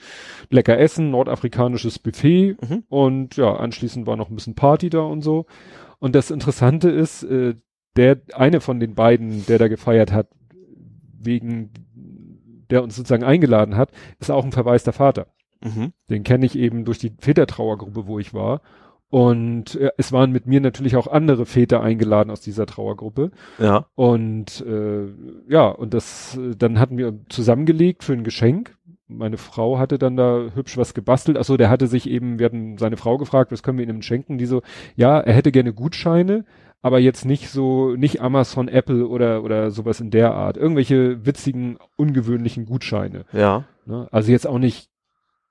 [0.50, 2.84] lecker Essen, nordafrikanisches Buffet Mhm.
[2.90, 5.46] Und ja, anschließend war noch ein bisschen Party da und so.
[6.00, 7.56] Und das Interessante ist, äh,
[7.96, 10.28] der, eine von den beiden, der da gefeiert hat,
[11.20, 11.70] wegen,
[12.70, 15.28] der uns sozusagen eingeladen hat, ist auch ein verwaister Vater.
[15.64, 15.94] Mhm.
[16.10, 18.62] Den kenne ich eben durch die Vätertrauergruppe, wo ich war.
[19.10, 23.32] Und äh, es waren mit mir natürlich auch andere Väter eingeladen aus dieser Trauergruppe.
[23.60, 23.86] Ja.
[23.96, 25.06] Und äh,
[25.48, 28.76] ja, und das, äh, dann hatten wir zusammengelegt für ein Geschenk.
[29.08, 31.38] Meine Frau hatte dann da hübsch was gebastelt.
[31.38, 34.40] Achso, der hatte sich eben, wir hatten seine Frau gefragt, was können wir ihm schenken?
[34.40, 34.62] Die so,
[34.96, 36.46] ja, er hätte gerne Gutscheine,
[36.82, 40.58] aber jetzt nicht so, nicht Amazon, Apple oder, oder sowas in der Art.
[40.58, 43.26] Irgendwelche witzigen, ungewöhnlichen Gutscheine.
[43.32, 43.66] Ja.
[43.86, 44.08] Ne?
[44.12, 44.90] Also jetzt auch nicht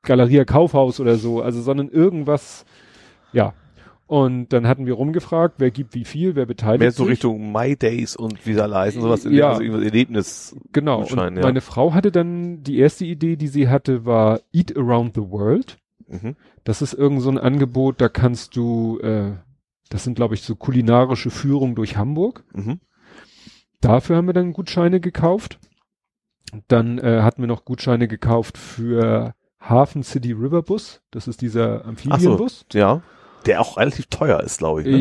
[0.02, 2.64] Galeria Kaufhaus oder so, also sondern irgendwas,
[3.32, 3.54] ja.
[4.06, 7.12] Und dann hatten wir rumgefragt, wer gibt wie viel, wer beteiligt Mehr so sich.
[7.12, 9.50] Richtung My Days und Visa Leisten, sowas in Ja.
[9.50, 10.56] also irgendwas Erlebnis.
[10.72, 11.00] Genau.
[11.00, 11.30] Und ja.
[11.30, 15.78] meine Frau hatte dann, die erste Idee, die sie hatte, war Eat Around the World.
[16.08, 16.36] Mhm.
[16.64, 19.32] Das ist irgend so ein Angebot, da kannst du, äh,
[19.88, 22.44] das sind glaube ich so kulinarische Führungen durch Hamburg.
[22.52, 22.80] Mhm.
[23.80, 25.58] Dafür haben wir dann Gutscheine gekauft.
[26.68, 31.00] Dann äh, hatten wir noch Gutscheine gekauft für Hafen City River Bus.
[31.10, 32.66] Das ist dieser Amphibienbus.
[32.74, 33.00] Ja.
[33.46, 34.86] Der auch relativ teuer ist, glaube ich.
[34.86, 34.96] Ne?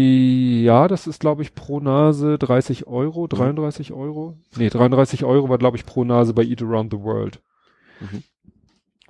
[0.64, 4.38] Ja, das ist, glaube ich, pro Nase 30 Euro, 33 Euro.
[4.58, 7.42] Nee, 33 Euro war, glaube ich, pro Nase bei Eat Around the World.
[8.00, 8.24] Mhm.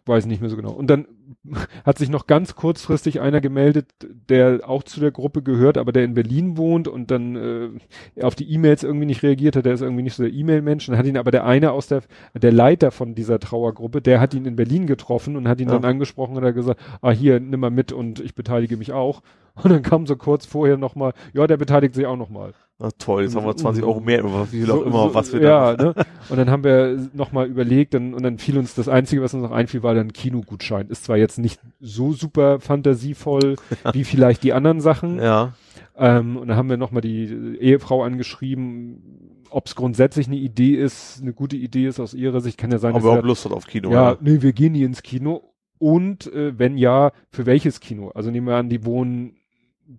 [0.06, 0.72] weiß nicht mehr so genau.
[0.72, 1.08] Und dann
[1.86, 3.88] hat sich noch ganz kurzfristig einer gemeldet,
[4.30, 8.36] der auch zu der Gruppe gehört, aber der in Berlin wohnt und dann äh, auf
[8.36, 9.66] die E-Mails irgendwie nicht reagiert hat.
[9.66, 10.86] Der ist irgendwie nicht so der E-Mail-Mensch.
[10.86, 12.02] Dann hat ihn aber der eine aus der,
[12.34, 15.74] der Leiter von dieser Trauergruppe, der hat ihn in Berlin getroffen und hat ihn Ja.
[15.76, 19.22] dann angesprochen und hat gesagt, ah hier, nimm mal mit und ich beteilige mich auch.
[19.56, 22.54] Und dann kam so kurz vorher nochmal, ja, der beteiligt sich auch nochmal.
[22.82, 25.32] Na toll, jetzt haben wir 20 Euro mehr, wie viel auch So- immer, so- was
[25.34, 25.84] wir ja, da.
[25.84, 25.94] ne?
[26.30, 29.44] Und dann haben wir nochmal überlegt dann, und dann fiel uns das Einzige, was uns
[29.44, 30.88] noch einfiel, war dann Kinogutschein.
[30.88, 33.56] Ist zwar jetzt nicht so super fantasievoll
[33.94, 35.20] wie vielleicht die anderen Sachen.
[35.20, 35.54] Ja,
[35.96, 41.20] Ähm, und dann haben wir nochmal die Ehefrau angeschrieben, ob es grundsätzlich eine Idee ist,
[41.22, 42.58] eine gute Idee ist aus ihrer Sicht.
[42.58, 43.92] Kann ja sein, aber dass überhaupt sie Lust hat auf Kino.
[43.92, 45.44] sagt, ja, nee, wir gehen nie ins Kino.
[45.78, 48.10] Und äh, wenn ja, für welches Kino?
[48.16, 49.36] Also nehmen wir an, die wohnen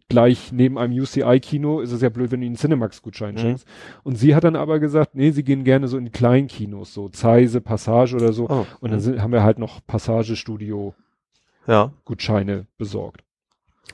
[0.08, 3.38] gleich neben einem UCI-Kino, ist es ja blöd, wenn du ihnen Cinemax-Gutschein Mhm.
[3.38, 3.66] schenkst.
[4.02, 7.08] Und sie hat dann aber gesagt, nee, sie gehen gerne so in kleinen Kinos, so
[7.08, 8.48] Zeise, Passage oder so.
[8.48, 12.64] Oh, Und dann sind, haben wir halt noch Passagestudio-Gutscheine ja.
[12.78, 13.22] besorgt.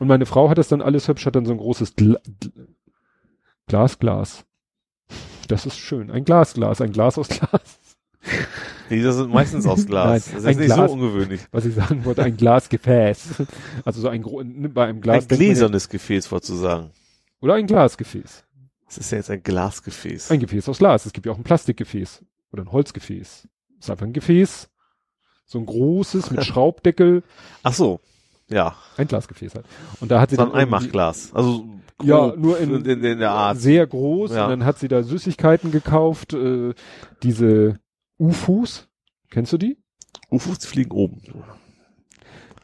[0.01, 2.53] Und meine Frau hat das dann alles hübsch, hat dann so ein großes Gla Gl-
[3.67, 4.45] Glas, Glas.
[5.49, 6.11] Das ist schön.
[6.11, 7.88] Ein Glas, Glas, ein Glas aus Glas.
[8.91, 10.27] Die sind meistens aus Glas.
[10.27, 10.91] Nein, das ein ist nicht Glas.
[10.91, 11.41] so ungewöhnlich.
[11.51, 13.43] Was ich sagen wollte, ein Glasgefäß.
[13.85, 15.25] Also so ein Gro bei einem Glas.
[15.25, 16.91] Ein gläsernes Gefäß, vorzusagen.
[17.41, 18.45] Oder ein Glasgefäß.
[18.87, 20.31] Das ist ja jetzt ein Glasgefäß.
[20.31, 21.05] Ein Gefäß aus Glas.
[21.07, 22.25] Es gibt ja auch ein Plastikgefäß.
[22.53, 23.47] Oder ein Holzgefäß.
[23.79, 24.69] ist einfach ein Gefäß.
[25.45, 27.23] So ein großes mit Schraubdeckel.
[27.63, 28.01] Ach so.
[28.49, 28.75] Ja.
[28.97, 29.67] Ein Glasgefäß halt.
[30.01, 31.35] Und da hat sie So ein dann irgendwie- Einmachglas.
[31.35, 31.67] Also
[32.03, 33.59] Ja, nur in, in, in der Art.
[33.59, 34.45] sehr groß Ja.
[34.45, 36.73] und dann hat sie da Süßigkeiten gekauft, äh,
[37.23, 37.79] diese
[38.19, 38.89] UFOs.
[39.31, 39.79] Kennst du die?
[40.31, 41.23] UFOs fliegen oben.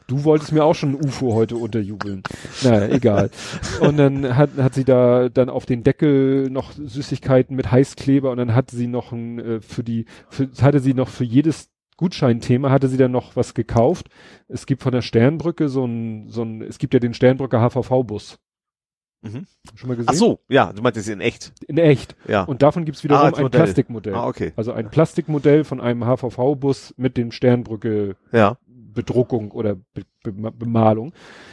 [0.07, 2.21] Du wolltest mir auch schon ein UFO heute unterjubeln.
[2.63, 3.31] naja, egal.
[3.79, 8.37] Und dann hat, hat sie da dann auf den Deckel noch Süßigkeiten mit Heißkleber und
[8.37, 12.71] dann hatte sie noch ein, äh, für die, für, hatte sie noch für jedes Gutscheinthema
[12.71, 14.09] hatte sie dann noch was gekauft.
[14.47, 18.37] Es gibt von der Sternbrücke so ein, so ein, es gibt ja den Sternbrücke HVV-Bus.
[19.25, 19.45] Mhm.
[19.75, 20.09] Schon mal gesehen?
[20.09, 21.51] Ach so, ja, du meintest in echt.
[21.67, 22.15] In echt.
[22.27, 22.43] Ja.
[22.43, 23.61] Und davon gibt's wiederum Ah, ein Modell.
[23.61, 24.13] Plastikmodell.
[24.15, 24.53] ah, okay.
[24.55, 28.57] Also ein Plastikmodell von einem HVV-Bus mit dem Sternbrücke Ja.
[28.67, 31.11] Bedruckung oder Be Be Bemalung.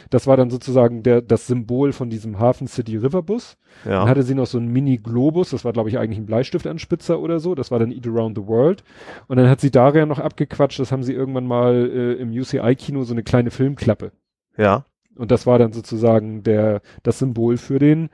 [0.09, 3.57] Das war dann sozusagen der, das Symbol von diesem Hafen City River Bus.
[3.83, 4.07] Dann Ja.
[4.07, 7.53] hatte sie noch so einen Mini-Globus, das war glaube ich eigentlich ein Bleistiftanspitzer oder so,
[7.53, 8.83] das war dann Eat Around the World.
[9.27, 13.03] Und dann hat sie daher noch abgequatscht, das haben sie irgendwann mal äh, im UCI-Kino
[13.03, 14.11] so eine kleine Filmklappe.
[14.57, 14.85] Ja.
[15.15, 18.09] Und das war dann sozusagen der, das Symbol für den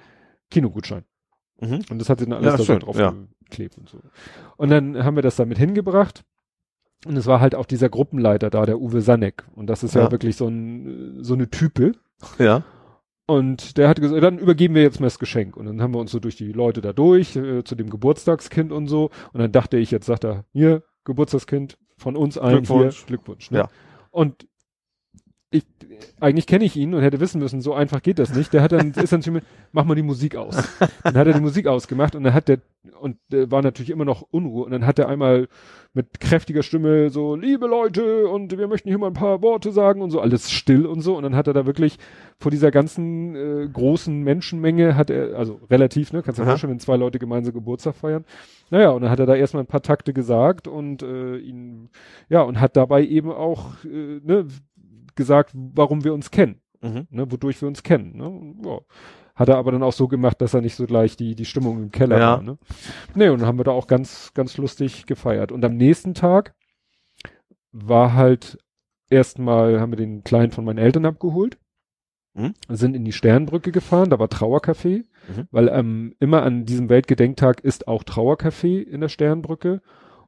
[0.51, 1.03] Kinogutschein.
[1.61, 1.81] Mhm.
[1.89, 3.13] Und das hat sie dann alles Ja, da schön, drauf ja.
[3.45, 3.99] geklebt und so.
[4.57, 6.23] Und dann haben wir das damit hingebracht.
[7.05, 9.45] Und es war halt auch dieser Gruppenleiter da, der Uwe Sanek.
[9.55, 10.11] Und das ist ja, Ja.
[10.11, 11.93] wirklich so ein, so eine Type.
[12.37, 12.63] Ja.
[13.25, 15.55] Und der hat gesagt, dann übergeben wir jetzt mal das Geschenk.
[15.55, 18.71] Und dann haben wir uns so durch die Leute da durch, äh, zu dem Geburtstagskind
[18.73, 19.11] und so.
[19.31, 22.97] Und dann dachte ich, jetzt sagt er, hier, Geburtstagskind von uns allen Glückwunsch.
[22.97, 23.51] hier, Glückwunsch.
[23.51, 23.59] Ne?
[23.59, 23.69] Ja.
[24.11, 24.47] Und
[25.51, 25.65] ich,
[26.19, 28.53] eigentlich kenne ich ihn und hätte wissen müssen, so einfach geht das nicht.
[28.53, 30.55] Der hat dann, ist dann zu mir, mach mal die Musik aus.
[31.03, 32.59] Dann hat er die Musik ausgemacht und dann hat der,
[32.99, 34.65] und äh, war natürlich immer noch Unruhe.
[34.65, 35.47] Und dann hat er einmal
[35.93, 40.01] mit kräftiger Stimme so, liebe Leute, und wir möchten hier mal ein paar Worte sagen
[40.01, 41.17] und so, alles still und so.
[41.17, 41.97] Und dann hat er da wirklich
[42.37, 46.73] vor dieser ganzen äh, großen Menschenmenge hat er, also relativ, ne, kannst du dir vorstellen,
[46.73, 48.23] wenn zwei Leute gemeinsam Geburtstag feiern.
[48.69, 51.89] Naja, und dann hat er da erstmal ein paar Takte gesagt und äh, ihn,
[52.29, 54.45] ja, und hat dabei eben auch äh, ne,
[55.19, 57.05] gesagt, warum wir uns kennen, Mhm.
[57.11, 58.17] ne, wodurch wir uns kennen.
[58.17, 58.27] Ne?
[58.27, 58.79] Und, ja.
[59.35, 61.77] Hat er aber dann auch so gemacht, dass er nicht so gleich die, die Stimmung
[61.83, 62.27] im Keller Ja.
[62.37, 62.41] war.
[62.41, 62.57] Ne?
[63.15, 65.51] Nee, und dann haben wir da auch ganz, ganz lustig gefeiert.
[65.53, 66.55] Und am nächsten Tag
[67.71, 68.57] war halt
[69.09, 71.57] erstmal, haben wir den Kleinen von meinen Eltern abgeholt,
[72.35, 72.53] Mhm.
[72.67, 75.47] sind in die Sternbrücke gefahren, da war Trauercafé, Mhm.
[75.51, 79.81] weil ähm, immer an diesem Weltgedenktag ist auch Trauercafé in der Sternbrücke.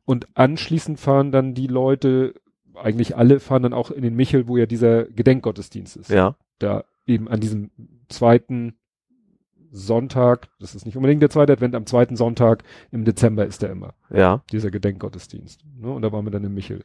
[0.06, 2.34] Und anschließend fahren dann die Leute,
[2.75, 6.35] eigentlich alle fahren dann auch in den Michel, wo ja dieser Gedenkgottesdienst ist Ja.
[6.59, 7.72] da eben an diesem
[8.09, 8.75] zweiten
[9.72, 13.72] Sonntag, das ist nicht unbedingt der zweite Advent, am zweiten Sonntag im Dezember ist der
[13.72, 14.43] immer, Ja.
[14.51, 15.64] dieser Gedenkgottesdienst.
[15.80, 15.90] Ne?
[15.91, 16.83] Und da waren wir dann im Michel.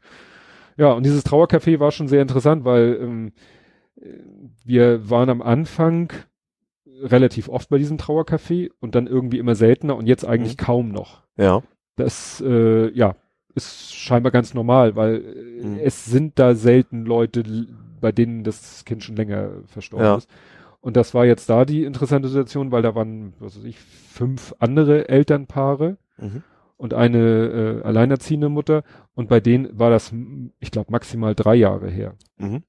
[0.76, 3.32] Ja, und dieses Trauercafé war schon sehr interessant, weil ähm,
[4.00, 4.08] äh,
[4.64, 6.12] wir waren am Anfang
[7.02, 11.22] relativ oft bei diesem Trauercafé und dann irgendwie immer seltener und jetzt eigentlich kaum noch.
[11.36, 11.62] Ja.
[11.96, 13.16] Das, äh, ja,
[13.56, 15.78] ist scheinbar ganz normal, weil äh, Mhm.
[15.82, 17.42] es sind da selten Leute,
[18.00, 20.16] bei denen das Kind schon länger verstorben Ja.
[20.16, 20.30] ist.
[20.80, 24.54] Und das war jetzt da die interessante Situation, weil da waren, was weiß ich, fünf
[24.60, 26.42] andere Elternpaare Mhm.
[26.76, 28.84] und eine äh, alleinerziehende Mutter.
[29.14, 30.12] Und bei denen war das,
[30.60, 32.14] ich glaube, maximal drei Jahre her.
[32.38, 32.62] Mhm.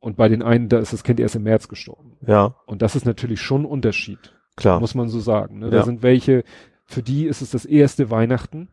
[0.00, 2.16] Und bei den einen, da ist das Kind erst im März gestorben.
[2.26, 2.56] Ja.
[2.66, 4.80] Und das ist natürlich schon ein Unterschied, Klar.
[4.80, 5.60] muss man so sagen.
[5.60, 5.66] Ne?
[5.66, 5.70] Ja.
[5.70, 6.42] Da sind welche,
[6.86, 8.68] für die ist es das erste Weihnachten.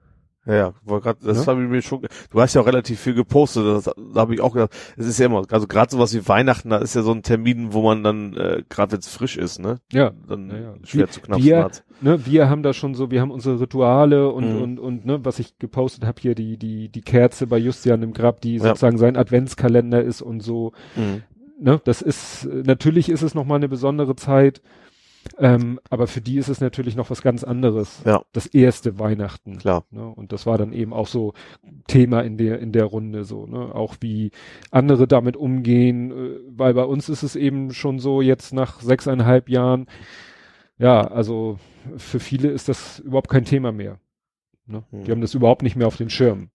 [0.50, 1.46] Ja, ja, war grad, das Ne?
[1.46, 4.42] habe ich mir schon, du hast ja auch relativ viel gepostet, das, da habe ich
[4.42, 7.12] auch gedacht, es ist ja immer, also gerade sowas wie Weihnachten, da ist ja so
[7.12, 10.12] ein Termin, wo man dann, äh, gerade wenn es frisch ist, ne, Ja.
[10.28, 10.74] dann Ja, ja.
[10.84, 11.84] schwer Wir- zu knapp wir- hat.
[12.02, 14.62] Ne, wir haben da schon so, wir haben unsere Rituale und, Mhm.
[14.62, 18.14] und, und, ne, was ich gepostet habe hier, die, die, die Kerze bei Justian im
[18.14, 18.64] Grab, die Ja.
[18.64, 20.72] sozusagen sein Adventskalender ist und so.
[20.96, 21.22] Mhm.
[21.62, 24.62] ne, das ist, natürlich ist es nochmal eine besondere Zeit,
[25.38, 28.02] ähm, aber für die ist es natürlich noch was ganz anderes.
[28.06, 28.24] Ja.
[28.34, 29.58] Das erste Weihnachten.
[29.58, 29.86] Klar.
[29.92, 30.08] Ne?
[30.08, 31.34] Und das war dann eben auch so
[31.88, 33.74] Thema in der, in der Runde so, ne?
[33.74, 34.32] Auch wie
[34.72, 39.50] andere damit umgehen, äh, weil bei uns ist es eben schon so jetzt nach sechseinhalb
[39.50, 39.88] Jahren,
[40.78, 41.60] ja, also
[41.98, 44.00] für viele ist das überhaupt kein Thema mehr.
[44.66, 44.84] Ne?
[44.92, 45.04] Hm.
[45.04, 46.50] Die haben das überhaupt nicht mehr auf den Schirm.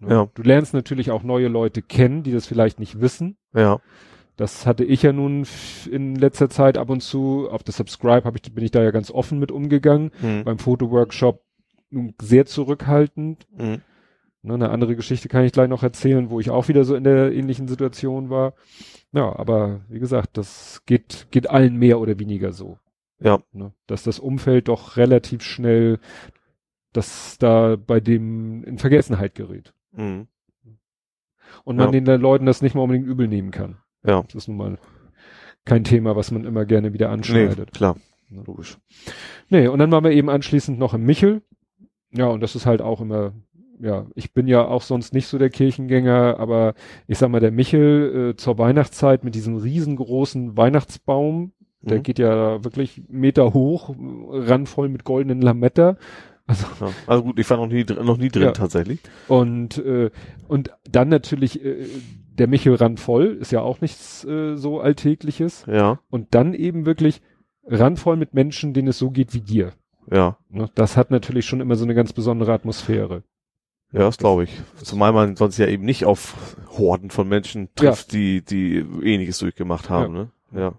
[0.00, 0.10] Ne?
[0.10, 0.28] Ja.
[0.34, 3.36] Du lernst natürlich auch neue Leute kennen, die das vielleicht nicht wissen.
[3.54, 3.80] Ja.
[4.36, 5.46] Das hatte ich ja nun
[5.90, 7.48] in letzter Zeit ab und zu.
[7.48, 10.10] Auf der Subscribe ich, bin ich da ja ganz offen mit umgegangen.
[10.20, 10.44] Mhm.
[10.44, 11.42] Beim Fotoworkshop
[11.90, 13.46] nun sehr zurückhaltend.
[13.56, 13.82] Mhm.
[14.42, 17.04] Ne, eine andere Geschichte kann ich gleich noch erzählen, wo ich auch wieder so in
[17.04, 18.54] der ähnlichen Situation war.
[19.12, 22.78] Ja, aber wie gesagt, das geht, geht allen mehr oder weniger so.
[23.20, 23.40] Ja.
[23.52, 23.72] Ne?
[23.86, 25.98] Dass das Umfeld doch relativ schnell,
[26.92, 29.72] dass da bei dem in Vergessenheit gerät.
[29.92, 30.26] Mhm.
[31.64, 32.00] Und man Ja.
[32.00, 33.78] den Leuten das nicht mal unbedingt übel nehmen kann.
[34.06, 34.22] Ja.
[34.22, 34.78] Das ist nun mal
[35.64, 37.72] kein Thema, was man immer gerne wieder Nee, anschneidet.
[37.72, 37.96] klar.
[38.30, 38.42] Ja.
[38.46, 38.78] Logisch.
[39.48, 41.42] Nee, und dann waren wir eben anschließend noch im Michel.
[42.12, 43.32] Ja, und das ist halt auch immer,
[43.80, 46.74] ja, ich bin ja auch sonst nicht so der Kirchengänger, aber
[47.06, 52.02] ich sag mal, der Michel äh, zur Weihnachtszeit mit diesem riesengroßen Weihnachtsbaum, der Mhm.
[52.02, 55.96] geht ja wirklich Meter hoch, randvoll mit goldenen Lametta.
[56.46, 56.90] Also, Ja.
[57.06, 58.52] Also gut, ich war noch nie, noch nie drin Ja.
[58.52, 59.00] tatsächlich.
[59.28, 60.10] und, äh,
[60.48, 61.86] und dann natürlich äh,
[62.38, 65.64] der Michel randvoll, ist ja auch nichts äh, so Alltägliches.
[65.66, 66.00] Ja.
[66.10, 67.22] Und dann eben wirklich
[67.66, 69.72] randvoll mit Menschen, denen es so geht wie dir.
[70.10, 70.36] Ja.
[70.50, 70.68] Ne?
[70.74, 73.22] Das hat natürlich schon immer so eine ganz besondere Atmosphäre.
[73.92, 74.50] Ja, das glaube ich.
[74.82, 79.88] Zumal man sonst ja eben nicht auf Horden von Menschen trifft, die, die ähnliches durchgemacht
[79.88, 80.22] haben, Ja.
[80.22, 80.30] ne?
[80.52, 80.72] Ja.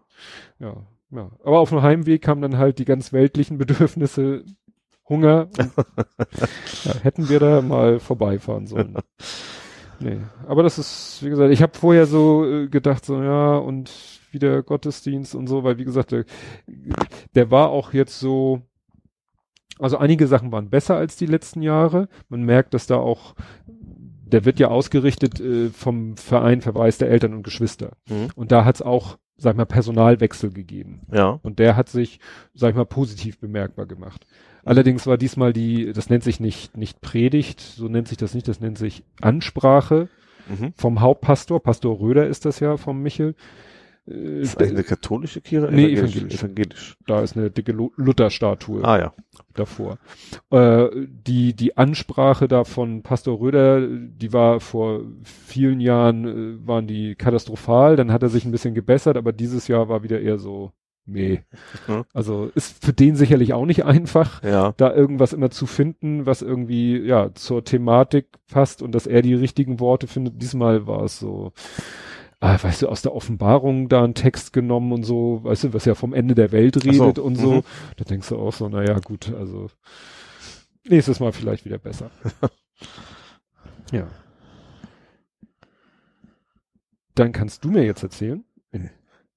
[0.59, 0.75] Ja,
[1.11, 1.32] ja.
[1.43, 4.43] Aber auf dem Heimweg kamen dann halt die ganz weltlichen Bedürfnisse,
[5.08, 5.48] Hunger.
[5.58, 5.72] Und,
[6.85, 8.95] ja, hätten wir da mal vorbeifahren sollen.
[9.99, 10.17] Nee,
[10.48, 13.91] aber das ist, wie gesagt, ich habe vorher so äh, gedacht, so ja, und
[14.32, 16.25] wieder Gottesdienst und so, weil wie gesagt, der,
[17.33, 18.61] der war auch jetzt so,
[19.80, 22.07] also einige Sachen waren besser als die letzten Jahre.
[22.30, 27.33] Man merkt, dass da auch, der wird ja ausgerichtet äh, vom Verein Verweis der Eltern
[27.33, 27.93] und Geschwister.
[28.09, 28.27] Mhm.
[28.35, 31.01] Und da hat's auch, sag ich mal, Personalwechsel gegeben.
[31.11, 31.40] Ja.
[31.41, 32.19] Und der hat sich,
[32.53, 34.27] sag ich mal, positiv bemerkbar gemacht.
[34.66, 38.48] Allerdings war diesmal die, das nennt sich nicht, nicht Predigt, so nennt sich das nicht,
[38.48, 40.10] das nennt sich Ansprache
[40.48, 40.74] Mhm.
[40.76, 43.34] vom Hauptpastor, Pastor Röder ist das ja vom Michel.
[44.08, 45.69] Äh, Ist das eine katholische Kirche?
[45.72, 46.35] Nee, evangelisch.
[46.44, 46.95] evangelisch.
[47.08, 49.14] da ist eine dicke Lu- Lutherstatue Ah ja.
[49.56, 49.98] davor.
[50.52, 56.26] Äh, die, die Ansprache da von Pastor Röder, die war vor vielen Jahren,
[56.64, 60.03] äh, waren die katastrophal, dann hat er sich ein bisschen gebessert, aber dieses Jahr war
[60.03, 60.72] wieder eher so,
[61.06, 61.43] nee.
[61.88, 62.06] Mhm.
[62.14, 64.74] Also ist für den sicherlich auch nicht einfach, Ja.
[64.77, 69.34] da irgendwas immer zu finden, was irgendwie, ja, zur Thematik passt und dass er die
[69.35, 70.42] richtigen Worte findet.
[70.42, 71.53] Diesmal war es so,
[72.40, 75.85] ah, weißt du, aus der Offenbarung da einen Text genommen und so, weißt du, was
[75.85, 77.53] ja vom Ende der Welt Ach so, redet und so.
[77.56, 77.64] mhm.
[77.98, 79.67] Da denkst du auch so, naja, gut, also
[80.88, 82.11] nächstes Mal vielleicht wieder besser.
[83.92, 84.08] ja.
[87.16, 88.90] Dann kannst du mir jetzt erzählen, in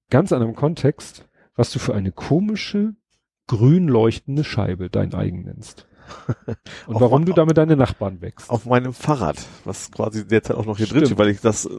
[0.09, 1.25] ganz anderem Kontext,
[1.59, 2.95] was du für eine komische,
[3.47, 5.87] grün leuchtende Scheibe dein eigen nennst.
[6.87, 8.49] Und Auf warum wa- du damit deine Nachbarn wächst.
[8.49, 11.69] Auf meinem Fahrrad, was quasi derzeit auch noch hier drin steht, weil ich das äh,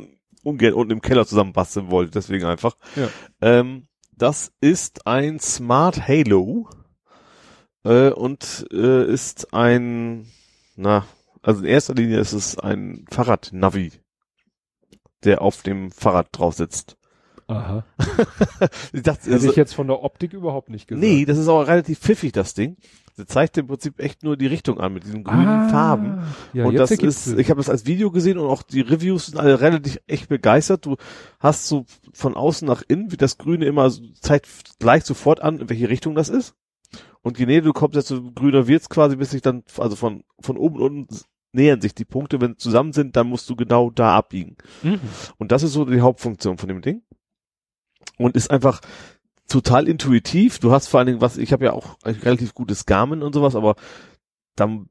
[0.45, 2.77] ungern unten im Keller zusammenbasteln wollte, deswegen einfach.
[2.95, 3.09] Ja.
[3.41, 6.69] Ähm, das ist ein Smart Halo
[7.85, 10.27] äh, und äh, ist ein,
[10.77, 11.07] na,
[11.41, 13.93] also in erster Linie ist es ein Fahrradnavi,
[15.25, 16.99] der auf dem Fahrrad drauf sitzt.
[17.51, 17.85] Aha.
[18.93, 21.05] Ich dachte, Hätte also, ich jetzt von der Optik überhaupt nicht gesagt.
[21.07, 22.77] nee, das ist aber relativ pfiffig, das Ding.
[23.17, 26.23] Sie zeigt im Prinzip echt nur die Richtung an mit diesen grünen Ah, Farben.
[26.53, 27.39] Ja, und das ist, Sinn.
[27.39, 30.87] ich habe das als Video gesehen und auch die Reviews sind alle relativ echt begeistert.
[30.87, 30.97] Du
[31.39, 34.49] hast so von außen nach innen, wie das Grüne immer so- zeigt
[34.79, 36.55] gleich sofort an, in welche Richtung das ist.
[37.23, 40.57] Und je näher du kommst, desto grüner wird's quasi, bis sich dann, also von, von
[40.57, 41.17] oben und unten
[41.53, 42.41] nähern sich die Punkte.
[42.41, 44.57] Wenn sie zusammen sind, dann musst du genau da abbiegen.
[44.83, 45.01] Mhm.
[45.37, 47.03] Und das ist so die Hauptfunktion von dem Ding.
[48.23, 48.81] Und ist einfach
[49.49, 50.59] total intuitiv.
[50.59, 53.57] Du hast vor allen Dingen was, ich habe ja auch relativ gutes Garmin und sowas,
[53.57, 53.75] aber
[54.57, 54.89] dann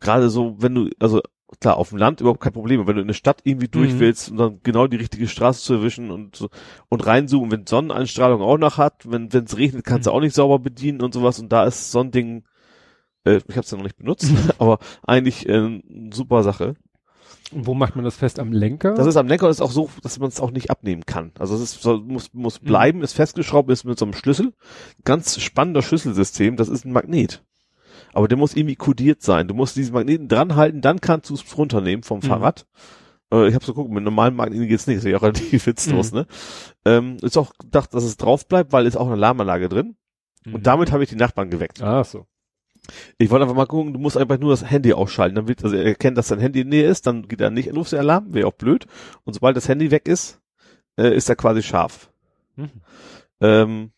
[0.00, 1.22] gerade so, wenn du, also
[1.60, 3.94] klar, auf dem Land überhaupt kein Problem, aber wenn du in eine Stadt irgendwie durch
[3.94, 3.98] Mhm.
[4.00, 6.50] willst und dann genau die richtige Straße zu erwischen und so
[6.88, 10.16] und reinzoomen, wenn Sonneneinstrahlung auch noch hat, wenn es regnet, kannst du Mhm.
[10.16, 12.44] auch nicht sauber bedienen und sowas und da ist so ein Ding
[13.24, 16.74] Äh, ich habe es ja noch nicht benutzt, aber eigentlich äh, super Sache.
[17.52, 18.38] Und wo macht man das fest?
[18.40, 18.94] Am Lenker?
[18.94, 21.32] Das ist am Lenker und ist auch so, dass man es auch nicht abnehmen kann.
[21.38, 22.66] Also es ist, soll, muss, muss Mhm.
[22.66, 24.52] bleiben, ist festgeschraubt, ist mit so einem Schlüssel.
[25.04, 27.44] Ganz spannender Schlüsselsystem, das ist ein Magnet.
[28.12, 29.48] Aber der muss irgendwie kodiert sein.
[29.48, 32.22] Du musst diesen Magneten dranhalten, dann kannst du es runternehmen vom Mhm.
[32.22, 32.66] Fahrrad.
[33.32, 36.12] Äh, ich habe so geguckt, mit normalen Magneten geht's nicht, ist ja auch relativ witzlos,
[36.12, 36.18] Mhm.
[36.18, 36.26] ne?
[36.84, 39.96] Ähm, ist auch gedacht, dass es drauf bleibt, weil ist auch eine Alarmanlage drin.
[40.44, 40.54] Mhm.
[40.56, 41.82] Und damit habe ich die Nachbarn geweckt.
[41.82, 42.26] Ah, so.
[43.18, 45.36] Ich wollte einfach mal gucken, du musst einfach nur das Handy ausschalten.
[45.36, 47.50] Dann wird, also er erkennt, dass dein Handy in der Nähe ist, dann geht er
[47.50, 48.86] nicht in der Alarm, wäre auch blöd.
[49.24, 50.40] Und sobald das Handy weg ist,
[50.98, 52.10] äh, ist er quasi scharf.
[52.56, 52.70] Mhm.
[53.40, 53.90] Ähm,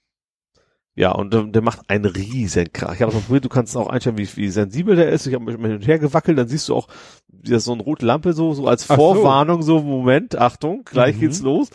[0.94, 2.94] ja, und ähm, der macht einen riesen Krach.
[2.94, 5.26] Ich habe noch probiert, du kannst auch einstellen, wie, wie sensibel der ist.
[5.26, 6.89] Ich habe mich hin und her gewackelt, dann siehst du auch
[7.28, 9.15] wie das so eine rote Lampe so, so als Ach so.
[9.15, 11.20] Vorwarnung, so, Moment, Achtung, gleich Mhm.
[11.20, 11.68] geht's los.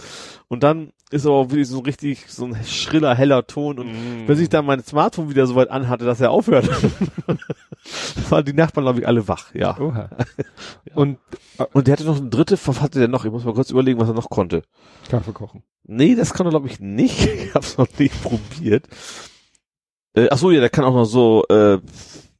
[0.47, 4.25] Und dann ist aber auch wirklich so richtig so ein schriller, heller Ton und Mhm.
[4.27, 6.67] bis ich dann mein Smartphone wieder so weit anhatte, dass er aufhört,
[8.29, 9.77] waren die Nachbarn, glaube ich, alle wach, ja.
[9.79, 10.09] Oha.
[10.95, 11.17] Und
[11.73, 13.25] Und der hatte noch eine dritte, was hatte der noch?
[13.25, 14.63] Ich muss mal kurz überlegen, was er noch konnte.
[15.09, 15.63] Kaffee kochen.
[15.83, 17.19] Nee, das kann er, glaube ich, nicht.
[17.27, 18.87] Ich hab's noch nicht probiert.
[20.13, 21.79] Äh, ach so, ja, der kann auch noch so äh,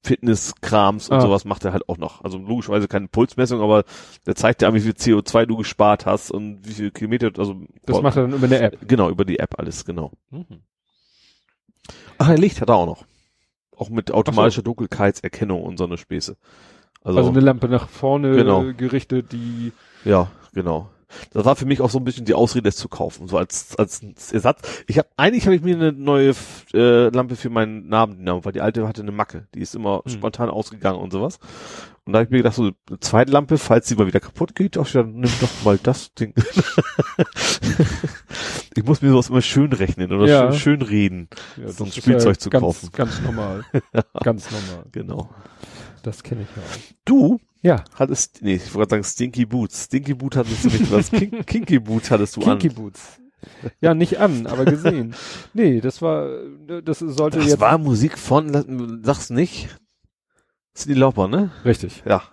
[0.04, 1.22] Fitnesskrams und Ah.
[1.22, 2.24] sowas macht er halt auch noch.
[2.24, 3.84] Also logischerweise keine Pulsmessung, aber
[4.26, 7.56] der zeigt dir an, wie viel CO2 du gespart hast und wie viele Kilometer, also
[7.86, 8.78] Das boah, macht er dann über eine App.
[8.88, 10.12] genau, über die App alles, genau.
[10.32, 10.46] Mhm.
[12.18, 13.06] Ach, ein Licht hat er auch noch.
[13.76, 16.38] Auch mit automatischer Dunkelheitserkennung und so eine Späße.
[17.04, 18.64] Also, Also, eine Lampe nach vorne Genau.
[18.78, 19.72] gerichtet, die
[20.06, 20.90] ja, genau.
[21.32, 23.76] Das war für mich auch so ein bisschen die Ausrede, es zu kaufen, so als
[23.78, 24.62] als Ersatz.
[24.88, 26.34] Ich habe eigentlich habe ich mir eine neue
[26.74, 30.12] äh, Lampe für meinen Nabendiener, weil die alte hatte eine Macke, die ist immer Hm.
[30.12, 31.40] spontan ausgegangen und sowas.
[32.04, 34.56] Und da habe ich mir gedacht, so eine zweite Lampe, falls sie mal wieder kaputt
[34.56, 36.34] geht, ach, dann nimm doch mal das Ding.
[38.76, 40.52] ich muss mir sowas immer schön rechnen oder Ja.
[40.52, 41.30] schön, schön reden.
[41.58, 42.90] ja, So ein Spielzeug zu ganz, kaufen.
[42.94, 43.66] Ganz normal.
[44.24, 44.86] ganz normal.
[44.92, 45.30] Genau.
[46.04, 46.96] Das kenne ich ja auch.
[47.06, 49.86] Du Ja, hattest, nee, ich wollte sagen Stinky Boots.
[49.86, 52.76] Stinky Boot hattest du nicht, was Kin Kinky Boot hattest du Kinky an.
[52.76, 53.20] Boots.
[53.80, 55.16] Ja, nicht an, aber gesehen.
[55.54, 56.28] nee, das war,
[56.84, 57.60] das sollte Das jetzt.
[57.60, 59.70] war Musik von, sag's nicht.
[60.76, 61.52] Cindy Lauper, ne?
[61.66, 62.04] Richtig.
[62.06, 62.24] Ja.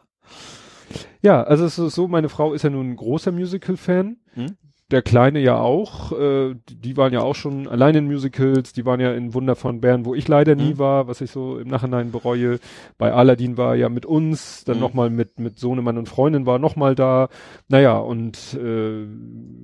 [1.21, 4.17] Ja, also es ist so, meine Frau ist ja nun ein großer Musical-Fan.
[4.35, 4.57] Hm?
[4.91, 6.13] Der Kleine ja auch.
[6.13, 8.73] Äh, die, waren ja auch schon allein in Musicals.
[8.73, 10.79] Die waren ja in Wunder von Bern, wo ich leider nie Hm?
[10.79, 12.59] war, was ich so im Nachhinein bereue.
[12.97, 14.81] Bei Aladdin war er ja mit uns, dann Hm.
[14.81, 17.29] nochmal mit, mit Sohnemann und Freundin war nochmal da.
[17.69, 19.07] Naja, und äh,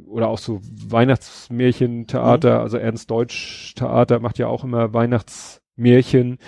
[0.07, 6.39] oder auch so Weihnachtsmärchentheater, also Ernst Deutsch Theater macht ja auch immer Weihnachtsmärchen.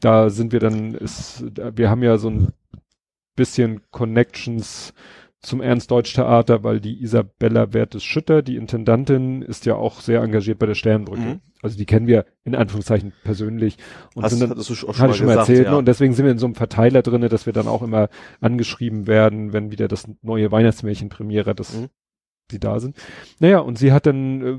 [0.00, 2.48] Da sind wir dann, ist, wir haben ja so ein
[3.36, 4.92] bisschen Connections
[5.40, 10.74] zum Ernst-Deutsch-Theater, weil die Isabella Wertes-Schütter, die Intendantin, ist ja auch sehr engagiert bei der
[10.74, 11.20] Sternbrücke.
[11.20, 11.40] Mhm.
[11.62, 13.78] Also die kennen wir in Anführungszeichen persönlich.
[14.14, 15.72] Und Hast, sind dann, hattest du auch schon mal schon mal gesagt, erzählt, ja.
[15.72, 15.78] ne?
[15.78, 18.08] und deswegen sind wir in so einem Verteiler drinne, dass wir dann auch immer
[18.40, 21.88] angeschrieben werden, wenn wieder das neue Weihnachtsmärchen-Premiere, das Mhm.
[22.50, 22.96] die da sind.
[23.38, 24.58] Naja, und sie hat dann, äh,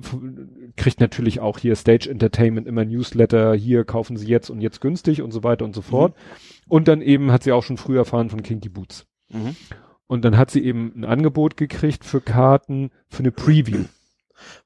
[0.77, 5.22] kriegt natürlich auch hier Stage Entertainment immer Newsletter, hier kaufen sie jetzt und jetzt günstig
[5.22, 6.16] und so weiter und so fort.
[6.67, 9.08] Und dann eben hat sie auch schon früh erfahren von Kinky Boots.
[10.09, 13.85] Und dann hat sie eben ein Angebot gekriegt für Karten für eine Preview.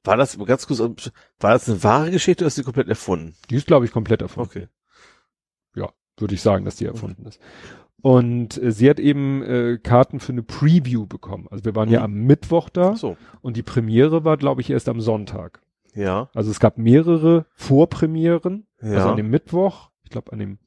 [0.02, 3.34] War das, ganz kurz, war das eine wahre Geschichte oder ist die komplett erfunden?
[3.50, 4.48] Die ist, glaube ich, komplett erfunden.
[4.50, 4.68] Okay.
[5.76, 7.40] Ja, würde ich sagen, dass die erfunden ist.
[8.00, 11.46] Und äh, sie hat eben äh, Karten für eine Preview bekommen.
[11.50, 12.04] Also wir waren ja Mhm.
[12.04, 13.16] am Mittwoch da Ach so.
[13.42, 15.60] und die Premiere war, glaube ich, erst am Sonntag.
[15.94, 16.30] Ja.
[16.34, 19.10] Also es gab mehrere Vorpremieren, also Ja.
[19.10, 20.58] an dem Mittwoch, ich glaube an dem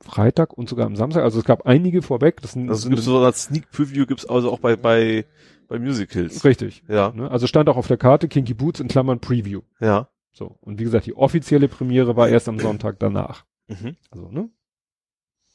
[0.00, 1.22] Freitag und sogar am Samstag.
[1.24, 2.40] Also es gab einige vorweg.
[2.42, 5.24] Das sind, Also gibt's so als Sneak Preview gibt's also auch bei, bei,
[5.66, 6.44] bei Musicals.
[6.44, 6.82] richtig.
[6.88, 7.10] Ja.
[7.14, 7.30] Ne?
[7.30, 9.62] Also stand auch auf der Karte Kinky Boots in Klammern Preview.
[9.80, 10.08] Ja.
[10.32, 10.56] So.
[10.60, 13.44] Und wie gesagt, die offizielle Premiere war erst am Sonntag danach.
[13.66, 13.96] Mhm.
[14.10, 14.50] Also, ne?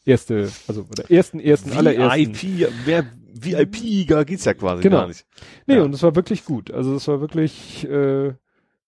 [0.05, 2.35] Erste, also oder ersten, ersten, allerersten.
[2.37, 4.97] VIP, wer, VIP, da geht's ja quasi Genau.
[4.97, 5.25] gar nicht.
[5.65, 5.83] Nee, Ja.
[5.83, 6.71] und es war wirklich gut.
[6.71, 8.33] Also es war wirklich, äh,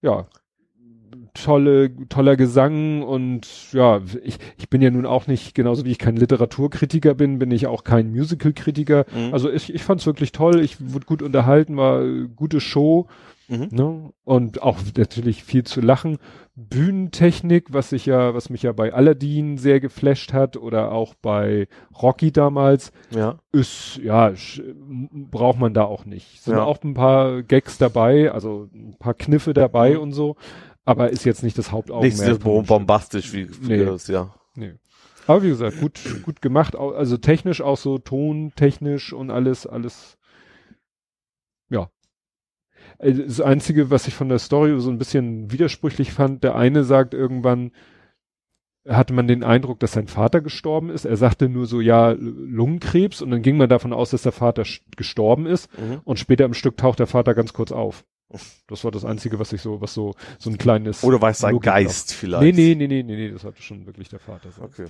[0.02, 0.28] ja,
[1.36, 6.00] tolle, toller Gesang und ja, ich, ich bin ja nun auch nicht, genauso wie ich
[6.00, 9.06] kein Literaturkritiker bin, bin ich auch kein Musicalkritiker.
[9.14, 9.34] Mhm.
[9.34, 12.04] Also ich, ich fand's wirklich toll, ich wurde gut unterhalten, war
[12.36, 13.08] gute Show,
[13.48, 13.68] Mhm.
[13.70, 14.10] ne?
[14.24, 16.18] Und auch natürlich viel zu lachen.
[16.56, 21.68] Bühnentechnik, was sich ja, was mich ja bei Aladdin sehr geflasht hat oder auch bei
[22.02, 23.38] Rocky damals, Ja.
[23.52, 24.34] ist, ja,
[25.12, 26.42] braucht man da auch nicht.
[26.42, 26.64] Sind Ja.
[26.64, 30.00] auch ein paar Gags dabei, also ein paar Kniffe dabei Mhm.
[30.00, 30.36] und so,
[30.86, 32.30] aber ist jetzt nicht das Hauptaugenmerk.
[32.30, 33.84] Nicht so bombastisch wie, wie Nee.
[34.08, 34.36] ja.
[35.28, 40.18] Aber wie gesagt, gut, gut gemacht, also technisch auch so tontechnisch und alles, alles,
[41.70, 41.90] ja.
[43.00, 46.84] Äh, Das Einzige, was ich von der Story so ein bisschen widersprüchlich fand, der eine
[46.84, 47.72] sagt irgendwann,
[48.88, 51.06] hatte man den Eindruck, dass sein Vater gestorben ist.
[51.06, 54.62] Er sagte nur so, ja, Lungenkrebs und dann ging man davon aus, dass der Vater
[54.96, 56.02] gestorben ist Mhm.
[56.04, 58.06] und später im Stück taucht der Vater ganz kurz auf.
[58.68, 61.04] Das war das Einzige, was ich so, was so, so ein kleines.
[61.04, 62.18] Oder war es sein Logik Geist gab.
[62.18, 62.56] vielleicht?
[62.56, 64.52] Nee, nee, nee, nee, nee, nee, das hatte schon wirklich der Vater.
[64.52, 64.66] sein.
[64.66, 64.86] Okay.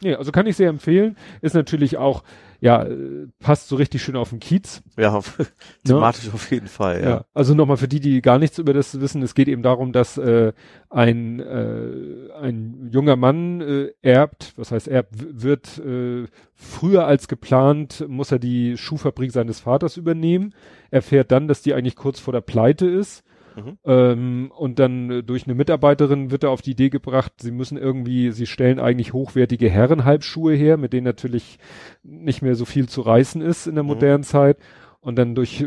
[0.00, 1.16] Nee, also kann ich sehr empfehlen.
[1.40, 2.24] Ist natürlich auch,
[2.64, 4.82] ja, äh, passt so richtig schön auf den Kiez.
[4.96, 5.20] Ja,
[5.84, 7.08] thematisch auf jeden Fall, ja.
[7.10, 7.24] Ja.
[7.34, 10.16] Also nochmal für die, die gar nichts über das wissen, es geht eben darum, dass
[10.16, 10.54] äh,
[10.88, 18.02] ein, äh, ein junger Mann äh, erbt, was heißt erbt, wird äh, früher als geplant,
[18.08, 20.54] muss er die Schuhfabrik seines Vaters übernehmen,
[20.90, 23.24] erfährt dann, dass die eigentlich kurz vor der Pleite ist.
[23.56, 23.78] Mhm.
[23.84, 27.78] Ähm, und dann äh, durch eine Mitarbeiterin wird er auf die Idee gebracht, sie müssen
[27.78, 31.58] irgendwie, sie stellen eigentlich hochwertige Herrenhalbschuhe her, mit denen natürlich
[32.02, 33.88] nicht mehr so viel zu reißen ist in der Mhm.
[33.90, 34.58] modernen Zeit.
[35.00, 35.66] Und dann durch äh,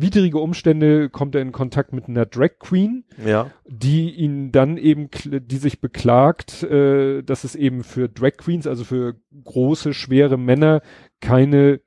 [0.00, 3.50] widrige Umstände kommt er in Kontakt mit einer Drag Queen, Ja.
[3.68, 8.84] die ihn dann eben, die sich beklagt, äh, dass es eben für Drag Queens, also
[8.84, 10.82] für große, schwere Männer,
[11.20, 11.80] keine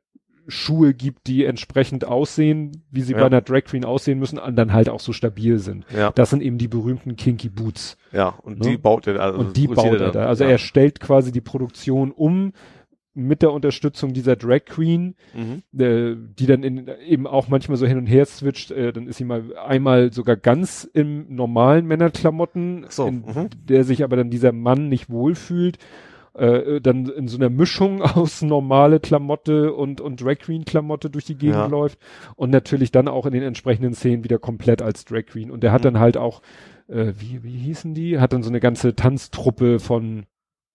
[0.47, 3.19] Schuhe gibt, die entsprechend aussehen, wie sie Ja.
[3.19, 5.85] bei einer Drag Queen aussehen müssen, und dann halt auch so stabil sind.
[5.95, 6.11] Ja.
[6.11, 7.97] Das sind eben die berühmten Kinky Boots.
[8.11, 8.30] Ja.
[8.41, 8.72] Und Ne?
[8.72, 10.25] die baut er, also Und die baut er da.
[10.25, 10.51] Also ja.
[10.51, 12.53] er stellt quasi die Produktion um
[13.15, 15.80] mit der Unterstützung dieser Drag Queen, Mhm.
[15.80, 18.72] äh, die dann in, eben auch manchmal so hin und her switcht.
[18.72, 23.49] Äh, dann ist sie mal einmal sogar ganz im normalen Männerklamotten, so, in mhm.
[23.65, 25.77] der sich aber dann dieser Mann nicht wohlfühlt.
[26.36, 31.26] Äh, dann in so einer Mischung aus normale Klamotte und, und Drag Queen Klamotte durch
[31.26, 31.66] die Gegend Ja.
[31.68, 32.00] läuft
[32.36, 35.52] und natürlich dann auch in den entsprechenden Szenen wieder komplett als Drag Queen.
[35.52, 35.86] Und der hat Mhm.
[35.94, 36.42] dann halt auch,
[36.88, 38.20] äh, wie, wie hießen die?
[38.20, 40.26] Hat dann so eine ganze Tanztruppe von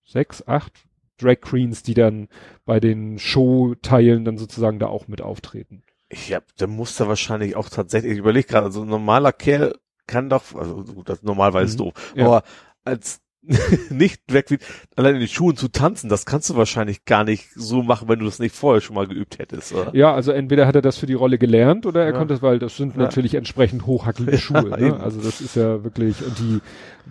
[0.05, 0.73] sechs, acht
[1.20, 2.28] Drag Queens, die dann
[2.65, 5.83] bei den Showteilen dann sozusagen da auch mit auftreten.
[6.09, 9.75] Ich hab, der muss da wahrscheinlich auch tatsächlich, ich überlege gerade, also ein normaler Kerl
[10.07, 11.85] kann doch, also gut, das normalerweise ist Mhm.
[11.85, 12.25] doof, Ja.
[12.27, 12.43] aber
[12.85, 13.20] als
[13.91, 14.58] nicht weg wie
[14.97, 18.18] allein in den Schuhen zu tanzen, das kannst du wahrscheinlich gar nicht so machen, wenn
[18.18, 19.94] du das nicht vorher schon mal geübt hättest, oder?
[19.94, 22.18] Ja, also entweder hat er das für die Rolle gelernt oder er Ja.
[22.18, 23.02] konnte es, weil das sind Ja.
[23.02, 24.76] natürlich entsprechend hochhackelige Schuhe.
[24.78, 24.97] eben.
[24.99, 25.00] ne?
[25.00, 26.58] Also das ist ja wirklich, und die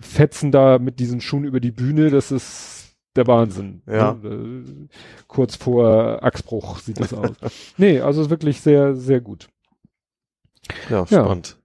[0.00, 3.82] fetzen da mit diesen Schuhen über die Bühne, das ist der Wahnsinn.
[3.86, 4.12] Ja.
[4.12, 4.88] Ne?
[5.26, 7.36] Kurz vor Achsbruch sieht das aus.
[7.78, 9.48] nee, also wirklich sehr, sehr gut.
[10.90, 11.24] Ja, Ja.
[11.24, 11.56] spannend.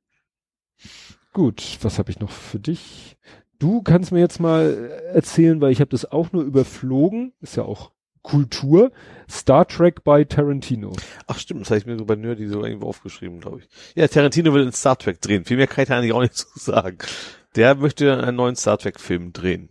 [1.33, 3.17] Gut, was habe ich noch für dich?
[3.63, 7.63] Du kannst mir jetzt mal erzählen, weil ich habe das auch nur überflogen, ist ja
[7.63, 8.91] auch Kultur,
[9.29, 10.91] Star Trek bei Tarantino.
[11.27, 13.69] Ach stimmt, das habe ich mir so bei Nerdy so irgendwo aufgeschrieben, glaube ich.
[13.95, 15.45] Ja, Tarantino will einen Star Trek drehen.
[15.45, 16.97] Viel mehr kann ich da eigentlich auch nicht zu sagen.
[17.55, 19.69] Der möchte einen neuen Star Trek Film drehen.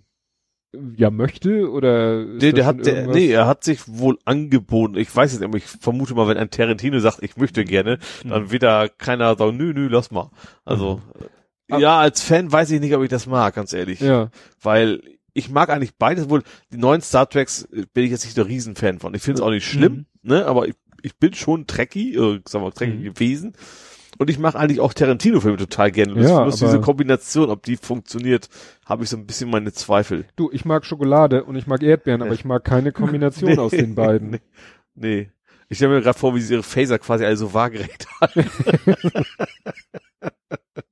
[0.97, 4.97] Ja, möchte oder Nee, der hat, der, nee, er hat sich wohl angeboten.
[4.97, 7.99] Ich weiß es nicht, aber ich vermute mal, wenn ein Tarantino sagt, ich möchte gerne,
[8.27, 10.31] dann wird da keiner sagen, nö, nö, lass mal.
[10.65, 11.27] Also, Ah.
[11.71, 14.01] Ja, als Fan weiß ich nicht, ob ich das mag, ganz ehrlich.
[14.01, 15.03] Ja, Weil
[15.35, 16.43] ich mag eigentlich beides wohl.
[16.73, 19.15] Die neuen Star Treks äh, bin ich jetzt nicht der Riesenfan von.
[19.15, 22.65] Ich finde es auch nicht schlimm, ne, aber ich, ich bin schon Trekkie, äh, sagen
[22.65, 23.05] wir Trekkie Mhm.
[23.05, 23.53] gewesen.
[24.19, 26.13] Und ich mag eigentlich auch Tarantino-Filme total gerne.
[26.15, 28.51] Und Ja, bloß diese Kombination, ob die funktioniert,
[28.85, 30.27] habe ich so ein bisschen meine Zweifel.
[30.37, 33.95] du, ich mag Schokolade und ich mag Erdbeeren, aber ich mag keine Kombination aus den
[33.95, 34.31] beiden.
[34.33, 34.41] Nee.
[34.95, 35.31] nee.
[35.71, 38.45] Ich stelle mir gerade vor, wie sie ihre Phaser quasi alle so waagerecht halten.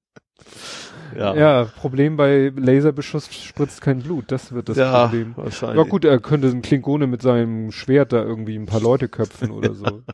[1.17, 1.35] ja.
[1.35, 5.33] Ja, Problem bei Laserbeschuss spritzt kein Blut, das wird das ja, Problem.
[5.37, 5.79] wahrscheinlich.
[5.85, 9.51] Ja gut, er könnte ein Klingone mit seinem Schwert da irgendwie ein paar Leute köpfen
[9.51, 10.03] oder so.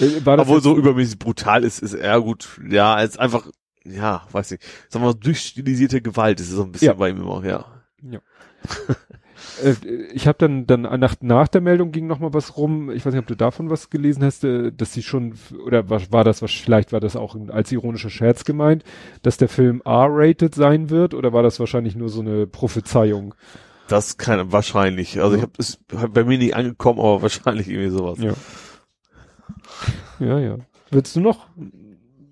[0.00, 2.60] Äh, War das Obwohl so übermäßig brutal ist, ist er gut.
[2.68, 3.46] Ja, als einfach,
[3.84, 4.62] ja, weiß nicht.
[4.88, 6.92] Sagen wir mal, durchstilisierte Gewalt ist es so ein bisschen Ja.
[6.94, 7.64] bei ihm immer, ja.
[8.02, 8.18] äh,
[10.12, 12.90] ich habe dann dann nach, nach der Meldung ging noch mal was rum.
[12.90, 16.12] Ich weiß nicht, ob du davon was gelesen hast, äh, dass sie schon oder was
[16.12, 18.84] war das was vielleicht war das auch als ironischer Scherz gemeint,
[19.22, 23.34] dass der Film R-rated sein wird oder war das wahrscheinlich nur so eine Prophezeiung?
[23.88, 25.20] Das kann wahrscheinlich.
[25.20, 28.18] Also ich habe es hab bei mir nicht angekommen, aber wahrscheinlich irgendwie sowas.
[28.18, 28.32] Ja.
[30.18, 30.56] Ja, ja.
[30.90, 31.48] Willst du noch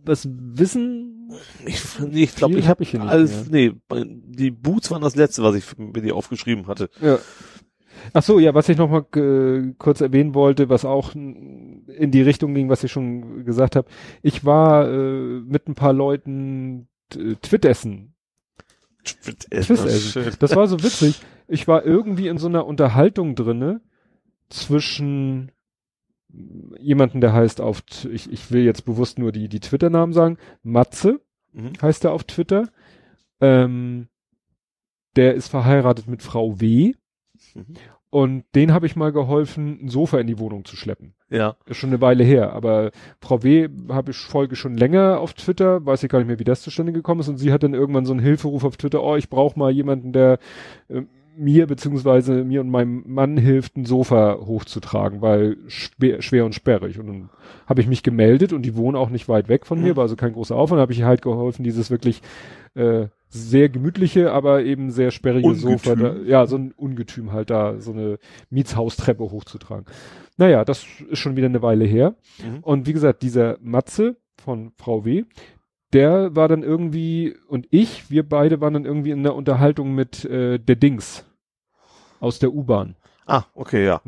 [0.05, 1.20] was wissen?
[1.65, 4.91] Ich, nee, ich glaube, Viel ich hab habe ich hier nicht alles, nee, die Boots
[4.91, 6.91] waren das letzte, was ich mir dir aufgeschrieben hatte.
[7.01, 7.19] Ja.
[8.13, 12.23] Ach so, ja, was ich noch mal äh, kurz erwähnen wollte, was auch in die
[12.23, 13.89] Richtung ging, was ich schon gesagt habe.
[14.23, 18.15] Ich war äh, mit ein paar Leuten äh, Twittessen.
[19.05, 20.37] Twistessen.
[20.39, 21.21] Das war so witzig.
[21.49, 23.81] Ich war irgendwie in so einer Unterhaltung drinne
[24.49, 25.53] zwischen
[26.79, 31.21] jemanden, der heißt auf, ich, ich will jetzt bewusst nur die, die Twitter-Namen sagen, Matze
[31.53, 31.73] Mhm.
[31.81, 32.69] heißt er auf Twitter.
[33.41, 34.09] Ähm,
[35.17, 36.95] der ist verheiratet mit Frau W.
[37.55, 37.75] Mhm.
[38.11, 41.15] Und den habe ich mal geholfen, ein Sofa in die Wohnung zu schleppen.
[41.29, 41.57] Ja.
[41.67, 43.69] Ist schon eine Weile her, aber Frau W.
[43.89, 46.93] habe ich folge schon länger auf Twitter, weiß ich gar nicht mehr, wie das zustande
[46.93, 47.29] gekommen ist.
[47.29, 50.13] Und sie hat dann irgendwann so einen Hilferuf auf Twitter, oh, ich brauche mal jemanden,
[50.13, 50.39] der
[50.89, 51.03] äh,
[51.41, 56.99] mir beziehungsweise mir und meinem Mann hilft, ein Sofa hochzutragen, weil schwer, schwer und sperrig.
[56.99, 57.31] Und dann
[57.67, 59.85] habe ich mich gemeldet und die wohnen auch nicht weit weg von Mhm.
[59.85, 62.21] mir, war also kein großer Aufwand, habe ich ihr halt geholfen, dieses wirklich
[62.75, 65.71] äh, sehr gemütliche, aber eben sehr sperrige Ungetüm.
[65.71, 68.19] Sofa, da, ja, so ein Ungetüm halt da, so eine
[68.51, 69.87] Mietshaustreppe hochzutragen.
[70.37, 72.15] Naja, das ist schon wieder eine Weile her.
[72.39, 72.59] Mhm.
[72.63, 75.25] Und wie gesagt, dieser Matze von Frau W.,
[75.93, 80.25] der war dann irgendwie, und ich, wir beide waren dann irgendwie in der Unterhaltung mit
[80.25, 81.27] äh, der Dings
[82.21, 82.97] aus der U-Bahn.
[83.27, 84.01] Ah, okay, ja.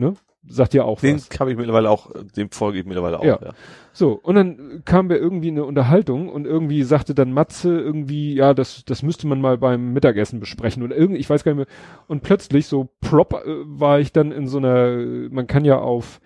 [0.49, 1.39] Sagt ja auch Den was.
[1.39, 3.25] habe ich mittlerweile auch, dem folge ich mittlerweile auch.
[3.25, 3.39] Ja.
[3.43, 3.53] Ja.
[3.93, 8.35] So, und dann kamen wir irgendwie in eine Unterhaltung und irgendwie sagte dann Matze irgendwie,
[8.35, 11.69] ja, das, das müsste man mal beim Mittagessen besprechen oder irgendwie, ich weiß gar nicht
[11.69, 11.77] mehr.
[12.09, 14.97] Und plötzlich so prop äh, war ich dann in so einer,
[15.31, 16.21] man kann ja auf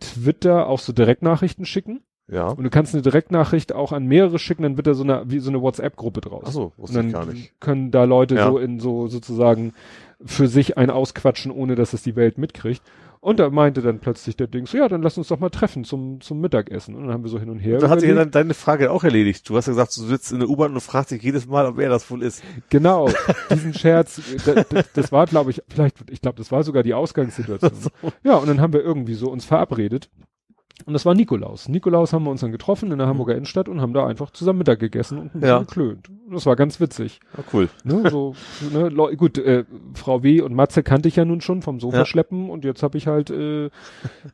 [0.00, 2.02] Twitter auch so Direktnachrichten schicken.
[2.28, 2.48] Ja.
[2.48, 5.38] Und du kannst eine Direktnachricht auch an mehrere schicken, dann wird da so eine, wie
[5.38, 6.44] so eine WhatsApp-Gruppe draus.
[6.46, 7.58] Ach so, wusste ich gar nicht.
[7.60, 8.46] können da Leute Ja.
[8.50, 9.74] so in so sozusagen
[10.24, 12.82] für sich ein ausquatschen, ohne dass es die Welt mitkriegt.
[13.20, 15.84] Und da meinte dann plötzlich der Ding so, ja, dann lass uns doch mal treffen
[15.84, 16.96] zum, zum Mittagessen.
[16.96, 17.78] Und dann haben wir so hin und her.
[17.78, 19.48] Da hat sich ja dann deine Frage auch erledigt.
[19.48, 21.76] Du hast ja gesagt, du sitzt in der U-Bahn und fragst dich jedes Mal, ob
[21.76, 22.42] wer das wohl ist.
[22.68, 23.08] Genau,
[23.50, 26.94] diesen Scherz, das, das, das war, glaube ich, vielleicht, ich glaube, das war sogar die
[26.94, 27.92] Ausgangssituation.
[28.24, 30.10] Ja, und dann haben wir irgendwie so uns verabredet.
[30.84, 31.68] Und das war Nikolaus.
[31.68, 34.58] Nikolaus haben wir uns dann getroffen in der Hamburger Innenstadt und haben da einfach zusammen
[34.58, 35.58] Mittag gegessen und ein bisschen Ja.
[35.60, 36.08] geklönt.
[36.30, 37.20] Das war ganz witzig.
[37.36, 37.68] Ah, cool.
[37.84, 38.34] Ne, so,
[38.72, 40.40] ne, gut, äh, Frau W.
[40.40, 42.06] und Matze kannte ich ja nun schon vom Sofa Ja.
[42.06, 43.70] schleppen und jetzt habe ich halt äh, äh,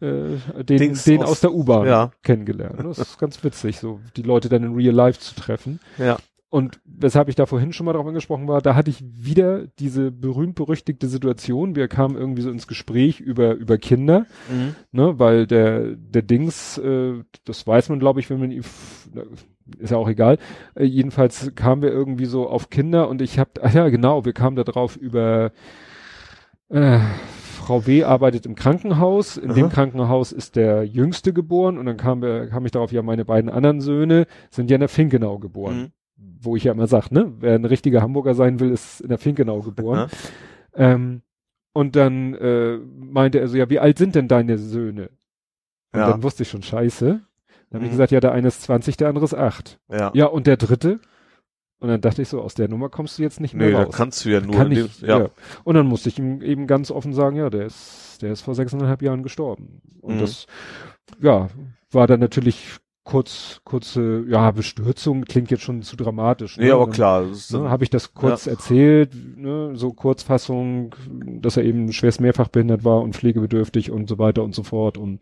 [0.00, 2.10] den, Dings den aus- aus, der U-Bahn ja.
[2.23, 2.78] kennengelernt.
[2.83, 5.81] Das ist ganz witzig, so die Leute dann in Real Life zu treffen.
[5.99, 6.17] Ja.
[6.51, 10.10] Und weshalb ich da vorhin schon mal drauf angesprochen war, da hatte ich wieder diese
[10.10, 11.77] berühmt-berüchtigte Situation.
[11.77, 14.75] Wir kamen irgendwie so ins Gespräch über, über Kinder, Mhm.
[14.93, 18.62] ne, weil der, der Dings, äh, das weiß man, glaube ich, wenn man ihn,
[19.78, 20.39] ist ja auch egal.
[20.75, 24.33] Äh, jedenfalls kamen wir irgendwie so auf Kinder und ich hab, ah ja, genau, wir
[24.33, 25.52] kamen da drauf über,
[26.70, 26.99] äh,
[27.59, 28.05] Frau W.
[28.05, 29.36] arbeitet im Krankenhaus.
[29.36, 29.73] In dem Aha.
[29.75, 33.83] Krankenhaus ist der Jüngste geboren und dann kam, kam ich darauf, ja, meine beiden anderen
[33.83, 35.93] Söhne sind ja in der Finkenau geboren Mhm.
[36.40, 39.18] Wo ich ja immer sag, ne, wer ein richtiger Hamburger sein will, ist in der
[39.18, 40.08] Finkenau geboren.
[40.74, 41.22] ähm,
[41.72, 45.10] und dann äh, meinte er so, ja, wie alt sind denn deine Söhne?
[45.92, 46.10] Und Ja.
[46.10, 47.06] dann wusste ich schon, scheiße.
[47.06, 47.20] Dann
[47.72, 47.94] habe ich Mhm.
[47.94, 49.78] gesagt, ja, der eine ist 20, der andere ist 8.
[49.90, 50.10] Ja.
[50.14, 51.00] Ja, und der dritte?
[51.80, 53.82] Und dann dachte ich so, aus der Nummer kommst du jetzt nicht mehr Nee, da
[53.84, 53.94] raus.
[53.94, 55.28] kannst du ja nur Kann ich, dem, ja.
[55.62, 58.56] Und dann musste ich ihm eben ganz offen sagen, ja, der ist, der ist vor
[58.56, 59.80] sechseinhalb Jahren gestorben.
[60.00, 60.20] Und Mhm.
[60.20, 60.47] das,
[61.20, 61.48] ja,
[61.92, 66.58] war dann natürlich kurz, kurze, ja, Bestürzung, klingt jetzt schon zu dramatisch.
[66.58, 67.24] Nee, aber Dann- klar.
[67.52, 70.94] Ne, habe ich das kurz erzählt, ne, so Kurzfassung,
[71.40, 74.98] dass er eben schwerst mehrfach behindert war und pflegebedürftig und so weiter und so fort.
[74.98, 75.20] Und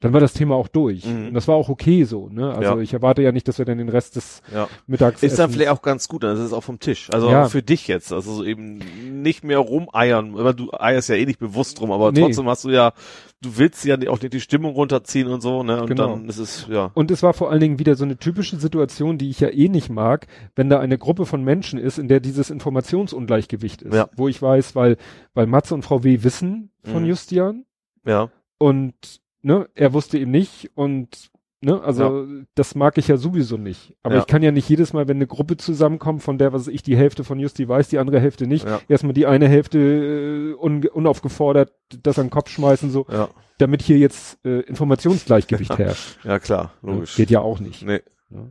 [0.00, 1.04] dann war das Thema auch durch.
[1.04, 1.28] Mhm.
[1.28, 2.30] Und das war auch okay so.
[2.30, 2.48] Ne?
[2.54, 2.80] Also Ja.
[2.80, 4.66] ich erwarte ja nicht, dass wir dann den Rest des ja.
[4.86, 7.10] Mittags Ist dann vielleicht auch ganz gut, dann ist es auch vom Tisch.
[7.12, 7.48] Also Ja.
[7.50, 8.14] für dich jetzt.
[8.14, 8.80] Also so eben
[9.22, 10.32] nicht mehr rumeiern.
[10.56, 12.20] Du eierst ja eh nicht bewusst rum, aber Nee.
[12.22, 12.94] trotzdem hast du ja,
[13.42, 15.82] du willst ja auch nicht die Stimmung runterziehen und so, ne?
[15.82, 16.08] Und Genau.
[16.12, 16.90] dann ist es, ja.
[16.94, 19.68] Und es war vor allen Dingen wieder so eine typische Situation, die ich ja eh
[19.68, 23.94] nicht mag, wenn da eine Gruppe von Menschen ist, in der dieses Informationsungleichgewicht ist.
[23.94, 24.08] Ja.
[24.16, 24.96] Wo ich weiß, weil,
[25.34, 26.22] weil Matze und Frau W.
[26.22, 27.08] wissen von Mhm.
[27.08, 27.64] Justian
[28.06, 28.30] Ja.
[28.58, 28.94] und
[29.42, 33.94] ne, er wusste eben nicht und ne, also das mag ich ja sowieso nicht.
[34.02, 34.20] Aber Ja.
[34.20, 36.96] ich kann ja nicht jedes Mal, wenn eine Gruppe zusammenkommt, von der was ich die
[36.96, 38.80] Hälfte von Justi weiß, die andere Hälfte nicht, Ja.
[38.88, 43.28] erstmal die eine Hälfte äh, un unaufgefordert das an den Kopf schmeißen, so, Ja.
[43.58, 46.18] damit hier jetzt äh, Informationsgleichgewicht herrscht.
[46.24, 46.72] Ja, klar.
[46.82, 47.16] Logisch.
[47.16, 47.82] Geht ja auch nicht.
[47.84, 48.00] Nee.
[48.30, 48.48] Ja.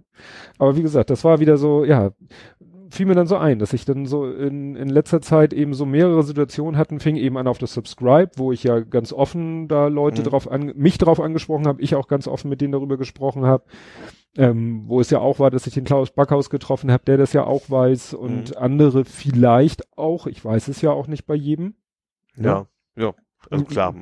[0.57, 2.11] Aber wie gesagt, das war wieder so, ja,
[2.95, 5.85] fiel mir dann so ein, dass ich dann so in, in letzter Zeit eben so
[5.85, 9.87] mehrere Situationen hatten, fing eben an auf das Subscribe, wo ich ja ganz offen da
[9.87, 10.25] Leute Mhm.
[10.25, 13.63] drauf an, mich drauf angesprochen habe, ich auch ganz offen mit denen darüber gesprochen habe,
[14.37, 17.33] ähm, wo es ja auch war, dass ich den Klaus Backhaus getroffen habe, der das
[17.33, 18.57] ja auch weiß und Mhm.
[18.57, 21.75] andere vielleicht auch, ich weiß es ja auch nicht bei jedem.
[22.37, 22.67] Ja.
[22.97, 23.13] Ja.
[23.49, 23.67] Also Mhm.
[23.69, 23.95] klar.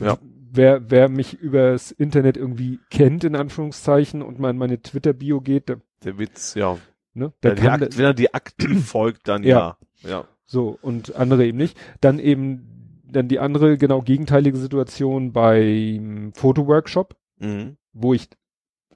[0.00, 0.18] Ja.
[0.54, 5.68] Wer, wer mich übers Internet irgendwie kennt, in Anführungszeichen, und mal in meine Twitter-Bio geht,
[5.70, 6.76] der, Der Witz, ja.
[7.14, 9.76] Ne, die kann, Akt, wenn er die aktiv folgt, dann ja.
[10.02, 10.08] Ja.
[10.10, 10.24] Ja.
[10.46, 11.78] So, und andere eben nicht.
[12.00, 17.76] Dann eben, dann die andere genau gegenteilige Situation beim Fotoworkshop, Mhm.
[17.92, 18.28] wo ich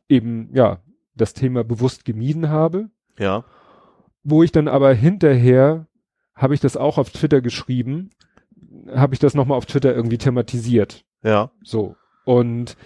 [0.08, 0.78] eben, ja,
[1.14, 3.44] das Thema bewusst gemieden habe, Ja.
[4.22, 5.86] wo ich dann aber hinterher,
[6.34, 8.10] habe ich das auch auf Twitter geschrieben,
[8.94, 11.04] habe ich das nochmal auf Twitter irgendwie thematisiert.
[11.22, 11.50] Ja.
[11.62, 11.96] So.
[12.24, 12.76] Und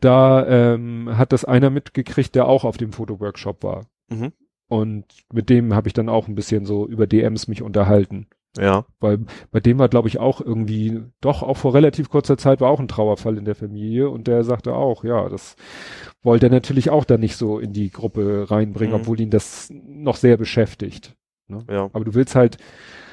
[0.00, 3.86] da ähm, hat das einer mitgekriegt, der auch auf dem Fotoworkshop war.
[4.08, 4.32] Mhm.
[4.70, 8.28] Und mit dem habe ich dann auch ein bisschen so über DMs mich unterhalten.
[8.58, 8.84] Ja.
[9.00, 9.18] Weil
[9.50, 12.80] bei dem war, glaube ich, auch irgendwie, doch auch vor relativ kurzer Zeit war auch
[12.80, 15.56] ein Trauerfall in der Familie und der sagte auch, ja, das
[16.22, 19.00] wollte er natürlich auch dann nicht so in die Gruppe reinbringen, Mhm.
[19.02, 21.14] obwohl ihn das noch sehr beschäftigt.
[21.68, 21.90] Ja.
[21.92, 22.56] Aber du willst halt,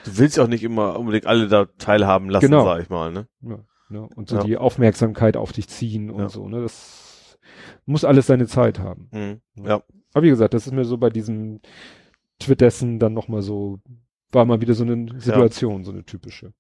[0.06, 2.64] Du willst auch nicht immer unbedingt alle da teilhaben lassen, Genau.
[2.64, 3.28] sag ich mal, ne?
[3.42, 3.58] Ja,
[3.90, 4.08] ne?
[4.16, 4.44] Und so Ja.
[4.44, 6.30] die Aufmerksamkeit auf dich ziehen und Ja.
[6.30, 6.62] so, ne?
[6.62, 7.38] Das
[7.86, 9.10] muss alles seine Zeit haben.
[9.12, 9.66] Mhm.
[9.66, 9.82] Ja.
[10.14, 11.60] Aber wie gesagt, das ist mir so bei diesem
[12.40, 13.80] Twittessen dann nochmal so,
[14.32, 16.54] war mal wieder so eine Situation, so eine typische.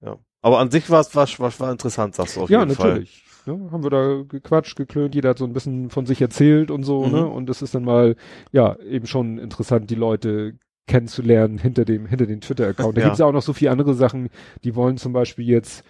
[0.00, 0.16] Ja.
[0.42, 2.90] Aber an sich war es war, war, war interessant, sagst du auf ja, jeden Fall.
[2.90, 3.24] natürlich.
[3.46, 6.82] Ne, haben wir da gequatscht, geklönt, jeder hat so ein bisschen von sich erzählt und
[6.84, 7.12] so, Mhm.
[7.12, 7.26] ne?
[7.26, 8.14] Und es ist dann mal,
[8.52, 12.96] ja, eben schon interessant, die Leute kennenzulernen hinter dem, hinter dem Twitter-Account.
[12.96, 13.06] Da Ja.
[13.06, 14.28] gibt's ja auch noch so viele andere Sachen,
[14.64, 15.82] die wollen zum Beispiel jetzt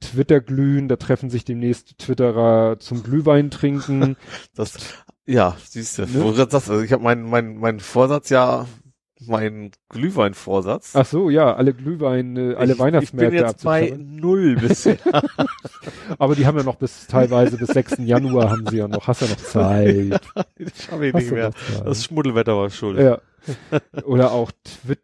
[0.00, 4.16] Twitter glühen, da treffen sich demnächst Twitterer zum Glühwein trinken.
[4.54, 6.02] Das, ja, siehst du.
[6.02, 6.08] Ne?
[6.12, 8.66] Du sagst, also ich habe meinen mein, mein Vorsatz ja,
[9.26, 10.92] mein Glühwein-Vorsatz.
[10.94, 14.98] Ach so, ja, alle Glühwein, äh, alle ich, Weihnachtsmärkte Ich bin jetzt bei null bisher.
[16.18, 17.98] Aber die haben ja noch bis teilweise bis 6.
[17.98, 19.06] Januar haben sie ja noch.
[19.06, 20.10] Hast ja noch Zeit.
[20.34, 21.50] das ich Hast nicht du mehr.
[21.84, 22.98] Das Schmuddelwetter war schuld.
[22.98, 23.20] Ja.
[24.04, 25.00] Oder auch Twit,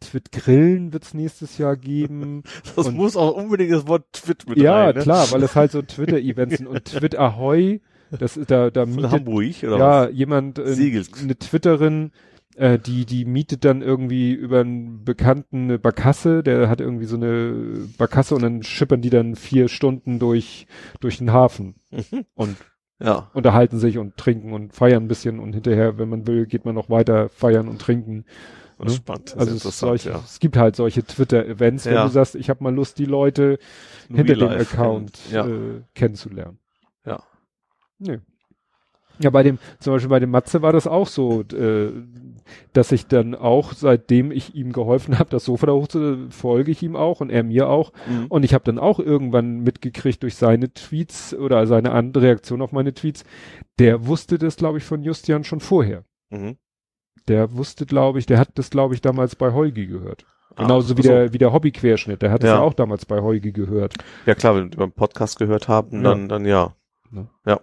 [0.00, 2.42] Twit Grillen wird's nächstes Jahr geben.
[2.74, 5.02] das und- muss auch unbedingt das Wort Twit mit ja, rein, ne?
[5.02, 6.66] klar, weil es halt so Twitter-Events sind.
[6.66, 10.12] Und Twit Ahoy, das ist da, da Von mietet, Hamburg, oder ja, was?
[10.14, 12.12] jemand, äh, eine Twitterin,
[12.56, 17.16] äh, die, die mietet dann irgendwie über einen Bekannten eine Barkasse, der hat irgendwie so
[17.16, 20.66] eine Barkasse und dann schippern die dann vier Stunden durch,
[21.00, 22.24] durch den Hafen Mhm.
[22.34, 22.56] und
[22.98, 23.30] Ja.
[23.34, 26.74] unterhalten sich und trinken und feiern ein bisschen und hinterher, wenn man will, geht man
[26.74, 28.24] noch weiter feiern und trinken.
[28.78, 28.90] Ist Ne?
[28.96, 29.34] spannend.
[29.38, 30.22] Also es, solche, ja.
[30.24, 32.04] es gibt halt solche Twitter-Events, wenn Ja.
[32.04, 33.58] du sagst, ich habe mal Lust, die Leute
[34.08, 34.60] hinter Real dem.
[34.60, 35.46] Account Ja.
[35.46, 36.58] äh, kennenzulernen.
[37.98, 38.12] Ja.
[38.12, 38.18] Nö.
[39.18, 41.90] Ja, bei dem, zum Beispiel bei dem Matze war das auch so, äh,
[42.74, 46.82] dass ich dann auch, seitdem ich ihm geholfen habe, das Sofa da hochzu, folge ich
[46.82, 47.92] ihm auch und er mir auch.
[48.06, 48.26] Mhm.
[48.28, 52.72] Und ich habe dann auch irgendwann mitgekriegt durch seine Tweets oder seine andere Reaktion auf
[52.72, 53.24] meine Tweets,
[53.78, 56.04] der wusste das, glaube ich, von Justian schon vorher.
[56.28, 56.56] Mhm.
[57.26, 60.26] Der wusste, glaube ich, der hat das, glaube ich, damals bei Heugi gehört.
[60.56, 61.10] Ah, Genauso wie ach so.
[61.10, 62.20] der, wie der Hobbyquerschnitt.
[62.20, 62.56] Der hat es Ja.
[62.56, 63.94] ja auch damals bei Heugi gehört.
[64.26, 66.10] Ja klar, wenn wir beim Podcast gehört haben, Ja.
[66.10, 66.44] dann, dann
[67.44, 67.60] ja.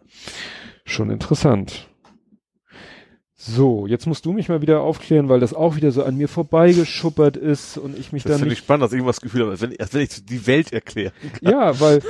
[0.86, 1.90] Schon interessant.
[3.46, 6.30] So, jetzt musst du mich mal wieder aufklären, weil das auch wieder so an mir
[6.30, 9.52] vorbeigeschuppert ist und ich mich Das dann finde ich spannend, dass ich irgendwas Gefühl habe,
[9.52, 11.12] als wenn, als wenn ich die Welt erkläre.
[11.42, 12.02] Ja, weil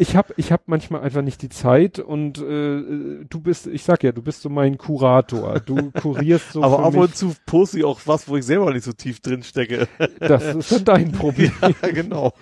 [0.00, 4.02] ich habe ich hab manchmal einfach nicht die Zeit und äh, du bist, ich sag
[4.02, 5.60] ja, du bist so mein Kurator.
[5.60, 8.82] Du kurierst so Aber ab und zu poste ich auch was, wo ich selber nicht
[8.84, 9.86] so tief drin stecke.
[10.18, 11.52] Das ist dann dein Problem.
[11.62, 12.32] ja, genau.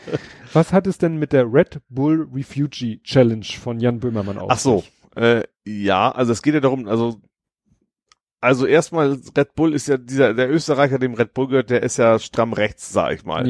[0.55, 4.49] Was hat es denn mit der Red Bull Refugee Challenge von Jan Böhmermann auf?
[4.51, 4.85] Ach so.
[5.17, 7.20] Äh, ja, also es geht ja darum, also
[8.41, 11.97] also erstmal Red Bull ist ja dieser der Österreicher, dem Red Bull gehört, der ist
[11.97, 13.44] ja stramm rechts, sag ich mal.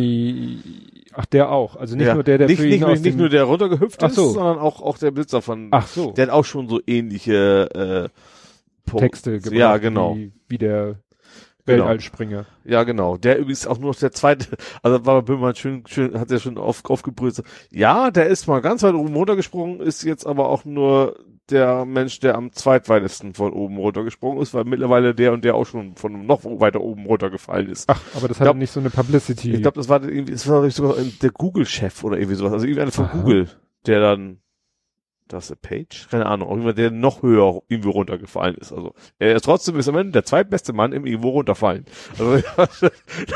[1.14, 1.76] Ach, der auch.
[1.76, 2.14] Also nicht ja.
[2.14, 4.30] nur der, der nicht, nicht, nicht dem, nur der runtergehüpft ist, so.
[4.30, 6.12] sondern auch auch der Besitzer von Ach so.
[6.12, 9.52] der hat auch schon so ähnliche äh, Po- Texte gebracht.
[9.52, 10.16] Ja, genau.
[10.16, 10.96] Wie, wie der
[11.66, 11.84] Genau.
[11.84, 12.46] Weltallspringer.
[12.64, 13.18] Ja, genau.
[13.18, 16.56] Der übrigens auch nur noch der zweite, also war Böhmermann schön, schön, hat er schon
[16.56, 17.34] auf, aufgebrüht.
[17.34, 21.16] so, Ja, der ist mal ganz weit oben runtergesprungen, ist jetzt aber auch nur
[21.50, 25.64] der Mensch, der am zweitweitesten von oben runtergesprungen ist, weil mittlerweile der und der auch
[25.66, 27.88] schon von noch weiter oben runtergefallen ist.
[27.88, 29.54] Ach, aber das hat glaub- nicht so eine Publicity.
[29.54, 32.52] Ich glaube, das war irgendwie, das war sogar der Google-Chef oder irgendwie sowas.
[32.52, 33.18] Also irgendeiner von Aha.
[33.18, 33.48] Google,
[33.86, 34.38] der dann,
[35.26, 36.08] das ist Page?
[36.10, 38.72] Keine Ahnung, auch jemand, der noch höher irgendwo runtergefallen ist.
[38.72, 41.84] Also, er ist trotzdem ist am Ende der zweitbeste Mann im irgendwo runterfallen.
[42.18, 42.42] Also,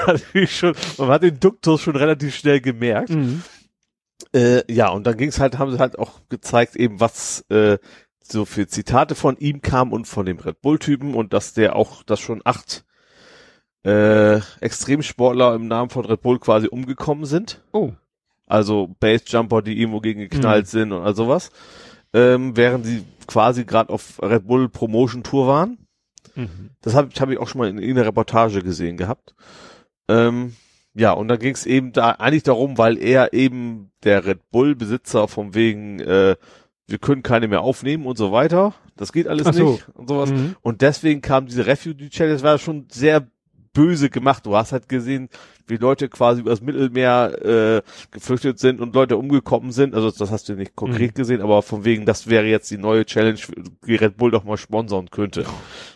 [0.07, 3.10] natürlich schon, man hat den Duktus schon relativ schnell gemerkt.
[3.10, 3.42] mhm.
[4.34, 7.78] Äh, ja, und dann ging es halt, haben sie halt auch gezeigt, eben was äh,
[8.23, 12.02] so für Zitate von ihm kam und von dem Red Bull-Typen und dass der auch,
[12.02, 12.84] dass schon acht
[13.84, 17.62] äh, Extremsportler im Namen von Red Bull quasi umgekommen sind.
[17.73, 17.92] Oh.
[18.47, 20.70] Also Basejumper, die irgendwo gegen geknallt Mhm.
[20.70, 21.51] sind und all sowas.
[22.15, 25.78] Ähm, während sie quasi gerade auf Red Bull Promotion Tour waren.
[26.34, 26.70] Mhm.
[26.83, 29.34] Das habe hab ich auch schon mal in, in einer Reportage gesehen gehabt.
[30.09, 30.55] Ähm,
[30.94, 35.26] ja, und dann ging es eben da eigentlich darum, weil er eben der Red Bull-Besitzer
[35.26, 36.36] vom wegen, äh,
[36.86, 38.74] wir können keine mehr aufnehmen und so weiter.
[38.96, 39.72] Das geht alles so.
[39.72, 40.30] nicht und sowas.
[40.30, 40.56] Mhm.
[40.60, 43.26] Und deswegen kam diese Refugee Challenge, das war schon sehr
[43.73, 44.47] böse gemacht.
[44.47, 45.28] Du hast halt gesehen,
[45.67, 49.94] wie Leute quasi übers Mittelmeer äh, geflüchtet sind und Leute umgekommen sind.
[49.94, 51.15] Also das hast du nicht konkret Mhm.
[51.15, 53.39] gesehen, aber von wegen, das wäre jetzt die neue Challenge,
[53.86, 55.44] die Red Bull doch mal sponsern könnte.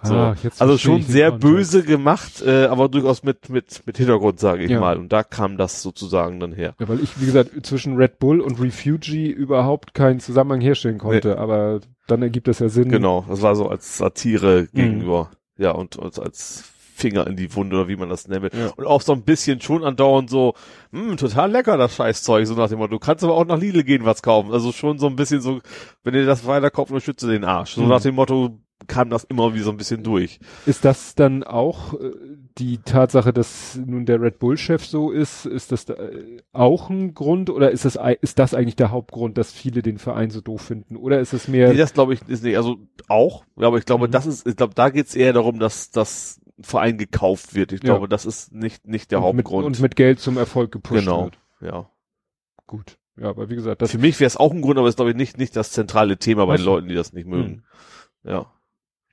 [0.03, 0.15] So.
[0.15, 4.71] Ah, also schon sehr böse gemacht, äh, aber durchaus mit mit mit Hintergrund, sage ich
[4.71, 4.81] Ja.
[4.81, 4.97] mal.
[4.97, 6.75] Und da kam das sozusagen dann her.
[6.79, 11.39] Ja, weil ich, wie gesagt, zwischen Red Bull und Refugee überhaupt keinen Zusammenhang herstellen konnte,
[11.39, 12.89] aber dann ergibt das ja Sinn.
[12.89, 14.77] Genau, das war so als Satire Mhm.
[14.77, 16.65] gegenüber, ja und, und als
[16.97, 18.53] Finger in die Wunde oder wie man das nennt.
[18.55, 18.71] Ja.
[18.77, 20.55] Und auch so ein bisschen schon andauernd so,
[20.93, 23.85] hm, total lecker das Scheißzeug, so nach dem Motto, du kannst aber auch nach Lidl
[23.85, 24.53] gehen was kaufen.
[24.53, 25.61] Also schon so ein bisschen so,
[26.05, 27.75] wenn ihr das weiterkauft, unterstütze den Arsch.
[27.75, 27.89] So Mhm.
[27.89, 28.59] nach dem Motto,
[28.89, 30.39] kam das immer wie so ein bisschen durch.
[30.67, 32.11] Ist das dann auch äh,
[32.59, 37.15] die Tatsache, dass nun der Red Bull-Chef so ist, ist das da, äh, auch ein
[37.15, 40.61] Grund oder ist das, ist das eigentlich der Hauptgrund, dass viele den Verein so doof
[40.61, 40.97] finden?
[40.97, 42.77] Oder ist es mehr, Nee, das glaube ich ist nicht, also
[43.09, 44.13] auch, ja, aber ich glaube, Mhm.
[44.13, 47.73] das ist, ich glaube, da geht's eher darum, dass das Verein gekauft wird.
[47.73, 47.91] Ich Ja.
[47.91, 49.67] glaube, das ist nicht, nicht der und mit, Hauptgrund.
[49.67, 51.39] und mit Geld zum Erfolg gepusht genau, wird?
[51.61, 51.91] ja.
[52.67, 52.99] Gut.
[53.19, 55.11] Ja, aber wie gesagt, das Für mich wäre es auch ein Grund, aber ist glaube
[55.11, 56.67] ich nicht, nicht das zentrale Thema bei den.
[56.67, 57.63] Leuten, die das nicht mögen.
[58.25, 58.31] Hm.
[58.33, 58.53] Ja.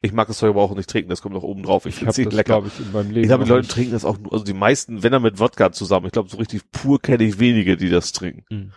[0.02, 1.86] Ich mag das Zeug aber auch nicht trinken, das kommt noch oben drauf.
[1.86, 2.62] Ich, ich finde es lecker.
[2.68, 3.22] ich, in meinem Leben.
[3.22, 3.72] Ich glaube, die Leute nicht.
[3.72, 6.08] trinken das auch, nur- also die meisten, wenn er mit Wodka zusammen.
[6.08, 8.74] Ich glaube, so richtig pur kenne ich wenige, die das trinken.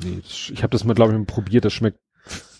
[0.00, 1.64] Nee, das, ich habe das mal, glaube ich, mal probiert.
[1.64, 2.00] Das schmeckt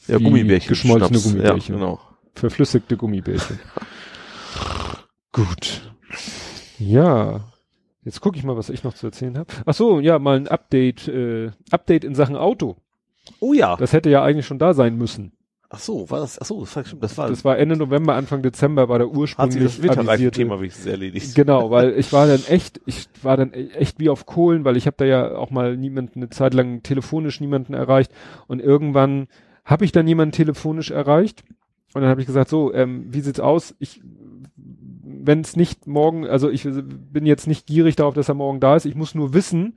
[0.06, 0.68] Ja, Gummibärchen.
[0.68, 1.24] geschmolzene Schnaps.
[1.24, 1.74] Gummibärchen.
[1.74, 2.00] Ja, genau.
[2.34, 3.58] verflüssigte Gummibärchen.
[5.38, 5.82] Gut.
[6.80, 7.44] Ja.
[8.04, 9.52] Jetzt gucke ich mal, was ich noch zu erzählen habe.
[9.66, 12.76] Ach so, ja, mal ein Update, äh, Update in Sachen Auto.
[13.38, 13.76] Oh ja.
[13.76, 15.32] Das hätte ja eigentlich schon da sein müssen.
[15.70, 18.42] Ach so, war das, ach so, das war, das war, Das war Ende November, Anfang
[18.42, 19.98] Dezember war der hat sich ursprünglich das avisierte.
[19.98, 21.34] Winterreifen-Thema wenigstens erledigt.
[21.36, 24.86] Genau, weil ich war dann echt, ich war dann echt wie auf Kohlen, weil ich
[24.86, 28.10] habe da ja auch mal niemanden eine Zeit lang telefonisch niemanden erreicht
[28.48, 29.28] und irgendwann
[29.64, 31.44] habe ich dann jemanden telefonisch erreicht
[31.94, 33.74] und dann habe ich gesagt, so, ähm, wie sieht's aus?
[33.78, 34.00] Ich
[35.28, 38.76] wenn es nicht morgen, also ich bin jetzt nicht gierig darauf, dass er morgen da
[38.76, 39.74] ist, ich muss nur wissen,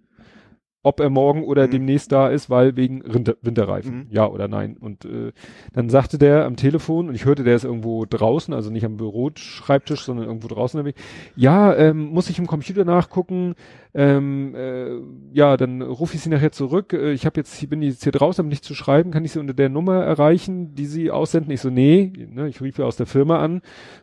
[0.82, 1.72] ob er morgen oder Mhm.
[1.72, 4.08] demnächst da ist, weil wegen Winter, Winterreifen, Mhm.
[4.10, 4.78] ja oder nein.
[4.80, 5.32] Und äh,
[5.74, 8.98] dann sagte der am Telefon, und ich hörte, der ist irgendwo draußen, also nicht am
[8.98, 10.92] Büroschreibtisch, sondern irgendwo draußen.
[11.36, 13.54] Ja, ähm, muss ich im Computer nachgucken.
[13.94, 15.00] Ähm, äh,
[15.34, 16.94] ja, dann rufe ich sie nachher zurück.
[16.94, 19.12] Äh, ich habe jetzt, ich bin jetzt hier draußen, um nicht zu schreiben.
[19.12, 21.52] Kann ich sie unter der Nummer erreichen, die sie aussenden?
[21.52, 23.62] Ich so, nee, ne, ich rief ja aus der Firma an.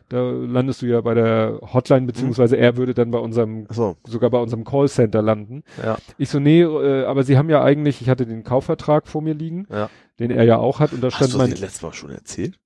[0.09, 4.29] Da landest du ja bei der Hotline, beziehungsweise er würde dann bei unserem, so, sogar
[4.29, 5.63] bei unserem Callcenter landen.
[5.83, 9.23] ja, Ich so, nee, äh, aber sie haben ja eigentlich, ich hatte den Kaufvertrag vor
[9.23, 9.89] mir liegen, ja.
[10.19, 12.11] den er ja auch hat, und da Hast stand du mein, das letztes Mal schon
[12.11, 12.59] erzählt?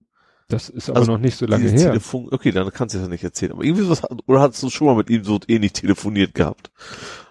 [0.54, 1.92] Das ist aber Also, noch nicht so lange her.
[1.92, 3.52] Telefon, okay, dann kannst du es ja nicht erzählen.
[3.52, 6.72] Aber irgendwie was, oder hast du schon mal mit ihm so ähnlich telefoniert gehabt?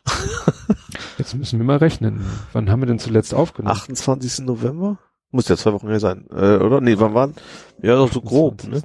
[1.18, 2.24] Jetzt müssen wir mal rechnen.
[2.52, 3.76] Wann haben wir denn zuletzt aufgenommen?
[3.76, 4.40] 28.
[4.46, 4.98] November?
[5.30, 6.80] Muss ja zwei Wochen her sein, äh, oder?
[6.80, 7.34] Nee, wann waren?
[7.80, 8.82] Ja, doch so grob, ne?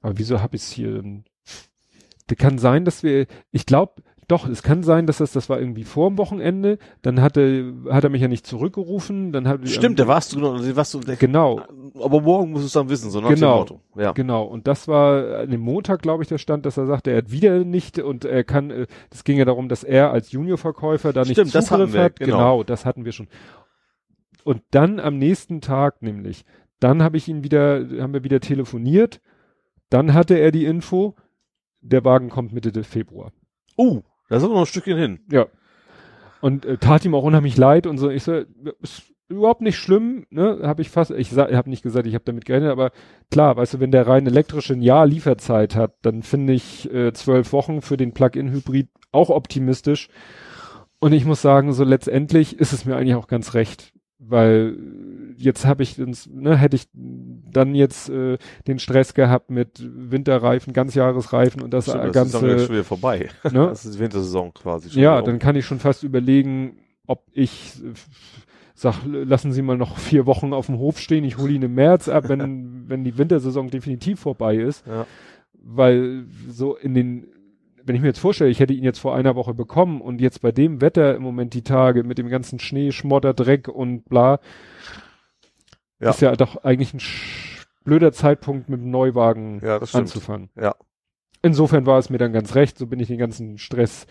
[0.00, 1.02] Aber wieso habe ich es hier?
[2.26, 5.58] Das kann sein, dass wir, ich glaube, doch, es kann sein, dass das, das war
[5.58, 9.98] irgendwie vor dem Wochenende, dann hatte, hat er mich ja nicht zurückgerufen, dann hat Stimmt,
[9.98, 11.60] da warst du genau, da warst du, der, Genau,
[12.00, 13.60] aber morgen musst du es dann wissen, so nach Genau.
[13.60, 13.80] Auto.
[13.96, 14.12] Ja.
[14.12, 14.44] genau.
[14.44, 17.30] Und das war an dem Montag, glaube ich, der Stand, dass er sagte, er hat
[17.30, 21.22] wieder nicht und er kann, äh, das ging ja darum, dass er als Juniorverkäufer da
[21.22, 22.18] nicht Stimmt, das Zugriff wir, hat.
[22.18, 22.36] genau.
[22.36, 23.28] Genau, das hatten wir schon.
[24.44, 26.44] Und dann am nächsten Tag nämlich,
[26.80, 29.20] dann habe ich ihn wieder, haben wir wieder telefoniert,
[29.90, 31.14] dann hatte er die Info,
[31.80, 33.32] der Wagen kommt Mitte Februar.
[33.76, 34.02] Uh,
[34.34, 35.20] da ist aber noch ein Stückchen hin.
[35.30, 35.46] Ja.
[36.40, 38.10] Und äh, tat ihm auch unheimlich leid und so.
[38.10, 38.42] Ich so,
[38.82, 40.58] ist überhaupt nicht schlimm, ne?
[40.64, 42.90] Habe ich fast, ich habe nicht gesagt, ich habe damit gerechnet, aber
[43.30, 47.12] klar, weißt du, wenn der rein elektrische ein Jahr Lieferzeit hat, dann finde ich äh,
[47.12, 50.08] zwölf Wochen für den Plug-in-Hybrid auch optimistisch.
[50.98, 53.92] Und ich muss sagen, so letztendlich ist es mir eigentlich auch ganz recht,
[54.28, 54.76] weil
[55.36, 60.72] jetzt habe ich, ins, ne, hätte ich dann jetzt äh, den Stress gehabt mit Winterreifen,
[60.72, 63.28] Ganzjahresreifen und das Stimmt, das ist dann jetzt ganze, schon wieder vorbei.
[63.44, 63.66] ne?
[63.68, 65.02] Das ist Wintersaison quasi schon.
[65.02, 67.92] Ja, dann kann ich schon fast überlegen, ob ich äh,
[68.74, 71.74] sag, lassen Sie mal noch vier Wochen auf dem Hof stehen, ich hole ihn im
[71.74, 74.86] März ab, wenn, wenn die Wintersaison definitiv vorbei ist.
[74.86, 75.06] Ja.
[75.66, 77.26] Weil so in den,
[77.84, 80.40] wenn ich mir jetzt vorstelle, ich hätte ihn jetzt vor einer Woche bekommen und jetzt
[80.40, 84.40] bei dem Wetter im Moment die Tage mit dem ganzen Schnee, Schmotter, Dreck und bla,
[86.00, 86.10] Ja.
[86.10, 87.00] ist ja doch eigentlich ein
[87.84, 90.50] blöder Zeitpunkt mit dem Neuwagen Ja, das anzufangen.
[90.60, 90.74] Ja.
[91.42, 94.06] Insofern war es mir dann ganz recht, so bin ich den ganzen Stress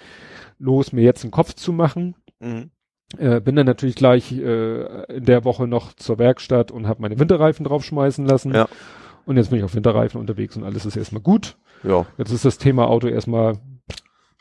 [0.60, 2.16] los, mir jetzt einen Kopf zu machen.
[2.40, 2.70] Mhm.
[3.18, 7.20] Äh, bin dann natürlich gleich äh, in der Woche noch zur Werkstatt und habe meine
[7.20, 8.54] Winterreifen draufschmeißen lassen.
[8.54, 8.68] Ja.
[9.26, 11.58] Und jetzt bin ich auf Winterreifen unterwegs und alles ist erstmal gut.
[11.84, 12.06] Ja.
[12.18, 13.58] Jetzt ist das Thema Auto erstmal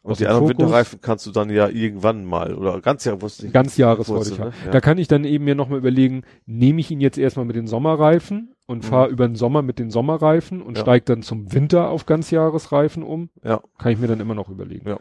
[0.02, 0.58] Und die anderen Fokus.
[0.58, 3.52] Winterreifen kannst du dann ja irgendwann mal oder ganz Jahr wusste ich.
[3.52, 4.52] ganz Jahres wollte ich ne?
[4.64, 4.70] Ja.
[4.72, 7.66] Da kann ich dann eben mir nochmal überlegen, nehme ich ihn jetzt erstmal mit den
[7.68, 8.82] Sommerreifen und Mhm.
[8.88, 10.82] fahre über den Sommer mit den Sommerreifen und Ja.
[10.82, 13.30] steige dann zum Winter auf Ganzjahresreifen um.
[13.44, 13.60] Ja.
[13.78, 14.88] Kann ich mir dann immer noch überlegen.
[14.88, 14.98] Ja.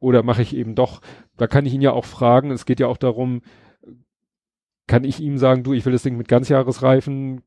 [0.00, 1.00] Oder mache ich eben doch,
[1.36, 3.42] da kann ich ihn ja auch fragen, es geht ja auch darum,
[4.88, 7.42] kann ich ihm sagen, du, ich will das Ding mit Ganzjahresreifen,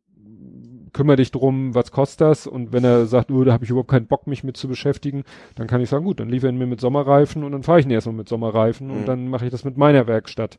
[0.95, 2.47] kümmere dich drum, was kostet das?
[2.47, 5.23] Und wenn er sagt, oh, da habe ich überhaupt keinen Bock, mich mit zu beschäftigen,
[5.55, 7.85] dann kann ich sagen, gut, dann liefere ihn mir mit Sommerreifen und dann fahre ich
[7.85, 8.93] ihn erstmal mit Sommerreifen Mhm.
[8.93, 10.57] und dann mache ich das mit meiner Werkstatt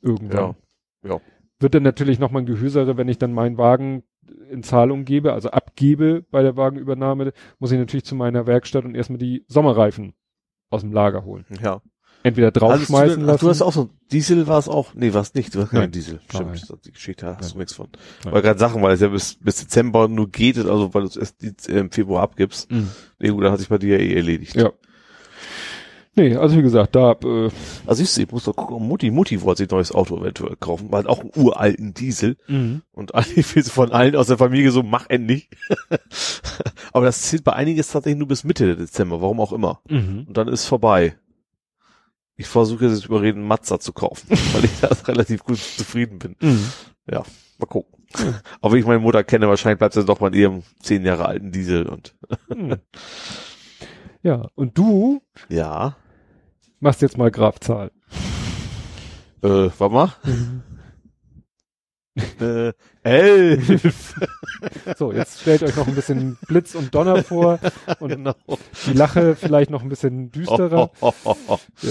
[0.00, 0.54] irgendwann.
[1.02, 1.10] Ja.
[1.10, 1.20] Ja.
[1.58, 4.04] Wird dann natürlich nochmal ein Gehösere, wenn ich dann meinen Wagen
[4.50, 8.94] in Zahlung gebe, also abgebe bei der Wagenübernahme, muss ich natürlich zu meiner Werkstatt und
[8.94, 10.14] erstmal die Sommerreifen
[10.70, 11.44] aus dem Lager holen.
[11.60, 11.80] Ja.
[12.26, 13.44] Entweder draufschmeißen ach, lassen.
[13.44, 15.80] du hast auch so, Diesel war es auch, nee, war es nicht, du hast keinen
[15.80, 15.92] Nein.
[15.92, 16.56] Diesel, Nein.
[16.56, 17.88] stimmt, die Geschichte hast du nichts von.
[18.24, 18.34] Nein.
[18.34, 21.16] Weil gerade Sachen, weil es ja bis, bis Dezember nur geht, also weil du es
[21.16, 22.70] erst äh, im Februar abgibst.
[22.70, 22.90] Mhm.
[23.18, 24.56] Nee, gut, dann hat sich bei dir ja eh erledigt.
[24.56, 24.72] Ja.
[26.18, 27.50] Nee, also wie gesagt, da, äh,
[27.86, 30.56] Also siehst du, ich muss doch gucken, Mutti, Mutti wollte sich ein neues Auto eventuell
[30.56, 32.38] kaufen, weil auch einen uralten Diesel.
[32.48, 35.50] Und eigentlich will sie von allen aus der Familie so, mach endlich.
[36.94, 39.80] Aber das zählt bei einigen jetzt tatsächlich nur bis Mitte Dezember, warum auch immer.
[39.90, 40.24] mhm.
[40.26, 41.16] Und dann ist vorbei.
[42.36, 46.36] Ich versuche jetzt überreden, Mazda zu kaufen, weil ich da relativ gut zufrieden bin.
[46.40, 46.66] Mhm.
[47.58, 48.04] Mal gucken.
[48.60, 51.52] Aber wenn ich meine Mutter kenne, wahrscheinlich bleibt sie doch bei ihrem zehn Jahre alten
[51.52, 52.14] Diesel und
[52.48, 52.76] Mhm.
[54.22, 55.96] Ja, und du ja,
[56.80, 57.92] machst jetzt mal Grafzahl.
[59.42, 60.12] äh, warte mal.
[62.40, 62.72] äh,
[63.06, 64.14] elf.
[64.96, 67.58] So, jetzt stellt euch noch ein bisschen Blitz und Donner vor
[68.00, 68.34] und genau.
[68.86, 70.90] die Lache vielleicht noch ein bisschen düsterer.
[71.00, 71.90] Oh, oh, oh, oh.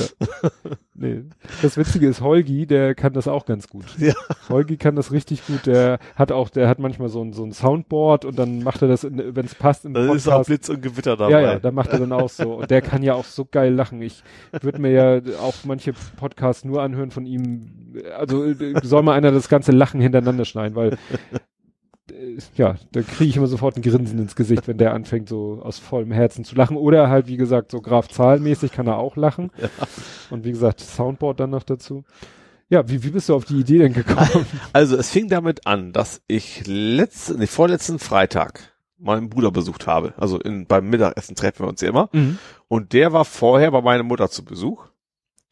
[0.97, 1.23] Nee.
[1.61, 3.85] Das Witzige ist, Holgi, der kann das auch ganz gut.
[3.97, 4.13] Ja.
[4.49, 5.65] Holgi kann das richtig gut.
[5.65, 8.87] Der hat auch, der hat manchmal so ein, so ein Soundboard und dann macht er
[8.87, 10.47] das, wenn es passt, im Da ist auch Podcast.
[10.47, 11.31] Blitz und Gewitter dabei.
[11.31, 12.55] Ja, ja, da macht er dann auch so.
[12.55, 14.01] Und der kann ja auch so geil lachen.
[14.01, 14.23] Ich
[14.61, 17.71] würde mir ja auch manche Podcasts nur anhören von ihm.
[18.17, 20.97] Also äh, soll mal einer das ganze Lachen hintereinander schneiden, weil
[22.55, 25.79] ja, da kriege ich immer sofort ein Grinsen ins Gesicht, wenn der anfängt, so aus
[25.79, 26.77] vollem Herzen zu lachen.
[26.77, 29.51] Oder halt, wie gesagt, so Graf Zahlmäßig kann er auch lachen.
[30.29, 32.03] Und wie gesagt, Soundboard dann noch dazu.
[32.67, 34.45] Ja, wie, wie bist du auf die Idee denn gekommen?
[34.73, 40.13] Also es fing damit an, dass ich letzten, nee, vorletzten Freitag meinen Bruder besucht habe.
[40.17, 42.09] Also in, beim Mittagessen treffen wir uns ja immer.
[42.11, 42.39] Mhm.
[42.67, 44.87] Und der war vorher bei meiner Mutter zu Besuch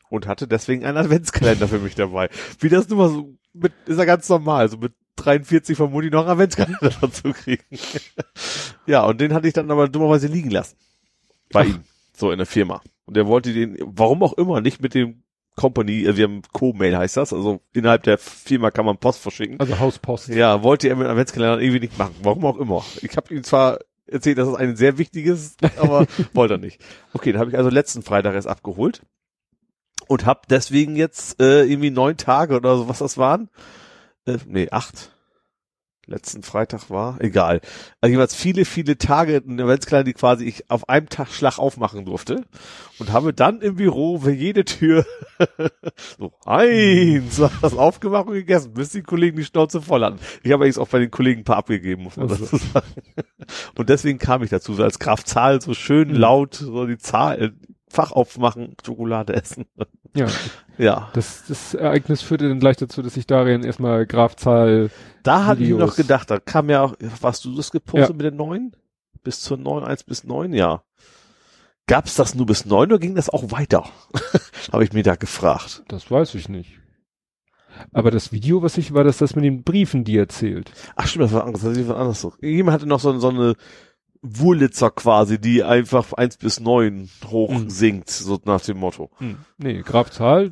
[0.09, 2.29] und hatte deswegen einen Adventskalender für mich dabei.
[2.59, 6.09] Wie das nun mal so mit, ist ja ganz normal, so mit 43 von Mutti
[6.09, 7.63] noch einen Adventskalender dazu kriegen.
[8.85, 10.77] ja, und den hatte ich dann aber dummerweise liegen lassen.
[11.51, 11.83] Bei ihm.
[12.15, 12.81] So in der Firma.
[13.05, 15.23] Und er wollte den, warum auch immer, nicht mit dem
[15.55, 19.59] Company, äh, wir haben Co-Mail heißt das, also innerhalb der Firma kann man Post verschicken.
[19.59, 20.29] Also Hauspost.
[20.29, 22.15] Ja, wollte er mit dem Adventskalender irgendwie nicht machen.
[22.23, 22.83] Warum auch immer.
[23.01, 26.81] Ich habe ihm zwar erzählt, dass es ein sehr wichtiges, aber wollte er nicht.
[27.13, 29.03] Okay, dann habe ich also letzten Freitag erst abgeholt
[30.07, 33.49] und habe deswegen jetzt äh, irgendwie neun Tage oder so, was das waren.
[34.25, 35.09] Äh, nee, acht.
[36.05, 37.61] Letzten Freitag war, egal.
[38.01, 41.59] Also jeweils viele, viele Tage in der Adventskalender, die quasi ich auf einem Tag Schlag
[41.59, 42.43] aufmachen durfte
[42.99, 45.05] und habe dann im Büro für jede Tür
[46.19, 50.19] so eins das aufgemacht und gegessen, bis die Kollegen die Schnauze voll hatten.
[50.43, 52.43] Ich habe eigentlich auch bei den Kollegen ein paar abgegeben, muss man Also.
[52.47, 52.85] dazu sagen.
[53.77, 56.15] Und deswegen kam ich dazu, so als Kraftzahl so schön Mhm.
[56.15, 57.53] laut, so die Zahl,
[57.93, 59.65] Fach aufmachen, Schokolade essen.
[60.15, 60.27] Ja.
[60.77, 64.91] Ja, Das, das Ereignis führte dann gleich dazu, dass ich darin erstmal Grafzahl,
[65.23, 68.15] da hatte ich noch gedacht, da kam ja auch, warst du das gepostet Ja.
[68.15, 68.75] mit den neun?
[69.23, 70.83] Bis zur neun, eins bis neun, ja.
[71.87, 73.85] Gab's das nur bis neun oder ging das auch weiter?
[74.71, 75.83] habe ich mir da gefragt.
[75.87, 76.79] das weiß ich nicht.
[77.91, 80.71] Aber das Video, was ich, war das das mit den Briefen, die er erzählt.
[80.95, 82.27] Ach stimmt, das war anderes, das war anders.
[82.39, 83.55] Jemand hatte noch so, so eine
[84.25, 87.69] Wurlitzer quasi, die einfach eins bis neun hoch Mhm.
[87.69, 89.09] singt, so nach dem Motto.
[89.57, 90.49] Nee, Grafzahl,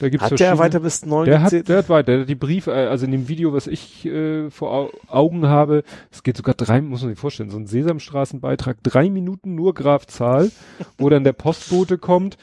[0.00, 2.34] da gibt's Hat der weiter bis neun Der hat, der hat weiter, der hat die
[2.34, 6.36] Briefe, äh, also in dem Video, was ich äh, vor Au Augen habe, es geht
[6.36, 10.50] sogar drei, muss man sich vorstellen, so ein Sesamstraßenbeitrag, drei Minuten nur Grafzahl,
[10.98, 12.36] wo dann der Postbote kommt,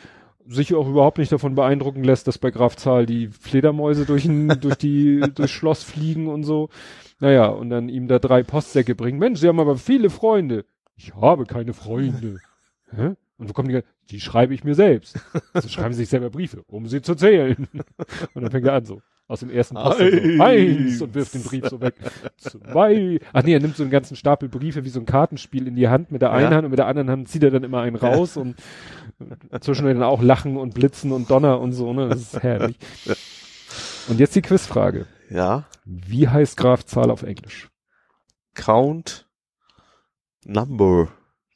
[0.49, 4.75] sich auch überhaupt nicht davon beeindrucken lässt, dass bei Grafzahl die Fledermäuse durch, ein, durch
[4.75, 6.69] die, durchs Schloss fliegen und so.
[7.19, 9.19] Naja, und dann ihm da drei Postsäcke bringen.
[9.19, 10.65] Mensch, Sie haben aber viele Freunde.
[10.95, 12.39] Ich habe keine Freunde.
[12.91, 13.15] Hä?
[13.37, 13.81] Und wo kommen die?
[14.09, 15.19] Die schreibe ich mir selbst.
[15.53, 17.67] Also schreiben sie sich selber Briefe, um sie zu zählen.
[18.33, 19.01] Und dann fängt er an so.
[19.29, 21.01] Aus dem ersten Post so, Eins.
[21.03, 21.93] und wirft den Brief so weg.
[22.37, 23.19] Zwei.
[23.31, 25.87] Ach nee, er nimmt so einen ganzen Stapel Briefe wie so ein Kartenspiel in die
[25.87, 26.57] Hand mit der einen Ja.
[26.57, 28.55] Hand und mit der anderen Hand zieht er dann immer einen raus und
[29.61, 32.09] zwischendurch dann auch Lachen und Blitzen und Donner und so, ne?
[32.09, 32.75] Das ist herrlich.
[34.07, 35.05] Und jetzt die Quizfrage.
[35.29, 35.65] Ja.
[35.85, 37.69] Wie heißt Grafzahl auf Englisch?
[38.55, 39.29] Count
[40.43, 41.09] Number.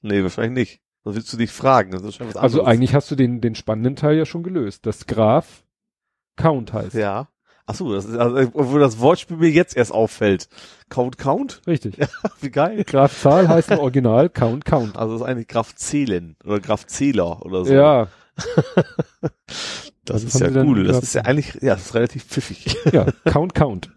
[0.04, 0.82] Nee, wahrscheinlich nicht.
[1.04, 1.92] Das willst du dich fragen.
[2.36, 4.86] Also eigentlich hast du den, den spannenden Teil ja schon gelöst.
[4.86, 5.64] Das Graf
[6.36, 6.94] Count heißt.
[6.94, 7.30] Ja.
[7.66, 10.50] Ach so, das ist, also, obwohl das Wortspiel mir jetzt erst auffällt.
[10.90, 11.62] Count Count?
[11.66, 11.98] Richtig.
[12.42, 12.84] Wie geil.
[12.84, 14.98] Graf Zahl heißt im Original Count Count.
[14.98, 17.74] Also das ist eigentlich Graf Zählen oder Graf Zähler oder so.
[17.74, 18.08] Ja,
[20.06, 20.84] Das Also ist ja cool.
[20.84, 22.76] Das ist ja eigentlich, ja, das ist relativ pfiffig.
[22.92, 23.90] ja, Count Count.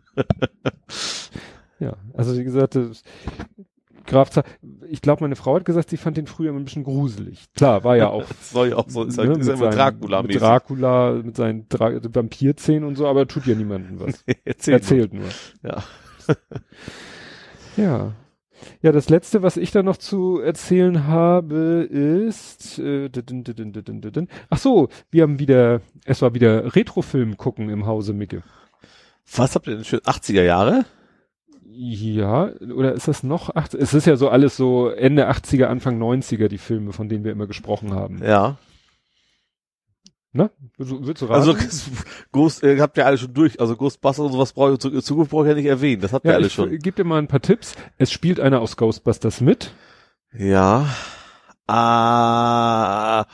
[1.81, 3.03] ja, also wie gesagt, das,
[4.07, 4.45] Graf Zahl,
[4.89, 7.47] ich glaube, meine Frau hat gesagt, sie fand den früher immer ein bisschen gruselig.
[7.57, 9.71] Klar, war ja auch Das soll ja auch so, ist, ne, ist ja mit seinen-
[9.73, 10.41] Dracula mit.
[10.41, 14.25] Dracula, mit seinen Dra Vampirzähnen und so, aber tut ja niemandem was.
[14.45, 15.27] Erzähl Erzählt nur.
[15.63, 15.83] Ja.
[17.77, 18.13] Ja.
[18.81, 24.89] Ja, das letzte, was ich da noch zu erzählen habe, ist, äh, din, ach so,
[25.11, 28.43] wir haben wieder, es war wieder Retrofilm gucken im Hause Micke.
[29.35, 30.87] Was habt ihr denn für 80er Jahre?
[31.79, 33.79] Ja, oder ist das noch 80?
[33.81, 37.33] Es ist ja so alles so Ende 80er, Anfang 90er, die Filme, von denen wir
[37.33, 38.23] immer gesprochen haben.
[38.25, 38.57] Ja.
[40.33, 40.51] Ne?
[40.79, 41.35] Willst, du- raten?
[41.35, 41.55] Also
[42.33, 43.61] Ghost, äh, habt ihr alle schon durch.
[43.61, 46.01] Also Ghostbusters und sowas brauche ich in Zukunft brauche ich ja nicht erwähnen.
[46.01, 46.71] Das habt ihr ja, alle ich schon.
[46.79, 47.75] gebe dir mal ein paar Tipps.
[47.99, 49.73] Es spielt einer aus Ghostbusters mit.
[50.33, 50.87] Ja.
[51.67, 53.27] Ah.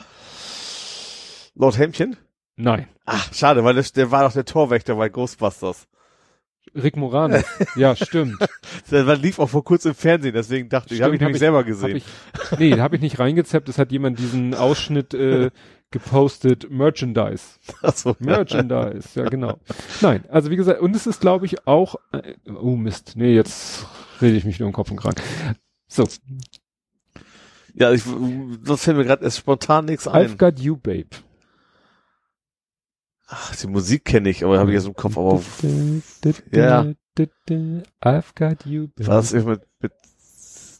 [1.55, 2.17] Lord Hämmchen?
[2.55, 2.87] Nein.
[3.05, 5.87] Ach, schade, weil der, der war doch der Torwächter bei Ghostbusters.
[6.75, 7.45] Rick Moranis.
[7.75, 8.39] ja, stimmt.
[8.89, 11.39] War, lief auch vor kurzem im Fernsehen, deswegen dachte ich, habe ich Stimmt, nämlich hab
[11.39, 11.97] selber Hab gesehen.
[11.97, 13.69] ich, nee, habe ich nicht reingezappt.
[13.69, 15.51] Es hat jemand diesen Ausschnitt äh,
[15.91, 16.69] gepostet.
[16.69, 17.43] Merchandise.
[17.81, 19.59] Achso, Merchandise, ja genau.
[20.01, 23.85] Nein, also wie gesagt, und es ist glaube ich auch, äh, oh Mist, nee, jetzt
[24.21, 25.21] rede ich mich nur im Kopf und krank.
[25.87, 26.07] So,
[27.75, 28.03] Ja, ich,
[28.65, 30.27] das fällt mir gerade erst spontan nichts ein.
[30.27, 31.09] I've got you, babe.
[33.35, 35.41] Ach, die Musik kenne ich, aber habe ich jetzt im Kopf, aber
[36.51, 36.85] Ja.
[38.03, 39.91] I've got you, war das mit, mit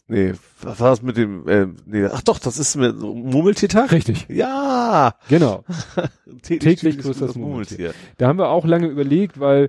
[0.06, 3.90] nee, was war das mit dem, äh, nee, ach doch, das ist mit Murmeltiertag?
[3.92, 5.14] Richtig, Ja!
[6.42, 7.92] Täglich Täglich grüßt das das Murmeltier.
[8.18, 9.68] Da haben wir auch lange überlegt, weil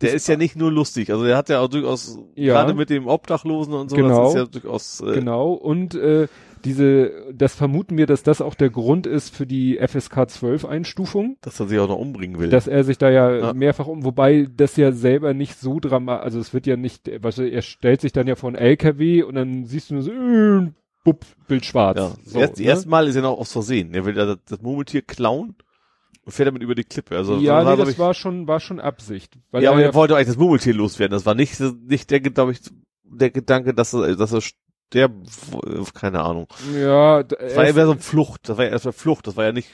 [0.00, 2.54] Der ist ja nicht nur lustig, also der hat ja auch durchaus, Ja.
[2.54, 4.24] gerade mit dem Obdachlosen und so, Genau.
[4.24, 6.28] das ist ja durchaus, äh, Genau, und äh,
[6.64, 11.36] diese, das vermuten wir, dass das auch der Grund ist für die FSK 12 Einstufung,
[11.42, 12.48] dass er sich auch noch umbringen will.
[12.50, 13.52] dass er sich da ja, Ja.
[13.52, 17.38] mehrfach um, wobei das ja selber nicht so dramatisch, also es wird ja nicht, was
[17.38, 20.70] er stellt sich dann ja vor einen LKW und dann siehst du nur so, äh,
[21.04, 21.98] bupp, Bild schwarz.
[21.98, 22.12] ja.
[22.24, 22.64] So, Erst, ne?
[22.64, 23.92] erste Mal ist er noch aus Versehen.
[23.92, 25.54] Er will ja das, Murmeltier klauen
[26.24, 27.14] und fährt damit über die Klippe.
[27.16, 29.36] Also, ja, so nee, das ich- war schon, war schon Absicht.
[29.52, 31.12] Ja, er aber ja er wollte eigentlich das Murmeltier loswerden.
[31.12, 32.60] Das war nicht, nicht der, glaube ich,
[33.04, 34.40] der Gedanke, dass er, dass er
[34.94, 35.22] sterben,
[35.92, 36.46] keine Ahnung.
[36.72, 38.48] ja, Das war ja so Flucht.
[38.48, 39.26] Das war ja erstmal Flucht.
[39.26, 39.68] Das war ja nicht,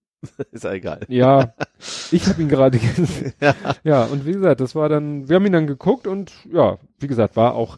[0.50, 1.00] ist ja egal.
[1.08, 1.54] Ja,
[2.10, 3.32] ich habe ihn gerade gesehen.
[3.40, 3.54] Ja.
[3.84, 7.06] Ja, und wie gesagt, das war dann, wir haben ihn dann geguckt und ja, wie
[7.06, 7.76] gesagt, war auch,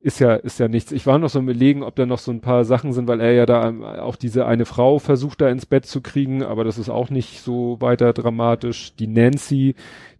[0.00, 0.92] ist ja, ist ja nichts.
[0.92, 3.22] Ich war noch so im Überlegen, ob da noch so ein paar Sachen sind, weil
[3.22, 6.62] er ja da ähm, auch diese eine Frau versucht da ins Bett zu kriegen, aber
[6.64, 8.94] das ist auch nicht so weiter dramatisch.
[8.96, 9.76] Die Nancy,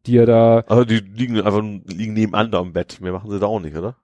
[0.06, 2.98] die er da, Also die liegen einfach, liegen nebenan da am Bett.
[3.02, 3.96] Mehr machen sie da auch nicht, oder?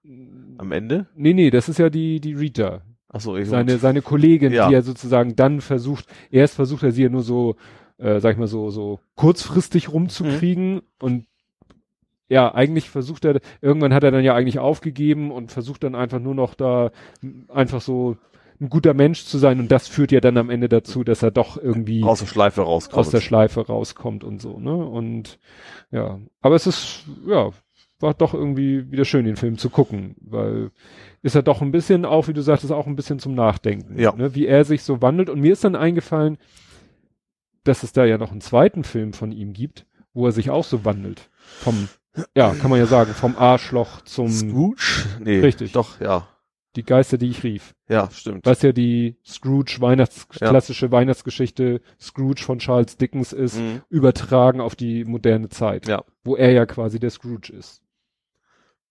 [0.61, 1.07] Am Ende?
[1.15, 4.69] nee, nee, das ist ja die, die Rita, Ach so, ich seine, seine Kollegin, Ja.
[4.69, 7.57] die er sozusagen dann versucht, erst versucht er sie ja nur so,
[7.99, 11.25] äh, sag ich mal so, so kurzfristig rumzukriegen und
[12.29, 16.21] ja, eigentlich versucht er, irgendwann hat er dann ja eigentlich aufgegeben und versucht dann einfach
[16.21, 16.93] nur noch da
[17.49, 18.17] einfach so
[18.61, 21.31] ein guter Mensch zu sein und das führt ja dann am Ende dazu, dass er
[21.31, 22.99] doch irgendwie aus der Schleife rauskommt.
[23.01, 24.77] aus der Schleife rauskommt und so, ne?
[24.77, 25.39] Und
[25.91, 27.51] ja, aber es ist, ja,
[28.01, 30.71] war doch irgendwie wieder schön, den Film zu gucken, weil
[31.23, 34.13] ist er doch ein bisschen auch, wie du sagtest, auch ein bisschen zum Nachdenken, Ja.
[34.15, 34.35] ne?
[34.35, 35.29] wie er sich so wandelt.
[35.29, 36.39] Und mir ist dann eingefallen,
[37.65, 40.65] dass es da ja noch einen zweiten Film von ihm gibt, wo er sich auch
[40.65, 41.29] so wandelt.
[41.41, 41.89] Vom,
[42.35, 44.83] ja, kann man ja sagen, vom Arschloch zum Scrooge?
[45.21, 45.41] Nee.
[45.41, 45.73] Richtig.
[45.73, 46.27] Doch, ja.
[46.77, 47.75] die Geister, die ich rief.
[47.89, 48.47] Ja, stimmt.
[48.47, 50.49] Was ja die Scrooge Weihnachts Ja.
[50.51, 53.83] klassische Weihnachtsgeschichte Scrooge von Charles Dickens ist, Mhm.
[53.91, 56.05] übertragen auf die moderne Zeit, Ja.
[56.25, 57.83] wo er ja quasi der Scrooge ist.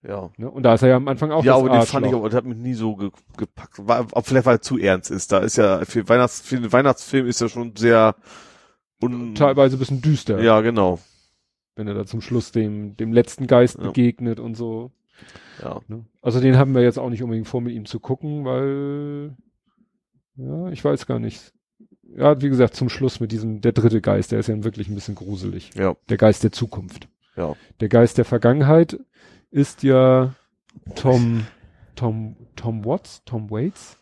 [0.01, 0.29] Ja.
[0.37, 0.49] Ne?
[0.49, 2.37] Und da ist er ja am Anfang auch ja, aber den fand ich, aber der
[2.37, 3.85] hat mich nie so ge gepackt.
[3.85, 5.31] War, ob vielleicht weil er zu ernst ist.
[5.31, 8.15] Da ist ja, für Weihnachts, für den Weihnachtsfilm ist er schon sehr,
[9.01, 10.99] un teilweise ein bisschen düster, Ja, genau.
[11.75, 13.85] wenn er da zum Schluss dem, dem letzten Geist Ja.
[13.87, 14.91] begegnet und so.
[15.61, 15.81] Ja.
[15.87, 16.05] Ne?
[16.21, 19.35] Also den haben wir jetzt auch nicht unbedingt vor, mit ihm zu gucken, weil,
[20.37, 21.53] ja, ich weiß gar nicht.
[22.15, 24.95] Ja, wie gesagt, zum Schluss mit diesem, der dritte Geist, der ist ja wirklich ein
[24.95, 25.71] bisschen gruselig.
[25.75, 25.95] Ja.
[26.09, 27.07] Der Geist der Zukunft.
[27.35, 27.55] Ja.
[27.81, 28.97] Der Geist der Vergangenheit
[29.51, 30.33] ist ja
[30.95, 31.45] Tom,
[31.95, 33.97] Tom, Tom Watts, Tom Waits?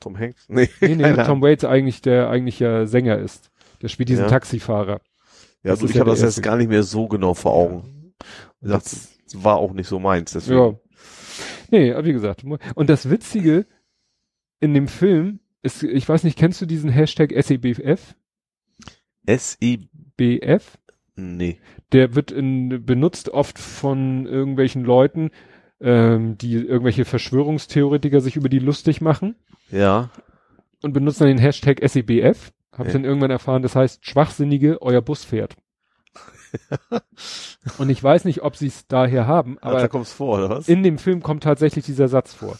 [0.00, 0.46] Tom Hanks?
[0.48, 0.68] Nee.
[0.80, 3.50] Nee, nee, Tom Waits eigentlich, der eigentlich ja Sänger ist.
[3.82, 4.30] Der spielt diesen Ja.
[4.30, 5.00] Taxifahrer.
[5.64, 8.12] Ja, Das also ich ja habe das jetzt gar nicht mehr so genau vor Augen.
[8.60, 10.58] Gesagt, Das- Das war auch nicht so meins, deswegen.
[10.60, 10.74] Ja.
[11.70, 12.44] Nee, aber wie gesagt.
[12.74, 13.66] Und das Witzige
[14.60, 18.14] in dem Film ist, ich weiß nicht, kennst du diesen Hashtag SEBF?
[19.24, 19.88] S.I.
[21.16, 21.58] Nee.
[21.92, 25.30] Der wird in, benutzt oft von irgendwelchen Leuten,
[25.80, 29.34] ähm, die irgendwelche Verschwörungstheoretiker sich über die lustig machen
[29.70, 30.10] Ja.
[30.82, 32.52] und benutzen dann den Hashtag SEBF.
[32.72, 32.92] Hab Ja.
[32.94, 35.56] dann irgendwann erfahren, das heißt Schwachsinnige, euer Bus fährt.
[37.78, 40.68] und ich weiß nicht, ob sie es daher haben, Aber da kommt's vor, oder was?
[40.68, 42.56] in dem Film kommt tatsächlich dieser Satz vor.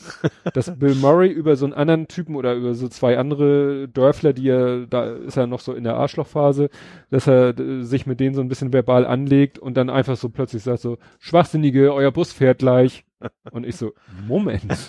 [0.54, 4.48] dass Bill Murray über so einen anderen Typen oder über so zwei andere Dörfler, die
[4.48, 6.70] er, da ist er noch so in der Arschlochphase,
[7.10, 10.28] dass er äh, sich mit denen so ein bisschen verbal anlegt und dann einfach so
[10.28, 13.04] plötzlich sagt so, Schwachsinnige, euer Bus fährt gleich.
[13.50, 13.92] Und ich so,
[14.26, 14.64] Moment.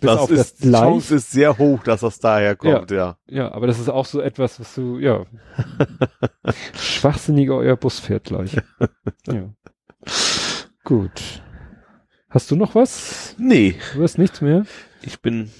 [0.00, 0.70] Das ist, das die.
[0.72, 3.16] Chance ist sehr hoch, dass das daher kommt, ja.
[3.26, 5.24] Ja, aber das ist auch so etwas, was du, ja.
[6.74, 8.56] Schwachsinniger euer Bus fährt gleich.
[9.26, 9.54] Ja.
[10.84, 11.42] Gut.
[12.28, 13.36] Hast du noch was?
[13.38, 14.64] Nee, Du hast nichts mehr?
[15.02, 15.50] ich bin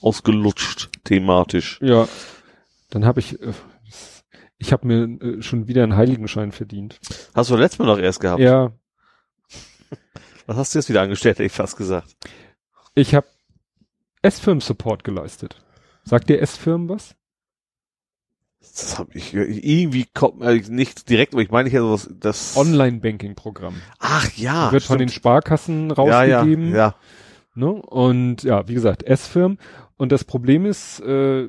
[0.00, 1.80] ausgelutscht thematisch.
[1.82, 2.08] Ja.
[2.90, 3.52] Dann habe ich, äh,
[4.58, 7.00] ich habe mir äh, schon wieder einen Heiligenschein verdient.
[7.34, 8.40] Hast du letztes Mal noch erst gehabt?
[8.40, 8.72] Ja,
[10.46, 12.16] Was hast du jetzt wieder angestellt, hätte ich fast gesagt.
[12.94, 13.26] ich habe
[14.22, 15.62] S-Firm-Support geleistet.
[16.04, 17.14] Sagt dir S-Firm was?
[18.60, 22.56] Das habe ich irgendwie kommt mir nicht direkt, aber ich meine ich ja sowas, das
[22.56, 23.74] Online-Banking-Programm.
[23.98, 25.20] Ach ja, Wird von den stimmt.
[25.20, 26.70] Sparkassen ja, rausgegeben.
[26.70, 26.94] ja, ja.
[27.54, 27.70] Ne?
[27.70, 29.58] Und ja, wie gesagt, S-Firm.
[29.96, 31.48] Und das Problem ist, äh,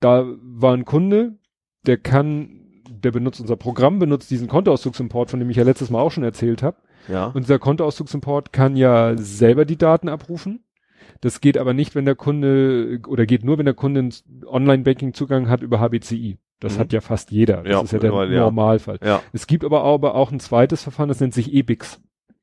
[0.00, 1.38] da war ein Kunde,
[1.86, 6.00] der kann, der benutzt unser Programm, benutzt diesen Kontoauszugsimport, von dem ich ja letztes Mal
[6.00, 6.76] auch schon erzählt habe.
[7.08, 7.26] Ja.
[7.26, 10.60] Und dieser Kontoauszugsimport kann ja selber die Daten abrufen.
[11.20, 14.12] Das geht aber nicht, wenn der Kunde, oder geht nur, wenn der Kunde einen
[14.46, 16.38] Online-Banking-Zugang hat über HBCI.
[16.60, 16.80] Das Mhm.
[16.80, 17.62] hat ja fast jeder.
[17.62, 18.30] Das Ja, ist ja der weil.
[18.30, 18.98] Normalfall.
[19.02, 19.22] ja.
[19.32, 22.00] Es gibt aber auch, aber auch ein zweites Verfahren, das nennt sich EBIX.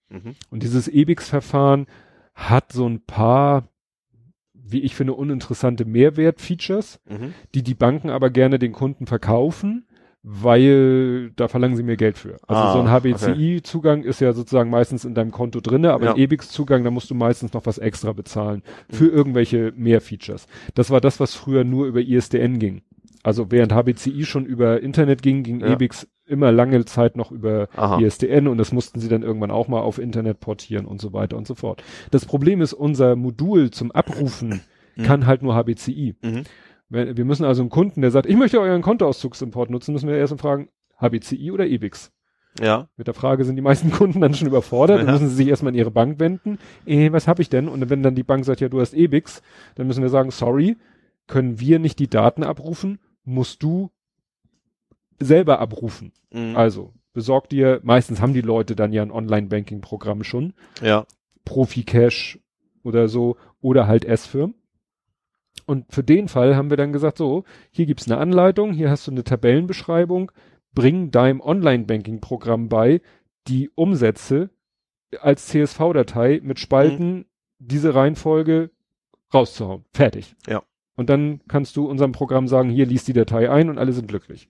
[0.10, 0.36] Mhm.
[0.50, 1.88] Und dieses EBIX-Verfahren
[2.34, 3.70] hat so ein paar,
[4.54, 7.34] wie ich finde, uninteressante Mehrwert-Features, Mhm.
[7.54, 9.86] die die Banken aber gerne den Kunden verkaufen,
[10.28, 12.38] weil da verlangen sie mehr Geld für.
[12.48, 16.18] Also Ah, so ein HBCI-Zugang ist ja sozusagen meistens in deinem Konto drinne, aber ein
[16.18, 16.24] Ja.
[16.24, 20.48] EBIX-Zugang, da musst du meistens noch was extra bezahlen für irgendwelche Mehr-Features.
[20.74, 22.82] Das war das, was früher nur über ISDN ging.
[23.22, 25.74] Also während HBCI schon über Internet ging, ging Ja.
[25.74, 28.00] EBIX immer lange Zeit noch über Aha.
[28.00, 31.38] ISDN und das mussten sie dann irgendwann auch mal auf Internet portieren und so weiter
[31.38, 31.84] und so fort.
[32.10, 34.62] Das Problem ist, unser Modul zum Abrufen
[34.96, 35.04] Mhm.
[35.04, 36.16] kann halt nur HBCI.
[36.24, 36.44] Mhm.
[36.90, 40.16] Wenn- Wir müssen also einen Kunden, der sagt, ich möchte euren Kontoauszugsimport nutzen, müssen wir
[40.18, 40.70] erst mal fragen,
[41.00, 42.12] HBCI oder EBIX?
[42.62, 42.88] Ja.
[42.96, 45.12] Mit der Frage sind die meisten Kunden dann schon überfordert, dann Ja.
[45.14, 46.58] müssen sie sich erstmal an ihre Bank wenden.
[46.86, 47.68] Eh, was habe ich denn?
[47.68, 49.42] Und wenn dann die Bank sagt, ja, du hast EBIX,
[49.76, 50.78] dann müssen wir sagen, sorry,
[51.28, 53.90] können wir nicht die Daten abrufen, musst du
[55.20, 56.12] selber abrufen.
[56.32, 56.56] Mhm.
[56.56, 61.06] Also, besorg dir, meistens haben die Leute dann ja ein Online-Banking-Programm schon, ja.
[61.46, 62.40] Profi-Cash
[62.84, 64.54] oder so, oder halt S-Firm.
[65.66, 69.08] Und für den Fall haben wir dann gesagt, so, hier gibt's eine Anleitung, hier hast
[69.08, 70.32] du eine Tabellenbeschreibung,
[70.74, 73.02] bring deinem Online-Banking-Programm bei,
[73.48, 74.50] die Umsätze
[75.22, 77.26] als CSV-Datei mit Spalten
[77.58, 78.72] diese Reihenfolge
[79.34, 79.86] rauszuhauen.
[79.94, 80.36] Fertig.
[80.48, 80.64] Ja.
[80.96, 84.08] Und dann kannst du unserem Programm sagen, hier liest die Datei ein und alle sind
[84.08, 84.50] glücklich.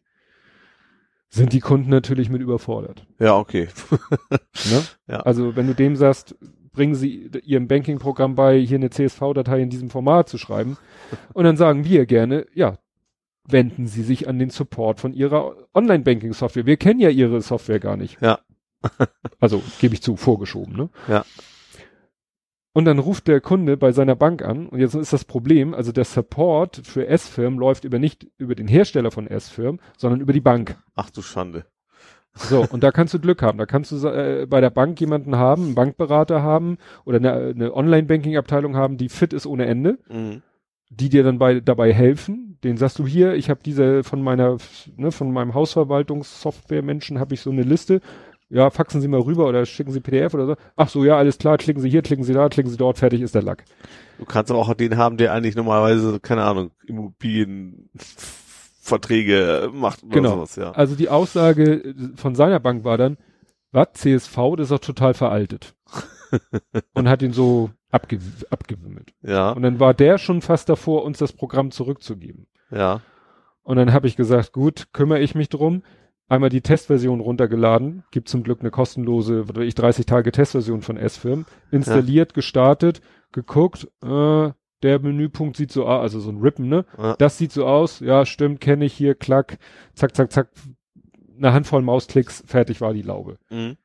[1.29, 3.05] Sind die Kunden natürlich mit überfordert.
[3.19, 3.67] Ja, okay.
[4.71, 4.83] Ne?
[5.07, 5.19] Ja.
[5.21, 6.35] Also wenn du dem sagst,
[6.75, 10.77] bringen sie ihrem Banking-Programm bei, hier eine CSV-Datei in diesem Format zu schreiben,
[11.33, 12.77] und dann sagen wir gerne, ja,
[13.47, 16.65] wenden Sie sich an den Support von Ihrer Online-Banking-Software.
[16.65, 18.19] Wir kennen ja Ihre Software gar nicht.
[18.21, 18.39] Ja.
[19.39, 20.89] also gebe ich zu, vorgeschoben, ne?
[21.07, 21.25] Ja.
[22.73, 25.93] Und dann ruft der Kunde bei seiner Bank an und jetzt ist das Problem, also
[25.93, 30.41] der Support für S-Firmen läuft über nicht über den Hersteller von S-Firmen, sondern über die
[30.41, 30.75] Bank.
[30.93, 31.65] Ach du Schande.
[32.37, 33.57] So, und da kannst du Glück haben.
[33.57, 37.73] Da kannst du äh, bei der Bank jemanden haben, einen Bankberater haben oder eine, eine
[37.73, 40.41] Online-Banking-Abteilung haben, die fit ist ohne Ende, Mhm.
[40.89, 42.57] die dir dann bei, dabei helfen.
[42.63, 44.57] Den sagst du hier, ich habe diese von meiner,
[44.97, 48.01] ne, von meinem Hausverwaltungssoftware-Menschen habe ich so eine Liste.
[48.49, 50.55] Ja, faxen Sie mal rüber oder schicken Sie PDF oder so.
[50.75, 53.21] Ach so, ja, alles klar, klicken Sie hier, klicken Sie da, klicken Sie dort, fertig
[53.21, 53.63] ist der Lack.
[54.19, 56.71] Du kannst aber auch den haben, der eigentlich normalerweise, keine Ahnung,
[58.85, 60.29] Immobilienverträge macht oder Genau.
[60.35, 60.71] sowas, ja.
[60.71, 63.17] Also die Aussage von seiner Bank war dann,
[63.71, 65.75] was, CSV, das ist doch total veraltet.
[66.93, 68.19] und hat ihn so abge
[68.49, 69.13] abgewimmelt.
[69.21, 72.47] Ja, Und dann war der schon fast davor, uns das Programm zurückzugeben.
[72.71, 73.01] ja.
[73.67, 75.81] Und dann habe ich gesagt, gut, kümmere ich mich drum.
[76.27, 80.83] Einmal die Testversion runtergeladen, gibt zum Glück eine kostenlose, was weiß ich 30 Tage Testversion
[80.83, 83.01] von S-Firm, installiert, gestartet,
[83.31, 84.51] geguckt, äh,
[84.85, 86.85] der Menüpunkt sieht so aus, also so ein Rippen, ne?
[86.97, 87.15] Ja.
[87.17, 89.57] Das sieht so aus, ja, stimmt, kenne ich hier, klack,
[89.93, 90.47] zack, zack, zack,
[91.37, 93.37] eine Handvoll Mausklicks, fertig war die Laube.
[93.49, 93.77] Mhm.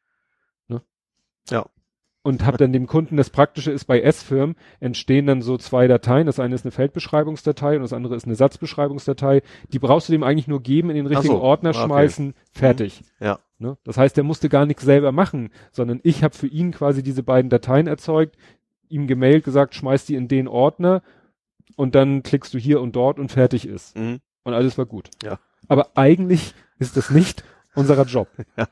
[2.22, 6.26] und habe dann dem Kunden, das Praktische ist, bei S-Firmen entstehen dann so zwei Dateien.
[6.26, 9.42] Das eine ist eine Feldbeschreibungsdatei und das andere ist eine Satzbeschreibungsdatei.
[9.72, 11.84] Die brauchst du dem eigentlich nur geben, in den richtigen so, Ordner okay.
[11.84, 13.02] schmeißen, fertig.
[13.20, 13.38] Ja.
[13.58, 13.78] Ne?
[13.84, 17.22] Das heißt, der musste gar nichts selber machen, sondern ich habe für ihn quasi diese
[17.22, 18.36] beiden Dateien erzeugt,
[18.90, 21.02] ihm gemailt, gesagt, schmeiß die in den Ordner
[21.76, 23.96] und dann klickst du hier und dort und fertig ist.
[23.96, 24.20] Mhm.
[24.44, 25.10] Und alles war gut.
[25.22, 25.38] Ja.
[25.68, 28.28] Aber eigentlich ist das nicht unserer Job.
[28.56, 28.66] Ja.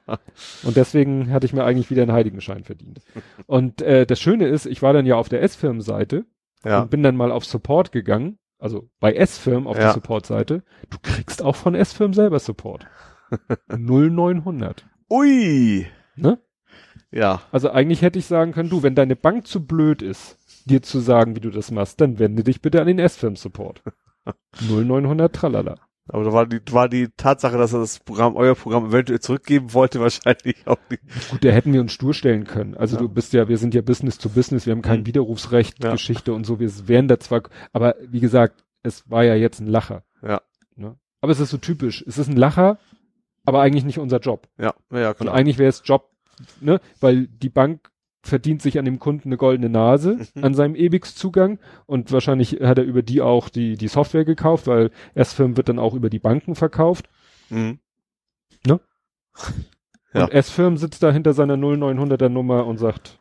[0.64, 3.00] Und deswegen hatte ich mir eigentlich wieder einen Heiligenschein verdient.
[3.46, 6.24] Und äh, das Schöne ist, ich war dann ja auf der S-Firm-Seite
[6.64, 6.82] Ja.
[6.82, 9.84] und bin dann mal auf Support gegangen, also bei S-Firm auf Ja.
[9.84, 10.64] der Support-Seite.
[10.90, 12.86] Du kriegst auch von S-Firm selber Support.
[13.68, 14.86] 0900.
[15.10, 15.86] Ui.
[16.16, 16.38] Ne?
[17.10, 17.42] Ja.
[17.52, 21.00] Also eigentlich hätte ich sagen können, du, wenn deine Bank zu blöd ist, dir zu
[21.00, 23.82] sagen, wie du das machst, dann wende dich bitte an den S-Firm-Support.
[24.60, 25.76] 0900 tralala.
[26.10, 29.74] Aber da war die, war die Tatsache, dass er das Programm, euer Programm eventuell zurückgeben
[29.74, 31.02] wollte, wahrscheinlich auch nicht.
[31.30, 32.74] Gut, da hätten wir uns stur stellen können.
[32.74, 33.02] Also Ja.
[33.02, 35.06] du bist ja, wir sind ja Business to Business, wir haben kein Mhm.
[35.06, 35.92] Widerrufsrecht, Ja.
[35.92, 37.42] Geschichte und so, wir wären da zwar,
[37.74, 40.02] aber wie gesagt, es war ja jetzt ein Lacher.
[40.22, 40.40] Ja.
[40.76, 40.96] Ne?
[41.20, 42.02] Aber es ist so typisch.
[42.06, 42.78] Es ist ein Lacher,
[43.44, 44.48] aber eigentlich nicht unser Job.
[44.58, 45.34] Ja, ja, ja Und klar.
[45.34, 46.08] eigentlich wäre es Job,
[46.60, 47.90] ne, weil die Bank
[48.22, 50.44] verdient sich an dem Kunden eine goldene Nase Mhm.
[50.44, 54.90] an seinem EBIX-Zugang und wahrscheinlich hat er über die auch die, die Software gekauft, weil
[55.14, 57.08] S-Firm wird dann auch über die Banken verkauft.
[57.48, 57.78] Mhm.
[58.66, 58.80] Ne?
[60.12, 60.24] Ja.
[60.24, 63.18] Und S-Firm sitzt da hinter seiner 0900er Nummer und sagt,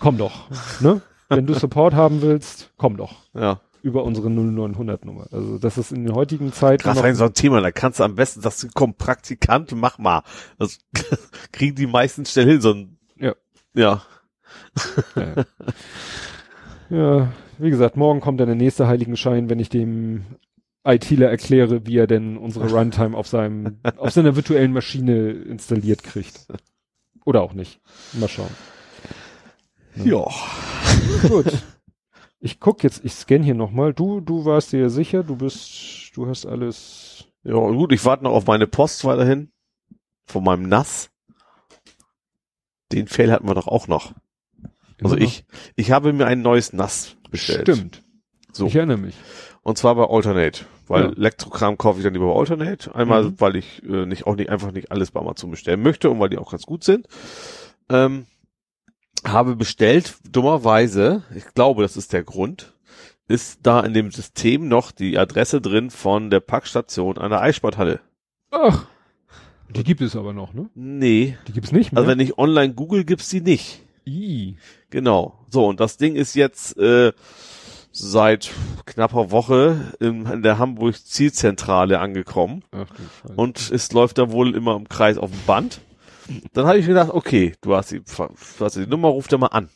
[0.00, 0.48] komm doch,
[0.80, 1.02] ne?
[1.28, 3.60] Wenn du Support haben willst, komm doch Ja.
[3.84, 5.26] Über unsere 0900 Nummer.
[5.30, 8.00] Also das ist in der heutigen Zeit Gerade noch- rein so ein Thema, da kannst
[8.00, 10.22] du am besten, dass du komm, Praktikant, mach mal.
[10.58, 10.78] Das
[11.52, 13.34] kriegen die meisten schnell hin, so ein, Ja.
[13.74, 14.02] Ja.
[15.14, 15.44] Ja.
[16.90, 20.24] ja, wie gesagt, morgen kommt dann der nächste Heiligenschein, wenn ich dem
[20.86, 26.46] ITler erkläre, wie er denn unsere Runtime auf seinem, auf seiner virtuellen Maschine installiert kriegt.
[27.24, 27.80] Oder auch nicht.
[28.14, 28.50] Mal schauen.
[30.04, 30.24] Ja.
[31.28, 31.46] Gut.
[32.44, 33.94] Ich guck jetzt, ich scanne hier nochmal.
[33.94, 37.24] Du, du warst dir sicher, du bist, du hast alles.
[37.42, 39.50] Ja, gut, ich warte noch auf meine Post weiterhin.
[40.26, 41.08] Von meinem Nass.
[42.92, 44.12] Den Fail hatten wir doch auch noch.
[45.02, 47.62] Also immer ich, ich habe mir ein neues Nass bestellt.
[47.62, 48.02] Stimmt.
[48.52, 48.66] So.
[48.66, 49.14] Ich erinnere mich.
[49.62, 50.66] Und zwar bei Alternate.
[50.86, 51.12] Weil Ja.
[51.12, 52.94] Elektrokram kaufe ich dann lieber bei Alternate.
[52.94, 53.40] Einmal, Mhm.
[53.40, 56.28] weil ich äh, nicht auch nicht einfach nicht alles bei Amazon bestellen möchte und weil
[56.28, 57.06] die auch ganz gut sind.
[57.88, 58.26] Ähm,
[59.26, 62.74] habe bestellt, dummerweise, ich glaube, das ist der Grund,
[63.26, 68.00] ist da in dem System noch die Adresse drin von der Packstation an der Eissporthalle.
[68.50, 68.86] Ach.
[69.70, 70.68] Die gibt es aber noch, ne?
[70.74, 71.36] Nee.
[71.48, 71.98] Die gibt's nicht mehr.
[71.98, 73.82] Also wenn ich online google, gibt's die nicht.
[74.06, 74.56] I.
[74.90, 75.38] Genau.
[75.50, 77.12] So, und das Ding ist jetzt äh,
[77.90, 78.50] seit
[78.84, 82.62] knapper Woche in, in der Hamburg Zielzentrale angekommen.
[82.72, 82.86] Ach
[83.36, 85.80] und es läuft da wohl immer im Kreis auf dem Band.
[86.52, 89.48] Dann habe ich gedacht, okay, du hast die, du hast die Nummer, ruf da mal
[89.48, 89.68] an.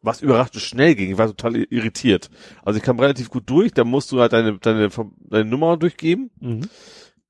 [0.00, 2.30] Was überraschend schnell ging, ich war total irritiert.
[2.64, 6.30] Also ich kam relativ gut durch, da musst du halt deine, deine, deine Nummer durchgeben.
[6.40, 6.68] Mhm.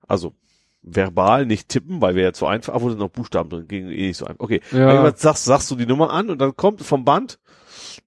[0.07, 0.35] Also
[0.83, 4.09] verbal, nicht tippen, weil wäre ja zu einfach, aber sind noch Buchstaben drin, ging eh
[4.09, 4.41] nicht so einfach.
[4.41, 5.15] Okay, Ja.
[5.17, 7.39] Sagst, sagst du die Nummer an und dann kommt vom Band,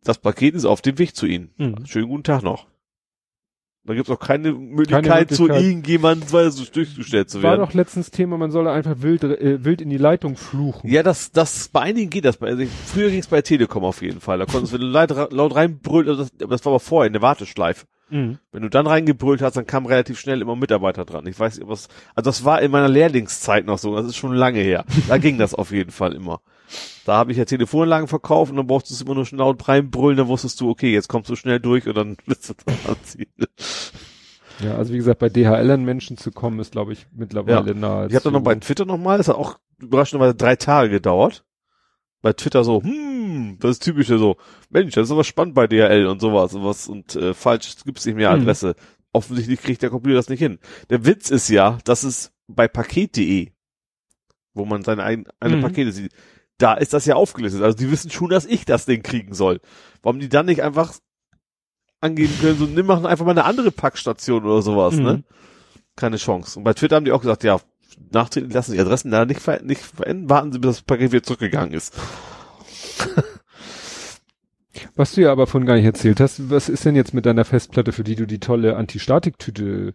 [0.03, 1.53] das Paket ist auf dem Weg zu Ihnen.
[1.57, 1.85] Mhm.
[1.85, 2.67] Schönen guten Tag noch.
[3.83, 5.63] Da gibt's auch keine Möglichkeit, zu Möglichkeit.
[5.63, 7.61] irgendjemandem weil so durchgestellt zu War werden.
[7.65, 10.87] doch letztens Thema, man solle einfach wild, äh, wild in die Leitung fluchen.
[10.87, 12.37] Ja, das, das, bei einigen geht das.
[12.37, 14.37] Bei- Also früher ging's bei Telekom auf jeden Fall.
[14.37, 17.07] Da konntest du, wenn du laut, laut reinbrüllt, also das, aber das war aber vorher
[17.07, 17.87] in der Warteschleife.
[18.11, 18.37] Mhm.
[18.51, 21.25] Wenn du dann reingebrüllt hast, dann kam relativ schnell immer Mitarbeiter dran.
[21.25, 24.33] Ich weiß nicht, was, also das war in meiner Lehrlingszeit noch so, das ist schon
[24.35, 24.85] lange her.
[25.07, 26.41] Da ging das auf jeden Fall immer.
[27.05, 29.67] Da habe ich ja Telefonanlagen verkauft und dann brauchst du es immer nur schon laut
[29.67, 32.53] reinbrüllen, dann wusstest du, okay, jetzt kommst du schnell durch und dann bist du
[32.87, 33.27] am Ziel.
[34.63, 37.73] Ja, also wie gesagt, bei DHL an Menschen zu kommen, ist, glaube ich, mittlerweile Ja.
[37.73, 38.07] nahe.
[38.07, 41.43] Ich habe dann noch bei Twitter nochmal, das hat auch überraschenderweise drei Tage gedauert.
[42.21, 44.37] Bei Twitter so, hm, das ist typische so,
[44.69, 48.05] Mensch, das ist aber spannend bei DHL und sowas und was und äh, falsch gibt's
[48.05, 48.41] nicht mehr Mhm.
[48.43, 48.75] Adresse.
[49.13, 50.59] Offensichtlich kriegt der Computer das nicht hin.
[50.91, 53.49] Der Witz ist ja, dass es bei paket.de,
[54.53, 55.61] wo man seine ein, eine Mhm.
[55.61, 56.13] Pakete sieht,
[56.61, 57.61] da ist das ja aufgelistet.
[57.61, 59.59] Also die wissen schon, dass ich das Ding kriegen soll.
[60.01, 60.93] Warum die dann nicht einfach
[61.99, 65.03] angeben können, so nimm machen einfach mal eine andere Packstation oder sowas, Mhm.
[65.03, 65.23] ne?
[65.95, 66.57] Keine Chance.
[66.57, 67.59] Und bei Twitter haben die auch gesagt, ja,
[68.11, 71.11] nachträglich lassen Sie die Adressen da nicht, ver nicht verändern, warten Sie, bis das Paket
[71.11, 71.93] wieder zurückgegangen ist.
[74.95, 77.45] Was du ja aber von gar nicht erzählt hast, was ist denn jetzt mit deiner
[77.45, 79.93] Festplatte, für die du die tolle Anti-Statik-Tüte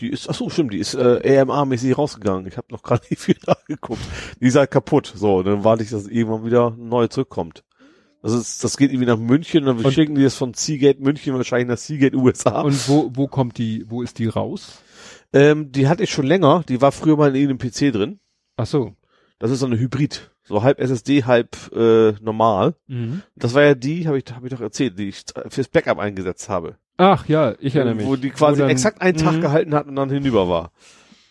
[0.00, 2.46] Die ist, ach so, stimmt, die ist äh, AMA-mäßig rausgegangen.
[2.46, 4.00] Ich habe noch gerade nicht viel nachgeguckt.
[4.40, 5.12] Die ist halt kaputt.
[5.14, 7.64] So, dann warte ich, dass irgendwann wieder neue zurückkommt.
[8.22, 11.34] Das ist, das geht irgendwie nach München, dann Und- schicken die das von Seagate München
[11.34, 12.62] wahrscheinlich nach Seagate USA.
[12.62, 14.78] Und wo, wo kommt die, wo ist die raus?
[15.32, 18.20] ähm, die hatte ich schon länger, die war früher mal in irgendeinem PC drin.
[18.56, 18.94] Ach so.
[19.38, 20.32] Das ist so eine Hybrid.
[20.48, 22.74] So halb SSD, halb äh, normal.
[22.86, 23.22] Mhm.
[23.36, 26.48] Das war ja die, habe ich, hab ich doch erzählt, die ich fürs Backup eingesetzt
[26.48, 26.76] habe.
[26.96, 28.06] Ach ja, ich erinnere mich.
[28.06, 29.40] Wo die quasi dann- exakt einen Tag Mhm.
[29.42, 30.72] gehalten hat und dann hinüber war.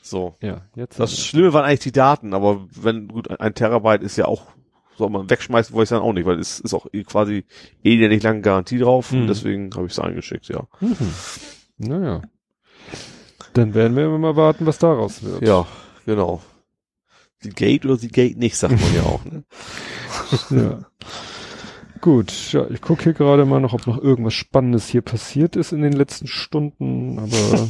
[0.01, 0.35] So.
[0.41, 0.99] Ja, jetzt.
[0.99, 4.43] Das Schlimme waren eigentlich die Daten, aber wenn, gut, ein Terabyte ist ja auch,
[4.97, 7.43] soll man wegschmeißen, wollte ich dann auch nicht, weil es ist auch eh quasi
[7.83, 9.21] eh ja nicht lange Garantie drauf Mhm.
[9.21, 10.67] und deswegen habe ich es eingeschickt, ja.
[10.79, 10.95] Mhm.
[11.79, 12.21] Naja.
[13.53, 15.41] Dann werden wir mal warten, was daraus wird.
[15.41, 15.65] Ja,
[16.05, 16.41] genau.
[17.43, 19.43] Die Gate oder die Gate nicht, sagt man ja auch, ne?
[20.49, 20.79] Ja.
[22.01, 25.71] Gut, ja, ich gucke hier gerade mal noch, ob noch irgendwas Spannendes hier passiert ist
[25.71, 27.69] in den letzten Stunden, aber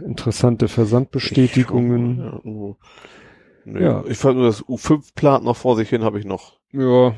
[0.04, 2.18] interessante Versandbestätigungen.
[2.18, 2.76] Ja, oh.
[3.64, 4.04] Nee, Ja.
[4.06, 6.58] Ich fand nur das U5 plant noch vor sich hin, habe ich noch.
[6.72, 7.14] Ja,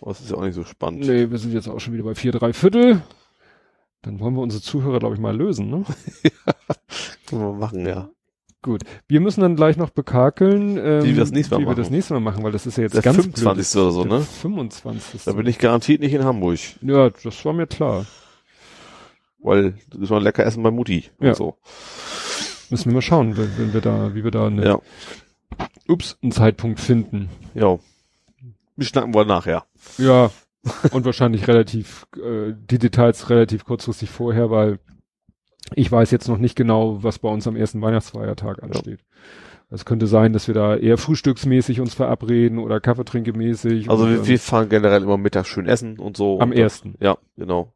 [0.00, 1.06] Aber Das ist ja auch nicht so spannend.
[1.06, 3.02] nee, wir sind jetzt auch schon wieder bei vier, drei Viertel.
[4.02, 5.84] Dann wollen wir unsere Zuhörer, glaube ich, mal lösen, ne?
[7.26, 8.10] Können wir machen, ja.
[8.66, 8.82] Gut.
[9.06, 11.82] Wir müssen dann gleich noch bekakeln, ähm, Wie wir das nächste Mal wie wir machen.
[11.82, 13.72] das nächste Mal machen, weil das ist ja jetzt Der ganz 25.
[13.72, 13.82] blöd.
[13.84, 14.24] oder so, Der ne?
[14.24, 15.24] 25.
[15.24, 16.58] Da bin ich garantiert nicht in Hamburg.
[16.82, 18.06] ja, das war mir klar.
[19.38, 21.04] Weil das ist mal lecker essen bei Mutti.
[21.20, 21.28] Ja.
[21.28, 21.56] Und so.
[22.70, 24.80] Müssen wir mal schauen, wenn, wenn wir da, wie wir da eine, Ja.
[25.86, 27.28] ups, einen Zeitpunkt finden.
[27.54, 27.78] Ja.
[28.74, 29.64] Wir schnacken wohl nachher.
[29.98, 30.30] Ja,
[30.90, 34.80] und wahrscheinlich relativ, äh, die Details relativ kurzfristig vorher, weil
[35.74, 39.00] ich weiß jetzt noch nicht genau, was bei uns am ersten Weihnachtsfeiertag ansteht.
[39.68, 43.90] Es könnte sein, dass wir da eher frühstücksmäßig uns verabreden oder Kaffeetrinkemäßig.
[43.90, 46.38] Also wir, wir fahren generell immer mittags schön essen und so.
[46.40, 46.94] am und ersten.
[47.00, 47.72] Ja, genau.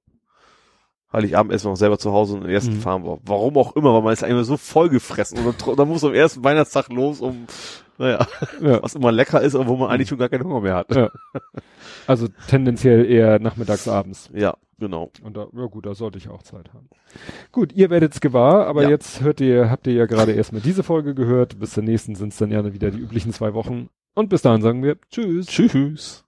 [1.12, 2.81] Heiligabend essen wir noch selber zu Hause und am ersten Mhm.
[2.81, 3.19] fahren wir.
[3.24, 6.44] Warum auch immer, weil man ist eigentlich so vollgefressen und dann, dann muss am ersten
[6.44, 7.47] Weihnachtstag los, um,
[7.99, 8.24] naja,
[8.60, 8.81] Ja.
[8.81, 10.94] was immer lecker ist, aber wo man eigentlich schon gar keinen Hunger mehr hat.
[10.94, 11.10] Ja.
[12.06, 14.31] Also tendenziell eher nachmittags, abends.
[14.33, 15.13] Ja, genau.
[15.23, 16.89] Und da, ja gut, da sollte ich auch Zeit haben.
[17.53, 18.91] Gut, ihr werdet's gewahr, aber Ja.
[18.91, 21.61] jetzt hört ihr, habt ihr ja gerade erstmal diese Folge gehört.
[21.61, 23.89] Bis zur nächsten sind's dann ja wieder die üblichen zwei Wochen.
[24.15, 25.47] Und bis dahin sagen wir Tschüss.
[25.47, 26.25] Tschüss.